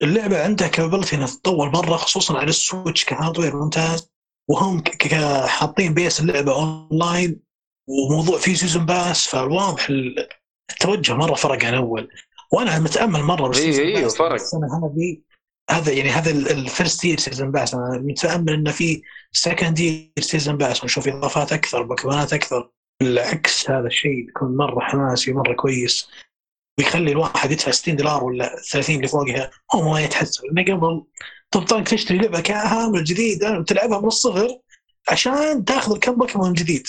اللعبة 0.02 0.44
عندها 0.44 0.68
capability 0.68 1.16
إنها 1.16 1.26
تتطور 1.26 1.70
مرة 1.70 1.96
خصوصا 1.96 2.38
على 2.38 2.48
السويتش 2.48 3.04
ك 3.04 3.10
hardware 3.10 3.56
ممتاز. 3.56 4.10
وهم 4.50 4.82
حاطين 5.46 5.94
base 5.94 6.20
اللعبة 6.20 6.54
اونلاين 6.54 7.40
وموضوع 7.88 8.38
فيه 8.38 8.54
season 8.54 8.86
pass 8.86 9.28
فواضح 9.28 9.88
ال- 9.88 10.28
التوجه 10.70 11.12
مرة 11.14 11.34
فرق 11.34 11.64
عن 11.64 11.74
اول 11.74 12.08
وأنا 12.52 12.78
متأمل 12.78 13.22
مرة 13.22 13.48
بال 13.48 13.58
season 13.58 13.86
إيه، 13.86 13.96
إيه، 13.96 14.02
pass 14.02 14.16
فرق. 14.16 14.32
السنة 14.32 14.66
هذه 14.84 15.18
هذا 15.70 15.92
يعني 15.92 16.10
هذا 16.10 16.30
ال 16.30 16.42
first 16.42 17.04
year 17.04 17.18
season 17.18 17.50
pass 17.50 17.74
أنا 17.74 17.98
متأمل 18.04 18.52
انه 18.52 18.70
في 18.70 19.02
second 19.32 19.78
year 19.78 20.12
season 20.20 20.56
pass 20.56 20.82
ونشوف 20.82 21.08
إضافات 21.08 21.52
أكثر 21.52 21.82
بوكيمونات 21.82 22.32
أكثر. 22.32 22.70
بالعكس 23.00 23.70
هذا 23.70 23.86
الشيء 23.86 24.26
بيكون 24.26 24.56
مرة 24.56 24.80
حماسي 24.80 25.32
مرة 25.32 25.54
كويس. 25.54 26.08
ويخلي 26.78 27.12
الواحد 27.12 27.50
يدفع 27.50 27.70
60 27.70 27.96
دولار 27.96 28.24
ولا 28.24 28.56
30 28.70 28.96
اللي 28.96 29.08
فوقها. 29.08 29.50
هو 29.74 29.92
ما 29.92 30.00
يتحسب 30.00 30.44
لأنه 30.44 30.76
قبل 30.76 31.04
تضطرك 31.50 31.88
تشتري 31.88 32.18
لعبة 32.18 32.40
كامل 32.40 33.04
جديده 33.04 33.58
وتلعبها 33.58 34.00
من 34.00 34.06
الصفر 34.06 34.58
عشان 35.08 35.64
تاخذ 35.64 35.92
الكم 35.92 36.14
بوكيمون 36.14 36.52
جديد. 36.52 36.86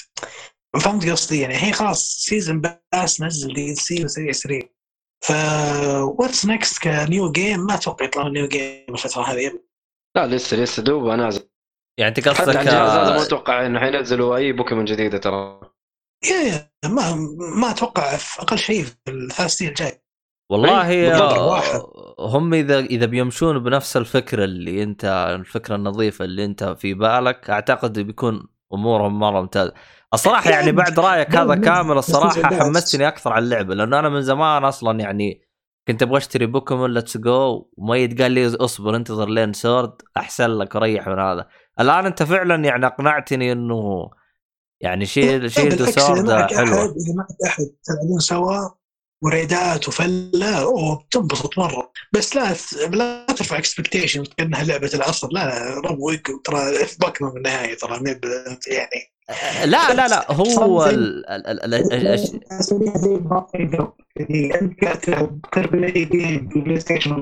فهمت 0.81 1.09
قصدي؟ 1.09 1.41
يعني 1.41 1.53
الحين 1.53 1.73
خلاص 1.73 2.15
season 2.19 2.61
pass 2.61 3.22
نزل 3.21 3.53
DLC 3.53 4.06
وسريع 4.05 4.31
سريع 4.31 4.61
ف 5.21 5.31
what's 6.01 6.45
next 6.45 6.83
ك 6.83 6.95
new 6.95 7.31
game؟ 7.31 7.59
ما 7.59 7.75
أتوقع 7.75 8.05
يطلعون 8.05 8.33
new 8.33 8.48
game 8.48 8.85
الفترة 8.89 9.23
هذه. 9.23 9.59
لا 10.15 10.27
لسه 10.27 10.57
لسه 10.57 10.83
دوبها 10.83 11.15
نازل. 11.15 11.49
يعني 11.97 12.09
أنت 12.09 12.19
حتى 12.19 12.29
قصدك 12.29 12.55
على 12.55 12.59
الجهاز 12.59 12.89
هذا 12.89 13.09
ما 13.09 13.19
آه، 13.19 13.23
أتوقع 13.23 13.65
إنه 13.65 13.79
حينزلوا 13.79 14.35
أي 14.35 14.51
بوكيمون 14.51 14.85
جديدة 14.85 15.17
ترى. 15.17 15.68
يا 16.23 16.35
يا 16.35 16.69
ما 16.89 17.15
ما 17.61 17.72
أتوقع 17.72 18.15
في 18.17 18.41
أقل 18.41 18.57
شيء 18.57 18.83
في 18.83 18.95
الثلاث 19.07 19.51
سنين 19.51 19.69
الجاي. 19.69 20.01
والله. 20.51 21.83
هم 22.19 22.53
إذا 22.53 22.80
إذا 22.80 23.06
بيمشون 23.06 23.59
بنفس 23.59 23.98
الفكرة 23.98 24.43
اللي 24.43 24.83
أنت 24.83 25.06
الفكرة 25.39 25.75
النظيفة 25.75 26.25
اللي 26.25 26.45
أنت 26.45 26.64
في 26.64 26.93
بالك 26.93 27.49
أعتقد 27.49 27.99
بيكون 27.99 28.48
أمورهم 28.73 29.19
مرة 29.19 29.41
ممتازة. 29.41 29.73
الصراحة 30.14 30.49
يعني 30.49 30.72
بعد 30.72 30.99
رأيك 30.99 31.35
هذا 31.35 31.56
كامل 31.56 31.98
الصراحة 31.98 32.41
حمستني 32.41 33.07
أكثر 33.07 33.33
على 33.33 33.45
اللعبة 33.45 33.75
لأنه 33.75 33.99
أنا 33.99 34.09
من 34.09 34.22
زمان 34.22 34.64
أصلا 34.64 34.99
يعني 34.99 35.41
كنت 35.88 36.03
أبغى 36.03 36.17
أشتري 36.17 36.45
بوكيمون 36.45 36.93
Let's 36.93 37.17
Go 37.17 37.69
ومت 37.77 38.22
قال 38.22 38.31
لي 38.31 38.56
اصبر 38.56 38.95
انتظر 38.95 39.30
لين 39.30 39.53
Sword 39.53 40.01
أحسن 40.17 40.49
لك 40.49 40.75
وريح 40.75 41.07
من 41.07 41.19
هذا. 41.19 41.48
الآن 41.80 42.06
أنت 42.06 42.23
فعلا 42.23 42.56
يعني 42.56 42.85
أقنعتني 42.85 43.51
إنه 43.51 44.09
يعني 44.82 45.06
شي 45.06 45.49
لمعك 46.25 46.53
حلوة 46.53 46.80
أحد 46.80 46.90
إذا 46.90 47.14
معك 47.16 47.27
أحد 47.45 47.69
تلعبون 47.83 48.19
سوا 48.19 48.69
و 49.23 49.34
raid 49.34 49.77
ات 49.77 49.88
وفلة 49.88 50.61
اوه 50.61 50.95
بتنبسط 50.95 51.58
مرة. 51.58 51.91
بس 52.14 52.35
لا 52.35 52.56
لا 52.91 53.25
ترفع 53.25 53.58
expectation 53.57 54.23
كأنها 54.24 54.64
لعبة 54.64 54.91
العصر. 54.93 55.27
لا 55.32 55.45
لا 55.45 55.74
روق 55.75 56.41
ترى 56.43 56.85
في 56.85 56.98
بوكيمون 56.99 57.33
بالنهايه 57.33 57.77
ترى 57.77 58.03
يعني 58.67 59.14
لا 59.66 59.93
لا 59.93 60.08
لا 60.08 60.32
هو 60.32 60.43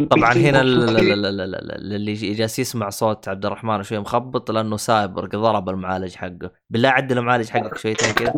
طبعا 0.09 0.33
هنا 0.33 0.59
أو 0.59 0.65
ال- 0.65 0.89
2K. 0.89 0.99
ال- 0.99 1.25
ال- 1.25 1.41
ال- 1.41 1.55
ال- 1.55 1.93
اللي 1.93 2.13
جالس 2.13 2.59
يسمع 2.59 2.89
صوت 2.89 3.27
عبد 3.27 3.45
الرحمن 3.45 3.83
شوي 3.83 3.99
مخبط 3.99 4.51
لأنه 4.51 4.77
سايبرغ 4.77 5.27
ضرب 5.27 5.69
المعالج 5.69 6.15
حقه. 6.15 6.51
بالله 6.69 6.89
عدل 6.89 7.17
المعالج 7.17 7.49
حقك 7.49 7.77
شويتين 7.77 8.11
كذا 8.13 8.33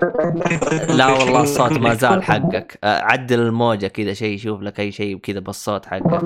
لا 0.98 1.06
والله 1.06 1.42
الصوت 1.42 1.72
ما 1.72 1.94
زال 1.94 2.22
حقك. 2.22 2.78
عدل 2.84 3.40
الموجة 3.40 3.86
كذا 3.86 4.12
شيء 4.12 4.38
شوف 4.38 4.60
لك 4.62 4.80
أي 4.80 4.92
شيء 4.92 5.18
كذا 5.18 5.40
بالصوت 5.40 5.86
حقك. 5.86 6.22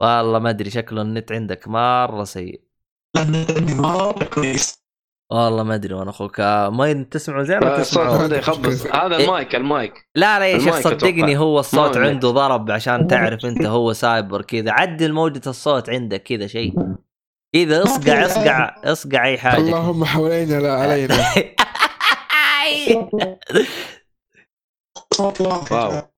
والله 0.00 0.38
ما 0.38 0.50
أدري 0.50 0.70
شكله 0.70 1.02
النت 1.02 1.32
عندك 1.32 1.68
مرة 1.68 2.24
سيء. 2.24 2.69
كويس 4.34 4.80
والله 5.32 5.62
ما 5.62 5.74
أدري 5.74 5.94
وأنا 5.94 6.10
أخوك. 6.10 6.40
آه، 6.40 6.68
ما 6.68 6.92
تسمعوا 6.92 7.42
زين 7.42 7.56
ولا 7.56 7.76
آه، 7.76 7.80
الصوت 7.80 8.06
هذا 8.06 8.38
يخبص 8.38 8.86
هذا 8.86 9.16
إيه. 9.16 9.24
المايك 9.24 9.54
المايك. 9.54 10.08
لا 10.16 10.38
لا 10.38 10.46
يا 10.46 10.58
شيخ 10.58 10.80
صدقني. 10.80 11.36
هو 11.38 11.60
الصوت 11.60 11.98
ما 11.98 12.04
هو 12.04 12.08
عنده 12.08 12.30
ضرب 12.30 12.70
عشان 12.70 13.06
تعرف 13.10 13.46
أنت 13.46 13.66
هو 13.66 13.92
سايبر 13.92 14.42
كذا. 14.42 14.72
عدل 14.72 15.12
موجة 15.12 15.42
الصوت 15.46 15.90
عندك 15.90 16.22
كذا 16.22 16.46
شيء. 16.46 16.74
كذا 17.54 17.82
اصقع 17.82 18.26
اصقع 18.26 18.76
اصقع 18.84 19.26
أي 19.26 19.38
حاجة. 19.38 19.60
اللهم 19.60 20.04
حوالينا 20.04 20.60
لا 20.60 20.72
علينا. 20.74 21.16
واو. 25.70 26.10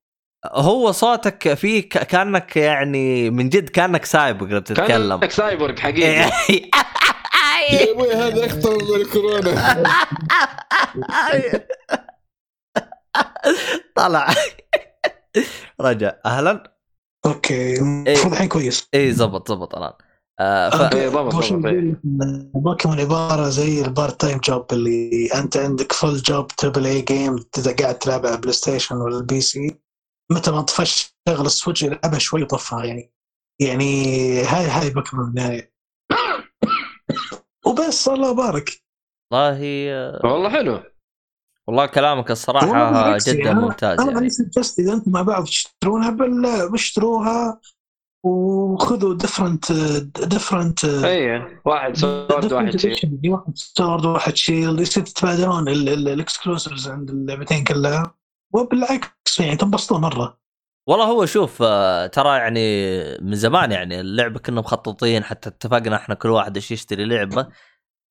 هو 0.46 0.92
صوتك 0.92 1.54
فيه 1.54 1.88
كأنك 1.88 2.56
يعني 2.56 3.30
من 3.30 3.48
جد 3.48 3.68
كأنك 3.68 4.04
سايبر 4.04 4.46
لما 4.46 4.60
تتكلم. 4.60 5.20
كانك 5.20 5.32
سايبورغ 5.40 5.76
حقيقي. 5.80 6.30
يا 7.70 7.92
أبوي 7.92 8.12
هذا 8.14 8.46
اخطر 8.46 8.70
من 8.70 9.00
الكورونا. 9.00 9.76
طلع. 13.96 14.26
رجع. 15.80 16.12
أهلا؟ 16.26 16.72
أوكي. 17.26 17.78
المفروض 17.78 18.32
الحين 18.32 18.48
كويس. 18.48 18.88
اي 18.94 19.12
زبط 19.12 19.48
زبط 19.48 19.76
الان 19.76 19.92
آه. 20.40 20.90
إيه، 20.94 21.02
إيه. 21.66 21.94
بوكيمون 22.54 23.00
عبارة 23.00 23.48
زي 23.48 23.82
ال 23.82 24.20
part-time 24.20 24.38
job 24.38 24.72
اللي 24.72 25.28
أنت 25.34 25.56
عندك 25.56 25.92
full 25.92 26.16
job 26.16 26.46
triple 26.46 26.86
A 26.86 27.00
game 27.00 27.36
اذا 27.58 27.76
قاعد 27.76 27.98
تلعب 27.98 28.26
على 28.26 28.34
البلاي 28.34 28.52
ستيشن 28.52 28.96
ولا 28.96 29.18
البي 29.18 29.40
سي 29.40 29.78
متى 30.32 30.50
ما 30.50 30.60
طفشت 30.60 31.16
شغل 31.28 31.46
السويتش 31.46 31.82
يلعبها 31.82 32.18
شوي 32.18 32.42
وطفها 32.42 32.84
يعني 32.84 33.12
يعني 33.60 33.94
هاي 34.42 34.66
هاي 34.66 34.90
بوكيمون 34.90 35.26
بالنهايه 35.26 35.72
وبس 37.66 38.08
الله 38.08 38.30
يبارك. 38.30 38.70
والله 39.32 40.32
والله 40.32 40.50
حلو. 40.50 40.82
والله 41.66 41.86
كلامك 41.86 42.30
الصراحة 42.30 42.90
بالعكس 42.90 43.28
جدا 43.28 43.44
يعني 43.44 43.60
ممتاز 43.60 44.00
أنا 44.00 44.12
يعني. 44.12 44.30
suggest 44.30 44.78
إذا 44.78 44.92
أنتم 44.92 45.10
مع 45.10 45.22
بعض 45.22 45.44
تشترونها 45.44 46.10
بل 46.10 46.68
بشتروها 46.72 47.60
وخذوا 48.24 49.14
different 49.14 49.72
different 50.22 50.84
اي 50.84 51.42
واحد 51.64 51.96
Sword 51.96 52.52
واحد 52.52 52.76
شيء 52.76 53.30
واحد 53.30 53.56
Sword 53.56 54.06
واحد 54.06 54.36
Shield 54.36 54.80
يصير 54.80 55.02
تتبادلون 55.02 55.68
ال 55.68 55.79
exclusives 55.79 56.88
عند 56.88 57.10
اللعبتين 57.10 57.64
كلها 57.64 58.14
وبالعكس 58.52 59.40
يعني 59.40 59.56
تنبسطون 59.56 60.00
مرة. 60.00 60.38
والله 60.88 61.04
هو 61.04 61.26
شوف 61.26 61.62
آه، 61.62 62.06
ترى 62.06 62.38
يعني 62.38 62.60
من 63.18 63.34
زمان 63.34 63.72
يعني 63.72 64.00
اللعبة 64.00 64.38
كنا 64.38 64.60
مخططين 64.60 65.24
حتى 65.24 65.48
اتفقنا 65.48 65.96
إحنا 65.96 66.14
كل 66.14 66.28
واحد 66.28 66.56
إيش 66.56 66.70
يشتري 66.70 67.04
لعبة. 67.04 67.48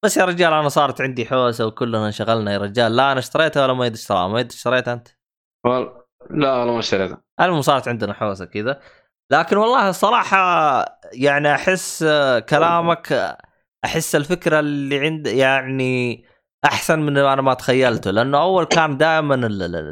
بس 0.04 0.18
يا 0.18 0.26
رجال 0.26 0.54
أنا 0.54 0.70
صارت 0.70 1.02
عندي 1.02 1.26
حوسة 1.26 1.66
وكلنا 1.66 2.06
انشغلنا 2.06 2.54
يا 2.54 2.58
رجال. 2.58 2.96
لا 2.96 3.12
أنا 3.12 3.20
اشتريتها 3.20 3.64
ولا 3.64 3.74
ما 3.74 3.86
يد 3.86 3.94
اشتراها. 3.94 4.28
ما 4.28 4.40
يد 4.40 4.52
اشتريتها 4.52 4.94
أنت؟ 4.94 5.08
والله 5.66 6.04
لا 6.30 6.54
والله 6.54 6.74
ما 6.74 6.80
اشتريتها. 6.80 7.22
المهم 7.42 7.62
صارت 7.62 7.88
عندنا 7.88 8.14
حوسة 8.14 8.46
كذا. 8.46 8.82
لكن 9.32 9.58
والله 9.58 9.90
الصراحه 9.90 10.38
يعني 11.14 11.56
أحس 11.56 12.04
آه، 12.04 12.40
كلامك 12.40 13.12
آه، 13.12 13.38
أحس 13.86 14.16
الفكرة 14.16 14.60
اللي 14.60 15.00
عند 15.00 15.28
يعني 15.28 16.26
أحسن 16.66 17.00
من 17.00 17.18
أنا 17.18 17.42
ما 17.42 17.54
تخيلته 17.54 18.12
لأنه 18.12 18.42
أول 18.42 18.64
كان 18.64 18.98
دائما 18.98 19.36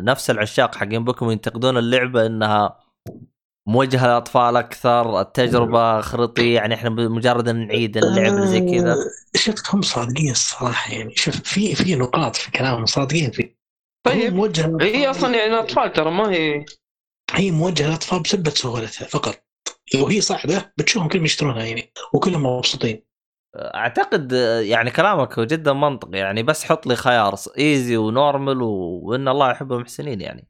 نفس 0.04 0.30
العشاق 0.30 0.76
حقين 0.76 1.04
بوكيمون 1.04 1.34
ينتقدون 1.34 1.78
اللعبة 1.78 2.26
إنها 2.26 2.80
موجهة 3.68 4.06
للاطفال 4.08 4.58
أكثر 4.58 5.22
التجربة 5.22 6.02
خرطي 6.02 6.54
يعني 6.54 6.74
إحنا 6.74 6.90
مجرد 6.90 7.48
إن 7.48 7.68
نعيد 7.68 7.98
اللعبه 7.98 8.36
اللي 8.36 8.48
زي 8.48 8.60
كذا. 8.62 8.94
آه، 8.94 9.38
شفت 9.38 9.76
هم 9.76 9.82
صادقين 9.82 10.32
الصراحة 10.32 10.94
يعني 10.94 11.16
شوف 11.16 11.36
في 11.36 11.76
في 11.76 11.96
نقاط 11.96 12.36
في 12.36 12.52
كلامهم 12.52 12.86
صادقين 12.86 13.32
فيه 13.32 13.60
طيب. 14.06 14.32
هو 14.34 14.38
موجه 14.38 14.78
هي 14.82 15.10
أصلا 15.10 15.36
يعني 15.36 15.60
أطفال 15.60 15.94
ترى 15.94 16.12
ما 16.12 16.32
هي. 16.32 16.66
هي 17.34 17.52
موجهة 17.52 17.88
للأطفال 17.88 18.22
بسبه 18.22 18.50
سهولتها 18.52 19.08
فقط. 19.08 19.44
لو 19.96 20.08
هي 20.08 20.22
صعبه 20.22 20.72
بتشوفهم 20.78 21.10
كلهم 21.10 21.26
يشترونها 21.26 21.64
يعني 21.64 21.92
وكلهم 22.14 22.46
مبسوطين. 22.46 23.09
أعتقد 23.56 24.32
يعني 24.62 24.92
كلامك 24.92 25.40
جدا 25.40 25.74
منطقي 25.74 26.18
يعني 26.18 26.44
بس 26.44 26.64
حط 26.64 26.88
لي 26.88 26.96
خيار 26.96 27.36
easy 27.58 27.98
و 27.98 28.07
normal 28.07 28.62
و... 28.62 28.70
وإن 29.04 29.28
الله 29.28 29.52
يحب 29.52 29.74
المحسنين 29.74 30.22
يعني. 30.22 30.48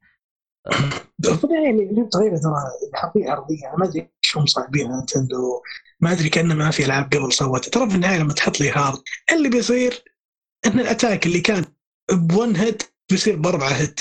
يعني 1.64 1.82
اللي 1.82 2.06
صغيره 2.10 2.36
ترى 2.36 2.54
حقيقه 2.94 3.32
أرضية. 3.32 3.68
أنا 3.68 3.76
ما 3.76 3.84
أدري 3.84 4.10
إيش 4.24 4.36
هم 4.36 4.46
صاحبين 4.46 4.98
نتندو. 4.98 5.62
ما 6.00 6.12
أدري 6.12 6.28
كأنه 6.28 6.54
ما 6.54 6.70
في 6.70 6.84
ألعاب 6.84 7.04
قبل 7.04 7.32
سوتها 7.32 7.70
ترى 7.70 7.90
في 7.90 7.96
النهاية 7.96 8.18
لما 8.18 8.32
تحط 8.32 8.60
لي 8.60 8.70
hard 8.70 9.02
اللي 9.32 9.48
بيصير 9.48 10.04
إن 10.66 10.80
ال 10.80 10.87
attack 10.87 11.26
اللي 11.26 11.40
كان 11.40 11.64
one 12.12 12.56
hit 12.56 12.82
بيصير 13.10 13.36
بأربعة 13.36 13.68
hit 13.68 14.00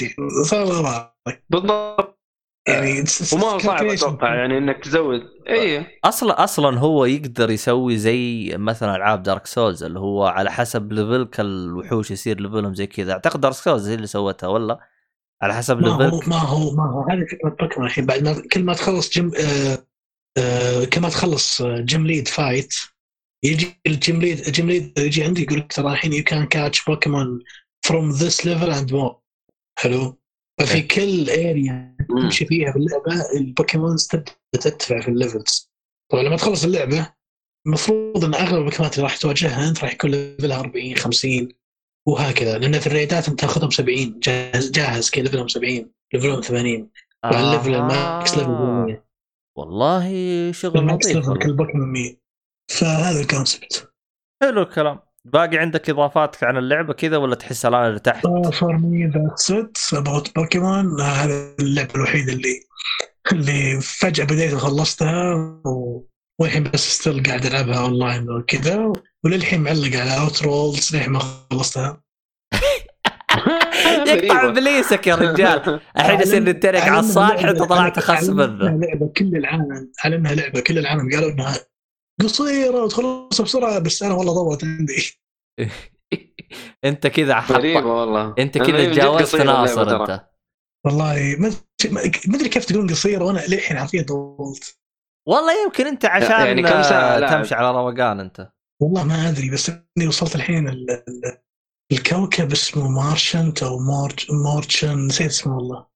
فالله 0.50 1.12
بالضبط. 1.50 2.20
يعني 2.68 3.04
وما 3.34 3.48
هو 3.48 3.60
صعب 3.60 3.86
أتوقع 3.86 4.36
يعني 4.36 4.58
إنك 4.58 4.84
تزود 4.84 5.22
اي 5.50 6.00
أصلا 6.04 6.44
أصلا 6.44 6.80
هو 6.80 7.06
يقدر 7.06 7.50
يسوي 7.52 7.98
زي 7.98 8.52
مثلا 8.58 8.96
ألعاب 8.96 9.24
Dark 9.24 9.48
Souls 9.48 9.84
اللي 9.84 10.00
هو 10.00 10.26
على 10.26 10.52
حسب 10.52 10.94
level 10.94 11.32
ك 11.32 11.40
الوحوش 11.40 12.12
يصير 12.12 12.42
level 12.42 12.65
هم 12.65 12.74
زي 12.76 12.88
كذا. 12.88 13.14
أعتقد 13.14 13.42
Dark 13.42 13.54
Souls 13.54 13.88
هي 13.88 13.94
اللي 13.96 14.08
سوتها 14.08 14.48
ولا 14.48 14.80
على 15.42 15.54
حسب 15.54 15.78
ما 15.78 15.90
هو 15.90 16.02
level 16.02 16.24
ك 16.24 16.28
ما 16.28 16.40
هو 16.40 16.72
ما 16.76 16.92
هو. 16.92 17.02
هذه 17.10 17.26
فكرة 17.32 17.50
بوكيمون 17.50 17.88
الحين 17.88 18.06
بعد 18.06 18.24
ما 18.24 18.42
كل 18.54 18.64
ما 18.64 18.74
تخلص 18.74 19.10
جيم 19.10 19.32
آه 19.36 19.86
آه 20.38 20.86
كل 20.86 21.02
ما 21.02 21.10
تخلص 21.10 21.62
gym 21.62 22.08
leader 22.08 22.28
fight 22.28 22.74
يجي 23.44 23.82
ال 23.88 23.96
gym 23.96 24.22
leader 24.22 24.40
ال 24.40 24.47
gym 24.47 24.70
leader 24.70 25.00
يجي 25.00 25.24
عندي 25.24 25.44
يقول 25.44 25.60
لك 25.60 25.74
ترى 25.74 25.92
الحين 25.92 26.14
you 26.14 26.24
can 26.24 26.46
catch 26.46 26.86
Pokémon 26.86 27.40
from 27.82 28.10
this 28.10 28.46
level 28.46 28.72
and 28.72 28.94
more 28.94 29.20
حلو؟ 29.80 30.20
ففي 30.60 30.76
إيه. 30.76 30.88
كل 30.88 31.30
area 31.30 31.98
تمشي 32.10 32.46
فيها 32.46 32.72
في 32.72 32.78
اللعبة 32.78 33.32
ال 33.38 33.46
Pokémons 33.46 34.08
تبدأ 34.08 34.32
ترتفع 34.56 35.00
في 35.00 35.08
ال 35.08 35.16
levels. 35.16 35.72
طبعا 36.12 36.24
لما 36.24 36.38
تخلص 36.38 36.64
اللعبة 36.64 37.14
المفروض 37.68 38.24
إن 38.24 38.34
أغلب 38.34 38.58
البوكيمونات 38.58 38.94
اللي 38.96 39.04
راح 39.04 39.18
تواجهها 39.18 39.70
أنت 39.70 39.84
راح 39.84 39.94
يكون 39.94 40.12
level 40.12 40.52
ها 40.52 40.60
40 40.60 40.96
50 40.96 41.50
وهكذا. 42.08 42.58
لأن 42.58 42.80
في 42.80 42.88
ال 42.88 42.95
raid 42.95 43.23
ات 43.23 43.30
أنت 43.30 43.40
تاخذهم 43.40 43.70
70 43.70 44.20
جاهز 44.20 44.72
جاهز 44.72 45.10
كذا 45.10 45.24
level 45.24 45.41
هم 45.41 45.48
70 45.48 45.92
level 46.14 46.34
هم 46.34 46.42
80 46.42 46.90
وعلى 47.24 47.40
ال 47.40 47.46
level 47.46 47.76
ال 47.76 47.91
max 47.91 48.38
level 48.38 48.52
100 48.52 49.10
والله 49.58 50.12
شغل 50.52 50.80
ال 50.80 50.87
max 50.87 51.08
لطيف 51.08 51.28
level. 51.28 51.40
كل 51.40 51.54
بوكيمون 51.54 51.88
100 51.88 52.16
فهذا 52.72 53.22
ال 53.22 53.31
concept 53.31 53.92
حلو 54.44 54.62
الكلام. 54.62 55.00
باقي 55.26 55.58
عندك 55.58 55.90
اضافات 55.90 56.44
عن 56.44 56.58
اللعبة 56.58 56.94
كذا 56.94 57.18
ولا 57.18 57.36
تحس 57.36 57.66
الآن 57.66 57.82
ارتحت؟ 57.82 58.28
for 58.54 58.78
me 58.78 59.06
that's 59.06 59.52
it 59.52 59.78
about 59.94 60.36
بوكيمون 60.36 61.02
هذا 61.02 61.56
اللعبة 61.60 61.96
الوحيدة 61.96 62.34
اللي 62.34 62.64
اللي 63.34 63.82
فجأة 63.82 64.26
بديت 64.26 64.54
وخلصتها 64.54 65.34
و... 65.66 66.06
والحين 66.42 66.64
بس 66.64 66.90
still 66.90 67.24
قاعد 67.24 67.46
ألعبها 67.46 67.80
اونلاين 67.80 68.30
وكذا 68.30 68.94
وللحين 69.26 69.62
معلق 69.62 69.96
على 69.96 70.20
Outer 70.20 70.44
Worlds 70.44 70.96
للحين 70.96 71.12
ما 71.12 71.20
خلصتها. 71.20 72.02
يقطع 74.08 74.46
إبليسك 74.50 75.08
يا 75.08 75.16
رجال. 75.16 75.80
الحين 75.98 76.22
يصير 76.22 76.44
نتريق 76.44 76.82
على 76.82 77.00
الصالح 77.00 77.46
انت 77.46 77.62
طلعت 77.62 77.98
اخس 77.98 78.30
منه 78.30 78.78
لعبة 78.78 79.08
كل 79.18 79.36
العالم 79.36 79.92
على 80.04 80.16
إنها 80.16 80.36
لعبة 80.36 80.60
كل 80.60 80.78
العالم 80.78 81.12
قالوا 81.12 81.32
إنها 81.32 81.58
قصيرة 82.22 82.84
وتخلص 82.84 83.42
بسرعة 83.42 83.80
بس 83.80 84.04
أنا 84.04 84.14
والله 84.14 84.34
ضوت 84.34 84.64
عندي. 84.64 85.20
أنت 86.86 87.08
كذا 87.08 87.40
غريبة 87.40 87.86
والله. 87.86 88.36
أنت 88.40 88.58
كذا 88.58 88.94
تجاوزت 88.94 89.36
ناصر. 89.36 90.02
أنت. 90.02 90.26
والله 90.86 91.36
ما 91.40 91.52
ما 91.86 92.02
أدري 92.36 92.50
كيف 92.50 92.66
تقولون 92.66 92.90
قصيره 92.90 93.24
وأنا 93.26 93.40
للحين 93.48 93.78
حرفيا 93.78 94.02
طولت. 94.04 94.78
والله 95.28 95.64
يمكن 95.64 95.88
أنت 95.88 96.06
عشان 96.06 96.30
يعني 96.48 96.62
كم 96.64 96.70
لعب؟ 96.70 97.30
تمشي 97.30 97.56
على 97.56 97.72
روقان 97.72 98.20
أنت. 98.20 98.52
والله 98.82 99.04
ما 99.04 99.30
أدري 99.30 99.50
بس 99.50 99.70
إني 99.98 100.08
وصلت 100.08 100.36
الحين 100.36 100.68
ال- 100.70 100.92
ال- 100.92 101.38
الكوكب 101.92 102.52
اسمه 102.52 102.88
Marchant 102.90 103.64
أو 103.64 103.80
Monarch 103.80 104.32
Monarch 104.32 105.06
نسيت 105.08 105.28
اسمه 105.28 105.56
والله. 105.56 105.88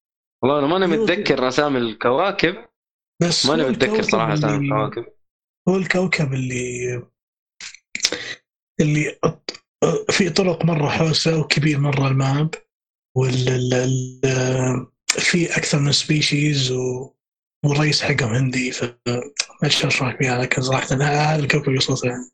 والله 0.44 0.60
أنا 0.60 0.68
ماني 0.68 0.88
متذكر 0.88 1.48
أسامي 1.48 1.78
الكواكب. 1.78 2.56
بس 3.22 3.46
ماني 3.46 3.64
متذكر 3.64 4.02
صراحة 4.02 4.34
أسامي 4.34 4.66
الكواكب. 4.66 5.06
هو 5.70 5.76
الكوكب 5.78 6.34
اللي 6.34 7.04
اللي 8.82 9.20
في 10.10 10.30
طرق 10.30 10.66
مرة 10.66 10.90
حوسة 10.90 11.40
وكبير 11.40 11.80
مرة 11.80 12.08
ال 12.08 12.20
map 12.20 12.56
وال 13.18 13.50
ال- 13.50 13.74
ال- 13.74 14.88
في 15.20 15.58
أكثر 15.58 15.80
من 15.80 15.92
species 15.92 16.72
و 16.72 17.14
والرئيس 17.66 18.02
حقهم 18.02 18.34
هندي 18.34 18.72
ف 18.72 18.84
ما 19.62 19.70
ادري 19.70 20.10
لك 20.10 20.22
اياها 20.22 20.42
لكن 20.42 20.62
صراحة 20.62 20.88
هذا 20.92 21.44
الكوكب 21.44 21.76
وصلت 21.78 22.06
له 22.06 22.30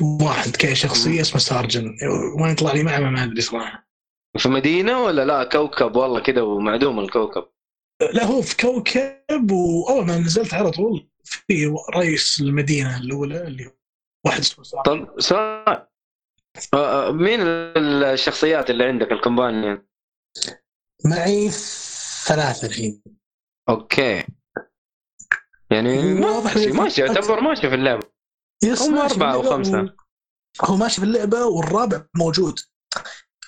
واحد 0.00 0.56
كذا 0.56 0.74
شخصية 0.74 1.20
اسمه 1.20 1.38
سارجن. 1.38 1.96
وين 2.40 2.52
يطلع 2.52 2.72
لي 2.72 2.82
معه 2.82 2.98
ما 2.98 3.24
أدري 3.24 3.40
صراحة. 3.40 3.88
في 4.38 4.48
مدينة 4.48 5.02
ولا 5.02 5.24
لا؟ 5.24 5.44
كوكب 5.44 5.96
والله 5.96 6.20
كذا 6.20 6.40
ومعدوم 6.40 6.98
الكوكب. 6.98 7.48
لا 8.12 8.24
هو 8.24 8.42
في 8.42 8.56
كوكب 8.56 9.50
واول 9.50 10.06
ما 10.06 10.18
نزلت 10.18 10.54
على 10.54 10.70
طول. 10.70 11.08
في 11.24 11.74
رئيس 11.94 12.40
المدينة 12.40 12.96
الأولى 12.96 13.46
اللي 13.46 13.66
هو 13.66 13.72
واحد 14.26 14.40
اسمه 14.40 14.64
سارجن. 14.64 15.04
طب 15.06 15.20
سؤال 15.20 15.86
آه، 16.74 17.08
آه، 17.08 17.12
مين 17.12 17.40
الشخصيات 17.40 18.70
اللي 18.70 18.84
عندك 18.84 19.12
ال 19.12 19.18
companion؟ 19.18 19.82
معي 21.04 21.50
ثلاثة 22.28 22.66
الحين. 22.68 23.02
أوكي. 23.68 24.24
يعني 25.70 26.20
واضح 26.20 26.56
ماشي 26.56 26.72
ماشي 26.72 27.00
يعتبر 27.00 27.40
ماشي 27.40 27.68
في 27.68 27.74
اللعبة. 27.74 28.02
yes 28.64 28.82
هم 28.82 28.98
أربعة 28.98 29.34
أو 29.34 29.42
خمسة. 29.42 29.80
و- 29.82 29.88
هو 30.64 30.76
ماشي 30.76 30.96
في 31.00 31.06
اللعبة 31.06 31.44
والرابع 31.46 32.02
موجود. 32.16 32.60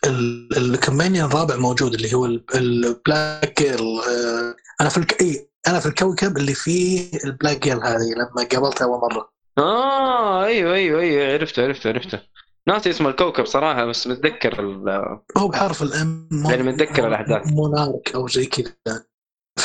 ال- 0.07 0.57
ال 0.56 0.64
companion 0.64 1.26
الرابع 1.26 1.57
موجود 1.57 1.94
اللي 1.94 2.15
هو 2.15 2.26
ال- 2.26 2.44
ال 2.55 2.72
black 2.72 3.62
girl 3.62 4.00
آه، 4.00 4.57
أنا 4.81 4.89
في 4.89 4.99
الك... 4.99 5.23
اي 5.23 5.50
أنا 5.68 5.81
في 5.81 5.86
الكوكب 5.86 6.36
اللي 6.36 6.55
فيه 6.55 7.10
ال 7.24 7.30
black 7.30 7.58
girl 7.62 7.82
هذه 7.83 8.12
لما 8.17 8.49
قابلتها 8.52 8.84
أول 8.84 9.00
مرة. 9.00 9.33
آه 9.59 10.44
أيوه 10.44 10.75
أيوه 10.75 11.00
أيوه 11.00 11.33
عرفته 11.33 11.62
عرفته 11.65 11.89
عرفته. 11.89 12.23
ناسي 12.68 12.90
اسم 12.90 13.06
الكوكب 13.06 13.44
صراحة 13.47 13.84
بس 13.84 14.06
متذكر 14.06 14.60
ال- 14.60 15.20
هو 15.39 15.48
بحرف 15.48 15.82
الام 15.82 16.28
يعني 16.50 16.62
متذكر 16.62 17.08
الأحداث. 17.08 17.47
مونارك 17.52 18.14
أو 18.14 18.28
زي 18.28 18.47
كذا 18.47 18.74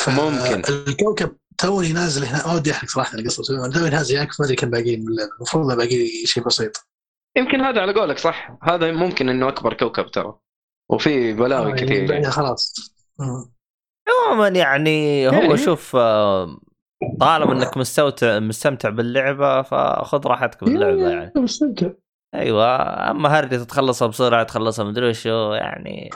ممكن. 0.08 0.62
الكوكب 0.70 1.36
توني 1.58 1.94
نازل 1.94 2.26
هنا 2.26 2.48
ما 2.48 2.54
ودي 2.56 2.72
احرق 2.72 2.90
صراحة 2.90 3.18
القصة 3.18 3.44
توني 3.44 3.90
نازل 3.90 4.16
هناك 4.18 4.30
ما 4.40 4.46
أدري 4.46 4.56
كم 4.56 4.70
باقي 4.70 4.98
من 4.98 5.08
اللعبه 5.08 5.32
المفروض 5.36 5.78
باقي 5.78 6.08
شيء 6.26 6.44
بسيط 6.44 6.88
يمكن 7.38 7.62
هذا 7.62 7.82
على 7.82 7.94
قولك 7.94 8.18
صح 8.18 8.58
هذا 8.64 8.92
ممكن 8.92 9.30
إنه 9.30 9.48
أكبر 9.48 9.74
كوكب 9.74 10.12
ترى 10.12 10.34
وفي 10.92 11.34
بلاوي 11.34 11.72
آه، 11.72 11.76
كثير 11.76 11.92
يعني 11.92 12.12
يعني. 12.12 12.32
خلاص. 12.32 12.74
عموما 14.30 14.48
يعني 14.48 15.28
هو 15.30 15.32
يعني. 15.34 15.58
شوف 15.58 15.96
آه، 15.96 16.58
طالما 17.20 17.52
إنك 17.54 17.78
مستمتع 17.78 18.40
مستمتع 18.40 18.90
باللعبة 18.90 19.62
فخذ 19.62 20.28
راحتك 20.28 20.64
باللعبة 20.64 21.10
يعني 21.10 21.32
مستمتع 21.38 21.88
أيوه 22.40 22.76
أما 23.12 23.40
هرجه 23.40 23.56
تتخلصها 23.56 24.08
بسرعة 24.08 24.44
تخلصها 24.44 24.86
مدري 24.86 25.10
وشو 25.10 25.54
يعني 25.54 26.10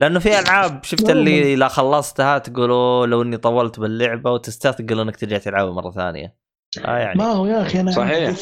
لأنه 0.00 0.18
في 0.18 0.38
ألعاب 0.38 0.84
شفت 0.84 1.10
اللي 1.10 1.56
لا 1.56 1.68
خلصتها 1.68 2.38
تقولوا 2.38 3.06
لو 3.06 3.22
إني 3.22 3.36
طولت 3.36 3.80
باللعبة 3.80 4.30
وتستثقل 4.30 5.00
إنك 5.00 5.16
ترجع 5.16 5.38
تلعبها 5.38 5.72
مرة 5.72 5.90
ثانية. 5.90 6.36
آه 6.84 6.98
يعني. 6.98 7.18
ما 7.18 7.24
هو 7.24 7.46
يا 7.46 7.62
أخي 7.62 7.80
أنا 7.80 7.90
صحيح. 7.90 8.28
عندي 8.28 8.40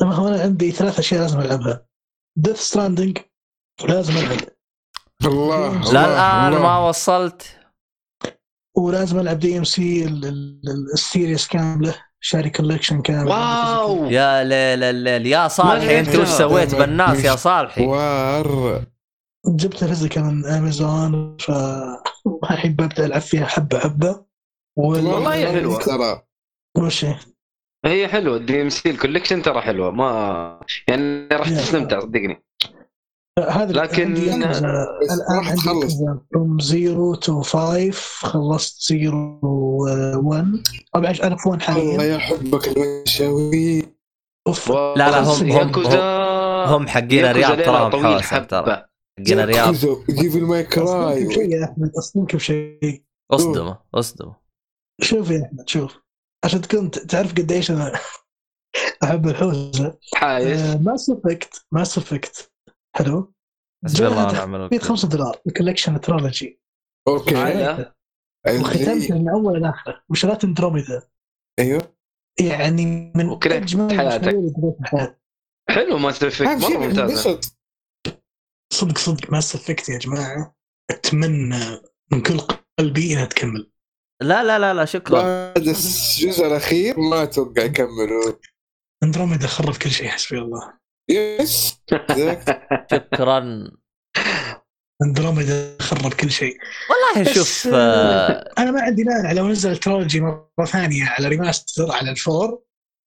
ما 0.00 0.14
هو 0.14 0.28
أنا 0.28 0.42
عندي 0.42 0.70
ثلاث 0.70 0.98
أشياء 0.98 1.20
لازم 1.20 1.40
ألعبها. 1.40 1.86
Death 2.38 2.56
Stranding 2.56 3.18
ولازم 3.82 4.16
ألعب. 4.16 4.38
الله 5.24 5.92
لا، 5.92 6.04
الان 6.04 6.52
الله. 6.52 6.62
ما 6.62 6.88
وصلت. 6.88 7.58
ولازم 8.76 9.20
ألعب 9.20 9.38
DMC 9.38 10.04
ال 10.94 11.02
series 11.02 11.48
كاملة. 11.48 11.94
شاري 12.24 12.50
collection 12.50 13.02
كامل. 13.02 13.28
wow! 13.28 14.04
يا 14.04 14.44
ليل 14.44 14.82
الليل 14.84 15.26
يا 15.26 15.48
صالحي 15.48 16.00
أنت 16.00 16.16
وش. 16.16 16.28
سويت 16.28 16.74
بالناس 16.74 17.24
يا 17.24 17.36
صالحي؟ 17.36 17.86
وار. 17.86 18.84
جبت 19.46 19.84
physical 19.84 20.24
من 20.24 20.46
أمازون 20.46 21.36
ف 21.40 21.50
الحين 22.50 22.72
ببدا 22.72 23.06
ألعب 23.06 23.20
فيها 23.20 23.46
حبة 23.46 23.78
حبة. 23.78 24.24
وال- 24.78 25.06
والله 25.06 25.34
هي 25.34 25.52
حلوة. 25.52 25.78
ترى. 25.78 26.22
وش 26.78 27.04
هي؟ 27.04 27.16
هي 27.84 28.08
حلوة. 28.08 28.36
ال 28.36 28.62
DMC 28.62 28.68
ال 28.68 28.90
collection 28.90 29.42
ترى 29.42 29.60
حلوة. 29.60 29.90
ما 29.90 30.60
يعني 30.88 31.28
راح. 31.32 31.48
تستمتع 31.48 32.00
صدقني. 32.00 32.44
هذا 33.38 33.72
لكن- 33.72 34.14
بس 34.14 34.30
الآن 35.10 35.36
راح 35.38 35.54
تخلص. 35.54 35.94
from 36.32 36.58
0 36.60 37.14
to 37.14 37.42
5 37.42 37.90
خلصت 38.20 38.80
0 38.82 39.14
1 39.44 40.62
طبعا 40.94 41.10
أنا 41.22 41.36
في 41.36 41.48
1 41.48 41.62
الله 41.76 41.98
حاليا 41.98 42.14
يحبك 42.16 42.68
المشاوي 42.68 43.82
أوف. 44.46 44.70
لا، 44.70 44.94
لا، 44.96 45.20
هم- 45.20 45.50
هم- 45.52 45.84
هم 46.74 46.88
حقين 46.88 47.24
الرياض 47.24 47.56
تراهم 47.64 47.90
حوسه 48.06 48.38
ترى. 48.38 48.86
حقين 49.18 49.40
الرياض. 49.40 49.74
بشيء 51.28 51.50
يا 51.50 51.64
أحمد 51.64 51.90
اصدمك 51.98 52.36
بشيء 52.36 53.02
اصدمه 53.30 53.78
اصدمه 53.94 54.36
شوف 55.00 55.30
يا 55.30 55.42
أحمد 55.46 55.68
شوف. 55.68 55.98
عشان 56.44 56.60
تكون 56.60 56.90
تعرف 56.90 57.32
قديش 57.32 57.70
أنا 57.70 57.92
أحب 59.04 59.28
الحوسه 59.28 59.98
حايس 60.14 60.60
Mass 60.80 61.10
Effect 61.10 61.66
Mass 61.72 61.98
Effect 61.98 62.51
حلو 62.96 63.34
حسبي 63.84 64.06
الله 64.06 64.28
ونعم 64.28 64.54
الوكيل. 64.54 64.80
5 64.80 65.08
دولار. 65.08 65.40
ال 65.46 65.51
collection 65.51 66.00
trilogy 66.00 66.62
okay. 67.08 67.36
على 67.36 67.94
وختمته 68.48 69.18
من 69.18 69.28
أول 69.28 69.62
لاخره 69.62 70.04
وشريت 70.08 70.44
أندروميدا؟ 70.44 71.08
أيوه. 71.58 71.94
يعني 72.40 73.12
من 73.16 73.38
اجمل 73.46 73.98
حياتك. 73.98 74.36
حلو 75.68 75.98
Mass 75.98 76.08
Effect 76.08 76.42
مرة 76.42 76.78
ممتازة. 76.78 77.40
صدق 78.72 78.98
صدق 78.98 79.32
Mass 79.32 79.54
Effect 79.54 79.88
يا 79.88 79.98
جماعة 79.98 80.56
أتمنى 80.90 81.80
من 82.12 82.22
كل 82.22 82.40
قلبي 82.78 83.12
إنها 83.12 83.24
تكمل. 83.24 83.72
لا 84.22 84.44
لا 84.44 84.58
لا 84.58 84.74
لا 84.74 84.84
شكرا. 84.84 85.22
بعد 85.22 85.58
الجزء 85.58 86.46
الأخير 86.46 87.00
ما 87.00 87.22
أتوقع 87.22 87.62
يكملوا. 87.62 88.32
أندروميدا 89.02 89.46
خرب 89.46 89.76
كل 89.76 89.90
شيء 89.90 90.08
حسبي 90.08 90.38
الله. 90.38 90.81
yes 91.12 91.82
شكرا. 92.90 93.70
اندروميدا 95.02 95.76
خرب 95.80 96.12
كل 96.12 96.30
شيء. 96.30 96.56
والله 96.90 97.32
شوف 97.32 97.68
آه، 97.74 98.52
أنا 98.58 98.70
ما 98.70 98.82
عندي 98.82 99.04
مانع 99.04 99.32
لو 99.32 99.48
نزل 99.48 99.76
trilogy 99.76 100.20
مرة 100.20 100.64
ثانية 100.66 101.04
على 101.04 101.28
remaster 101.28 101.92
على 101.92 102.10
الفور. 102.10 102.62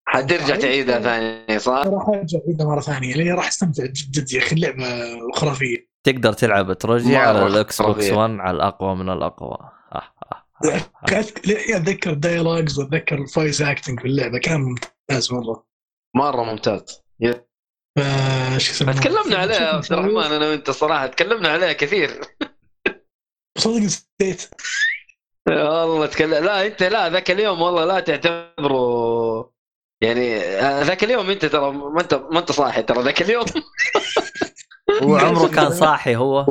حترجع 0.07 0.55
تعيدها 0.55 0.99
ثاني 0.99 1.59
صح؟ 1.59 1.83
راح 1.87 2.07
أرجع 2.07 2.39
أعيدها 2.47 2.67
مرة 2.67 2.79
ثانية 2.79 3.15
لأني 3.15 3.31
راح 3.31 3.47
أستمتع 3.47 3.85
جد 3.85 4.33
يا 4.33 4.39
أخي 4.39 4.55
اللعبة 4.55 4.85
خرافية. 5.33 5.89
تقدر 6.03 6.33
تلعب 6.33 6.73
trilogy 6.73 7.13
مرة 7.13 7.17
على 7.17 7.47
ال 7.47 7.81
Xbox 7.81 7.97
خرافية. 7.97 8.13
1 8.13 8.31
على 8.39 8.55
الأقوى 8.55 8.95
من 8.95 9.09
الأقوى. 9.09 9.57
آه، 9.91 9.95
آه، 9.95 10.45
آه، 10.65 10.69
آه. 11.13 11.19
أتذكر 11.75 12.09
ال 12.09 12.16
dialogues 12.16 12.79
وأتذكر 12.79 13.17
ال 13.17 13.24
voice 13.24 13.61
acting 13.61 13.99
في 13.99 14.07
اللعبة 14.07 14.37
كان 14.39 14.61
ممتاز 14.61 15.33
مرة. 15.33 15.67
مرة 16.15 16.43
ممتاز؟ 16.43 17.01
تكلمنا 17.95 19.37
عليها 19.37 19.61
يا 19.61 19.67
عبد 19.75 19.91
الرحمن 19.93 20.17
أنا 20.31 20.49
وأنت 20.49 20.71
صراحة 20.71 21.07
تكلمنا 21.07 21.49
عليها 21.49 21.73
كثير. 21.73 22.21
صدق 23.57 23.75
نسيت. 23.77 24.49
والله 25.49 26.05
تكلم 26.05 26.43
لا 26.45 26.65
أنت 26.67 26.83
لا 26.83 27.09
ذاك 27.09 27.31
اليوم 27.31 27.61
والله 27.61 27.85
لا 27.85 27.99
تعتبره 27.99 29.51
يعني 30.01 30.39
ذاك 30.83 31.03
اليوم 31.03 31.29
أنت 31.29 31.45
ترى 31.45 31.71
ما 31.71 32.01
أنت 32.01 32.13
ما 32.13 32.39
أنت 32.39 32.51
صاحي 32.51 32.83
ترى 32.83 33.03
ذاك 33.03 33.21
اليوم. 33.21 33.45
وعمره 35.03 35.47
كان 35.55 35.71
صاحي 35.85 36.15
هو. 36.15 36.45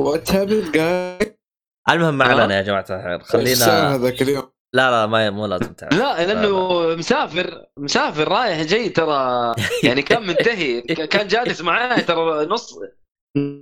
المهم 1.89 2.17
ما. 2.17 2.25
علينا 2.25 2.57
يا 2.57 2.61
جماعة 2.61 2.85
الخير 2.89 3.19
خلينا 3.19 3.95
هذاك 3.95 4.21
اليوم. 4.21 4.54
لا 4.75 4.91
لا 4.91 5.05
ما 5.05 5.29
مو 5.29 5.45
لازم 5.45 5.73
تعرف. 5.73 5.93
لا 5.93 6.25
لأنه 6.25 6.79
مسافر 6.95 7.65
مسافر 7.79 8.27
رايح 8.27 8.61
جاي 8.61 8.89
ترى 8.89 9.53
يعني 9.83 10.01
كان 10.01 10.27
منتهي. 10.27 10.81
كان 11.11 11.27
جالس 11.27 11.61
معاه 11.61 11.99
ترى 11.99 12.45
نص 12.45 12.79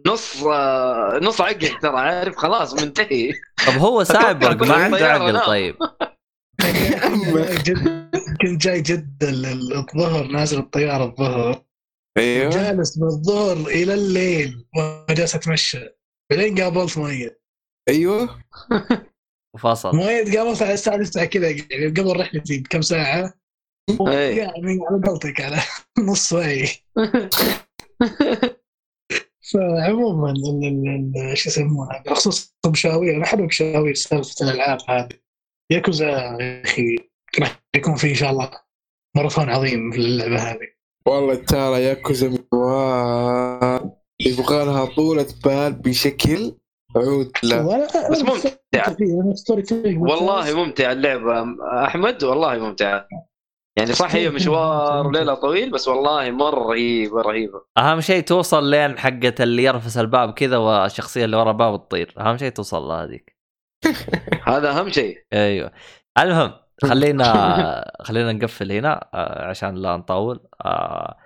نص 0.08 0.44
نص 1.22 1.42
عقل 1.42 1.80
ترى 1.82 1.98
عارف؟ 2.00 2.36
خلاص 2.36 2.82
منتهي. 2.84 3.32
طب 3.68 3.74
هو 3.74 4.04
سايبرغ 4.04 4.66
ما 4.68 4.74
عنده 4.76 4.98
الطيارة 4.98 5.38
عقل. 5.38 5.46
طيب. 5.46 5.76
كنت 8.42 8.62
جاي 8.62 8.82
جد 8.82 9.24
ال- 9.24 9.46
ال- 9.46 9.74
الظهر 9.78 10.28
نازل 10.28 10.60
الطيارة 10.60 11.04
الظهر. 11.06 11.64
أيوه. 12.18 12.50
جالس 12.50 12.98
من 12.98 13.08
الظهر 13.08 13.58
إلى 13.68 13.94
الليل 13.94 14.66
وجالس 15.10 15.36
أتمشى. 15.36 15.80
بعدين 16.32 16.62
قابلت 16.62 16.98
مؤيد 16.98 17.36
أيوه. 17.90 18.30
وفصل 19.56 19.96
مؤيد 19.96 20.38
قابلت 20.38 20.62
على 20.62 20.74
الساعة 20.74 21.04
9 21.04 21.26
كذا 21.26 21.50
يعني 21.50 21.88
قبل 21.88 22.20
رحلتي 22.20 22.60
بكم 22.60 22.82
ساعة؟ 22.82 23.34
إيه. 24.08 24.38
يعني 24.38 24.80
على 24.90 25.02
قولتك 25.08 25.42
على 25.42 25.58
نص 26.10 26.34
واعي 26.34 26.68
فعموما 29.54 30.34
شو 31.34 31.50
يسمونها 31.50 32.04
بخصوص 32.06 32.56
المشاوير 32.66 33.16
أنا 33.16 33.24
احب 33.24 33.40
مشاوير 33.40 33.94
سالفة 33.94 34.36
الألعاب 34.42 34.80
هذه. 34.90 35.20
ياكوزا 35.72 36.08
يا 36.08 36.64
أخي 36.64 36.96
راح 37.40 37.64
يكون 37.76 37.96
في 37.96 38.10
إن 38.10 38.16
شاء 38.16 38.32
الله 38.32 38.52
ماراثون 39.16 39.50
عظيم 39.50 39.92
في 39.92 39.98
اللعبة 39.98 40.38
هذه. 40.38 40.68
والله 41.06 41.36
ترى 41.36 41.84
ياكوزا 41.84 42.28
يبغى 44.20 44.66
لها 44.66 44.86
طولة 44.86 45.28
بال 45.46 45.74
بشكل 45.74 46.56
عود 46.96 47.32
لا. 47.44 47.88
بس 48.12 48.22
ممتع. 48.22 48.56
والله 49.98 50.64
ممتع 50.64 50.92
اللعبه 50.92 51.56
أحمد 51.86 52.24
والله 52.24 52.58
ممتعه 52.58 53.08
يعني 53.78 53.94
صح 53.94 54.16
هي 54.16 54.30
مشوار 54.30 55.12
ليلة 55.12 55.34
طويل 55.34 55.72
بس 55.72 55.88
والله 55.88 56.32
مرة 56.32 56.60
رهيبة 56.60 57.22
رهيبة. 57.22 57.62
أهم 57.78 58.02
شيء 58.02 58.24
توصل 58.24 58.70
لين 58.70 58.98
حقة 59.00 59.34
اللي 59.40 59.64
يرفس 59.64 59.98
الباب 59.98 60.34
كذا 60.34 60.58
والشخصية 60.58 61.26
اللي 61.26 61.38
ورا 61.38 61.52
الباب 61.52 61.88
تطير. 61.88 62.14
أهم 62.20 62.38
شيء 62.38 62.50
توصل 62.50 62.82
لها 62.82 63.04
هذيك. 63.04 63.38
هذا 64.48 64.80
أهم 64.80 64.90
شيء. 64.90 65.18
أيوه. 65.34 65.72
المهم 66.20 66.52
خلينا 66.84 67.92
خلينا 68.02 68.32
نقفل 68.34 68.72
هنا 68.72 69.10
آه، 69.14 69.50
عشان 69.50 69.76
لا 69.76 69.98
نطول. 69.98 70.40
آه، 70.66 71.18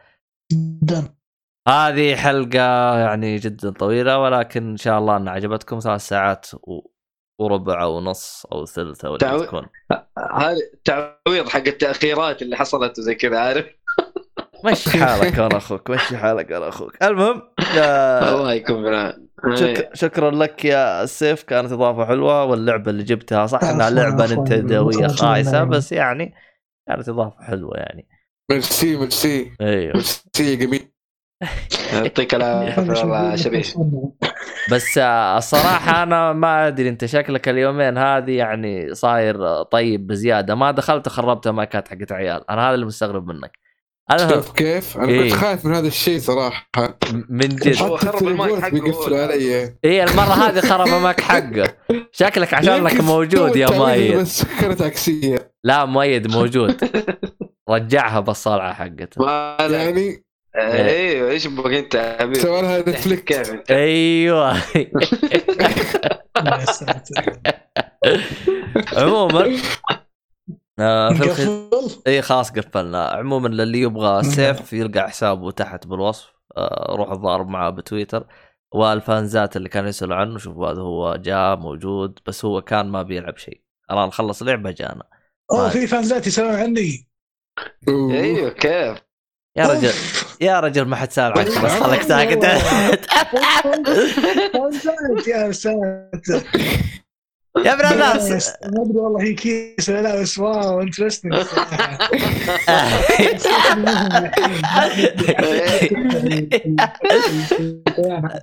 هذه 1.68 2.16
حلقة 2.16 2.98
يعني 3.00 3.36
جدا 3.36 3.70
طويلة 3.72 4.20
ولكن 4.20 4.70
إن 4.70 4.78
شاء 4.78 5.00
الله 5.00 5.18
انها 5.18 5.34
عجبتكم 5.34 5.80
ثلاث 5.80 6.02
ساعات 6.02 6.48
و... 6.54 6.80
وربع 7.40 7.84
أو 7.84 8.02
نص 8.02 8.46
أو 8.52 8.66
ثلث 8.66 9.06
أو 9.06 9.18
تعو- 9.18 9.44
تكون. 9.46 9.66
هذا 10.34 10.56
تعويض 10.86 11.50
حق 11.50 11.68
التأخيرات 11.68 12.42
اللي 12.42 12.56
حصلت 12.56 13.00
وزي 13.00 13.16
كذا 13.16 13.40
عارف؟ 13.40 13.66
مشي 14.66 14.90
حالك 14.90 15.40
أنا 15.40 15.58
أخوك 15.64 15.90
مشي 15.90 16.18
حالك 16.18 16.52
أنا 16.52 16.70
أخوك. 16.70 17.04
المهم 17.04 17.42
آه، 17.78 18.36
الله 18.36 18.54
يكون 18.54 19.14
شك... 19.56 19.90
شكرا 19.94 20.32
لك 20.32 20.66
يا 20.66 21.04
السيف 21.04 21.44
كانت 21.44 21.72
إضافة 21.72 22.06
حلوة 22.06 22.44
واللعبة 22.44 22.92
اللي 22.92 23.04
جبتها 23.04 23.46
صح؟ 23.48 23.64
إنها 23.64 23.86
عفواً، 23.86 23.96
لعبة 23.96 24.24
عفواً. 24.24 25.08
خايسة 25.08 25.64
بس 25.64 25.92
يعني 25.92 26.34
كانت 26.88 27.10
إضافة 27.10 27.44
حلوة 27.44 27.78
يعني. 27.78 28.08
merci 28.52 28.98
merci. 28.98 29.52
أيوه. 29.62 29.94
ميرسي 29.94 30.56
جميل. 30.56 30.92
يعطيك 31.93 32.35
العافية 32.35 32.91
والله 32.91 33.35
شبيش 33.35 33.74
بس 34.72 34.98
آه، 34.98 35.38
الصراحة 35.38 36.03
أنا 36.03 36.33
ما 36.33 36.67
أدري 36.67 36.90
أنت 36.90 37.06
شكلك 37.06 37.49
اليومين 37.49 37.98
هذه 37.98 38.32
يعني 38.32 38.93
صاير 38.93 39.64
طيب 39.64 40.07
بزيادة. 40.07 40.56
ما 40.56 40.72
دخلت 40.72 41.07
وخربت 41.07 41.48
مايكات 41.48 41.88
حقت 41.88 42.11
عيال. 42.11 42.49
أنا 42.49 42.67
هذا 42.67 42.75
اللي 42.75 42.85
مستغرب 42.85 43.27
منك. 43.27 43.59
المهم 44.11 44.30
شوف 44.30 44.51
كيف؟ 44.51 44.98
أنا 44.98 45.07
إيه. 45.07 45.30
كنت 45.30 45.33
خايف 45.40 45.66
من 45.66 45.74
هذا 45.74 45.88
الشيء 45.88 46.19
صراحة. 46.19 46.69
من 47.30 47.48
جد. 47.48 47.82
هو 47.82 47.98
حتى 47.98 48.07
خرب 48.07 48.27
المايك 48.27 48.59
حقه 48.59 48.69
بيقفل. 48.69 49.14
علي. 49.14 49.75
إيه 49.83 50.03
المرة 50.03 50.33
هذه 50.33 50.59
خرب 50.59 50.88
ماك 50.88 51.22
حقه. 51.22 51.74
شكلك 52.11 52.53
عشانك 52.53 53.01
موجود 53.01 53.56
يا 53.56 53.72
مؤيد 53.72 54.16
بس 54.16 54.40
سكرت 54.41 54.82
عكسية. 54.82 55.51
لا 55.64 55.85
مؤيد 55.85 56.32
موجود. 56.32 56.90
رجعها 57.69 58.19
بالصلعة 58.19 58.74
حقته. 58.74 59.25
يعني 59.59 60.27
أيوه 60.58 61.30
إيش 61.30 61.48
بك 61.48 61.74
أنت 61.74 61.95
يا 61.95 62.18
حبيبي؟ 62.19 62.40
سوى 62.40 62.61
لها 62.61 62.80
نتفليكس 62.80 63.24
كيف 63.24 63.52
أنت؟ 63.52 63.72
أيوه. 63.72 64.58
عموما 68.98 69.58
آه 70.80 71.14
في 71.14 71.24
الخ... 71.24 71.40
اي 72.08 72.22
خلاص 72.22 72.52
قفلنا. 72.52 73.08
عموما 73.08 73.48
للي 73.48 73.82
يبغى 73.82 74.24
سيف 74.24 74.74
يلقى 74.74 75.10
حسابه 75.10 75.52
تحت 75.52 75.88
بالوصف. 75.88 76.34
آه 76.58 76.95
روح 76.95 77.14
ضارب 77.14 77.48
معاه 77.48 77.69
بتويتر. 77.69 78.27
والفانزات 78.74 79.58
اللي 79.58 79.69
كانوا 79.69 79.90
يسألوا 79.90 80.16
عنه 80.16 80.38
شوفوا 80.38 80.72
هذا 80.72 80.82
هو 80.82 81.16
جاء 81.16 81.56
موجود 81.56 82.19
بس 82.26 82.45
هو 82.45 82.61
كان 82.61 82.86
ما 82.90 83.03
بيلعب 83.03 83.38
شيء. 83.38 83.61
الان 83.92 84.11
خلص 84.11 84.44
لعبة 84.44 84.72
جانا. 84.72 85.03
أوه 85.52 85.69
في 85.69 85.88
فانزات 85.88 86.27
يسألون 86.27 86.56
عني. 86.56 87.08
أيوه 87.90 88.50
كيف؟ 88.50 89.07
يا 89.58 89.66
رجل 89.68 89.92
يا 90.42 90.60
رجل 90.60 90.86
ما 90.86 90.95
حد 90.95 91.11
سال 91.11 91.34
عنك 91.40 91.48
بس 91.48 91.72
خليك 91.72 92.02
ساكت. 92.02 92.44
يا 95.27 95.52
ساتر. 95.52 96.44
يا 97.66 97.74
ابن 97.74 97.86
الناس 97.86 98.32
ما 98.32 98.84
أدري 98.84 98.98
والله 99.00 99.22
هي 99.24 99.34
case 99.34 99.90
ولا 99.90 100.02
لا 100.02 100.22
بس 100.22 100.38
wow 100.38 100.82
interesting 100.82 101.34
الصراحه 101.34 101.98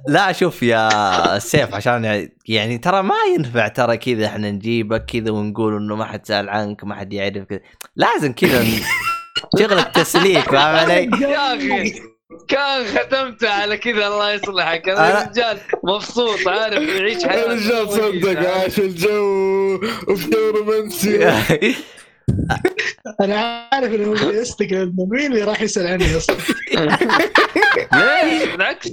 لا 0.09 0.33
شوف 0.33 0.63
يا 0.63 1.39
سيف 1.39 1.75
عشان 1.75 2.05
يعني- 2.05 2.37
يعني 2.49 2.79
ترى 2.79 3.03
ما 3.03 3.15
ينفع 3.37 3.69
ترى 3.69 3.97
كذا 3.97 4.27
إحنا 4.27 4.51
نجيبك 4.51 5.05
كذا 5.05 5.31
ونقول 5.31 5.77
إنه 5.77 5.97
ما 5.97 6.05
حد 6.05 6.27
سأل 6.27 6.49
عنك 6.49 6.85
ما 6.85 6.95
حد 6.95 7.13
يعرف 7.13 7.45
كذا 7.45 7.61
لازم 7.97 8.33
كذا 8.33 8.65
شغل 9.59 9.79
التسليك 9.79 10.51
فاهم 10.51 10.77
علي؟ 10.91 11.11
يا 11.21 11.55
أخي 11.57 11.95
كان 12.49 12.85
ختمت 12.85 13.45
على 13.45 13.77
كذا 13.79 14.07
الله 14.07 14.33
يصلحك. 14.33 14.85
أنا- 14.87 14.99
الرجال 14.99 15.59
مبسوط 15.85 16.49
عارف 16.49 16.83
يعيش 16.89 17.25
حياته 17.25 17.53
الرجال 17.53 17.91
صدق 17.91 18.51
عاش 18.51 18.79
الجو. 18.79 19.75
وفي 20.09 20.31
جو 20.31 20.51
رومانسي 20.51 21.29
أنا 23.21 23.69
عارف 23.73 23.93
إنه 23.95 24.31
يستقل 24.31 24.93
مين 24.99 25.27
اللي 25.33 25.43
راح 25.45 25.63
يسأل 25.63 25.87
عني 25.87 26.17
أصلا؟ 26.17 26.37
ليش؟ 27.93 28.49
بالعكس. 28.53 28.89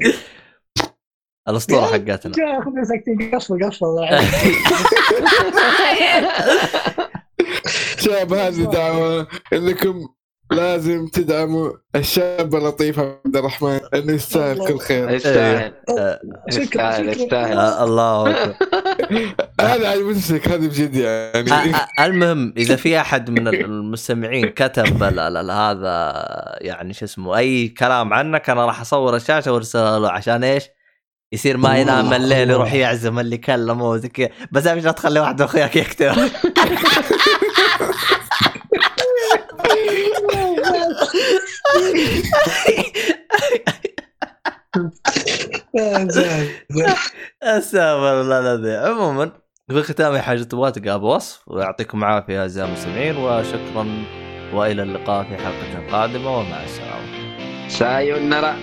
الاسطوره 1.49 1.85
حقتنا 1.85 2.33
جاء 2.35 2.61
خذنا 2.61 2.83
ساكتين 2.83 3.31
قفل 3.35 3.65
قفل 3.65 3.85
شباب 7.99 8.33
هذه 8.33 8.63
دعوة 8.63 9.27
إنكم 9.53 10.07
لازم 10.51 11.07
تدعموا 11.07 11.71
الشاب 11.95 12.55
اللطيف 12.55 12.99
عبد 12.99 13.35
الرحمن. 13.35 13.79
إنه 13.93 14.13
يستاهل 14.13 14.67
كل 14.67 14.79
خير. 14.79 15.09
يستاهل. 15.09 15.73
آه، 15.99 16.19
يستاهل 16.47 17.09
يستاهل. 17.09 17.57
آه، 17.57 17.83
الله. 17.83 18.29
اكبر 18.29 18.55
هذا 19.61 19.89
على 19.89 20.03
نفسك 20.03 20.47
هذه 20.47 20.67
بجد 20.67 20.95
يعني. 20.95 21.75
المهم 21.99 22.53
إذا 22.57 22.75
في 22.75 22.99
أحد 22.99 23.29
من 23.29 23.47
المستمعين 23.47 24.49
كتب 24.49 25.03
هذا 25.03 26.13
يعني 26.61 26.93
شو 26.93 27.05
اسمه 27.05 27.37
أي 27.37 27.67
كلام 27.67 28.13
عنك 28.13 28.49
أنا 28.49 28.65
راح 28.65 28.81
أصور 28.81 29.15
الشاشة 29.15 29.51
وارسلها 29.51 29.99
له 29.99 30.11
عشان 30.11 30.43
إيش؟ 30.43 30.63
يصير 31.33 31.57
ما 31.57 31.77
ينام 31.77 32.13
الليل 32.13 32.49
يروح 32.49 32.73
يعزم 32.73 33.19
اللي 33.19 33.37
كلمه 33.37 33.89
وزي 33.89 34.07
كذا. 34.07 34.29
بس 34.51 34.67
مش 34.67 34.83
لا 34.83 34.91
تخلي 34.91 35.19
واحد 35.19 35.41
من 35.41 35.47
أخوياك 35.47 35.75
يكتب؟ 35.75 36.15
استغفر 47.43 48.21
الله 48.21 48.39
العظيم 48.39 48.79
عموما 48.79 49.31
في 49.69 49.77
الختام 49.77 50.13
أي 50.13 50.21
حاجة 50.21 50.43
تبغى 50.43 50.71
تلقاها 50.71 50.97
بوصف 50.97 51.47
ويعطيكم 51.47 52.03
العافية 52.03 52.41
أعزائي 52.41 52.67
المستمعين 52.67 53.17
وشكرا 53.17 54.03
وإلى 54.53 54.83
اللقاء 54.83 55.23
في 55.23 55.37
حلقة 55.37 55.91
قادمة. 55.91 56.37
ومع 56.37 56.63
السلامة. 56.63 57.69
سايونارا. 57.69 58.55